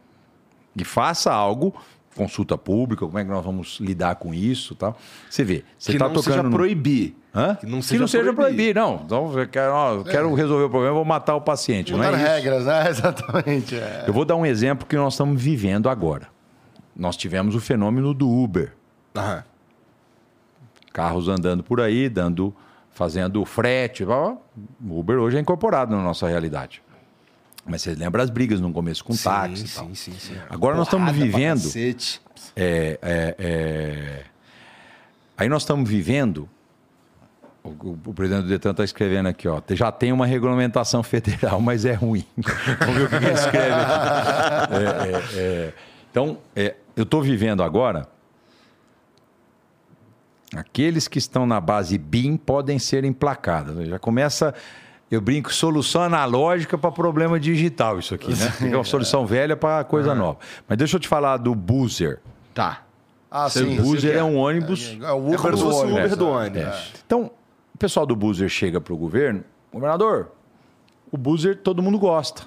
E 0.76 0.86
faça 0.86 1.34
algo 1.34 1.74
consulta 2.16 2.56
pública, 2.56 3.08
como 3.08 3.18
é 3.18 3.24
que 3.24 3.30
nós 3.32 3.44
vamos 3.44 3.80
lidar 3.80 4.18
com 4.18 4.36
isso 4.36 4.76
tal. 4.76 4.96
Você 5.28 5.44
vê, 5.44 5.64
você 5.80 5.94
está 5.94 6.06
tocando... 6.06 6.24
Seja 6.26 6.44
no... 6.44 6.52
proibir. 6.52 7.16
Hã? 7.34 7.56
Que 7.56 7.66
não 7.66 7.82
seja, 7.82 7.96
que 7.96 8.00
não 8.00 8.08
seja 8.08 8.34
proibir. 8.34 8.74
proibir. 8.74 8.76
não. 8.76 9.02
Então, 9.04 9.40
eu 9.40 9.48
quero, 9.48 9.74
ó, 9.74 9.94
eu 9.96 10.02
é. 10.02 10.04
quero 10.04 10.32
resolver 10.36 10.66
o 10.66 10.70
problema, 10.70 10.94
vou 10.94 11.06
matar 11.06 11.36
o 11.36 11.42
paciente. 11.42 11.94
Mudar 11.94 12.12
não 12.12 12.20
é 12.20 12.36
regras, 12.36 12.66
né? 12.66 12.86
Exatamente. 12.90 13.76
É. 13.76 14.04
Eu 14.06 14.14
vou 14.14 14.26
dar 14.26 14.36
um 14.36 14.46
exemplo 14.46 14.86
que 14.86 14.96
nós 14.96 15.16
estamos 15.16 15.42
vivendo 15.42 15.90
agora. 15.90 16.28
Nós 16.96 17.18
tivemos 17.18 17.56
o 17.56 17.60
fenômeno 17.60 18.14
do 18.14 18.30
Uber. 18.30 18.74
Aham. 19.16 19.44
Carros 20.94 21.28
andando 21.28 21.64
por 21.64 21.82
aí, 21.82 22.10
dando, 22.10 22.56
fazendo 22.98 23.46
frete. 23.46 24.04
O 24.04 24.40
Uber 24.90 25.20
hoje 25.20 25.38
é 25.38 25.40
incorporado 25.40 25.96
na 25.96 26.02
nossa 26.02 26.28
realidade. 26.28 26.82
Mas 27.66 27.84
você 27.84 27.94
lembra 27.94 28.24
as 28.24 28.30
brigas 28.30 28.60
no 28.60 28.74
começo 28.74 29.04
com 29.04 29.14
sim, 29.14 29.24
táxi 29.24 29.66
e 29.66 29.70
tal. 29.70 29.86
Sim, 29.88 29.96
sim, 29.96 30.14
sim. 30.18 30.34
Agora 30.50 30.76
Porrada 30.76 30.78
nós 30.78 30.88
estamos 30.88 31.12
vivendo. 31.12 31.62
É, 32.56 33.00
é, 33.02 33.36
é... 33.38 34.24
Aí 35.38 35.48
nós 35.48 35.62
estamos 35.62 35.88
vivendo. 35.88 36.50
O, 37.64 37.70
o, 37.70 38.00
o 38.08 38.14
presidente 38.14 38.44
do 38.44 38.50
Detran 38.50 38.72
está 38.72 38.84
escrevendo 38.84 39.28
aqui, 39.28 39.48
ó. 39.48 39.62
Já 39.72 39.92
tem 39.92 40.12
uma 40.12 40.26
regulamentação 40.26 41.04
federal, 41.04 41.60
mas 41.62 41.86
é 41.86 41.94
ruim. 41.94 42.26
Vamos 42.80 42.96
ver 42.96 43.04
o 43.04 43.10
que, 43.10 43.16
ele 43.16 43.34
escreve. 43.34 43.76
É, 44.72 45.12
é, 45.12 45.40
é. 45.40 45.74
então, 46.10 46.38
eu 46.96 47.04
estou 47.04 47.22
vivendo 47.22 47.62
agora. 47.62 48.08
Aqueles 50.56 51.08
que 51.08 51.18
estão 51.18 51.46
na 51.46 51.60
base 51.60 51.98
BIM 51.98 52.38
podem 52.38 52.80
ser 52.80 53.04
emplacados. 53.04 53.88
Já 53.88 54.00
começa 54.00 54.54
eu 55.10 55.22
brinco, 55.22 55.54
solução 55.54 56.02
analógica 56.04 56.78
para 56.78 56.92
problema 56.92 57.40
digital, 57.40 57.98
isso 57.98 58.14
aqui, 58.14 58.30
né? 58.34 58.54
É 58.72 58.76
uma 58.76 58.84
solução 58.84 59.26
velha 59.26 59.56
para 59.56 59.84
coisa 59.86 60.12
uhum. 60.12 60.18
nova. 60.18 60.40
Mas 60.68 60.78
deixa 60.78 60.98
eu 60.98 61.00
te 61.00 61.08
falar 61.08 61.38
do 61.38 61.56
Boozer. 61.56 62.20
Tá. 62.54 62.84
Ah, 63.32 63.50
sim. 63.50 63.80
O 63.80 63.84
Boozer 63.84 64.16
é, 64.16 64.20
é 64.20 64.24
um 64.24 64.36
ônibus. 64.36 64.98
É, 65.02 65.06
é 65.06 65.12
o 65.12 65.28
Uber, 65.28 65.34
é 65.34 65.38
como 65.38 65.58
do, 65.58 65.68
ônibus. 65.70 65.92
Uber 65.92 66.16
do 66.18 66.28
ônibus. 66.28 66.62
É. 66.62 66.88
Então, 67.06 67.32
o 67.74 67.78
pessoal 67.78 68.06
do 68.06 68.16
Boozer 68.16 68.50
chega 68.50 68.82
para 68.82 68.94
o 68.94 68.98
governo, 68.98 69.44
governador, 69.72 70.32
o 71.10 71.18
Boozer 71.18 71.56
todo 71.56 71.82
mundo 71.82 71.98
gosta. 71.98 72.44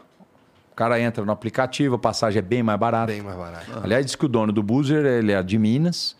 O 0.70 0.74
cara 0.74 1.00
entra 1.00 1.24
no 1.24 1.32
aplicativo, 1.32 1.94
a 1.94 1.98
passagem 1.98 2.40
é 2.40 2.42
bem 2.42 2.62
mais 2.62 2.78
barata. 2.78 3.12
Bem 3.12 3.22
mais 3.22 3.36
barata. 3.36 3.72
Uhum. 3.72 3.84
Aliás, 3.84 4.04
diz 4.04 4.14
que 4.14 4.24
o 4.26 4.28
dono 4.28 4.52
do 4.52 4.62
Boozer, 4.62 5.04
ele 5.04 5.32
é 5.32 5.42
de 5.42 5.58
Minas. 5.58 6.14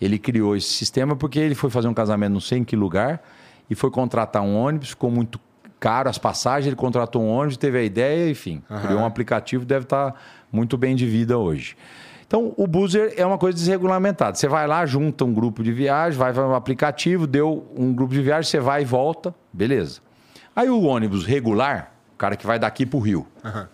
Ele 0.00 0.18
criou 0.18 0.56
esse 0.56 0.68
sistema 0.68 1.16
porque 1.16 1.38
ele 1.38 1.54
foi 1.54 1.70
fazer 1.70 1.88
um 1.88 1.94
casamento 1.94 2.32
não 2.32 2.40
sei 2.40 2.58
em 2.58 2.64
que 2.64 2.76
lugar 2.76 3.22
e 3.68 3.74
foi 3.74 3.90
contratar 3.90 4.42
um 4.42 4.56
ônibus, 4.56 4.90
ficou 4.90 5.10
muito 5.10 5.40
caro 5.78 6.08
as 6.08 6.18
passagens, 6.18 6.66
ele 6.66 6.76
contratou 6.76 7.22
um 7.22 7.28
ônibus, 7.28 7.56
teve 7.56 7.78
a 7.78 7.82
ideia, 7.82 8.30
enfim, 8.30 8.62
uhum. 8.68 8.80
criou 8.80 9.00
um 9.00 9.06
aplicativo, 9.06 9.64
deve 9.64 9.84
estar 9.84 10.14
muito 10.50 10.76
bem 10.76 10.94
de 10.94 11.06
vida 11.06 11.36
hoje. 11.38 11.76
Então, 12.26 12.52
o 12.56 12.66
buzzer 12.66 13.14
é 13.16 13.24
uma 13.24 13.38
coisa 13.38 13.56
desregulamentada. 13.56 14.36
Você 14.36 14.48
vai 14.48 14.66
lá, 14.66 14.84
junta 14.84 15.24
um 15.24 15.32
grupo 15.32 15.62
de 15.62 15.72
viagem, 15.72 16.18
vai 16.18 16.32
para 16.32 16.46
um 16.46 16.54
aplicativo, 16.54 17.26
deu 17.26 17.64
um 17.76 17.94
grupo 17.94 18.12
de 18.12 18.20
viagem, 18.20 18.50
você 18.50 18.58
vai 18.58 18.82
e 18.82 18.84
volta, 18.84 19.32
beleza. 19.52 20.00
Aí 20.54 20.68
o 20.68 20.82
ônibus 20.82 21.24
regular, 21.24 21.92
o 22.14 22.16
cara 22.16 22.34
que 22.34 22.46
vai 22.46 22.58
daqui 22.58 22.84
para 22.84 22.96
o 22.96 23.00
Rio, 23.00 23.26
uhum. 23.44 23.66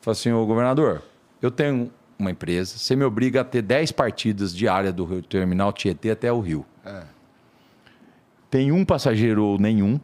fala 0.00 0.12
assim, 0.12 0.32
ô 0.32 0.44
governador, 0.44 1.02
eu 1.40 1.50
tenho 1.50 1.90
uma 2.20 2.30
empresa, 2.30 2.78
você 2.78 2.94
me 2.94 3.04
obriga 3.04 3.40
a 3.40 3.44
ter 3.44 3.62
10 3.62 3.92
partidas 3.92 4.54
diárias 4.54 4.92
do 4.92 5.22
terminal 5.22 5.72
Tietê 5.72 6.10
até 6.10 6.32
o 6.32 6.40
Rio. 6.40 6.64
É. 6.84 7.02
Tem 8.50 8.72
um 8.72 8.84
passageiro 8.84 9.44
ou 9.44 9.58
nenhum, 9.58 10.00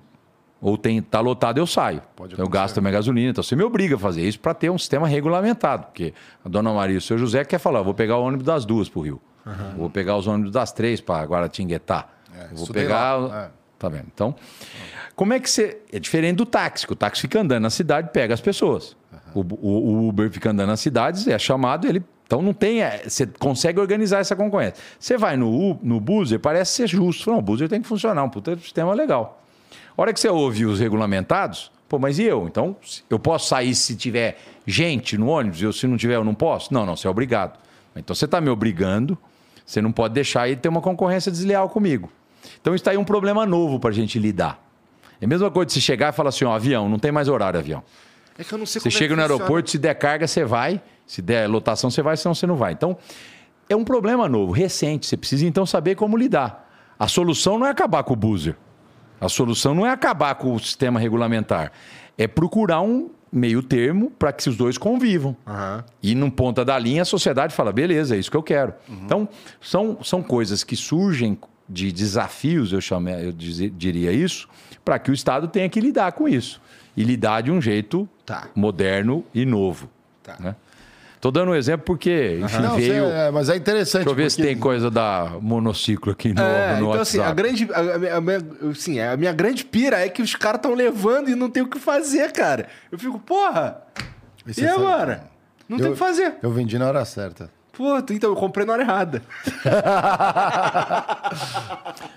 ou 0.60 0.78
tem 0.78 1.02
tá 1.02 1.20
lotado, 1.20 1.58
eu 1.58 1.66
saio. 1.66 2.00
Pode 2.14 2.38
eu 2.38 2.48
gasto 2.48 2.78
a 2.78 2.80
minha 2.80 2.92
gasolina. 2.92 3.30
Então 3.30 3.42
você 3.42 3.54
me 3.54 3.62
obriga 3.62 3.96
a 3.96 3.98
fazer 3.98 4.22
isso 4.22 4.40
para 4.40 4.54
ter 4.54 4.70
um 4.70 4.78
sistema 4.78 5.06
regulamentado. 5.06 5.86
Porque 5.86 6.14
a 6.44 6.48
dona 6.48 6.72
Maria 6.72 6.94
e 6.94 6.98
o 6.98 7.00
seu 7.00 7.18
José 7.18 7.44
quer 7.44 7.58
falar: 7.58 7.82
vou 7.82 7.94
pegar 7.94 8.16
o 8.16 8.22
ônibus 8.22 8.46
das 8.46 8.64
duas 8.64 8.88
para 8.88 8.98
o 8.98 9.02
Rio. 9.02 9.20
Uhum. 9.44 9.76
Vou 9.76 9.90
pegar 9.90 10.16
os 10.16 10.26
ônibus 10.26 10.50
das 10.52 10.72
três 10.72 11.00
para 11.00 11.24
Guaratinguetá. 11.24 12.08
É, 12.34 12.48
vou 12.54 12.66
pegar. 12.68 13.50
É. 13.52 13.66
Tá 13.78 13.90
vendo? 13.90 14.06
Então, 14.12 14.34
como 15.14 15.34
é 15.34 15.40
que 15.40 15.50
você. 15.50 15.82
É 15.92 15.98
diferente 15.98 16.36
do 16.36 16.46
táxi, 16.46 16.86
que 16.86 16.92
o 16.92 16.96
táxi 16.96 17.20
fica 17.20 17.40
andando 17.40 17.62
na 17.62 17.70
cidade 17.70 18.10
pega 18.12 18.32
as 18.32 18.40
pessoas. 18.40 18.96
O, 19.34 19.40
o, 19.40 20.08
Uber 20.08 20.30
fica 20.30 20.50
andando 20.50 20.68
nas 20.68 20.80
cidades, 20.80 21.26
é 21.26 21.38
chamado, 21.38 21.86
ele. 21.86 22.02
Então 22.26 22.42
não 22.42 22.52
tem. 22.52 22.82
É, 22.82 23.04
você 23.06 23.26
consegue 23.26 23.78
organizar 23.78 24.18
essa 24.18 24.34
concorrência. 24.34 24.82
Você 24.98 25.16
vai 25.16 25.36
no, 25.36 25.78
no 25.82 26.00
Buzzer, 26.00 26.40
parece 26.40 26.72
ser 26.72 26.86
justo. 26.86 27.30
Não, 27.30 27.38
o 27.38 27.42
Buzzer 27.42 27.68
tem 27.68 27.80
que 27.80 27.86
funcionar, 27.86 28.22
um 28.24 28.28
puta 28.28 28.56
sistema 28.56 28.92
legal. 28.94 29.42
A 29.96 30.02
hora 30.02 30.12
que 30.12 30.20
você 30.20 30.28
ouve 30.28 30.66
os 30.66 30.80
regulamentados, 30.80 31.70
pô, 31.88 31.98
mas 31.98 32.18
e 32.18 32.24
eu? 32.24 32.46
Então, 32.46 32.76
eu 33.08 33.18
posso 33.18 33.48
sair 33.48 33.74
se 33.74 33.94
tiver 33.96 34.38
gente 34.66 35.16
no 35.16 35.28
ônibus? 35.28 35.62
Eu, 35.62 35.72
se 35.72 35.86
não 35.86 35.96
tiver, 35.96 36.16
eu 36.16 36.24
não 36.24 36.34
posso? 36.34 36.72
Não, 36.72 36.84
não, 36.84 36.96
você 36.96 37.06
é 37.06 37.10
obrigado. 37.10 37.58
Então 37.94 38.14
você 38.14 38.26
está 38.26 38.40
me 38.40 38.50
obrigando, 38.50 39.16
você 39.64 39.80
não 39.80 39.90
pode 39.90 40.12
deixar 40.12 40.42
aí 40.42 40.56
ter 40.56 40.68
uma 40.68 40.80
concorrência 40.80 41.32
desleal 41.32 41.68
comigo. 41.68 42.10
Então 42.60 42.74
está 42.74 42.90
aí 42.90 42.96
um 42.96 43.04
problema 43.04 43.46
novo 43.46 43.80
para 43.80 43.90
a 43.90 43.92
gente 43.92 44.18
lidar. 44.18 44.62
É 45.20 45.24
a 45.24 45.28
mesma 45.28 45.50
coisa 45.50 45.66
de 45.66 45.72
você 45.72 45.80
chegar 45.80 46.12
e 46.12 46.16
falar 46.16 46.28
assim: 46.28 46.44
ó, 46.44 46.52
avião, 46.52 46.88
não 46.88 46.98
tem 46.98 47.10
mais 47.10 47.28
horário, 47.28 47.58
avião. 47.58 47.82
É 48.38 48.44
que 48.44 48.52
eu 48.52 48.58
não 48.58 48.66
sei 48.66 48.80
Você 48.80 48.88
é 48.88 48.90
chega 48.90 49.16
no 49.16 49.22
aeroporto, 49.22 49.70
se 49.70 49.78
der 49.78 49.94
carga, 49.94 50.26
você 50.26 50.44
vai. 50.44 50.80
Se 51.06 51.22
der 51.22 51.48
lotação, 51.48 51.90
você 51.90 52.02
vai, 52.02 52.16
senão 52.16 52.34
você 52.34 52.46
não 52.46 52.56
vai. 52.56 52.72
Então, 52.72 52.96
é 53.68 53.76
um 53.76 53.84
problema 53.84 54.28
novo, 54.28 54.52
recente. 54.52 55.06
Você 55.06 55.16
precisa 55.16 55.46
então 55.46 55.64
saber 55.64 55.94
como 55.94 56.16
lidar. 56.16 56.68
A 56.98 57.08
solução 57.08 57.58
não 57.58 57.66
é 57.66 57.70
acabar 57.70 58.02
com 58.02 58.12
o 58.12 58.16
buzzer. 58.16 58.56
A 59.20 59.28
solução 59.28 59.74
não 59.74 59.86
é 59.86 59.90
acabar 59.90 60.34
com 60.34 60.54
o 60.54 60.58
sistema 60.58 61.00
regulamentar. 61.00 61.72
É 62.18 62.26
procurar 62.26 62.80
um 62.82 63.10
meio 63.32 63.62
termo 63.62 64.10
para 64.18 64.32
que 64.32 64.48
os 64.48 64.56
dois 64.56 64.76
convivam. 64.78 65.36
Aham. 65.46 65.84
E 66.02 66.14
num 66.14 66.30
ponta 66.30 66.64
da 66.64 66.78
linha 66.78 67.02
a 67.02 67.04
sociedade 67.04 67.54
fala, 67.54 67.72
beleza, 67.72 68.16
é 68.16 68.18
isso 68.18 68.30
que 68.30 68.36
eu 68.36 68.42
quero. 68.42 68.74
Então, 68.88 69.28
são, 69.60 69.98
são 70.02 70.22
coisas 70.22 70.62
que 70.64 70.76
surgem 70.76 71.38
de 71.68 71.90
desafios, 71.92 72.72
eu, 72.72 72.80
chame, 72.80 73.12
eu 73.24 73.32
dizer- 73.32 73.70
diria 73.70 74.12
isso, 74.12 74.48
para 74.84 74.98
que 74.98 75.10
o 75.10 75.14
Estado 75.14 75.48
tenha 75.48 75.68
que 75.68 75.80
lidar 75.80 76.12
com 76.12 76.28
isso. 76.28 76.60
E 76.96 77.02
lidar 77.04 77.42
de 77.42 77.50
um 77.50 77.60
jeito 77.60 78.08
Tá. 78.24 78.48
moderno 78.54 79.24
e 79.34 79.44
novo. 79.44 79.88
Tá. 80.22 80.36
Né? 80.40 80.54
Tô 81.20 81.30
dando 81.30 81.50
um 81.52 81.54
exemplo 81.54 81.84
porque, 81.86 82.38
enfim, 82.42 82.58
Não, 82.62 82.76
veio... 82.76 83.04
é, 83.06 83.30
mas 83.30 83.48
é 83.48 83.56
interessante. 83.56 84.04
Deixa 84.04 84.10
eu 84.10 84.14
ver 84.14 84.30
se 84.30 84.36
porque- 84.36 84.48
tem 84.48 84.58
coisa 84.58 84.90
da 84.90 85.32
monociclo 85.40 86.12
aqui 86.12 86.32
no, 86.32 86.40
É, 86.40 86.72
no 86.80 86.88
então 86.90 87.00
assim, 87.00 87.18
a 87.18 87.22
WhatsApp. 87.22 87.42
grande. 87.42 87.68
A, 87.72 88.16
a 88.16 88.20
minha- 88.20 88.42
assim, 88.70 89.00
a 89.00 89.16
minha 89.16 89.32
grande 89.32 89.64
pira 89.64 89.98
é 90.04 90.08
que 90.08 90.22
os 90.22 90.34
caras 90.36 90.58
estão 90.58 90.74
levando 90.74 91.28
e 91.30 91.34
não 91.34 91.48
tem 91.50 91.62
o 91.62 91.68
que 91.68 91.78
fazer, 91.78 92.30
cara. 92.32 92.68
Eu 92.92 92.98
fico, 92.98 93.18
porra! 93.18 93.82
Esse 94.46 94.62
e 94.62 94.66
é 94.66 94.70
agora? 94.70 95.24
Não 95.68 95.78
tem 95.78 95.86
o 95.86 95.88
Eu- 95.88 95.92
que 95.94 95.98
fazer. 95.98 96.34
Eu 96.42 96.50
vendi 96.52 96.78
na 96.78 96.86
hora 96.86 97.04
certa. 97.04 97.50
Pô, 97.72 97.98
então 97.98 98.30
eu 98.30 98.36
comprei 98.36 98.64
na 98.64 98.72
hora 98.74 98.82
errada. 98.82 99.22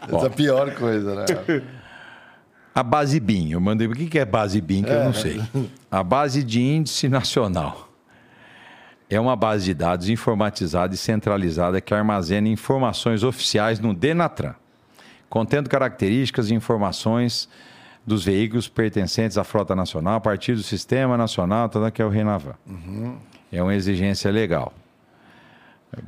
Essa 0.08 0.24
é 0.24 0.28
a 0.28 0.30
pior 0.30 0.74
coisa, 0.76 1.16
né? 1.16 1.26
A 2.74 2.84
base 2.84 3.20
BIM, 3.20 3.52
eu 3.52 3.60
mandei. 3.60 3.88
O 3.88 3.91
que 3.94 4.18
é 4.20 4.26
base 4.26 4.62
BIM 4.62 4.84
que 4.84 4.90
eu 4.91 5.04
não 5.04 5.14
sei. 5.14 5.41
A 5.91 6.04
base 6.04 6.44
de 6.44 6.62
índice 6.62 7.10
nacional. 7.10 7.90
É 9.10 9.20
uma 9.20 9.36
base 9.36 9.66
de 9.66 9.74
dados 9.74 10.08
informatizada 10.08 10.94
e 10.94 10.98
centralizada 10.98 11.82
que 11.82 11.94
armazena 11.94 12.48
informações 12.48 13.24
oficiais 13.24 13.80
no 13.80 13.91
Denatran, 13.94 14.54
contendo 15.28 15.68
características 15.68 16.52
e 16.52 16.54
informações 16.54 17.50
dos 18.06 18.24
veículos 18.24 18.68
pertencentes 18.68 19.36
à 19.38 19.44
frota 19.44 19.76
nacional 19.76 20.14
a 20.16 20.20
partir 20.22 20.54
do 20.54 20.62
Sistema 20.64 21.18
Nacional, 21.18 21.70
que 21.91 22.02
é 22.02 22.06
o 22.06 22.10
Renavan. 22.10 22.54
É 23.52 23.62
uma 23.64 23.74
exigência 23.74 24.30
legal. 24.32 24.72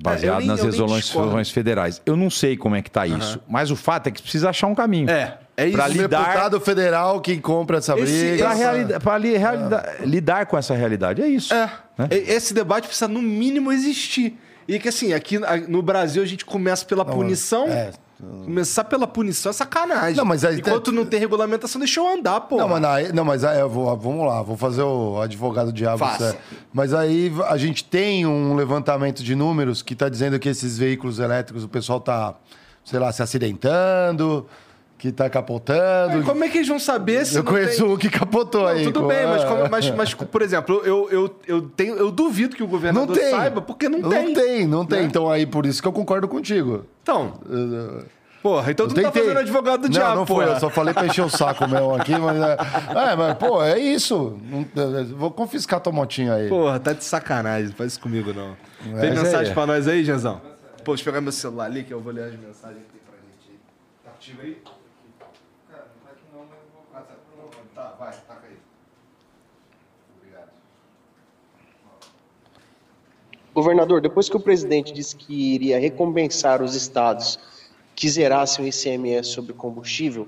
Baseado 0.03 0.37
nem- 0.39 0.47
nas 0.47 0.61
resoluções 0.63 1.49
federais. 1.49 2.01
Eu 2.05 2.15
não 2.15 2.29
sei 2.29 2.55
como 2.55 2.75
é 2.75 2.83
que 2.83 2.89
está 2.89 3.07
isso, 3.07 3.39
mas 3.49 3.71
o 3.71 3.75
fato 3.75 4.07
é 4.07 4.11
que 4.11 4.21
precisa 4.21 4.51
achar 4.51 4.67
um 4.67 4.75
caminho. 4.75 5.09
É, 5.09 5.39
é 5.57 5.65
isso. 5.67 5.75
Pra 5.77 5.87
lidar- 5.87 6.23
deputado 6.25 6.59
federal 6.61 7.21
que 7.21 7.37
compra 7.37 7.77
essa 7.77 7.93
Esse- 7.99 8.03
briga. 8.29 8.43
Para 8.43 8.53
essa- 8.53 8.63
realida- 8.63 8.99
pra 8.99 9.17
li- 9.17 9.37
realida- 9.37 9.95
lidar 10.05 10.45
com 10.45 10.57
essa 10.57 10.73
realidade. 10.73 11.21
É 11.21 11.27
isso. 11.27 11.53
É. 11.53 11.69
Né? 11.97 12.07
Esse 12.11 12.53
debate 12.53 12.87
precisa, 12.87 13.07
no 13.07 13.21
mínimo, 13.21 13.71
existir. 13.71 14.37
E 14.67 14.79
que 14.79 14.87
assim, 14.89 15.13
aqui 15.13 15.39
no 15.67 15.81
Brasil 15.81 16.21
a 16.23 16.25
gente 16.25 16.45
começa 16.45 16.85
pela 16.85 17.03
punição. 17.05 17.67
é. 17.67 17.91
Começar 18.45 18.83
pela 18.83 19.07
punição 19.07 19.49
é 19.49 19.53
sacanagem. 19.53 20.15
Não, 20.15 20.23
mas 20.23 20.45
aí- 20.45 20.59
Enquanto 20.59 20.91
não 20.91 21.03
tem 21.07 21.19
regulamentação, 21.19 21.79
deixa 21.79 21.99
eu 21.99 22.07
andar, 22.07 22.41
pô. 22.41 22.57
Não, 22.57 22.67
mas 22.67 22.83
aí, 22.83 23.11
não, 23.11 23.25
mas 23.25 23.43
aí 23.43 23.59
eu 23.59 23.67
vou, 23.67 23.97
vamos 23.97 24.27
lá, 24.27 24.43
vou 24.43 24.55
fazer 24.55 24.83
o 24.83 25.19
advogado 25.19 25.73
diabo. 25.73 25.97
Faça. 25.97 26.33
certo. 26.33 26.39
Mas 26.71 26.93
aí 26.93 27.33
a 27.49 27.57
gente 27.57 27.83
tem 27.83 28.27
um 28.27 28.53
levantamento 28.53 29.23
de 29.23 29.33
números 29.33 29.81
que 29.81 29.93
está 29.93 30.07
dizendo 30.07 30.37
que 30.37 30.47
esses 30.47 30.77
veículos 30.77 31.17
elétricos, 31.17 31.63
o 31.63 31.67
pessoal 31.67 31.99
tá, 31.99 32.35
sei 32.85 32.99
lá, 32.99 33.11
se 33.11 33.23
acidentando, 33.23 34.45
que 35.01 35.11
tá 35.11 35.27
capotando. 35.27 36.23
Como 36.23 36.43
é 36.43 36.47
que 36.47 36.59
eles 36.59 36.67
vão 36.67 36.77
saber 36.77 37.25
se 37.25 37.35
eu 37.35 37.43
não 37.43 37.51
conheço 37.51 37.83
tem... 37.83 37.91
um 37.91 37.97
que 37.97 38.07
capotou 38.07 38.61
Não, 38.61 38.67
aí. 38.67 38.83
tudo 38.83 39.07
bem, 39.07 39.25
mas, 39.25 39.41
é. 39.41 39.45
como- 39.47 39.67
mas, 39.69 39.89
mas, 39.89 40.13
por 40.13 40.41
exemplo, 40.43 40.79
eu, 40.85 41.09
eu, 41.09 41.35
eu, 41.47 41.61
tenho, 41.63 41.95
eu 41.95 42.11
duvido 42.11 42.55
que 42.55 42.61
o 42.61 42.67
Não 42.67 42.71
governador 42.71 43.17
tem. 43.17 43.31
saiba, 43.31 43.61
porque 43.63 43.89
não, 43.89 44.07
tem. 44.07 44.25
Não 44.27 44.33
tem, 44.33 44.67
não 44.67 44.85
tem. 44.85 44.99
né? 44.99 45.05
Então 45.05 45.27
aí 45.27 45.47
por 45.47 45.65
isso 45.65 45.81
que 45.81 45.87
eu 45.87 45.91
concordo 45.91 46.27
contigo. 46.27 46.85
Então, 47.01 47.33
Eu- 47.49 48.05
porra, 48.43 48.69
então 48.71 48.87
tu 48.87 48.95
não 48.95 49.01
tá 49.01 49.09
tentei. 49.09 49.23
fazendo 49.23 49.39
advogado 49.39 49.79
do 49.81 49.83
não, 49.85 49.89
diabo, 49.89 50.15
Não, 50.17 50.25
foi, 50.27 50.45
porra. 50.45 50.55
eu 50.55 50.59
só 50.59 50.69
falei 50.69 50.93
pra 50.93 51.07
encher 51.07 51.25
o 51.25 51.29
saco 51.29 51.67
meu 51.67 51.95
aqui, 51.95 52.15
mas. 52.19 52.37
É, 52.39 53.11
é, 53.11 53.15
mas, 53.15 53.37
pô, 53.39 53.63
é 53.63 53.79
isso. 53.79 54.39
Não- 54.75 54.99
é, 54.99 55.03
vou 55.03 55.31
confiscar 55.31 55.79
tua 55.79 55.91
motinha 55.91 56.35
aí. 56.35 56.47
Porra, 56.47 56.79
tá 56.79 56.93
de 56.93 57.03
sacanagem, 57.03 57.69
não 57.69 57.75
faz 57.75 57.93
isso 57.93 57.99
comigo 58.01 58.31
não. 58.33 58.55
Tem 58.99 59.09
mensagem 59.09 59.51
é. 59.51 59.53
pra 59.55 59.65
nós 59.65 59.87
aí, 59.87 60.03
Janzão? 60.03 60.39
Pô, 60.85 60.91
deixa 60.93 61.01
eu 61.09 61.11
pegar 61.11 61.21
meu 61.21 61.31
celular 61.31 61.65
ali 61.65 61.83
que 61.83 61.91
eu 61.91 61.99
vou 62.01 62.13
ler 62.13 62.25
as 62.25 62.39
mensagens 62.39 62.83
que 62.85 62.91
tem 62.91 63.01
pra 63.07 63.15
gente. 63.17 63.59
Tá 64.03 64.11
contigo 64.11 64.41
aí? 64.41 64.57
Cara, 65.71 65.85
não 65.95 66.05
tá 66.07 66.11
aqui 66.11 66.23
não, 66.33 66.39
mas 66.49 66.57
eu 66.57 66.71
vou... 66.73 66.83
Ah, 66.93 67.01
tá, 67.01 67.13
tá, 67.75 67.95
vai, 67.99 68.11
taca 68.27 68.47
aí. 68.47 68.57
Obrigado. 70.17 70.49
Governador, 73.53 73.99
depois 73.99 74.29
que 74.29 74.37
o 74.37 74.39
presidente 74.39 74.93
disse 74.93 75.13
que 75.15 75.53
iria 75.55 75.77
recompensar 75.77 76.61
os 76.61 76.73
estados 76.73 77.37
que 77.93 78.09
zerassem 78.09 78.63
o 78.63 78.67
ICMS 78.67 79.29
sobre 79.29 79.51
combustível, 79.51 80.25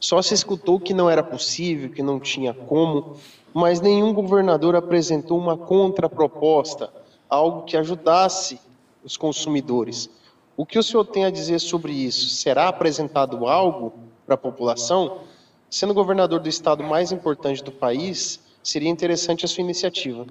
só 0.00 0.20
se 0.20 0.34
escutou 0.34 0.80
que 0.80 0.92
não 0.92 1.08
era 1.08 1.22
possível, 1.22 1.88
que 1.88 2.02
não 2.02 2.18
tinha 2.18 2.52
como, 2.52 3.16
mas 3.54 3.80
nenhum 3.80 4.12
governador 4.12 4.74
apresentou 4.74 5.38
uma 5.38 5.56
contraproposta, 5.56 6.92
algo 7.30 7.62
que 7.62 7.76
ajudasse 7.76 8.58
os 9.04 9.16
consumidores. 9.16 10.10
O 10.56 10.66
que 10.66 10.78
o 10.78 10.82
senhor 10.82 11.04
tem 11.04 11.24
a 11.24 11.30
dizer 11.30 11.60
sobre 11.60 11.92
isso? 11.92 12.28
Será 12.28 12.68
apresentado 12.68 13.46
algo 13.46 13.92
para 14.26 14.34
a 14.34 14.38
população? 14.38 15.18
Sendo 15.70 15.94
governador 15.94 16.40
do 16.40 16.48
estado 16.48 16.82
mais 16.82 17.12
importante 17.12 17.62
do 17.62 17.72
país, 17.72 18.40
seria 18.62 18.90
interessante 18.90 19.44
a 19.44 19.48
sua 19.48 19.62
iniciativa. 19.62 20.26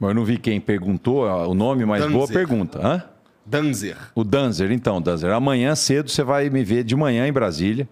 Mas 0.00 0.10
Eu 0.10 0.14
não 0.14 0.24
vi 0.24 0.38
quem 0.38 0.58
perguntou 0.58 1.28
ah, 1.28 1.46
o 1.46 1.54
nome, 1.54 1.84
mas 1.84 2.04
boa 2.06 2.26
Danzer. 2.26 2.34
pergunta. 2.34 2.80
Hã? 2.82 3.02
Danzer. 3.44 3.96
O 4.14 4.24
Danzer, 4.24 4.72
então, 4.72 5.00
Danzer, 5.00 5.30
amanhã 5.30 5.74
cedo 5.74 6.08
você 6.08 6.24
vai 6.24 6.48
me 6.48 6.64
ver 6.64 6.84
de 6.84 6.96
manhã 6.96 7.26
em 7.26 7.32
Brasília, 7.32 7.88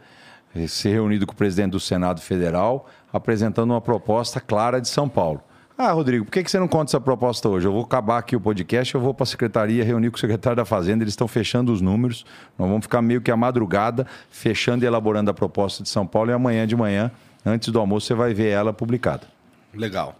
eh, 0.54 0.66
ser 0.66 0.90
reunido 0.90 1.26
com 1.26 1.32
o 1.32 1.36
presidente 1.36 1.72
do 1.72 1.80
Senado 1.80 2.20
Federal, 2.20 2.88
apresentando 3.12 3.72
uma 3.72 3.80
proposta 3.80 4.40
clara 4.40 4.80
de 4.80 4.88
São 4.88 5.08
Paulo. 5.08 5.42
Ah, 5.76 5.92
Rodrigo, 5.92 6.24
por 6.24 6.32
que 6.32 6.42
que 6.42 6.50
você 6.50 6.58
não 6.58 6.66
conta 6.66 6.90
essa 6.90 7.00
proposta 7.00 7.48
hoje? 7.48 7.66
Eu 7.66 7.72
vou 7.72 7.82
acabar 7.82 8.18
aqui 8.18 8.34
o 8.34 8.40
podcast, 8.40 8.92
eu 8.94 9.00
vou 9.00 9.14
para 9.14 9.22
a 9.22 9.26
secretaria 9.26 9.84
reunir 9.84 10.10
com 10.10 10.16
o 10.16 10.20
secretário 10.20 10.56
da 10.56 10.64
Fazenda, 10.64 11.04
eles 11.04 11.12
estão 11.12 11.28
fechando 11.28 11.72
os 11.72 11.80
números, 11.80 12.26
nós 12.58 12.68
vamos 12.68 12.84
ficar 12.84 13.00
meio 13.00 13.20
que 13.20 13.30
a 13.30 13.36
madrugada 13.36 14.06
fechando 14.28 14.84
e 14.84 14.86
elaborando 14.86 15.30
a 15.30 15.34
proposta 15.34 15.82
de 15.82 15.88
São 15.88 16.04
Paulo 16.04 16.30
e 16.30 16.34
amanhã 16.34 16.66
de 16.66 16.74
manhã, 16.74 17.12
antes 17.46 17.68
do 17.68 17.78
almoço, 17.78 18.06
você 18.08 18.14
vai 18.14 18.34
ver 18.34 18.48
ela 18.48 18.72
publicada. 18.72 19.26
Legal. 19.72 20.16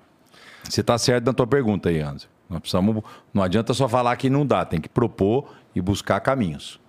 Você 0.69 0.81
está 0.81 0.99
certo 0.99 1.25
na 1.25 1.33
tua 1.33 1.47
pergunta 1.47 1.89
aí, 1.89 2.01
Anderson. 2.01 2.29
Nós 2.49 2.61
precisamos, 2.61 3.03
não 3.33 3.43
adianta 3.43 3.75
só 3.75 3.89
falar 3.89 4.17
que 4.17 4.31
não 4.31 4.47
dá, 4.47 4.65
tem 4.65 4.81
que 4.81 4.89
propor 4.89 5.53
e 5.75 5.81
buscar 5.81 6.21
caminhos. 6.21 6.81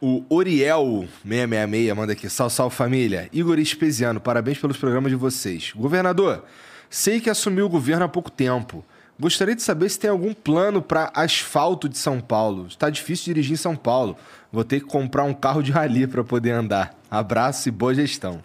O 0.00 0.22
Oriel666 0.30 1.94
manda 1.94 2.12
aqui. 2.12 2.28
Sal, 2.28 2.48
sal, 2.48 2.70
família. 2.70 3.28
Igor 3.32 3.58
Espesiano, 3.58 4.20
parabéns 4.20 4.58
pelos 4.58 4.76
programas 4.76 5.10
de 5.10 5.16
vocês. 5.16 5.72
Governador, 5.74 6.44
sei 6.88 7.20
que 7.20 7.28
assumiu 7.28 7.66
o 7.66 7.68
governo 7.68 8.04
há 8.04 8.08
pouco 8.08 8.30
tempo. 8.30 8.84
Gostaria 9.18 9.56
de 9.56 9.62
saber 9.62 9.88
se 9.88 9.98
tem 9.98 10.10
algum 10.10 10.32
plano 10.32 10.80
para 10.80 11.10
asfalto 11.12 11.88
de 11.88 11.98
São 11.98 12.20
Paulo. 12.20 12.68
Está 12.68 12.88
difícil 12.88 13.24
dirigir 13.34 13.54
em 13.54 13.56
São 13.56 13.74
Paulo. 13.74 14.16
Vou 14.52 14.62
ter 14.62 14.78
que 14.78 14.86
comprar 14.86 15.24
um 15.24 15.34
carro 15.34 15.62
de 15.62 15.72
rali 15.72 16.06
para 16.06 16.22
poder 16.22 16.52
andar. 16.52 16.94
Abraço 17.10 17.68
e 17.68 17.72
boa 17.72 17.92
gestão. 17.92 18.40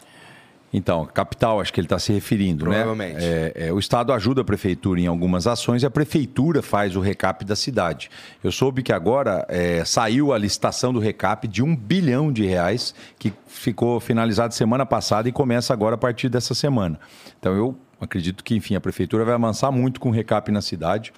Então, 0.73 1.05
capital, 1.05 1.61
acho 1.61 1.71
que 1.71 1.79
ele 1.79 1.85
está 1.85 1.99
se 1.99 2.11
referindo, 2.11 2.65
né? 2.65 2.77
Provavelmente. 2.77 3.23
É, 3.23 3.67
é, 3.67 3.71
o 3.71 3.77
Estado 3.77 4.11
ajuda 4.11 4.41
a 4.41 4.43
Prefeitura 4.43 4.99
em 4.99 5.05
algumas 5.05 5.45
ações 5.45 5.83
e 5.83 5.85
a 5.85 5.91
Prefeitura 5.91 6.63
faz 6.63 6.95
o 6.95 6.99
recap 6.99 7.45
da 7.45 7.55
cidade. 7.55 8.09
Eu 8.43 8.51
soube 8.51 8.81
que 8.81 8.91
agora 8.91 9.45
é, 9.49 9.85
saiu 9.85 10.33
a 10.33 10.37
licitação 10.37 10.91
do 10.91 10.99
recap 10.99 11.47
de 11.47 11.61
um 11.61 11.75
bilhão 11.75 12.31
de 12.31 12.43
reais, 12.43 12.95
que 13.19 13.31
ficou 13.45 13.99
finalizado 13.99 14.55
semana 14.55 14.83
passada 14.83 15.29
e 15.29 15.31
começa 15.31 15.71
agora 15.71 15.93
a 15.93 15.97
partir 15.97 16.27
dessa 16.27 16.55
semana. 16.55 16.99
Então, 17.39 17.53
eu 17.55 17.77
acredito 18.01 18.43
que, 18.43 18.55
enfim, 18.55 18.73
a 18.73 18.81
Prefeitura 18.81 19.23
vai 19.23 19.35
avançar 19.35 19.71
muito 19.71 19.99
com 19.99 20.09
o 20.09 20.11
recap 20.11 20.51
na 20.51 20.61
cidade 20.61 21.13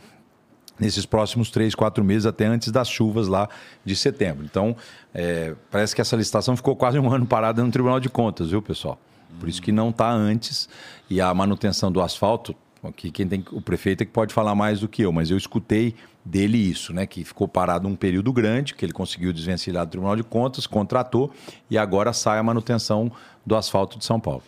nesses 0.78 1.06
próximos 1.06 1.50
três, 1.50 1.74
quatro 1.74 2.04
meses, 2.04 2.26
até 2.26 2.46
antes 2.46 2.70
das 2.70 2.90
chuvas 2.90 3.30
lá 3.30 3.48
de 3.86 3.96
setembro. 3.96 4.44
Então, 4.44 4.76
é, 5.14 5.56
parece 5.72 5.96
que 5.96 6.02
essa 6.02 6.18
licitação 6.18 6.58
ficou 6.58 6.76
quase 6.76 7.00
um 7.00 7.10
ano 7.14 7.26
parada 7.26 7.64
no 7.64 7.72
Tribunal 7.72 8.02
de 8.02 8.10
Contas, 8.10 8.50
viu, 8.50 8.62
pessoal? 8.62 9.00
Por 9.40 9.50
isso 9.50 9.62
que 9.62 9.72
não 9.72 9.90
está 9.90 10.12
antes. 10.12 10.70
E 11.10 11.22
a 11.22 11.34
manutenção 11.34 11.92
do 11.92 12.02
asfalto, 12.02 12.56
que 12.96 13.12
quem 13.12 13.28
tem, 13.28 13.44
o 13.52 13.62
prefeito 13.62 14.02
é 14.02 14.06
que 14.06 14.12
pode 14.12 14.34
falar 14.34 14.56
mais 14.56 14.80
do 14.80 14.88
que 14.88 15.02
eu, 15.02 15.12
mas 15.12 15.30
eu 15.30 15.38
escutei 15.38 15.96
dele 16.24 16.58
isso, 16.58 16.94
né? 16.94 17.06
Que 17.06 17.24
ficou 17.24 17.48
parado 17.48 17.88
um 17.88 17.96
período 17.96 18.34
grande, 18.34 18.74
que 18.74 18.84
ele 18.84 18.94
conseguiu 18.94 19.32
desvencilhar 19.32 19.86
do 19.86 19.90
Tribunal 19.90 20.16
de 20.16 20.24
Contas, 20.24 20.66
contratou 20.66 21.32
e 21.70 21.78
agora 21.78 22.14
sai 22.14 22.40
a 22.40 22.44
manutenção 22.44 23.12
do 23.46 23.56
asfalto 23.56 24.00
de 24.00 24.06
São 24.06 24.20
Paulo. 24.20 24.44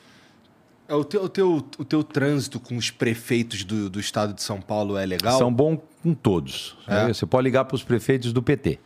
O 0.90 1.04
teu, 1.04 1.24
o 1.24 1.30
teu, 1.30 1.56
o 1.78 1.86
teu 1.86 2.02
trânsito 2.02 2.60
com 2.62 2.78
os 2.78 2.90
prefeitos 2.90 3.66
do, 3.66 3.90
do 3.90 4.00
estado 4.00 4.34
de 4.34 4.42
São 4.42 4.62
Paulo 4.62 4.98
é 4.98 5.06
legal? 5.06 5.38
São 5.38 5.54
bom, 5.54 5.78
com 6.02 6.14
todos. 6.14 6.78
É. 6.88 7.08
Você 7.10 7.26
pode 7.26 7.44
ligar 7.44 7.66
para 7.66 7.76
os 7.76 7.84
prefeitos 7.84 8.32
do 8.32 8.42
PT. 8.42 8.80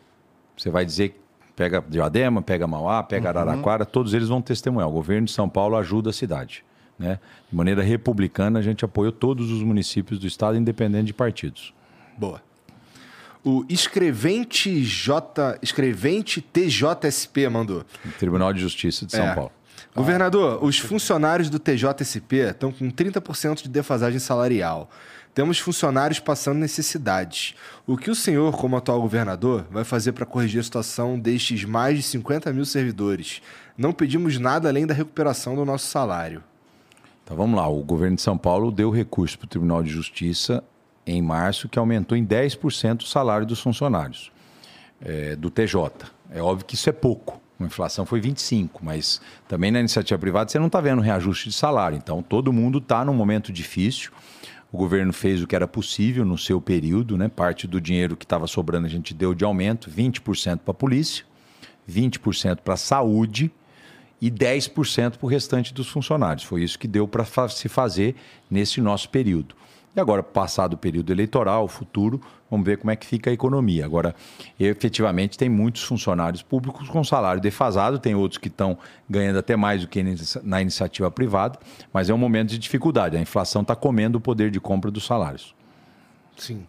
Você 0.57 0.71
vai 0.71 0.83
dizer 0.83 1.21
pega 1.55 1.83
Diadema, 1.87 2.41
pega 2.41 2.67
Mauá, 2.67 3.03
pega 3.03 3.31
uhum. 3.31 3.37
Araraquara, 3.37 3.85
todos 3.85 4.13
eles 4.13 4.27
vão 4.27 4.41
testemunhar. 4.41 4.87
O 4.89 4.91
governo 4.91 5.25
de 5.25 5.31
São 5.31 5.47
Paulo 5.47 5.75
ajuda 5.75 6.09
a 6.09 6.13
cidade. 6.13 6.63
Né? 6.97 7.19
De 7.49 7.55
maneira 7.55 7.81
republicana, 7.81 8.59
a 8.59 8.61
gente 8.61 8.85
apoiou 8.85 9.11
todos 9.11 9.51
os 9.51 9.63
municípios 9.63 10.19
do 10.19 10.27
estado, 10.27 10.57
independente 10.57 11.07
de 11.07 11.13
partidos. 11.13 11.73
Boa. 12.17 12.41
O 13.43 13.65
escrevente 13.67 14.83
J, 14.83 15.57
escrevente 15.63 16.41
TJSP 16.41 17.49
mandou. 17.49 17.83
Tribunal 18.19 18.53
de 18.53 18.61
Justiça 18.61 19.05
de 19.05 19.13
São 19.13 19.25
é. 19.25 19.33
Paulo. 19.33 19.51
Governador, 19.95 20.59
ah, 20.61 20.65
os 20.65 20.77
funcionários 20.77 21.49
do 21.49 21.59
TJSP 21.59 22.35
estão 22.51 22.71
com 22.71 22.89
30% 22.89 23.63
de 23.63 23.69
defasagem 23.69 24.19
salarial. 24.19 24.89
Temos 25.33 25.59
funcionários 25.59 26.19
passando 26.19 26.57
necessidades. 26.57 27.55
O 27.87 27.95
que 27.95 28.11
o 28.11 28.15
senhor, 28.15 28.57
como 28.57 28.75
atual 28.75 29.01
governador, 29.01 29.65
vai 29.71 29.85
fazer 29.85 30.11
para 30.11 30.25
corrigir 30.25 30.59
a 30.59 30.63
situação 30.63 31.17
destes 31.17 31.63
mais 31.63 31.97
de 31.97 32.03
50 32.03 32.51
mil 32.51 32.65
servidores? 32.65 33.41
Não 33.77 33.93
pedimos 33.93 34.37
nada 34.37 34.67
além 34.67 34.85
da 34.85 34.93
recuperação 34.93 35.55
do 35.55 35.63
nosso 35.63 35.87
salário. 35.87 36.43
Então 37.23 37.37
vamos 37.37 37.57
lá. 37.57 37.65
O 37.67 37.81
governo 37.81 38.17
de 38.17 38.21
São 38.21 38.37
Paulo 38.37 38.71
deu 38.71 38.89
recurso 38.89 39.37
para 39.39 39.45
o 39.45 39.49
Tribunal 39.49 39.81
de 39.81 39.89
Justiça 39.89 40.61
em 41.07 41.21
março, 41.21 41.69
que 41.69 41.79
aumentou 41.79 42.17
em 42.17 42.25
10% 42.25 43.01
o 43.01 43.05
salário 43.05 43.47
dos 43.47 43.61
funcionários 43.61 44.31
é, 45.01 45.35
do 45.37 45.49
TJ. 45.49 45.91
É 46.29 46.41
óbvio 46.41 46.65
que 46.65 46.75
isso 46.75 46.89
é 46.89 46.93
pouco. 46.93 47.41
A 47.57 47.63
inflação 47.63 48.05
foi 48.05 48.19
25, 48.19 48.83
mas 48.83 49.21
também 49.47 49.71
na 49.71 49.79
iniciativa 49.79 50.19
privada 50.19 50.49
você 50.49 50.59
não 50.59 50.67
está 50.67 50.81
vendo 50.81 51.01
reajuste 51.01 51.49
de 51.49 51.55
salário. 51.55 51.97
Então 51.97 52.21
todo 52.21 52.51
mundo 52.51 52.79
está 52.79 53.05
num 53.05 53.13
momento 53.13 53.51
difícil. 53.51 54.11
O 54.71 54.77
governo 54.77 55.11
fez 55.11 55.43
o 55.43 55.47
que 55.47 55.55
era 55.55 55.67
possível 55.67 56.23
no 56.23 56.37
seu 56.37 56.61
período, 56.61 57.17
né? 57.17 57.27
Parte 57.27 57.67
do 57.67 57.81
dinheiro 57.81 58.15
que 58.15 58.23
estava 58.23 58.47
sobrando 58.47 58.87
a 58.87 58.89
gente 58.89 59.13
deu 59.13 59.33
de 59.33 59.43
aumento, 59.43 59.91
20% 59.91 60.59
para 60.59 60.71
a 60.71 60.73
polícia, 60.73 61.25
20% 61.89 62.59
para 62.61 62.75
a 62.75 62.77
saúde 62.77 63.51
e 64.21 64.31
10% 64.31 65.17
para 65.17 65.25
o 65.25 65.27
restante 65.27 65.73
dos 65.73 65.89
funcionários. 65.89 66.45
Foi 66.45 66.63
isso 66.63 66.79
que 66.79 66.87
deu 66.87 67.07
para 67.07 67.25
se 67.49 67.67
fazer 67.67 68.15
nesse 68.49 68.79
nosso 68.79 69.09
período. 69.09 69.55
E 69.93 69.99
agora, 69.99 70.23
passado 70.23 70.75
o 70.75 70.77
período 70.77 71.11
eleitoral, 71.11 71.67
futuro, 71.67 72.21
vamos 72.51 72.65
ver 72.65 72.77
como 72.77 72.91
é 72.91 72.95
que 72.97 73.05
fica 73.07 73.29
a 73.29 73.33
economia. 73.33 73.85
Agora, 73.85 74.13
efetivamente, 74.59 75.37
tem 75.37 75.47
muitos 75.47 75.83
funcionários 75.83 76.43
públicos 76.43 76.89
com 76.89 77.01
salário 77.03 77.41
defasado, 77.41 77.97
tem 77.97 78.13
outros 78.13 78.37
que 78.37 78.49
estão 78.49 78.77
ganhando 79.09 79.39
até 79.39 79.55
mais 79.55 79.81
do 79.81 79.87
que 79.87 80.03
na 80.43 80.61
iniciativa 80.61 81.09
privada, 81.09 81.57
mas 81.93 82.09
é 82.09 82.13
um 82.13 82.17
momento 82.17 82.49
de 82.49 82.57
dificuldade. 82.57 83.15
A 83.15 83.21
inflação 83.21 83.61
está 83.61 83.75
comendo 83.75 84.17
o 84.17 84.21
poder 84.21 84.51
de 84.51 84.59
compra 84.59 84.91
dos 84.91 85.05
salários. 85.05 85.55
Sim. 86.37 86.67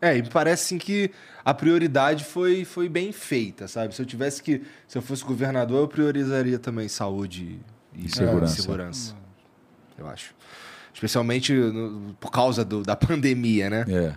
É, 0.00 0.18
e 0.18 0.22
parece 0.22 0.74
assim, 0.74 0.78
que 0.78 1.10
a 1.44 1.54
prioridade 1.54 2.24
foi, 2.24 2.64
foi 2.64 2.88
bem 2.88 3.10
feita, 3.10 3.66
sabe? 3.66 3.94
Se 3.94 4.02
eu 4.02 4.06
tivesse 4.06 4.42
que. 4.42 4.62
Se 4.86 4.98
eu 4.98 5.02
fosse 5.02 5.24
governador, 5.24 5.80
eu 5.80 5.88
priorizaria 5.88 6.58
também 6.58 6.88
saúde 6.88 7.58
e, 7.94 8.04
e 8.04 8.08
segurança. 8.10 8.60
segurança. 8.60 9.16
Eu 9.96 10.06
acho. 10.06 10.34
Especialmente 10.92 11.52
no, 11.52 12.14
por 12.20 12.30
causa 12.30 12.64
do, 12.64 12.82
da 12.82 12.94
pandemia, 12.94 13.70
né? 13.70 13.84
É. 13.88 14.14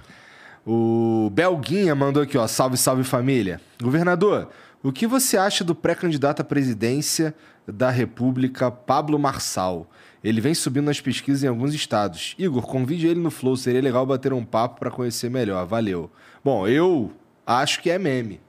O 0.69 1.29
Belguinha 1.31 1.95
mandou 1.95 2.21
aqui, 2.21 2.37
ó. 2.37 2.45
Salve, 2.45 2.75
salve 2.75 3.05
família. 3.05 3.61
Governador, 3.81 4.49
o 4.83 4.91
que 4.91 5.07
você 5.07 5.37
acha 5.37 5.63
do 5.63 5.73
pré-candidato 5.73 6.41
à 6.41 6.43
presidência 6.43 7.33
da 7.65 7.89
República, 7.89 8.69
Pablo 8.69 9.17
Marçal? 9.17 9.89
Ele 10.21 10.41
vem 10.41 10.53
subindo 10.53 10.87
nas 10.87 10.99
pesquisas 10.99 11.41
em 11.41 11.47
alguns 11.47 11.73
estados. 11.73 12.35
Igor, 12.37 12.63
convide 12.63 13.07
ele 13.07 13.21
no 13.21 13.31
Flow, 13.31 13.55
seria 13.55 13.81
legal 13.81 14.05
bater 14.05 14.33
um 14.33 14.43
papo 14.43 14.77
para 14.77 14.91
conhecer 14.91 15.29
melhor. 15.29 15.65
Valeu. 15.65 16.11
Bom, 16.43 16.67
eu 16.67 17.13
acho 17.45 17.81
que 17.81 17.89
é 17.89 17.97
meme. 17.97 18.41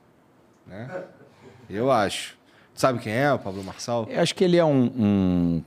Né? 0.66 1.04
Eu 1.70 1.88
acho. 1.88 2.36
Sabe 2.74 2.98
quem 2.98 3.12
é 3.12 3.32
o 3.32 3.38
Pablo 3.38 3.62
Marçal? 3.62 4.08
Eu 4.10 4.20
acho 4.20 4.34
que 4.34 4.42
ele 4.42 4.56
é 4.56 4.64
um, 4.64 4.92
um 4.96 5.64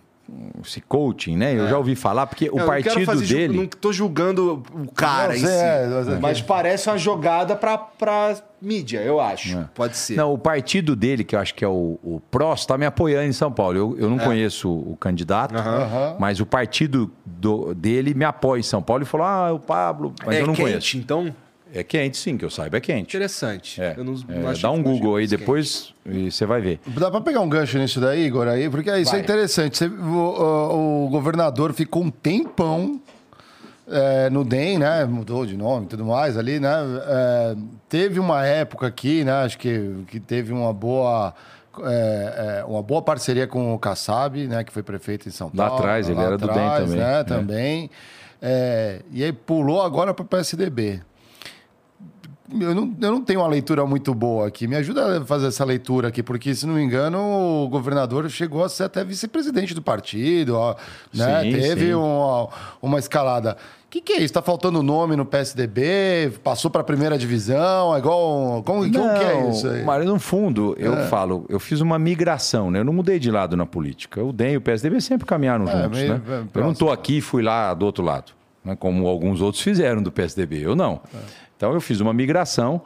esse 0.64 0.82
coaching, 0.82 1.35
né? 1.35 1.58
Eu 1.58 1.66
é. 1.66 1.69
já 1.69 1.77
ouvi 1.77 1.95
falar, 1.95 2.27
porque 2.27 2.50
o 2.50 2.66
partido 2.66 3.06
fazer, 3.06 3.27
dele. 3.27 3.58
Não 3.58 3.64
estou 3.64 3.92
julgando 3.92 4.64
o 4.74 4.92
cara 4.92 5.35
em 5.35 5.40
si, 5.40 5.48
é, 5.48 5.88
mas 6.22 6.42
parece 6.42 6.90
uma 6.90 6.98
jogada 6.98 7.56
para 7.56 8.38
mídia, 8.61 9.00
eu 9.00 9.19
acho. 9.19 9.58
É. 9.58 9.69
Pode 9.74 9.98
ser. 9.98 10.16
Não, 10.16 10.34
o 10.34 10.38
partido 10.38 10.95
dele, 10.95 11.24
que 11.24 11.35
eu 11.35 11.40
acho 11.40 11.53
que 11.56 11.66
é 11.66 11.68
o, 11.68 12.00
o 12.03 12.22
PROS, 12.32 12.61
está 12.61 12.77
me 12.77 12.85
apoiando 12.85 13.27
em 13.27 13.34
São 13.34 13.51
Paulo. 13.51 13.77
Eu, 13.77 13.98
eu 13.98 14.10
não 14.10 14.19
é. 14.19 14.24
conheço 14.24 14.72
o 14.72 14.95
candidato, 14.98 15.56
uhum. 15.56 16.18
mas 16.19 16.40
o 16.40 16.45
partido 16.45 17.11
do, 17.26 17.74
dele 17.74 18.14
me 18.14 18.26
apoia 18.26 18.60
em 18.60 18.64
São 18.64 18.82
Paulo 18.82 19.03
e 19.03 19.06
falou: 19.06 19.26
ah, 19.26 19.51
o 19.53 19.60
Pablo. 19.60 20.14
Mas 20.26 20.35
é 20.35 20.42
eu 20.42 20.48
não 20.48 20.53
quente, 20.53 20.69
conheço. 20.69 20.98
então. 20.98 21.34
É 21.74 21.83
quente, 21.83 22.17
sim, 22.17 22.38
que 22.38 22.43
eu 22.43 22.50
saiba, 22.50 22.77
é 22.77 22.82
quente. 22.82 23.16
Interessante. 23.16 23.82
É. 23.82 23.95
Não, 23.95 24.03
não 24.03 24.51
é, 24.51 24.53
dá 24.53 24.72
um 24.72 24.83
Google 24.83 25.16
aí 25.16 25.27
depois 25.27 25.93
e 26.06 26.30
você 26.30 26.45
vai 26.45 26.59
ver. 26.59 26.80
Dá 26.85 27.09
para 27.09 27.22
pegar 27.22 27.40
um 27.40 27.48
gancho 27.48 27.77
nisso 27.77 28.01
daí, 28.01 28.25
Igor, 28.25 28.48
aí? 28.48 28.69
Porque 28.69 28.90
isso 28.98 29.11
é 29.11 29.14
vai. 29.14 29.19
é 29.22 29.24
interessante. 29.24 29.77
Você, 29.77 29.88
o, 29.88 31.06
o, 31.06 31.09
governador 31.09 31.72
ficou 31.72 32.03
um 32.03 32.11
tempão 32.11 33.00
é, 33.90 34.30
no 34.30 34.43
DEM, 34.43 34.80
né? 34.80 35.06
Mudou 35.06 35.45
de 35.45 35.56
nome 35.56 35.85
e 35.85 35.90
tudo 35.90 36.06
mais 36.06 36.38
ali, 36.38 36.59
né? 36.59 36.74
É, 37.08 37.56
teve 37.88 38.19
uma 38.19 38.45
época 38.45 38.88
aqui, 38.88 39.24
né? 39.24 39.32
Acho 39.32 39.58
que, 39.58 40.03
que 40.08 40.19
teve 40.19 40.51
uma 40.51 40.74
boa... 40.74 41.33
É, 41.83 42.59
é, 42.59 42.66
uma 42.66 42.83
boa 42.83 43.01
parceria 43.01 43.48
com 43.48 43.74
o 43.74 43.80
Kassab, 43.80 44.45
né, 44.45 44.61
que 44.61 44.74
foi 44.74 44.83
prefeito 44.83 45.30
em 45.30 45.32
São 45.32 45.50
Paulo. 45.50 45.72
Lá 45.72 45.80
atrás, 45.80 46.09
ele 46.09 46.19
era 46.19 46.35
atrás, 46.35 46.50
do 46.50 46.53
DEM 46.53 46.85
também. 46.85 47.00
Né, 47.00 47.24
também. 47.24 47.91
É, 48.41 49.00
e 49.09 49.24
aí 49.24 49.32
pulou 49.32 49.82
agora 49.82 50.14
para 50.14 50.24
o 50.24 50.25
PSDB 50.25 51.01
eu 52.60 52.76
não, 52.76 52.96
eu 53.02 53.12
não 53.12 53.22
tenho 53.22 53.40
uma 53.40 53.48
leitura 53.48 53.86
muito 53.86 54.14
boa 54.14 54.48
aqui. 54.48 54.68
Me 54.68 54.76
ajuda 54.76 55.20
a 55.20 55.26
fazer 55.26 55.48
essa 55.48 55.64
leitura 55.64 56.10
aqui, 56.10 56.22
porque, 56.22 56.54
se 56.54 56.66
não 56.66 56.76
me 56.76 56.82
engano, 56.82 57.20
o 57.20 57.68
governador 57.70 58.30
chegou 58.30 58.64
a 58.64 58.70
ser 58.70 58.84
até 58.84 59.04
vice-presidente 59.04 59.74
do 59.74 59.82
partido, 59.82 60.56
ó, 60.56 60.76
né? 61.14 61.44
Sim, 61.44 61.52
Teve 61.52 61.88
sim. 61.88 61.94
Uma, 61.94 62.50
uma 62.82 63.00
escalada. 63.00 63.58
O 63.86 63.92
que, 63.92 64.00
que 64.00 64.14
é 64.14 64.16
isso? 64.18 64.26
Está 64.26 64.42
faltando 64.42 64.82
nome 64.82 65.18
no 65.18 65.26
PSDB? 65.26 66.32
Passou 66.42 66.72
para 66.72 66.80
a 66.80 66.84
primeira 66.84 67.18
divisão? 67.18 67.94
É 67.94 68.00
igual. 68.00 68.64
Como, 68.64 68.88
não, 68.88 69.02
como 69.02 69.20
que 69.20 69.26
é 69.26 69.50
isso 69.50 69.68
aí? 69.68 69.84
Mas, 69.84 70.06
no 70.06 70.18
fundo, 70.18 70.76
eu 70.80 70.94
é. 70.94 71.08
falo, 71.08 71.46
eu 71.50 71.60
fiz 71.60 71.82
uma 71.82 72.00
migração, 72.00 72.72
né? 72.72 72.80
Eu 72.80 72.86
não 72.86 72.94
mudei 72.94 73.20
de 73.20 73.30
lado 73.30 73.58
na 73.58 73.66
política. 73.66 74.24
O 74.24 74.32
DEM 74.32 74.54
e 74.54 74.58
o 74.58 74.62
PSDB 74.62 75.02
sempre 75.02 75.26
caminharam 75.26 75.68
é, 75.68 75.72
juntos, 75.72 76.00
meio, 76.00 76.14
né? 76.14 76.22
eu 76.54 76.62
não 76.62 76.72
estou 76.72 76.90
aqui 76.90 77.18
e 77.18 77.22
fui 77.22 77.44
lá 77.44 77.74
do 77.74 77.86
outro 77.86 78.04
lado. 78.04 78.32
Né? 78.64 78.76
Como 78.76 79.08
alguns 79.08 79.42
outros 79.42 79.62
fizeram 79.62 80.02
do 80.02 80.12
PSDB. 80.12 80.62
Eu 80.62 80.76
não. 80.76 81.02
É. 81.14 81.18
Então 81.61 81.75
eu 81.75 81.80
fiz 81.80 81.99
uma 81.99 82.11
migração. 82.11 82.81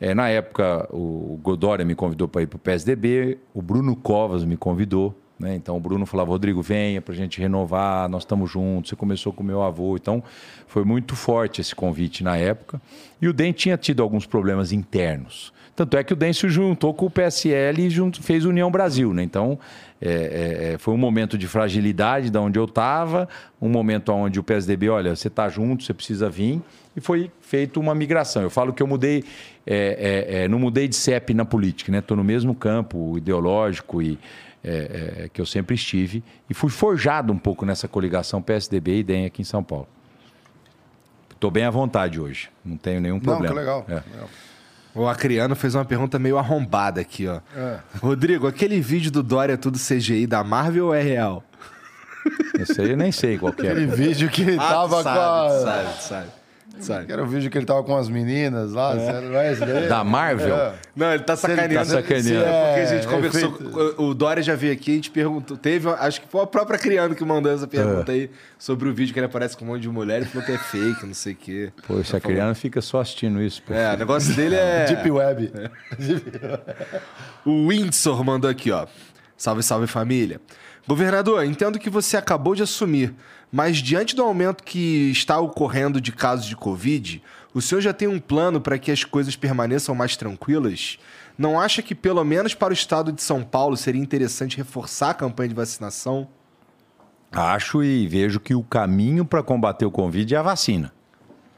É, 0.00 0.14
na 0.14 0.28
época, 0.28 0.88
o 0.92 1.36
Godória 1.42 1.84
me 1.84 1.96
convidou 1.96 2.28
para 2.28 2.42
ir 2.42 2.46
para 2.46 2.58
o 2.58 2.60
PSDB, 2.60 3.38
o 3.52 3.60
Bruno 3.60 3.96
Covas 3.96 4.44
me 4.44 4.56
convidou. 4.56 5.12
Né? 5.36 5.56
Então 5.56 5.76
o 5.76 5.80
Bruno 5.80 6.06
falava, 6.06 6.30
Rodrigo, 6.30 6.62
venha 6.62 7.02
para 7.02 7.12
a 7.12 7.16
gente 7.16 7.40
renovar, 7.40 8.08
nós 8.08 8.22
estamos 8.22 8.48
juntos, 8.48 8.90
você 8.90 8.94
começou 8.94 9.32
com 9.32 9.42
meu 9.42 9.64
avô. 9.64 9.96
Então 9.96 10.22
foi 10.68 10.84
muito 10.84 11.16
forte 11.16 11.60
esse 11.60 11.74
convite 11.74 12.22
na 12.22 12.36
época. 12.36 12.80
E 13.20 13.26
o 13.26 13.32
DEM 13.32 13.50
tinha 13.50 13.76
tido 13.76 14.00
alguns 14.00 14.26
problemas 14.26 14.70
internos. 14.70 15.52
Tanto 15.74 15.96
é 15.96 16.04
que 16.04 16.12
o 16.12 16.16
DEM 16.16 16.32
se 16.32 16.48
juntou 16.48 16.94
com 16.94 17.06
o 17.06 17.10
PSL 17.10 17.84
e 17.84 17.90
junto, 17.90 18.22
fez 18.22 18.44
União 18.44 18.70
Brasil. 18.70 19.12
Né? 19.12 19.24
Então 19.24 19.58
é, 20.02 20.08
é, 20.10 20.72
é, 20.72 20.78
foi 20.78 20.94
um 20.94 20.96
momento 20.96 21.36
de 21.36 21.46
fragilidade 21.46 22.30
da 22.30 22.40
onde 22.40 22.58
eu 22.58 22.64
estava, 22.64 23.28
um 23.60 23.68
momento 23.68 24.10
onde 24.12 24.40
o 24.40 24.42
PSDB, 24.42 24.88
olha, 24.88 25.14
você 25.14 25.28
está 25.28 25.48
junto, 25.48 25.84
você 25.84 25.92
precisa 25.92 26.30
vir 26.30 26.62
e 26.96 27.00
foi 27.00 27.30
feita 27.40 27.78
uma 27.78 27.94
migração. 27.94 28.42
Eu 28.42 28.50
falo 28.50 28.72
que 28.72 28.82
eu 28.82 28.86
mudei, 28.86 29.24
é, 29.66 30.26
é, 30.30 30.44
é 30.44 30.48
não 30.48 30.58
mudei 30.58 30.88
de 30.88 30.96
CEP 30.96 31.34
na 31.34 31.44
política, 31.44 31.92
né? 31.92 31.98
Estou 31.98 32.16
no 32.16 32.24
mesmo 32.24 32.54
campo 32.54 33.18
ideológico 33.18 34.00
e 34.02 34.18
que 35.32 35.40
eu 35.40 35.46
sempre 35.46 35.74
estive 35.74 36.22
e 36.50 36.52
fui 36.52 36.68
forjado 36.68 37.32
um 37.32 37.38
pouco 37.38 37.64
nessa 37.64 37.88
coligação 37.88 38.42
PSDB 38.42 38.98
e 38.98 39.02
DEM 39.02 39.24
aqui 39.24 39.40
em 39.40 39.44
São 39.44 39.62
Paulo. 39.62 39.88
Estou 41.30 41.50
bem 41.50 41.64
à 41.64 41.70
vontade 41.70 42.20
hoje, 42.20 42.50
não 42.62 42.76
tenho 42.76 43.00
nenhum 43.00 43.18
problema. 43.18 43.54
Não, 43.54 43.54
que 43.54 43.58
legal. 43.58 43.86
É. 43.88 44.02
O 44.94 45.06
Acriano 45.06 45.54
fez 45.54 45.74
uma 45.74 45.84
pergunta 45.84 46.18
meio 46.18 46.36
arrombada 46.36 47.00
aqui, 47.00 47.28
ó. 47.28 47.40
É. 47.56 47.78
Rodrigo, 48.00 48.46
aquele 48.46 48.80
vídeo 48.80 49.10
do 49.10 49.22
Dória 49.22 49.56
tudo 49.56 49.78
CGI 49.78 50.26
da 50.26 50.42
Marvel 50.42 50.86
ou 50.86 50.94
é 50.94 51.02
real? 51.02 51.44
Esse 52.58 52.80
aí 52.80 52.90
eu 52.90 52.96
nem 52.96 53.12
sei 53.12 53.38
qual 53.38 53.52
que 53.52 53.66
é. 53.66 53.70
Aquele 53.70 53.86
vídeo 53.86 54.28
que 54.28 54.42
ele 54.42 54.56
ah, 54.58 54.68
tava 54.68 55.02
sabe, 55.02 55.18
com 55.18 55.24
a... 55.24 55.60
Sabe, 55.60 56.02
sabe. 56.02 56.39
Sabe? 56.80 57.06
Que 57.06 57.12
era 57.12 57.22
o 57.22 57.26
vídeo 57.26 57.50
que 57.50 57.58
ele 57.58 57.66
tava 57.66 57.82
com 57.82 57.96
as 57.96 58.08
meninas 58.08 58.72
lá. 58.72 58.94
É. 58.94 59.86
Da 59.86 60.02
Marvel? 60.02 60.54
É. 60.54 60.74
Não, 60.96 61.12
ele 61.12 61.22
tá 61.22 61.36
sacaneando. 61.36 61.74
Tá 61.74 61.84
sacaneando. 61.84 62.44
É, 62.44 62.66
porque 62.66 62.80
a 62.80 62.86
gente 62.86 63.06
é, 63.06 63.10
conversou. 63.10 63.52
Feito... 63.52 64.02
O 64.02 64.14
Dória 64.14 64.42
já 64.42 64.54
veio 64.54 64.72
aqui, 64.72 64.92
a 64.92 64.94
gente 64.94 65.10
perguntou. 65.10 65.56
Teve, 65.56 65.88
acho 65.88 66.20
que 66.20 66.28
foi 66.28 66.42
a 66.42 66.46
própria 66.46 66.78
criança 66.78 67.14
que 67.14 67.24
mandou 67.24 67.52
essa 67.52 67.66
pergunta 67.66 68.12
é. 68.12 68.14
aí 68.14 68.30
sobre 68.58 68.88
o 68.88 68.94
vídeo 68.94 69.12
que 69.12 69.18
ele 69.18 69.26
aparece 69.26 69.56
com 69.56 69.64
um 69.64 69.68
monte 69.68 69.82
de 69.82 69.88
mulher 69.88 70.22
e 70.22 70.24
falou 70.24 70.46
que 70.46 70.52
é 70.52 70.58
fake, 70.58 71.06
não 71.06 71.14
sei 71.14 71.32
o 71.32 71.36
quê. 71.36 71.72
Poxa, 71.86 72.16
a 72.16 72.20
criança 72.20 72.60
fica 72.60 72.80
só 72.80 73.00
assistindo 73.00 73.40
isso. 73.42 73.62
Pô. 73.62 73.74
É, 73.74 73.94
o 73.94 73.96
negócio 73.96 74.34
dele 74.34 74.54
é. 74.54 74.86
Deep 74.88 75.10
Web. 75.10 75.52
o 77.44 77.68
Windsor 77.68 78.24
mandou 78.24 78.50
aqui, 78.50 78.70
ó. 78.70 78.86
Salve, 79.36 79.62
salve 79.62 79.86
família. 79.86 80.40
Governador, 80.86 81.44
entendo 81.44 81.78
que 81.78 81.88
você 81.88 82.16
acabou 82.16 82.54
de 82.54 82.62
assumir, 82.62 83.14
mas 83.50 83.78
diante 83.78 84.14
do 84.14 84.22
aumento 84.22 84.62
que 84.62 85.10
está 85.10 85.40
ocorrendo 85.40 86.00
de 86.00 86.12
casos 86.12 86.46
de 86.46 86.56
Covid, 86.56 87.22
o 87.52 87.60
senhor 87.60 87.80
já 87.80 87.92
tem 87.92 88.06
um 88.06 88.20
plano 88.20 88.60
para 88.60 88.78
que 88.78 88.92
as 88.92 89.02
coisas 89.02 89.34
permaneçam 89.34 89.94
mais 89.94 90.16
tranquilas? 90.16 90.98
Não 91.36 91.58
acha 91.58 91.82
que, 91.82 91.94
pelo 91.94 92.22
menos 92.22 92.54
para 92.54 92.70
o 92.70 92.74
estado 92.74 93.12
de 93.12 93.22
São 93.22 93.42
Paulo, 93.42 93.76
seria 93.76 94.00
interessante 94.00 94.56
reforçar 94.56 95.10
a 95.10 95.14
campanha 95.14 95.48
de 95.48 95.54
vacinação? 95.54 96.28
Acho 97.32 97.82
e 97.82 98.06
vejo 98.06 98.38
que 98.40 98.54
o 98.54 98.62
caminho 98.62 99.24
para 99.24 99.42
combater 99.42 99.86
o 99.86 99.90
Covid 99.90 100.34
é 100.34 100.38
a 100.38 100.42
vacina. 100.42 100.92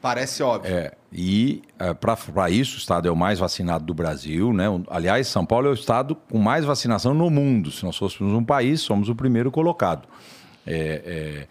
Parece 0.01 0.43
óbvio. 0.43 0.73
É, 0.73 0.91
e 1.11 1.61
é, 1.79 1.93
para 1.93 2.49
isso, 2.49 2.75
o 2.75 2.77
estado 2.77 3.07
é 3.07 3.11
o 3.11 3.15
mais 3.15 3.39
vacinado 3.39 3.85
do 3.85 3.93
Brasil. 3.93 4.51
Né? 4.51 4.65
Aliás, 4.89 5.27
São 5.27 5.45
Paulo 5.45 5.67
é 5.67 5.71
o 5.71 5.73
estado 5.73 6.15
com 6.15 6.37
mais 6.37 6.65
vacinação 6.65 7.13
no 7.13 7.29
mundo. 7.29 7.71
Se 7.71 7.83
nós 7.85 7.95
fôssemos 7.95 8.33
um 8.33 8.43
país, 8.43 8.81
somos 8.81 9.09
o 9.09 9.15
primeiro 9.15 9.49
colocado. 9.49 10.07
É, 10.67 11.01
é, 11.05 11.47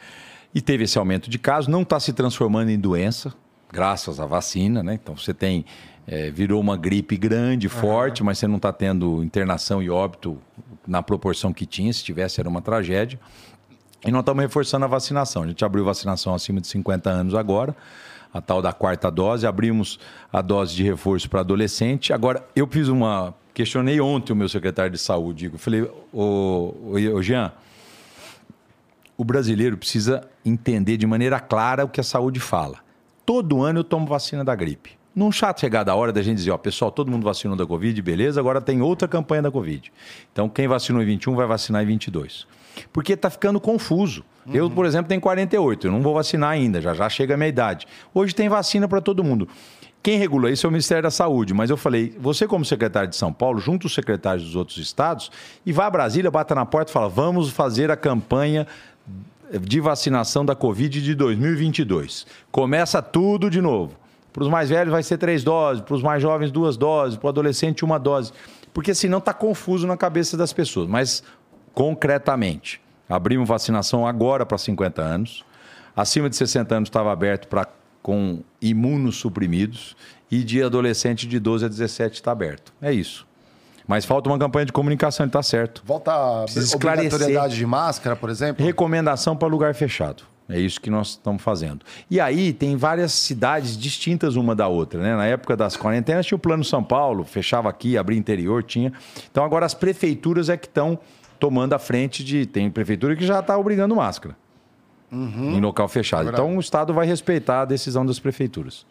e 0.55 0.61
teve 0.61 0.85
esse 0.85 0.99
aumento 0.99 1.31
de 1.31 1.39
casos, 1.39 1.69
não 1.69 1.83
está 1.83 1.99
se 1.99 2.13
transformando 2.13 2.71
em 2.71 2.79
doença, 2.79 3.33
graças 3.71 4.21
à 4.21 4.27
vacina. 4.27 4.83
Né? 4.83 4.95
Então 4.95 5.17
você 5.17 5.33
tem. 5.33 5.65
É, 6.05 6.31
virou 6.33 6.61
uma 6.61 6.77
gripe 6.77 7.17
grande, 7.17 7.69
forte, 7.69 8.23
uhum. 8.23 8.27
mas 8.27 8.39
você 8.39 8.49
não 8.49 8.57
está 8.57 8.73
tendo 8.73 9.23
internação 9.23 9.81
e 9.81 9.89
óbito 9.89 10.37
na 10.85 11.01
proporção 11.01 11.53
que 11.53 11.65
tinha. 11.65 11.93
Se 11.93 12.03
tivesse, 12.03 12.41
era 12.41 12.49
uma 12.49 12.61
tragédia. 12.61 13.21
E 14.05 14.11
nós 14.11 14.21
estamos 14.21 14.43
reforçando 14.43 14.85
a 14.85 14.89
vacinação. 14.89 15.45
A 15.45 15.47
gente 15.47 15.65
abriu 15.65 15.85
vacinação 15.85 16.35
acima 16.35 16.61
de 16.61 16.67
50 16.67 17.09
anos 17.09 17.35
agora 17.37 17.77
a 18.33 18.41
tal 18.41 18.63
da 18.63 18.73
quarta 18.73 19.11
dose, 19.11 19.47
abrimos 19.47 19.99
a 20.33 20.41
dose 20.41 20.75
de 20.75 20.83
reforço 20.83 21.29
para 21.29 21.41
adolescente. 21.41 22.13
Agora, 22.13 22.45
eu 22.57 22.67
fiz 22.67 22.89
uma. 22.89 23.35
Questionei 23.53 24.01
ontem 24.01 24.33
o 24.33 24.37
meu 24.37 24.49
secretário 24.49 24.91
de 24.91 24.99
saúde, 24.99 25.51
eu 25.53 25.59
falei, 25.59 25.83
ô, 26.11 26.75
ô, 26.83 26.93
ô 27.15 27.23
Jean, 27.23 27.53
o 29.23 29.25
brasileiro 29.25 29.76
precisa 29.76 30.28
entender 30.44 30.97
de 30.97 31.07
maneira 31.07 31.39
clara 31.39 31.84
o 31.84 31.89
que 31.89 32.01
a 32.01 32.05
saúde 32.05 32.41
fala. 32.41 32.78
Todo 33.25 33.62
ano 33.62 33.78
eu 33.78 33.84
tomo 33.84 34.05
vacina 34.05 34.44
da 34.44 34.52
gripe. 34.52 34.99
Não 35.15 35.31
chato 35.31 35.60
chegar 35.60 35.84
da 35.84 35.94
hora 35.94 36.12
da 36.12 36.20
gente 36.23 36.39
dizer, 36.39 36.51
ó, 36.51 36.59
pessoal, 36.59 36.91
todo 36.91 37.09
mundo 37.09 37.23
vacinou 37.23 37.57
da 37.57 37.65
Covid, 37.65 38.02
beleza, 38.02 38.41
agora 38.41 38.60
tem 38.60 38.83
outra 38.83 39.07
campanha 39.07 39.42
da 39.42 39.51
Covid. 39.51 39.92
Então, 40.33 40.49
quem 40.49 40.67
vacinou 40.67 41.01
em 41.01 41.07
21 41.07 41.36
vai 41.36 41.47
vacinar 41.47 41.84
em 41.84 41.86
22 41.86 42.49
porque 42.91 43.12
está 43.12 43.28
ficando 43.28 43.60
confuso. 43.60 44.25
Uhum. 44.47 44.55
Eu, 44.55 44.70
por 44.70 44.86
exemplo, 44.86 45.09
tenho 45.09 45.20
48, 45.20 45.86
eu 45.86 45.92
não 45.92 46.01
vou 46.01 46.15
vacinar 46.15 46.51
ainda, 46.51 46.81
já 46.81 46.94
já 46.94 47.07
chega 47.10 47.34
a 47.34 47.36
minha 47.36 47.49
idade. 47.49 47.86
Hoje 48.15 48.34
tem 48.34 48.49
vacina 48.49 48.89
para 48.89 49.01
todo 49.01 49.23
mundo. 49.23 49.47
Quem 50.02 50.18
regula 50.18 50.51
isso 50.51 50.67
é 50.67 50.68
o 50.68 50.73
Ministério 50.73 51.05
da 51.05 51.12
Saúde, 51.12 51.55
mas 51.55 51.70
eu 51.70 51.76
falei, 51.76 52.12
você 52.18 52.49
como 52.49 52.65
secretário 52.65 53.09
de 53.09 53.15
São 53.15 53.33
Paulo, 53.33 53.60
junto 53.60 53.86
os 53.86 53.94
secretários 53.94 54.44
dos 54.44 54.57
outros 54.57 54.78
estados, 54.78 55.31
e 55.65 55.70
vá 55.70 55.86
a 55.86 55.91
Brasília, 55.91 56.28
bata 56.28 56.57
na 56.57 56.67
porta 56.67 56.91
e 56.91 56.92
fala, 56.92 57.09
vamos 57.09 57.51
fazer 57.51 57.89
a 57.89 57.97
campanha 57.97 58.67
de 59.61 59.81
vacinação 59.81 60.45
da 60.45 60.55
Covid 60.55 61.03
de 61.03 61.15
2022. 61.15 62.27
Começa 62.51 63.03
tudo 63.03 63.51
de 63.51 63.61
novo. 63.61 63.97
Para 64.33 64.43
os 64.45 64.49
mais 64.49 64.71
velhos 64.71 64.91
vai 64.91 65.03
ser 65.03 65.19
três 65.19 65.45
doses, 65.45 65.83
para 65.83 65.95
os 65.95 66.03
mais 66.03 66.23
jovens 66.23 66.51
duas 66.51 66.77
doses, 66.77 67.19
para 67.19 67.27
o 67.27 67.29
adolescente 67.29 67.85
uma 67.85 67.99
dose. 67.99 68.33
Porque 68.73 68.95
senão 68.95 69.19
está 69.19 69.35
confuso 69.35 69.87
na 69.87 69.97
cabeça 69.97 70.37
das 70.37 70.53
pessoas. 70.53 70.89
Mas 70.89 71.23
concretamente. 71.75 72.81
Abrimos 73.09 73.47
vacinação 73.47 74.07
agora 74.07 74.47
para 74.47 74.57
50 74.57 75.03
anos. 75.03 75.45
Acima 75.95 76.31
de 76.31 76.37
60 76.37 76.75
anos 76.75 76.89
estava 76.89 77.13
aberto 77.13 77.47
para 77.47 77.67
com 78.03 78.43
imunossuprimidos 78.61 79.97
e 80.31 80.43
de 80.43 80.63
adolescente 80.63 81.27
de 81.27 81.39
12 81.39 81.67
a 81.67 81.69
17 81.69 82.15
está 82.17 82.33
aberto. 82.33 82.73
É 82.81 82.93
isso. 82.93 83.27
Mas 83.93 84.07
falta 84.07 84.31
uma 84.31 84.39
campanha 84.39 84.65
de 84.65 84.73
comunicação, 84.73 85.27
está 85.27 85.43
certo. 85.43 85.83
Volta 85.85 86.11
a 86.12 86.45
obrigatoriedade 86.45 87.55
de 87.55 87.67
máscara, 87.67 88.17
por 88.17 88.31
exemplo? 88.31 88.65
Recomendação 88.65 89.37
para 89.37 89.47
lugar 89.47 89.75
fechado. 89.75 90.23
É 90.49 90.59
isso 90.59 90.81
que 90.81 90.89
nós 90.89 91.09
estamos 91.09 91.43
fazendo. 91.43 91.85
E 92.11 92.19
aí 92.19 92.55
tem 92.55 92.75
várias 92.75 93.12
cidades 93.12 93.77
distintas 93.77 94.35
uma 94.35 94.57
da 94.57 94.67
outra. 94.67 94.99
Né? 94.99 95.15
Na 95.15 95.27
época 95.27 95.55
das 95.59 95.77
quarentenas 95.77 96.25
tinha 96.25 96.37
o 96.37 96.39
Plano 96.39 96.65
São 96.65 96.83
Paulo, 96.83 97.23
fechava 97.23 97.69
aqui, 97.69 97.99
abria 97.99 98.19
interior, 98.19 98.62
tinha. 98.62 98.95
Então 99.31 99.45
agora 99.45 99.67
as 99.67 99.75
prefeituras 99.75 100.49
é 100.49 100.57
que 100.57 100.67
estão 100.67 100.99
tomando 101.39 101.75
a 101.75 101.79
frente 101.79 102.25
de. 102.25 102.47
Tem 102.47 102.71
prefeitura 102.71 103.15
que 103.15 103.27
já 103.27 103.41
está 103.41 103.59
obrigando 103.59 103.95
máscara 103.95 104.35
uhum. 105.12 105.53
em 105.53 105.61
local 105.61 105.87
fechado. 105.87 106.31
É 106.31 106.33
então 106.33 106.57
o 106.57 106.61
Estado 106.61 106.95
vai 106.95 107.07
respeitar 107.07 107.61
a 107.61 107.65
decisão 107.67 108.07
das 108.07 108.19
prefeituras. 108.19 108.87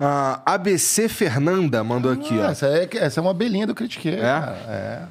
A 0.00 0.40
ABC 0.46 1.10
Fernanda 1.10 1.84
mandou 1.84 2.10
ah, 2.10 2.14
aqui, 2.14 2.38
ó. 2.38 2.46
Essa 2.46 2.66
é, 2.68 2.88
essa 2.94 3.20
é 3.20 3.22
uma 3.22 3.32
abelhinha 3.32 3.66
do 3.66 3.74
Critique. 3.74 4.08
É? 4.08 4.22
é? 4.66 5.02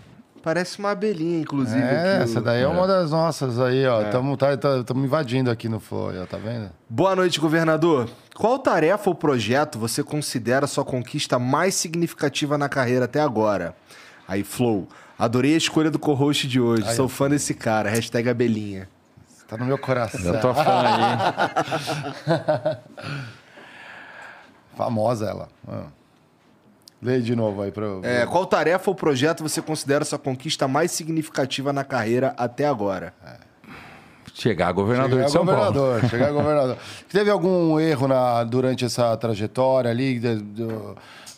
Parece 0.41 0.79
uma 0.79 0.89
abelhinha, 0.91 1.41
inclusive. 1.41 1.79
É, 1.79 2.15
aqui, 2.15 2.23
essa 2.23 2.41
daí 2.41 2.61
é, 2.61 2.63
é, 2.63 2.67
uma 2.67 2.87
das 2.87 3.11
nossas 3.11 3.59
aí, 3.59 3.85
ó. 3.85 4.01
Estamos 4.01 4.33
é. 4.41 4.57
tá, 4.57 4.83
tá, 4.83 4.93
invadindo 4.95 5.51
aqui 5.51 5.69
no 5.69 5.79
Flow, 5.79 6.11
ó, 6.19 6.25
tá 6.25 6.37
vendo? 6.37 6.71
Boa 6.89 7.15
noite, 7.15 7.39
governador. 7.39 8.09
Qual 8.33 8.57
tarefa 8.57 9.11
ou 9.11 9.15
projeto 9.15 9.77
você 9.77 10.01
considera 10.01 10.65
sua 10.65 10.83
conquista 10.83 11.37
mais 11.37 11.75
significativa 11.75 12.57
na 12.57 12.67
carreira 12.67 13.05
até 13.05 13.19
agora? 13.19 13.75
Aí, 14.27 14.43
Flow. 14.43 14.87
Adorei 15.19 15.53
a 15.53 15.57
escolha 15.57 15.91
do 15.91 15.99
co-host 15.99 16.47
de 16.47 16.59
hoje. 16.59 16.87
Aí, 16.87 16.95
Sou 16.95 17.07
fã 17.07 17.29
desse 17.29 17.53
cara. 17.53 17.89
Hashtag 17.89 18.27
abelhinha. 18.27 18.89
Tá 19.47 19.55
no 19.55 19.65
meu 19.65 19.77
coração. 19.77 20.33
Eu 20.33 20.39
tô 20.39 20.51
fã 20.53 20.81
aí. 20.83 22.77
Famosa 24.79 25.25
ela. 25.25 25.49
Ah. 25.67 25.87
Lê 27.01 27.19
de 27.19 27.35
novo 27.35 27.61
aí. 27.61 27.69
Pra... 27.69 27.85
É, 28.01 28.25
qual 28.25 28.45
tarefa 28.45 28.89
ou 28.89 28.95
projeto 28.95 29.43
você 29.43 29.61
considera 29.61 30.05
sua 30.05 30.17
conquista 30.17 30.69
mais 30.69 30.91
significativa 30.91 31.73
na 31.73 31.83
carreira 31.83 32.33
até 32.37 32.65
agora? 32.65 33.13
É. 33.25 33.49
Chegar 34.33 34.69
a 34.69 34.71
governador 34.71 35.09
chegar 35.09 35.25
de 35.25 35.31
São 35.33 35.45
governador, 35.45 35.99
Paulo. 35.99 36.09
Chegar 36.09 36.29
a 36.29 36.31
governador. 36.31 36.77
Teve 37.11 37.29
algum 37.29 37.77
erro 37.77 38.07
na, 38.07 38.45
durante 38.45 38.85
essa 38.85 39.17
trajetória 39.17 39.91
ali? 39.91 40.17
De, 40.17 40.41
de, 40.41 40.67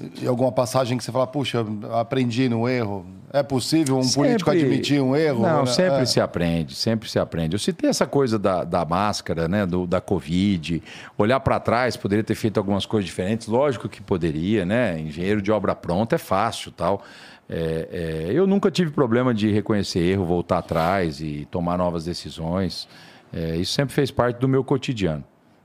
de 0.09 0.27
alguma 0.27 0.51
passagem 0.51 0.97
que 0.97 1.03
você 1.03 1.11
fala, 1.11 1.27
puxa, 1.27 1.65
aprendi 1.93 2.49
no 2.49 2.67
erro? 2.67 3.05
É 3.33 3.41
possível 3.41 3.97
um 3.97 4.03
sempre... 4.03 4.29
político 4.29 4.49
admitir 4.49 5.01
um 5.01 5.15
erro? 5.15 5.41
Não, 5.43 5.65
sempre 5.65 6.01
é. 6.01 6.05
se 6.05 6.19
aprende, 6.19 6.75
sempre 6.75 7.09
se 7.09 7.17
aprende. 7.17 7.55
Eu 7.55 7.59
citei 7.59 7.89
essa 7.89 8.05
coisa 8.05 8.37
da, 8.37 8.63
da 8.63 8.83
máscara, 8.83 9.47
né, 9.47 9.65
do, 9.65 9.87
da 9.87 10.01
Covid, 10.01 10.83
olhar 11.17 11.39
para 11.39 11.59
trás, 11.59 11.95
poderia 11.95 12.23
ter 12.23 12.35
feito 12.35 12.57
algumas 12.57 12.85
coisas 12.85 13.05
diferentes, 13.05 13.47
lógico 13.47 13.87
que 13.87 14.01
poderia, 14.01 14.65
né? 14.65 14.99
Engenheiro 14.99 15.41
de 15.41 15.51
obra 15.51 15.73
pronta 15.73 16.15
é 16.15 16.19
fácil 16.19 16.71
tal. 16.71 17.03
É, 17.49 18.27
é, 18.29 18.31
eu 18.33 18.47
nunca 18.47 18.71
tive 18.71 18.91
problema 18.91 19.33
de 19.33 19.51
reconhecer 19.51 19.99
erro, 19.99 20.25
voltar 20.25 20.59
atrás 20.59 21.21
e 21.21 21.47
tomar 21.51 21.77
novas 21.77 22.05
decisões. 22.05 22.87
É, 23.33 23.55
isso 23.57 23.73
sempre 23.73 23.93
fez 23.93 24.11
parte 24.11 24.37
do 24.39 24.47
meu 24.47 24.63
cotidiano. 24.63 25.23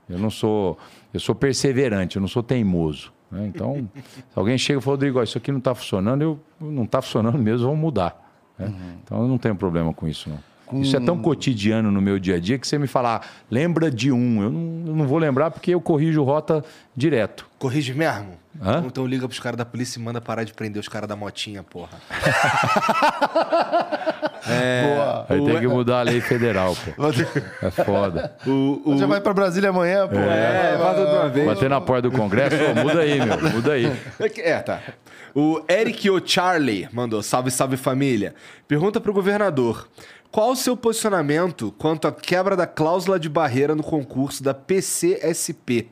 Eu 0.09 0.17
não 0.17 0.29
sou, 0.29 0.77
eu 1.13 1.19
sou 1.19 1.35
perseverante, 1.35 2.15
eu 2.15 2.21
não 2.21 2.27
sou 2.27 2.41
teimoso. 2.41 3.11
Né? 3.31 3.47
Então, 3.47 3.89
se 4.03 4.23
alguém 4.35 4.57
chega 4.57 4.79
e 4.79 4.81
fala, 4.81 4.93
Rodrigo, 4.93 5.21
isso 5.21 5.37
aqui 5.37 5.51
não 5.51 5.59
está 5.59 5.75
funcionando, 5.75 6.21
eu 6.21 6.39
não 6.59 6.83
está 6.83 7.01
funcionando 7.01 7.37
mesmo, 7.37 7.67
vamos 7.67 7.81
mudar. 7.81 8.15
Né? 8.57 8.67
Uhum. 8.67 8.97
Então, 9.03 9.21
eu 9.21 9.27
não 9.27 9.37
tenho 9.37 9.55
problema 9.55 9.93
com 9.93 10.07
isso, 10.07 10.29
não. 10.29 10.39
Com... 10.67 10.81
Isso 10.81 10.97
é 10.97 10.99
tão 10.99 11.17
cotidiano 11.17 11.89
no 11.89 12.01
meu 12.01 12.19
dia 12.19 12.35
a 12.35 12.39
dia 12.39 12.59
que 12.59 12.67
você 12.67 12.77
me 12.77 12.87
falar, 12.87 13.25
lembra 13.49 13.89
de 13.89 14.11
um. 14.11 14.43
Eu 14.43 14.51
não, 14.51 14.83
eu 14.85 14.95
não 14.95 15.07
vou 15.07 15.17
lembrar 15.17 15.49
porque 15.49 15.73
eu 15.73 15.79
corrijo 15.79 16.21
rota 16.23 16.63
direto. 16.95 17.47
Corrige 17.57 17.93
mesmo? 17.93 18.33
Hã? 18.61 18.83
Então 18.85 19.05
liga 19.05 19.27
pros 19.27 19.39
caras 19.39 19.57
da 19.57 19.65
polícia 19.65 19.99
e 19.99 20.01
manda 20.01 20.19
parar 20.19 20.43
de 20.43 20.53
prender 20.53 20.79
os 20.79 20.87
caras 20.87 21.07
da 21.07 21.15
motinha, 21.15 21.63
porra. 21.63 21.97
é, 24.49 24.95
Boa. 24.95 25.25
Aí 25.29 25.45
tem 25.45 25.59
que 25.59 25.67
mudar 25.67 25.99
a 25.99 26.03
lei 26.03 26.19
federal, 26.19 26.75
pô. 26.75 26.91
É 27.61 27.71
foda. 27.71 28.35
O, 28.45 28.81
o... 28.83 28.97
Você 28.97 29.05
vai 29.05 29.21
pra 29.21 29.33
Brasília 29.33 29.69
amanhã, 29.69 30.07
pô. 30.07 30.17
É, 30.17 30.73
é 30.73 30.77
faz 30.77 30.99
outra 30.99 31.29
vez. 31.29 31.47
Bater 31.47 31.69
na 31.69 31.79
porta 31.79 32.09
do 32.09 32.17
Congresso, 32.17 32.57
pô, 32.57 32.81
muda 32.81 33.01
aí, 33.01 33.23
meu. 33.23 33.51
Muda 33.51 33.73
aí. 33.73 33.95
É, 34.37 34.59
tá. 34.59 34.81
O 35.35 35.61
Eric 35.69 36.09
O'Charlie 36.09 36.89
mandou, 36.91 37.21
salve, 37.21 37.51
salve 37.51 37.77
família. 37.77 38.33
Pergunta 38.67 38.99
pro 38.99 39.13
governador. 39.13 39.87
Qual 40.37 40.51
o 40.51 40.55
seu 40.55 40.77
posicionamento 40.77 41.73
quanto 41.79 42.07
à 42.07 42.11
quebra 42.11 42.55
da 42.55 42.67
cláusula 42.67 43.19
de 43.19 43.27
barreira 43.27 43.73
no 43.73 43.81
concurso 43.81 44.43
da 44.43 44.53
PCSP? 44.53 45.87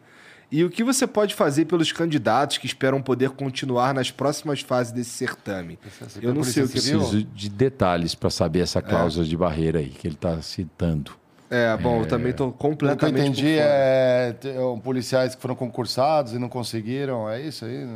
E 0.52 0.64
o 0.64 0.70
que 0.70 0.84
você 0.84 1.08
pode 1.08 1.34
fazer 1.34 1.66
pelos 1.66 1.92
candidatos 1.92 2.60
que 2.60 2.68
esperam 2.68 3.02
poder 3.02 3.32
continuar 3.32 3.92
nas 3.92 4.12
próximas 4.12 4.62
fases 4.62 4.94
desse 4.94 5.10
certame? 5.10 5.80
Eu 6.22 6.32
não 6.32 6.44
sei 6.44 6.62
o 6.62 6.68
que 6.68 6.74
preciso 6.74 7.24
de 7.24 7.50
detalhes 7.50 8.14
para 8.14 8.30
saber 8.30 8.60
essa 8.60 8.84
cláusula 8.84 9.26
é. 9.26 9.28
de 9.28 9.36
barreira 9.36 9.80
aí 9.80 9.90
que 9.90 10.08
ele 10.08 10.14
está 10.14 10.40
citando. 10.44 11.14
É, 11.50 11.78
bom, 11.78 11.98
é... 11.98 12.02
eu 12.02 12.06
também 12.08 12.32
estou 12.32 12.52
completamente. 12.52 13.12
O 13.12 13.14
que 13.14 13.20
eu 13.20 13.26
entendi 13.26 13.60
é, 13.60 14.36
é 14.44 14.80
policiais 14.84 15.36
que 15.36 15.42
foram 15.42 15.56
concursados 15.56 16.34
e 16.34 16.40
não 16.40 16.50
conseguiram, 16.50 17.30
é 17.30 17.42
isso 17.42 17.66
aí? 17.66 17.88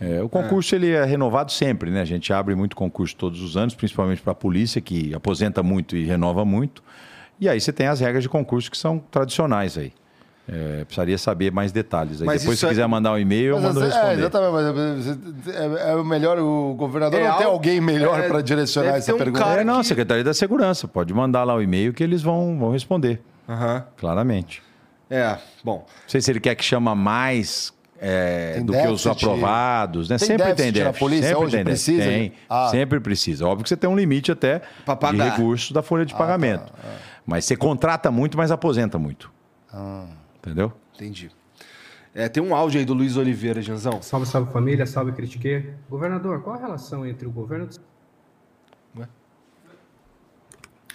É, 0.00 0.22
o 0.22 0.28
concurso 0.28 0.74
é. 0.74 0.78
ele 0.78 0.90
é 0.92 1.04
renovado 1.04 1.50
sempre, 1.50 1.90
né? 1.90 2.00
A 2.02 2.04
gente 2.04 2.32
abre 2.32 2.54
muito 2.54 2.76
concurso 2.76 3.16
todos 3.16 3.40
os 3.40 3.56
anos, 3.56 3.74
principalmente 3.74 4.20
para 4.20 4.32
a 4.32 4.34
polícia, 4.34 4.80
que 4.80 5.14
aposenta 5.14 5.62
muito 5.62 5.96
e 5.96 6.04
renova 6.04 6.44
muito. 6.44 6.82
E 7.40 7.48
aí 7.48 7.60
você 7.60 7.72
tem 7.72 7.86
as 7.86 8.00
regras 8.00 8.22
de 8.22 8.28
concurso 8.28 8.70
que 8.70 8.76
são 8.76 8.98
tradicionais 8.98 9.78
aí. 9.78 9.92
É, 10.52 10.84
precisaria 10.84 11.16
saber 11.16 11.52
mais 11.52 11.70
detalhes. 11.70 12.20
Aí 12.20 12.38
depois, 12.38 12.58
se 12.58 12.66
é... 12.66 12.68
quiser 12.68 12.88
mandar 12.88 13.12
um 13.12 13.18
e-mail, 13.18 13.54
eu 13.54 13.60
mando 13.60 13.80
é, 13.80 13.84
responder. 13.84 14.10
É, 14.10 14.14
exatamente, 14.14 14.52
mas 14.52 15.54
é, 15.54 15.92
é, 15.92 16.02
melhor, 16.02 16.40
o 16.40 16.74
governador 16.74 17.20
é 17.20 17.28
não 17.28 17.38
tem 17.38 17.46
alguém 17.46 17.80
melhor 17.80 18.18
é, 18.18 18.26
para 18.26 18.40
direcionar 18.42 18.96
essa 18.96 19.14
um 19.14 19.18
pergunta. 19.18 19.44
É, 19.44 19.62
não, 19.62 19.80
que... 19.80 19.86
Secretaria 19.86 20.24
da 20.24 20.34
Segurança. 20.34 20.88
Pode 20.88 21.14
mandar 21.14 21.44
lá 21.44 21.54
o 21.54 21.62
e-mail 21.62 21.92
que 21.94 22.02
eles 22.02 22.20
vão, 22.20 22.58
vão 22.58 22.72
responder. 22.72 23.20
Uhum. 23.48 23.82
Claramente. 23.96 24.60
É, 25.08 25.38
bom. 25.62 25.84
Não 25.86 26.08
sei 26.08 26.20
se 26.20 26.32
ele 26.32 26.40
quer 26.40 26.56
que 26.56 26.64
chama 26.64 26.96
mais 26.96 27.72
é, 28.00 28.60
do 28.60 28.72
que 28.72 28.88
os 28.88 29.06
aprovados, 29.06 30.08
né? 30.08 30.18
Tem 30.18 30.26
sempre 30.26 30.54
tem 30.54 30.72
déficit. 30.72 30.84
Na 30.84 30.92
polícia 30.92 31.28
sempre 31.28 31.44
hoje 31.44 31.56
tem 31.56 31.64
precisa? 31.64 32.02
Tem, 32.02 32.32
ah. 32.48 32.68
Sempre 32.70 32.98
precisa. 32.98 33.46
Óbvio 33.46 33.62
que 33.62 33.68
você 33.68 33.76
tem 33.76 33.88
um 33.88 33.96
limite 33.96 34.32
até 34.32 34.62
de 35.12 35.22
recursos 35.22 35.70
da 35.70 35.82
folha 35.82 36.04
de 36.04 36.14
ah, 36.14 36.16
pagamento. 36.16 36.72
Tá. 36.72 36.88
É. 36.88 36.96
Mas 37.24 37.44
você 37.44 37.54
contrata 37.54 38.10
muito, 38.10 38.36
mas 38.36 38.50
aposenta 38.50 38.98
muito. 38.98 39.30
Ah. 39.72 40.06
Entendeu? 40.40 40.72
Entendi. 40.94 41.30
É, 42.14 42.28
tem 42.28 42.42
um 42.42 42.54
áudio 42.54 42.80
aí 42.80 42.84
do 42.84 42.92
Luiz 42.92 43.16
Oliveira, 43.16 43.62
Janzão. 43.62 44.02
Salve, 44.02 44.26
salve 44.26 44.52
família, 44.52 44.84
salve 44.84 45.12
critique. 45.12 45.72
Governador, 45.88 46.42
qual 46.42 46.56
a 46.56 46.58
relação 46.58 47.06
entre 47.06 47.28
o 47.28 47.30
governo. 47.30 47.68
Ué? 48.96 49.08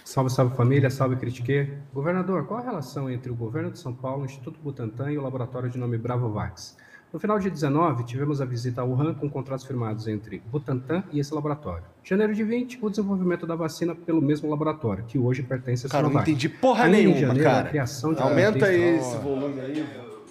Salve, 0.04 0.30
salve 0.30 0.54
família, 0.54 0.90
salve 0.90 1.16
critique. 1.16 1.72
Governador, 1.94 2.46
qual 2.46 2.60
a 2.60 2.62
relação 2.62 3.08
entre 3.08 3.32
o 3.32 3.34
governo 3.34 3.70
de 3.70 3.78
São 3.78 3.94
Paulo, 3.94 4.22
o 4.22 4.26
Instituto 4.26 4.60
Butantan 4.60 5.10
e 5.10 5.16
o 5.16 5.22
laboratório 5.22 5.70
de 5.70 5.78
nome 5.78 5.96
Bravovax? 5.96 6.76
No 7.12 7.20
final 7.20 7.38
de 7.38 7.48
19, 7.48 8.04
tivemos 8.04 8.40
a 8.40 8.44
visita 8.44 8.80
ao 8.80 8.88
Wuhan 8.90 9.14
com 9.14 9.30
contratos 9.30 9.64
firmados 9.64 10.06
entre 10.08 10.42
Butantan 10.50 11.04
e 11.12 11.20
esse 11.20 11.32
laboratório. 11.32 11.84
Janeiro 12.02 12.34
de 12.34 12.44
20, 12.44 12.78
o 12.82 12.90
desenvolvimento 12.90 13.46
da 13.46 13.54
vacina 13.54 13.94
pelo 13.94 14.20
mesmo 14.20 14.50
laboratório, 14.50 15.04
que 15.04 15.18
hoje 15.18 15.42
pertence 15.42 15.86
a 15.86 15.88
Sinovac. 15.88 16.12
Cara, 16.12 16.14
não 16.14 16.22
entendi 16.22 16.48
porra 16.48 16.88
nenhuma, 16.88 17.18
janeiro, 17.18 17.44
cara. 17.44 17.70
Aumenta 18.18 18.66
aí 18.66 18.98
esse 18.98 19.16
volume 19.18 19.60
aí. 19.60 19.86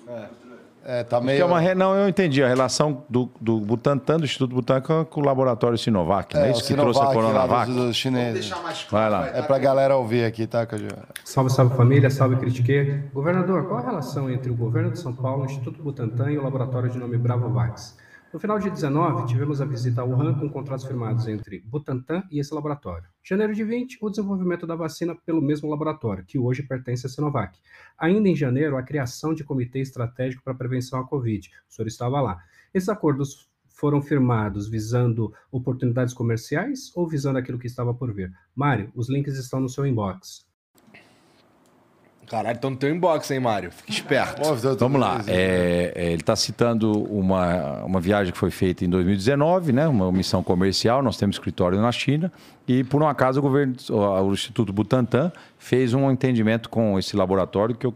É. 0.08 0.45
É, 0.86 1.04
tá 1.04 1.20
meio... 1.20 1.42
é 1.42 1.46
uma 1.46 1.60
re... 1.60 1.74
Não, 1.74 1.96
eu 1.96 2.08
entendi. 2.08 2.44
A 2.44 2.48
relação 2.48 3.04
do, 3.10 3.28
do 3.42 3.60
Butantan, 3.60 4.18
do 4.18 4.26
Instituto 4.26 4.54
Butantan, 4.54 5.04
com 5.04 5.20
o 5.20 5.26
laboratório 5.26 5.78
Sinovac, 5.78 6.38
é, 6.38 6.40
né? 6.40 6.52
Isso 6.52 6.62
que 6.62 6.68
Sinovac, 6.68 6.94
trouxe 6.94 7.10
a 7.10 7.14
Coronavac. 7.14 7.72
Dos 7.72 7.96
chineses. 7.96 8.52
Vai 8.92 9.10
lá. 9.10 9.28
É 9.28 9.42
pra 9.42 9.58
galera 9.58 9.98
ouvir 9.98 10.26
aqui, 10.26 10.46
tá, 10.46 10.64
Caju? 10.66 10.88
Salve, 11.24 11.50
salve 11.50 11.76
família, 11.76 12.10
salve 12.12 12.36
critique. 12.36 13.02
Governador, 13.12 13.68
qual 13.68 13.80
a 13.80 13.84
relação 13.84 14.30
entre 14.30 14.52
o 14.52 14.56
governo 14.56 14.92
de 14.92 15.00
São 15.00 15.12
Paulo, 15.12 15.42
o 15.42 15.46
Instituto 15.46 15.82
Butantan 15.82 16.32
e 16.32 16.38
o 16.38 16.44
laboratório 16.44 16.90
de 16.90 17.00
nome 17.00 17.18
Bravovax? 17.18 17.98
No 18.36 18.40
final 18.40 18.60
de 18.60 18.70
19, 18.70 19.28
tivemos 19.28 19.62
a 19.62 19.66
visita 19.66 20.02
ao 20.02 20.10
Wuhan 20.10 20.38
com 20.38 20.50
contratos 20.50 20.84
firmados 20.84 21.26
entre 21.26 21.62
Butantan 21.62 22.22
e 22.30 22.38
esse 22.38 22.54
laboratório. 22.54 23.08
Janeiro 23.24 23.56
de 23.56 23.64
20, 23.64 23.98
o 24.02 24.10
desenvolvimento 24.10 24.68
da 24.68 24.76
vacina 24.76 25.16
pelo 25.26 25.42
mesmo 25.42 25.70
laboratório, 25.70 26.26
que 26.26 26.38
hoje 26.38 26.62
pertence 26.62 27.08
à 27.08 27.10
Sinovac. 27.10 27.58
Ainda 27.98 28.28
em 28.28 28.36
janeiro, 28.36 28.76
a 28.76 28.84
criação 28.84 29.34
de 29.34 29.46
comitê 29.46 29.80
estratégico 29.80 30.44
para 30.44 30.52
a 30.52 30.58
prevenção 30.58 31.00
à 31.00 31.08
Covid. 31.08 31.50
O 31.70 31.74
senhor 31.74 31.88
estava 31.88 32.20
lá. 32.20 32.44
Esses 32.74 32.90
acordos 32.90 33.50
foram 33.70 34.02
firmados 34.02 34.68
visando 34.68 35.34
oportunidades 35.50 36.14
comerciais 36.14 36.92
ou 36.94 37.08
visando 37.08 37.40
aquilo 37.40 37.58
que 37.58 37.68
estava 37.68 37.94
por 37.94 38.14
vir? 38.14 38.34
Mário, 38.54 38.92
os 38.94 39.10
links 39.10 39.38
estão 39.38 39.62
no 39.62 39.70
seu 39.70 39.86
inbox. 39.86 40.45
Caralho, 42.28 42.58
então 42.58 42.70
no 42.72 42.76
teu 42.76 42.90
inbox, 42.90 43.30
hein, 43.30 43.40
Mário? 43.40 43.72
Fica 43.72 43.92
esperto. 43.92 44.42
Vamos 44.80 45.00
lá. 45.00 45.22
É, 45.28 45.92
é, 45.96 46.06
ele 46.08 46.22
está 46.22 46.36
citando 46.36 47.04
uma, 47.04 47.84
uma 47.84 48.02
viagem 48.02 48.34
que 48.34 48.38
foi 48.38 48.52
feita 48.52 48.84
em 48.84 48.90
2019, 48.90 49.72
né? 49.72 49.88
Uma 49.88 50.12
missão 50.12 50.42
comercial. 50.44 51.04
Nós 51.04 51.18
temos 51.18 51.36
escritório 51.36 51.80
na 51.80 51.92
China. 51.92 52.32
E, 52.68 52.84
por 52.84 53.02
um 53.02 53.08
acaso, 53.08 53.40
o, 53.40 53.42
governo, 53.42 53.76
o 53.90 54.34
Instituto 54.34 54.74
Butantan 54.74 55.32
fez 55.60 55.94
um 55.94 56.10
entendimento 56.12 56.70
com 56.70 56.98
esse 56.98 57.16
laboratório, 57.16 57.76
que 57.76 57.88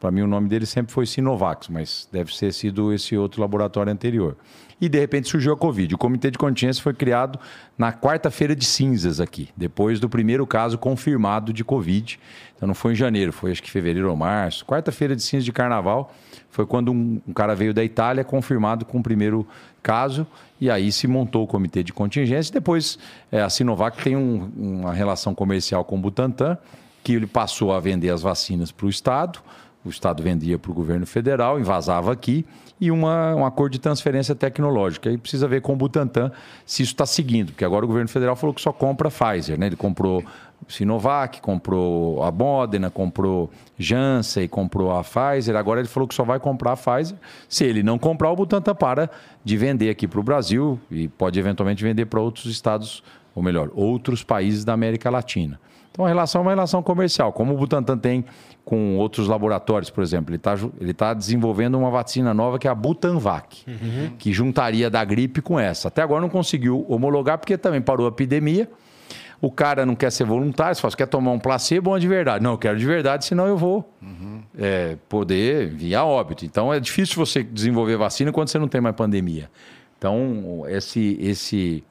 para 0.00 0.10
mim 0.10 0.22
o 0.22 0.26
nome 0.26 0.48
dele 0.48 0.64
sempre 0.64 0.92
foi 0.92 1.04
Sinovac, 1.04 1.70
mas 1.70 2.08
deve 2.10 2.32
ter 2.32 2.52
sido 2.52 2.94
esse 2.94 3.16
outro 3.16 3.42
laboratório 3.42 3.92
anterior 3.92 4.36
e 4.80 4.88
de 4.88 4.98
repente 4.98 5.28
surgiu 5.28 5.52
a 5.52 5.56
Covid. 5.56 5.94
O 5.94 5.98
comitê 5.98 6.30
de 6.30 6.38
contingência 6.38 6.82
foi 6.82 6.92
criado 6.92 7.38
na 7.78 7.92
quarta-feira 7.92 8.54
de 8.54 8.64
cinzas 8.64 9.20
aqui, 9.20 9.48
depois 9.56 9.98
do 9.98 10.08
primeiro 10.08 10.46
caso 10.46 10.76
confirmado 10.76 11.52
de 11.52 11.64
Covid. 11.64 12.18
Então 12.56 12.66
não 12.66 12.74
foi 12.74 12.92
em 12.92 12.96
janeiro, 12.96 13.32
foi 13.32 13.50
acho 13.52 13.62
que 13.62 13.70
fevereiro 13.70 14.10
ou 14.10 14.16
março. 14.16 14.64
Quarta-feira 14.64 15.16
de 15.16 15.22
cinzas 15.22 15.44
de 15.44 15.52
carnaval 15.52 16.12
foi 16.50 16.66
quando 16.66 16.92
um, 16.92 17.20
um 17.26 17.32
cara 17.32 17.54
veio 17.54 17.72
da 17.72 17.84
Itália 17.84 18.24
confirmado 18.24 18.84
com 18.84 18.98
o 18.98 19.02
primeiro 19.02 19.46
caso 19.82 20.26
e 20.60 20.70
aí 20.70 20.90
se 20.90 21.06
montou 21.06 21.44
o 21.44 21.46
comitê 21.46 21.82
de 21.82 21.92
contingência. 21.92 22.52
Depois 22.52 22.98
é, 23.30 23.42
a 23.42 23.50
Sinovac 23.50 24.02
tem 24.02 24.16
um, 24.16 24.50
uma 24.56 24.92
relação 24.92 25.34
comercial 25.34 25.84
com 25.84 25.96
o 25.96 26.00
Butantan, 26.00 26.56
que 27.04 27.12
ele 27.12 27.26
passou 27.26 27.72
a 27.72 27.80
vender 27.80 28.10
as 28.10 28.22
vacinas 28.22 28.72
para 28.72 28.86
o 28.86 28.90
Estado 28.90 29.40
o 29.86 29.90
Estado 29.90 30.22
vendia 30.22 30.58
para 30.58 30.70
o 30.70 30.74
governo 30.74 31.06
federal, 31.06 31.58
invasava 31.60 32.12
aqui, 32.12 32.44
e 32.80 32.90
uma, 32.90 33.34
um 33.34 33.44
acordo 33.46 33.72
de 33.72 33.78
transferência 33.78 34.34
tecnológica. 34.34 35.08
Aí 35.08 35.16
precisa 35.16 35.48
ver 35.48 35.62
com 35.62 35.72
o 35.72 35.76
Butantan 35.76 36.30
se 36.64 36.82
isso 36.82 36.92
está 36.92 37.06
seguindo, 37.06 37.52
porque 37.52 37.64
agora 37.64 37.84
o 37.84 37.88
governo 37.88 38.08
federal 38.08 38.36
falou 38.36 38.52
que 38.52 38.60
só 38.60 38.72
compra 38.72 39.10
Pfizer, 39.10 39.58
né? 39.58 39.66
Ele 39.66 39.76
comprou 39.76 40.22
Sinovac, 40.68 41.40
comprou 41.40 42.22
a 42.22 42.30
Modena, 42.30 42.90
comprou 42.90 43.50
Janssen, 43.78 44.48
comprou 44.48 44.90
a 44.90 45.02
Pfizer. 45.02 45.56
Agora 45.56 45.80
ele 45.80 45.88
falou 45.88 46.08
que 46.08 46.14
só 46.14 46.24
vai 46.24 46.38
comprar 46.38 46.72
a 46.72 46.76
Pfizer. 46.76 47.16
Se 47.48 47.64
ele 47.64 47.82
não 47.82 47.98
comprar, 47.98 48.30
o 48.30 48.36
Butantan 48.36 48.74
para 48.74 49.10
de 49.44 49.56
vender 49.56 49.88
aqui 49.88 50.06
para 50.06 50.20
o 50.20 50.22
Brasil 50.22 50.78
e 50.90 51.08
pode 51.08 51.38
eventualmente 51.38 51.82
vender 51.82 52.06
para 52.06 52.20
outros 52.20 52.46
estados, 52.46 53.02
ou 53.34 53.42
melhor, 53.42 53.70
outros 53.74 54.22
países 54.22 54.64
da 54.64 54.72
América 54.72 55.08
Latina. 55.08 55.58
Então 55.96 56.04
a 56.04 56.08
relação 56.08 56.40
é 56.40 56.44
uma 56.44 56.50
relação 56.50 56.82
comercial. 56.82 57.32
Como 57.32 57.54
o 57.54 57.56
Butantan 57.56 57.96
tem 57.96 58.22
com 58.66 58.98
outros 58.98 59.28
laboratórios, 59.28 59.88
por 59.88 60.04
exemplo, 60.04 60.30
ele 60.30 60.36
está 60.36 60.54
ele 60.78 60.92
tá 60.92 61.14
desenvolvendo 61.14 61.78
uma 61.78 61.90
vacina 61.90 62.34
nova 62.34 62.58
que 62.58 62.68
é 62.68 62.70
a 62.70 62.74
Butanvac, 62.74 63.64
uhum. 63.66 64.10
que 64.18 64.30
juntaria 64.30 64.90
da 64.90 65.02
gripe 65.02 65.40
com 65.40 65.58
essa. 65.58 65.88
Até 65.88 66.02
agora 66.02 66.20
não 66.20 66.28
conseguiu 66.28 66.84
homologar 66.86 67.38
porque 67.38 67.56
também 67.56 67.80
parou 67.80 68.04
a 68.04 68.10
epidemia. 68.10 68.68
O 69.40 69.50
cara 69.50 69.86
não 69.86 69.94
quer 69.94 70.12
ser 70.12 70.24
voluntário, 70.24 70.74
se 70.74 70.82
fala, 70.82 70.94
quer 70.94 71.06
tomar 71.06 71.30
um 71.30 71.38
placebo 71.38 71.90
ou 71.92 71.98
de 71.98 72.08
verdade? 72.08 72.44
Não, 72.44 72.52
eu 72.52 72.58
quero 72.58 72.78
de 72.78 72.84
verdade, 72.84 73.24
senão 73.24 73.46
eu 73.46 73.56
vou 73.56 73.90
uhum. 74.02 74.42
é, 74.58 74.98
poder 75.08 75.70
vir 75.70 75.94
a 75.94 76.04
óbito. 76.04 76.44
Então 76.44 76.74
é 76.74 76.78
difícil 76.78 77.16
você 77.16 77.42
desenvolver 77.42 77.96
vacina 77.96 78.30
quando 78.30 78.48
você 78.48 78.58
não 78.58 78.68
tem 78.68 78.82
mais 78.82 78.94
pandemia. 78.94 79.48
Então, 79.96 80.64
esse, 80.68 81.16
esse 81.22 81.82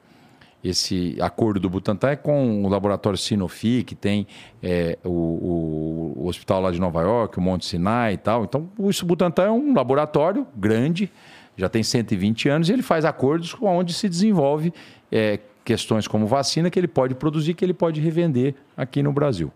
esse 0.68 1.16
acordo 1.22 1.60
do 1.60 1.69
Butantan 1.69 2.10
é 2.10 2.16
com 2.16 2.64
o 2.64 2.68
laboratório 2.68 3.18
Sanofi, 3.18 3.84
que 3.84 3.94
tem 3.94 4.26
é, 4.64 4.98
o, 5.03 6.16
o, 6.18 6.27
hospital 6.27 6.60
lá 6.60 6.72
de 6.72 6.80
Nova 6.80 7.03
York, 7.03 7.38
o 7.38 7.42
Monte 7.42 7.66
Sinai 7.66 8.14
e 8.14 8.18
tal. 8.18 8.44
Então, 8.44 8.68
o 8.76 8.90
Butantan 9.06 9.44
é 9.44 9.52
um 9.52 9.76
laboratório 9.76 10.48
grande, 10.56 11.11
já 11.56 11.69
tem 11.69 11.84
120 11.84 12.50
anos, 12.50 12.69
e 12.69 12.74
ele 12.74 12.82
faz 12.82 13.06
acordos 13.06 13.56
onde 13.61 13.94
se 13.94 14.10
desenvolve 14.10 14.74
é, 15.11 15.40
questões 15.64 16.08
como 16.08 16.26
vacina 16.26 16.69
que 16.72 16.80
ele 16.80 16.88
pode 16.88 17.14
produzir, 17.14 17.53
que 17.53 17.64
ele 17.64 17.74
pode 17.74 18.02
revender 18.02 18.56
aqui 18.76 19.03
no 19.03 19.14
Brasil. 19.14 19.52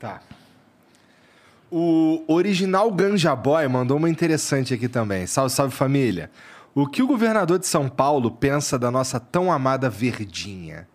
Tá. 0.00 0.20
O 1.70 2.24
original 2.26 2.90
Ganja 2.90 3.34
Boy 3.36 3.66
mandou 3.68 3.96
uma 3.96 4.10
interessante 4.10 4.74
aqui 4.74 4.88
também. 4.88 5.26
Salve, 5.26 5.52
salve 5.52 5.74
família. 5.74 6.30
O 6.74 6.88
que 6.88 7.02
o 7.02 7.06
governador 7.06 7.58
de 7.58 7.66
São 7.66 7.88
Paulo 7.88 8.30
pensa 8.30 8.76
da 8.78 8.90
nossa 8.90 9.20
tão 9.20 9.52
amada 9.52 9.88
verdinha? 9.88 10.88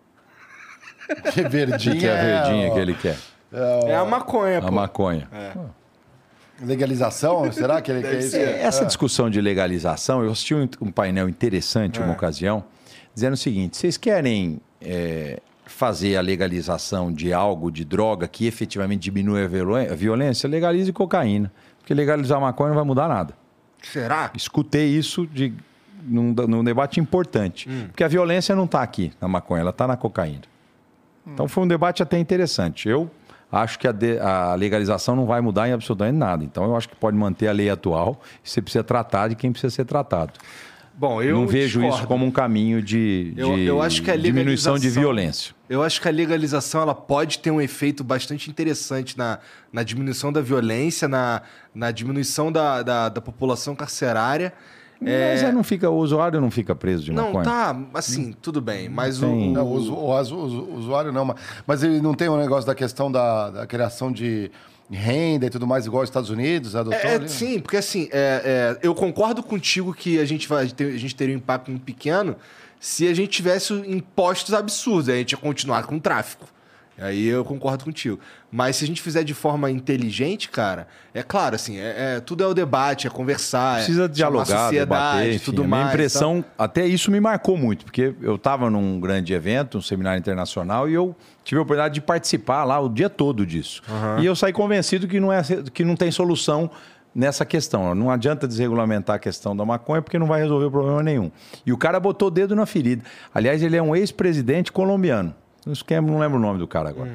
Que 1.32 1.42
verdinha? 1.48 1.96
Que 1.96 2.06
é 2.06 2.12
a 2.12 2.42
verdinha 2.42 2.66
é, 2.66 2.70
que 2.70 2.78
ele 2.78 2.94
quer? 2.94 3.16
É, 3.52 3.90
é 3.92 3.96
a 3.96 4.04
maconha, 4.04 4.60
pô. 4.60 4.68
A 4.68 4.70
maconha. 4.70 5.28
É. 5.32 5.52
Legalização? 6.62 7.50
Será 7.50 7.80
que 7.80 7.90
ele 7.90 8.02
quer 8.02 8.18
isso? 8.18 8.36
Essa 8.36 8.84
discussão 8.84 9.30
de 9.30 9.40
legalização, 9.40 10.22
eu 10.22 10.30
assisti 10.30 10.54
um, 10.54 10.68
um 10.82 10.92
painel 10.92 11.28
interessante 11.28 11.98
uma 11.98 12.10
é. 12.10 12.12
ocasião, 12.12 12.62
dizendo 13.14 13.32
o 13.32 13.38
seguinte: 13.38 13.78
vocês 13.78 13.96
querem 13.96 14.60
é, 14.82 15.40
fazer 15.64 16.16
a 16.16 16.20
legalização 16.20 17.10
de 17.10 17.32
algo, 17.32 17.70
de 17.70 17.84
droga, 17.84 18.28
que 18.28 18.46
efetivamente 18.46 19.00
diminui 19.00 19.42
a 19.44 19.94
violência? 19.94 20.46
Legalize 20.46 20.92
cocaína. 20.92 21.50
Porque 21.78 21.94
legalizar 21.94 22.38
maconha 22.38 22.68
não 22.68 22.76
vai 22.76 22.84
mudar 22.84 23.08
nada. 23.08 23.34
Será? 23.82 24.30
Escutei 24.34 24.88
isso 24.88 25.26
de 25.26 25.54
num, 26.02 26.32
num 26.32 26.64
debate 26.64 27.00
importante. 27.00 27.68
Hum. 27.68 27.86
Porque 27.88 28.04
a 28.04 28.08
violência 28.08 28.54
não 28.54 28.64
está 28.64 28.82
aqui 28.82 29.12
na 29.20 29.28
maconha, 29.28 29.60
ela 29.60 29.70
está 29.70 29.86
na 29.86 29.96
cocaína. 29.96 30.42
Hum. 31.26 31.30
Então 31.34 31.48
foi 31.48 31.64
um 31.64 31.68
debate 31.68 32.02
até 32.02 32.18
interessante. 32.18 32.88
Eu 32.88 33.10
acho 33.50 33.78
que 33.78 33.88
a, 33.88 33.92
de, 33.92 34.18
a, 34.18 34.54
legalização 34.54 35.16
não 35.16 35.26
vai 35.26 35.40
mudar 35.40 35.68
em 35.68 35.72
absolutamente 35.72 36.16
nada. 36.16 36.44
Então 36.44 36.64
eu 36.64 36.76
acho 36.76 36.88
que 36.88 36.96
pode 36.96 37.16
manter 37.16 37.48
a 37.48 37.52
lei 37.52 37.70
atual 37.70 38.20
e 38.44 38.48
você 38.48 38.62
precisa 38.62 38.84
tratar 38.84 39.28
de 39.28 39.34
quem 39.34 39.50
precisa 39.52 39.74
ser 39.74 39.84
tratado. 39.84 40.32
Bom, 41.00 41.22
eu 41.22 41.34
não 41.34 41.46
vejo 41.46 41.80
discordo. 41.80 41.96
isso 41.96 42.06
como 42.06 42.26
um 42.26 42.30
caminho 42.30 42.82
de, 42.82 43.32
de 43.34 43.40
eu, 43.40 43.58
eu 43.58 43.82
acho 43.82 44.02
que 44.02 44.10
a 44.10 44.16
diminuição 44.16 44.78
de 44.78 44.90
violência. 44.90 45.54
Eu 45.66 45.82
acho 45.82 45.98
que 45.98 46.06
a 46.06 46.10
legalização 46.10 46.82
ela 46.82 46.94
pode 46.94 47.38
ter 47.38 47.50
um 47.50 47.58
efeito 47.58 48.04
bastante 48.04 48.50
interessante 48.50 49.16
na, 49.16 49.38
na 49.72 49.82
diminuição 49.82 50.30
da 50.30 50.42
violência, 50.42 51.08
na, 51.08 51.40
na 51.74 51.90
diminuição 51.90 52.52
da, 52.52 52.82
da, 52.82 53.08
da 53.08 53.20
população 53.20 53.74
carcerária. 53.74 54.52
Mas 55.00 55.42
é... 55.42 55.50
não 55.50 55.64
fica, 55.64 55.88
o 55.88 55.96
usuário 55.96 56.40
não 56.40 56.50
fica 56.50 56.74
preso 56.74 57.02
de 57.04 57.12
maconha. 57.12 57.32
Não, 57.32 57.42
tá, 57.42 57.76
assim, 57.94 58.32
tudo 58.32 58.60
bem, 58.60 58.88
mas 58.88 59.22
o, 59.22 59.26
não, 59.26 59.66
o, 59.66 59.78
o, 59.90 60.10
o, 60.10 60.78
usuário 60.78 61.10
não, 61.10 61.34
mas 61.66 61.82
ele 61.82 62.02
não 62.02 62.12
tem 62.12 62.28
o 62.28 62.34
um 62.34 62.36
negócio 62.36 62.66
da 62.66 62.74
questão 62.74 63.10
da, 63.10 63.50
da 63.50 63.66
criação 63.66 64.12
de 64.12 64.50
renda 64.90 65.46
e 65.46 65.50
tudo 65.50 65.66
mais, 65.66 65.86
igual 65.86 66.02
aos 66.02 66.08
Estados 66.08 66.30
Unidos, 66.30 66.74
adotou 66.74 66.98
É, 66.98 67.12
é, 67.12 67.14
ali? 67.14 67.28
sim, 67.28 67.60
porque 67.60 67.76
assim, 67.76 68.08
é, 68.12 68.76
é, 68.82 68.86
eu 68.86 68.94
concordo 68.94 69.42
contigo 69.42 69.94
que 69.94 70.18
a 70.18 70.24
gente, 70.24 70.48
vai 70.48 70.66
ter, 70.68 70.92
a 70.92 70.98
gente 70.98 71.14
teria 71.14 71.34
um 71.34 71.38
impacto 71.38 71.70
muito 71.70 71.84
pequeno 71.84 72.36
se 72.78 73.06
a 73.06 73.14
gente 73.14 73.28
tivesse 73.28 73.72
impostos 73.72 74.52
absurdos, 74.52 75.08
aí 75.08 75.16
a 75.16 75.18
gente 75.18 75.32
ia 75.32 75.38
continuar 75.38 75.84
com 75.84 75.96
o 75.96 76.00
tráfico. 76.00 76.46
Aí 77.00 77.26
eu 77.26 77.44
concordo 77.44 77.84
contigo. 77.84 78.18
Mas 78.52 78.76
se 78.76 78.84
a 78.84 78.86
gente 78.86 79.00
fizer 79.00 79.24
de 79.24 79.32
forma 79.32 79.70
inteligente, 79.70 80.48
cara, 80.48 80.86
é 81.14 81.22
claro, 81.22 81.54
assim, 81.54 81.78
é, 81.78 82.16
é- 82.16 82.20
tudo 82.20 82.44
é 82.44 82.46
o 82.46 82.52
debate, 82.52 83.06
é 83.06 83.10
conversar. 83.10 83.76
Precisa 83.76 84.04
é 84.04 84.08
dialogar, 84.08 84.44
sociedade, 84.44 84.72
debater, 84.76 85.34
enfim. 85.34 85.44
tudo 85.44 85.62
a 85.62 85.66
minha 85.66 85.80
mais. 85.80 85.94
impressão, 85.94 86.44
até 86.58 86.86
isso 86.86 87.10
me 87.10 87.20
marcou 87.20 87.56
muito, 87.56 87.84
porque 87.84 88.14
eu 88.20 88.34
estava 88.34 88.68
num 88.68 89.00
grande 89.00 89.32
evento, 89.32 89.78
um 89.78 89.82
seminário 89.82 90.18
internacional, 90.18 90.88
e 90.88 90.94
eu 90.94 91.14
tive 91.44 91.58
a 91.58 91.62
oportunidade 91.62 91.94
de 91.94 92.00
participar 92.00 92.64
lá 92.64 92.78
o 92.78 92.88
dia 92.88 93.08
todo 93.08 93.46
disso. 93.46 93.82
E 94.20 94.26
eu 94.26 94.36
saí 94.36 94.52
convencido 94.52 95.08
que 95.08 95.18
não, 95.18 95.32
é, 95.32 95.42
que 95.72 95.84
não 95.84 95.96
tem 95.96 96.10
solução 96.10 96.70
nessa 97.14 97.44
questão. 97.44 97.94
Não 97.94 98.10
adianta 98.10 98.46
desregulamentar 98.46 99.16
a 99.16 99.18
questão 99.18 99.56
da 99.56 99.64
maconha, 99.64 100.02
porque 100.02 100.18
não 100.18 100.26
vai 100.26 100.40
resolver 100.40 100.70
problema 100.70 101.02
nenhum. 101.02 101.30
E 101.64 101.72
o 101.72 101.78
cara 101.78 101.98
botou 101.98 102.28
o 102.28 102.30
dedo 102.30 102.54
na 102.54 102.66
ferida. 102.66 103.04
Aliás, 103.34 103.62
ele 103.62 103.76
é 103.76 103.82
um 103.82 103.94
ex-presidente 103.94 104.70
colombiano. 104.70 105.34
Não 105.66 105.72
esquema- 105.72 106.10
não 106.10 106.18
lembro 106.18 106.38
o 106.38 106.40
nome 106.40 106.58
do 106.58 106.66
cara 106.66 106.88
agora. 106.88 107.10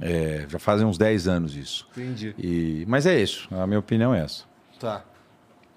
É, 0.00 0.46
já 0.48 0.58
fazem 0.58 0.86
uns 0.86 0.96
10 0.96 1.28
anos 1.28 1.54
isso. 1.56 1.86
Entendi. 1.96 2.34
E, 2.38 2.84
mas 2.88 3.06
é 3.06 3.20
isso, 3.20 3.48
a 3.52 3.66
minha 3.66 3.78
opinião 3.78 4.14
é 4.14 4.20
essa. 4.20 4.44
Tá. 4.80 5.02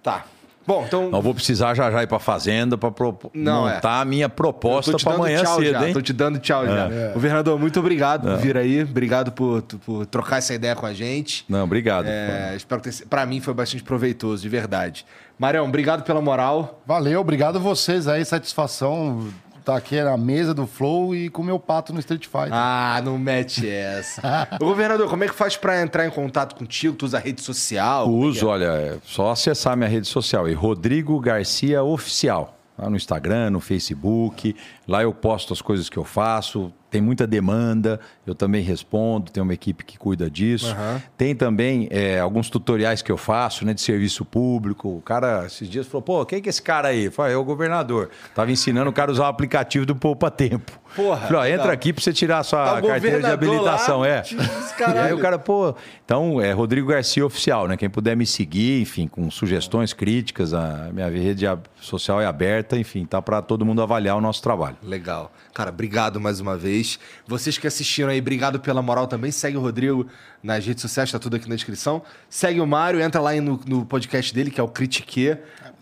Tá. 0.01 0.25
Bom, 0.67 0.84
então. 0.88 1.11
Eu 1.14 1.22
vou 1.22 1.35
precisar 1.35 1.75
já 1.75 1.92
já 1.92 2.01
ir 2.01 2.08
para 2.08 2.17
fazenda 2.17 2.75
para 2.75 2.90
Não, 3.35 3.66
montar 3.67 4.01
a 4.01 4.06
minha 4.06 4.27
proposta 4.27 4.98
para 4.98 5.14
amanhã 5.14 5.43
tchau 5.43 5.59
cedo, 5.59 5.72
já. 5.74 5.88
hein? 5.88 5.93
Tô 5.93 6.01
te 6.01 6.11
dando 6.11 6.40
tchau 6.40 6.66
já. 6.66 6.88
Governador, 7.14 7.59
muito 7.59 7.80
obrigado 7.80 8.24
por 8.27 8.38
vir 8.38 8.58
aí. 8.58 8.82
Obrigado 8.82 9.32
por, 9.32 9.61
por 9.61 10.08
trocar 10.08 10.38
essa 10.38 10.56
ideia 10.56 10.75
com 10.75 10.88
a 10.88 10.93
gente. 10.93 11.45
Não, 11.48 11.64
obrigado. 11.66 12.08
É, 12.08 12.53
espero 12.56 12.82
que 12.82 12.90
tenha- 12.90 13.08
pra 13.08 13.27
mim 13.27 13.40
foi 13.42 13.53
bastante 13.53 13.84
proveitoso, 13.84 14.42
de 14.42 14.50
verdade. 14.50 15.06
Marião, 15.38 15.67
obrigado 15.67 16.03
pela 16.03 16.19
moral. 16.22 16.82
Valeu, 16.84 17.19
obrigado 17.22 17.58
a 17.58 17.59
vocês 17.59 18.08
aí, 18.08 18.25
satisfação 18.25 19.27
estar 19.66 19.76
aqui 19.76 20.00
na 20.00 20.16
mesa 20.16 20.53
do 20.53 20.68
Flow 20.68 21.16
e 21.16 21.27
com 21.30 21.42
o 21.42 21.45
meu 21.45 21.60
pato 21.60 21.92
no 21.92 22.00
Street 22.00 22.26
Fighter. 22.26 22.53
Ah, 22.53 23.02
não 23.03 23.18
mete 23.18 23.68
essa. 23.68 24.48
Ô, 24.61 24.66
governador, 24.66 25.10
como 25.10 25.24
é 25.24 25.27
que 25.27 25.34
faz 25.34 25.58
pra 25.58 25.82
entrar 25.82 26.06
em 26.06 26.11
contato 26.11 26.56
contigo? 26.56 26.95
Tu 26.95 27.06
usa 27.06 27.18
rede 27.18 27.42
social? 27.42 28.08
O 28.08 28.19
uso, 28.19 28.48
olha, 28.48 28.66
é 28.66 28.98
só 29.03 29.32
acessar 29.32 29.76
minha 29.76 29.90
rede 29.90 30.08
social, 30.08 30.48
é 30.48 30.53
Rodrigo 30.53 31.19
Garcia 31.19 31.84
Oficial. 31.84 32.56
Lá 32.77 32.90
no 32.90 32.98
Instagram, 32.98 33.52
no 33.52 33.61
Facebook. 33.61 34.53
Lá 34.85 35.02
eu 35.02 35.14
posto 35.14 35.53
as 35.53 35.61
coisas 35.61 35.90
que 35.90 35.98
eu 35.98 36.03
faço. 36.03 36.74
Tem 36.92 37.02
muita 37.02 37.26
demanda, 37.26 38.00
eu 38.25 38.33
também 38.35 38.61
respondo, 38.63 39.31
tem 39.31 39.41
uma 39.41 39.53
equipe 39.53 39.83
que 39.83 39.97
cuida 39.97 40.29
disso. 40.29 40.67
Aham. 40.71 41.01
Tem 41.17 41.35
também 41.35 41.87
é, 41.91 42.19
alguns 42.19 42.49
tutoriais 42.49 43.01
que 43.01 43.11
eu 43.11 43.17
faço, 43.17 43.65
né, 43.65 43.73
de 43.73 43.81
serviço 43.81 44.25
público. 44.25 44.97
O 44.97 45.01
cara, 45.01 45.45
esses 45.45 45.69
dias, 45.69 45.85
falou: 45.87 46.01
pô, 46.01 46.25
quem 46.25 46.41
que 46.41 46.49
é 46.49 46.51
esse 46.51 46.61
cara 46.61 46.89
aí? 46.89 47.05
Eu 47.05 47.11
Falei, 47.11 47.33
é 47.33 47.37
o 47.37 47.43
governador. 47.43 48.09
Tava 48.33 48.51
ensinando 48.51 48.89
o 48.89 48.93
cara 48.93 49.11
a 49.11 49.13
usar 49.13 49.23
o 49.23 49.27
aplicativo 49.27 49.85
do 49.85 49.95
Poupa 49.95 50.29
Tempo. 50.31 50.71
Porra, 50.95 51.27
Falei, 51.27 51.53
entra 51.53 51.71
aqui 51.73 51.91
pra 51.91 52.01
você 52.03 52.13
tirar 52.13 52.39
a 52.39 52.43
sua 52.43 52.75
Tá 52.75 52.87
carteira 52.87 53.19
de 53.19 53.25
habilitação. 53.25 53.99
lá, 54.01 54.07
é. 54.07 54.23
E 54.79 54.97
aí 54.99 55.13
o 55.13 55.19
cara, 55.19 55.37
pô. 55.39 55.75
Então, 56.03 56.39
é 56.39 56.51
Rodrigo 56.51 56.87
Garcia 56.87 57.25
Oficial, 57.25 57.67
né? 57.67 57.75
Quem 57.75 57.89
puder 57.89 58.15
me 58.15 58.25
seguir, 58.25 58.81
enfim, 58.81 59.07
com 59.07 59.29
sugestões, 59.31 59.93
críticas, 59.93 60.53
a 60.53 60.89
minha 60.93 61.09
rede 61.09 61.45
social 61.81 62.21
é 62.21 62.25
aberta, 62.25 62.77
enfim, 62.77 63.05
tá 63.05 63.21
para 63.21 63.41
todo 63.41 63.65
mundo 63.65 63.81
avaliar 63.81 64.15
o 64.15 64.21
nosso 64.21 64.41
trabalho. 64.41 64.75
Legal. 64.83 65.31
Cara, 65.53 65.69
obrigado 65.69 66.19
mais 66.19 66.39
uma 66.39 66.55
vez. 66.57 66.99
Vocês 67.27 67.57
que 67.57 67.65
assistiram 67.65 68.09
aí, 68.09 68.15
obrigado 68.19 68.60
pela 68.60 68.82
moral 68.82 69.08
também. 69.08 69.32
Segue 69.32 69.58
o 69.58 69.61
Rodrigo 69.61 70.08
nas 70.44 70.66
redes 70.66 70.82
sociais, 70.82 71.11
tá 71.11 71.19
tudo 71.19 71.35
aqui 71.35 71.48
na 71.50 71.56
descrição. 71.56 72.02
Segue 72.30 72.60
o 72.61 72.68
Mário, 72.68 73.00
entra 73.02 73.22
lá 73.22 73.34
no, 73.35 73.60
no 73.68 73.85
podcast 73.85 74.34
dele, 74.34 74.52
que 74.52 74.60
é 74.60 74.64
o 74.64 74.68
Critique. 74.68 75.38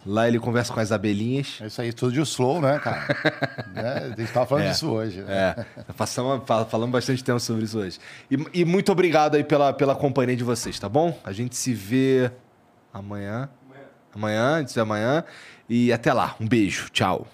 Lá 0.06 0.28
ele 0.28 0.38
conversa 0.38 0.74
com 0.74 0.82
as 0.82 0.92
abelhinhas. 0.92 1.60
É 1.62 1.68
isso 1.68 1.82
aí, 1.82 1.94
tudo 1.94 2.12
de 2.12 2.20
Slow, 2.20 2.60
né, 2.62 2.78
cara? 2.80 3.08
né? 3.74 4.12
A 4.14 4.20
gente 4.20 4.32
tava 4.34 4.45
falando 4.45 4.70
disso 4.70 4.90
hoje. 4.90 5.22
Né? 5.22 5.56
É, 5.88 5.94
passamos, 5.95 6.42
fal- 6.45 6.66
falamos 6.68 6.92
bastante 6.92 7.24
tempo 7.24 7.40
sobre 7.40 7.64
isso 7.64 7.80
hoje. 7.80 8.00
E, 8.30 8.38
e 8.62 8.66
muito 8.66 8.92
obrigado 8.92 9.36
aí 9.36 9.44
pela, 9.45 9.72
pela 9.72 9.95
companhia 9.95 10.36
de 10.36 10.44
vocês, 10.44 10.78
tá 10.78 10.90
bom? 10.90 11.18
A 11.24 11.32
gente 11.32 11.56
se 11.56 11.74
vê 11.74 12.30
amanhã. 12.94 13.50
Amanhã, 14.14 14.56
a 14.56 14.60
gente 14.60 14.70
se 14.70 14.76
vê 14.76 14.82
amanhã. 14.82 15.24
E 15.70 15.92
até 15.94 16.12
lá. 16.12 16.36
Um 16.40 16.48
beijo. 16.48 16.90
Tchau. 16.92 17.26